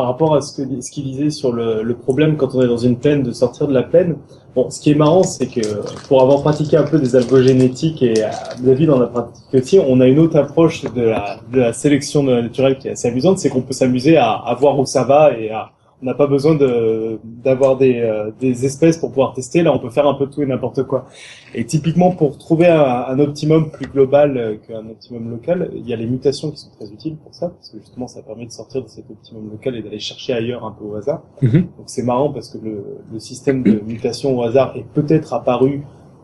par 0.01 0.07
rapport 0.07 0.35
à 0.35 0.41
ce 0.41 0.63
que 0.63 0.81
ce 0.81 0.91
qu'il 0.91 1.05
disait 1.05 1.29
sur 1.29 1.53
le, 1.53 1.83
le, 1.83 1.95
problème 1.95 2.39
quand 2.39 2.55
on 2.55 2.63
est 2.63 2.67
dans 2.67 2.79
une 2.79 2.97
plaine 2.97 3.23
de 3.23 3.33
sortir 3.33 3.69
de 3.69 3.75
la 3.75 3.83
plaine. 3.83 4.17
Bon, 4.55 4.71
ce 4.71 4.81
qui 4.81 4.93
est 4.93 4.95
marrant, 4.95 5.23
c'est 5.23 5.47
que 5.47 5.61
pour 6.09 6.23
avoir 6.23 6.41
pratiqué 6.41 6.79
un 6.79 6.85
peu 6.85 6.99
des 6.99 7.17
algogénétiques 7.17 8.03
et 8.03 8.15
David 8.61 8.89
en 8.89 9.03
a 9.03 9.09
pratiqué 9.09 9.61
aussi, 9.61 9.79
on 9.79 10.01
a 10.01 10.07
une 10.07 10.19
autre 10.19 10.39
approche 10.39 10.85
de 10.85 11.03
la, 11.03 11.37
de 11.53 11.61
la 11.61 11.75
sélection 11.75 12.23
naturelle 12.23 12.79
qui 12.79 12.89
est 12.89 12.93
assez 12.93 13.09
amusante, 13.09 13.41
c'est 13.41 13.51
qu'on 13.51 13.61
peut 13.61 13.75
s'amuser 13.75 14.17
à, 14.17 14.31
à 14.31 14.55
voir 14.55 14.79
où 14.79 14.87
ça 14.87 15.05
va 15.05 15.39
et 15.39 15.51
à 15.51 15.71
on 16.03 16.07
n'a 16.07 16.15
pas 16.15 16.27
besoin 16.27 16.55
de 16.55 17.19
d'avoir 17.25 17.77
des, 17.77 18.01
euh, 18.01 18.31
des 18.41 18.65
espèces 18.65 18.97
pour 18.99 19.11
pouvoir 19.11 19.35
tester. 19.35 19.63
Là, 19.63 19.73
on 19.73 19.79
peut 19.79 19.91
faire 19.91 20.07
un 20.07 20.15
peu 20.15 20.27
tout 20.27 20.43
et 20.43 20.47
n'importe 20.47 20.85
quoi. 20.85 21.07
Et 21.55 21.65
typiquement, 21.65 22.13
pour 22.13 22.39
trouver 22.39 22.69
un, 22.69 22.81
un 22.83 23.19
optimum 23.19 23.71
plus 23.71 23.87
global 23.87 24.37
euh, 24.37 24.57
qu'un 24.57 24.89
optimum 24.89 25.31
local, 25.31 25.71
il 25.75 25.87
y 25.87 25.93
a 25.93 25.97
les 25.97 26.07
mutations 26.07 26.51
qui 26.51 26.59
sont 26.59 26.71
très 26.71 26.91
utiles 26.91 27.17
pour 27.17 27.35
ça, 27.35 27.49
parce 27.49 27.71
que 27.71 27.79
justement, 27.79 28.07
ça 28.07 28.23
permet 28.23 28.47
de 28.47 28.53
sortir 28.53 28.83
de 28.83 28.89
cet 28.89 29.11
optimum 29.11 29.51
local 29.51 29.77
et 29.77 29.83
d'aller 29.83 29.99
chercher 29.99 30.33
ailleurs 30.33 30.65
un 30.65 30.73
peu 30.73 30.85
au 30.85 30.95
hasard. 30.95 31.23
Mhm. 31.43 31.53
Donc 31.53 31.87
c'est 31.87 32.03
marrant 32.03 32.33
parce 32.33 32.49
que 32.49 32.59
le, 32.59 32.85
le 33.13 33.19
système 33.19 33.63
de 33.63 33.81
mutation 33.87 34.39
au 34.39 34.43
hasard 34.43 34.77
est 34.77 34.87
peut-être 34.95 35.35
apparu 35.35 35.83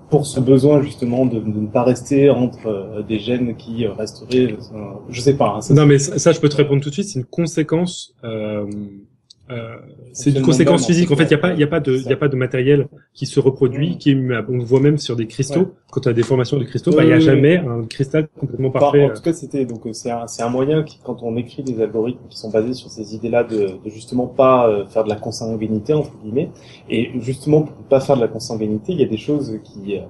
pour 0.09 0.25
ce 0.25 0.39
besoin 0.39 0.81
justement 0.83 1.27
de, 1.27 1.41
de, 1.41 1.61
ne 1.61 1.67
pas 1.67 1.83
rester 1.83 2.31
entre 2.31 2.67
euh, 2.67 3.03
des 3.03 3.19
gènes 3.19 3.57
qui 3.57 3.87
resteraient, 3.89 4.57
je 5.11 5.21
sais 5.21 5.37
pas. 5.37 5.59
Hein, 5.59 5.75
non, 5.75 5.85
mais 5.85 5.99
ça, 5.99 6.19
ça, 6.19 6.31
je 6.31 6.39
peux 6.39 6.49
te 6.49 6.57
répondre 6.57 6.81
tout 6.81 6.91
de 6.91 6.95
suite. 6.95 7.09
C'est 7.09 7.19
une 7.19 7.27
conséquence. 7.27 8.15
Euh 8.25 8.65
euh, 9.49 9.77
c'est 10.13 10.31
une 10.31 10.43
conséquence 10.43 10.87
physique. 10.87 11.11
En 11.11 11.17
fait, 11.17 11.25
il 11.25 11.29
n'y 11.29 11.35
a 11.35 11.39
pas, 11.39 11.53
il 11.53 11.61
y 11.61 11.63
a 11.63 11.69
pas 11.69 11.81
de, 11.81 11.97
il 11.97 12.13
a 12.13 12.17
pas 12.17 12.29
de 12.29 12.37
matériel 12.37 12.89
qui 13.15 13.27
se 13.27 13.39
reproduit, 13.39 13.97
qui 13.99 14.11
est, 14.11 14.19
on 14.49 14.59
voit 14.59 14.81
même 14.81 14.99
sur 14.99 15.15
des 15.15 15.27
cristaux. 15.27 15.75
Quand 15.91 16.01
tu 16.01 16.09
as 16.09 16.13
des 16.13 16.25
formations 16.25 16.59
de 16.59 16.65
cristaux, 16.65 16.91
bah, 16.91 17.05
il 17.05 17.09
n'y 17.09 17.13
a 17.13 17.21
jamais 17.21 17.59
un 17.59 17.85
cristal 17.85 18.29
complètement 18.39 18.71
parfait. 18.71 19.05
en 19.05 19.15
tout 19.15 19.23
cas, 19.23 19.33
c'était 19.33 19.65
donc 19.65 19.87
euh, 19.87 19.93
c'est 19.93 20.11
un, 20.11 20.27
c'est 20.27 20.43
un 20.43 20.49
moyen 20.49 20.83
qui, 20.83 20.99
quand 21.03 21.23
on 21.23 21.37
écrit 21.37 21.63
des 21.63 21.81
algorithmes 21.81 22.27
qui 22.29 22.39
sont 22.39 22.51
basés 22.51 22.75
sur 22.75 22.91
ces 22.91 23.15
idées-là 23.15 23.45
de, 23.45 23.79
de 23.85 23.91
justement 23.91 24.27
pas 24.27 24.69
euh, 24.69 24.85
faire 24.87 25.05
de 25.05 25.09
la 25.09 25.17
consanguinité 25.17 25.93
entre 25.93 26.13
guillemets, 26.23 26.51
et 26.91 27.11
justement 27.21 27.63
pour 27.63 27.77
pas 27.85 28.01
faire 28.01 28.17
de 28.17 28.23
la 28.23 28.29
consanguinité, 28.29 28.93
il 28.93 29.01
y 29.01 29.05
a 29.05 29.09
des 29.09 29.17
choses 29.17 29.61
qui 29.63 30.01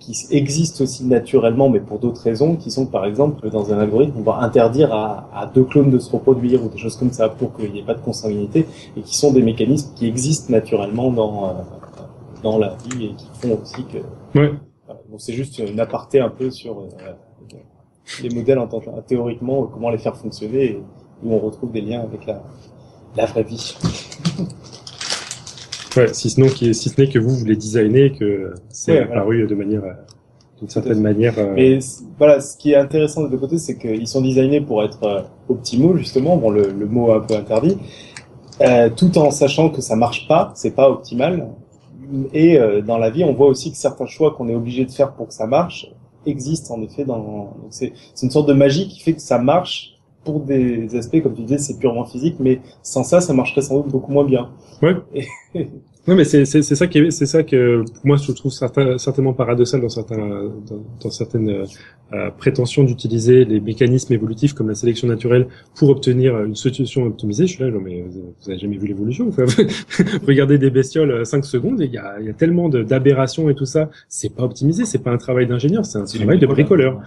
qui 0.00 0.16
existent 0.30 0.82
aussi 0.82 1.04
naturellement, 1.04 1.68
mais 1.68 1.78
pour 1.78 1.98
d'autres 1.98 2.22
raisons, 2.22 2.56
qui 2.56 2.70
sont 2.70 2.86
par 2.86 3.04
exemple 3.04 3.48
dans 3.50 3.72
un 3.72 3.78
algorithme, 3.78 4.14
on 4.18 4.22
va 4.22 4.38
interdire 4.38 4.92
à, 4.92 5.28
à 5.32 5.46
deux 5.46 5.64
clones 5.64 5.90
de 5.90 5.98
se 5.98 6.10
reproduire 6.10 6.64
ou 6.64 6.68
des 6.68 6.78
choses 6.78 6.96
comme 6.96 7.12
ça 7.12 7.28
pour 7.28 7.54
qu'il 7.54 7.70
n'y 7.70 7.80
ait 7.80 7.84
pas 7.84 7.94
de 7.94 8.00
consanguinité, 8.00 8.66
et 8.96 9.02
qui 9.02 9.16
sont 9.16 9.32
des 9.32 9.42
mécanismes 9.42 9.92
qui 9.94 10.08
existent 10.08 10.50
naturellement 10.50 11.12
dans 11.12 11.44
euh, 11.44 11.52
dans 12.42 12.58
la 12.58 12.76
vie 12.76 13.06
et 13.06 13.14
qui 13.14 13.28
font 13.34 13.58
aussi 13.62 13.84
que. 13.84 14.38
Ouais. 14.38 14.52
Bon, 15.08 15.18
c'est 15.18 15.34
juste 15.34 15.58
une 15.58 15.78
aparté 15.78 16.20
un 16.20 16.30
peu 16.30 16.50
sur 16.50 16.80
euh, 16.80 17.12
les 18.22 18.30
modèles 18.30 18.58
en 18.58 18.66
tant 18.66 18.80
théoriquement 19.06 19.64
comment 19.64 19.90
les 19.90 19.98
faire 19.98 20.16
fonctionner 20.16 20.64
et 20.64 20.82
où 21.22 21.34
on 21.34 21.38
retrouve 21.38 21.70
des 21.72 21.82
liens 21.82 22.00
avec 22.00 22.26
la 22.26 22.42
la 23.16 23.26
vraie 23.26 23.42
vie. 23.42 23.76
Ouais, 25.96 26.12
si 26.12 26.30
ce, 26.30 26.72
si 26.72 26.92
n'est 26.98 27.08
que 27.08 27.18
vous, 27.18 27.30
vous 27.30 27.44
les 27.44 27.56
designez, 27.56 28.12
que 28.12 28.54
c'est 28.68 29.00
apparu 29.00 29.46
de 29.46 29.54
manière, 29.54 29.84
euh, 29.84 29.92
d'une 30.58 30.68
certaine 30.68 31.00
manière. 31.00 31.34
Euh... 31.38 31.54
Mais 31.54 31.78
voilà, 32.16 32.40
ce 32.40 32.56
qui 32.56 32.72
est 32.72 32.76
intéressant 32.76 33.22
de 33.22 33.28
deux 33.28 33.38
côtés, 33.38 33.58
c'est 33.58 33.76
qu'ils 33.76 34.06
sont 34.06 34.20
designés 34.20 34.60
pour 34.60 34.84
être 34.84 35.02
euh, 35.04 35.22
optimaux, 35.48 35.96
justement. 35.96 36.36
Bon, 36.36 36.50
le, 36.50 36.70
le 36.70 36.86
mot 36.86 37.12
un 37.12 37.20
peu 37.20 37.34
interdit, 37.34 37.76
euh, 38.60 38.88
tout 38.90 39.18
en 39.18 39.30
sachant 39.30 39.70
que 39.70 39.80
ça 39.80 39.96
marche 39.96 40.28
pas, 40.28 40.52
c'est 40.54 40.74
pas 40.74 40.88
optimal. 40.90 41.48
Et 42.32 42.58
euh, 42.58 42.82
dans 42.82 42.98
la 42.98 43.10
vie, 43.10 43.24
on 43.24 43.32
voit 43.32 43.46
aussi 43.46 43.70
que 43.70 43.76
certains 43.76 44.06
choix 44.06 44.32
qu'on 44.32 44.48
est 44.48 44.54
obligé 44.54 44.84
de 44.84 44.90
faire 44.90 45.12
pour 45.12 45.28
que 45.28 45.34
ça 45.34 45.46
marche 45.46 45.88
existent 46.26 46.74
en 46.74 46.82
effet 46.82 47.04
dans. 47.04 47.56
C'est 47.70 47.92
une 48.22 48.30
sorte 48.30 48.48
de 48.48 48.52
magie 48.52 48.88
qui 48.88 49.00
fait 49.00 49.14
que 49.14 49.22
ça 49.22 49.38
marche 49.38 49.94
pour 50.24 50.40
des 50.40 50.94
aspects, 50.96 51.22
comme 51.22 51.34
tu 51.34 51.42
disais, 51.42 51.58
c'est 51.58 51.78
purement 51.78 52.04
physique, 52.04 52.36
mais 52.40 52.60
sans 52.82 53.04
ça, 53.04 53.20
ça 53.20 53.32
marcherait 53.32 53.62
sans 53.62 53.78
doute 53.78 53.88
beaucoup 53.88 54.12
moins 54.12 54.24
bien. 54.24 54.50
Ouais. 54.82 54.94
non, 56.06 56.14
mais 56.14 56.24
c'est 56.24 56.44
c'est 56.44 56.62
ça 56.62 56.86
qui 56.86 57.10
c'est 57.10 57.26
ça 57.26 57.42
que 57.42 57.84
pour 57.94 58.06
moi 58.06 58.16
je 58.16 58.32
trouve 58.32 58.52
certain, 58.52 58.98
certainement 58.98 59.32
paradoxal 59.34 59.80
dans 59.80 59.88
certains 59.88 60.16
dans, 60.16 60.82
dans 61.02 61.10
certaines 61.10 61.64
euh, 62.12 62.30
prétentions 62.36 62.84
d'utiliser 62.84 63.44
les 63.44 63.60
mécanismes 63.60 64.12
évolutifs 64.12 64.52
comme 64.54 64.68
la 64.68 64.74
sélection 64.74 65.08
naturelle 65.08 65.48
pour 65.74 65.90
obtenir 65.90 66.38
une 66.42 66.54
solution 66.54 67.04
optimisée. 67.04 67.46
Je 67.46 67.52
suis 67.54 67.64
là, 67.64 67.70
non 67.70 67.80
mais 67.80 68.02
vous 68.02 68.50
avez 68.50 68.58
jamais 68.58 68.78
vu 68.78 68.86
l'évolution 68.86 69.30
Regardez 70.26 70.58
des 70.58 70.70
bestioles 70.70 71.24
5 71.24 71.44
secondes, 71.44 71.80
il 71.80 71.92
y 71.92 71.98
a 71.98 72.18
il 72.20 72.26
y 72.26 72.30
a 72.30 72.34
tellement 72.34 72.68
d'aberrations 72.68 73.48
et 73.50 73.54
tout 73.54 73.66
ça. 73.66 73.90
C'est 74.08 74.34
pas 74.34 74.44
optimisé, 74.44 74.84
c'est 74.84 75.02
pas 75.02 75.12
un 75.12 75.18
travail 75.18 75.46
d'ingénieur, 75.46 75.84
c'est 75.84 75.98
un 75.98 76.04
travail 76.04 76.38
de 76.38 76.46
bricoleur. 76.46 77.00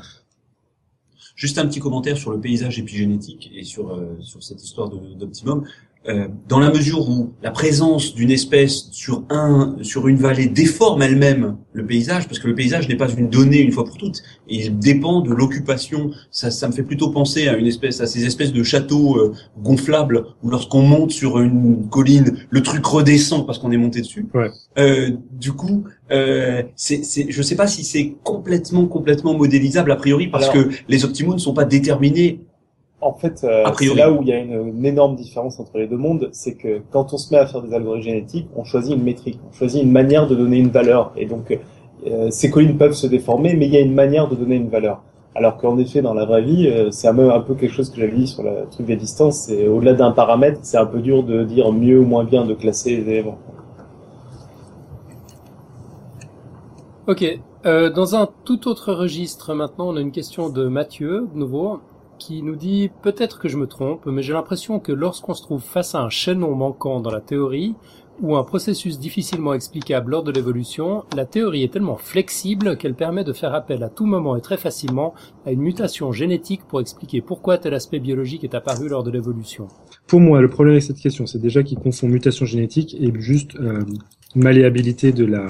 Juste 1.35 1.57
un 1.57 1.65
petit 1.65 1.79
commentaire 1.79 2.17
sur 2.17 2.31
le 2.31 2.39
paysage 2.39 2.77
épigénétique 2.79 3.51
et 3.55 3.63
sur 3.63 3.91
euh, 3.91 4.17
sur 4.21 4.43
cette 4.43 4.63
histoire 4.63 4.89
d'optimum. 4.89 5.65
Euh, 6.09 6.27
dans 6.49 6.59
la 6.59 6.69
mesure 6.69 7.09
où 7.09 7.31
la 7.41 7.51
présence 7.51 8.13
d'une 8.13 8.31
espèce 8.31 8.89
sur 8.91 9.23
un 9.29 9.77
sur 9.83 10.09
une 10.09 10.17
vallée 10.17 10.47
déforme 10.47 11.01
elle-même 11.01 11.55
le 11.71 11.85
paysage, 11.85 12.27
parce 12.27 12.39
que 12.39 12.47
le 12.47 12.55
paysage 12.55 12.89
n'est 12.89 12.97
pas 12.97 13.09
une 13.09 13.29
donnée 13.29 13.59
une 13.59 13.71
fois 13.71 13.85
pour 13.85 13.97
toutes, 13.97 14.21
et 14.49 14.65
il 14.65 14.77
dépend 14.77 15.21
de 15.21 15.33
l'occupation. 15.33 16.11
Ça, 16.29 16.51
ça 16.51 16.67
me 16.67 16.73
fait 16.73 16.83
plutôt 16.83 17.09
penser 17.09 17.47
à 17.47 17.55
une 17.55 17.67
espèce, 17.67 18.01
à 18.01 18.05
ces 18.05 18.25
espèces 18.25 18.51
de 18.51 18.63
châteaux 18.63 19.17
euh, 19.17 19.33
gonflables 19.61 20.25
où 20.43 20.49
lorsqu'on 20.49 20.81
monte 20.81 21.11
sur 21.11 21.39
une 21.39 21.87
colline, 21.89 22.37
le 22.49 22.61
truc 22.61 22.85
redescend 22.85 23.45
parce 23.45 23.57
qu'on 23.59 23.71
est 23.71 23.77
monté 23.77 24.01
dessus. 24.01 24.27
Ouais. 24.33 24.49
Euh, 24.77 25.11
du 25.31 25.53
coup, 25.53 25.85
euh, 26.11 26.63
c'est, 26.75 27.03
c'est, 27.03 27.27
je 27.29 27.41
sais 27.41 27.55
pas 27.55 27.67
si 27.67 27.83
c'est 27.83 28.15
complètement 28.23 28.85
complètement 28.87 29.35
modélisable 29.35 29.91
a 29.91 29.95
priori 29.95 30.27
parce 30.27 30.49
que 30.49 30.69
les 30.87 31.05
optimaux 31.05 31.33
ne 31.33 31.39
sont 31.39 31.53
pas 31.53 31.65
déterminés 31.65 32.41
en 33.05 33.13
fait, 33.13 33.43
euh, 33.43 33.63
c'est 33.77 33.93
là 33.93 34.11
où 34.11 34.21
il 34.21 34.27
y 34.27 34.33
a 34.33 34.39
une, 34.39 34.85
énorme 34.85 35.15
différence 35.15 35.59
entre 35.59 35.77
les 35.77 35.87
deux 35.87 35.97
mondes, 35.97 36.29
c'est 36.31 36.55
que 36.55 36.81
quand 36.91 37.13
on 37.13 37.17
se 37.17 37.33
met 37.33 37.39
à 37.39 37.45
faire 37.45 37.61
des 37.61 37.73
algorithmes 37.73 38.03
génétiques, 38.03 38.47
on 38.55 38.63
choisit 38.63 38.95
une 38.95 39.03
métrique, 39.03 39.39
on 39.49 39.53
choisit 39.53 39.83
une 39.83 39.91
manière 39.91 40.27
de 40.27 40.35
donner 40.35 40.57
une 40.57 40.69
valeur, 40.69 41.11
et 41.15 41.25
donc 41.25 41.57
euh, 42.07 42.29
ces 42.31 42.49
collines 42.49 42.77
peuvent 42.77 42.93
se 42.93 43.07
déformer, 43.07 43.55
mais 43.55 43.67
il 43.67 43.73
y 43.73 43.77
a 43.77 43.81
une 43.81 43.93
manière 43.93 44.27
de 44.27 44.35
donner 44.35 44.55
une 44.55 44.69
valeur. 44.69 45.03
Alors 45.35 45.57
qu'en 45.57 45.77
effet, 45.79 46.01
dans 46.01 46.13
la 46.13 46.25
vraie 46.25 46.43
vie, 46.43 46.67
euh, 46.67 46.91
c'est 46.91 47.07
un 47.07 47.39
peu 47.39 47.55
quelque 47.55 47.73
chose 47.73 47.89
que 47.89 47.99
j'avais 47.99 48.11
dit 48.11 48.27
sur 48.27 48.43
le 48.43 48.67
truc 48.69 48.85
des 48.85 48.95
distances, 48.95 49.45
c'est 49.47 49.67
au-delà 49.67 49.93
d'un 49.93 50.11
paramètre, 50.11 50.59
c'est 50.61 50.77
un 50.77 50.85
peu 50.85 50.99
dur 50.99 51.23
de 51.23 51.43
dire 51.43 51.71
mieux 51.71 51.99
ou 51.99 52.05
moins 52.05 52.23
bien 52.23 52.45
de 52.45 52.53
classer 52.53 52.97
les 52.97 53.09
éléments. 53.09 53.39
Ok. 57.07 57.39
Euh, 57.65 57.89
dans 57.89 58.15
un 58.15 58.27
tout 58.43 58.67
autre 58.67 58.93
registre, 58.93 59.53
maintenant, 59.53 59.87
on 59.87 59.95
a 59.95 60.01
une 60.01 60.11
question 60.11 60.49
de 60.49 60.67
Mathieu, 60.67 61.27
de 61.33 61.39
nouveau 61.39 61.79
qui 62.25 62.41
nous 62.41 62.55
dit 62.55 62.89
peut-être 63.01 63.37
que 63.37 63.49
je 63.49 63.57
me 63.57 63.67
trompe, 63.67 64.05
mais 64.05 64.23
j'ai 64.23 64.31
l'impression 64.31 64.79
que 64.79 64.93
lorsqu'on 64.93 65.33
se 65.33 65.41
trouve 65.41 65.61
face 65.61 65.93
à 65.93 66.01
un 66.01 66.09
chaînon 66.09 66.55
manquant 66.55 67.01
dans 67.01 67.11
la 67.11 67.19
théorie, 67.19 67.75
ou 68.21 68.37
un 68.37 68.43
processus 68.43 68.97
difficilement 68.99 69.53
explicable 69.53 70.11
lors 70.11 70.23
de 70.23 70.31
l'évolution, 70.31 71.03
la 71.17 71.25
théorie 71.25 71.63
est 71.63 71.73
tellement 71.73 71.97
flexible 71.97 72.77
qu'elle 72.77 72.93
permet 72.93 73.23
de 73.25 73.33
faire 73.33 73.53
appel 73.53 73.83
à 73.83 73.89
tout 73.89 74.05
moment 74.05 74.37
et 74.37 74.41
très 74.41 74.55
facilement 74.55 75.13
à 75.45 75.51
une 75.51 75.61
mutation 75.61 76.11
génétique 76.13 76.61
pour 76.69 76.79
expliquer 76.79 77.21
pourquoi 77.21 77.57
tel 77.57 77.73
aspect 77.73 77.99
biologique 77.99 78.43
est 78.43 78.55
apparu 78.55 78.87
lors 78.87 79.03
de 79.03 79.11
l'évolution. 79.11 79.67
Pour 80.07 80.21
moi, 80.21 80.41
le 80.41 80.47
problème 80.47 80.73
avec 80.73 80.83
cette 80.83 80.99
question, 80.99 81.25
c'est 81.25 81.41
déjà 81.41 81.63
qu'il 81.63 81.79
confond 81.79 82.07
mutation 82.07 82.45
génétique 82.45 82.95
et 82.99 83.11
juste 83.19 83.55
euh, 83.55 83.81
malléabilité 84.35 85.11
de 85.11 85.25
la 85.25 85.47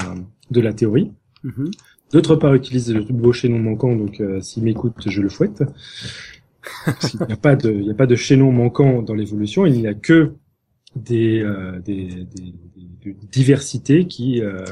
de 0.50 0.61
la 0.61 0.74
théorie. 0.74 1.11
Mm-hmm. 1.43 1.72
D'autre 2.14 2.35
part, 2.35 2.53
utilise 2.53 2.93
le 2.93 3.02
beau 3.02 3.34
chaînon 3.34 3.60
manquant, 3.60 3.95
donc 3.95 4.22
euh, 4.22 4.40
s'il 4.40 4.64
m'écoute, 4.64 4.93
je 5.06 5.22
le 5.22 5.30
fouette. 5.30 5.64
Il 6.88 7.27
n'y 7.27 7.33
a 7.33 7.38
pas 7.38 7.56
de, 7.56 7.72
il 7.72 7.82
n'y 7.82 7.92
a 7.92 7.95
pas 7.95 8.08
de 8.08 8.16
chaînon 8.16 8.51
manquant 8.51 9.01
dans 9.01 9.14
l'évolution. 9.14 9.66
Il 9.66 9.74
n'y 9.74 9.88
a 9.88 9.93
que 9.93 10.33
des, 10.95 11.42
euh, 11.42 11.80
des, 11.80 12.08
des, 12.08 12.53
des, 13.03 13.16
diversités 13.32 14.08
qui 14.08 14.42
euh, 14.42 14.64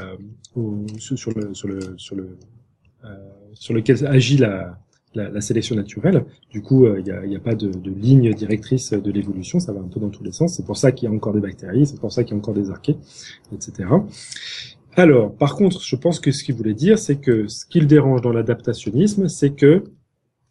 sur 0.98 1.32
le 1.32 1.54
sur 1.54 1.68
le 1.68 1.94
sur 1.96 2.16
le 2.16 2.36
euh, 3.04 3.08
sur 3.54 3.74
lequel 3.74 4.06
agit 4.06 4.36
la, 4.36 4.78
la, 5.14 5.28
la, 5.28 5.40
sélection 5.40 5.74
naturelle. 5.74 6.24
Du 6.50 6.62
coup, 6.62 6.86
euh, 6.86 7.00
il 7.00 7.04
n'y 7.04 7.10
a, 7.10 7.26
y 7.26 7.36
a, 7.36 7.40
pas 7.40 7.54
de, 7.54 7.68
de, 7.68 7.90
ligne 7.90 8.32
directrice 8.32 8.92
de 8.92 9.10
l'évolution. 9.10 9.60
Ça 9.60 9.72
va 9.72 9.80
un 9.80 9.88
peu 9.88 10.00
dans 10.00 10.08
tous 10.08 10.22
les 10.22 10.32
sens. 10.32 10.54
C'est 10.54 10.64
pour 10.64 10.76
ça 10.76 10.92
qu'il 10.92 11.08
y 11.08 11.12
a 11.12 11.14
encore 11.14 11.32
des 11.32 11.40
bactéries. 11.40 11.86
C'est 11.86 12.00
pour 12.00 12.12
ça 12.12 12.22
qu'il 12.24 12.32
y 12.32 12.34
a 12.34 12.38
encore 12.38 12.54
des 12.54 12.70
archées, 12.70 12.96
etc. 13.52 13.88
Alors, 14.94 15.34
par 15.34 15.56
contre, 15.56 15.82
je 15.82 15.96
pense 15.96 16.20
que 16.20 16.30
ce 16.30 16.44
qu'il 16.44 16.54
voulait 16.54 16.74
dire, 16.74 16.98
c'est 16.98 17.16
que 17.16 17.48
ce 17.48 17.66
qui 17.66 17.80
le 17.80 17.86
dérange 17.86 18.20
dans 18.20 18.32
l'adaptationnisme, 18.32 19.28
c'est 19.28 19.50
que 19.50 19.84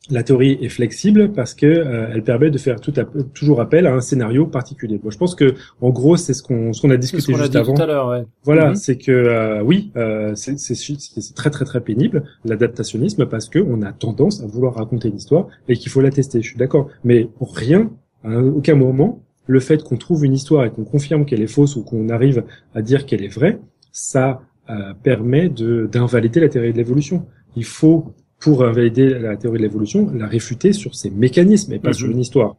la 0.10 0.24
théorie 0.24 0.58
est 0.62 0.70
flexible 0.70 1.32
parce 1.32 1.54
que 1.54 1.68
euh, 1.68 2.10
elle 2.12 2.24
permet 2.24 2.50
de 2.50 2.58
faire 2.58 2.82
tout 2.82 2.94
toujours 3.34 3.62
appel 3.62 3.86
à 3.86 3.94
un 3.94 4.02
scénario 4.02 4.48
particulier. 4.48 5.00
Bon, 5.02 5.12
je 5.12 5.18
pense 5.18 5.36
que 5.36 5.54
en 5.80 5.92
gros 5.92 6.18
c'est 6.18 6.34
ce 6.34 6.42
qu'on 6.42 6.74
ce 6.74 6.82
qu'on 6.82 6.90
a 6.90 6.98
discuté 6.98 7.34
juste 7.34 7.56
avant. 7.56 7.76
Tout 7.76 7.82
à 7.82 7.86
l'heure, 7.86 8.10
ouais. 8.10 8.26
Voilà, 8.44 8.72
mm-hmm. 8.72 8.76
c'est 8.76 8.98
que 8.98 9.12
euh, 9.12 9.62
oui, 9.62 9.92
euh, 9.98 10.34
c'est 10.36 11.36
très 11.36 11.52
très 11.52 11.66
très 11.66 11.82
pénible 11.82 12.24
l'adaptationnisme 12.46 13.28
parce 13.28 13.48
que 13.48 13.60
on 13.60 13.84
a 13.84 13.92
tendance 13.92 14.42
à 14.42 14.48
vouloir 14.48 14.76
raconter 14.76 15.10
une 15.10 15.18
histoire 15.18 15.48
et 15.68 15.76
qu'il 15.76 15.92
faut 15.92 16.02
la 16.02 16.10
tester. 16.10 16.42
Je 16.42 16.50
suis 16.50 16.58
d'accord, 16.58 16.90
mais 17.04 17.30
rien, 17.40 17.92
à 18.24 18.40
aucun 18.40 18.76
moment, 18.76 19.22
le 19.46 19.60
fait 19.60 19.84
qu'on 19.84 19.98
trouve 19.98 20.26
une 20.26 20.34
histoire 20.34 20.66
et 20.66 20.72
qu'on 20.72 20.84
confirme 20.84 21.26
qu'elle 21.26 21.42
est 21.42 21.48
fausse 21.48 21.76
ou 21.76 21.84
qu'on 21.84 22.10
arrive 22.10 22.44
à 22.74 22.82
dire 22.82 23.06
qu'elle 23.06 23.24
est 23.24 23.34
vraie, 23.34 23.60
ça 23.92 24.42
euh, 24.70 24.94
permet 25.04 25.50
de 25.50 25.88
d'invalider 25.92 26.40
la 26.40 26.50
théorie 26.50 26.72
de 26.72 26.78
l'évolution. 26.78 27.26
Il 27.56 27.66
faut 27.66 28.14
pour 28.42 28.66
invalider 28.66 29.08
la 29.08 29.38
théorie 29.38 29.60
de 29.60 29.64
l'évolution, 29.64 30.11
la 30.14 30.28
réfuter 30.28 30.74
sur 30.74 30.95
ses 30.95 31.11
mécanismes 31.11 31.72
et 31.74 31.80
pas 31.80 31.94
sur 31.94 32.08
mhm. 32.08 32.14
une 32.14 32.20
histoire. 32.20 32.58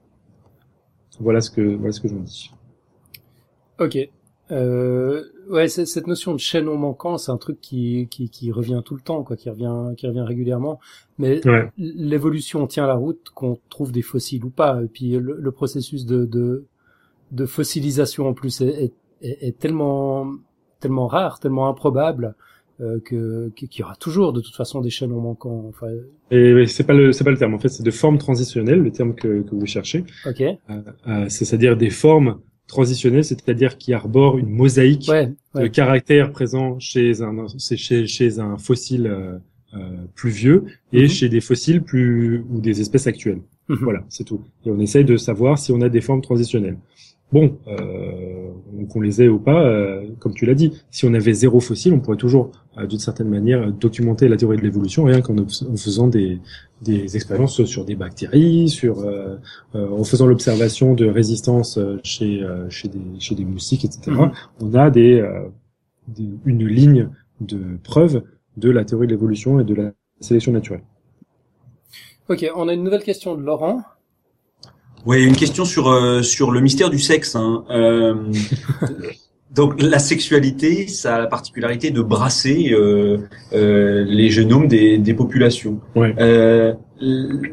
Voilà 1.21 1.41
ce 1.41 1.51
que 1.51 1.61
voilà 1.61 1.93
ce 1.93 2.01
que 2.01 2.09
j'en 2.09 2.21
dis. 2.21 2.51
Ok. 3.79 3.99
Euh, 4.51 5.25
ouais, 5.51 5.69
cette 5.69 6.07
notion 6.07 6.33
de 6.33 6.39
chaînon 6.39 6.77
manquant, 6.77 7.17
c'est 7.17 7.31
un 7.31 7.37
truc 7.37 7.61
qui, 7.61 8.07
qui, 8.11 8.29
qui 8.29 8.53
revient 8.53 8.83
tout 8.85 8.95
le 8.95 9.01
temps, 9.01 9.23
quoi, 9.23 9.37
qui 9.37 9.49
revient 9.51 9.95
qui 9.97 10.07
revient 10.07 10.25
régulièrement. 10.27 10.79
Mais 11.19 11.41
l'évolution 11.77 12.67
tient 12.67 12.87
la 12.87 12.95
route, 12.95 13.31
qu'on 13.35 13.59
trouve 13.69 13.93
des 13.93 14.03
fossiles 14.03 14.45
ou 14.45 14.51
pas. 14.51 14.83
Et 14.83 14.89
puis 14.89 15.13
le, 15.19 15.53
processus 15.53 16.07
de, 16.07 16.25
de, 16.25 16.67
de 17.33 17.47
fossilisation 17.47 18.29
en 18.29 18.35
plus 18.35 18.61
est, 18.61 18.93
est, 19.21 19.49
est 19.49 19.59
tellement 19.59 20.33
tellement 20.81 21.07
rare, 21.07 21.41
tellement 21.41 21.69
improbable 21.69 22.35
euh, 22.83 23.01
que 23.05 23.51
qu'il 23.55 23.81
y 23.81 23.83
aura 23.83 23.97
toujours 23.97 24.33
de 24.33 24.41
toute 24.41 24.55
façon 24.55 24.81
des 24.81 24.91
chaînons 24.91 25.21
manquants. 25.21 25.67
Enfin... 25.69 25.87
Et 26.31 26.67
c'est 26.67 26.85
pas 26.85 26.95
le 26.95 27.13
c'est 27.13 27.25
pas 27.25 27.31
le 27.31 27.39
terme. 27.39 27.55
En 27.55 27.59
fait, 27.59 27.69
c'est 27.69 27.83
de 27.83 27.91
formes 27.91 28.19
transitionnelles, 28.19 28.81
le 28.81 28.91
terme 28.91 29.15
que, 29.15 29.43
que 29.43 29.55
vous 29.55 29.67
cherchez. 29.67 30.05
Ok. 30.27 30.41
Euh, 30.41 30.57
euh, 31.07 31.29
c'est-à-dire 31.29 31.77
des 31.77 31.91
formes 31.91 32.41
transitionnelles, 32.67 33.25
c'est-à-dire 33.25 33.77
qui 33.77 33.93
arborent 33.93 34.39
une 34.39 34.49
mosaïque 34.49 35.11
de 35.55 35.67
caractères 35.67 36.33
présents 36.33 36.79
chez 36.79 37.23
un 37.23 37.47
chez 37.59 38.07
chez 38.07 38.39
un 38.39 38.57
fossile 38.57 39.07
euh, 39.07 39.39
euh, 39.75 40.05
plus 40.15 40.31
vieux 40.31 40.65
et 40.93 41.03
mhm. 41.03 41.09
chez 41.09 41.29
des 41.29 41.41
fossiles 41.41 41.83
plus 41.83 42.45
ou 42.51 42.61
des 42.61 42.81
espèces 42.81 43.07
actuelles. 43.07 43.41
Mhm. 43.69 43.79
Voilà, 43.83 44.05
c'est 44.09 44.25
tout. 44.25 44.43
Et 44.67 44.71
on 44.71 44.79
essaye 44.81 45.05
de 45.05 45.17
savoir 45.17 45.59
si 45.59 45.73
on 45.73 45.81
a 45.81 45.89
des 45.89 46.01
formes 46.01 46.23
transitionnelles. 46.23 46.79
Bon, 47.33 47.57
euh, 47.67 48.33
qu'on 48.87 49.01
les 49.01 49.23
ait 49.23 49.29
ou 49.29 49.39
pas, 49.39 49.65
euh, 49.65 50.07
comme 50.19 50.35
tu 50.35 50.47
l'as 50.47 50.55
dit, 50.55 50.73
si 50.91 51.05
on 51.05 51.15
avait 51.15 51.33
zéro 51.33 51.61
fossile, 51.61 51.93
on 51.93 52.01
pourrait 52.01 52.17
toujours, 52.17 52.51
euh, 52.79 52.87
d'une 52.87 52.99
certaine 52.99 53.29
manière, 53.29 53.73
documenter 53.73 54.29
la 54.29 54.37
théorie 54.37 54.57
de 54.57 54.63
l'évolution, 54.63 55.05
rien 55.05 55.21
qu'en 55.21 55.37
faisant 55.77 56.09
des, 56.09 56.39
des 56.83 57.17
expériences 57.17 57.65
sur 57.65 57.85
des 57.85 57.95
bactéries, 57.95 58.69
sur 58.69 59.01
euh, 59.01 59.37
en 59.75 60.05
faisant 60.05 60.27
l'observation 60.27 60.95
de 60.95 61.07
résistance 61.07 61.79
chez 62.03 62.45
chez 62.69 62.89
des 62.89 63.01
chez 63.19 63.35
des 63.35 63.45
moustiques, 63.45 63.85
etc. 63.85 64.11
Mm-hmm. 64.11 64.33
On 64.61 64.75
a 64.75 64.91
des, 64.91 65.27
des, 66.09 66.29
une 66.45 66.67
ligne 66.67 67.09
de 67.41 67.61
preuves 67.83 68.23
de 68.57 68.71
la 68.71 68.85
théorie 68.85 69.07
de 69.07 69.13
l'évolution 69.13 69.61
et 69.61 69.65
de 69.65 69.75
la 69.75 69.93
sélection 70.21 70.53
naturelle. 70.53 70.83
Ok, 72.29 72.49
on 72.55 72.69
a 72.69 72.75
une 72.75 72.85
nouvelle 72.85 73.03
question 73.03 73.35
de 73.35 73.43
Laurent. 73.43 73.83
Oui, 75.05 75.25
une 75.25 75.37
question 75.37 75.65
sur 75.65 75.89
euh, 75.89 76.23
sur 76.23 76.51
le 76.51 76.61
mystère 76.61 76.91
du 76.91 76.99
sexe. 76.99 77.35
Hein. 77.35 77.65
Euh, 77.71 78.15
donc 79.51 79.81
la 79.83 79.99
sexualité, 79.99 80.87
ça 80.87 81.17
a 81.17 81.19
la 81.19 81.27
particularité 81.27 81.91
de 81.91 82.03
brasser 82.03 82.71
euh, 82.73 83.19
euh 83.53 84.05
les 84.07 84.31
génomes 84.31 84.69
des, 84.69 84.99
des 84.99 85.15
populations. 85.15 85.81
Ouais. 85.97 86.15
Euh, 86.19 86.75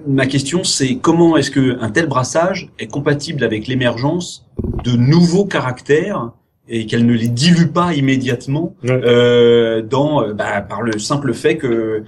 ma 0.07 0.27
question, 0.27 0.63
c'est 0.63 0.97
comment 0.97 1.37
est-ce 1.37 1.49
que 1.49 1.77
un 1.81 1.89
tel 1.89 2.07
brassage 2.07 2.69
est 2.77 2.87
compatible 2.87 3.43
avec 3.43 3.67
l'émergence 3.67 4.45
de 4.83 4.91
nouveaux 4.91 5.45
caractères 5.45 6.31
et 6.71 6.85
qu'elle 6.85 7.07
ne 7.07 7.13
les 7.13 7.29
dilue 7.29 7.71
pas 7.73 7.95
immédiatement 7.95 8.75
ouais. 8.83 9.81
dans 9.81 10.31
bah, 10.35 10.61
par 10.61 10.83
le 10.83 10.99
simple 10.99 11.33
fait 11.33 11.57
que 11.57 12.03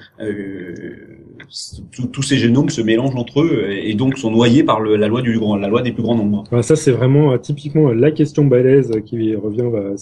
tous 1.92 2.22
ces 2.22 2.38
génomes 2.38 2.70
se 2.70 2.82
mélangent 2.82 3.16
entre 3.16 3.42
eux 3.42 3.70
et 3.72 3.94
donc 3.94 4.18
sont 4.18 4.32
noyés 4.32 4.64
par 4.64 4.80
le, 4.80 4.96
la 4.96 5.08
loi 5.10 5.22
du 5.22 5.38
grand, 5.38 5.58
la 5.58 5.68
loi 5.68 5.82
des 5.82 5.92
plus 5.92 6.02
grands 6.02 6.16
nombres. 6.16 6.46
ça 6.62 6.76
c'est 6.78 6.92
vraiment 6.92 7.34
euh, 7.34 7.38
typiquement 7.38 7.90
euh, 7.90 7.94
la 7.94 8.12
question 8.12 8.46
balèze 8.46 8.92
qui 9.06 9.36
revient 9.36 9.70
bah, 9.72 9.96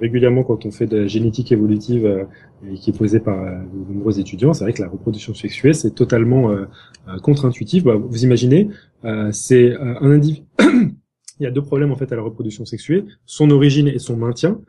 régulièrement 0.00 0.42
quand 0.42 0.66
on 0.66 0.70
fait 0.70 0.86
de 0.86 0.98
la 0.98 1.06
génétique 1.06 1.50
évolutive 1.50 2.04
euh, 2.04 2.24
et 2.70 2.74
qui 2.74 2.90
est 2.90 2.96
posée 2.96 3.20
par 3.20 3.42
de 3.42 3.92
nombreux 3.92 4.20
étudiants. 4.20 4.52
C'est 4.52 4.64
vrai 4.64 4.72
que 4.72 4.82
la 4.82 4.88
reproduction 4.88 5.34
sexuée 5.34 5.72
c'est 5.72 5.94
totalement 5.94 6.50
contre-intuitif. 7.22 7.82
Bah, 7.82 7.96
vous 7.96 8.22
imaginez, 8.22 8.68
c'est 9.32 9.74
un 9.74 10.10
individu. 10.10 10.46
Il 11.40 11.44
y 11.44 11.46
a 11.46 11.50
deux 11.50 11.62
problèmes 11.62 11.90
en 11.90 11.96
fait 11.96 12.12
à 12.12 12.16
la 12.16 12.22
reproduction 12.22 12.64
sexuée 12.64 13.04
son 13.26 13.50
origine 13.50 13.88
et 13.88 13.98
son 13.98 14.16
maintien. 14.16 14.60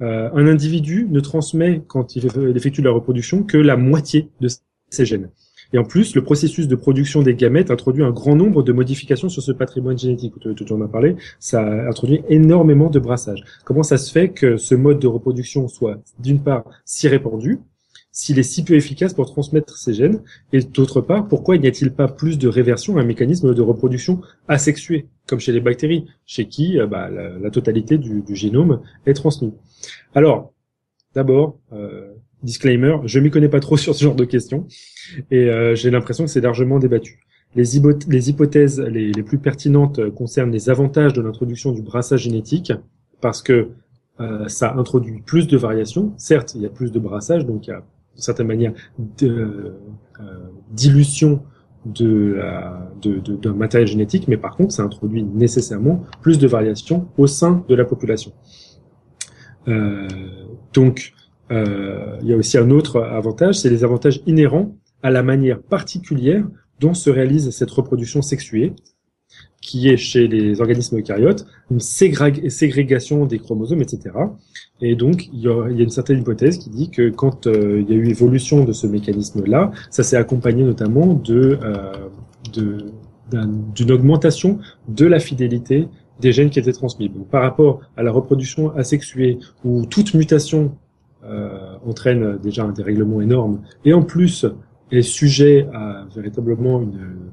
un 0.00 0.46
individu 0.46 1.06
ne 1.10 1.20
transmet 1.20 1.82
quand 1.86 2.16
il 2.16 2.24
effectue 2.56 2.80
la 2.80 2.90
reproduction 2.90 3.42
que 3.42 3.58
la 3.58 3.76
moitié 3.76 4.30
de 4.40 4.48
ses 4.88 5.04
gènes. 5.04 5.28
Et 5.72 5.78
en 5.78 5.84
plus, 5.84 6.14
le 6.14 6.22
processus 6.22 6.68
de 6.68 6.74
production 6.74 7.22
des 7.22 7.34
gamètes 7.34 7.70
introduit 7.70 8.04
un 8.04 8.10
grand 8.10 8.36
nombre 8.36 8.62
de 8.62 8.72
modifications 8.72 9.28
sur 9.28 9.42
ce 9.42 9.52
patrimoine 9.52 9.98
génétique. 9.98 10.34
Tu, 10.38 10.72
en 10.72 10.80
as 10.80 10.88
parlé, 10.88 11.16
ça 11.38 11.62
introduit 11.88 12.22
énormément 12.28 12.90
de 12.90 12.98
brassage. 12.98 13.42
Comment 13.64 13.82
ça 13.82 13.98
se 13.98 14.12
fait 14.12 14.30
que 14.30 14.56
ce 14.56 14.74
mode 14.74 14.98
de 14.98 15.06
reproduction 15.06 15.68
soit, 15.68 16.02
d'une 16.18 16.40
part, 16.40 16.64
si 16.84 17.08
répandu, 17.08 17.60
s'il 18.14 18.38
est 18.38 18.42
si 18.42 18.62
peu 18.62 18.74
efficace 18.74 19.14
pour 19.14 19.26
transmettre 19.26 19.78
ces 19.78 19.94
gènes, 19.94 20.20
et 20.52 20.60
d'autre 20.60 21.00
part, 21.00 21.26
pourquoi 21.26 21.56
n'y 21.56 21.66
a-t-il 21.66 21.92
pas 21.92 22.08
plus 22.08 22.38
de 22.38 22.46
réversion 22.46 22.98
un 22.98 23.04
mécanisme 23.04 23.54
de 23.54 23.62
reproduction 23.62 24.20
asexué, 24.48 25.06
comme 25.26 25.40
chez 25.40 25.52
les 25.52 25.60
bactéries, 25.60 26.04
chez 26.26 26.46
qui 26.46 26.78
euh, 26.78 26.86
bah, 26.86 27.08
la, 27.08 27.50
totalité 27.50 27.96
du, 27.96 28.20
du, 28.20 28.36
génome 28.36 28.82
est 29.06 29.14
transmise 29.14 29.52
Alors, 30.14 30.52
d'abord, 31.14 31.58
euh, 31.72 32.11
disclaimer, 32.42 32.96
je 33.04 33.20
m'y 33.20 33.30
connais 33.30 33.48
pas 33.48 33.60
trop 33.60 33.76
sur 33.84 33.94
ce 33.94 34.04
genre 34.04 34.14
de 34.14 34.24
questions 34.24 34.66
et 35.30 35.50
euh, 35.50 35.74
j'ai 35.74 35.90
l'impression 35.90 36.24
que 36.24 36.30
c'est 36.30 36.40
largement 36.40 36.78
débattu. 36.78 37.20
Les, 37.54 37.76
hypothèses 37.76 38.80
les, 38.80 39.12
plus 39.22 39.36
pertinentes 39.36 40.08
concernent 40.10 40.50
les 40.50 40.70
avantages 40.70 41.12
de 41.12 41.20
l'introduction 41.20 41.72
du 41.72 41.82
brassage 41.82 42.22
génétique 42.22 42.72
parce 43.20 43.42
que 43.42 43.68
euh, 44.20 44.46
ça 44.48 44.74
introduit 44.74 45.20
plus 45.20 45.46
de 45.46 45.56
variations. 45.56 46.12
Certes, 46.16 46.54
il 46.54 46.62
y 46.62 46.66
a 46.66 46.68
plus 46.68 46.92
de 46.92 46.98
brassage, 46.98 47.46
donc 47.46 47.66
il 47.66 47.70
y 47.70 47.72
a 47.72 47.82
d'une 48.14 48.22
certaine 48.22 48.46
manière 48.46 48.72
euh, 49.22 49.72
de, 51.86 52.38
de, 53.02 53.36
d'un 53.36 53.54
matériel 53.54 53.88
génétique, 53.88 54.28
mais 54.28 54.36
par 54.36 54.56
contre, 54.56 54.72
ça 54.72 54.82
introduit 54.82 55.24
nécessairement 55.24 56.04
plus 56.20 56.38
de 56.38 56.46
variations 56.46 57.08
au 57.16 57.26
sein 57.26 57.64
de 57.68 57.74
la 57.74 57.84
population. 57.84 58.32
Euh, 59.66 60.06
donc, 60.74 61.14
euh, 61.52 62.16
il 62.22 62.28
y 62.28 62.32
a 62.32 62.36
aussi 62.36 62.58
un 62.58 62.70
autre 62.70 63.00
avantage, 63.02 63.60
c'est 63.60 63.70
les 63.70 63.84
avantages 63.84 64.22
inhérents 64.26 64.74
à 65.02 65.10
la 65.10 65.22
manière 65.22 65.60
particulière 65.60 66.44
dont 66.80 66.94
se 66.94 67.10
réalise 67.10 67.50
cette 67.50 67.70
reproduction 67.70 68.22
sexuée, 68.22 68.74
qui 69.60 69.88
est 69.88 69.96
chez 69.96 70.26
les 70.26 70.60
organismes 70.60 70.98
eucaryotes, 70.98 71.46
une 71.70 71.80
ségrégation 71.80 73.26
des 73.26 73.38
chromosomes, 73.38 73.80
etc. 73.80 74.10
Et 74.80 74.96
donc, 74.96 75.28
il 75.32 75.40
y, 75.40 75.48
a, 75.48 75.68
une 75.68 75.90
certaine 75.90 76.18
hypothèse 76.18 76.58
qui 76.58 76.70
dit 76.70 76.90
que 76.90 77.10
quand 77.10 77.46
euh, 77.46 77.80
il 77.80 77.88
y 77.88 77.92
a 77.92 77.96
eu 77.96 78.08
évolution 78.08 78.64
de 78.64 78.72
ce 78.72 78.88
mécanisme-là, 78.88 79.70
ça 79.90 80.02
s'est 80.02 80.16
accompagné 80.16 80.64
notamment 80.64 81.22
euh, 81.30 81.92
d'une 82.56 83.92
augmentation 83.92 84.58
de 84.88 85.06
la 85.06 85.20
fidélité 85.20 85.88
des 86.20 86.32
gènes 86.32 86.50
qui 86.50 86.58
étaient 86.58 86.72
transmis. 86.72 87.08
Par 87.30 87.42
rapport 87.42 87.80
à 87.96 88.02
la 88.02 88.10
reproduction 88.10 88.74
asexuée, 88.76 89.38
où 89.64 89.86
toute 89.86 90.14
mutation 90.14 90.76
euh, 91.24 91.76
entraîne 91.86 92.38
déjà 92.38 92.64
un 92.64 92.72
dérèglement 92.72 93.20
énorme, 93.20 93.62
et 93.84 93.92
en 93.92 94.02
plus 94.02 94.46
est 94.90 95.02
sujet 95.02 95.68
à 95.72 96.04
véritablement 96.14 96.82
une 96.82 97.32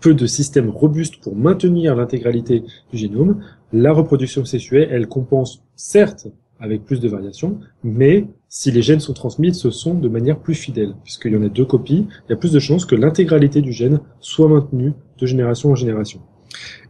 peu 0.00 0.14
de 0.14 0.26
systèmes 0.26 0.70
robustes 0.70 1.20
pour 1.20 1.34
maintenir 1.34 1.96
l'intégralité 1.96 2.62
du 2.92 2.98
génome, 2.98 3.42
la 3.72 3.92
reproduction 3.92 4.44
sexuelle, 4.44 4.88
elle 4.90 5.08
compense 5.08 5.62
certes 5.74 6.28
avec 6.60 6.84
plus 6.84 7.00
de 7.00 7.08
variations, 7.08 7.58
mais 7.82 8.26
si 8.48 8.70
les 8.70 8.82
gènes 8.82 9.00
sont 9.00 9.12
transmis, 9.12 9.54
ce 9.54 9.70
sont 9.70 9.94
de 9.94 10.08
manière 10.08 10.38
plus 10.38 10.54
fidèle, 10.54 10.94
puisqu'il 11.04 11.32
y 11.32 11.36
en 11.36 11.42
a 11.42 11.48
deux 11.48 11.64
copies, 11.64 12.06
il 12.26 12.30
y 12.30 12.32
a 12.32 12.36
plus 12.36 12.52
de 12.52 12.58
chances 12.58 12.86
que 12.86 12.94
l'intégralité 12.94 13.60
du 13.60 13.72
gène 13.72 14.00
soit 14.20 14.48
maintenue 14.48 14.92
de 15.18 15.26
génération 15.26 15.70
en 15.70 15.74
génération. 15.74 16.20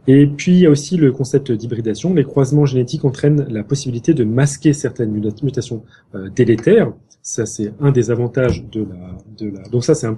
Et 0.07 0.25
puis 0.25 0.53
il 0.53 0.59
y 0.59 0.65
a 0.65 0.69
aussi 0.69 0.97
le 0.97 1.11
concept 1.11 1.51
d'hybridation. 1.51 2.13
Les 2.13 2.23
croisements 2.23 2.65
génétiques 2.65 3.03
entraînent 3.03 3.45
la 3.49 3.63
possibilité 3.63 4.13
de 4.13 4.23
masquer 4.23 4.73
certaines 4.73 5.11
mutations 5.11 5.83
euh, 6.15 6.29
délétères. 6.29 6.93
Ça 7.21 7.45
c'est 7.45 7.73
un 7.79 7.91
des 7.91 8.09
avantages 8.09 8.65
de 8.65 8.81
la, 8.81 9.17
de 9.37 9.49
la. 9.49 9.63
Donc 9.63 9.83
ça 9.83 9.95
c'est 9.95 10.07
un, 10.07 10.15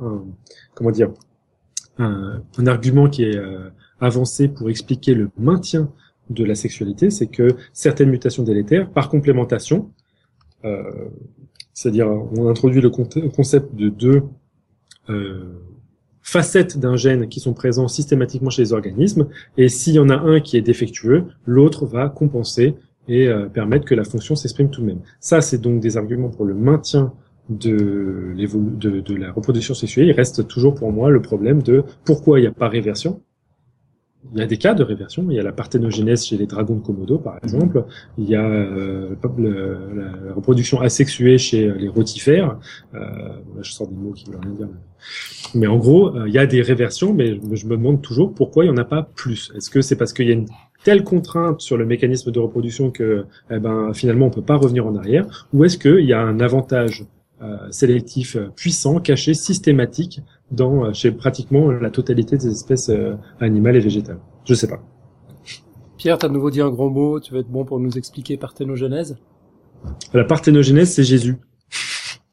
un, 0.00 0.24
comment 0.74 0.92
dire 0.92 1.10
un, 1.98 2.42
un 2.56 2.66
argument 2.66 3.08
qui 3.08 3.24
est 3.24 3.36
euh, 3.36 3.70
avancé 4.00 4.48
pour 4.48 4.70
expliquer 4.70 5.14
le 5.14 5.30
maintien 5.38 5.90
de 6.30 6.44
la 6.44 6.54
sexualité, 6.54 7.10
c'est 7.10 7.28
que 7.28 7.56
certaines 7.72 8.10
mutations 8.10 8.42
délétères, 8.42 8.90
par 8.90 9.08
complémentation, 9.08 9.92
euh, 10.64 10.82
c'est-à-dire 11.72 12.08
on 12.08 12.48
introduit 12.48 12.80
le 12.80 12.90
concept 12.90 13.74
de 13.74 13.88
deux 13.88 14.22
euh, 15.08 15.55
facettes 16.26 16.76
d'un 16.76 16.96
gène 16.96 17.28
qui 17.28 17.38
sont 17.38 17.54
présents 17.54 17.86
systématiquement 17.86 18.50
chez 18.50 18.62
les 18.62 18.72
organismes, 18.72 19.28
et 19.56 19.68
s'il 19.68 19.94
y 19.94 20.00
en 20.00 20.10
a 20.10 20.16
un 20.16 20.40
qui 20.40 20.56
est 20.56 20.60
défectueux, 20.60 21.24
l'autre 21.46 21.86
va 21.86 22.08
compenser 22.08 22.74
et 23.06 23.28
euh, 23.28 23.46
permettre 23.46 23.84
que 23.84 23.94
la 23.94 24.02
fonction 24.02 24.34
s'exprime 24.34 24.68
tout 24.68 24.80
de 24.80 24.86
même. 24.86 25.00
Ça, 25.20 25.40
c'est 25.40 25.58
donc 25.58 25.80
des 25.80 25.96
arguments 25.96 26.28
pour 26.28 26.44
le 26.44 26.54
maintien 26.54 27.12
de, 27.48 28.34
de, 28.36 29.00
de 29.00 29.14
la 29.14 29.30
reproduction 29.30 29.74
sexuelle. 29.74 30.08
Il 30.08 30.12
reste 30.12 30.48
toujours 30.48 30.74
pour 30.74 30.90
moi 30.90 31.10
le 31.10 31.22
problème 31.22 31.62
de 31.62 31.84
pourquoi 32.04 32.40
il 32.40 32.42
n'y 32.42 32.48
a 32.48 32.52
pas 32.52 32.68
réversion, 32.68 33.20
il 34.32 34.40
y 34.40 34.42
a 34.42 34.46
des 34.46 34.56
cas 34.56 34.74
de 34.74 34.82
réversion. 34.82 35.26
Il 35.30 35.36
y 35.36 35.40
a 35.40 35.42
la 35.42 35.52
parthénogénèse 35.52 36.26
chez 36.26 36.36
les 36.36 36.46
dragons 36.46 36.76
de 36.76 36.80
Komodo, 36.80 37.18
par 37.18 37.38
exemple. 37.42 37.84
Il 38.18 38.28
y 38.28 38.34
a 38.34 38.44
euh, 38.44 39.14
la 39.38 40.34
reproduction 40.34 40.80
asexuée 40.80 41.38
chez 41.38 41.72
les 41.72 41.88
rotifères. 41.88 42.58
Euh, 42.94 43.00
je 43.62 43.72
sors 43.72 43.88
des 43.88 43.96
mots 43.96 44.12
qui 44.12 44.26
veulent 44.26 44.40
rien 44.42 44.52
dire. 44.52 44.68
Mais 45.54 45.66
en 45.66 45.76
gros, 45.76 46.16
euh, 46.16 46.28
il 46.28 46.34
y 46.34 46.38
a 46.38 46.46
des 46.46 46.62
réversions, 46.62 47.14
mais 47.14 47.38
je 47.52 47.66
me 47.66 47.76
demande 47.76 48.02
toujours 48.02 48.34
pourquoi 48.34 48.64
il 48.64 48.68
n'y 48.70 48.74
en 48.74 48.80
a 48.80 48.84
pas 48.84 49.02
plus. 49.02 49.52
Est-ce 49.56 49.70
que 49.70 49.80
c'est 49.80 49.96
parce 49.96 50.12
qu'il 50.12 50.26
y 50.26 50.30
a 50.30 50.34
une 50.34 50.48
telle 50.84 51.04
contrainte 51.04 51.60
sur 51.60 51.76
le 51.76 51.86
mécanisme 51.86 52.30
de 52.30 52.38
reproduction 52.38 52.90
que 52.90 53.24
eh 53.50 53.58
ben, 53.58 53.92
finalement 53.92 54.26
on 54.26 54.30
peut 54.30 54.42
pas 54.42 54.56
revenir 54.56 54.86
en 54.86 54.96
arrière? 54.96 55.48
Ou 55.52 55.64
est-ce 55.64 55.78
qu'il 55.78 56.04
y 56.04 56.12
a 56.12 56.20
un 56.20 56.40
avantage 56.40 57.06
euh, 57.42 57.70
sélectif 57.70 58.36
puissant, 58.56 58.98
caché, 58.98 59.34
systématique 59.34 60.20
dans 60.50 60.84
euh, 60.84 60.92
chez 60.92 61.10
pratiquement 61.10 61.70
la 61.70 61.90
totalité 61.90 62.36
des 62.36 62.50
espèces 62.50 62.88
euh, 62.88 63.14
animales 63.40 63.76
et 63.76 63.80
végétales. 63.80 64.18
Je 64.44 64.54
sais 64.54 64.68
pas. 64.68 64.80
Pierre, 65.96 66.18
t'as 66.18 66.28
de 66.28 66.34
nouveau 66.34 66.50
dit 66.50 66.60
un 66.60 66.70
gros 66.70 66.90
mot. 66.90 67.20
Tu 67.20 67.32
vas 67.32 67.40
être 67.40 67.48
bon 67.48 67.64
pour 67.64 67.80
nous 67.80 67.96
expliquer 67.98 68.36
parthénogenèse? 68.36 69.16
La 70.12 70.24
parthénogenèse, 70.24 70.92
c'est 70.92 71.04
Jésus. 71.04 71.36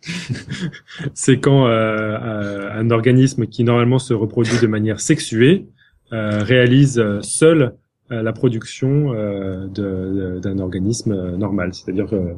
c'est 1.13 1.39
quand 1.39 1.67
euh, 1.67 2.69
un 2.73 2.89
organisme 2.91 3.47
qui 3.47 3.63
normalement 3.63 3.99
se 3.99 4.13
reproduit 4.13 4.59
de 4.61 4.67
manière 4.67 4.99
sexuée 4.99 5.67
réalise 6.11 7.03
seul 7.21 7.75
la 8.11 8.33
production 8.33 9.13
d'un 9.73 10.59
organisme 10.59 11.37
normal. 11.37 11.73
C'est-à-dire 11.73 12.05
que 12.05 12.35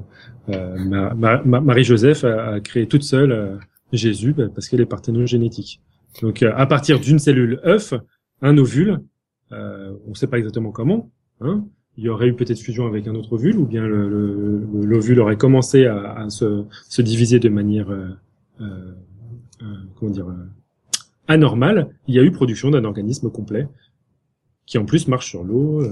Marie-Joseph 0.47 2.23
a, 2.23 2.61
créé 2.61 2.87
toute 2.87 3.03
seule 3.03 3.59
Jésus 3.91 4.33
bah, 4.33 4.45
parce 4.53 4.67
qu'elle 4.67 4.81
est 4.81 4.85
parthénogénétique. 4.85 5.81
Donc 6.21 6.43
euh, 6.43 6.51
à 6.55 6.65
partir 6.65 6.99
d'une 6.99 7.19
cellule 7.19 7.59
œuf, 7.65 7.93
un 8.41 8.57
ovule, 8.57 9.01
euh, 9.51 9.93
on 10.05 10.11
ne 10.11 10.15
sait 10.15 10.27
pas 10.27 10.37
exactement 10.37 10.71
comment, 10.71 11.11
hein, 11.41 11.65
il 11.97 12.03
y 12.03 12.09
aurait 12.09 12.27
eu 12.27 12.35
peut-être 12.35 12.59
fusion 12.59 12.87
avec 12.87 13.07
un 13.07 13.15
autre 13.15 13.33
ovule, 13.33 13.57
ou 13.57 13.65
bien 13.65 13.85
l'ovule 13.87 15.15
le, 15.15 15.21
aurait 15.21 15.37
commencé 15.37 15.85
à, 15.85 16.13
à 16.13 16.29
se, 16.29 16.65
se, 16.89 17.01
diviser 17.01 17.39
de 17.39 17.49
manière 17.49 17.89
euh, 17.89 18.09
euh, 18.61 18.91
euh 19.61 19.65
comment 19.95 20.11
dire 20.11 20.27
anormale. 21.27 21.89
Il 22.07 22.15
y 22.15 22.19
a 22.19 22.23
eu 22.23 22.31
production 22.31 22.69
d'un 22.69 22.83
organisme 22.83 23.29
complet 23.29 23.67
qui 24.65 24.77
en 24.77 24.85
plus 24.85 25.07
marche 25.07 25.29
sur 25.29 25.43
l'eau, 25.43 25.83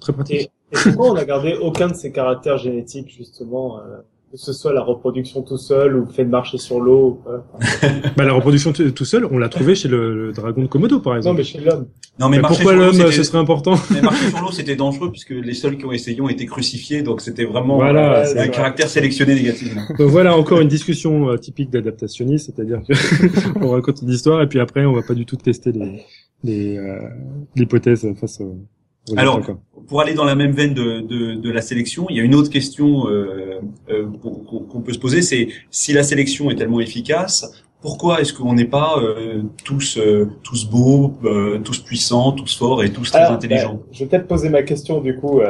très 0.00 0.12
pratique. 0.12 0.36
Et, 0.36 0.42
et 0.72 0.78
pourquoi 0.82 1.12
on 1.12 1.16
a 1.16 1.24
gardé 1.24 1.54
aucun 1.54 1.88
de 1.88 1.94
ces 1.94 2.12
caractères 2.12 2.58
génétiques 2.58 3.08
justement 3.16 3.80
que 4.30 4.36
ce 4.36 4.52
soit 4.52 4.72
la 4.72 4.82
reproduction 4.82 5.42
tout 5.42 5.56
seul 5.56 5.96
ou 5.96 6.04
le 6.04 6.12
fait 6.12 6.24
de 6.24 6.30
marcher 6.30 6.58
sur 6.58 6.80
l'eau. 6.80 7.22
bah, 8.16 8.24
la 8.24 8.32
reproduction 8.32 8.72
tout 8.72 9.04
seul, 9.04 9.24
on 9.24 9.38
l'a 9.38 9.48
trouvé 9.48 9.74
chez 9.74 9.88
le, 9.88 10.32
dragon 10.32 10.62
de 10.62 10.66
Komodo, 10.66 11.00
par 11.00 11.16
exemple. 11.16 11.34
Non, 11.34 11.38
mais 11.38 11.44
chez 11.44 11.60
l'homme. 11.60 11.86
Non, 12.18 12.28
mais, 12.28 12.40
pourquoi 12.40 12.74
l'homme, 12.74 12.94
ce 12.94 13.22
serait 13.22 13.38
important 13.38 13.74
Mais 13.90 14.02
marcher 14.02 14.28
sur 14.28 14.40
l'eau, 14.40 14.50
c'était 14.50 14.76
dangereux 14.76 15.10
puisque 15.10 15.30
les 15.30 15.54
seuls 15.54 15.78
qui 15.78 15.86
ont 15.86 15.92
essayé 15.92 16.20
ont 16.20 16.28
été 16.28 16.46
crucifiés, 16.46 17.02
donc 17.02 17.20
c'était 17.20 17.44
vraiment 17.44 17.76
voilà, 17.76 18.24
un 18.36 18.48
caractère 18.48 18.88
sélectionné 18.88 19.34
négatif. 19.34 19.74
Donc 19.98 20.08
voilà 20.08 20.36
encore 20.36 20.60
une 20.60 20.68
discussion 20.68 21.30
euh, 21.30 21.36
typique 21.36 21.70
d'adaptationniste, 21.70 22.46
c'est-à-dire 22.46 22.82
que 22.86 22.94
on 23.64 23.70
raconte 23.70 24.02
une 24.02 24.10
histoire 24.10 24.42
et 24.42 24.48
puis 24.48 24.60
après 24.60 24.84
on 24.84 24.92
va 24.92 25.02
pas 25.02 25.14
du 25.14 25.26
tout 25.26 25.36
tester 25.36 25.72
les 25.72 26.02
les 26.44 26.76
euh, 26.76 27.00
l'hypothèse 27.56 28.06
face 28.20 28.40
au 28.40 28.56
alors, 29.16 29.40
pour 29.86 30.00
aller 30.00 30.14
dans 30.14 30.24
la 30.24 30.34
même 30.34 30.52
veine 30.52 30.74
de, 30.74 31.00
de, 31.00 31.34
de, 31.34 31.50
la 31.50 31.62
sélection, 31.62 32.06
il 32.10 32.16
y 32.16 32.20
a 32.20 32.22
une 32.22 32.34
autre 32.34 32.50
question 32.50 33.08
euh, 33.08 33.60
euh, 33.90 34.06
qu'on 34.20 34.80
peut 34.80 34.92
se 34.92 34.98
poser, 34.98 35.22
c'est 35.22 35.48
si 35.70 35.92
la 35.92 36.02
sélection 36.02 36.50
est 36.50 36.56
tellement 36.56 36.80
efficace, 36.80 37.64
pourquoi 37.80 38.20
est-ce 38.20 38.32
qu'on 38.32 38.54
n'est 38.54 38.64
pas 38.64 38.96
euh, 38.98 39.42
tous 39.64 39.98
euh, 39.98 40.28
tous 40.42 40.68
beaux, 40.68 41.14
euh, 41.24 41.58
tous 41.60 41.78
puissants, 41.78 42.32
tous 42.32 42.56
forts 42.58 42.82
et 42.82 42.90
tous 42.90 43.10
très 43.10 43.26
intelligents? 43.26 43.74
ben, 43.74 43.92
Je 43.92 43.98
vais 44.00 44.06
peut-être 44.06 44.26
poser 44.26 44.48
ma 44.48 44.62
question 44.62 45.00
du 45.00 45.16
coup 45.16 45.40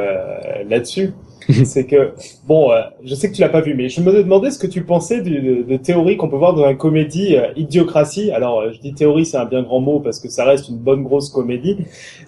là-dessus. 0.67 1.11
c'est 1.65 1.85
que 1.85 2.11
bon, 2.47 2.69
je 3.03 3.15
sais 3.15 3.29
que 3.29 3.35
tu 3.35 3.41
l'as 3.41 3.49
pas 3.49 3.61
vu, 3.61 3.73
mais 3.75 3.89
je 3.89 4.01
me 4.01 4.11
demandais 4.11 4.51
ce 4.51 4.59
que 4.59 4.67
tu 4.67 4.83
pensais 4.83 5.21
de, 5.21 5.63
de 5.63 5.77
théorie 5.77 6.17
qu'on 6.17 6.29
peut 6.29 6.37
voir 6.37 6.53
dans 6.53 6.65
la 6.65 6.75
comédie 6.75 7.35
Idiocratie. 7.55 8.31
Alors, 8.31 8.71
je 8.71 8.79
dis 8.79 8.93
théorie, 8.93 9.25
c'est 9.25 9.37
un 9.37 9.45
bien 9.45 9.63
grand 9.63 9.79
mot 9.79 9.99
parce 9.99 10.19
que 10.19 10.29
ça 10.29 10.45
reste 10.45 10.69
une 10.69 10.77
bonne 10.77 11.03
grosse 11.03 11.29
comédie. 11.29 11.77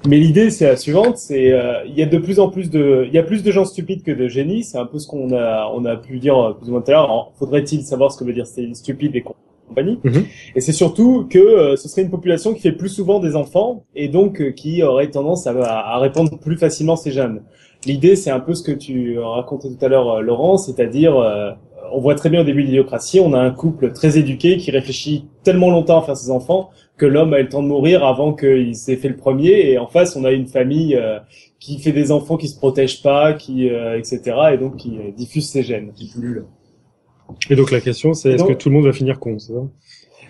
Mais 0.08 0.18
l'idée, 0.18 0.50
c'est 0.50 0.66
la 0.66 0.76
suivante 0.76 1.18
c'est 1.18 1.54
il 1.88 1.94
y 1.96 2.02
a 2.02 2.06
de 2.06 2.18
plus 2.18 2.40
en 2.40 2.50
plus 2.50 2.70
de, 2.70 3.06
il 3.08 3.14
y 3.14 3.18
a 3.18 3.24
plus 3.24 3.44
de 3.44 3.52
gens 3.52 3.66
stupides 3.66 4.04
que 4.04 4.12
de 4.12 4.28
génies. 4.28 4.64
C'est 4.64 4.78
un 4.78 4.86
peu 4.86 5.00
ce 5.00 5.08
qu'on 5.08 5.34
a 5.34 5.72
on 5.74 5.86
a 5.86 5.96
pu 5.96 6.20
dire 6.20 6.56
plus 6.60 6.70
ou 6.70 6.72
moins 6.72 6.82
tout 6.82 6.92
à 6.92 6.94
l'heure. 6.94 7.32
Faudrait-il 7.38 7.84
savoir 7.84 8.12
ce 8.12 8.18
que 8.18 8.24
veut 8.24 8.34
dire 8.34 8.48
stupide 8.48 9.16
et 9.16 9.22
Mhm. 9.78 10.26
Et 10.56 10.62
c'est 10.62 10.72
surtout 10.72 11.28
que 11.30 11.40
euh, 11.40 11.76
ce 11.76 11.88
serait 11.88 12.02
une 12.02 12.10
population 12.10 12.54
qui 12.54 12.62
fait 12.62 12.72
plus 12.72 12.90
souvent 12.90 13.20
des 13.20 13.36
enfants 13.36 13.86
et 13.96 14.08
donc 14.08 14.42
euh, 14.42 14.52
qui 14.52 14.84
aurait 14.84 15.10
tendance 15.10 15.48
à, 15.48 15.52
à, 15.52 15.98
répondre 16.00 16.38
plus 16.40 16.58
facilement 16.58 16.96
ces 16.96 17.12
jeunes. 17.12 17.42
L'idée, 17.86 18.16
c'est 18.16 18.30
un 18.30 18.40
peu 18.40 18.54
ce 18.54 18.64
que 18.64 18.72
tu 18.72 19.18
racontais 19.20 19.70
tout 19.70 19.84
à 19.86 19.88
l'heure, 19.88 20.10
euh, 20.10 20.22
Laurent, 20.22 20.58
c'est-à-dire 20.58 21.16
on 21.94 22.00
voit 22.00 22.16
très 22.16 22.30
bien 22.30 22.42
au 22.42 22.44
début 22.44 22.62
de 22.62 22.68
l'idiocratie, 22.68 23.20
on 23.20 23.34
a 23.34 23.40
un 23.40 23.52
couple 23.52 23.92
très 23.92 24.18
éduqué 24.18 24.58
qui 24.58 24.72
réfléchit 24.72 25.26
tellement 25.44 25.70
longtemps 25.70 26.00
à 26.00 26.06
faire 26.06 26.16
ses 26.16 26.32
enfants 26.32 26.70
que 26.96 27.06
l'homme 27.06 27.34
a 27.34 27.40
eu 27.40 27.44
le 27.44 27.50
temps 27.50 27.64
de 27.64 27.68
mourir 27.68 28.06
avant 28.06 28.34
qu'il 28.34 28.76
s'ait 28.76 28.96
fait 28.96 29.10
le 29.10 29.18
premier. 29.18 29.72
Et 29.72 29.78
en 29.78 29.88
face, 29.88 30.16
on 30.16 30.24
a 30.24 30.32
une 30.32 30.48
famille 30.48 30.98
qui 31.60 31.80
fait 31.80 31.92
des 31.92 32.12
enfants 32.12 32.38
qui 32.38 32.48
se 32.48 32.58
protègent 32.58 33.02
pas, 33.02 33.34
qui 33.34 33.66
etc. 33.66 34.22
et 34.54 34.58
donc 34.58 34.78
qui 34.78 34.98
diffuse 35.18 35.50
ses 35.50 35.64
gènes, 35.64 35.92
qui 35.94 36.10
pullulent. 36.10 36.46
Et 37.50 37.56
donc 37.56 37.72
la 37.72 37.82
question, 37.82 38.14
c'est 38.14 38.32
est-ce 38.34 38.44
que 38.44 38.54
tout 38.54 38.70
le 38.70 38.76
monde 38.76 38.86
va 38.86 38.94
finir 38.94 39.20
con, 39.20 39.38
c'est 39.40 39.54
ça? 39.54 39.60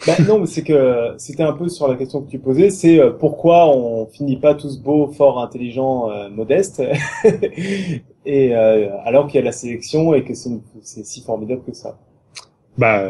Bah, 0.08 0.14
non, 0.28 0.46
c'est 0.46 0.64
que 0.64 1.14
c'était 1.18 1.44
un 1.44 1.54
peu 1.54 1.70
sur 1.70 1.88
la 1.88 1.96
question 1.96 2.22
que 2.22 2.30
tu 2.30 2.40
posais, 2.40 2.70
c'est 2.72 3.00
euh, 3.00 3.12
pourquoi 3.12 3.68
on 3.76 4.08
finit 4.08 4.38
pas 4.38 4.56
tous 4.56 4.80
beaux, 4.80 5.08
forts, 5.12 5.42
intelligents, 5.42 6.10
euh, 6.10 6.30
modestes, 6.30 6.82
et 8.26 8.56
euh, 8.56 8.90
alors 9.04 9.28
qu'il 9.28 9.36
y 9.36 9.42
a 9.42 9.46
la 9.46 9.52
sélection 9.52 10.14
et 10.14 10.24
que 10.24 10.34
c'est 10.34 11.06
si 11.06 11.22
formidable 11.22 11.62
que 11.64 11.74
ça? 11.74 12.00
Bah 12.78 13.04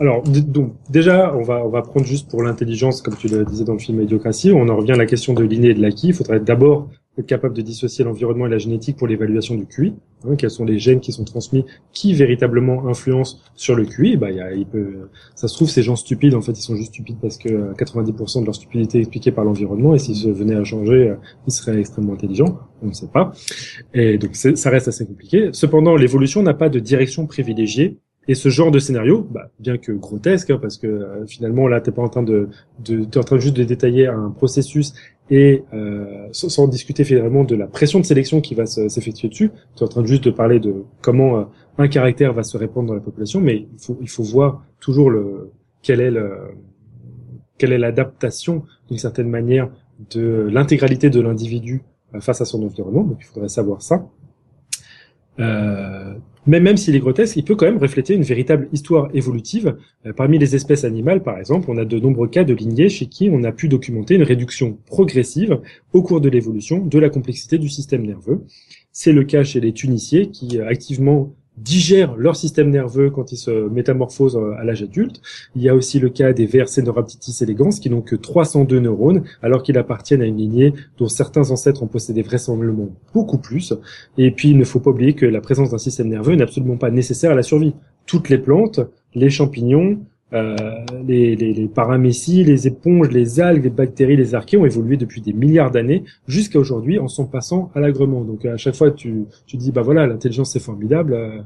alors 0.00 0.24
donc 0.24 0.72
déjà 0.90 1.32
on 1.36 1.42
va 1.42 1.64
on 1.64 1.68
va 1.68 1.80
prendre 1.82 2.04
juste 2.04 2.28
pour 2.28 2.42
l'intelligence 2.42 3.00
comme 3.00 3.14
tu 3.14 3.28
le 3.28 3.44
disais 3.44 3.62
dans 3.62 3.74
le 3.74 3.78
film 3.78 4.02
Idiocratie, 4.02 4.50
on 4.50 4.68
en 4.68 4.76
revient 4.76 4.92
à 4.92 4.96
la 4.96 5.06
question 5.06 5.34
de 5.34 5.44
l'inné 5.44 5.68
et 5.68 5.74
de 5.74 5.80
l'acquis. 5.80 6.08
Il 6.08 6.14
faudrait 6.14 6.40
d'abord 6.40 6.88
capable 7.22 7.54
de 7.54 7.62
dissocier 7.62 8.04
l'environnement 8.04 8.46
et 8.46 8.50
la 8.50 8.58
génétique 8.58 8.96
pour 8.96 9.06
l'évaluation 9.06 9.54
du 9.54 9.66
QI. 9.66 9.94
Hein, 10.26 10.36
quels 10.36 10.50
sont 10.50 10.64
les 10.64 10.78
gènes 10.78 11.00
qui 11.00 11.12
sont 11.12 11.24
transmis, 11.24 11.64
qui 11.92 12.14
véritablement 12.14 12.88
influencent 12.88 13.38
sur 13.54 13.74
le 13.74 13.84
QI 13.84 14.16
Bah, 14.16 14.30
y 14.30 14.40
a, 14.40 14.52
il 14.52 14.66
peut, 14.66 15.08
ça 15.34 15.48
se 15.48 15.54
trouve 15.54 15.68
ces 15.68 15.82
gens 15.82 15.96
stupides, 15.96 16.34
en 16.34 16.40
fait, 16.40 16.52
ils 16.52 16.62
sont 16.62 16.76
juste 16.76 16.92
stupides 16.92 17.18
parce 17.20 17.36
que 17.36 17.72
90% 17.74 18.40
de 18.40 18.46
leur 18.46 18.54
stupidité 18.54 18.98
est 18.98 19.02
expliquée 19.02 19.32
par 19.32 19.44
l'environnement, 19.44 19.94
et 19.94 19.98
s'ils 19.98 20.16
se 20.16 20.28
venaient 20.28 20.56
à 20.56 20.64
changer, 20.64 21.10
euh, 21.10 21.14
ils 21.46 21.52
seraient 21.52 21.78
extrêmement 21.78 22.14
intelligents. 22.14 22.58
On 22.82 22.88
ne 22.88 22.92
sait 22.92 23.08
pas. 23.08 23.32
Et 23.92 24.18
donc 24.18 24.34
ça 24.34 24.70
reste 24.70 24.88
assez 24.88 25.06
compliqué. 25.06 25.50
Cependant, 25.52 25.96
l'évolution 25.96 26.42
n'a 26.42 26.54
pas 26.54 26.68
de 26.68 26.80
direction 26.80 27.26
privilégiée 27.26 27.98
et 28.26 28.34
ce 28.34 28.48
genre 28.48 28.70
de 28.70 28.78
scénario, 28.78 29.26
bah, 29.30 29.50
bien 29.58 29.76
que 29.76 29.92
grotesque, 29.92 30.50
hein, 30.50 30.58
parce 30.60 30.78
que 30.78 30.86
euh, 30.86 31.26
finalement 31.26 31.68
là, 31.68 31.80
t'es 31.80 31.90
pas 31.90 32.02
en 32.02 32.08
train 32.08 32.22
de, 32.22 32.48
de 32.82 33.04
t'es 33.04 33.18
en 33.18 33.22
train 33.22 33.38
juste 33.38 33.56
de 33.56 33.64
détailler 33.64 34.06
un 34.06 34.30
processus 34.30 34.94
et 35.30 35.64
euh, 35.72 36.28
sans, 36.32 36.68
discuter 36.68 37.04
finalement 37.04 37.44
de 37.44 37.54
la 37.54 37.66
pression 37.66 38.00
de 38.00 38.04
sélection 38.04 38.40
qui 38.40 38.54
va 38.54 38.66
s'effectuer 38.66 39.28
dessus. 39.28 39.50
Tu 39.74 39.80
es 39.80 39.82
en 39.84 39.88
train 39.88 40.04
juste 40.04 40.24
de 40.24 40.30
parler 40.30 40.60
de 40.60 40.84
comment 41.00 41.38
euh, 41.38 41.44
un 41.78 41.88
caractère 41.88 42.32
va 42.32 42.42
se 42.42 42.56
répandre 42.56 42.88
dans 42.88 42.94
la 42.94 43.00
population, 43.00 43.40
mais 43.40 43.56
il 43.56 43.78
faut 43.78 43.98
il 44.00 44.08
faut 44.08 44.22
voir 44.22 44.64
toujours 44.80 45.10
le 45.10 45.50
quelle 45.82 46.00
est 46.00 46.10
le 46.10 46.30
quelle 47.56 47.72
est 47.72 47.78
l'adaptation 47.78 48.64
d'une 48.88 48.98
certaine 48.98 49.28
manière 49.28 49.70
de 50.10 50.48
l'intégralité 50.50 51.08
de 51.08 51.20
l'individu 51.20 51.82
euh, 52.14 52.20
face 52.20 52.40
à 52.40 52.44
son 52.44 52.62
environnement. 52.62 53.04
Donc 53.04 53.18
il 53.20 53.24
faudrait 53.24 53.48
savoir 53.48 53.80
ça. 53.80 54.06
Euh, 55.40 56.14
mais 56.46 56.60
même 56.60 56.76
s'il 56.76 56.94
est 56.94 57.00
grotesque, 57.00 57.36
il 57.36 57.44
peut 57.44 57.56
quand 57.56 57.66
même 57.66 57.78
refléter 57.78 58.14
une 58.14 58.22
véritable 58.22 58.68
histoire 58.72 59.08
évolutive. 59.14 59.76
Euh, 60.04 60.12
parmi 60.12 60.38
les 60.38 60.54
espèces 60.54 60.84
animales, 60.84 61.22
par 61.22 61.38
exemple, 61.38 61.70
on 61.70 61.78
a 61.78 61.84
de 61.84 61.98
nombreux 61.98 62.28
cas 62.28 62.44
de 62.44 62.54
lignées 62.54 62.88
chez 62.88 63.06
qui 63.06 63.30
on 63.32 63.44
a 63.44 63.52
pu 63.52 63.68
documenter 63.68 64.14
une 64.14 64.22
réduction 64.22 64.78
progressive 64.86 65.60
au 65.92 66.02
cours 66.02 66.20
de 66.20 66.28
l'évolution 66.28 66.84
de 66.84 66.98
la 66.98 67.08
complexité 67.08 67.58
du 67.58 67.68
système 67.68 68.04
nerveux. 68.04 68.44
C'est 68.92 69.12
le 69.12 69.24
cas 69.24 69.42
chez 69.42 69.60
les 69.60 69.72
tuniciers 69.72 70.30
qui 70.30 70.58
euh, 70.58 70.68
activement 70.68 71.34
digèrent 71.56 72.16
leur 72.16 72.36
système 72.36 72.70
nerveux 72.70 73.10
quand 73.10 73.32
ils 73.32 73.36
se 73.36 73.68
métamorphosent 73.68 74.36
euh, 74.36 74.54
à 74.58 74.64
l'âge 74.64 74.82
adulte. 74.82 75.20
Il 75.54 75.62
y 75.62 75.68
a 75.68 75.74
aussi 75.74 76.00
le 76.00 76.08
cas 76.08 76.32
des 76.32 76.46
vers 76.46 76.68
Cenorhabditis 76.68 77.44
elegans 77.44 77.70
qui 77.70 77.90
n'ont 77.90 78.02
que 78.02 78.16
302 78.16 78.80
neurones 78.80 79.24
alors 79.42 79.62
qu'ils 79.62 79.78
appartiennent 79.78 80.22
à 80.22 80.26
une 80.26 80.36
lignée 80.36 80.74
dont 80.98 81.08
certains 81.08 81.50
ancêtres 81.50 81.82
ont 81.82 81.86
possédé 81.86 82.22
vraisemblablement 82.22 82.88
beaucoup 83.12 83.38
plus. 83.38 83.72
Et 84.18 84.30
puis 84.30 84.50
il 84.50 84.58
ne 84.58 84.64
faut 84.64 84.80
pas 84.80 84.90
oublier 84.90 85.14
que 85.14 85.26
la 85.26 85.40
présence 85.40 85.70
d'un 85.70 85.78
système 85.78 86.08
nerveux 86.08 86.34
n'est 86.34 86.42
absolument 86.42 86.76
pas 86.76 86.90
nécessaire 86.90 87.30
à 87.30 87.34
la 87.34 87.42
survie. 87.42 87.74
Toutes 88.06 88.28
les 88.28 88.38
plantes, 88.38 88.80
les 89.14 89.30
champignons, 89.30 89.98
euh, 90.32 90.56
les, 91.06 91.36
les, 91.36 91.52
les, 91.52 91.70
les 92.44 92.66
éponges, 92.66 93.10
les 93.10 93.40
algues, 93.40 93.64
les 93.64 93.70
bactéries, 93.70 94.16
les 94.16 94.34
archées 94.34 94.56
ont 94.56 94.64
évolué 94.66 94.96
depuis 94.96 95.20
des 95.20 95.32
milliards 95.32 95.70
d'années 95.70 96.02
jusqu'à 96.26 96.58
aujourd'hui 96.58 96.98
en 96.98 97.08
s'en 97.08 97.26
passant 97.26 97.70
à 97.74 97.80
l'agrement. 97.80 98.22
Donc 98.24 98.44
à 98.44 98.56
chaque 98.56 98.74
fois 98.74 98.90
tu, 98.90 99.26
tu 99.46 99.56
dis 99.56 99.70
bah 99.70 99.82
voilà 99.82 100.06
l'intelligence 100.06 100.52
c'est 100.52 100.60
formidable. 100.60 101.12
Euh, 101.14 101.40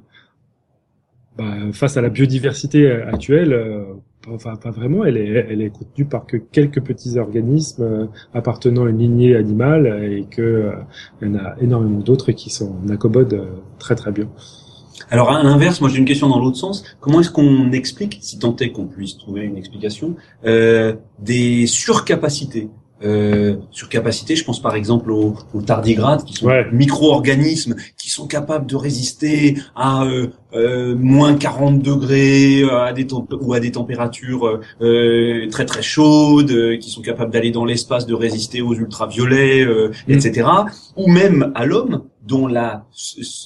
bah, 1.36 1.54
face 1.72 1.96
à 1.96 2.00
la 2.00 2.08
biodiversité 2.08 2.90
actuelle, 2.90 3.52
euh, 3.52 3.84
enfin 4.28 4.56
pas 4.56 4.72
vraiment, 4.72 5.04
elle 5.04 5.16
est, 5.16 5.46
elle 5.50 5.62
est 5.62 5.70
contenue 5.70 6.04
par 6.04 6.26
que 6.26 6.36
quelques 6.36 6.82
petits 6.82 7.16
organismes 7.16 8.08
appartenant 8.34 8.86
à 8.86 8.90
une 8.90 8.98
lignée 8.98 9.36
animale 9.36 9.86
et 10.02 10.24
que 10.24 10.72
il 11.22 11.28
y 11.28 11.30
en 11.30 11.34
a 11.36 11.54
énormément 11.60 12.00
d'autres 12.00 12.32
qui 12.32 12.50
sont 12.50 12.74
accommodent 12.90 13.46
très 13.78 13.94
très 13.94 14.10
bien. 14.10 14.28
Alors 15.10 15.30
à 15.30 15.42
l'inverse, 15.42 15.80
moi 15.80 15.90
j'ai 15.90 15.98
une 15.98 16.04
question 16.04 16.28
dans 16.28 16.38
l'autre 16.38 16.56
sens. 16.56 16.84
Comment 17.00 17.20
est-ce 17.20 17.30
qu'on 17.30 17.72
explique, 17.72 18.18
si 18.20 18.38
tant 18.38 18.54
est 18.56 18.70
qu'on 18.70 18.86
puisse 18.86 19.16
trouver 19.16 19.42
une 19.42 19.56
explication, 19.56 20.16
euh, 20.44 20.94
des 21.18 21.66
surcapacités? 21.66 22.68
Euh, 23.04 23.56
surcapacité, 23.70 24.34
je 24.34 24.44
pense 24.44 24.60
par 24.60 24.74
exemple 24.74 25.12
aux, 25.12 25.36
tardigrades, 25.64 26.24
qui 26.24 26.34
sont 26.34 26.50
micro-organismes 26.72 27.76
qui 27.96 28.10
sont 28.10 28.26
capables 28.26 28.66
de 28.66 28.74
résister 28.74 29.56
à 29.76 30.04
euh, 30.04 30.28
euh 30.52 30.96
moins 30.96 31.34
40 31.36 31.80
degrés 31.80 32.62
euh, 32.62 32.82
à 32.82 32.92
des 32.92 33.06
ou 33.12 33.52
à 33.52 33.60
des 33.60 33.70
températures 33.70 34.60
euh, 34.80 35.46
très 35.50 35.64
très 35.64 35.82
chaudes, 35.82 36.78
qui 36.80 36.90
sont 36.90 37.02
capables 37.02 37.30
d'aller 37.30 37.52
dans 37.52 37.64
l'espace, 37.64 38.06
de 38.06 38.14
résister 38.14 38.62
aux 38.62 38.74
ultraviolets, 38.74 39.64
mm. 39.64 40.12
etc. 40.12 40.48
Ou 40.96 41.08
même 41.08 41.52
à 41.54 41.66
l'homme, 41.66 42.02
dont 42.28 42.46
la, 42.46 42.84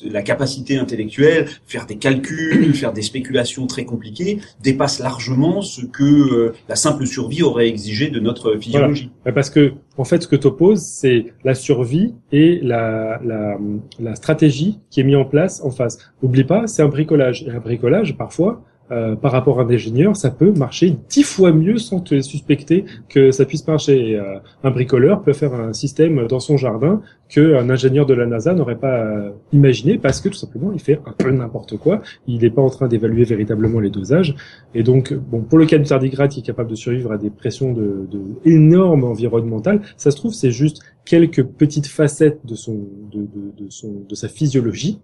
la 0.04 0.22
capacité 0.22 0.76
intellectuelle, 0.76 1.46
faire 1.66 1.86
des 1.86 1.96
calculs, 1.96 2.74
faire 2.74 2.92
des 2.92 3.02
spéculations 3.02 3.66
très 3.66 3.84
compliquées, 3.84 4.40
dépasse 4.62 4.98
largement 4.98 5.62
ce 5.62 5.86
que 5.86 6.02
euh, 6.02 6.52
la 6.68 6.76
simple 6.76 7.06
survie 7.06 7.42
aurait 7.42 7.68
exigé 7.68 8.10
de 8.10 8.20
notre 8.20 8.56
physiologie. 8.56 9.10
Parce 9.34 9.50
que, 9.50 9.74
en 9.96 10.04
fait, 10.04 10.22
ce 10.22 10.28
que 10.28 10.36
tu 10.36 10.48
opposes, 10.48 10.82
c'est 10.82 11.26
la 11.44 11.54
survie 11.54 12.14
et 12.32 12.58
la, 12.62 13.20
la, 13.24 13.56
la 14.00 14.14
stratégie 14.16 14.80
qui 14.90 15.00
est 15.00 15.04
mise 15.04 15.16
en 15.16 15.24
place 15.24 15.62
en 15.62 15.70
face. 15.70 15.98
N'oublie 16.22 16.44
pas, 16.44 16.66
c'est 16.66 16.82
un 16.82 16.88
bricolage. 16.88 17.44
Et 17.44 17.50
un 17.50 17.60
bricolage, 17.60 18.16
parfois, 18.16 18.64
euh, 18.90 19.16
par 19.16 19.32
rapport 19.32 19.60
à 19.60 19.62
un 19.62 19.70
ingénieur, 19.70 20.16
ça 20.16 20.30
peut 20.30 20.52
marcher 20.52 20.96
dix 21.08 21.22
fois 21.22 21.52
mieux 21.52 21.78
sans 21.78 22.00
te 22.00 22.20
suspecter 22.20 22.84
que 23.08 23.30
ça 23.30 23.44
puisse 23.44 23.66
marcher. 23.66 24.16
Euh, 24.16 24.38
un 24.64 24.70
bricoleur 24.70 25.22
peut 25.22 25.32
faire 25.32 25.54
un 25.54 25.72
système 25.72 26.26
dans 26.26 26.40
son 26.40 26.56
jardin 26.56 27.00
qu'un 27.28 27.70
ingénieur 27.70 28.04
de 28.04 28.12
la 28.12 28.26
NASA 28.26 28.52
n'aurait 28.52 28.78
pas 28.78 28.98
euh, 28.98 29.30
imaginé 29.52 29.96
parce 29.96 30.20
que 30.20 30.28
tout 30.28 30.36
simplement 30.36 30.72
il 30.72 30.80
fait 30.80 31.00
un 31.06 31.12
peu 31.12 31.30
n'importe 31.30 31.78
quoi. 31.78 32.02
Il 32.26 32.40
n'est 32.42 32.50
pas 32.50 32.60
en 32.60 32.68
train 32.68 32.88
d'évaluer 32.88 33.24
véritablement 33.24 33.80
les 33.80 33.88
dosages. 33.88 34.34
Et 34.74 34.82
donc, 34.82 35.14
bon, 35.14 35.40
pour 35.40 35.58
le 35.58 35.64
cas 35.64 35.78
du 35.78 35.84
tardigrade 35.84 36.30
qui 36.30 36.40
est 36.40 36.46
capable 36.46 36.68
de 36.68 36.74
survivre 36.74 37.12
à 37.12 37.18
des 37.18 37.30
pressions 37.30 37.72
de, 37.72 38.06
de 38.10 38.20
énormes 38.44 39.04
environnementales, 39.04 39.80
ça 39.96 40.10
se 40.10 40.16
trouve 40.16 40.34
c'est 40.34 40.50
juste 40.50 40.82
quelques 41.06 41.44
petites 41.44 41.86
facettes 41.86 42.44
de 42.44 42.54
son, 42.54 42.74
de, 43.10 43.20
de, 43.20 43.64
de 43.64 43.70
son, 43.70 44.04
de 44.06 44.14
sa 44.14 44.28
physiologie 44.28 45.00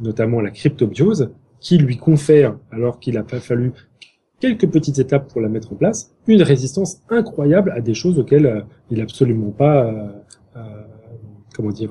notamment 0.00 0.40
la 0.40 0.50
cryptobiose, 0.50 1.30
qui 1.64 1.78
lui 1.78 1.96
confère, 1.96 2.56
alors 2.70 3.00
qu'il 3.00 3.16
a 3.16 3.24
pas 3.24 3.40
fallu 3.40 3.72
quelques 4.38 4.68
petites 4.68 4.98
étapes 4.98 5.32
pour 5.32 5.40
la 5.40 5.48
mettre 5.48 5.72
en 5.72 5.76
place, 5.76 6.14
une 6.26 6.42
résistance 6.42 6.98
incroyable 7.08 7.72
à 7.74 7.80
des 7.80 7.94
choses 7.94 8.18
auxquelles 8.18 8.46
euh, 8.46 8.60
il 8.90 8.98
n'a 8.98 9.04
absolument 9.04 9.50
pas, 9.50 9.86
euh, 9.86 10.08
euh, 10.56 10.60
comment 11.56 11.70
dire, 11.70 11.90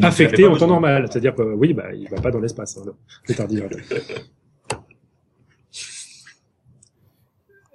affecté 0.00 0.46
en 0.46 0.56
temps 0.56 0.66
normal. 0.66 1.06
C'est-à-dire 1.10 1.34
que 1.34 1.42
oui, 1.42 1.74
bah, 1.74 1.92
il 1.94 2.08
va 2.08 2.22
pas 2.22 2.30
dans 2.30 2.40
l'espace, 2.40 2.78
hein, 2.78 2.90
le 3.28 3.34
tardivable. 3.36 3.76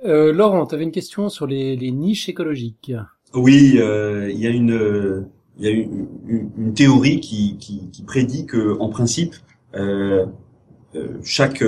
Euh, 0.06 0.34
Laurent, 0.34 0.66
tu 0.66 0.74
avais 0.74 0.86
une 0.86 0.92
question 0.92 1.30
sur 1.30 1.46
les, 1.46 1.76
les 1.76 1.92
niches 1.92 2.30
écologiques. 2.30 2.92
Oui, 3.36 3.74
il 3.76 4.40
y 4.40 4.48
a 4.48 4.50
une 4.50 5.28
il 5.60 5.66
y 5.66 5.68
a 5.68 5.72
une, 5.72 6.08
une, 6.56 6.74
théorie 6.74 7.20
qui, 7.20 7.58
qui, 7.58 7.90
qui, 7.90 8.04
prédit 8.04 8.46
que 8.46 8.78
en 8.80 8.90
principe 8.90 9.34
euh, 9.76 10.26
chaque 11.24 11.64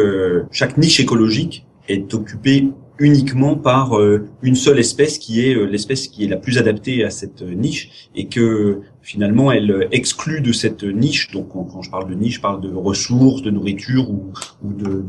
chaque 0.52 0.78
niche 0.78 1.00
écologique 1.00 1.66
est 1.88 2.14
occupée 2.14 2.70
uniquement 3.00 3.56
par 3.56 3.98
euh, 3.98 4.28
une 4.42 4.56
seule 4.56 4.80
espèce 4.80 5.18
qui 5.18 5.46
est 5.46 5.56
euh, 5.56 5.66
l'espèce 5.66 6.08
qui 6.08 6.26
est 6.26 6.28
la 6.28 6.38
plus 6.38 6.58
adaptée 6.58 7.04
à 7.04 7.10
cette 7.10 7.42
niche 7.42 8.10
et 8.14 8.28
que 8.28 8.82
finalement 9.02 9.52
elle 9.52 9.88
exclut 9.92 10.42
de 10.42 10.52
cette 10.52 10.84
niche. 10.84 11.32
Donc 11.32 11.50
quand, 11.50 11.82
je 11.82 11.90
parle 11.90 12.10
de 12.10 12.14
niche 12.14 12.36
je 12.36 12.42
parle 12.42 12.62
de 12.62 12.74
ressources 12.74 13.42
de 13.42 13.50
nourriture 13.50 14.10
ou, 14.10 14.32
de, 14.64 15.06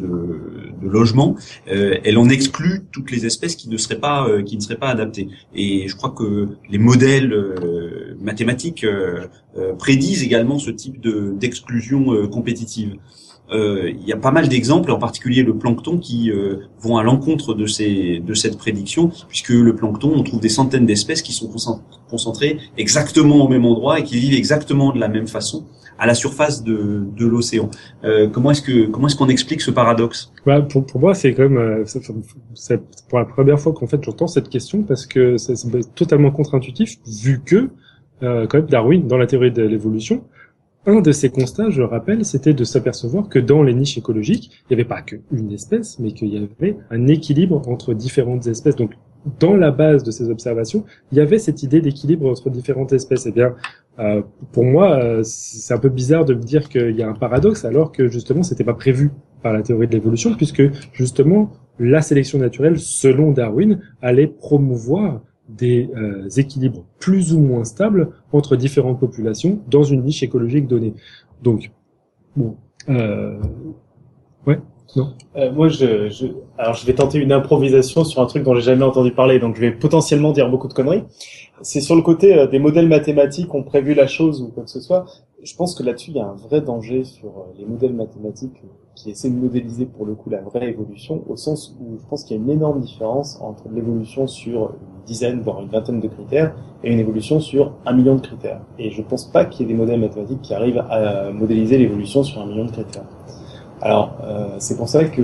logement 0.83 1.37
euh, 1.69 1.97
elle 2.05 2.17
en 2.17 2.29
exclut 2.29 2.83
toutes 2.93 3.11
les 3.11 3.27
espèces 3.27 3.57
qui 3.57 3.69
ne 3.69 3.77
seraient 3.77 4.01
pas 4.01 4.27
qui 4.43 4.57
ne 4.57 4.63
seraient 4.63 4.79
pas 4.79 4.89
adaptées. 4.89 5.29
Et 5.55 5.89
je 5.89 5.97
crois 5.97 6.11
que 6.11 6.49
les 6.71 6.79
modèles 6.79 7.35
mathématiques 8.21 8.87
prédisent 9.79 10.23
également 10.23 10.59
ce 10.59 10.71
type 10.71 11.01
de 11.01 11.35
d'exclusion 11.39 12.29
compétitive. 12.29 12.97
euh, 12.97 13.30
il 13.53 14.07
y 14.07 14.13
a 14.13 14.17
pas 14.17 14.31
mal 14.31 14.49
d'exemples, 14.49 14.91
en 14.93 14.99
particulier 14.99 15.43
le 15.43 15.57
plancton, 15.57 15.99
qui 15.99 16.31
euh, 16.31 16.57
vont 16.81 16.97
à 16.97 17.03
l'encontre 17.03 17.55
de 17.55 17.67
de 18.21 18.35
cette 18.35 18.59
prédiction, 18.59 19.11
puisque 19.29 19.51
le 19.51 19.75
plancton, 19.75 20.13
on 20.15 20.23
trouve 20.23 20.41
des 20.41 20.49
centaines 20.49 20.87
d'espèces 20.87 21.23
qui 21.23 21.33
sont 21.33 21.51
concentrées 22.09 22.59
exactement 22.77 23.45
au 23.45 23.49
même 23.49 23.65
endroit 23.65 23.99
et 24.01 24.05
qui 24.05 24.19
vivent 24.19 24.35
exactement 24.35 24.93
de 24.93 24.99
la 24.99 25.09
même 25.09 25.27
façon 25.27 25.65
à 26.01 26.07
la 26.07 26.15
surface 26.15 26.65
de, 26.65 27.05
de 27.17 27.27
l'océan. 27.27 27.71
Euh, 28.05 28.27
comment 28.27 28.51
est-ce 28.51 28.63
que 28.63 28.87
comment 28.87 29.07
est-ce 29.07 29.17
qu'on 29.17 29.29
explique 29.29 29.61
ce 29.61 29.71
paradoxe? 29.71 30.33
Bah, 30.47 30.63
pour, 30.63 30.87
pour 30.87 30.99
moi, 30.99 31.15
c'est 31.15 31.35
quand 31.35 31.43
même 31.43 31.59
euh, 31.59 31.85
c'est 32.55 32.81
pour 33.09 33.19
la 33.19 33.27
première 33.27 33.61
fois 33.61 33.73
qu'en 33.75 33.87
fait 33.87 34.03
j'entends 34.03 34.27
cette 34.27 34.49
question 34.49 34.83
parce 34.83 35.07
que 35.07 35.37
c'est 35.37 35.55
totalement 35.95 36.31
contre-intuitif 36.31 36.97
vu 37.07 37.43
que 37.45 37.69
euh, 38.23 38.47
quand 38.47 38.59
même 38.59 38.67
Darwin 38.67 39.07
dans 39.07 39.19
la 39.19 39.27
théorie 39.27 39.53
de 39.53 39.63
l'évolution 39.63 40.25
un 40.87 41.01
de 41.01 41.13
ces 41.13 41.29
constats, 41.29 41.71
je 41.71 41.83
rappelle, 41.83 42.25
c'était 42.25 42.55
de 42.55 42.65
s'apercevoir 42.65 43.29
que 43.29 43.39
dans 43.39 43.63
les 43.63 43.75
niches 43.75 43.99
écologiques, 43.99 44.51
il 44.63 44.75
n'y 44.75 44.81
avait 44.81 44.89
pas 44.89 45.03
qu'une 45.03 45.53
espèce, 45.53 45.99
mais 45.99 46.13
qu'il 46.13 46.29
y 46.29 46.37
avait 46.37 46.77
un 46.91 47.07
équilibre 47.07 47.69
entre 47.69 47.93
différentes 47.93 48.47
espèces. 48.47 48.77
Donc, 48.77 48.93
dans 49.39 49.55
la 49.55 49.71
base 49.71 50.03
de 50.03 50.11
ces 50.11 50.31
observations, 50.31 50.85
il 51.13 51.19
y 51.19 51.21
avait 51.21 51.39
cette 51.39 51.63
idée 51.63 51.83
d'équilibre 51.83 52.27
entre 52.31 52.49
différentes 52.49 52.93
espèces. 52.95 53.27
Eh 53.27 53.33
bien, 53.33 53.55
euh, 53.99 54.23
pour 54.53 54.65
moi, 54.65 54.97
euh, 54.97 55.21
c'est 55.23 55.75
un 55.75 55.79
peu 55.79 55.91
bizarre 55.91 56.25
de 56.25 56.33
me 56.33 56.43
dire 56.43 56.71
qu'il 56.71 56.97
y 56.97 57.03
a 57.03 57.09
un 57.09 57.15
paradoxe, 57.15 57.67
alors 57.67 57.93
que 57.93 58.09
justement, 58.09 58.43
c'était 58.43 58.65
pas 58.65 58.75
prévu 58.75 59.11
par 59.43 59.53
la 59.53 59.63
théorie 59.63 59.87
de 59.87 59.93
l'évolution, 59.93 60.35
puisque 60.35 60.63
justement, 60.95 61.53
la 61.79 62.01
sélection 62.01 62.39
naturelle, 62.39 62.79
selon 62.79 63.33
Darwin, 63.33 63.81
allait 64.01 64.27
promouvoir 64.27 65.21
des 65.57 65.91
euh, 65.97 66.29
équilibres 66.37 66.85
plus 66.99 67.33
ou 67.35 67.41
moins 67.41 67.65
stables 67.65 68.11
entre 68.33 68.57
différentes 68.57 69.01
populations 69.01 69.61
dans 69.69 69.83
une 69.83 70.03
niche 70.03 70.23
écologique 70.23 70.67
donnée. 70.67 70.95
Donc, 71.43 71.71
bon, 72.37 72.57
euh, 72.89 73.39
ouais, 74.47 74.61
non. 74.97 75.15
Euh, 75.37 75.53
moi, 75.53 75.69
je, 75.69 76.09
je, 76.09 76.27
alors 76.59 76.75
je 76.75 76.85
vais 76.85 76.95
tenter 76.95 77.19
une 77.19 77.33
improvisation 77.33 78.05
sur 78.05 78.21
un 78.21 78.27
truc 78.27 78.43
dont 78.43 78.55
j'ai 78.55 78.63
jamais 78.63 78.85
entendu 78.85 79.13
parler, 79.13 79.39
donc 79.39 79.57
je 79.57 79.61
vais 79.61 79.71
potentiellement 79.71 80.33
dire 80.33 80.51
beaucoup 80.51 80.69
de 80.69 80.73
conneries. 80.73 81.05
C'est 81.63 81.81
sur 81.81 81.95
le 81.95 82.03
côté 82.03 82.35
euh, 82.35 82.47
des 82.47 82.59
modèles 82.59 82.89
mathématiques 82.89 83.55
ont 83.55 83.63
prévu 83.63 83.95
la 83.95 84.07
chose 84.07 84.43
ou 84.43 84.49
quoi 84.49 84.65
que 84.65 84.71
ce 84.71 84.81
soit. 84.81 85.05
Je 85.43 85.55
pense 85.55 85.75
que 85.75 85.83
là-dessus, 85.83 86.11
il 86.11 86.17
y 86.17 86.21
a 86.21 86.27
un 86.27 86.35
vrai 86.35 86.61
danger 86.61 87.05
sur 87.05 87.29
euh, 87.29 87.59
les 87.59 87.65
modèles 87.65 87.95
mathématiques 87.95 88.63
qui 89.01 89.11
essaient 89.11 89.31
de 89.31 89.39
modéliser 89.39 89.87
pour 89.87 90.05
le 90.05 90.15
coup 90.15 90.29
la 90.29 90.43
vraie 90.43 90.69
évolution, 90.69 91.23
au 91.29 91.37
sens 91.37 91.75
où 91.81 91.97
je 91.99 92.07
pense 92.07 92.23
qu'il 92.23 92.37
y 92.37 92.41
a 92.41 92.43
une 92.43 92.51
énorme 92.51 92.81
différence 92.81 93.41
entre 93.41 93.65
l'évolution 93.73 94.27
sur 94.27 94.73
une 94.73 95.05
dizaine, 95.07 95.41
voire 95.41 95.63
une 95.63 95.69
vingtaine 95.69 96.01
de 96.01 96.09
critères, 96.09 96.55
et 96.85 96.93
une 96.93 96.99
évolution 96.99 97.41
sur 97.41 97.73
un 97.87 97.95
million 97.95 98.17
de 98.17 98.21
critères. 98.21 98.61
Et 98.79 98.91
je 98.91 99.01
pense 99.01 99.25
pas 99.25 99.47
qu'il 99.47 99.67
y 99.67 99.71
ait 99.71 99.73
des 99.73 99.79
modèles 99.79 100.01
mathématiques 100.01 100.43
qui 100.43 100.53
arrivent 100.53 100.85
à 100.91 101.31
modéliser 101.31 101.79
l'évolution 101.79 102.23
sur 102.23 102.43
un 102.43 102.47
million 102.47 102.67
de 102.67 102.73
critères. 102.73 103.07
Alors, 103.81 104.19
euh, 104.23 104.57
c'est 104.59 104.77
pour 104.77 104.91
ça 104.91 105.05
que, 105.05 105.23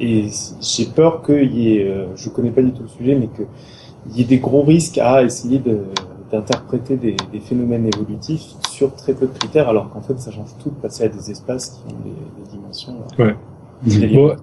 et 0.00 0.26
j'ai 0.60 0.86
peur 0.86 1.22
qu'il 1.22 1.56
y 1.56 1.76
ait, 1.76 1.88
euh, 1.88 2.06
je 2.16 2.28
connais 2.28 2.50
pas 2.50 2.62
du 2.62 2.72
tout 2.72 2.82
le 2.82 2.88
sujet, 2.88 3.14
mais 3.14 3.28
qu'il 3.28 4.16
y 4.16 4.22
ait 4.22 4.24
des 4.24 4.38
gros 4.38 4.62
risques 4.62 4.98
à 4.98 5.22
essayer 5.22 5.60
d'interpréter 6.30 6.96
des, 6.96 7.16
des, 7.32 7.40
phénomènes 7.40 7.86
évolutifs 7.86 8.54
sur 8.68 8.94
très 8.94 9.14
peu 9.14 9.26
de 9.26 9.32
critères, 9.32 9.68
alors 9.68 9.90
qu'en 9.90 10.02
fait, 10.02 10.18
ça 10.18 10.30
change 10.30 10.50
tout 10.62 10.70
de 10.70 10.74
passer 10.76 11.04
à 11.04 11.08
des 11.08 11.30
espaces 11.30 11.70
qui 11.70 11.92
ont 11.92 11.98
des, 11.98 12.10
des 12.10 12.50
dimensions. 12.50 12.94
Euh, 13.18 13.24
ouais. 13.24 14.36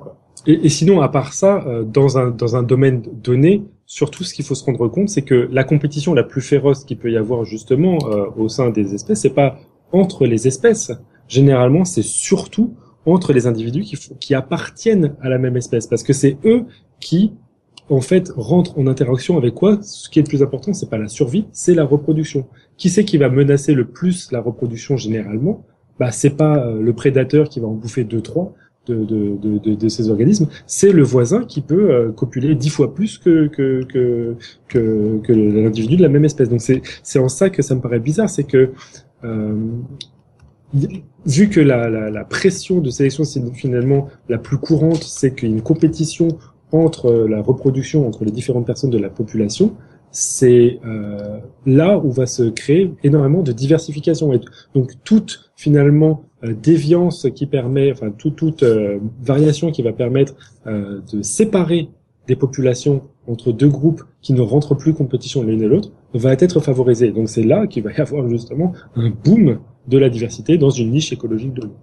et, 0.45 0.65
et, 0.65 0.69
sinon, 0.69 1.01
à 1.01 1.09
part 1.09 1.33
ça, 1.33 1.63
euh, 1.65 1.83
dans 1.83 2.17
un 2.17 2.29
dans 2.29 2.55
un 2.55 2.63
domaine 2.63 3.01
donné, 3.01 3.63
surtout 3.85 4.23
ce 4.23 4.33
qu'il 4.33 4.45
faut 4.45 4.55
se 4.55 4.65
rendre 4.65 4.87
compte, 4.87 5.09
c'est 5.09 5.21
que 5.21 5.47
la 5.51 5.63
compétition 5.63 6.13
la 6.13 6.23
plus 6.23 6.41
féroce 6.41 6.83
qu'il 6.83 6.97
peut 6.97 7.11
y 7.11 7.17
avoir 7.17 7.45
justement 7.45 7.97
euh, 8.09 8.25
au 8.37 8.49
sein 8.49 8.69
des 8.69 8.93
espèces, 8.93 9.21
c'est 9.21 9.29
pas 9.29 9.57
entre 9.91 10.25
les 10.25 10.47
espèces. 10.47 10.91
Généralement, 11.27 11.85
c'est 11.85 12.03
surtout 12.03 12.75
entre 13.05 13.31
les 13.31 13.47
individus 13.47 13.81
qui, 13.81 13.97
qui 14.19 14.35
appartiennent 14.35 15.15
à 15.21 15.29
la 15.29 15.37
même 15.37 15.55
espèce, 15.55 15.87
parce 15.87 16.03
que 16.03 16.13
c'est 16.13 16.37
eux 16.43 16.65
qui 16.99 17.33
en 17.89 18.01
fait 18.01 18.31
rentrent 18.35 18.77
en 18.77 18.87
interaction 18.87 19.37
avec 19.37 19.53
quoi? 19.53 19.79
Ce 19.81 20.09
qui 20.09 20.19
est 20.19 20.23
le 20.23 20.27
plus 20.27 20.43
important, 20.43 20.73
c'est 20.73 20.89
pas 20.89 20.97
la 20.97 21.07
survie, 21.07 21.45
c'est 21.51 21.73
la 21.73 21.85
reproduction. 21.85 22.45
Qui 22.77 22.89
c'est 22.89 23.05
qui 23.05 23.17
va 23.17 23.29
menacer 23.29 23.73
le 23.73 23.85
plus 23.85 24.31
la 24.31 24.41
reproduction 24.41 24.97
généralement? 24.97 25.65
Bah 25.99 26.11
c'est 26.11 26.35
pas 26.37 26.65
euh, 26.65 26.81
le 26.81 26.93
prédateur 26.93 27.49
qui 27.49 27.59
va 27.59 27.67
en 27.67 27.73
bouffer 27.73 28.03
deux 28.03 28.21
trois 28.21 28.53
de, 28.87 29.03
de, 29.03 29.35
de, 29.37 29.75
de 29.75 29.89
ces 29.89 30.09
organismes, 30.09 30.47
c'est 30.65 30.93
le 30.93 31.03
voisin 31.03 31.43
qui 31.43 31.61
peut 31.61 31.91
euh, 31.91 32.11
copuler 32.11 32.55
dix 32.55 32.69
fois 32.69 32.93
plus 32.93 33.17
que 33.17 33.47
que 33.47 33.83
que 33.83 34.35
que, 34.69 35.19
que 35.23 35.33
l'individu 35.33 35.97
de 35.97 36.01
la 36.01 36.09
même 36.09 36.23
espèce. 36.25 36.49
Donc 36.49 36.61
c'est 36.61 36.81
c'est 37.03 37.19
en 37.19 37.27
ça 37.27 37.49
que 37.49 37.61
ça 37.61 37.75
me 37.75 37.81
paraît 37.81 37.99
bizarre, 37.99 38.29
c'est 38.29 38.45
que 38.45 38.71
euh, 39.23 39.55
vu 41.25 41.49
que 41.49 41.59
la, 41.59 41.89
la, 41.89 42.09
la, 42.09 42.25
pression 42.25 42.81
de 42.81 42.89
sélection, 42.89 43.23
c'est 43.23 43.41
finalement 43.53 44.09
la 44.27 44.37
plus 44.37 44.57
courante, 44.57 45.03
c'est 45.03 45.33
qu'il 45.33 45.49
y 45.49 45.51
a 45.51 45.55
une 45.55 45.61
compétition 45.61 46.27
entre 46.71 47.11
la 47.11 47.41
reproduction 47.41 48.07
entre 48.07 48.25
les 48.25 48.31
différentes 48.31 48.65
personnes 48.65 48.89
de 48.89 48.97
la 48.97 49.09
population, 49.09 49.73
c'est 50.11 50.79
euh, 50.85 51.39
là 51.65 51.97
où 51.97 52.11
va 52.11 52.25
se 52.25 52.43
créer 52.43 52.93
énormément 53.03 53.43
de 53.43 53.51
diversification. 53.51 54.33
Et 54.33 54.39
donc 54.73 54.91
toute 55.03 55.51
finalement 55.55 56.23
euh, 56.43 56.53
déviance 56.53 57.27
qui 57.35 57.45
permet, 57.45 57.91
enfin 57.91 58.11
toute, 58.11 58.35
toute 58.35 58.63
euh, 58.63 58.99
variation 59.21 59.71
qui 59.71 59.81
va 59.81 59.91
permettre 59.91 60.35
euh, 60.67 61.01
de 61.11 61.21
séparer 61.21 61.89
des 62.27 62.35
populations 62.35 63.03
entre 63.27 63.51
deux 63.51 63.69
groupes 63.69 64.03
qui 64.21 64.33
ne 64.33 64.41
rentrent 64.41 64.75
plus 64.75 64.93
compétition 64.93 65.43
l'une 65.43 65.61
et 65.61 65.67
l'autre 65.67 65.91
va 66.13 66.33
être 66.33 66.59
favorisée. 66.59 67.11
Donc 67.11 67.29
c'est 67.29 67.43
là 67.43 67.67
qu'il 67.67 67.83
va 67.83 67.91
y 67.91 67.99
avoir 67.99 68.29
justement 68.29 68.73
un 68.95 69.09
boom 69.09 69.59
de 69.87 69.97
la 69.97 70.09
diversité 70.09 70.57
dans 70.57 70.69
une 70.69 70.91
niche 70.91 71.11
écologique 71.11 71.53
de 71.53 71.61
l'eau. 71.61 71.75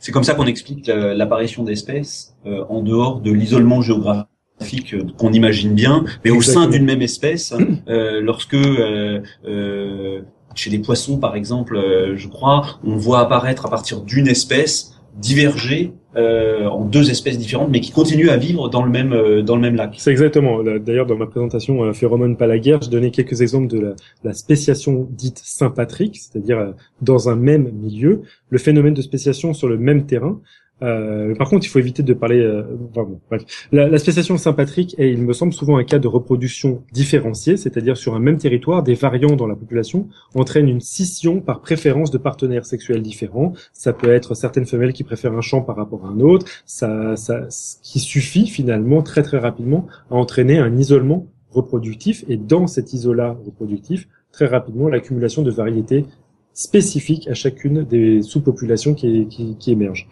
C'est 0.00 0.12
comme 0.12 0.24
ça 0.24 0.34
qu'on 0.34 0.46
explique 0.46 0.86
l'apparition 0.86 1.62
d'espèces 1.62 2.34
euh, 2.46 2.64
en 2.68 2.82
dehors 2.82 3.20
de 3.20 3.32
l'isolement 3.32 3.82
géographique 3.82 4.94
euh, 4.94 5.04
qu'on 5.18 5.32
imagine 5.32 5.74
bien, 5.74 6.04
mais 6.24 6.30
au 6.30 6.42
sein 6.42 6.68
d'une 6.68 6.84
même 6.84 7.02
espèce, 7.02 7.52
hein, 7.52 7.66
euh, 7.88 8.20
lorsque 8.20 8.54
euh, 8.54 9.22
euh, 9.46 10.20
chez 10.54 10.70
les 10.70 10.78
poissons 10.78 11.18
par 11.18 11.36
exemple, 11.36 11.76
je 12.16 12.28
crois, 12.28 12.78
on 12.84 12.96
voit 12.96 13.20
apparaître 13.20 13.66
à 13.66 13.70
partir 13.70 14.02
d'une 14.02 14.28
espèce 14.28 14.92
diverger 15.16 15.92
euh, 16.16 16.66
en 16.66 16.84
deux 16.84 17.10
espèces 17.10 17.38
différentes, 17.38 17.70
mais 17.70 17.80
qui 17.80 17.90
continuent 17.90 18.28
à 18.30 18.36
vivre 18.36 18.68
dans 18.68 18.84
le 18.84 18.90
même 18.90 19.12
euh, 19.12 19.42
dans 19.42 19.56
le 19.56 19.62
même 19.62 19.74
lac. 19.74 19.94
C'est 19.98 20.10
exactement. 20.10 20.62
D'ailleurs, 20.62 21.06
dans 21.06 21.16
ma 21.16 21.26
présentation 21.26 21.82
euh, 21.82 21.92
Phéromone 21.92 22.36
Palaguerre, 22.36 22.80
je 22.82 22.90
donnais 22.90 23.10
quelques 23.10 23.40
exemples 23.40 23.68
de 23.68 23.80
la, 23.80 23.94
la 24.22 24.32
spéciation 24.32 25.08
dite 25.10 25.40
Saint-Patrick, 25.42 26.16
c'est-à-dire 26.16 26.58
euh, 26.58 26.70
dans 27.02 27.28
un 27.28 27.36
même 27.36 27.70
milieu, 27.72 28.22
le 28.50 28.58
phénomène 28.58 28.94
de 28.94 29.02
spéciation 29.02 29.54
sur 29.54 29.68
le 29.68 29.78
même 29.78 30.06
terrain, 30.06 30.40
euh, 30.82 31.34
par 31.36 31.48
contre, 31.48 31.64
il 31.66 31.68
faut 31.68 31.78
éviter 31.78 32.02
de 32.02 32.12
parler. 32.14 32.40
Euh, 32.40 32.62
enfin 32.90 33.04
bon, 33.04 33.20
bref. 33.28 33.42
La, 33.72 33.88
la, 33.88 33.98
spéciation 33.98 34.36
Saint-Patrick 34.36 34.94
est, 34.98 35.10
il 35.10 35.22
me 35.22 35.32
semble, 35.32 35.52
souvent 35.52 35.76
un 35.76 35.84
cas 35.84 35.98
de 35.98 36.08
reproduction 36.08 36.82
différenciée, 36.92 37.56
c'est-à-dire 37.56 37.96
sur 37.96 38.14
un 38.14 38.18
même 38.18 38.38
territoire, 38.38 38.82
des 38.82 38.94
variants 38.94 39.36
dans 39.36 39.46
la 39.46 39.54
population 39.54 40.08
entraînent 40.34 40.68
une 40.68 40.80
scission 40.80 41.40
par 41.40 41.60
préférence 41.60 42.10
de 42.10 42.18
partenaires 42.18 42.66
sexuels 42.66 43.02
différents. 43.02 43.52
Ça 43.72 43.92
peut 43.92 44.12
être 44.12 44.34
certaines 44.34 44.66
femelles 44.66 44.92
qui 44.92 45.04
préfèrent 45.04 45.34
un 45.34 45.40
champ 45.40 45.62
par 45.62 45.76
rapport 45.76 46.06
à 46.06 46.08
un 46.08 46.20
autre. 46.20 46.46
Ça, 46.66 47.16
ça, 47.16 47.46
qui 47.82 48.00
suffit 48.00 48.48
finalement 48.48 49.02
très 49.02 49.22
très 49.22 49.38
rapidement 49.38 49.86
à 50.10 50.16
entraîner 50.16 50.58
un 50.58 50.76
isolement 50.76 51.26
reproductif 51.50 52.24
et 52.28 52.36
dans 52.36 52.66
cet 52.66 52.92
isolat 52.92 53.36
reproductif, 53.46 54.08
très 54.32 54.46
rapidement 54.46 54.88
l'accumulation 54.88 55.42
de 55.42 55.52
variétés 55.52 56.04
spécifiques 56.52 57.28
à 57.28 57.34
chacune 57.34 57.84
des 57.84 58.22
sous-populations 58.22 58.94
qui, 58.94 59.26
qui, 59.28 59.56
qui 59.56 59.72
émergent. 59.72 60.08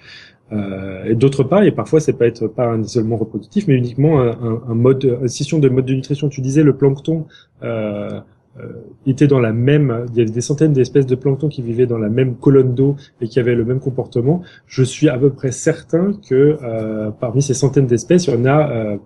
Euh, 0.53 1.05
et 1.05 1.15
d'autre 1.15 1.45
part, 1.45 1.63
et 1.63 1.73
parfois 1.73 2.01
c'est 2.01 2.13
pas 2.13 2.27
être 2.27 2.47
pas 2.47 2.67
un 2.67 2.83
isolement 2.83 3.17
reproductif, 3.17 3.67
mais 3.69 3.75
uniquement 3.75 4.21
un, 4.21 4.63
un, 4.69 4.75
mode, 4.75 5.19
une 5.23 5.29
scission 5.29 5.59
de 5.59 5.69
mode 5.69 5.87
de 5.87 5.95
nutrition. 5.95 6.29
Tu 6.29 6.41
disais 6.41 6.63
le 6.63 6.77
plancton 6.77 7.27
euh, 7.63 8.21
euh, 8.61 8.67
était 9.07 9.27
dans 9.27 9.41
la 9.41 9.53
même, 9.55 10.05
il 10.11 10.19
y 10.19 10.21
avait 10.21 10.31
des 10.31 10.43
centaines 10.43 10.75
d'espèces 10.75 11.07
de 11.07 11.15
plancton 11.15 11.49
qui 11.49 11.63
vivaient 11.63 11.87
dans 11.87 11.97
la 11.97 12.11
même 12.11 12.37
colonne 12.37 12.75
d'eau 12.75 12.97
et 13.23 13.29
qui 13.29 13.41
avaient 13.41 13.55
le 13.55 13.65
même 13.65 13.81
comportement. 13.81 14.43
Je 14.67 14.83
suis 14.83 15.09
à 15.09 15.17
peu 15.17 15.31
près 15.31 15.53
certain 15.53 16.13
que 16.29 16.59
euh, 16.63 17.11
parmi 17.13 17.41
ces 17.41 17.55
centaines 17.55 17.87
d'espèces, 17.87 18.27
il 18.27 18.35
y 18.35 18.37
en 18.37 18.45
a 18.45 18.71
euh, 18.71 18.97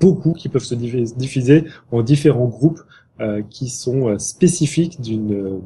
beaucoup 0.00 0.32
qui 0.32 0.48
peuvent 0.48 0.64
se 0.64 0.74
diffuser 0.74 1.64
en 1.92 2.02
différents 2.02 2.48
groupes 2.48 2.80
qui 3.48 3.68
sont 3.68 4.18
spécifiques 4.18 5.00
d'une 5.00 5.60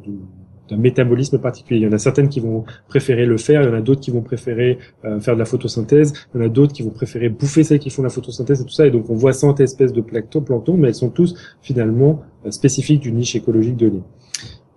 d'un 0.69 0.77
métabolisme 0.77 1.39
particulier. 1.39 1.81
Il 1.81 1.83
y 1.85 1.87
en 1.87 1.93
a 1.93 1.99
certaines 1.99 2.29
qui 2.29 2.41
vont 2.41 2.65
préférer 2.89 3.27
le 3.27 3.37
faire, 3.37 3.63
il 3.63 3.67
y 3.67 3.69
en 3.69 3.75
a 3.75 3.81
d'autres 3.81 4.01
qui 4.01 4.11
vont 4.11 4.23
préférer 4.23 4.79
euh, 5.05 5.21
faire 5.21 5.35
de 5.35 5.39
la 5.39 5.45
photosynthèse, 5.45 6.13
il 6.35 6.39
y 6.39 6.43
en 6.43 6.47
a 6.47 6.49
d'autres 6.49 6.73
qui 6.73 6.83
vont 6.83 6.91
préférer 6.91 7.29
bouffer 7.29 7.65
celles 7.65 7.79
qui 7.79 7.91
font 7.91 8.03
la 8.03 8.11
photosynthèse 8.11 8.61
et 8.61 8.65
tout 8.65 8.73
ça. 8.73 8.87
Et 8.87 8.91
donc 8.91 9.11
on 9.11 9.15
voit 9.15 9.33
100 9.33 9.61
espèces 9.61 9.93
de 9.93 10.01
plancton, 10.01 10.77
mais 10.77 10.89
elles 10.89 10.95
sont 10.95 11.11
tous 11.11 11.35
finalement 11.63 12.23
euh, 12.47 12.51
spécifiques 12.51 13.01
d'une 13.01 13.17
niche 13.17 13.37
écologique 13.37 13.77
donnée. 13.77 14.03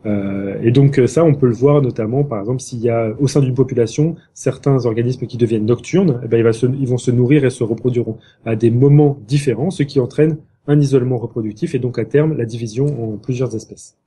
Euh, 0.05 0.59
et 0.63 0.71
donc 0.71 0.97
euh, 0.97 1.07
ça, 1.07 1.23
on 1.23 1.35
peut 1.35 1.47
le 1.47 1.53
voir 1.53 1.81
notamment, 1.81 2.23
par 2.23 2.39
exemple, 2.39 2.61
s'il 2.61 2.79
y 2.79 2.89
a 2.89 3.13
au 3.19 3.27
sein 3.27 3.39
d'une 3.39 3.53
population 3.53 4.15
certains 4.33 4.85
organismes 4.85 5.27
qui 5.27 5.37
deviennent 5.37 5.65
nocturnes, 5.65 6.19
eh 6.23 6.27
ben, 6.27 6.45
ils, 6.45 6.53
se, 6.53 6.65
ils 6.65 6.87
vont 6.87 6.97
se 6.97 7.11
nourrir 7.11 7.45
et 7.45 7.49
se 7.49 7.63
reproduiront 7.63 8.17
à 8.45 8.55
des 8.55 8.71
moments 8.71 9.19
différents, 9.27 9.69
ce 9.69 9.83
qui 9.83 9.99
entraîne 9.99 10.37
un 10.67 10.79
isolement 10.79 11.17
reproductif 11.17 11.75
et 11.75 11.79
donc 11.79 11.99
à 11.99 12.05
terme 12.05 12.35
la 12.37 12.45
division 12.45 13.13
en 13.13 13.17
plusieurs 13.17 13.55
espèces. 13.55 13.97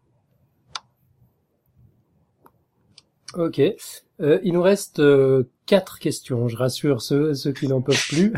Ok. 3.36 3.60
Euh, 4.20 4.38
il 4.44 4.52
nous 4.52 4.62
reste 4.62 5.00
euh, 5.00 5.44
quatre 5.66 5.98
questions. 5.98 6.48
Je 6.48 6.56
rassure 6.56 7.02
ceux, 7.02 7.34
ceux 7.34 7.52
qui 7.52 7.66
n'en 7.68 7.80
peuvent 7.80 8.06
plus. 8.08 8.32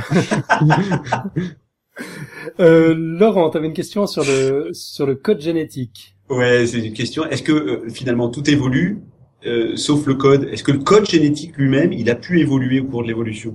euh, 2.60 2.94
Laurent, 2.96 3.50
tu 3.50 3.58
avais 3.58 3.66
une 3.66 3.74
question 3.74 4.06
sur 4.06 4.24
le 4.24 4.70
sur 4.72 5.06
le 5.06 5.14
code 5.14 5.40
génétique. 5.40 6.16
Ouais, 6.30 6.66
c'est 6.66 6.84
une 6.84 6.92
question. 6.92 7.24
Est-ce 7.26 7.42
que 7.42 7.52
euh, 7.52 7.88
finalement 7.88 8.28
tout 8.28 8.48
évolue, 8.50 9.02
euh, 9.46 9.76
sauf 9.76 10.06
le 10.06 10.14
code? 10.14 10.44
Est-ce 10.44 10.64
que 10.64 10.72
le 10.72 10.78
code 10.78 11.08
génétique 11.08 11.56
lui-même, 11.56 11.92
il 11.92 12.10
a 12.10 12.14
pu 12.14 12.40
évoluer 12.40 12.80
au 12.80 12.84
cours 12.84 13.02
de 13.02 13.08
l'évolution? 13.08 13.54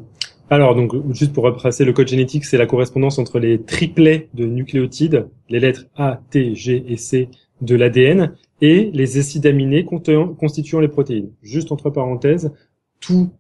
Alors, 0.49 0.75
donc, 0.75 0.93
juste 1.13 1.31
pour 1.31 1.45
retracer 1.45 1.85
le 1.85 1.93
code 1.93 2.09
génétique, 2.09 2.43
c'est 2.43 2.57
la 2.57 2.65
correspondance 2.65 3.17
entre 3.19 3.39
les 3.39 3.61
triplets 3.61 4.27
de 4.33 4.45
nucléotides, 4.45 5.27
les 5.49 5.61
lettres 5.61 5.85
A, 5.95 6.19
T, 6.29 6.55
G 6.55 6.83
et 6.87 6.97
C 6.97 7.29
de 7.61 7.75
l'ADN, 7.75 8.33
et 8.61 8.91
les 8.93 9.17
acides 9.17 9.45
aminés 9.45 9.85
constituant 9.85 10.79
les 10.79 10.87
protéines. 10.87 11.31
Juste 11.41 11.71
entre 11.71 11.89
parenthèses, 11.89 12.51
tout 12.99 13.31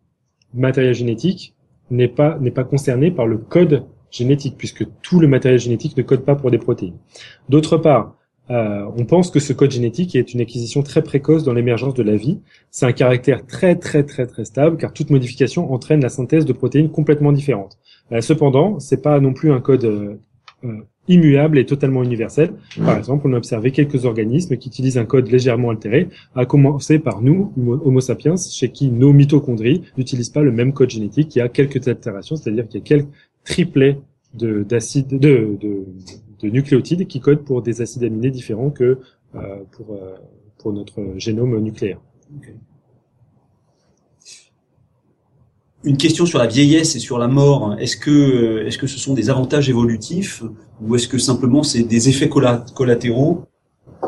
matériel 0.53 0.93
génétique 0.93 1.55
n'est 1.91 2.07
pas 2.07 2.37
n'est 2.39 2.51
pas 2.51 2.63
concerné 2.63 3.11
par 3.11 3.27
le 3.27 3.37
code 3.37 3.85
génétique 4.09 4.55
puisque 4.57 4.85
tout 5.01 5.19
le 5.19 5.27
matériel 5.27 5.59
génétique 5.59 5.95
ne 5.95 6.03
code 6.03 6.25
pas 6.25 6.35
pour 6.35 6.51
des 6.51 6.57
protéines. 6.57 6.97
D'autre 7.49 7.77
part, 7.77 8.15
euh, 8.49 8.85
on 8.97 9.05
pense 9.05 9.31
que 9.31 9.39
ce 9.39 9.53
code 9.53 9.71
génétique 9.71 10.15
est 10.15 10.33
une 10.33 10.41
acquisition 10.41 10.81
très 10.81 11.01
précoce 11.03 11.43
dans 11.43 11.53
l'émergence 11.53 11.93
de 11.93 12.03
la 12.03 12.15
vie. 12.15 12.39
C'est 12.71 12.85
un 12.85 12.91
caractère 12.91 13.45
très 13.45 13.75
très 13.75 14.03
très 14.03 14.25
très 14.25 14.45
stable 14.45 14.77
car 14.77 14.91
toute 14.91 15.09
modification 15.09 15.71
entraîne 15.71 16.01
la 16.01 16.09
synthèse 16.09 16.45
de 16.45 16.53
protéines 16.53 16.89
complètement 16.89 17.31
différentes. 17.31 17.77
Euh, 18.11 18.21
cependant, 18.21 18.79
c'est 18.79 19.01
pas 19.01 19.19
non 19.19 19.33
plus 19.33 19.51
un 19.51 19.61
code 19.61 19.85
euh, 19.85 20.17
immuable 21.07 21.57
et 21.57 21.65
totalement 21.65 22.03
universel. 22.03 22.53
Par 22.77 22.97
exemple, 22.97 23.27
on 23.27 23.33
a 23.33 23.37
observé 23.37 23.71
quelques 23.71 24.05
organismes 24.05 24.57
qui 24.57 24.69
utilisent 24.69 24.97
un 24.97 25.05
code 25.05 25.29
légèrement 25.29 25.71
altéré, 25.71 26.09
à 26.35 26.45
commencer 26.45 26.99
par 26.99 27.21
nous, 27.21 27.51
Homo 27.57 28.01
sapiens, 28.01 28.35
chez 28.37 28.71
qui 28.71 28.91
nos 28.91 29.11
mitochondries 29.11 29.81
n'utilisent 29.97 30.29
pas 30.29 30.41
le 30.41 30.51
même 30.51 30.73
code 30.73 30.89
génétique, 30.89 31.29
qui 31.29 31.41
a 31.41 31.49
quelques 31.49 31.87
altérations, 31.87 32.35
c'est-à-dire 32.35 32.67
qu'il 32.67 32.79
y 32.79 32.83
a 32.83 32.85
quelques 32.85 33.09
triplets 33.43 33.99
de, 34.33 34.63
d'acides, 34.63 35.07
de, 35.07 35.57
de, 35.59 35.85
de, 36.41 36.49
nucléotides 36.49 37.07
qui 37.07 37.19
codent 37.19 37.43
pour 37.43 37.61
des 37.61 37.81
acides 37.81 38.03
aminés 38.03 38.31
différents 38.31 38.69
que 38.69 38.99
euh, 39.35 39.39
pour, 39.71 39.93
euh, 39.93 40.15
pour 40.59 40.71
notre 40.71 41.01
génome 41.17 41.59
nucléaire. 41.59 41.99
Une 45.83 45.97
question 45.97 46.27
sur 46.27 46.37
la 46.37 46.45
vieillesse 46.45 46.95
et 46.95 46.99
sur 46.99 47.17
la 47.17 47.27
mort. 47.27 47.75
Est-ce 47.79 47.97
que, 47.97 48.65
est-ce 48.67 48.77
que 48.77 48.87
ce 48.87 48.99
sont 48.99 49.15
des 49.15 49.31
avantages 49.31 49.67
évolutifs 49.67 50.43
ou 50.81 50.95
est-ce 50.95 51.07
que 51.07 51.17
simplement 51.17 51.63
c'est 51.63 51.83
des 51.83 52.09
effets 52.09 52.29
collatéraux, 52.29 53.45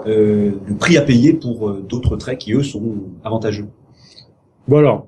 euh, 0.06 0.52
le 0.66 0.76
prix 0.76 0.98
à 0.98 1.02
payer 1.02 1.34
pour 1.34 1.69
euh, 1.69 1.85
d'autres 1.88 2.18
traits 2.18 2.40
qui 2.40 2.53
eux 2.53 2.64
sont 2.64 2.95
avantageux? 3.24 3.68
Bon 4.68 4.77
alors, 4.77 5.08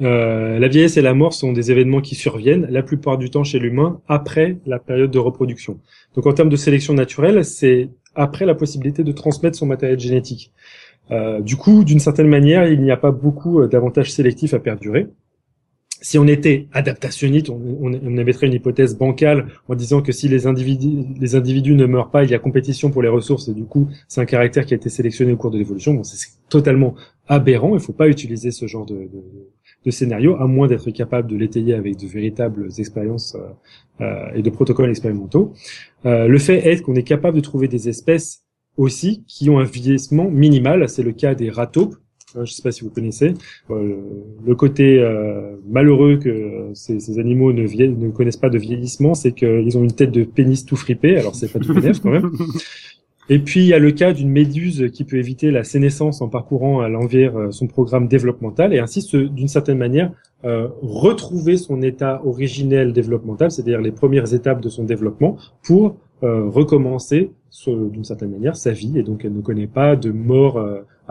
euh, 0.00 0.58
la 0.58 0.68
vieillesse 0.68 0.96
et 0.96 1.02
la 1.02 1.14
mort 1.14 1.32
sont 1.32 1.52
des 1.52 1.70
événements 1.70 2.00
qui 2.00 2.14
surviennent 2.14 2.66
la 2.70 2.82
plupart 2.82 3.18
du 3.18 3.30
temps 3.30 3.44
chez 3.44 3.58
l'humain 3.58 4.00
après 4.08 4.58
la 4.66 4.78
période 4.78 5.10
de 5.10 5.18
reproduction. 5.18 5.78
Donc 6.14 6.26
en 6.26 6.32
termes 6.32 6.48
de 6.48 6.56
sélection 6.56 6.94
naturelle, 6.94 7.44
c'est 7.44 7.90
après 8.14 8.44
la 8.44 8.54
possibilité 8.54 9.04
de 9.04 9.12
transmettre 9.12 9.56
son 9.56 9.66
matériel 9.66 10.00
génétique. 10.00 10.52
Euh, 11.10 11.40
du 11.40 11.56
coup, 11.56 11.84
d'une 11.84 11.98
certaine 11.98 12.28
manière, 12.28 12.66
il 12.66 12.80
n'y 12.80 12.90
a 12.90 12.96
pas 12.96 13.10
beaucoup 13.10 13.60
euh, 13.60 13.68
d'avantages 13.68 14.12
sélectifs 14.12 14.54
à 14.54 14.58
perdurer 14.58 15.08
si 16.02 16.18
on 16.18 16.26
était 16.26 16.66
adaptationniste, 16.72 17.48
on, 17.48 17.92
émettrait 17.92 18.48
une 18.48 18.52
hypothèse 18.54 18.98
bancale 18.98 19.46
en 19.68 19.76
disant 19.76 20.02
que 20.02 20.10
si 20.10 20.28
les 20.28 20.46
individus, 20.48 21.74
ne 21.74 21.86
meurent 21.86 22.10
pas, 22.10 22.24
il 22.24 22.30
y 22.30 22.34
a 22.34 22.40
compétition 22.40 22.90
pour 22.90 23.02
les 23.02 23.08
ressources 23.08 23.48
et 23.48 23.54
du 23.54 23.64
coup, 23.64 23.88
c'est 24.08 24.20
un 24.20 24.24
caractère 24.24 24.66
qui 24.66 24.74
a 24.74 24.76
été 24.76 24.88
sélectionné 24.88 25.32
au 25.32 25.36
cours 25.36 25.52
de 25.52 25.58
l'évolution. 25.58 25.94
Bon, 25.94 26.02
c'est 26.02 26.28
totalement 26.48 26.96
aberrant. 27.28 27.70
Il 27.70 27.74
ne 27.74 27.78
faut 27.78 27.92
pas 27.92 28.08
utiliser 28.08 28.50
ce 28.50 28.66
genre 28.66 28.84
de, 28.84 29.08
scénario 29.90 30.34
à 30.36 30.46
moins 30.46 30.66
d'être 30.66 30.90
capable 30.90 31.30
de 31.30 31.36
l'étayer 31.36 31.74
avec 31.74 31.96
de 31.96 32.06
véritables 32.06 32.68
expériences 32.78 33.36
euh, 33.36 34.04
euh 34.04 34.34
et 34.34 34.42
de 34.42 34.50
protocoles 34.50 34.90
expérimentaux. 34.90 35.54
Euh, 36.04 36.26
le 36.26 36.38
fait 36.38 36.66
est 36.68 36.82
qu'on 36.82 36.96
est 36.96 37.04
capable 37.04 37.36
de 37.36 37.42
trouver 37.42 37.68
des 37.68 37.88
espèces 37.88 38.42
aussi 38.76 39.24
qui 39.28 39.50
ont 39.50 39.60
un 39.60 39.64
vieillissement 39.64 40.28
minimal. 40.30 40.88
C'est 40.88 41.02
le 41.04 41.12
cas 41.12 41.34
des 41.34 41.50
ratopes 41.50 41.94
je 42.34 42.40
ne 42.40 42.46
sais 42.46 42.62
pas 42.62 42.72
si 42.72 42.82
vous 42.82 42.90
connaissez, 42.90 43.34
euh, 43.70 43.96
le 44.44 44.54
côté 44.54 45.00
euh, 45.00 45.56
malheureux 45.68 46.16
que 46.16 46.70
ces, 46.74 47.18
animaux 47.18 47.52
ne, 47.52 47.62
ne, 47.62 48.10
connaissent 48.10 48.36
pas 48.36 48.48
de 48.48 48.58
vieillissement, 48.58 49.14
c'est 49.14 49.32
qu'ils 49.32 49.76
ont 49.76 49.84
une 49.84 49.92
tête 49.92 50.10
de 50.10 50.24
pénis 50.24 50.64
tout 50.64 50.76
fripé, 50.76 51.16
alors 51.16 51.34
c'est 51.34 51.52
pas 51.52 51.58
tout 51.58 51.74
bénef 51.74 52.00
quand 52.00 52.10
même. 52.10 52.30
Et 53.28 53.38
puis 53.38 53.60
il 53.60 53.66
y 53.66 53.72
a 53.72 53.78
le 53.78 53.92
cas 53.92 54.12
d'une 54.12 54.30
méduse 54.30 54.90
qui 54.92 55.04
peut 55.04 55.16
éviter 55.16 55.52
la 55.52 55.62
sénescence 55.62 56.20
en 56.20 56.28
parcourant 56.28 56.80
à 56.80 56.88
l'envers 56.88 57.36
euh, 57.36 57.50
son 57.50 57.66
programme 57.68 58.08
développemental 58.08 58.74
et 58.74 58.80
ainsi 58.80 59.08
d'une 59.28 59.48
certaine 59.48 59.78
manière 59.78 60.10
retrouver 60.44 61.56
son 61.56 61.82
état 61.82 62.20
originel 62.24 62.92
développemental, 62.92 63.52
c'est-à-dire 63.52 63.80
les 63.80 63.92
premières 63.92 64.34
étapes 64.34 64.60
de 64.60 64.68
son 64.68 64.82
développement, 64.82 65.36
pour 65.62 65.94
recommencer 66.20 67.30
d'une 67.68 68.02
certaine 68.02 68.32
manière 68.32 68.56
sa 68.56 68.72
vie 68.72 68.98
et 68.98 69.04
donc 69.04 69.24
elle 69.24 69.34
ne 69.34 69.40
connaît 69.40 69.68
pas 69.68 69.94
de 69.94 70.10
mort 70.10 70.60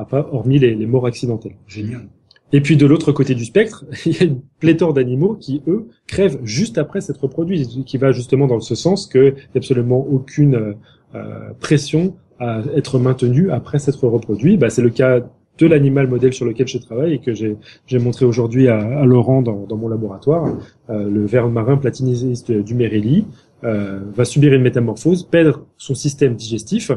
à 0.02 0.06
pas 0.06 0.28
hormis 0.32 0.60
les, 0.60 0.76
les 0.76 0.86
morts 0.86 1.06
accidentelles. 1.06 1.56
Génial. 1.68 2.08
Et 2.54 2.62
puis 2.62 2.76
de 2.76 2.86
l'autre 2.86 3.12
côté 3.12 3.36
du 3.36 3.46
spectre, 3.46 3.86
il 4.06 4.18
y 4.18 4.20
a 4.20 4.26
une 4.26 4.42
pléthore 4.60 4.94
d'animaux 4.94 5.36
qui, 5.36 5.62
eux, 5.68 5.88
crèvent 6.08 6.40
juste 6.44 6.78
après 6.78 7.02
s'être 7.02 7.22
reproduits, 7.22 7.84
qui 7.86 7.98
va 7.98 8.12
justement 8.12 8.48
dans 8.48 8.60
ce 8.60 8.76
sens 8.76 9.08
qu'il 9.08 9.22
n'y 9.22 9.30
a 9.30 9.58
absolument 9.58 10.06
aucune 10.10 10.76
euh, 11.16 11.54
pression 11.60 12.16
à 12.40 12.62
être 12.76 13.00
maintenu 13.00 13.52
après 13.52 13.80
s'être 13.80 14.08
reproduit. 14.08 14.58
Bah, 14.58 14.70
c'est 14.70 14.82
le 14.82 14.90
cas 14.90 15.22
de 15.58 15.68
l'animal 15.68 16.08
modèle 16.08 16.34
sur 16.34 16.46
lequel 16.46 16.68
je 16.68 16.80
travaille 16.80 17.14
et 17.14 17.20
que 17.20 17.34
j'ai 17.34 18.00
montré 18.00 18.26
aujourd'hui 18.26 18.68
à, 18.68 18.80
à, 18.80 19.06
Laurent 19.06 19.44
dans, 19.44 19.66
dans 19.68 19.78
mon 19.78 19.88
laboratoire. 19.88 20.58
Euh, 20.90 21.08
le 21.10 21.26
ver 21.26 21.48
marin 21.50 21.78
platiniste 21.78 22.52
du 22.52 22.74
Merelli 22.74 23.26
euh, 23.64 24.00
va 24.16 24.26
subir 24.26 24.54
une 24.54 24.64
métamorphose, 24.64 25.24
perdre 25.24 25.68
son 25.78 25.94
système 25.94 26.36
digestif, 26.36 26.92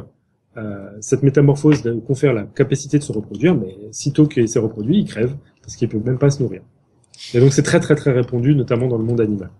euh, 0.57 0.91
cette 1.01 1.23
métamorphose 1.23 1.83
confère 2.07 2.33
la 2.33 2.45
capacité 2.45 2.99
de 2.99 3.03
se 3.03 3.13
reproduire, 3.13 3.55
mais 3.55 3.77
sitôt 3.91 4.27
qu'il 4.27 4.49
s'est 4.49 4.59
reproduit, 4.59 4.99
il 5.01 5.05
crève 5.05 5.35
parce 5.63 5.77
qu'il 5.77 5.89
peut 5.89 6.01
même 6.05 6.19
pas 6.19 6.31
se 6.31 6.43
nourrir. 6.43 6.63
Et 7.33 7.41
donc 7.41 7.53
c'est 7.53 7.63
très 7.63 7.81
très 7.81 7.95
très 7.95 8.13
répandu, 8.13 8.55
notamment 8.55 8.87
dans 8.87 8.99
le 8.99 9.05
monde 9.05 9.21
animal. 9.21 9.51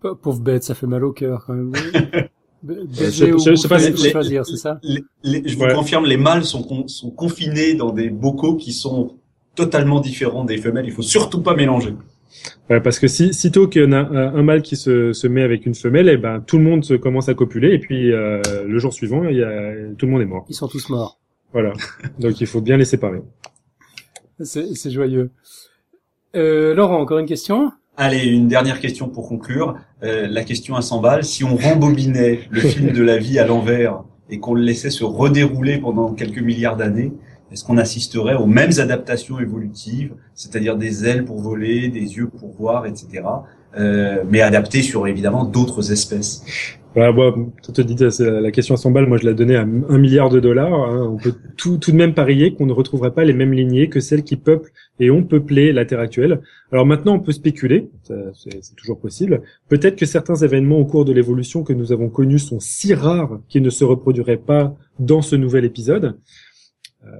Pauvre 0.00 0.40
bête, 0.40 0.64
ça 0.64 0.74
fait 0.74 0.86
mal 0.86 1.04
au 1.04 1.12
cœur 1.12 1.44
quand 1.46 1.52
même. 1.52 1.72
je, 2.64 3.56
sais 3.56 3.68
pas 3.68 3.78
si 3.78 4.10
choisir, 4.10 4.46
c'est 4.46 4.56
ça 4.56 4.80
Je 4.82 5.56
vous 5.56 5.74
confirme, 5.74 6.06
les 6.06 6.16
mâles 6.16 6.44
sont, 6.44 6.88
sont 6.88 7.10
confinés 7.10 7.74
dans 7.74 7.92
des 7.92 8.08
bocaux 8.08 8.56
qui 8.56 8.72
sont 8.72 9.16
totalement 9.54 10.00
différents 10.00 10.44
des 10.44 10.56
femelles. 10.56 10.86
Il 10.86 10.92
faut 10.92 11.02
surtout 11.02 11.42
pas 11.42 11.54
mélanger 11.54 11.94
parce 12.68 12.98
que 12.98 13.08
si, 13.08 13.34
sitôt 13.34 13.68
qu'il 13.68 13.82
y 13.82 13.84
en 13.84 13.92
a 13.92 13.98
un, 13.98 14.42
mâle 14.42 14.62
qui 14.62 14.76
se, 14.76 15.12
se, 15.12 15.26
met 15.26 15.42
avec 15.42 15.66
une 15.66 15.74
femelle, 15.74 16.08
et 16.08 16.12
eh 16.12 16.16
ben 16.16 16.40
tout 16.40 16.58
le 16.58 16.64
monde 16.64 16.84
se 16.84 16.94
commence 16.94 17.28
à 17.28 17.34
copuler 17.34 17.74
et 17.74 17.78
puis 17.78 18.12
euh, 18.12 18.40
le 18.66 18.78
jour 18.78 18.92
suivant, 18.92 19.24
il 19.24 19.36
y 19.36 19.42
a, 19.42 19.72
tout 19.98 20.06
le 20.06 20.12
monde 20.12 20.22
est 20.22 20.26
mort. 20.26 20.46
Ils 20.48 20.54
sont 20.54 20.68
tous 20.68 20.88
morts. 20.88 21.18
Voilà. 21.52 21.72
Donc 22.18 22.40
il 22.40 22.46
faut 22.46 22.60
bien 22.60 22.76
les 22.76 22.84
séparer. 22.84 23.20
C'est 24.42 24.90
joyeux. 24.90 25.30
Euh, 26.36 26.74
Laurent, 26.74 27.00
encore 27.00 27.18
une 27.18 27.26
question? 27.26 27.72
Allez, 27.96 28.24
une 28.24 28.48
dernière 28.48 28.80
question 28.80 29.08
pour 29.08 29.28
conclure. 29.28 29.74
Euh, 30.02 30.26
la 30.28 30.44
question 30.44 30.76
à 30.76 30.82
100 30.82 31.00
balles. 31.00 31.24
Si 31.24 31.44
on 31.44 31.56
rembobinait 31.56 32.40
le 32.50 32.60
film 32.60 32.92
de 32.92 33.02
la 33.02 33.18
vie 33.18 33.38
à 33.38 33.46
l'envers 33.46 34.04
et 34.30 34.38
qu'on 34.38 34.54
le 34.54 34.62
laissait 34.62 34.90
se 34.90 35.04
redérouler 35.04 35.78
pendant 35.78 36.14
quelques 36.14 36.40
milliards 36.40 36.76
d'années, 36.76 37.12
est-ce 37.52 37.64
qu'on 37.64 37.78
assisterait 37.78 38.34
aux 38.34 38.46
mêmes 38.46 38.72
adaptations 38.78 39.40
évolutives, 39.40 40.12
c'est-à-dire 40.34 40.76
des 40.76 41.04
ailes 41.04 41.24
pour 41.24 41.40
voler, 41.40 41.88
des 41.88 42.16
yeux 42.16 42.28
pour 42.28 42.50
voir, 42.52 42.86
etc., 42.86 43.24
euh, 43.78 44.24
mais 44.28 44.40
adaptées 44.40 44.82
sur 44.82 45.06
évidemment 45.06 45.44
d'autres 45.44 45.92
espèces? 45.92 46.44
Voilà, 46.94 47.32
tu 47.62 47.72
te 47.72 47.82
dis, 47.82 47.94
la 48.18 48.50
question 48.50 48.74
à 48.74 48.76
100 48.76 48.90
balles, 48.90 49.06
moi 49.06 49.16
je 49.16 49.24
la 49.24 49.32
donnais 49.32 49.54
à 49.54 49.60
un 49.60 49.98
milliard 49.98 50.28
de 50.28 50.40
dollars. 50.40 50.72
Hein. 50.72 51.08
On 51.12 51.18
peut 51.18 51.34
tout, 51.56 51.78
tout 51.78 51.92
de 51.92 51.96
même 51.96 52.14
parier 52.14 52.52
qu'on 52.54 52.66
ne 52.66 52.72
retrouverait 52.72 53.12
pas 53.12 53.22
les 53.22 53.32
mêmes 53.32 53.52
lignées 53.52 53.88
que 53.88 54.00
celles 54.00 54.24
qui 54.24 54.34
peuplent 54.34 54.72
et 54.98 55.08
ont 55.08 55.22
peuplé 55.22 55.72
la 55.72 55.84
Terre 55.84 56.00
actuelle. 56.00 56.40
Alors 56.72 56.86
maintenant, 56.86 57.14
on 57.14 57.20
peut 57.20 57.30
spéculer, 57.30 57.90
c'est 58.02 58.74
toujours 58.76 58.98
possible. 58.98 59.42
Peut-être 59.68 59.94
que 59.94 60.06
certains 60.06 60.34
événements 60.34 60.78
au 60.78 60.84
cours 60.84 61.04
de 61.04 61.12
l'évolution 61.12 61.62
que 61.62 61.72
nous 61.72 61.92
avons 61.92 62.08
connus 62.08 62.40
sont 62.40 62.58
si 62.58 62.92
rares 62.92 63.38
qu'ils 63.48 63.62
ne 63.62 63.70
se 63.70 63.84
reproduiraient 63.84 64.36
pas 64.36 64.74
dans 64.98 65.22
ce 65.22 65.36
nouvel 65.36 65.64
épisode. 65.64 66.16
Euh, 67.06 67.10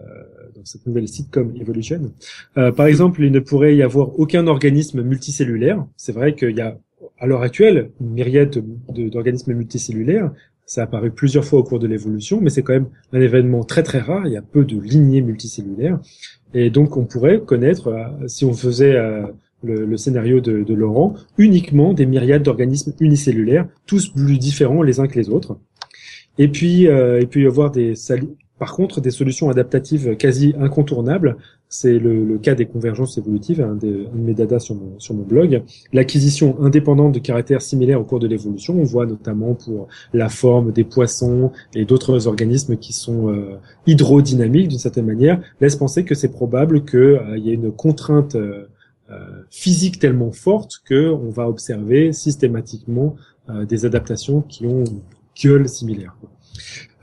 dans 0.54 0.64
cette 0.64 0.86
nouvelle 0.86 1.08
sitcom 1.08 1.54
Evolution. 1.58 2.12
Euh, 2.58 2.70
par 2.70 2.84
exemple, 2.84 3.22
il 3.22 3.32
ne 3.32 3.40
pourrait 3.40 3.74
y 3.74 3.82
avoir 3.82 4.18
aucun 4.18 4.46
organisme 4.46 5.00
multicellulaire. 5.02 5.86
C'est 5.96 6.12
vrai 6.12 6.34
qu'il 6.34 6.54
y 6.54 6.60
a 6.60 6.76
à 7.18 7.26
l'heure 7.26 7.40
actuelle, 7.40 7.90
une 7.98 8.10
myriade 8.10 8.62
d'organismes 8.88 9.54
multicellulaires, 9.54 10.32
ça 10.66 10.82
a 10.82 10.84
apparu 10.84 11.10
plusieurs 11.10 11.46
fois 11.46 11.60
au 11.60 11.62
cours 11.62 11.78
de 11.78 11.86
l'évolution, 11.86 12.42
mais 12.42 12.50
c'est 12.50 12.62
quand 12.62 12.74
même 12.74 12.88
un 13.14 13.22
événement 13.22 13.64
très 13.64 13.82
très 13.82 14.00
rare, 14.00 14.26
il 14.26 14.34
y 14.34 14.36
a 14.36 14.42
peu 14.42 14.66
de 14.66 14.78
lignées 14.78 15.22
multicellulaires, 15.22 15.98
et 16.52 16.68
donc 16.68 16.98
on 16.98 17.06
pourrait 17.06 17.40
connaître, 17.40 17.88
euh, 17.88 18.28
si 18.28 18.44
on 18.44 18.52
faisait 18.52 18.98
le, 19.62 19.96
scénario 19.96 20.40
de, 20.40 20.74
Laurent, 20.74 21.14
uniquement 21.38 21.94
des 21.94 22.04
myriades 22.04 22.42
d'organismes 22.42 22.92
unicellulaires, 23.00 23.66
tous 23.86 24.08
plus 24.08 24.38
différents 24.38 24.82
les 24.82 25.00
uns 25.00 25.06
que 25.06 25.18
les 25.18 25.30
autres. 25.30 25.58
Et 26.38 26.48
puis, 26.48 26.86
euh, 26.86 27.24
peut 27.26 27.40
y 27.40 27.46
avoir 27.46 27.70
des, 27.70 27.94
par 28.60 28.74
contre, 28.74 29.00
des 29.00 29.10
solutions 29.10 29.48
adaptatives 29.48 30.16
quasi 30.16 30.54
incontournables, 30.60 31.38
c'est 31.70 31.98
le, 31.98 32.36
cas 32.36 32.54
des 32.54 32.66
convergences 32.66 33.16
évolutives, 33.16 33.62
un, 33.62 33.74
des, 33.74 34.06
un 34.12 34.16
de 34.16 34.22
mes 34.22 34.34
dadas 34.34 34.58
sur 34.58 34.74
mon, 34.74 34.98
sur 34.98 35.14
mon 35.14 35.22
blog. 35.22 35.62
L'acquisition 35.94 36.60
indépendante 36.60 37.12
de 37.12 37.20
caractères 37.20 37.62
similaires 37.62 37.98
au 37.98 38.04
cours 38.04 38.20
de 38.20 38.26
l'évolution, 38.26 38.74
on 38.78 38.84
voit 38.84 39.06
notamment 39.06 39.54
pour 39.54 39.88
la 40.12 40.28
forme 40.28 40.72
des 40.72 40.84
poissons 40.84 41.52
et 41.74 41.86
d'autres 41.86 42.26
organismes 42.26 42.76
qui 42.76 42.92
sont 42.92 43.30
euh, 43.30 43.56
hydrodynamiques 43.86 44.68
d'une 44.68 44.78
certaine 44.78 45.06
manière, 45.06 45.40
laisse 45.62 45.76
penser 45.76 46.04
que 46.04 46.14
c'est 46.14 46.30
probable 46.30 46.84
qu'il 46.84 46.98
euh, 46.98 47.38
y 47.38 47.50
ait 47.50 47.54
une 47.54 47.72
contrainte 47.72 48.34
euh, 48.34 48.66
physique 49.50 49.98
tellement 49.98 50.32
forte 50.32 50.82
que 50.84 51.08
on 51.08 51.30
va 51.30 51.48
observer 51.48 52.12
systématiquement 52.12 53.16
des 53.68 53.84
adaptations 53.84 54.42
qui 54.42 54.66
ont 54.66 54.84
une 54.84 55.00
gueule 55.42 55.68
similaire. 55.68 56.14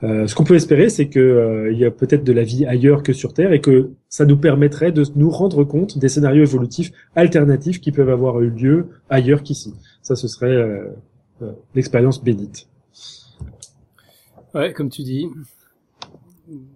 Euh, 0.04 0.28
ce 0.28 0.34
qu'on 0.34 0.44
peut 0.44 0.54
espérer, 0.54 0.90
c'est 0.90 1.08
que 1.08 1.18
euh, 1.18 1.72
il 1.72 1.78
y 1.78 1.84
a 1.84 1.90
peut-être 1.90 2.22
de 2.22 2.32
la 2.32 2.44
vie 2.44 2.64
ailleurs 2.64 3.02
que 3.02 3.12
sur 3.12 3.34
Terre 3.34 3.52
et 3.52 3.60
que 3.60 3.90
ça 4.08 4.24
nous 4.24 4.36
permettrait 4.36 4.92
de 4.92 5.04
nous 5.16 5.30
rendre 5.30 5.64
compte 5.64 5.98
des 5.98 6.08
scénarios 6.08 6.42
évolutifs 6.42 6.92
alternatifs 7.16 7.80
qui 7.80 7.90
peuvent 7.90 8.10
avoir 8.10 8.40
eu 8.40 8.50
lieu 8.50 8.88
ailleurs 9.10 9.42
qu'ici. 9.42 9.74
Ça, 10.02 10.14
ce 10.14 10.28
serait 10.28 10.54
euh, 10.54 11.52
l'expérience 11.74 12.22
bénite. 12.22 12.68
Ouais, 14.54 14.72
comme 14.72 14.88
tu 14.88 15.02
dis. 15.02 15.28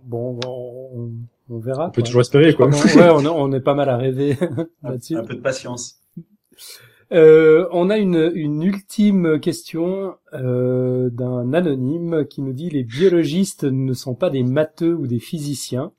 Bon, 0.04 0.38
on, 0.44 1.58
verra. 1.58 1.88
On 1.88 1.90
peut 1.90 2.02
toujours 2.02 2.20
espérer, 2.20 2.54
quoi. 2.54 2.68
ouais, 2.68 3.10
on, 3.10 3.24
on 3.24 3.52
est 3.52 3.60
pas 3.60 3.74
mal 3.74 3.88
à 3.88 3.96
rêver 3.96 4.36
là-dessus. 4.82 5.16
Un 5.16 5.24
peu 5.24 5.34
de 5.34 5.40
patience. 5.40 6.00
Euh, 7.12 7.68
on 7.72 7.90
a 7.90 7.98
une, 7.98 8.32
une 8.34 8.62
ultime 8.62 9.38
question 9.38 10.14
euh, 10.32 11.10
d'un 11.10 11.52
anonyme 11.52 12.26
qui 12.26 12.40
nous 12.42 12.54
dit 12.54 12.70
les 12.70 12.84
biologistes 12.84 13.64
ne 13.64 13.92
sont 13.92 14.14
pas 14.14 14.30
des 14.30 14.42
matheux 14.42 14.94
ou 14.94 15.06
des 15.06 15.18
physiciens. 15.18 15.92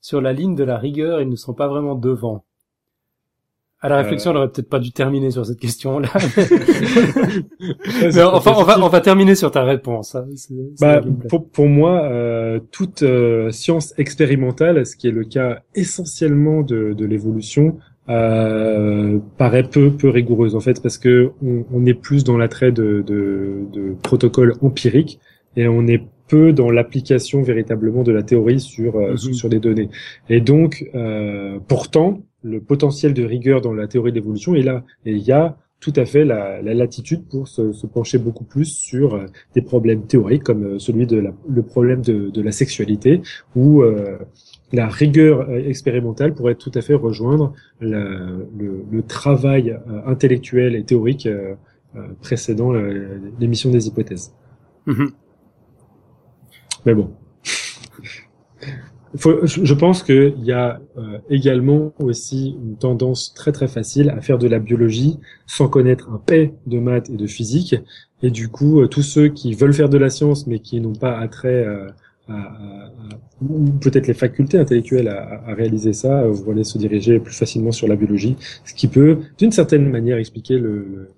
Sur 0.00 0.20
la 0.20 0.32
ligne 0.32 0.54
de 0.54 0.64
la 0.64 0.78
rigueur, 0.78 1.20
ils 1.20 1.28
ne 1.28 1.36
sont 1.36 1.54
pas 1.54 1.68
vraiment 1.68 1.94
devant. 1.94 2.44
À 3.82 3.88
la 3.88 3.96
réflexion, 3.96 4.32
on 4.32 4.36
aurait 4.36 4.50
peut-être 4.50 4.68
pas 4.68 4.78
dû 4.78 4.92
terminer 4.92 5.30
sur 5.30 5.46
cette 5.46 5.58
question-là. 5.58 6.10
enfin, 8.32 8.52
on 8.54 8.62
va, 8.62 8.78
on 8.78 8.88
va 8.88 9.00
terminer 9.00 9.34
sur 9.34 9.50
ta 9.50 9.64
réponse. 9.64 10.14
Hein. 10.14 10.26
Bah, 10.78 11.00
pour, 11.30 11.48
pour, 11.48 11.66
moi, 11.66 12.02
euh, 12.02 12.60
toute 12.72 13.02
euh, 13.02 13.50
science 13.52 13.94
expérimentale, 13.96 14.84
ce 14.84 14.96
qui 14.96 15.08
est 15.08 15.12
le 15.12 15.24
cas 15.24 15.62
essentiellement 15.74 16.60
de, 16.60 16.92
de 16.92 17.04
l'évolution, 17.06 17.78
euh, 18.10 19.18
paraît 19.38 19.62
peu 19.62 19.92
peu 19.92 20.08
rigoureuse 20.08 20.54
en 20.54 20.60
fait 20.60 20.82
parce 20.82 20.98
que 20.98 21.30
on, 21.42 21.64
on 21.72 21.86
est 21.86 21.94
plus 21.94 22.24
dans 22.24 22.36
l'attrait 22.36 22.72
de, 22.72 23.02
de, 23.06 23.64
de 23.72 23.94
protocoles 24.02 24.54
empiriques 24.60 25.20
et 25.56 25.68
on 25.68 25.86
est 25.86 26.02
peu 26.28 26.52
dans 26.52 26.70
l'application 26.70 27.42
véritablement 27.42 28.02
de 28.02 28.12
la 28.12 28.22
théorie 28.22 28.60
sur 28.60 28.96
euh, 28.96 29.12
mhm. 29.12 29.32
sur 29.32 29.48
des 29.48 29.60
données 29.60 29.90
et 30.28 30.40
donc 30.40 30.90
euh, 30.94 31.58
pourtant 31.68 32.20
le 32.42 32.60
potentiel 32.60 33.14
de 33.14 33.24
rigueur 33.24 33.60
dans 33.60 33.72
la 33.72 33.86
théorie 33.86 34.12
d'évolution 34.12 34.54
est 34.54 34.62
là 34.62 34.82
et 35.06 35.12
il 35.12 35.22
y 35.22 35.32
a 35.32 35.56
tout 35.80 35.92
à 35.96 36.04
fait 36.04 36.24
la, 36.24 36.60
la 36.60 36.74
latitude 36.74 37.26
pour 37.28 37.48
se, 37.48 37.72
se, 37.72 37.86
pencher 37.86 38.18
beaucoup 38.18 38.44
plus 38.44 38.66
sur 38.66 39.14
euh, 39.14 39.26
des 39.54 39.62
problèmes 39.62 40.06
théoriques 40.06 40.42
comme 40.42 40.64
euh, 40.64 40.78
celui 40.78 41.06
de 41.06 41.18
la, 41.18 41.32
le 41.48 41.62
problème 41.62 42.02
de, 42.02 42.28
de 42.28 42.42
la 42.42 42.52
sexualité 42.52 43.22
ou 43.56 43.82
la 44.72 44.88
rigueur 44.88 45.48
euh, 45.48 45.58
expérimentale 45.68 46.34
pourrait 46.34 46.54
tout 46.54 46.70
à 46.74 46.80
fait 46.80 46.94
rejoindre 46.94 47.52
le, 47.80 48.46
le, 48.90 49.02
travail 49.02 49.70
euh, 49.70 50.00
intellectuel 50.06 50.76
et 50.76 50.84
théorique 50.84 51.26
euh, 51.26 51.54
précédant 52.20 52.72
l'émission 53.40 53.70
des 53.70 53.88
hypothèses. 53.88 54.32
Mhm. 54.86 55.10
Mais 56.86 56.94
bon. 56.94 57.10
Faut, 59.16 59.44
je 59.44 59.74
pense 59.74 60.04
qu'il 60.04 60.44
y 60.44 60.52
a 60.52 60.80
également 61.30 61.92
aussi 61.98 62.56
une 62.62 62.76
tendance 62.76 63.34
très 63.34 63.50
très 63.50 63.66
facile 63.66 64.08
à 64.10 64.20
faire 64.20 64.38
de 64.38 64.46
la 64.46 64.60
biologie 64.60 65.18
sans 65.48 65.66
connaître 65.66 66.08
un 66.10 66.18
paix 66.18 66.54
de 66.68 66.78
maths 66.78 67.10
et 67.10 67.16
de 67.16 67.26
physique. 67.26 67.74
Et 68.22 68.30
du 68.30 68.48
coup, 68.48 68.86
tous 68.86 69.02
ceux 69.02 69.26
qui 69.26 69.54
veulent 69.54 69.74
faire 69.74 69.88
de 69.88 69.98
la 69.98 70.10
science 70.10 70.46
mais 70.46 70.60
qui 70.60 70.80
n'ont 70.80 70.94
pas 70.94 71.18
attrait 71.18 71.66
ou 73.42 73.70
peut-être 73.80 74.06
les 74.06 74.14
facultés 74.14 74.58
intellectuelles 74.58 75.08
à, 75.08 75.54
réaliser 75.54 75.92
ça, 75.92 76.26
vous 76.26 76.50
allez 76.50 76.64
se 76.64 76.78
diriger 76.78 77.20
plus 77.20 77.34
facilement 77.34 77.72
sur 77.72 77.88
la 77.88 77.96
biologie, 77.96 78.36
ce 78.64 78.74
qui 78.74 78.88
peut, 78.88 79.18
d'une 79.38 79.52
certaine 79.52 79.88
manière, 79.88 80.18
expliquer 80.18 80.58
le, 80.58 81.08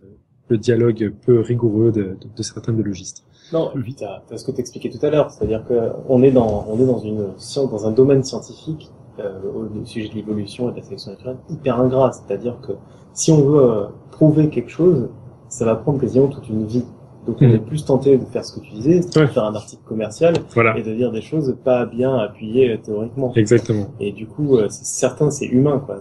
dialogue 0.50 1.15
peu 1.24 1.41
rigoureux 1.41 1.92
de, 1.92 2.42
certains 2.42 2.74
biologistes. 2.74 3.24
Non, 3.55 3.70
puis 3.74 3.94
tu 3.94 4.05
as, 4.05 4.23
ce 4.36 4.44
que 4.44 4.50
tu 4.50 4.60
expliquais 4.60 4.91
tout 4.91 5.05
à 5.05 5.08
l'heure, 5.08 5.31
c'est-à-dire 5.31 5.65
que 5.66 5.74
on 6.08 6.23
est 6.23 6.31
dans 6.31 6.66
on 6.68 6.78
est 6.78 6.84
dans 6.84 7.86
un 7.86 7.91
domaine 7.91 8.23
scientifique 8.23 8.91
euh, 9.18 9.41
au 9.55 9.84
sujet 9.84 10.08
de 10.08 10.15
l'évolution 10.15 10.70
et 10.70 10.73
de 10.73 10.76
la 10.76 10.82
sélection 10.82 11.10
naturelle 11.10 11.36
hyper 11.50 11.78
ingrat, 11.78 12.12
c'est-à-dire 12.12 12.58
que 12.62 12.73
si 13.12 13.31
on 13.31 13.42
veut 13.42 13.62
euh, 13.62 13.84
prouver 14.10 14.49
quelque 14.49 14.70
chose, 14.70 15.10
ça 15.50 15.66
va 15.66 15.76
prendre 15.76 16.00
quasiment 16.00 16.28
toute 16.28 16.49
une 16.49 16.66
vie. 16.66 16.84
Donc 17.26 17.36
on 17.41 17.49
est 17.49 17.59
plus 17.59 17.84
tenté 17.84 18.18
de 18.18 18.25
faire 18.25 18.44
ce 18.44 18.59
que 18.59 18.65
tu 18.65 18.73
disais, 18.73 19.01
de 19.01 19.26
faire 19.26 19.44
un 19.44 19.55
article 19.55 19.83
commercial 19.84 20.34
et 20.76 20.83
de 20.83 20.92
dire 20.92 21.12
des 21.12 21.23
choses 21.23 21.57
pas 21.65 21.86
bien 21.86 22.17
appuyées 22.17 22.73
euh, 22.73 22.76
théoriquement. 22.78 23.33
Exactement. 23.36 23.94
Et 24.01 24.10
du 24.10 24.26
coup, 24.26 24.57
euh, 24.57 24.67
certains 24.70 25.31
c'est 25.31 25.47
humain 25.47 25.81
quoi. 25.84 26.01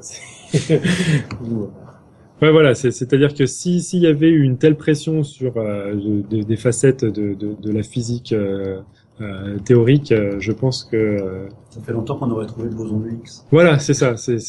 ouais 2.42 2.52
voilà, 2.52 2.74
c'est-à-dire 2.74 3.36
que 3.36 3.46
si 3.46 3.82
s'il 3.82 4.02
y 4.02 4.08
avait 4.08 4.30
eu 4.30 4.42
une 4.42 4.58
telle 4.58 4.76
pression 4.76 5.22
sur 5.22 5.54
euh, 5.58 6.24
des 6.30 6.58
facettes 6.58 7.06
de, 7.06 7.36
de, 7.36 7.54
de, 7.54 7.72
la 7.72 7.84
physique 7.84 8.34
euh, 8.34 8.80
théorique, 9.64 10.12
je 10.40 10.52
pense 10.52 10.84
que 10.84 11.46
ça 11.70 11.82
fait 11.82 11.94
longtemps 11.94 12.18
qu'on 12.18 12.32
aurait 12.32 12.48
trouvé 12.48 12.70
le 12.70 12.76
boson 12.76 13.00
de 13.00 13.12
X. 13.12 13.46
Voilà, 13.52 13.78
c'est 13.78 13.94
ça. 13.94 14.18
C'est 14.18 14.40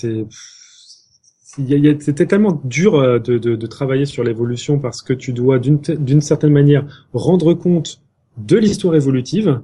c'était 1.55 2.27
tellement 2.27 2.61
dur 2.65 2.95
euh, 2.95 3.19
de, 3.19 3.67
travailler 3.67 4.07
sur 4.07 4.25
l'évolution 4.25 4.79
parce 4.79 5.03
que 5.03 5.13
tu 5.13 5.33
dois 5.33 5.59
d'une 5.59 6.21
certaine 6.21 6.53
manière 6.53 6.87
rendre 7.13 7.53
compte 7.53 8.01
de 8.39 8.57
l'histoire 8.57 8.95
évolutive 8.95 9.61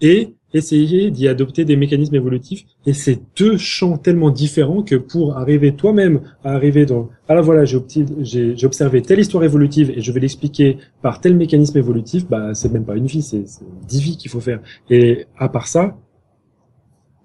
et 0.00 0.34
essayer 0.54 1.10
d'y 1.10 1.26
adopter 1.26 1.64
des 1.64 1.76
mécanismes 1.76 2.14
évolutifs. 2.14 2.64
Et 2.86 2.92
c'est 2.92 3.20
deux 3.36 3.56
champs 3.56 3.96
tellement 3.96 4.30
différents 4.30 4.82
que 4.82 4.94
pour 4.94 5.36
arriver 5.36 5.74
toi-même 5.74 6.20
à 6.44 6.52
arriver 6.52 6.86
dans 6.86 7.08
ah 7.28 7.34
là 7.34 7.40
voilà 7.40 7.64
j'ai 7.64 8.64
observé 8.64 9.02
telle 9.02 9.18
histoire 9.18 9.42
évolutive 9.42 9.90
et 9.90 10.00
je 10.00 10.12
vais 10.12 10.20
l'expliquer 10.20 10.76
par 11.00 11.20
tel 11.20 11.34
mécanisme 11.34 11.78
évolutif, 11.78 12.28
bah 12.28 12.54
c'est 12.54 12.72
même 12.72 12.84
pas 12.84 12.96
une 12.96 13.06
vie, 13.06 13.22
c'est 13.22 13.44
dix 13.88 14.00
vies 14.00 14.16
qu'il 14.16 14.30
faut 14.30 14.40
faire. 14.40 14.60
Et 14.90 15.26
à 15.38 15.48
part 15.48 15.66
ça, 15.66 15.96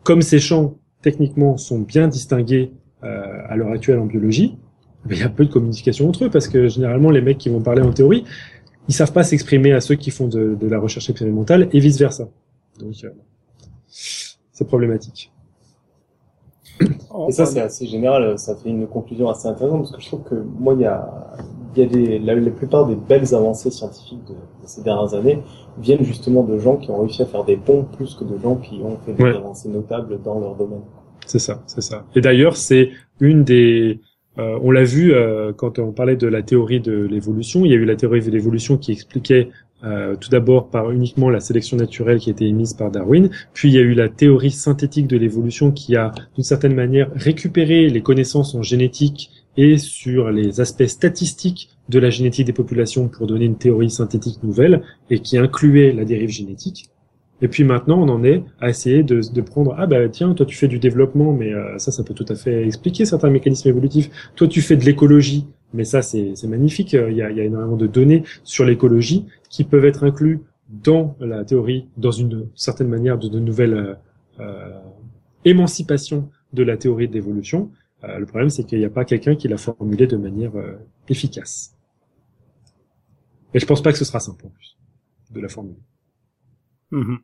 comme 0.04 0.24
ces 0.24 0.40
champs 0.40 0.80
techniquement 1.04 1.58
sont 1.58 1.80
bien 1.80 2.08
distingués 2.08 2.72
euh, 3.04 3.42
à 3.48 3.56
l'heure 3.56 3.72
actuelle 3.72 4.00
en 4.00 4.06
biologie, 4.06 4.58
il 5.10 5.18
y 5.18 5.24
a 5.24 5.30
peu 5.30 5.46
de 5.46 5.52
communication 5.52 6.10
entre 6.10 6.26
eux 6.26 6.30
parce 6.30 6.48
que 6.48 6.68
généralement 6.68 7.12
les 7.12 7.22
mecs 7.22 7.38
qui 7.38 7.50
vont 7.50 7.62
parler 7.62 7.82
en 7.82 7.92
théorie, 7.92 8.26
ils 8.88 8.94
savent 8.94 9.14
pas 9.14 9.24
s'exprimer 9.24 9.74
à 9.74 9.82
ceux 9.82 9.96
qui 9.96 10.12
font 10.12 10.28
de, 10.28 10.56
de, 10.56 10.68
la 10.68 10.80
recherche 10.80 11.10
expérimentale 11.10 11.70
et 11.72 11.80
vice 11.80 12.00
versa. 12.00 12.28
Donc 12.80 12.94
euh, 13.04 13.10
c'est 13.88 14.68
problématique. 14.68 15.32
Et 17.28 17.32
ça 17.32 17.46
c'est 17.46 17.62
assez 17.62 17.88
général, 17.88 18.38
ça 18.38 18.56
fait 18.56 18.70
une 18.70 18.88
conclusion 18.88 19.30
assez 19.30 19.48
intéressante 19.48 19.82
parce 19.82 19.96
que 19.96 20.02
je 20.02 20.08
trouve 20.08 20.24
que 20.24 20.36
moi 20.36 20.74
il 20.76 20.82
y 20.82 20.86
a 20.86 21.38
il 21.78 21.84
y 21.84 21.86
a 21.86 21.90
des, 21.90 22.20
la, 22.20 22.52
plupart 22.52 22.88
des 22.88 22.96
belles 22.96 23.34
avancées 23.36 23.72
scientifiques 23.72 24.26
de, 24.28 24.36
ces 24.66 24.82
dernières 24.82 25.14
années 25.14 25.42
viennent 25.78 26.04
justement 26.04 26.44
de 26.44 26.58
gens 26.58 26.78
qui 26.78 26.92
ont 26.92 27.00
réussi 27.00 27.22
à 27.22 27.26
faire 27.26 27.44
des 27.44 27.56
ponts 27.56 27.86
plus 27.96 28.16
que 28.16 28.24
de 28.24 28.38
gens 28.38 28.56
qui 28.56 28.82
ont 28.84 28.98
fait 29.06 29.14
des 29.14 29.24
avancées 29.24 29.70
notables 29.70 30.22
dans 30.22 30.40
leur 30.40 30.56
domaine. 30.56 30.82
C'est 31.28 31.40
ça, 31.40 31.64
c'est 31.68 31.82
ça. 31.82 32.06
Et 32.16 32.22
d'ailleurs, 32.22 32.58
c'est 32.58 32.92
une 33.20 33.44
des, 33.44 34.00
euh, 34.40 34.58
on 34.62 34.72
l'a 34.72 34.84
vu 34.84 35.14
euh, 35.14 35.52
quand 35.54 35.80
on 35.80 35.92
parlait 35.92 36.16
de 36.16 36.28
la 36.28 36.42
théorie 36.42 36.80
de 36.80 36.94
l'évolution. 36.94 37.66
Il 37.66 37.72
y 37.72 37.74
a 37.74 37.78
eu 37.78 37.86
la 37.86 37.96
théorie 37.96 38.22
de 38.22 38.32
l'évolution 38.32 38.78
qui 38.78 38.92
expliquait 38.92 39.50
euh, 39.84 40.16
tout 40.16 40.30
d'abord 40.30 40.70
par 40.70 40.92
uniquement 40.92 41.30
la 41.30 41.40
sélection 41.40 41.78
naturelle 41.78 42.20
qui 42.20 42.30
a 42.30 42.32
été 42.32 42.48
émise 42.48 42.74
par 42.74 42.90
Darwin, 42.90 43.30
puis 43.54 43.70
il 43.70 43.76
y 43.76 43.78
a 43.78 43.82
eu 43.82 43.94
la 43.94 44.10
théorie 44.10 44.50
synthétique 44.50 45.06
de 45.06 45.18
l'évolution 45.18 45.72
qui 45.72 45.96
a 45.96 46.14
d'une 46.34 46.44
certaine 46.44 46.74
manière 46.74 47.12
récupéré 47.14 47.88
les 47.88 48.02
connaissances 48.02 48.56
en 48.56 48.64
génétique 48.64 49.30
et 49.56 49.78
sur 49.78 50.32
les 50.32 50.62
aspects 50.62 50.88
statistiques 50.88 51.70
de 51.90 52.00
la 52.00 52.10
génétique 52.10 52.48
des 52.48 52.54
populations 52.54 53.08
pour 53.08 53.28
donner 53.28 53.46
une 53.46 53.58
théorie 53.58 53.92
synthétique 53.92 54.42
nouvelle 54.42 54.82
et 55.12 55.20
qui 55.20 55.38
incluait 55.38 55.92
la 55.92 56.06
dérive 56.06 56.30
génétique. 56.30 56.90
Et 57.42 57.48
puis 57.48 57.64
maintenant, 57.64 58.02
on 58.02 58.10
en 58.10 58.24
est 58.24 58.44
à 58.60 58.70
essayer 58.70 59.04
de, 59.04 59.22
de 59.32 59.42
prendre 59.42 59.76
ah 59.78 59.86
bah 59.86 60.10
tiens, 60.10 60.34
toi 60.34 60.46
tu 60.46 60.56
fais 60.56 60.68
du 60.68 60.80
développement, 60.80 61.34
mais 61.34 61.54
euh, 61.54 61.78
ça, 61.78 61.92
ça 61.92 62.04
peut 62.04 62.14
tout 62.14 62.26
à 62.30 62.36
fait 62.36 62.66
expliquer 62.66 63.06
certains 63.06 63.30
mécanismes 63.30 63.70
évolutifs. 63.70 64.10
Toi, 64.36 64.48
tu 64.48 64.62
fais 64.62 64.76
de 64.76 64.84
l'écologie, 64.84 65.48
mais 65.74 65.84
ça, 65.84 66.02
c'est 66.02 66.34
magnifique. 66.48 66.94
Il 66.94 67.14
y, 67.14 67.22
a, 67.22 67.32
y 67.32 67.40
a 67.40 67.44
énormément 67.44 67.78
de 67.78 67.88
données 67.88 68.24
sur 68.44 68.66
l'écologie 68.66 69.26
qui 69.50 69.64
peuvent 69.64 69.86
être 69.86 70.04
inclus 70.04 70.42
dans 70.70 71.16
la 71.20 71.46
théorie, 71.46 71.88
dans 71.98 72.12
une 72.12 72.50
certaine 72.56 72.90
manière 72.90 73.18
de, 73.18 73.28
de 73.30 73.40
nouvelle 73.40 73.74
euh, 73.74 73.94
euh 74.40 74.80
émancipation 75.46 76.30
de 76.52 76.64
la 76.64 76.76
théorie 76.76 77.08
de 77.08 77.14
l'évolution. 77.14 77.72
Euh, 78.04 78.20
le 78.20 78.26
problème, 78.26 78.50
c'est 78.50 78.64
qu'il 78.64 78.80
n'y 78.80 78.86
a 78.86 78.90
pas 78.90 79.06
quelqu'un 79.06 79.36
qui 79.36 79.48
l'a 79.48 79.58
formulé 79.58 80.06
de 80.06 80.18
manière 80.18 80.56
euh, 80.56 80.76
efficace. 81.08 81.76
Et 83.54 83.60
je 83.60 83.66
pense 83.66 83.82
pas 83.82 83.92
que 83.92 83.98
ce 83.98 84.06
sera 84.06 84.20
simple 84.20 84.46
en 84.46 84.50
plus 84.50 84.78
de 85.32 85.40
la 85.40 85.48
formuler. 85.48 85.80
Mhm. 86.92 87.20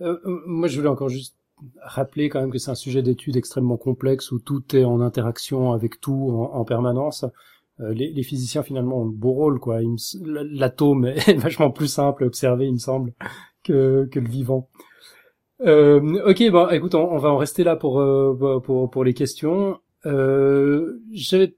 Euh, 0.00 0.18
moi, 0.24 0.68
je 0.68 0.76
voulais 0.76 0.88
encore 0.88 1.08
juste 1.08 1.36
rappeler 1.80 2.28
quand 2.28 2.40
même 2.40 2.50
que 2.50 2.58
c'est 2.58 2.70
un 2.70 2.76
sujet 2.76 3.02
d'étude 3.02 3.36
extrêmement 3.36 3.76
complexe 3.76 4.32
où 4.32 4.38
tout 4.38 4.74
est 4.74 4.84
en 4.84 5.00
interaction 5.00 5.72
avec 5.72 6.00
tout 6.00 6.48
en, 6.52 6.64
permanence. 6.64 7.24
les, 7.78 8.10
les, 8.10 8.22
physiciens 8.22 8.62
finalement 8.62 8.98
ont 8.98 9.06
un 9.06 9.10
beau 9.10 9.32
rôle, 9.32 9.60
quoi. 9.60 9.78
L'atome 10.24 11.04
est 11.26 11.38
vachement 11.38 11.70
plus 11.70 11.88
simple 11.88 12.24
à 12.24 12.26
observer, 12.26 12.66
il 12.66 12.74
me 12.74 12.78
semble, 12.78 13.14
que, 13.62 14.08
que 14.10 14.18
le 14.18 14.28
vivant. 14.28 14.68
Euh, 15.60 16.28
ok, 16.28 16.50
bon, 16.50 16.68
écoute, 16.70 16.94
on, 16.96 17.12
on, 17.12 17.18
va 17.18 17.30
en 17.30 17.38
rester 17.38 17.62
là 17.62 17.76
pour, 17.76 18.02
pour, 18.62 18.90
pour 18.90 19.04
les 19.04 19.14
questions. 19.14 19.78
Euh, 20.06 21.00
J'avais 21.12 21.56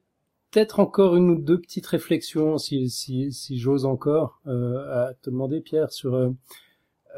peut-être 0.50 0.80
encore 0.80 1.16
une 1.16 1.30
ou 1.30 1.36
deux 1.36 1.60
petites 1.60 1.86
réflexions, 1.86 2.58
si, 2.58 2.88
si, 2.88 3.32
si 3.32 3.58
j'ose 3.58 3.84
encore, 3.84 4.40
euh, 4.46 5.08
à 5.08 5.14
te 5.14 5.30
demander, 5.30 5.60
Pierre, 5.60 5.92
sur 5.92 6.32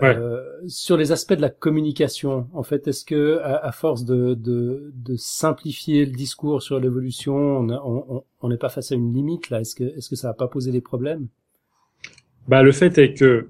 euh, 0.03 0.07
euh, 0.07 0.45
sur 0.67 0.97
les 0.97 1.13
aspects 1.13 1.35
de 1.35 1.41
la 1.41 1.51
communication. 1.51 2.49
En 2.53 2.63
fait, 2.63 2.87
est-ce 2.89 3.05
que 3.05 3.39
à, 3.43 3.57
à 3.57 3.73
force 3.73 4.05
de, 4.05 4.35
de, 4.35 4.93
de, 4.95 5.17
simplifier 5.17 6.07
le 6.07 6.13
discours 6.13 6.63
sur 6.63 6.79
l'évolution, 6.81 7.67
on 8.41 8.49
n'est 8.49 8.57
pas 8.57 8.69
face 8.69 8.93
à 8.93 8.95
une 8.95 9.13
limite 9.13 9.51
là? 9.51 9.61
Est-ce 9.61 9.75
que 9.75 9.85
est-ce 9.85 10.09
que 10.09 10.17
ça 10.17 10.29
va 10.29 10.35
pas 10.35 10.49
poser 10.49 10.73
des 10.73 10.81
problèmes? 10.81 11.29
Bah, 12.49 12.63
le 12.63 12.73
fait 12.73 12.97
est 12.99 13.15
que 13.15 13.49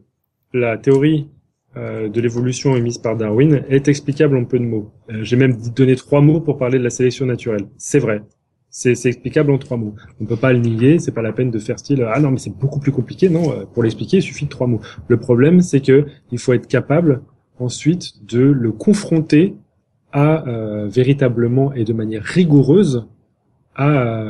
la 0.53 0.79
théorie 0.79 1.29
euh, 1.77 2.09
de 2.09 2.21
l'évolution 2.21 2.77
émise 2.77 2.99
par 2.99 3.17
Darwin 3.17 3.63
est 3.69 3.89
explicable 3.89 4.37
en 4.37 4.45
peu 4.45 4.59
de 4.59 4.65
mots. 4.65 4.91
Euh, 5.11 5.23
j'ai 5.23 5.37
même 5.37 5.57
donné 5.77 5.95
trois 5.97 6.21
mots 6.21 6.41
pour 6.41 6.57
parler 6.59 6.79
de 6.79 6.83
la 6.83 6.91
sélection 6.91 7.27
naturelle. 7.27 7.69
C'est 7.77 7.99
vrai. 7.99 8.23
C'est 8.81 9.07
explicable 9.07 9.51
en 9.51 9.59
trois 9.59 9.77
mots. 9.77 9.95
On 10.21 10.25
ne 10.25 10.29
peut 10.29 10.37
pas 10.37 10.53
le 10.53 10.61
nier, 10.61 11.01
c'est 11.01 11.11
pas 11.11 11.23
la 11.23 11.33
peine 11.33 11.51
de 11.51 11.59
faire 11.59 11.81
style 11.81 12.07
ah 12.09 12.21
non 12.21 12.31
mais 12.31 12.39
c'est 12.39 12.57
beaucoup 12.57 12.79
plus 12.79 12.93
compliqué. 12.93 13.29
Non, 13.29 13.51
euh, 13.51 13.65
pour 13.65 13.83
l'expliquer, 13.83 14.19
il 14.19 14.23
suffit 14.23 14.45
de 14.45 14.51
trois 14.51 14.69
mots. 14.69 14.81
Le 15.09 15.17
problème, 15.17 15.63
c'est 15.63 15.81
que 15.81 16.07
il 16.31 16.39
faut 16.39 16.53
être 16.53 16.69
capable 16.69 17.23
ensuite 17.59 18.25
de 18.25 18.41
le 18.41 18.71
confronter 18.71 19.57
à 20.13 20.45
véritablement 20.87 21.73
et 21.75 21.85
de 21.85 21.93
manière 21.93 22.23
rigoureuse 22.23 23.07
à, 23.79 24.25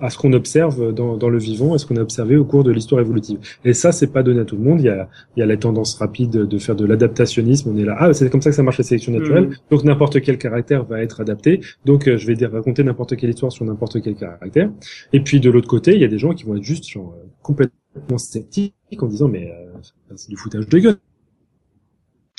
à 0.00 0.10
ce 0.10 0.18
qu'on 0.18 0.34
observe 0.34 0.92
dans, 0.92 1.16
dans, 1.16 1.30
le 1.30 1.38
vivant, 1.38 1.72
à 1.72 1.78
ce 1.78 1.86
qu'on 1.86 1.96
a 1.96 2.02
observé 2.02 2.36
au 2.36 2.44
cours 2.44 2.64
de 2.64 2.70
l'histoire 2.70 3.00
évolutive. 3.00 3.38
Et 3.64 3.72
ça, 3.72 3.92
c'est 3.92 4.12
pas 4.12 4.22
donné 4.22 4.40
à 4.40 4.44
tout 4.44 4.56
le 4.56 4.62
monde. 4.62 4.80
Il 4.80 4.84
y 4.84 4.90
a, 4.90 5.08
il 5.36 5.40
y 5.40 5.42
a 5.42 5.46
la 5.46 5.56
tendance 5.56 5.94
rapide 5.94 6.30
de 6.30 6.58
faire 6.58 6.76
de 6.76 6.84
l'adaptationnisme. 6.84 7.72
On 7.74 7.78
est 7.78 7.84
là, 7.84 7.96
ah, 7.98 8.12
c'est 8.12 8.28
comme 8.28 8.42
ça 8.42 8.50
que 8.50 8.56
ça 8.56 8.62
marche 8.62 8.76
la 8.76 8.84
sélection 8.84 9.12
naturelle. 9.12 9.48
Mm. 9.48 9.54
Donc 9.70 9.84
n'importe 9.84 10.20
quel 10.20 10.36
caractère 10.36 10.84
va 10.84 11.02
être 11.02 11.22
adapté. 11.22 11.60
Donc 11.86 12.06
euh, 12.06 12.18
je 12.18 12.26
vais 12.26 12.46
raconter 12.46 12.84
n'importe 12.84 13.16
quelle 13.16 13.30
histoire 13.30 13.50
sur 13.50 13.64
n'importe 13.64 14.02
quel 14.02 14.14
caractère. 14.14 14.70
Et 15.14 15.20
puis 15.20 15.40
de 15.40 15.48
l'autre 15.50 15.68
côté, 15.68 15.94
il 15.94 16.00
y 16.02 16.04
a 16.04 16.08
des 16.08 16.18
gens 16.18 16.34
qui 16.34 16.44
vont 16.44 16.56
être 16.56 16.62
juste 16.62 16.86
genre, 16.86 17.14
euh, 17.18 17.26
complètement 17.42 18.18
sceptiques 18.18 18.74
en 19.00 19.06
disant 19.06 19.28
mais 19.28 19.50
euh, 19.50 20.14
c'est 20.14 20.28
du 20.28 20.36
foutage 20.36 20.68
de 20.68 20.78
gueule. 20.78 20.96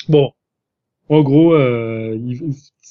Bon, 0.08 0.30
en 1.08 1.22
gros, 1.22 1.54
euh, 1.54 2.16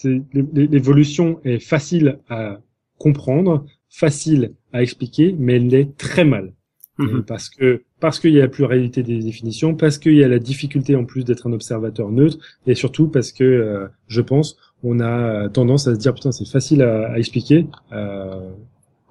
l'évolution 0.03 1.39
est 1.45 1.59
facile 1.59 2.19
à 2.27 2.59
comprendre, 2.99 3.65
facile 3.89 4.53
à 4.71 4.83
expliquer, 4.83 5.35
mais 5.39 5.55
elle 5.55 5.67
l'est 5.67 5.97
très 5.97 6.23
mal. 6.23 6.53
Mhm. 6.99 7.23
Parce 7.23 7.49
que 7.49 7.81
parce 7.99 8.19
qu'il 8.19 8.33
y 8.33 8.39
a 8.39 8.41
la 8.41 8.47
pluralité 8.49 9.03
des 9.03 9.19
définitions, 9.19 9.73
parce 9.73 9.97
qu'il 9.97 10.15
y 10.15 10.23
a 10.23 10.27
la 10.27 10.39
difficulté 10.39 10.95
en 10.95 11.05
plus 11.05 11.23
d'être 11.23 11.47
un 11.47 11.53
observateur 11.53 12.11
neutre, 12.11 12.37
et 12.67 12.75
surtout 12.75 13.07
parce 13.07 13.31
que 13.31 13.43
euh, 13.43 13.87
je 14.07 14.21
pense 14.21 14.57
on 14.83 14.99
a 14.99 15.49
tendance 15.49 15.87
à 15.87 15.95
se 15.95 15.99
dire 15.99 16.13
putain 16.13 16.31
c'est 16.31 16.47
facile 16.47 16.81
à, 16.81 17.17
expliquer. 17.17 17.67
Euh, 17.93 18.51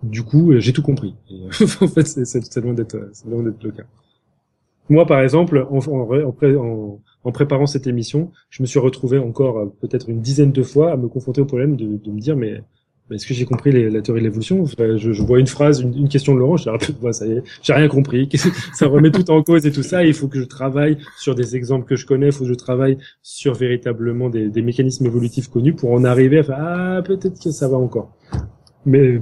du 0.03 0.23
coup 0.23 0.53
j'ai 0.59 0.73
tout 0.73 0.83
compris. 0.83 1.15
Et, 1.31 1.41
en 1.81 1.89
fait 1.89 2.07
c'est 2.07 2.61
loin 2.61 2.75
d'être 2.75 3.11
loin 3.27 3.43
d'être 3.43 3.63
le 3.63 3.71
cas. 3.71 3.85
Moi 4.91 5.07
par 5.07 5.21
exemple 5.21 5.67
en, 5.71 5.79
en, 5.79 7.01
en, 7.25 7.33
préparant 7.33 7.67
cette 7.67 7.87
émission, 7.87 8.33
je 8.51 8.63
me 8.63 8.67
suis 8.67 8.79
retrouvé 8.79 9.19
encore 9.19 9.59
euh, 9.59 9.67
peut-être 9.81 10.11
une 10.11 10.21
dizaine 10.21 10.53
de 10.53 10.63
fois 10.63 10.93
à 10.93 10.97
me 10.99 11.09
confronter 11.09 11.41
au 11.41 11.47
problème 11.47 11.77
de, 11.77 11.97
de 11.97 12.11
me 12.11 12.21
dire 12.21 12.37
mais 12.37 12.63
est-ce 13.11 13.27
que 13.27 13.35
j'ai 13.35 13.45
compris 13.45 13.73
la 13.91 14.03
théorie 14.03 14.21
de 14.21 14.27
l'évolution? 14.27 14.65
Je, 14.67 14.97
je, 14.97 15.23
vois 15.23 15.41
une 15.41 15.47
phrase, 15.47 15.81
une, 15.81 16.09
question 16.09 16.35
de 16.35 16.41
Laurent, 16.41 16.57
je 16.57 16.65
dis, 16.65 17.13
ça 17.13 17.27
y 17.27 17.33
est, 17.33 17.43
j'ai 17.63 17.73
rien 17.73 17.89
compris. 17.89 18.29
ça 18.75 18.87
remet 18.87 19.11
tout 19.11 19.31
en 19.31 19.43
cause 19.43 19.67
et 19.67 19.73
tout 19.73 19.83
ça. 19.83 20.05
il 20.05 20.15
faut 20.15 20.29
que 20.29 20.39
je 20.39 20.45
travaille 20.45 20.99
sur 21.17 21.35
des 21.35 21.57
exemples 21.57 21.87
que 21.87 21.97
je 21.97 22.07
connais. 22.07 22.27
Il 22.27 22.33
faut 22.33 22.45
que 22.45 22.51
je 22.51 22.55
travaille 22.55 22.99
sur 23.23 23.55
véritablement 23.55 24.29
des, 24.29 24.49
des 24.49 24.63
mécanismes 24.63 25.07
évolutifs 25.07 25.49
connus 25.49 25.75
pour 25.75 25.93
en 25.93 26.05
arriver 26.05 26.39
à 26.39 26.43
faire 26.43 26.59
ah 26.59 27.03
peut-être 27.03 27.43
que 27.43 27.51
ça 27.51 27.69
va 27.69 27.77
encore. 27.77 28.15
Mais 28.85 29.21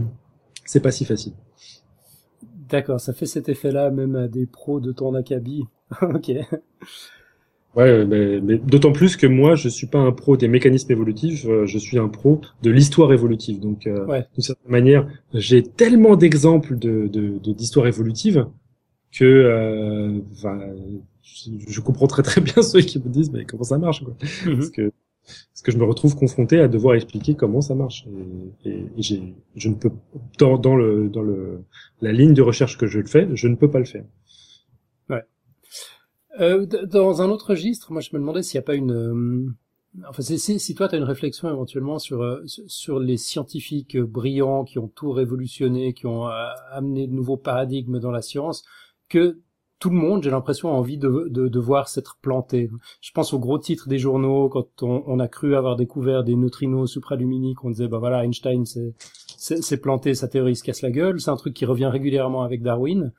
c'est 0.65 0.81
pas 0.81 0.90
si 0.90 1.05
facile. 1.05 1.32
D'accord, 2.68 3.00
ça 3.00 3.12
fait 3.12 3.26
cet 3.26 3.48
effet-là 3.48 3.90
même 3.90 4.16
à 4.16 4.26
des 4.26 4.47
pros 4.47 4.81
de 4.81 4.92
ton 4.92 5.15
acabit. 5.15 5.65
ok. 6.02 6.32
Ouais, 7.77 8.07
mais, 8.07 8.41
mais 8.41 8.57
d'autant 8.57 8.91
plus 8.91 9.17
que 9.17 9.27
moi, 9.27 9.55
je 9.55 9.69
suis 9.69 9.87
pas 9.87 9.99
un 9.99 10.11
pro 10.11 10.39
des 10.39 10.49
mécanismes 10.49 10.91
évolutifs, 10.93 11.45
euh, 11.45 11.67
je 11.67 11.77
suis 11.77 11.99
un 11.99 12.09
pro 12.09 12.41
de 12.63 12.71
l'histoire 12.71 13.13
évolutive. 13.13 13.61
Donc, 13.61 13.87
euh, 13.87 14.23
d'une 14.33 14.43
certaine 14.43 14.73
manière, 14.73 15.07
j'ai 15.35 15.63
tellement 15.63 16.17
d'exemples 16.17 16.79
de 16.79 17.07
d'histoire 17.53 17.85
de, 17.85 17.91
évolutive 17.91 18.47
que 19.13 19.25
euh, 19.25 20.19
je, 21.23 21.51
je, 21.69 21.81
comprends 21.81 22.07
très 22.07 22.23
très 22.23 22.41
bien 22.41 22.63
ceux 22.63 22.81
qui 22.81 22.99
me 22.99 23.09
disent 23.09 23.31
mais 23.31 23.45
comment 23.45 23.65
ça 23.65 23.77
marche 23.77 24.03
quoi? 24.03 24.17
Mhm. 24.47 24.57
Parce 24.57 24.71
que 24.71 24.93
parce 25.53 25.63
que 25.63 25.73
je 25.73 25.77
me 25.77 25.85
retrouve 25.85 26.15
confronté 26.15 26.61
à 26.61 26.69
devoir 26.69 26.95
expliquer 26.95 27.35
comment 27.35 27.61
ça 27.61 27.75
marche 27.75 28.07
et, 28.65 28.71
et, 28.71 28.87
j'ai 28.99 29.35
je 29.57 29.69
ne 29.69 29.75
peux 29.75 29.91
dans, 30.39 30.57
dans 30.57 30.77
le 30.77 31.09
dans 31.09 31.23
le 31.23 31.65
la 32.01 32.13
ligne 32.13 32.33
de 32.33 32.43
recherche 32.43 32.79
que 32.79 32.87
je 32.87 33.01
le 33.01 33.07
fais, 33.07 33.29
je 33.35 33.49
ne 33.49 33.55
peux 33.55 33.71
pas 33.71 33.81
le 33.81 33.85
faire. 33.85 34.05
Euh, 36.40 36.66
dans 36.66 37.23
un 37.23 37.31
autre 37.31 37.50
registre, 37.50 37.92
moi 37.92 38.00
je 38.00 38.10
me 38.12 38.18
demandais 38.18 38.42
s'il 38.42 38.58
n'y 38.58 38.65
a 38.65 38.66
pas 38.66 38.74
une... 38.74 38.92
Euh, 38.92 39.47
enfin, 40.08 40.23
si, 40.23 40.58
si 40.58 40.74
toi 40.74 40.89
tu 40.89 40.94
as 40.94 40.98
une 40.98 41.05
réflexion 41.05 41.48
éventuellement 41.48 41.98
sur, 41.98 42.23
euh, 42.23 42.42
sur 42.47 42.98
les 43.00 43.16
scientifiques 43.16 43.98
brillants 43.98 44.65
qui 44.65 44.78
ont 44.78 44.89
tout 44.89 45.12
révolutionné, 45.12 45.94
qui 45.94 46.06
ont 46.06 46.26
amené 46.70 47.06
de 47.06 47.12
nouveaux 47.12 47.36
paradigmes 47.39 47.98
dans 47.98 48.10
la 48.10 48.23
science, 48.23 48.65
que 49.08 49.40
tout 49.78 49.90
le 49.90 49.97
monde, 49.97 50.23
j'ai 50.23 50.31
l'impression, 50.31 50.70
a 50.70 50.73
envie 50.73 50.97
de, 50.97 51.28
de, 51.31 51.48
de, 51.48 51.58
voir 51.58 51.89
s'être 51.89 52.16
planté. 52.23 52.70
Je 53.02 53.10
pense 53.12 53.34
aux 53.34 53.39
gros 53.39 53.58
titres 53.58 53.89
des 53.89 53.98
journaux, 53.98 54.48
quand 54.48 54.82
on, 54.82 55.05
on 55.06 55.20
a 55.20 55.28
cru 55.28 55.55
avoir 55.55 55.76
découvert 55.76 56.24
des 56.24 56.34
neutrinos 56.34 56.90
supraluminiques, 56.90 57.62
on 57.62 57.70
disait, 57.70 57.89
bah 57.89 57.98
voilà, 57.98 58.24
Einstein 58.24 58.65
s'est 58.65 59.76
planté, 59.76 60.15
sa 60.15 60.28
théorie 60.28 60.56
se 60.56 60.65
casse 60.65 60.81
la 60.81 60.90
gueule. 60.90 61.20
C'est 61.20 61.31
un 61.31 61.36
truc 61.36 61.52
qui 61.52 61.66
revient 61.66 61.86
régulièrement 61.86 62.42
avec 62.42 62.62
Darwin. 62.62 63.12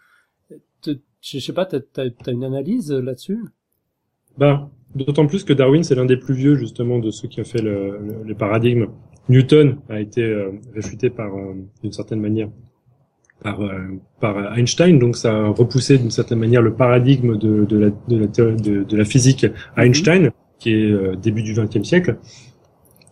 Je 1.21 1.39
sais 1.39 1.53
pas, 1.53 1.65
t'as 1.65 1.79
as, 1.97 2.31
une 2.31 2.43
analyse 2.43 2.91
là-dessus? 2.91 3.39
Ben, 4.37 4.69
d'autant 4.95 5.25
plus 5.27 5.43
que 5.43 5.53
Darwin, 5.53 5.83
c'est 5.83 5.95
l'un 5.95 6.05
des 6.05 6.17
plus 6.17 6.33
vieux 6.33 6.55
justement 6.55 6.99
de 6.99 7.11
ceux 7.11 7.27
qui 7.27 7.41
ont 7.41 7.45
fait 7.45 7.61
le, 7.61 7.99
les 8.25 8.35
paradigmes. 8.35 8.87
Newton 9.29 9.77
a 9.89 9.99
été 9.99 10.23
euh, 10.23 10.51
réfuté 10.73 11.09
par, 11.09 11.35
euh, 11.35 11.53
d'une 11.81 11.91
certaine 11.91 12.21
manière, 12.21 12.49
par, 13.43 13.61
euh, 13.61 13.99
par 14.21 14.57
Einstein, 14.57 14.99
donc 14.99 15.17
ça 15.17 15.33
a 15.33 15.47
repoussé 15.49 15.97
d'une 15.97 16.11
certaine 16.11 16.39
manière 16.39 16.61
le 16.61 16.73
paradigme 16.73 17.37
de, 17.37 17.65
de, 17.65 17.77
la, 17.77 17.89
de, 17.89 18.17
la, 18.17 18.27
de, 18.27 18.83
de 18.83 18.97
la 18.97 19.05
physique 19.05 19.45
à 19.75 19.81
mhm. 19.81 19.87
Einstein, 19.87 20.31
qui 20.59 20.71
est 20.71 21.15
début 21.17 21.43
du 21.43 21.53
XXe 21.53 21.83
siècle. 21.83 22.17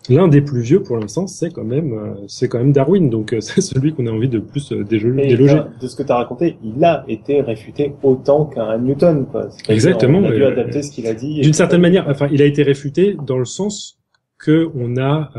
L'un 0.09 0.27
des 0.27 0.41
plus 0.41 0.61
vieux 0.61 0.81
pour 0.81 0.97
l'instant, 0.97 1.27
c'est 1.27 1.51
quand 1.51 1.63
même 1.63 1.93
euh, 1.93 2.25
c'est 2.27 2.47
quand 2.47 2.59
même 2.59 2.71
Darwin, 2.71 3.09
donc 3.09 3.33
euh, 3.33 3.39
c'est 3.41 3.61
celui 3.61 3.93
qu'on 3.93 4.07
a 4.07 4.11
envie 4.11 4.29
de 4.29 4.39
plus 4.39 4.71
euh, 4.71 4.83
déloger. 4.83 5.61
De 5.79 5.87
ce 5.87 5.95
que 5.95 6.03
tu 6.03 6.11
as 6.11 6.15
raconté, 6.15 6.57
il 6.63 6.83
a 6.83 7.05
été 7.07 7.41
réfuté 7.41 7.93
autant 8.03 8.45
qu'un 8.45 8.77
Newton. 8.77 9.25
Quoi. 9.25 9.49
Exactement. 9.69 10.19
On 10.19 10.25
a 10.25 10.31
dû 10.31 10.43
adapter 10.43 10.81
ce 10.81 10.91
qu'il 10.91 11.07
a 11.07 11.13
dit. 11.13 11.41
D'une 11.41 11.53
certaine 11.53 11.81
manière, 11.81 12.07
enfin, 12.09 12.27
il 12.31 12.41
a 12.41 12.45
été 12.45 12.63
réfuté 12.63 13.17
dans 13.25 13.37
le 13.37 13.45
sens 13.45 13.99
que 14.37 14.69
on 14.75 14.97
a 14.97 15.31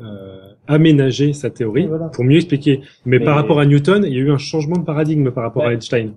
euh, 0.00 0.38
aménagé 0.66 1.34
sa 1.34 1.50
théorie 1.50 1.86
pour 2.12 2.24
mieux 2.24 2.36
expliquer. 2.36 2.80
Mais, 3.04 3.18
Mais, 3.18 3.24
par 3.24 3.34
rapport 3.34 3.60
à 3.60 3.66
Newton, 3.66 4.02
il 4.06 4.14
y 4.14 4.16
a 4.16 4.20
eu 4.20 4.30
un 4.30 4.38
changement 4.38 4.76
de 4.76 4.84
paradigme 4.84 5.30
par 5.30 5.44
rapport 5.44 5.66
à 5.66 5.74
Einstein. 5.74 6.14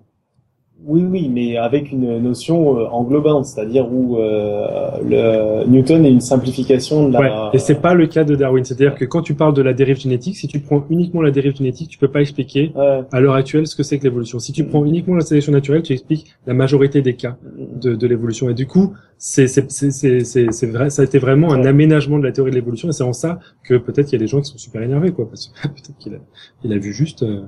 Oui, 0.86 1.06
oui, 1.10 1.30
mais 1.30 1.56
avec 1.56 1.92
une 1.92 2.20
notion 2.20 2.78
euh, 2.78 2.86
englobante, 2.88 3.46
c'est-à-dire 3.46 3.88
où 3.90 4.18
euh, 4.18 4.68
le 5.02 5.66
Newton 5.66 6.06
est 6.06 6.12
une 6.12 6.20
simplification 6.20 7.08
de 7.08 7.14
la. 7.14 7.20
Ouais, 7.20 7.32
et 7.54 7.58
c'est 7.58 7.82
pas 7.82 7.94
le 7.94 8.06
cas 8.08 8.26
de 8.26 8.36
Darwin. 8.36 8.66
C'est-à-dire 8.66 8.96
que 8.96 9.06
quand 9.06 9.22
tu 9.22 9.34
parles 9.34 9.54
de 9.54 9.62
la 9.62 9.74
dérive 9.74 9.98
génétique, 9.98 10.36
si 10.36 10.48
tu 10.48 10.60
prends 10.60 10.84
uniquement 10.90 11.22
la 11.22 11.32
dérive 11.32 11.56
génétique, 11.56 11.90
tu 11.90 11.98
peux 11.98 12.10
pas 12.10 12.20
expliquer 12.20 12.74
à 13.12 13.20
l'heure 13.22 13.36
actuelle 13.36 13.66
ce 13.66 13.76
que 13.76 13.84
c'est 13.84 13.98
que 13.98 14.04
l'évolution. 14.04 14.40
Si 14.40 14.52
tu 14.52 14.66
prends 14.66 14.84
uniquement 14.84 15.16
la 15.16 15.22
sélection 15.22 15.54
naturelle, 15.54 15.84
tu 15.84 15.94
expliques 15.94 16.26
la 16.48 16.54
majorité 16.54 17.02
des 17.02 17.16
cas 17.16 17.38
de, 17.58 17.96
de 17.96 18.08
l'évolution. 18.08 18.50
Et 18.50 18.54
du 18.54 18.68
coup, 18.68 18.94
c'est 19.18 19.48
c'est 19.48 19.70
c'est 19.70 20.22
c'est 20.22 20.68
vrai, 20.68 20.90
ça 20.90 21.02
a 21.02 21.06
été 21.06 21.18
vraiment 21.18 21.54
un 21.54 21.64
aménagement 21.64 22.20
de 22.20 22.26
la 22.26 22.34
théorie 22.34 22.52
de 22.52 22.56
l'évolution. 22.56 22.90
Et 22.90 22.92
c'est 22.92 23.04
en 23.04 23.14
ça 23.14 23.40
que 23.64 23.76
peut-être 23.76 24.12
il 24.12 24.14
y 24.14 24.18
a 24.18 24.20
des 24.20 24.28
gens 24.28 24.42
qui 24.42 24.52
sont 24.52 24.58
super 24.58 24.82
énervés, 24.82 25.12
quoi, 25.12 25.30
parce 25.30 25.48
que 25.48 25.62
peut-être 25.70 25.98
qu'il 25.98 26.14
a 26.16 26.20
il 26.66 26.74
a 26.74 26.78
vu 26.78 26.92
juste 26.92 27.24
euh, 27.24 27.44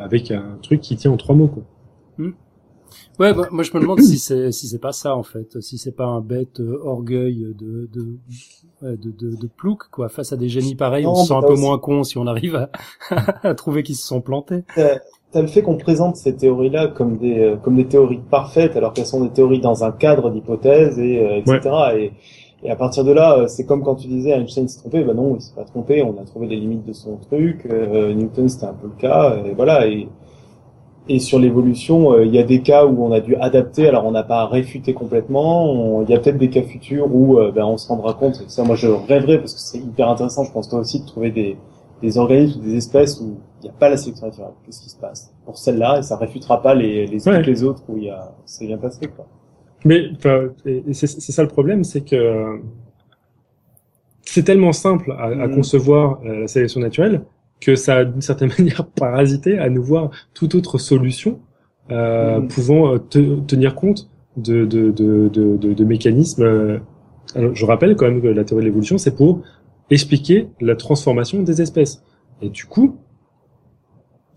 avec 0.00 0.30
un 0.30 0.58
truc 0.62 0.80
qui 0.80 0.96
tient 0.96 1.10
en 1.10 1.18
trois 1.18 1.34
mots, 1.34 1.48
quoi. 1.48 1.62
Ouais, 3.20 3.32
bah, 3.32 3.46
moi 3.52 3.62
je 3.62 3.70
me 3.74 3.80
demande 3.80 4.00
si 4.00 4.18
c'est 4.18 4.50
si 4.50 4.66
c'est 4.66 4.80
pas 4.80 4.92
ça 4.92 5.14
en 5.14 5.22
fait, 5.22 5.60
si 5.60 5.78
c'est 5.78 5.92
pas 5.94 6.06
un 6.06 6.20
bête 6.20 6.58
euh, 6.60 6.80
orgueil 6.84 7.46
de 7.56 7.88
de, 7.92 8.16
de 8.82 9.10
de, 9.10 9.36
de 9.36 9.46
plouc 9.46 9.84
quoi. 9.90 10.08
Face 10.08 10.32
à 10.32 10.36
des 10.36 10.48
génies 10.48 10.74
pareils, 10.74 11.06
on 11.06 11.14
se 11.14 11.28
sent 11.28 11.34
un 11.34 11.42
peu 11.42 11.54
moins 11.54 11.78
con 11.78 12.02
si 12.02 12.18
on 12.18 12.26
arrive 12.26 12.56
à, 12.56 12.70
à 13.42 13.54
trouver 13.54 13.82
qu'ils 13.84 13.96
se 13.96 14.06
sont 14.06 14.20
plantés. 14.20 14.64
T'as 15.30 15.42
le 15.42 15.48
fait 15.48 15.62
qu'on 15.62 15.76
présente 15.76 16.16
ces 16.16 16.36
théories-là 16.36 16.88
comme 16.88 17.16
des 17.18 17.38
euh, 17.38 17.56
comme 17.56 17.76
des 17.76 17.86
théories 17.86 18.20
parfaites, 18.30 18.76
alors 18.76 18.92
qu'elles 18.92 19.06
sont 19.06 19.22
des 19.24 19.30
théories 19.30 19.60
dans 19.60 19.84
un 19.84 19.92
cadre 19.92 20.30
d'hypothèses 20.30 20.98
et 20.98 21.20
euh, 21.20 21.38
etc. 21.38 21.60
Et, 21.96 22.12
et 22.64 22.70
à 22.70 22.76
partir 22.76 23.04
de 23.04 23.12
là, 23.12 23.46
c'est 23.46 23.64
comme 23.66 23.82
quand 23.84 23.96
tu 23.96 24.08
disais 24.08 24.30
Einstein 24.30 24.66
s'est 24.68 24.78
trompé. 24.80 25.04
Ben 25.04 25.14
non, 25.14 25.36
il 25.36 25.40
s'est 25.42 25.54
pas 25.54 25.64
trompé. 25.64 26.02
On 26.02 26.20
a 26.20 26.24
trouvé 26.24 26.46
les 26.46 26.56
limites 26.56 26.84
de 26.86 26.92
son 26.92 27.16
truc. 27.16 27.64
Newton 27.66 28.48
c'était 28.48 28.66
un 28.66 28.74
peu 28.74 28.86
le 28.86 29.00
cas. 29.00 29.36
Et 29.44 29.54
voilà. 29.54 29.86
Et 29.86 30.08
et 31.08 31.18
sur 31.18 31.38
l'évolution, 31.38 32.12
euh, 32.12 32.24
il 32.24 32.34
y 32.34 32.38
a 32.38 32.42
des 32.42 32.62
cas 32.62 32.86
où 32.86 33.04
on 33.04 33.12
a 33.12 33.20
dû 33.20 33.36
adapter. 33.36 33.88
Alors 33.88 34.06
on 34.06 34.10
n'a 34.10 34.22
pas 34.22 34.46
réfuté 34.46 34.94
complètement. 34.94 36.02
Il 36.02 36.10
y 36.10 36.14
a 36.14 36.18
peut-être 36.18 36.38
des 36.38 36.48
cas 36.48 36.62
futurs 36.62 37.14
où 37.14 37.38
euh, 37.38 37.52
ben, 37.52 37.64
on 37.64 37.76
se 37.76 37.88
rendra 37.88 38.14
compte. 38.14 38.42
Ça, 38.48 38.64
moi, 38.64 38.76
je 38.76 38.88
rêverais 38.88 39.38
parce 39.38 39.54
que 39.54 39.60
c'est 39.60 39.78
hyper 39.78 40.08
intéressant. 40.08 40.44
Je 40.44 40.52
pense 40.52 40.68
toi 40.68 40.78
aussi 40.78 41.00
de 41.00 41.06
trouver 41.06 41.30
des, 41.30 41.56
des 42.00 42.16
organismes 42.16 42.62
des 42.62 42.76
espèces 42.76 43.20
où 43.20 43.36
il 43.60 43.64
n'y 43.64 43.70
a 43.70 43.74
pas 43.78 43.90
la 43.90 43.98
sélection 43.98 44.26
naturelle. 44.26 44.52
Qu'est-ce 44.64 44.80
qui 44.80 44.88
se 44.88 44.96
passe 44.96 45.32
pour 45.44 45.58
celle-là? 45.58 45.98
Et 45.98 46.02
ça 46.02 46.16
réfutera 46.16 46.62
pas 46.62 46.74
les 46.74 47.06
les, 47.06 47.18
les 47.18 47.64
autres 47.64 47.82
où 47.88 47.98
il 47.98 48.04
y 48.04 48.10
a 48.10 48.32
c'est 48.46 48.66
bien 48.66 48.78
passé 48.78 49.06
quoi. 49.14 49.26
Mais 49.84 50.04
c'est 50.92 51.06
ça 51.06 51.42
le 51.42 51.48
problème, 51.48 51.84
c'est 51.84 52.00
que 52.00 52.60
c'est 54.22 54.42
tellement 54.42 54.72
simple 54.72 55.12
à, 55.12 55.24
à 55.24 55.46
mm. 55.46 55.54
concevoir 55.54 56.20
euh, 56.24 56.40
la 56.40 56.48
sélection 56.48 56.80
naturelle 56.80 57.20
que 57.64 57.76
ça 57.76 57.96
a 57.96 58.04
d'une 58.04 58.20
certaine 58.20 58.50
manière 58.58 58.86
parasité 58.86 59.58
à 59.58 59.68
nous 59.68 59.82
voir 59.82 60.10
toute 60.34 60.54
autre 60.54 60.78
solution 60.78 61.40
euh, 61.90 62.40
mm. 62.40 62.48
pouvant 62.48 62.94
euh, 62.94 62.98
tenir 62.98 63.74
compte 63.74 64.08
de, 64.36 64.64
de, 64.64 64.90
de, 64.90 65.28
de, 65.28 65.56
de 65.56 65.84
mécanismes. 65.84 66.42
Euh, 66.42 66.78
alors, 67.34 67.54
je 67.54 67.64
rappelle 67.64 67.96
quand 67.96 68.06
même 68.06 68.22
que 68.22 68.28
la 68.28 68.44
théorie 68.44 68.62
de 68.62 68.68
l'évolution, 68.68 68.98
c'est 68.98 69.14
pour 69.14 69.42
expliquer 69.90 70.48
la 70.60 70.76
transformation 70.76 71.42
des 71.42 71.60
espèces. 71.60 72.02
Et 72.42 72.48
du 72.48 72.64
coup, 72.64 72.98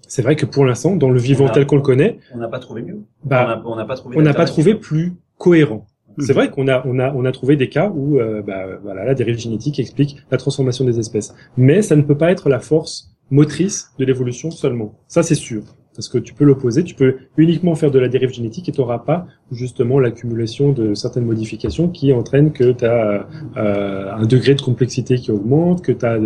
c'est 0.07 0.21
vrai 0.21 0.35
que 0.35 0.45
pour 0.45 0.65
l'instant, 0.65 0.95
dans 0.95 1.09
le 1.09 1.19
vivant 1.19 1.49
tel 1.49 1.65
qu'on 1.65 1.75
le 1.75 1.81
connaît, 1.81 2.19
on 2.33 2.37
n'a 2.37 2.47
pas 2.47 2.59
trouvé 2.59 2.81
mieux. 2.81 3.01
Bah, 3.23 3.61
on 3.65 3.75
n'a 3.75 3.85
pas 3.85 3.95
trouvé. 3.95 4.17
On 4.17 4.21
n'a 4.21 4.33
pas 4.33 4.45
trouvé 4.45 4.75
plus 4.75 5.13
cohérent. 5.37 5.85
C'est 6.19 6.33
vrai 6.33 6.49
qu'on 6.49 6.67
a, 6.67 6.81
on 6.87 6.97
a, 6.97 7.13
on 7.13 7.25
a 7.25 7.31
trouvé 7.31 7.55
des 7.55 7.69
cas 7.69 7.91
où, 7.93 8.17
euh, 8.17 8.41
bah, 8.41 8.65
voilà, 8.81 9.05
la 9.05 9.13
dérive 9.13 9.37
génétique 9.37 9.79
explique 9.79 10.17
la 10.31 10.37
transformation 10.37 10.83
des 10.83 10.97
espèces. 10.97 11.35
Mais 11.57 11.81
ça 11.83 11.95
ne 11.95 12.01
peut 12.01 12.17
pas 12.17 12.31
être 12.31 12.49
la 12.49 12.59
force 12.59 13.15
motrice 13.29 13.91
de 13.97 14.05
l'évolution 14.05 14.51
seulement. 14.51 14.95
Ça, 15.07 15.23
c'est 15.23 15.35
sûr. 15.35 15.63
Parce 15.95 16.09
que 16.09 16.19
tu 16.19 16.33
peux 16.35 16.45
l'opposer, 16.45 16.83
tu 16.83 16.93
peux 16.93 17.17
uniquement 17.37 17.73
faire 17.73 17.89
de 17.89 17.97
la 17.97 18.07
dérive 18.07 18.31
génétique 18.31 18.69
et 18.69 18.71
tu 18.71 18.79
n'auras 18.81 18.99
pas 18.99 19.25
justement 19.51 19.99
l'accumulation 19.99 20.71
de 20.71 20.93
certaines 20.93 21.25
modifications 21.25 21.89
qui 21.89 22.13
entraînent 22.13 22.53
que 22.53 22.71
tu 22.71 22.85
as 22.85 23.27
euh, 23.57 24.13
un 24.13 24.25
degré 24.27 24.53
de 24.53 24.61
complexité 24.61 25.15
qui 25.15 25.31
augmente, 25.31 25.81
que 25.81 25.91
tu 25.91 26.05
as 26.05 26.19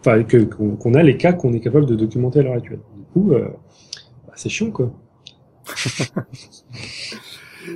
enfin, 0.00 0.22
que 0.22 0.36
qu'on 0.44 0.94
a 0.94 1.02
les 1.02 1.16
cas 1.16 1.32
qu'on 1.32 1.54
est 1.54 1.60
capable 1.60 1.86
de 1.86 1.96
documenter 1.96 2.40
à 2.40 2.42
l'heure 2.42 2.56
actuelle. 2.56 2.80
Du 2.94 3.04
coup, 3.12 3.32
euh, 3.32 3.48
bah, 4.26 4.34
c'est 4.36 4.50
chiant 4.50 4.70
quoi. 4.70 4.92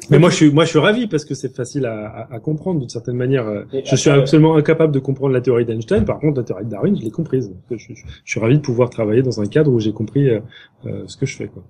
Mais 0.09 0.19
moi, 0.19 0.31
je 0.31 0.37
suis, 0.37 0.51
moi, 0.51 0.65
je 0.65 0.71
suis 0.71 0.79
ravi 0.79 1.07
parce 1.07 1.25
que 1.25 1.35
c'est 1.35 1.55
facile 1.55 1.87
à, 1.87 2.29
à, 2.31 2.39
comprendre 2.41 2.81
d'une 2.81 2.89
certaine 2.89 3.17
manière. 3.17 3.65
je 3.73 3.97
suis 3.97 4.11
absolument 4.11 4.57
incapable 4.57 4.93
de 4.93 4.99
comprendre 4.99 5.33
la 5.33 5.41
théorie 5.41 5.65
d'Einstein. 5.65 6.05
Par 6.05 6.19
contre, 6.19 6.39
la 6.39 6.45
théorie 6.45 6.65
de 6.65 6.71
Darwin, 6.71 6.97
je 6.97 7.03
l'ai 7.03 7.11
comprise. 7.11 7.53
Je, 7.71 7.77
je, 7.77 7.95
je, 7.95 8.31
suis 8.31 8.41
ravi 8.41 8.57
de 8.57 8.63
pouvoir 8.63 8.91
travailler 8.91 9.23
dans 9.23 9.41
un 9.41 9.47
cadre 9.47 9.73
où 9.73 9.81
j'ai 9.81 9.93
compris 9.93 10.29
euh, 10.29 10.41
euh, 10.87 11.03
ce 11.07 11.17
que 11.17 11.27
je 11.27 11.37
fais. 11.37 11.49
Quoi. 11.49 11.63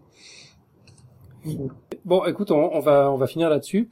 Bon, 2.04 2.24
écoute, 2.24 2.50
on, 2.50 2.74
on 2.74 2.80
va, 2.80 3.10
on 3.10 3.16
va 3.16 3.26
finir 3.26 3.50
là-dessus. 3.50 3.88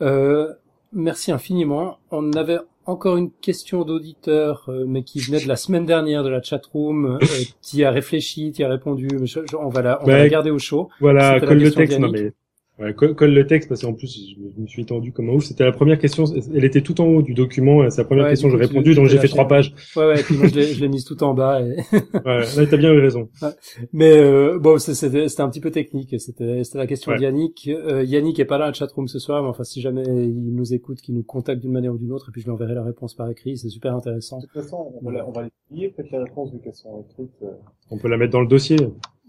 Euh, 0.00 0.52
merci 0.92 1.32
infiniment. 1.32 1.98
On 2.10 2.32
avait 2.32 2.58
encore 2.84 3.16
une 3.16 3.30
question 3.30 3.84
d'auditeur, 3.84 4.64
euh, 4.68 4.84
mais 4.86 5.02
qui 5.04 5.20
venait 5.20 5.40
de 5.40 5.48
la 5.48 5.56
semaine 5.56 5.86
dernière 5.86 6.24
de 6.24 6.28
la 6.28 6.42
chatroom. 6.42 7.18
Euh, 7.20 7.26
qui 7.60 7.84
a 7.84 7.90
réfléchi, 7.90 8.52
qui 8.52 8.62
a 8.64 8.68
répondu. 8.68 9.08
Mais 9.12 9.26
on 9.58 9.68
va 9.68 9.82
la, 9.82 10.02
on 10.02 10.06
va 10.06 10.18
la 10.18 10.28
garder 10.28 10.50
au 10.50 10.58
chaud. 10.58 10.88
Voilà, 11.00 11.40
colle 11.40 11.58
le 11.58 11.70
texte. 11.70 11.98
Non, 11.98 12.10
mais 12.10 12.32
Ouais, 12.78 12.94
colle, 12.94 13.34
le 13.34 13.46
texte 13.46 13.68
parce 13.68 13.82
qu'en 13.82 13.92
plus 13.92 14.34
je 14.34 14.60
me 14.60 14.66
suis 14.66 14.86
tendu 14.86 15.12
comme 15.12 15.28
un 15.28 15.34
ouf. 15.34 15.44
C'était 15.44 15.64
la 15.64 15.72
première 15.72 15.98
question. 15.98 16.24
Elle 16.54 16.64
était 16.64 16.80
tout 16.80 17.00
en 17.02 17.04
haut 17.06 17.22
du 17.22 17.34
document. 17.34 17.88
C'est 17.90 18.00
la 18.00 18.06
première 18.06 18.28
question 18.28 18.48
que 18.48 18.56
j'ai 18.56 18.64
répondu, 18.64 18.94
donc 18.94 19.08
j'ai 19.08 19.18
fait 19.18 19.28
trois 19.28 19.46
pages. 19.46 19.74
Ouais, 19.94 20.06
ouais. 20.06 20.22
puis 20.22 20.36
moi 20.36 20.46
je 20.48 20.80
l'ai 20.80 20.88
mise 20.88 21.04
tout 21.04 21.22
en 21.22 21.34
bas. 21.34 21.60
Et... 21.60 21.76
ouais, 21.92 22.40
là 22.56 22.66
t'as 22.68 22.76
bien 22.78 22.92
eu 22.92 22.98
raison. 22.98 23.28
Mais 23.92 24.16
euh, 24.16 24.58
bon, 24.58 24.78
c'était 24.78 25.40
un 25.40 25.50
petit 25.50 25.60
peu 25.60 25.70
technique. 25.70 26.18
C'était 26.18 26.62
la 26.74 26.86
question 26.86 27.14
de 27.14 27.20
Yannick. 27.20 27.68
Euh, 27.68 28.04
Yannick 28.04 28.40
est 28.40 28.46
pas 28.46 28.56
là 28.56 28.64
à 28.64 28.68
la 28.68 28.72
chatroom 28.72 29.06
ce 29.06 29.18
soir, 29.18 29.42
mais 29.42 29.48
enfin 29.48 29.64
si 29.64 29.80
jamais 29.80 30.02
il 30.02 30.54
nous 30.54 30.72
écoute, 30.72 31.00
qu'il 31.02 31.14
nous 31.14 31.22
contacte 31.22 31.60
d'une 31.60 31.72
manière 31.72 31.92
ou 31.92 31.98
d'une 31.98 32.12
autre, 32.12 32.30
et 32.30 32.32
puis 32.32 32.40
je 32.40 32.46
lui 32.46 32.52
enverrai 32.52 32.74
la 32.74 32.84
réponse 32.84 33.14
par 33.14 33.30
écrit. 33.30 33.58
C'est 33.58 33.68
super 33.68 33.94
intéressant. 33.94 34.38
De 34.38 34.46
toute 34.46 34.62
façon, 34.62 34.94
on 35.02 35.10
va, 35.10 35.26
on 35.26 35.30
va 35.30 35.42
les 35.70 35.88
peut-être 35.90 36.10
les 36.10 36.18
réponses 36.18 36.52
vu 36.52 36.58
qu'elles 36.60 36.74
sont 36.74 37.04
écrites. 37.10 37.30
Euh. 37.42 37.50
On 37.90 37.98
peut 37.98 38.08
la 38.08 38.16
mettre 38.16 38.32
dans 38.32 38.40
le 38.40 38.46
dossier. 38.46 38.76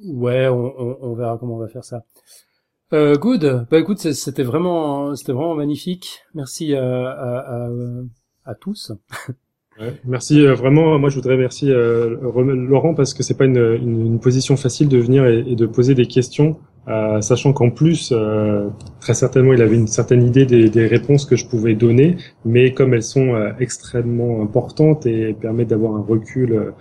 Ouais, 0.05 0.47
on, 0.47 0.73
on, 0.79 0.97
on 1.01 1.13
verra 1.13 1.37
comment 1.37 1.55
on 1.55 1.59
va 1.59 1.67
faire 1.67 1.83
ça. 1.83 2.03
Euh, 2.93 3.15
good. 3.17 3.65
Bah 3.71 3.79
écoute, 3.79 3.99
c'était 4.13 4.43
vraiment, 4.43 5.15
c'était 5.15 5.31
vraiment 5.31 5.55
magnifique. 5.55 6.21
Merci 6.35 6.75
à, 6.75 6.83
à, 6.83 7.65
à, 7.65 7.69
à 8.45 8.55
tous. 8.55 8.91
Merci 10.05 10.45
euh, 10.45 10.53
vraiment. 10.53 10.99
Moi, 10.99 11.09
je 11.09 11.15
voudrais 11.15 11.33
remercier 11.33 11.71
euh, 11.71 12.15
Laurent 12.53 12.93
parce 12.93 13.15
que 13.15 13.23
c'est 13.23 13.33
pas 13.35 13.45
une, 13.45 13.57
une, 13.57 14.05
une, 14.05 14.19
position 14.19 14.55
facile 14.57 14.89
de 14.89 14.99
venir 14.99 15.25
et, 15.25 15.55
de 15.55 15.65
poser 15.65 15.95
des 15.95 16.05
questions 16.05 16.59
euh, 16.89 17.21
sachant 17.21 17.53
qu'en 17.53 17.69
plus, 17.69 18.11
euh, 18.11 18.67
très 18.99 19.13
certainement, 19.13 19.53
il 19.53 19.61
avait 19.61 19.77
une 19.77 19.87
certaine 19.87 20.21
idée 20.21 20.45
des, 20.45 20.69
des, 20.69 20.85
réponses 20.85 21.25
que 21.25 21.37
je 21.37 21.47
pouvais 21.47 21.75
donner, 21.75 22.17
mais 22.43 22.73
comme 22.73 22.93
elles 22.93 23.03
sont 23.03 23.35
euh, 23.35 23.51
extrêmement 23.59 24.41
importantes 24.41 25.05
et 25.05 25.33
permettent 25.33 25.69
d'avoir 25.69 25.95
un 25.95 26.01
recul 26.01 26.73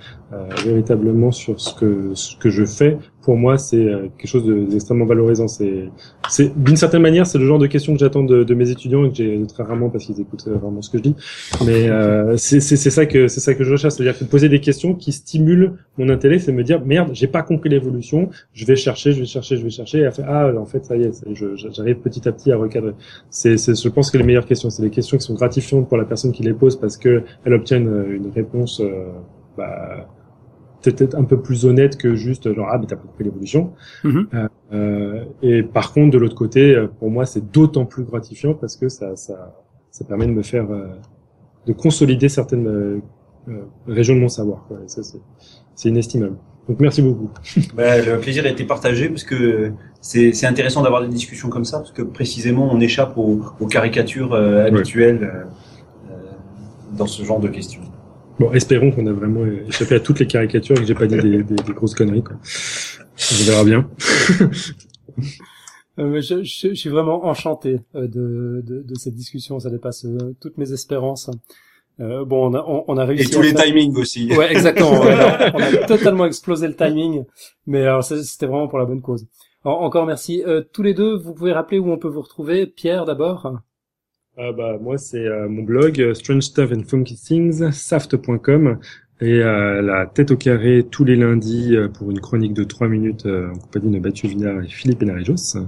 véritablement 0.64 1.30
sur 1.30 1.60
ce 1.60 1.74
que 1.74 2.14
ce 2.14 2.36
que 2.38 2.48
je 2.48 2.64
fais, 2.64 2.96
pour 3.22 3.36
moi, 3.36 3.58
c'est 3.58 3.84
quelque 4.18 4.28
chose 4.28 4.44
d'extrêmement 4.44 5.06
valorisant. 5.06 5.48
C'est, 5.48 5.88
c'est 6.28 6.52
d'une 6.56 6.76
certaine 6.76 7.02
manière, 7.02 7.26
c'est 7.26 7.38
le 7.38 7.46
genre 7.46 7.58
de 7.58 7.66
questions 7.66 7.92
que 7.92 8.00
j'attends 8.00 8.24
de, 8.24 8.44
de, 8.44 8.54
mes 8.54 8.70
étudiants 8.70 9.04
et 9.04 9.10
que 9.10 9.16
j'ai 9.16 9.46
très 9.46 9.62
rarement 9.62 9.90
parce 9.90 10.06
qu'ils 10.06 10.20
écoutent 10.20 10.46
vraiment 10.46 10.82
ce 10.82 10.90
que 10.90 10.98
je 10.98 11.02
dis. 11.02 11.16
Mais 11.64 11.88
c'est, 12.36 12.60
c'est, 12.60 12.90
ça 12.90 13.06
que 13.06 13.28
c'est 13.28 13.40
ça 13.40 13.54
que 13.54 13.64
je 13.64 13.72
recherche, 13.72 13.94
c'est-à-dire 13.94 14.16
poser 14.28 14.48
des 14.48 14.60
questions 14.60 14.94
qui 14.94 15.12
stimulent 15.12 15.74
mon 15.98 16.08
intellect, 16.08 16.44
c'est 16.44 16.52
me 16.52 16.64
dire 16.64 16.84
merde, 16.84 17.10
j'ai 17.12 17.26
pas 17.26 17.42
compris 17.42 17.68
l'évolution, 17.68 18.30
je 18.52 18.64
vais 18.66 18.76
chercher, 18.76 19.12
je 19.12 19.20
vais 19.20 19.26
chercher, 19.26 19.56
je 19.56 19.62
vais 19.62 19.70
chercher 19.70 20.00
et 20.00 20.10
fait 20.10 20.24
ah 20.26 20.50
en 20.58 20.66
fait 20.66 20.84
ça 20.84 20.96
y 20.96 21.02
est, 21.02 21.24
j'arrive 21.34 21.96
petit 21.96 22.26
à 22.28 22.32
petit 22.32 22.52
à 22.52 22.56
recadrer. 22.56 22.92
C'est 23.30 23.56
je 23.56 23.88
pense 23.88 24.10
que 24.10 24.18
les 24.18 24.24
meilleures 24.24 24.46
questions, 24.46 24.70
c'est 24.70 24.82
les 24.82 24.90
questions 24.90 25.16
qui 25.16 25.24
sont 25.24 25.34
gratifiantes 25.34 25.88
pour 25.88 25.96
la 25.96 26.04
personne 26.04 26.32
qui 26.32 26.42
les 26.42 26.54
pose 26.54 26.76
parce 26.78 26.96
que 26.96 27.22
elle 27.44 27.54
obtient 27.54 27.78
une, 27.78 28.30
réponse 28.34 28.80
euh, 28.80 29.06
bah, 29.56 30.08
peut-être 30.82 31.14
un 31.14 31.24
peu 31.24 31.40
plus 31.40 31.64
honnête 31.64 31.96
que 31.96 32.14
juste 32.14 32.52
genre 32.52 32.68
ah 32.70 32.78
mais 32.78 32.86
t'as 32.86 32.96
pas 32.96 33.02
compris 33.02 33.24
l'évolution. 33.24 33.72
Mm-hmm. 34.04 34.26
Euh, 34.34 34.48
euh, 34.72 35.24
et 35.42 35.62
par 35.62 35.92
contre 35.92 36.10
de 36.10 36.18
l'autre 36.18 36.34
côté, 36.34 36.86
pour 36.98 37.10
moi 37.10 37.26
c'est 37.26 37.52
d'autant 37.52 37.84
plus 37.84 38.04
gratifiant 38.04 38.54
parce 38.54 38.76
que 38.76 38.88
ça 38.88 39.16
ça 39.16 39.54
ça 39.90 40.04
permet 40.04 40.26
de 40.26 40.32
me 40.32 40.42
faire 40.42 40.66
de 41.66 41.72
consolider 41.72 42.28
certaines 42.28 43.02
régions 43.86 44.14
de 44.14 44.20
mon 44.20 44.28
savoir. 44.28 44.64
Quoi. 44.68 44.78
ça 44.86 45.02
c'est 45.74 45.88
inestimable. 45.88 46.36
Donc 46.68 46.80
merci 46.80 47.02
beaucoup. 47.02 47.30
Bah, 47.74 47.98
le 48.00 48.18
plaisir 48.18 48.44
a 48.44 48.48
été 48.48 48.64
partagé 48.64 49.08
parce 49.08 49.24
que 49.24 49.72
c'est 50.00 50.46
intéressant 50.46 50.82
d'avoir 50.82 51.02
des 51.02 51.08
discussions 51.08 51.48
comme 51.48 51.64
ça 51.64 51.78
parce 51.78 51.92
que 51.92 52.02
précisément 52.02 52.68
on 52.72 52.80
échappe 52.80 53.16
aux, 53.16 53.42
aux 53.60 53.66
caricatures 53.66 54.34
euh, 54.34 54.66
habituelles 54.66 55.46
euh, 56.10 56.14
dans 56.92 57.06
ce 57.06 57.22
genre 57.24 57.40
de 57.40 57.48
questions. 57.48 57.82
Bon, 58.42 58.52
espérons 58.54 58.90
qu'on 58.90 59.06
a 59.06 59.12
vraiment 59.12 59.46
échappé 59.68 59.94
à 59.94 60.00
toutes 60.00 60.18
les 60.18 60.26
caricatures 60.26 60.76
et 60.76 60.80
que 60.80 60.86
j'ai 60.86 60.96
pas 60.96 61.06
dit 61.06 61.14
des, 61.14 61.44
des, 61.44 61.54
des, 61.54 61.72
grosses 61.72 61.94
conneries. 61.94 62.24
Quoi. 62.24 62.34
On 62.40 63.44
verra 63.44 63.62
bien. 63.62 63.88
euh, 66.00 66.20
je, 66.20 66.42
je, 66.42 66.68
je, 66.70 66.74
suis 66.74 66.90
vraiment 66.90 67.24
enchanté 67.26 67.78
euh, 67.94 68.08
de, 68.08 68.64
de, 68.66 68.82
de, 68.82 68.94
cette 68.96 69.14
discussion. 69.14 69.60
Ça 69.60 69.70
dépasse 69.70 70.06
euh, 70.06 70.34
toutes 70.40 70.58
mes 70.58 70.72
espérances. 70.72 71.30
Euh, 72.00 72.24
bon, 72.24 72.50
on 72.50 72.54
a, 72.54 72.64
on, 72.66 72.84
on 72.88 72.96
a 72.96 73.04
réussi. 73.04 73.28
Et 73.28 73.30
tous 73.30 73.42
les 73.42 73.54
timings 73.54 73.96
aussi. 73.96 74.34
Ouais, 74.34 74.50
exactement. 74.50 74.90
on, 75.02 75.06
a, 75.06 75.52
on, 75.54 75.60
a, 75.60 75.76
totalement 75.86 76.26
explosé 76.26 76.66
le 76.66 76.74
timing, 76.74 77.22
mais 77.68 77.82
alors 77.82 78.02
c'était 78.02 78.46
vraiment 78.46 78.66
pour 78.66 78.80
la 78.80 78.86
bonne 78.86 79.02
cause. 79.02 79.24
Alors, 79.64 79.82
encore 79.82 80.04
merci. 80.04 80.42
Euh, 80.44 80.62
tous 80.72 80.82
les 80.82 80.94
deux, 80.94 81.16
vous 81.16 81.32
pouvez 81.32 81.52
rappeler 81.52 81.78
où 81.78 81.92
on 81.92 81.98
peut 81.98 82.08
vous 82.08 82.22
retrouver. 82.22 82.66
Pierre, 82.66 83.04
d'abord. 83.04 83.52
Ah 84.38 84.50
bah 84.52 84.78
moi 84.80 84.96
c'est 84.96 85.26
euh, 85.26 85.48
mon 85.48 85.62
blog 85.62 86.00
euh, 86.00 86.14
Strange 86.14 86.42
Stuff 86.44 86.72
and 86.72 86.84
Funky 86.84 87.16
Things, 87.16 87.70
saft.com 87.70 88.78
et 89.20 89.42
euh, 89.42 89.82
la 89.82 90.06
tête 90.06 90.30
au 90.30 90.36
carré 90.36 90.86
tous 90.90 91.04
les 91.04 91.16
lundis 91.16 91.76
pour 91.94 92.10
une 92.10 92.20
chronique 92.20 92.54
de 92.54 92.64
3 92.64 92.88
minutes 92.88 93.26
en 93.26 93.56
compagnie 93.58 93.90
de 93.90 94.00
Mathieu 94.00 94.28
Vinard 94.28 94.62
et 94.62 94.68
Philippe 94.68 95.02
Enarijos. 95.02 95.58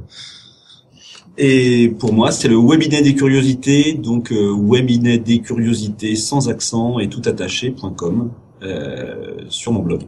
Et 1.36 1.88
pour 1.98 2.12
moi, 2.12 2.30
c'est 2.30 2.46
le 2.46 2.56
webinet 2.56 3.02
des 3.02 3.14
curiosités, 3.14 3.94
donc 3.94 4.30
euh, 4.30 4.54
webinet 4.56 5.18
des 5.18 5.40
curiosités 5.40 6.14
sans 6.14 6.48
accent 6.48 7.00
et 7.00 7.08
tout 7.08 7.22
attaché.com 7.24 8.30
euh, 8.62 9.38
sur 9.48 9.72
mon 9.72 9.80
blog. 9.80 10.02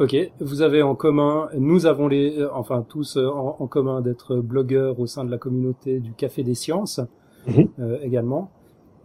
Ok, 0.00 0.16
vous 0.40 0.62
avez 0.62 0.80
en 0.80 0.94
commun, 0.94 1.48
nous 1.58 1.84
avons 1.84 2.08
les, 2.08 2.42
enfin 2.54 2.86
tous 2.88 3.16
en, 3.18 3.56
en 3.58 3.66
commun 3.66 4.00
d'être 4.00 4.36
blogueurs 4.36 4.98
au 4.98 5.06
sein 5.06 5.24
de 5.24 5.30
la 5.30 5.38
communauté 5.38 5.98
du 5.98 6.12
Café 6.12 6.42
des 6.42 6.54
Sciences 6.54 7.00
mmh. 7.48 7.62
euh, 7.80 7.98
également, 8.02 8.50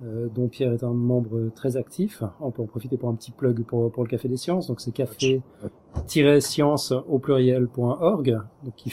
euh, 0.03 0.27
dont 0.33 0.47
Pierre 0.47 0.73
est 0.73 0.83
un 0.83 0.93
membre 0.93 1.49
très 1.55 1.77
actif. 1.77 2.22
On 2.39 2.51
peut 2.51 2.61
en 2.61 2.67
profiter 2.67 2.97
pour 2.97 3.09
un 3.09 3.15
petit 3.15 3.31
plug 3.31 3.63
pour, 3.63 3.91
pour 3.91 4.03
le 4.03 4.09
Café 4.09 4.27
des 4.27 4.38
Sciences, 4.38 4.67
donc 4.67 4.81
c'est 4.81 4.91
café-science 4.91 6.93
au 7.07 7.17
pluriel.org. 7.19 8.39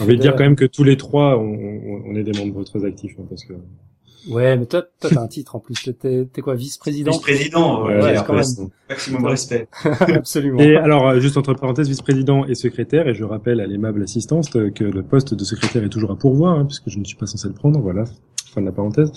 Envie 0.00 0.16
de 0.16 0.22
dire 0.22 0.36
quand 0.36 0.44
même 0.44 0.56
que 0.56 0.64
tous 0.64 0.84
les 0.84 0.96
trois, 0.96 1.36
on, 1.38 2.02
on 2.06 2.14
est 2.14 2.22
des 2.22 2.38
membres 2.38 2.64
très 2.64 2.84
actifs, 2.84 3.16
hein, 3.18 3.24
parce 3.28 3.44
que 3.44 3.54
Ouais, 4.28 4.56
mais 4.56 4.66
toi, 4.66 4.82
toi, 5.00 5.10
t'as 5.10 5.20
un 5.20 5.28
titre 5.28 5.56
en 5.56 5.60
plus. 5.60 5.90
T'es, 5.98 6.26
t'es 6.26 6.42
quoi, 6.42 6.54
vice-président? 6.54 7.12
Vice-président, 7.12 7.86
ouais, 7.86 8.02
ouais, 8.02 8.16
quand 8.26 8.34
même. 8.34 8.70
Maximum 8.88 9.26
respect. 9.26 9.68
Absolument. 10.00 10.60
Et 10.60 10.76
alors, 10.76 11.08
euh, 11.08 11.20
juste 11.20 11.36
entre 11.36 11.54
parenthèses, 11.54 11.88
vice-président 11.88 12.44
et 12.44 12.54
secrétaire, 12.54 13.08
et 13.08 13.14
je 13.14 13.24
rappelle 13.24 13.60
à 13.60 13.66
l'aimable 13.66 14.02
assistante 14.02 14.50
que 14.74 14.84
le 14.84 15.02
poste 15.02 15.34
de 15.34 15.44
secrétaire 15.44 15.84
est 15.84 15.88
toujours 15.88 16.10
à 16.10 16.16
pourvoir, 16.16 16.58
hein, 16.58 16.64
puisque 16.66 16.90
je 16.90 16.98
ne 16.98 17.04
suis 17.04 17.16
pas 17.16 17.26
censé 17.26 17.48
le 17.48 17.54
prendre. 17.54 17.80
Voilà, 17.80 18.04
fin 18.52 18.60
de 18.60 18.66
la 18.66 18.72
parenthèse. 18.72 19.12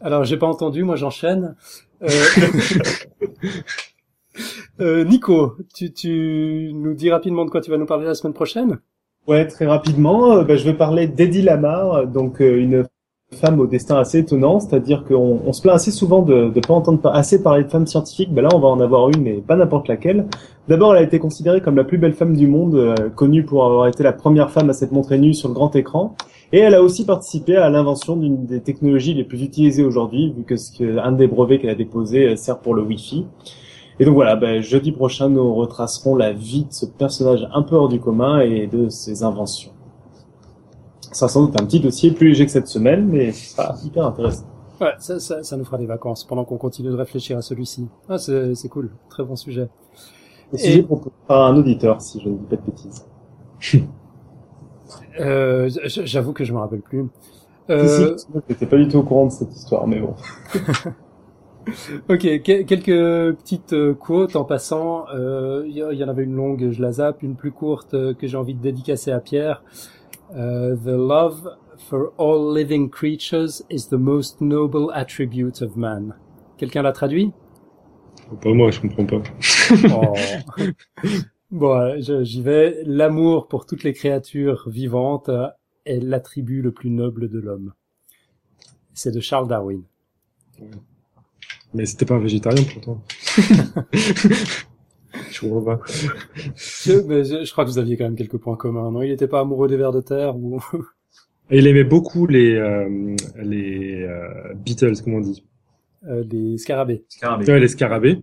Alors, 0.00 0.24
j'ai 0.24 0.36
pas 0.36 0.46
entendu. 0.46 0.84
Moi, 0.84 0.96
j'enchaîne. 0.96 1.56
Euh... 2.02 2.08
euh, 4.80 5.04
Nico, 5.04 5.56
tu, 5.74 5.92
tu 5.92 6.70
nous 6.72 6.94
dis 6.94 7.10
rapidement 7.10 7.44
de 7.44 7.50
quoi 7.50 7.60
tu 7.60 7.70
vas 7.70 7.78
nous 7.78 7.86
parler 7.86 8.06
la 8.06 8.14
semaine 8.14 8.34
prochaine? 8.34 8.78
Ouais, 9.26 9.46
très 9.46 9.66
rapidement. 9.66 10.36
Euh, 10.36 10.44
bah, 10.44 10.56
je 10.56 10.64
vais 10.64 10.74
parler 10.74 11.08
d'Eddie 11.08 11.42
Lamar, 11.42 12.06
donc 12.06 12.38
une 12.38 12.84
femme 13.36 13.60
au 13.60 13.66
destin 13.66 13.96
assez 13.96 14.18
étonnant, 14.18 14.58
c'est-à-dire 14.58 15.04
qu'on 15.04 15.40
on 15.44 15.52
se 15.52 15.60
plaint 15.60 15.74
assez 15.74 15.90
souvent 15.90 16.22
de 16.22 16.50
ne 16.54 16.60
pas 16.60 16.72
entendre 16.72 17.00
assez 17.12 17.42
parler 17.42 17.64
de 17.64 17.68
femmes 17.68 17.86
scientifiques, 17.86 18.32
ben 18.32 18.42
là 18.42 18.48
on 18.54 18.58
va 18.58 18.68
en 18.68 18.80
avoir 18.80 19.10
une, 19.10 19.22
mais 19.22 19.34
pas 19.34 19.56
n'importe 19.56 19.86
laquelle. 19.88 20.26
D'abord, 20.66 20.94
elle 20.94 21.02
a 21.02 21.06
été 21.06 21.18
considérée 21.18 21.60
comme 21.60 21.76
la 21.76 21.84
plus 21.84 21.98
belle 21.98 22.14
femme 22.14 22.34
du 22.34 22.46
monde, 22.46 22.74
euh, 22.74 22.94
connue 23.14 23.44
pour 23.44 23.66
avoir 23.66 23.86
été 23.86 24.02
la 24.02 24.12
première 24.12 24.50
femme 24.50 24.70
à 24.70 24.72
s'être 24.72 24.92
montrée 24.92 25.18
nue 25.18 25.34
sur 25.34 25.48
le 25.48 25.54
grand 25.54 25.76
écran, 25.76 26.14
et 26.52 26.58
elle 26.58 26.74
a 26.74 26.82
aussi 26.82 27.04
participé 27.04 27.56
à 27.56 27.68
l'invention 27.68 28.16
d'une 28.16 28.46
des 28.46 28.60
technologies 28.60 29.12
les 29.12 29.24
plus 29.24 29.42
utilisées 29.42 29.84
aujourd'hui, 29.84 30.32
vu 30.34 30.44
que, 30.44 30.98
un 30.98 31.12
des 31.12 31.26
brevets 31.26 31.60
qu'elle 31.60 31.70
a 31.70 31.74
déposé 31.74 32.28
euh, 32.28 32.36
sert 32.36 32.58
pour 32.60 32.74
le 32.74 32.82
Wi-Fi. 32.82 33.26
Et 34.00 34.04
donc 34.06 34.14
voilà, 34.14 34.36
ben, 34.36 34.62
jeudi 34.62 34.92
prochain, 34.92 35.28
nous 35.28 35.54
retracerons 35.54 36.16
la 36.16 36.32
vie 36.32 36.64
de 36.64 36.72
ce 36.72 36.86
personnage 36.86 37.46
un 37.52 37.62
peu 37.62 37.76
hors 37.76 37.88
du 37.88 38.00
commun 38.00 38.40
et 38.40 38.68
de 38.68 38.88
ses 38.88 39.22
inventions. 39.22 39.72
Ça 41.12 41.28
sans 41.28 41.46
doute 41.46 41.60
un 41.60 41.64
petit 41.64 41.80
dossier 41.80 42.10
plus 42.10 42.28
léger 42.28 42.46
que 42.46 42.52
cette 42.52 42.68
semaine, 42.68 43.06
mais 43.06 43.32
sera 43.32 43.74
hyper 43.84 44.06
intéressant. 44.06 44.46
Ouais, 44.80 44.92
ça, 44.98 45.18
ça, 45.18 45.42
ça 45.42 45.56
nous 45.56 45.64
fera 45.64 45.78
des 45.78 45.86
vacances 45.86 46.24
pendant 46.24 46.44
qu'on 46.44 46.56
continue 46.56 46.90
de 46.90 46.94
réfléchir 46.94 47.36
à 47.38 47.42
celui-ci. 47.42 47.88
Ah, 48.08 48.18
c'est, 48.18 48.54
c'est 48.54 48.68
cool, 48.68 48.90
très 49.08 49.24
bon 49.24 49.34
sujet. 49.34 49.68
Le 50.52 50.58
sujet 50.58 50.82
proposé 50.82 51.14
par 51.26 51.46
un 51.46 51.56
auditeur, 51.56 52.00
si 52.00 52.20
je 52.20 52.28
ne 52.28 52.36
dis 52.36 52.44
pas 52.44 52.56
de 52.56 52.62
bêtises. 52.62 53.06
euh, 55.20 55.68
j'avoue 55.84 56.32
que 56.32 56.44
je 56.44 56.52
me 56.52 56.58
rappelle 56.58 56.80
plus. 56.80 57.06
Euh... 57.70 58.16
Si, 58.16 58.24
si, 58.24 58.32
j'étais 58.48 58.66
pas 58.66 58.76
du 58.76 58.88
tout 58.88 58.98
au 58.98 59.02
courant 59.02 59.26
de 59.26 59.32
cette 59.32 59.54
histoire, 59.54 59.86
mais 59.86 60.00
bon. 60.00 60.14
ok, 62.08 62.42
quelques 62.42 63.36
petites 63.36 63.72
euh, 63.72 63.94
quotes 63.94 64.36
en 64.36 64.44
passant. 64.44 65.06
Il 65.12 65.18
euh, 65.18 65.66
y, 65.66 66.04
en 66.04 66.08
avait 66.08 66.24
une 66.24 66.34
longue, 66.34 66.70
je 66.70 66.80
la 66.80 66.92
zappe, 66.92 67.22
une 67.22 67.36
plus 67.36 67.52
courte 67.52 67.94
euh, 67.94 68.14
que 68.14 68.26
j'ai 68.26 68.36
envie 68.36 68.54
de 68.54 68.62
dédicacer 68.62 69.12
à 69.12 69.20
Pierre. 69.20 69.62
Uh, 70.30 70.74
the 70.84 70.96
love 70.96 71.46
for 71.88 72.12
all 72.18 72.52
living 72.52 72.90
creatures 72.90 73.62
is 73.70 73.86
the 73.88 73.98
most 73.98 74.40
noble 74.40 74.92
attribute 74.92 75.62
of 75.62 75.76
man. 75.76 76.14
Quelqu'un 76.58 76.82
l'a 76.82 76.92
traduit? 76.92 77.32
Pas 78.42 78.52
moi, 78.52 78.70
je 78.70 78.80
comprends 78.80 79.06
pas. 79.06 79.22
oh. 79.90 80.14
Bon, 81.50 81.98
j'y 81.98 82.42
vais. 82.42 82.82
L'amour 82.84 83.48
pour 83.48 83.64
toutes 83.64 83.82
les 83.82 83.94
créatures 83.94 84.68
vivantes 84.68 85.30
est 85.86 86.00
l'attribut 86.00 86.60
le 86.60 86.72
plus 86.72 86.90
noble 86.90 87.30
de 87.30 87.38
l'homme. 87.38 87.72
C'est 88.92 89.12
de 89.12 89.20
Charles 89.20 89.48
Darwin. 89.48 89.82
Mais 91.72 91.86
c'était 91.86 92.04
pas 92.04 92.16
un 92.16 92.20
végétarien 92.20 92.64
pourtant. 92.64 93.02
Je 95.32 95.40
comprends 95.40 95.62
pas. 95.76 95.80
je, 96.56 96.92
mais 97.06 97.24
je, 97.24 97.44
je, 97.44 97.52
crois 97.52 97.64
que 97.64 97.70
vous 97.70 97.78
aviez 97.78 97.96
quand 97.96 98.04
même 98.04 98.16
quelques 98.16 98.38
points 98.38 98.56
communs, 98.56 98.90
non? 98.90 99.02
Il 99.02 99.10
n'était 99.10 99.28
pas 99.28 99.40
amoureux 99.40 99.68
des 99.68 99.76
vers 99.76 99.92
de 99.92 100.00
terre 100.00 100.36
ou 100.36 100.60
Il 101.50 101.66
aimait 101.66 101.84
beaucoup 101.84 102.26
les 102.26 102.54
euh, 102.56 103.16
les 103.36 104.02
euh, 104.02 104.54
Beatles, 104.54 105.00
comment 105.02 105.16
on 105.16 105.20
dit 105.20 105.44
euh, 106.06 106.22
Les 106.30 106.58
scarabées. 106.58 107.04
scarabées. 107.08 107.50
Ouais, 107.50 107.58
les 107.60 107.68
scarabées. 107.68 108.20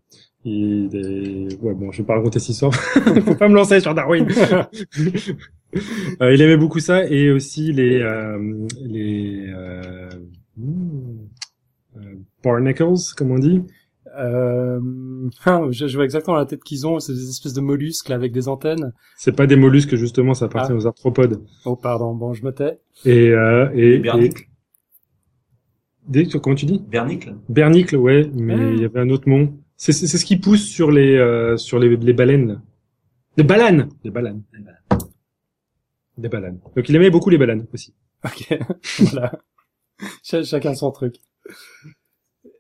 Et 0.48 0.88
des... 0.90 1.48
Ouais, 1.60 1.74
bon, 1.74 1.92
je 1.92 2.04
vais 2.04 2.06
pas 2.06 2.14
raconter 2.16 2.38
cette 2.40 2.50
histoire. 2.50 2.74
Faut 3.26 3.34
pas 3.36 3.48
me 3.48 3.56
lancer 3.56 3.80
sur 3.80 3.96
Darwin. 3.96 4.28
euh, 6.22 6.34
il 6.34 6.42
aimait 6.42 6.58
beaucoup 6.58 6.80
ça 6.80 7.06
et 7.06 7.32
aussi 7.32 7.74
les 7.74 8.00
euh, 8.02 8.68
les 8.80 9.48
euh, 9.48 10.10
euh, 11.98 12.16
barnacles, 12.44 12.94
comme 13.18 13.32
on 13.32 13.40
dit. 13.40 13.64
Euh, 14.18 14.80
ah, 15.46 15.62
je, 15.72 15.94
vois 15.96 16.06
exactement 16.06 16.38
la 16.38 16.46
tête 16.46 16.64
qu'ils 16.64 16.88
ont, 16.88 17.00
c'est 17.00 17.14
des 17.14 17.30
espèces 17.30 17.54
de 17.54 17.62
mollusques 17.62 18.10
là 18.10 18.16
avec 18.16 18.32
des 18.32 18.48
antennes. 18.48 18.94
C'est 19.18 19.36
pas 19.36 19.48
des 19.48 19.56
mollusques 19.56 19.96
justement, 19.96 20.34
ça 20.34 20.46
appartient 20.46 20.72
ah. 20.74 20.78
aux 20.78 20.88
arthropodes. 20.88 21.44
Oh 21.66 21.76
pardon, 21.76 22.14
bon 22.14 22.34
je 22.34 22.44
me 22.46 22.52
tais. 22.52 22.80
Et 23.06 23.30
euh, 23.30 23.70
et, 23.74 24.00
bernicles. 24.00 24.48
Des, 26.08 26.28
comment 26.28 26.56
tu 26.56 26.66
dis? 26.66 26.84
Bernicles. 26.88 27.36
Bernicles, 27.50 27.96
ouais, 27.96 28.30
mais 28.34 28.56
ah. 28.56 28.72
il 28.72 28.82
y 28.82 28.86
avait 28.86 29.00
un 29.00 29.10
autre 29.10 29.28
nom. 29.30 29.58
C'est 29.76 29.92
c'est 29.92 30.08
ce 30.08 30.26
qui 30.26 30.38
pousse 30.38 30.64
sur 30.64 30.92
les 30.92 31.16
euh, 31.18 31.58
sur 31.58 31.80
les, 31.80 31.96
les 31.96 32.14
baleines. 32.14 32.62
Des 33.38 33.44
balanes, 33.44 33.90
des 34.04 34.12
balanes. 34.12 34.44
Des 36.18 36.30
balanes. 36.30 36.60
Donc 36.76 36.88
il 36.88 36.96
aimait 36.96 37.10
beaucoup 37.10 37.30
les 37.30 37.38
balanes 37.38 37.66
aussi. 37.74 37.94
Ok, 38.24 38.58
voilà. 39.00 39.34
Ch 40.24 40.46
chacun 40.46 40.74
son 40.74 40.92
truc. 40.92 41.16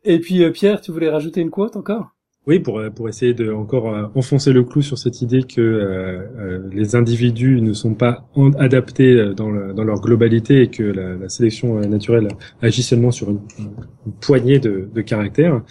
Et 0.05 0.19
puis 0.19 0.43
euh, 0.43 0.51
Pierre, 0.51 0.81
tu 0.81 0.91
voulais 0.91 1.09
rajouter 1.09 1.41
une 1.41 1.49
quote 1.49 1.75
encore? 1.75 2.11
Oui, 2.47 2.59
pour 2.59 2.79
pour 2.95 3.09
essayer 3.09 3.33
de 3.33 3.51
encore 3.51 3.89
euh, 3.89 4.05
enfoncer 4.13 4.53
le 4.53 4.63
clou 4.63 4.83
sur 4.83 4.99
cette 4.99 5.23
idée 5.23 5.41
que 5.41 5.61
euh, 5.61 6.61
les 6.71 6.95
individus 6.95 7.59
ne 7.59 7.73
sont 7.73 7.95
pas 7.95 8.29
adaptés 8.59 9.33
dans, 9.35 9.49
le, 9.49 9.73
dans 9.73 9.83
leur 9.83 9.99
globalité 9.99 10.61
et 10.61 10.67
que 10.67 10.83
la, 10.83 11.15
la 11.15 11.27
sélection 11.27 11.79
naturelle 11.79 12.27
agit 12.61 12.83
seulement 12.83 13.09
sur 13.09 13.31
une, 13.31 13.41
une 13.57 14.13
poignée 14.21 14.59
de, 14.59 14.87
de 14.93 15.01
caractères. 15.01 15.63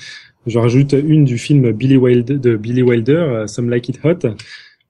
Je 0.47 0.59
rajoute 0.59 0.93
une 0.93 1.25
du 1.25 1.39
film 1.39 1.71
Billy 1.71 1.97
Wilder, 1.97 2.39
de 2.39 2.57
Billy 2.57 2.83
Wilder, 2.83 3.45
Some 3.47 3.71
Like 3.71 3.89
It 3.89 4.01
Hot. 4.05 4.27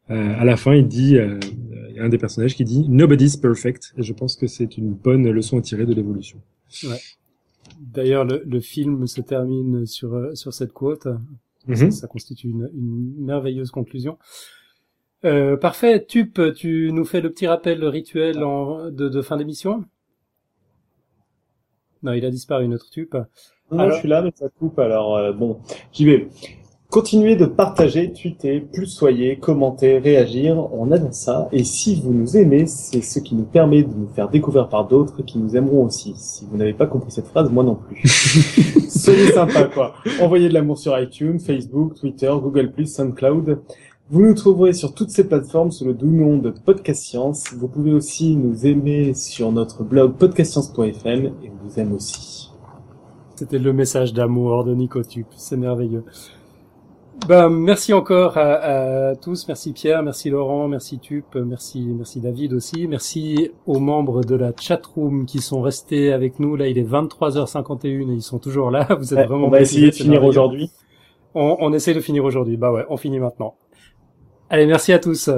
à 0.09 0.45
la 0.45 0.57
fin, 0.57 0.75
il 0.75 0.89
dit, 0.89 1.17
il 1.17 1.97
y 1.97 2.01
a 2.01 2.05
un 2.05 2.09
des 2.09 2.19
personnages 2.19 2.57
qui 2.57 2.65
dit 2.65 2.89
Nobody's 2.89 3.37
perfect. 3.37 3.95
Et 3.97 4.03
je 4.03 4.13
pense 4.13 4.35
que 4.35 4.49
c'est 4.49 4.77
une 4.79 4.95
bonne 4.95 5.31
leçon 5.31 5.59
à 5.59 5.61
tirer 5.61 5.87
de 5.87 5.95
l'évolution. 5.95 6.39
Ouais. 6.83 6.97
D'ailleurs, 7.81 8.25
le, 8.25 8.43
le, 8.45 8.61
film 8.61 9.07
se 9.07 9.21
termine 9.21 9.87
sur 9.87 10.37
sur 10.37 10.53
cette 10.53 10.73
quote. 10.73 11.07
Mm 11.67 11.73
-hmm. 11.73 11.91
ça, 11.91 12.01
ça, 12.03 12.07
constitue 12.07 12.49
une, 12.49 12.71
une, 12.75 13.15
merveilleuse 13.25 13.71
conclusion. 13.71 14.19
Euh, 15.25 15.57
parfait. 15.57 16.05
Tup, 16.05 16.41
tu 16.55 16.91
nous 16.93 17.05
fais 17.07 17.21
le 17.21 17.31
petit 17.31 17.47
rappel 17.47 17.85
rituel 17.85 18.43
en, 18.43 18.91
de, 18.91 19.09
de, 19.09 19.23
fin 19.23 19.37
d'émission? 19.39 19.85
Non, 22.03 22.13
il 22.13 22.25
a 22.25 22.31
disparu 22.31 22.69
notre 22.69 22.91
Tup. 22.91 23.15
Non, 23.15 23.79
alors... 23.79 23.93
je 23.93 24.01
suis 24.01 24.09
là, 24.09 24.21
mais 24.23 24.33
ça 24.35 24.49
coupe. 24.59 24.79
Alors 24.79 25.17
euh, 25.17 25.33
bon, 25.33 25.61
j'y 25.93 26.05
vais. 26.05 26.29
Continuez 26.95 27.35
de 27.35 27.47
partager, 27.47 28.13
tweeter, 28.13 28.61
plus 28.61 28.87
soyez, 28.87 29.35
commenter, 29.35 29.99
réagir. 29.99 30.73
On 30.73 30.93
adore 30.93 31.13
ça. 31.13 31.49
Et 31.51 31.65
si 31.65 32.01
vous 32.01 32.15
nous 32.15 32.37
aimez, 32.37 32.67
c'est 32.67 33.01
ce 33.01 33.19
qui 33.19 33.35
nous 33.35 33.43
permet 33.43 33.83
de 33.83 33.93
nous 33.93 34.07
faire 34.15 34.29
découvrir 34.29 34.69
par 34.69 34.87
d'autres 34.87 35.23
qui 35.23 35.39
nous 35.39 35.57
aimeront 35.57 35.87
aussi. 35.87 36.15
Si 36.17 36.47
vous 36.49 36.57
n'avez 36.57 36.73
pas 36.73 36.87
compris 36.87 37.11
cette 37.11 37.27
phrase, 37.27 37.51
moi 37.51 37.65
non 37.65 37.75
plus. 37.75 38.01
Soyez 38.89 39.33
sympa, 39.33 39.65
quoi. 39.65 39.95
Envoyez 40.21 40.49
de 40.49 40.55
l'amour 40.55 40.79
sur 40.79 40.97
iTunes, 40.97 41.41
Facebook, 41.41 41.95
Twitter, 41.97 42.33
Google+, 42.41 42.71
SoundCloud. 42.87 43.59
Vous 44.09 44.23
nous 44.23 44.35
trouverez 44.35 44.73
sur 44.73 44.95
toutes 44.95 45.11
ces 45.11 45.27
plateformes 45.27 45.73
sous 45.73 45.87
le 45.87 45.95
doux 45.95 46.13
nom 46.13 46.39
de 46.39 46.51
Podcast 46.51 47.03
Science. 47.03 47.53
Vous 47.59 47.67
pouvez 47.67 47.93
aussi 47.93 48.37
nous 48.37 48.67
aimer 48.67 49.15
sur 49.15 49.51
notre 49.51 49.83
blog 49.83 50.13
podcastscience.fm 50.13 51.27
et 51.43 51.51
on 51.51 51.69
vous 51.69 51.81
aime 51.81 51.93
aussi. 51.93 52.53
C'était 53.35 53.59
le 53.59 53.73
message 53.73 54.13
d'amour 54.13 54.63
de 54.63 54.77
Nicotube. 54.77 55.27
C'est 55.35 55.57
merveilleux. 55.57 56.05
Ben, 57.29 57.49
merci 57.49 57.95
encore 57.95 58.37
à, 58.37 59.15
tous. 59.17 59.49
Merci 59.49 59.73
Pierre, 59.73 60.03
merci 60.03 60.29
Laurent, 60.29 60.69
merci 60.69 60.99
Tup, 60.99 61.25
merci, 61.37 61.81
merci 61.81 62.21
David 62.21 62.53
aussi. 62.53 62.87
Merci 62.87 63.51
aux 63.67 63.79
membres 63.79 64.23
de 64.23 64.35
la 64.35 64.53
chatroom 64.59 65.25
qui 65.25 65.41
sont 65.41 65.63
restés 65.63 66.13
avec 66.13 66.39
nous. 66.39 66.55
Là, 66.57 66.69
il 66.69 66.77
est 66.77 66.89
23h51 66.89 67.87
et 67.87 68.13
ils 68.13 68.23
sont 68.23 68.39
toujours 68.39 68.71
là. 68.71 68.87
Vous 68.99 69.15
êtes 69.15 69.27
vraiment 69.27 69.47
On 69.47 69.51
va 69.51 69.61
essayer 69.61 69.91
de 69.91 69.95
finir 69.95 70.23
aujourd'hui. 70.23 70.71
On, 71.35 71.57
on 71.61 71.73
essaie 71.73 71.95
de 71.95 72.01
finir 72.01 72.25
aujourd'hui. 72.25 72.57
Bah 72.57 72.71
ouais, 72.71 72.85
on 72.91 72.97
finit 72.97 73.21
maintenant. 73.21 73.55
Allez, 74.51 74.67
merci 74.67 74.93
à 74.93 74.99
tous. 74.99 75.31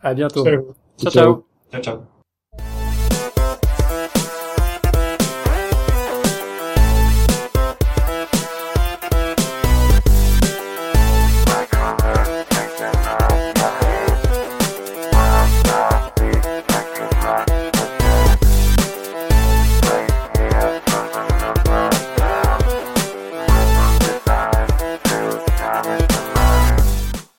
À 0.00 0.14
bientôt. 0.14 0.44
ciao. 0.44 0.62
ciao. 0.98 1.10
ciao. 1.10 1.44
ciao. 1.70 1.82
ciao. 1.82 2.17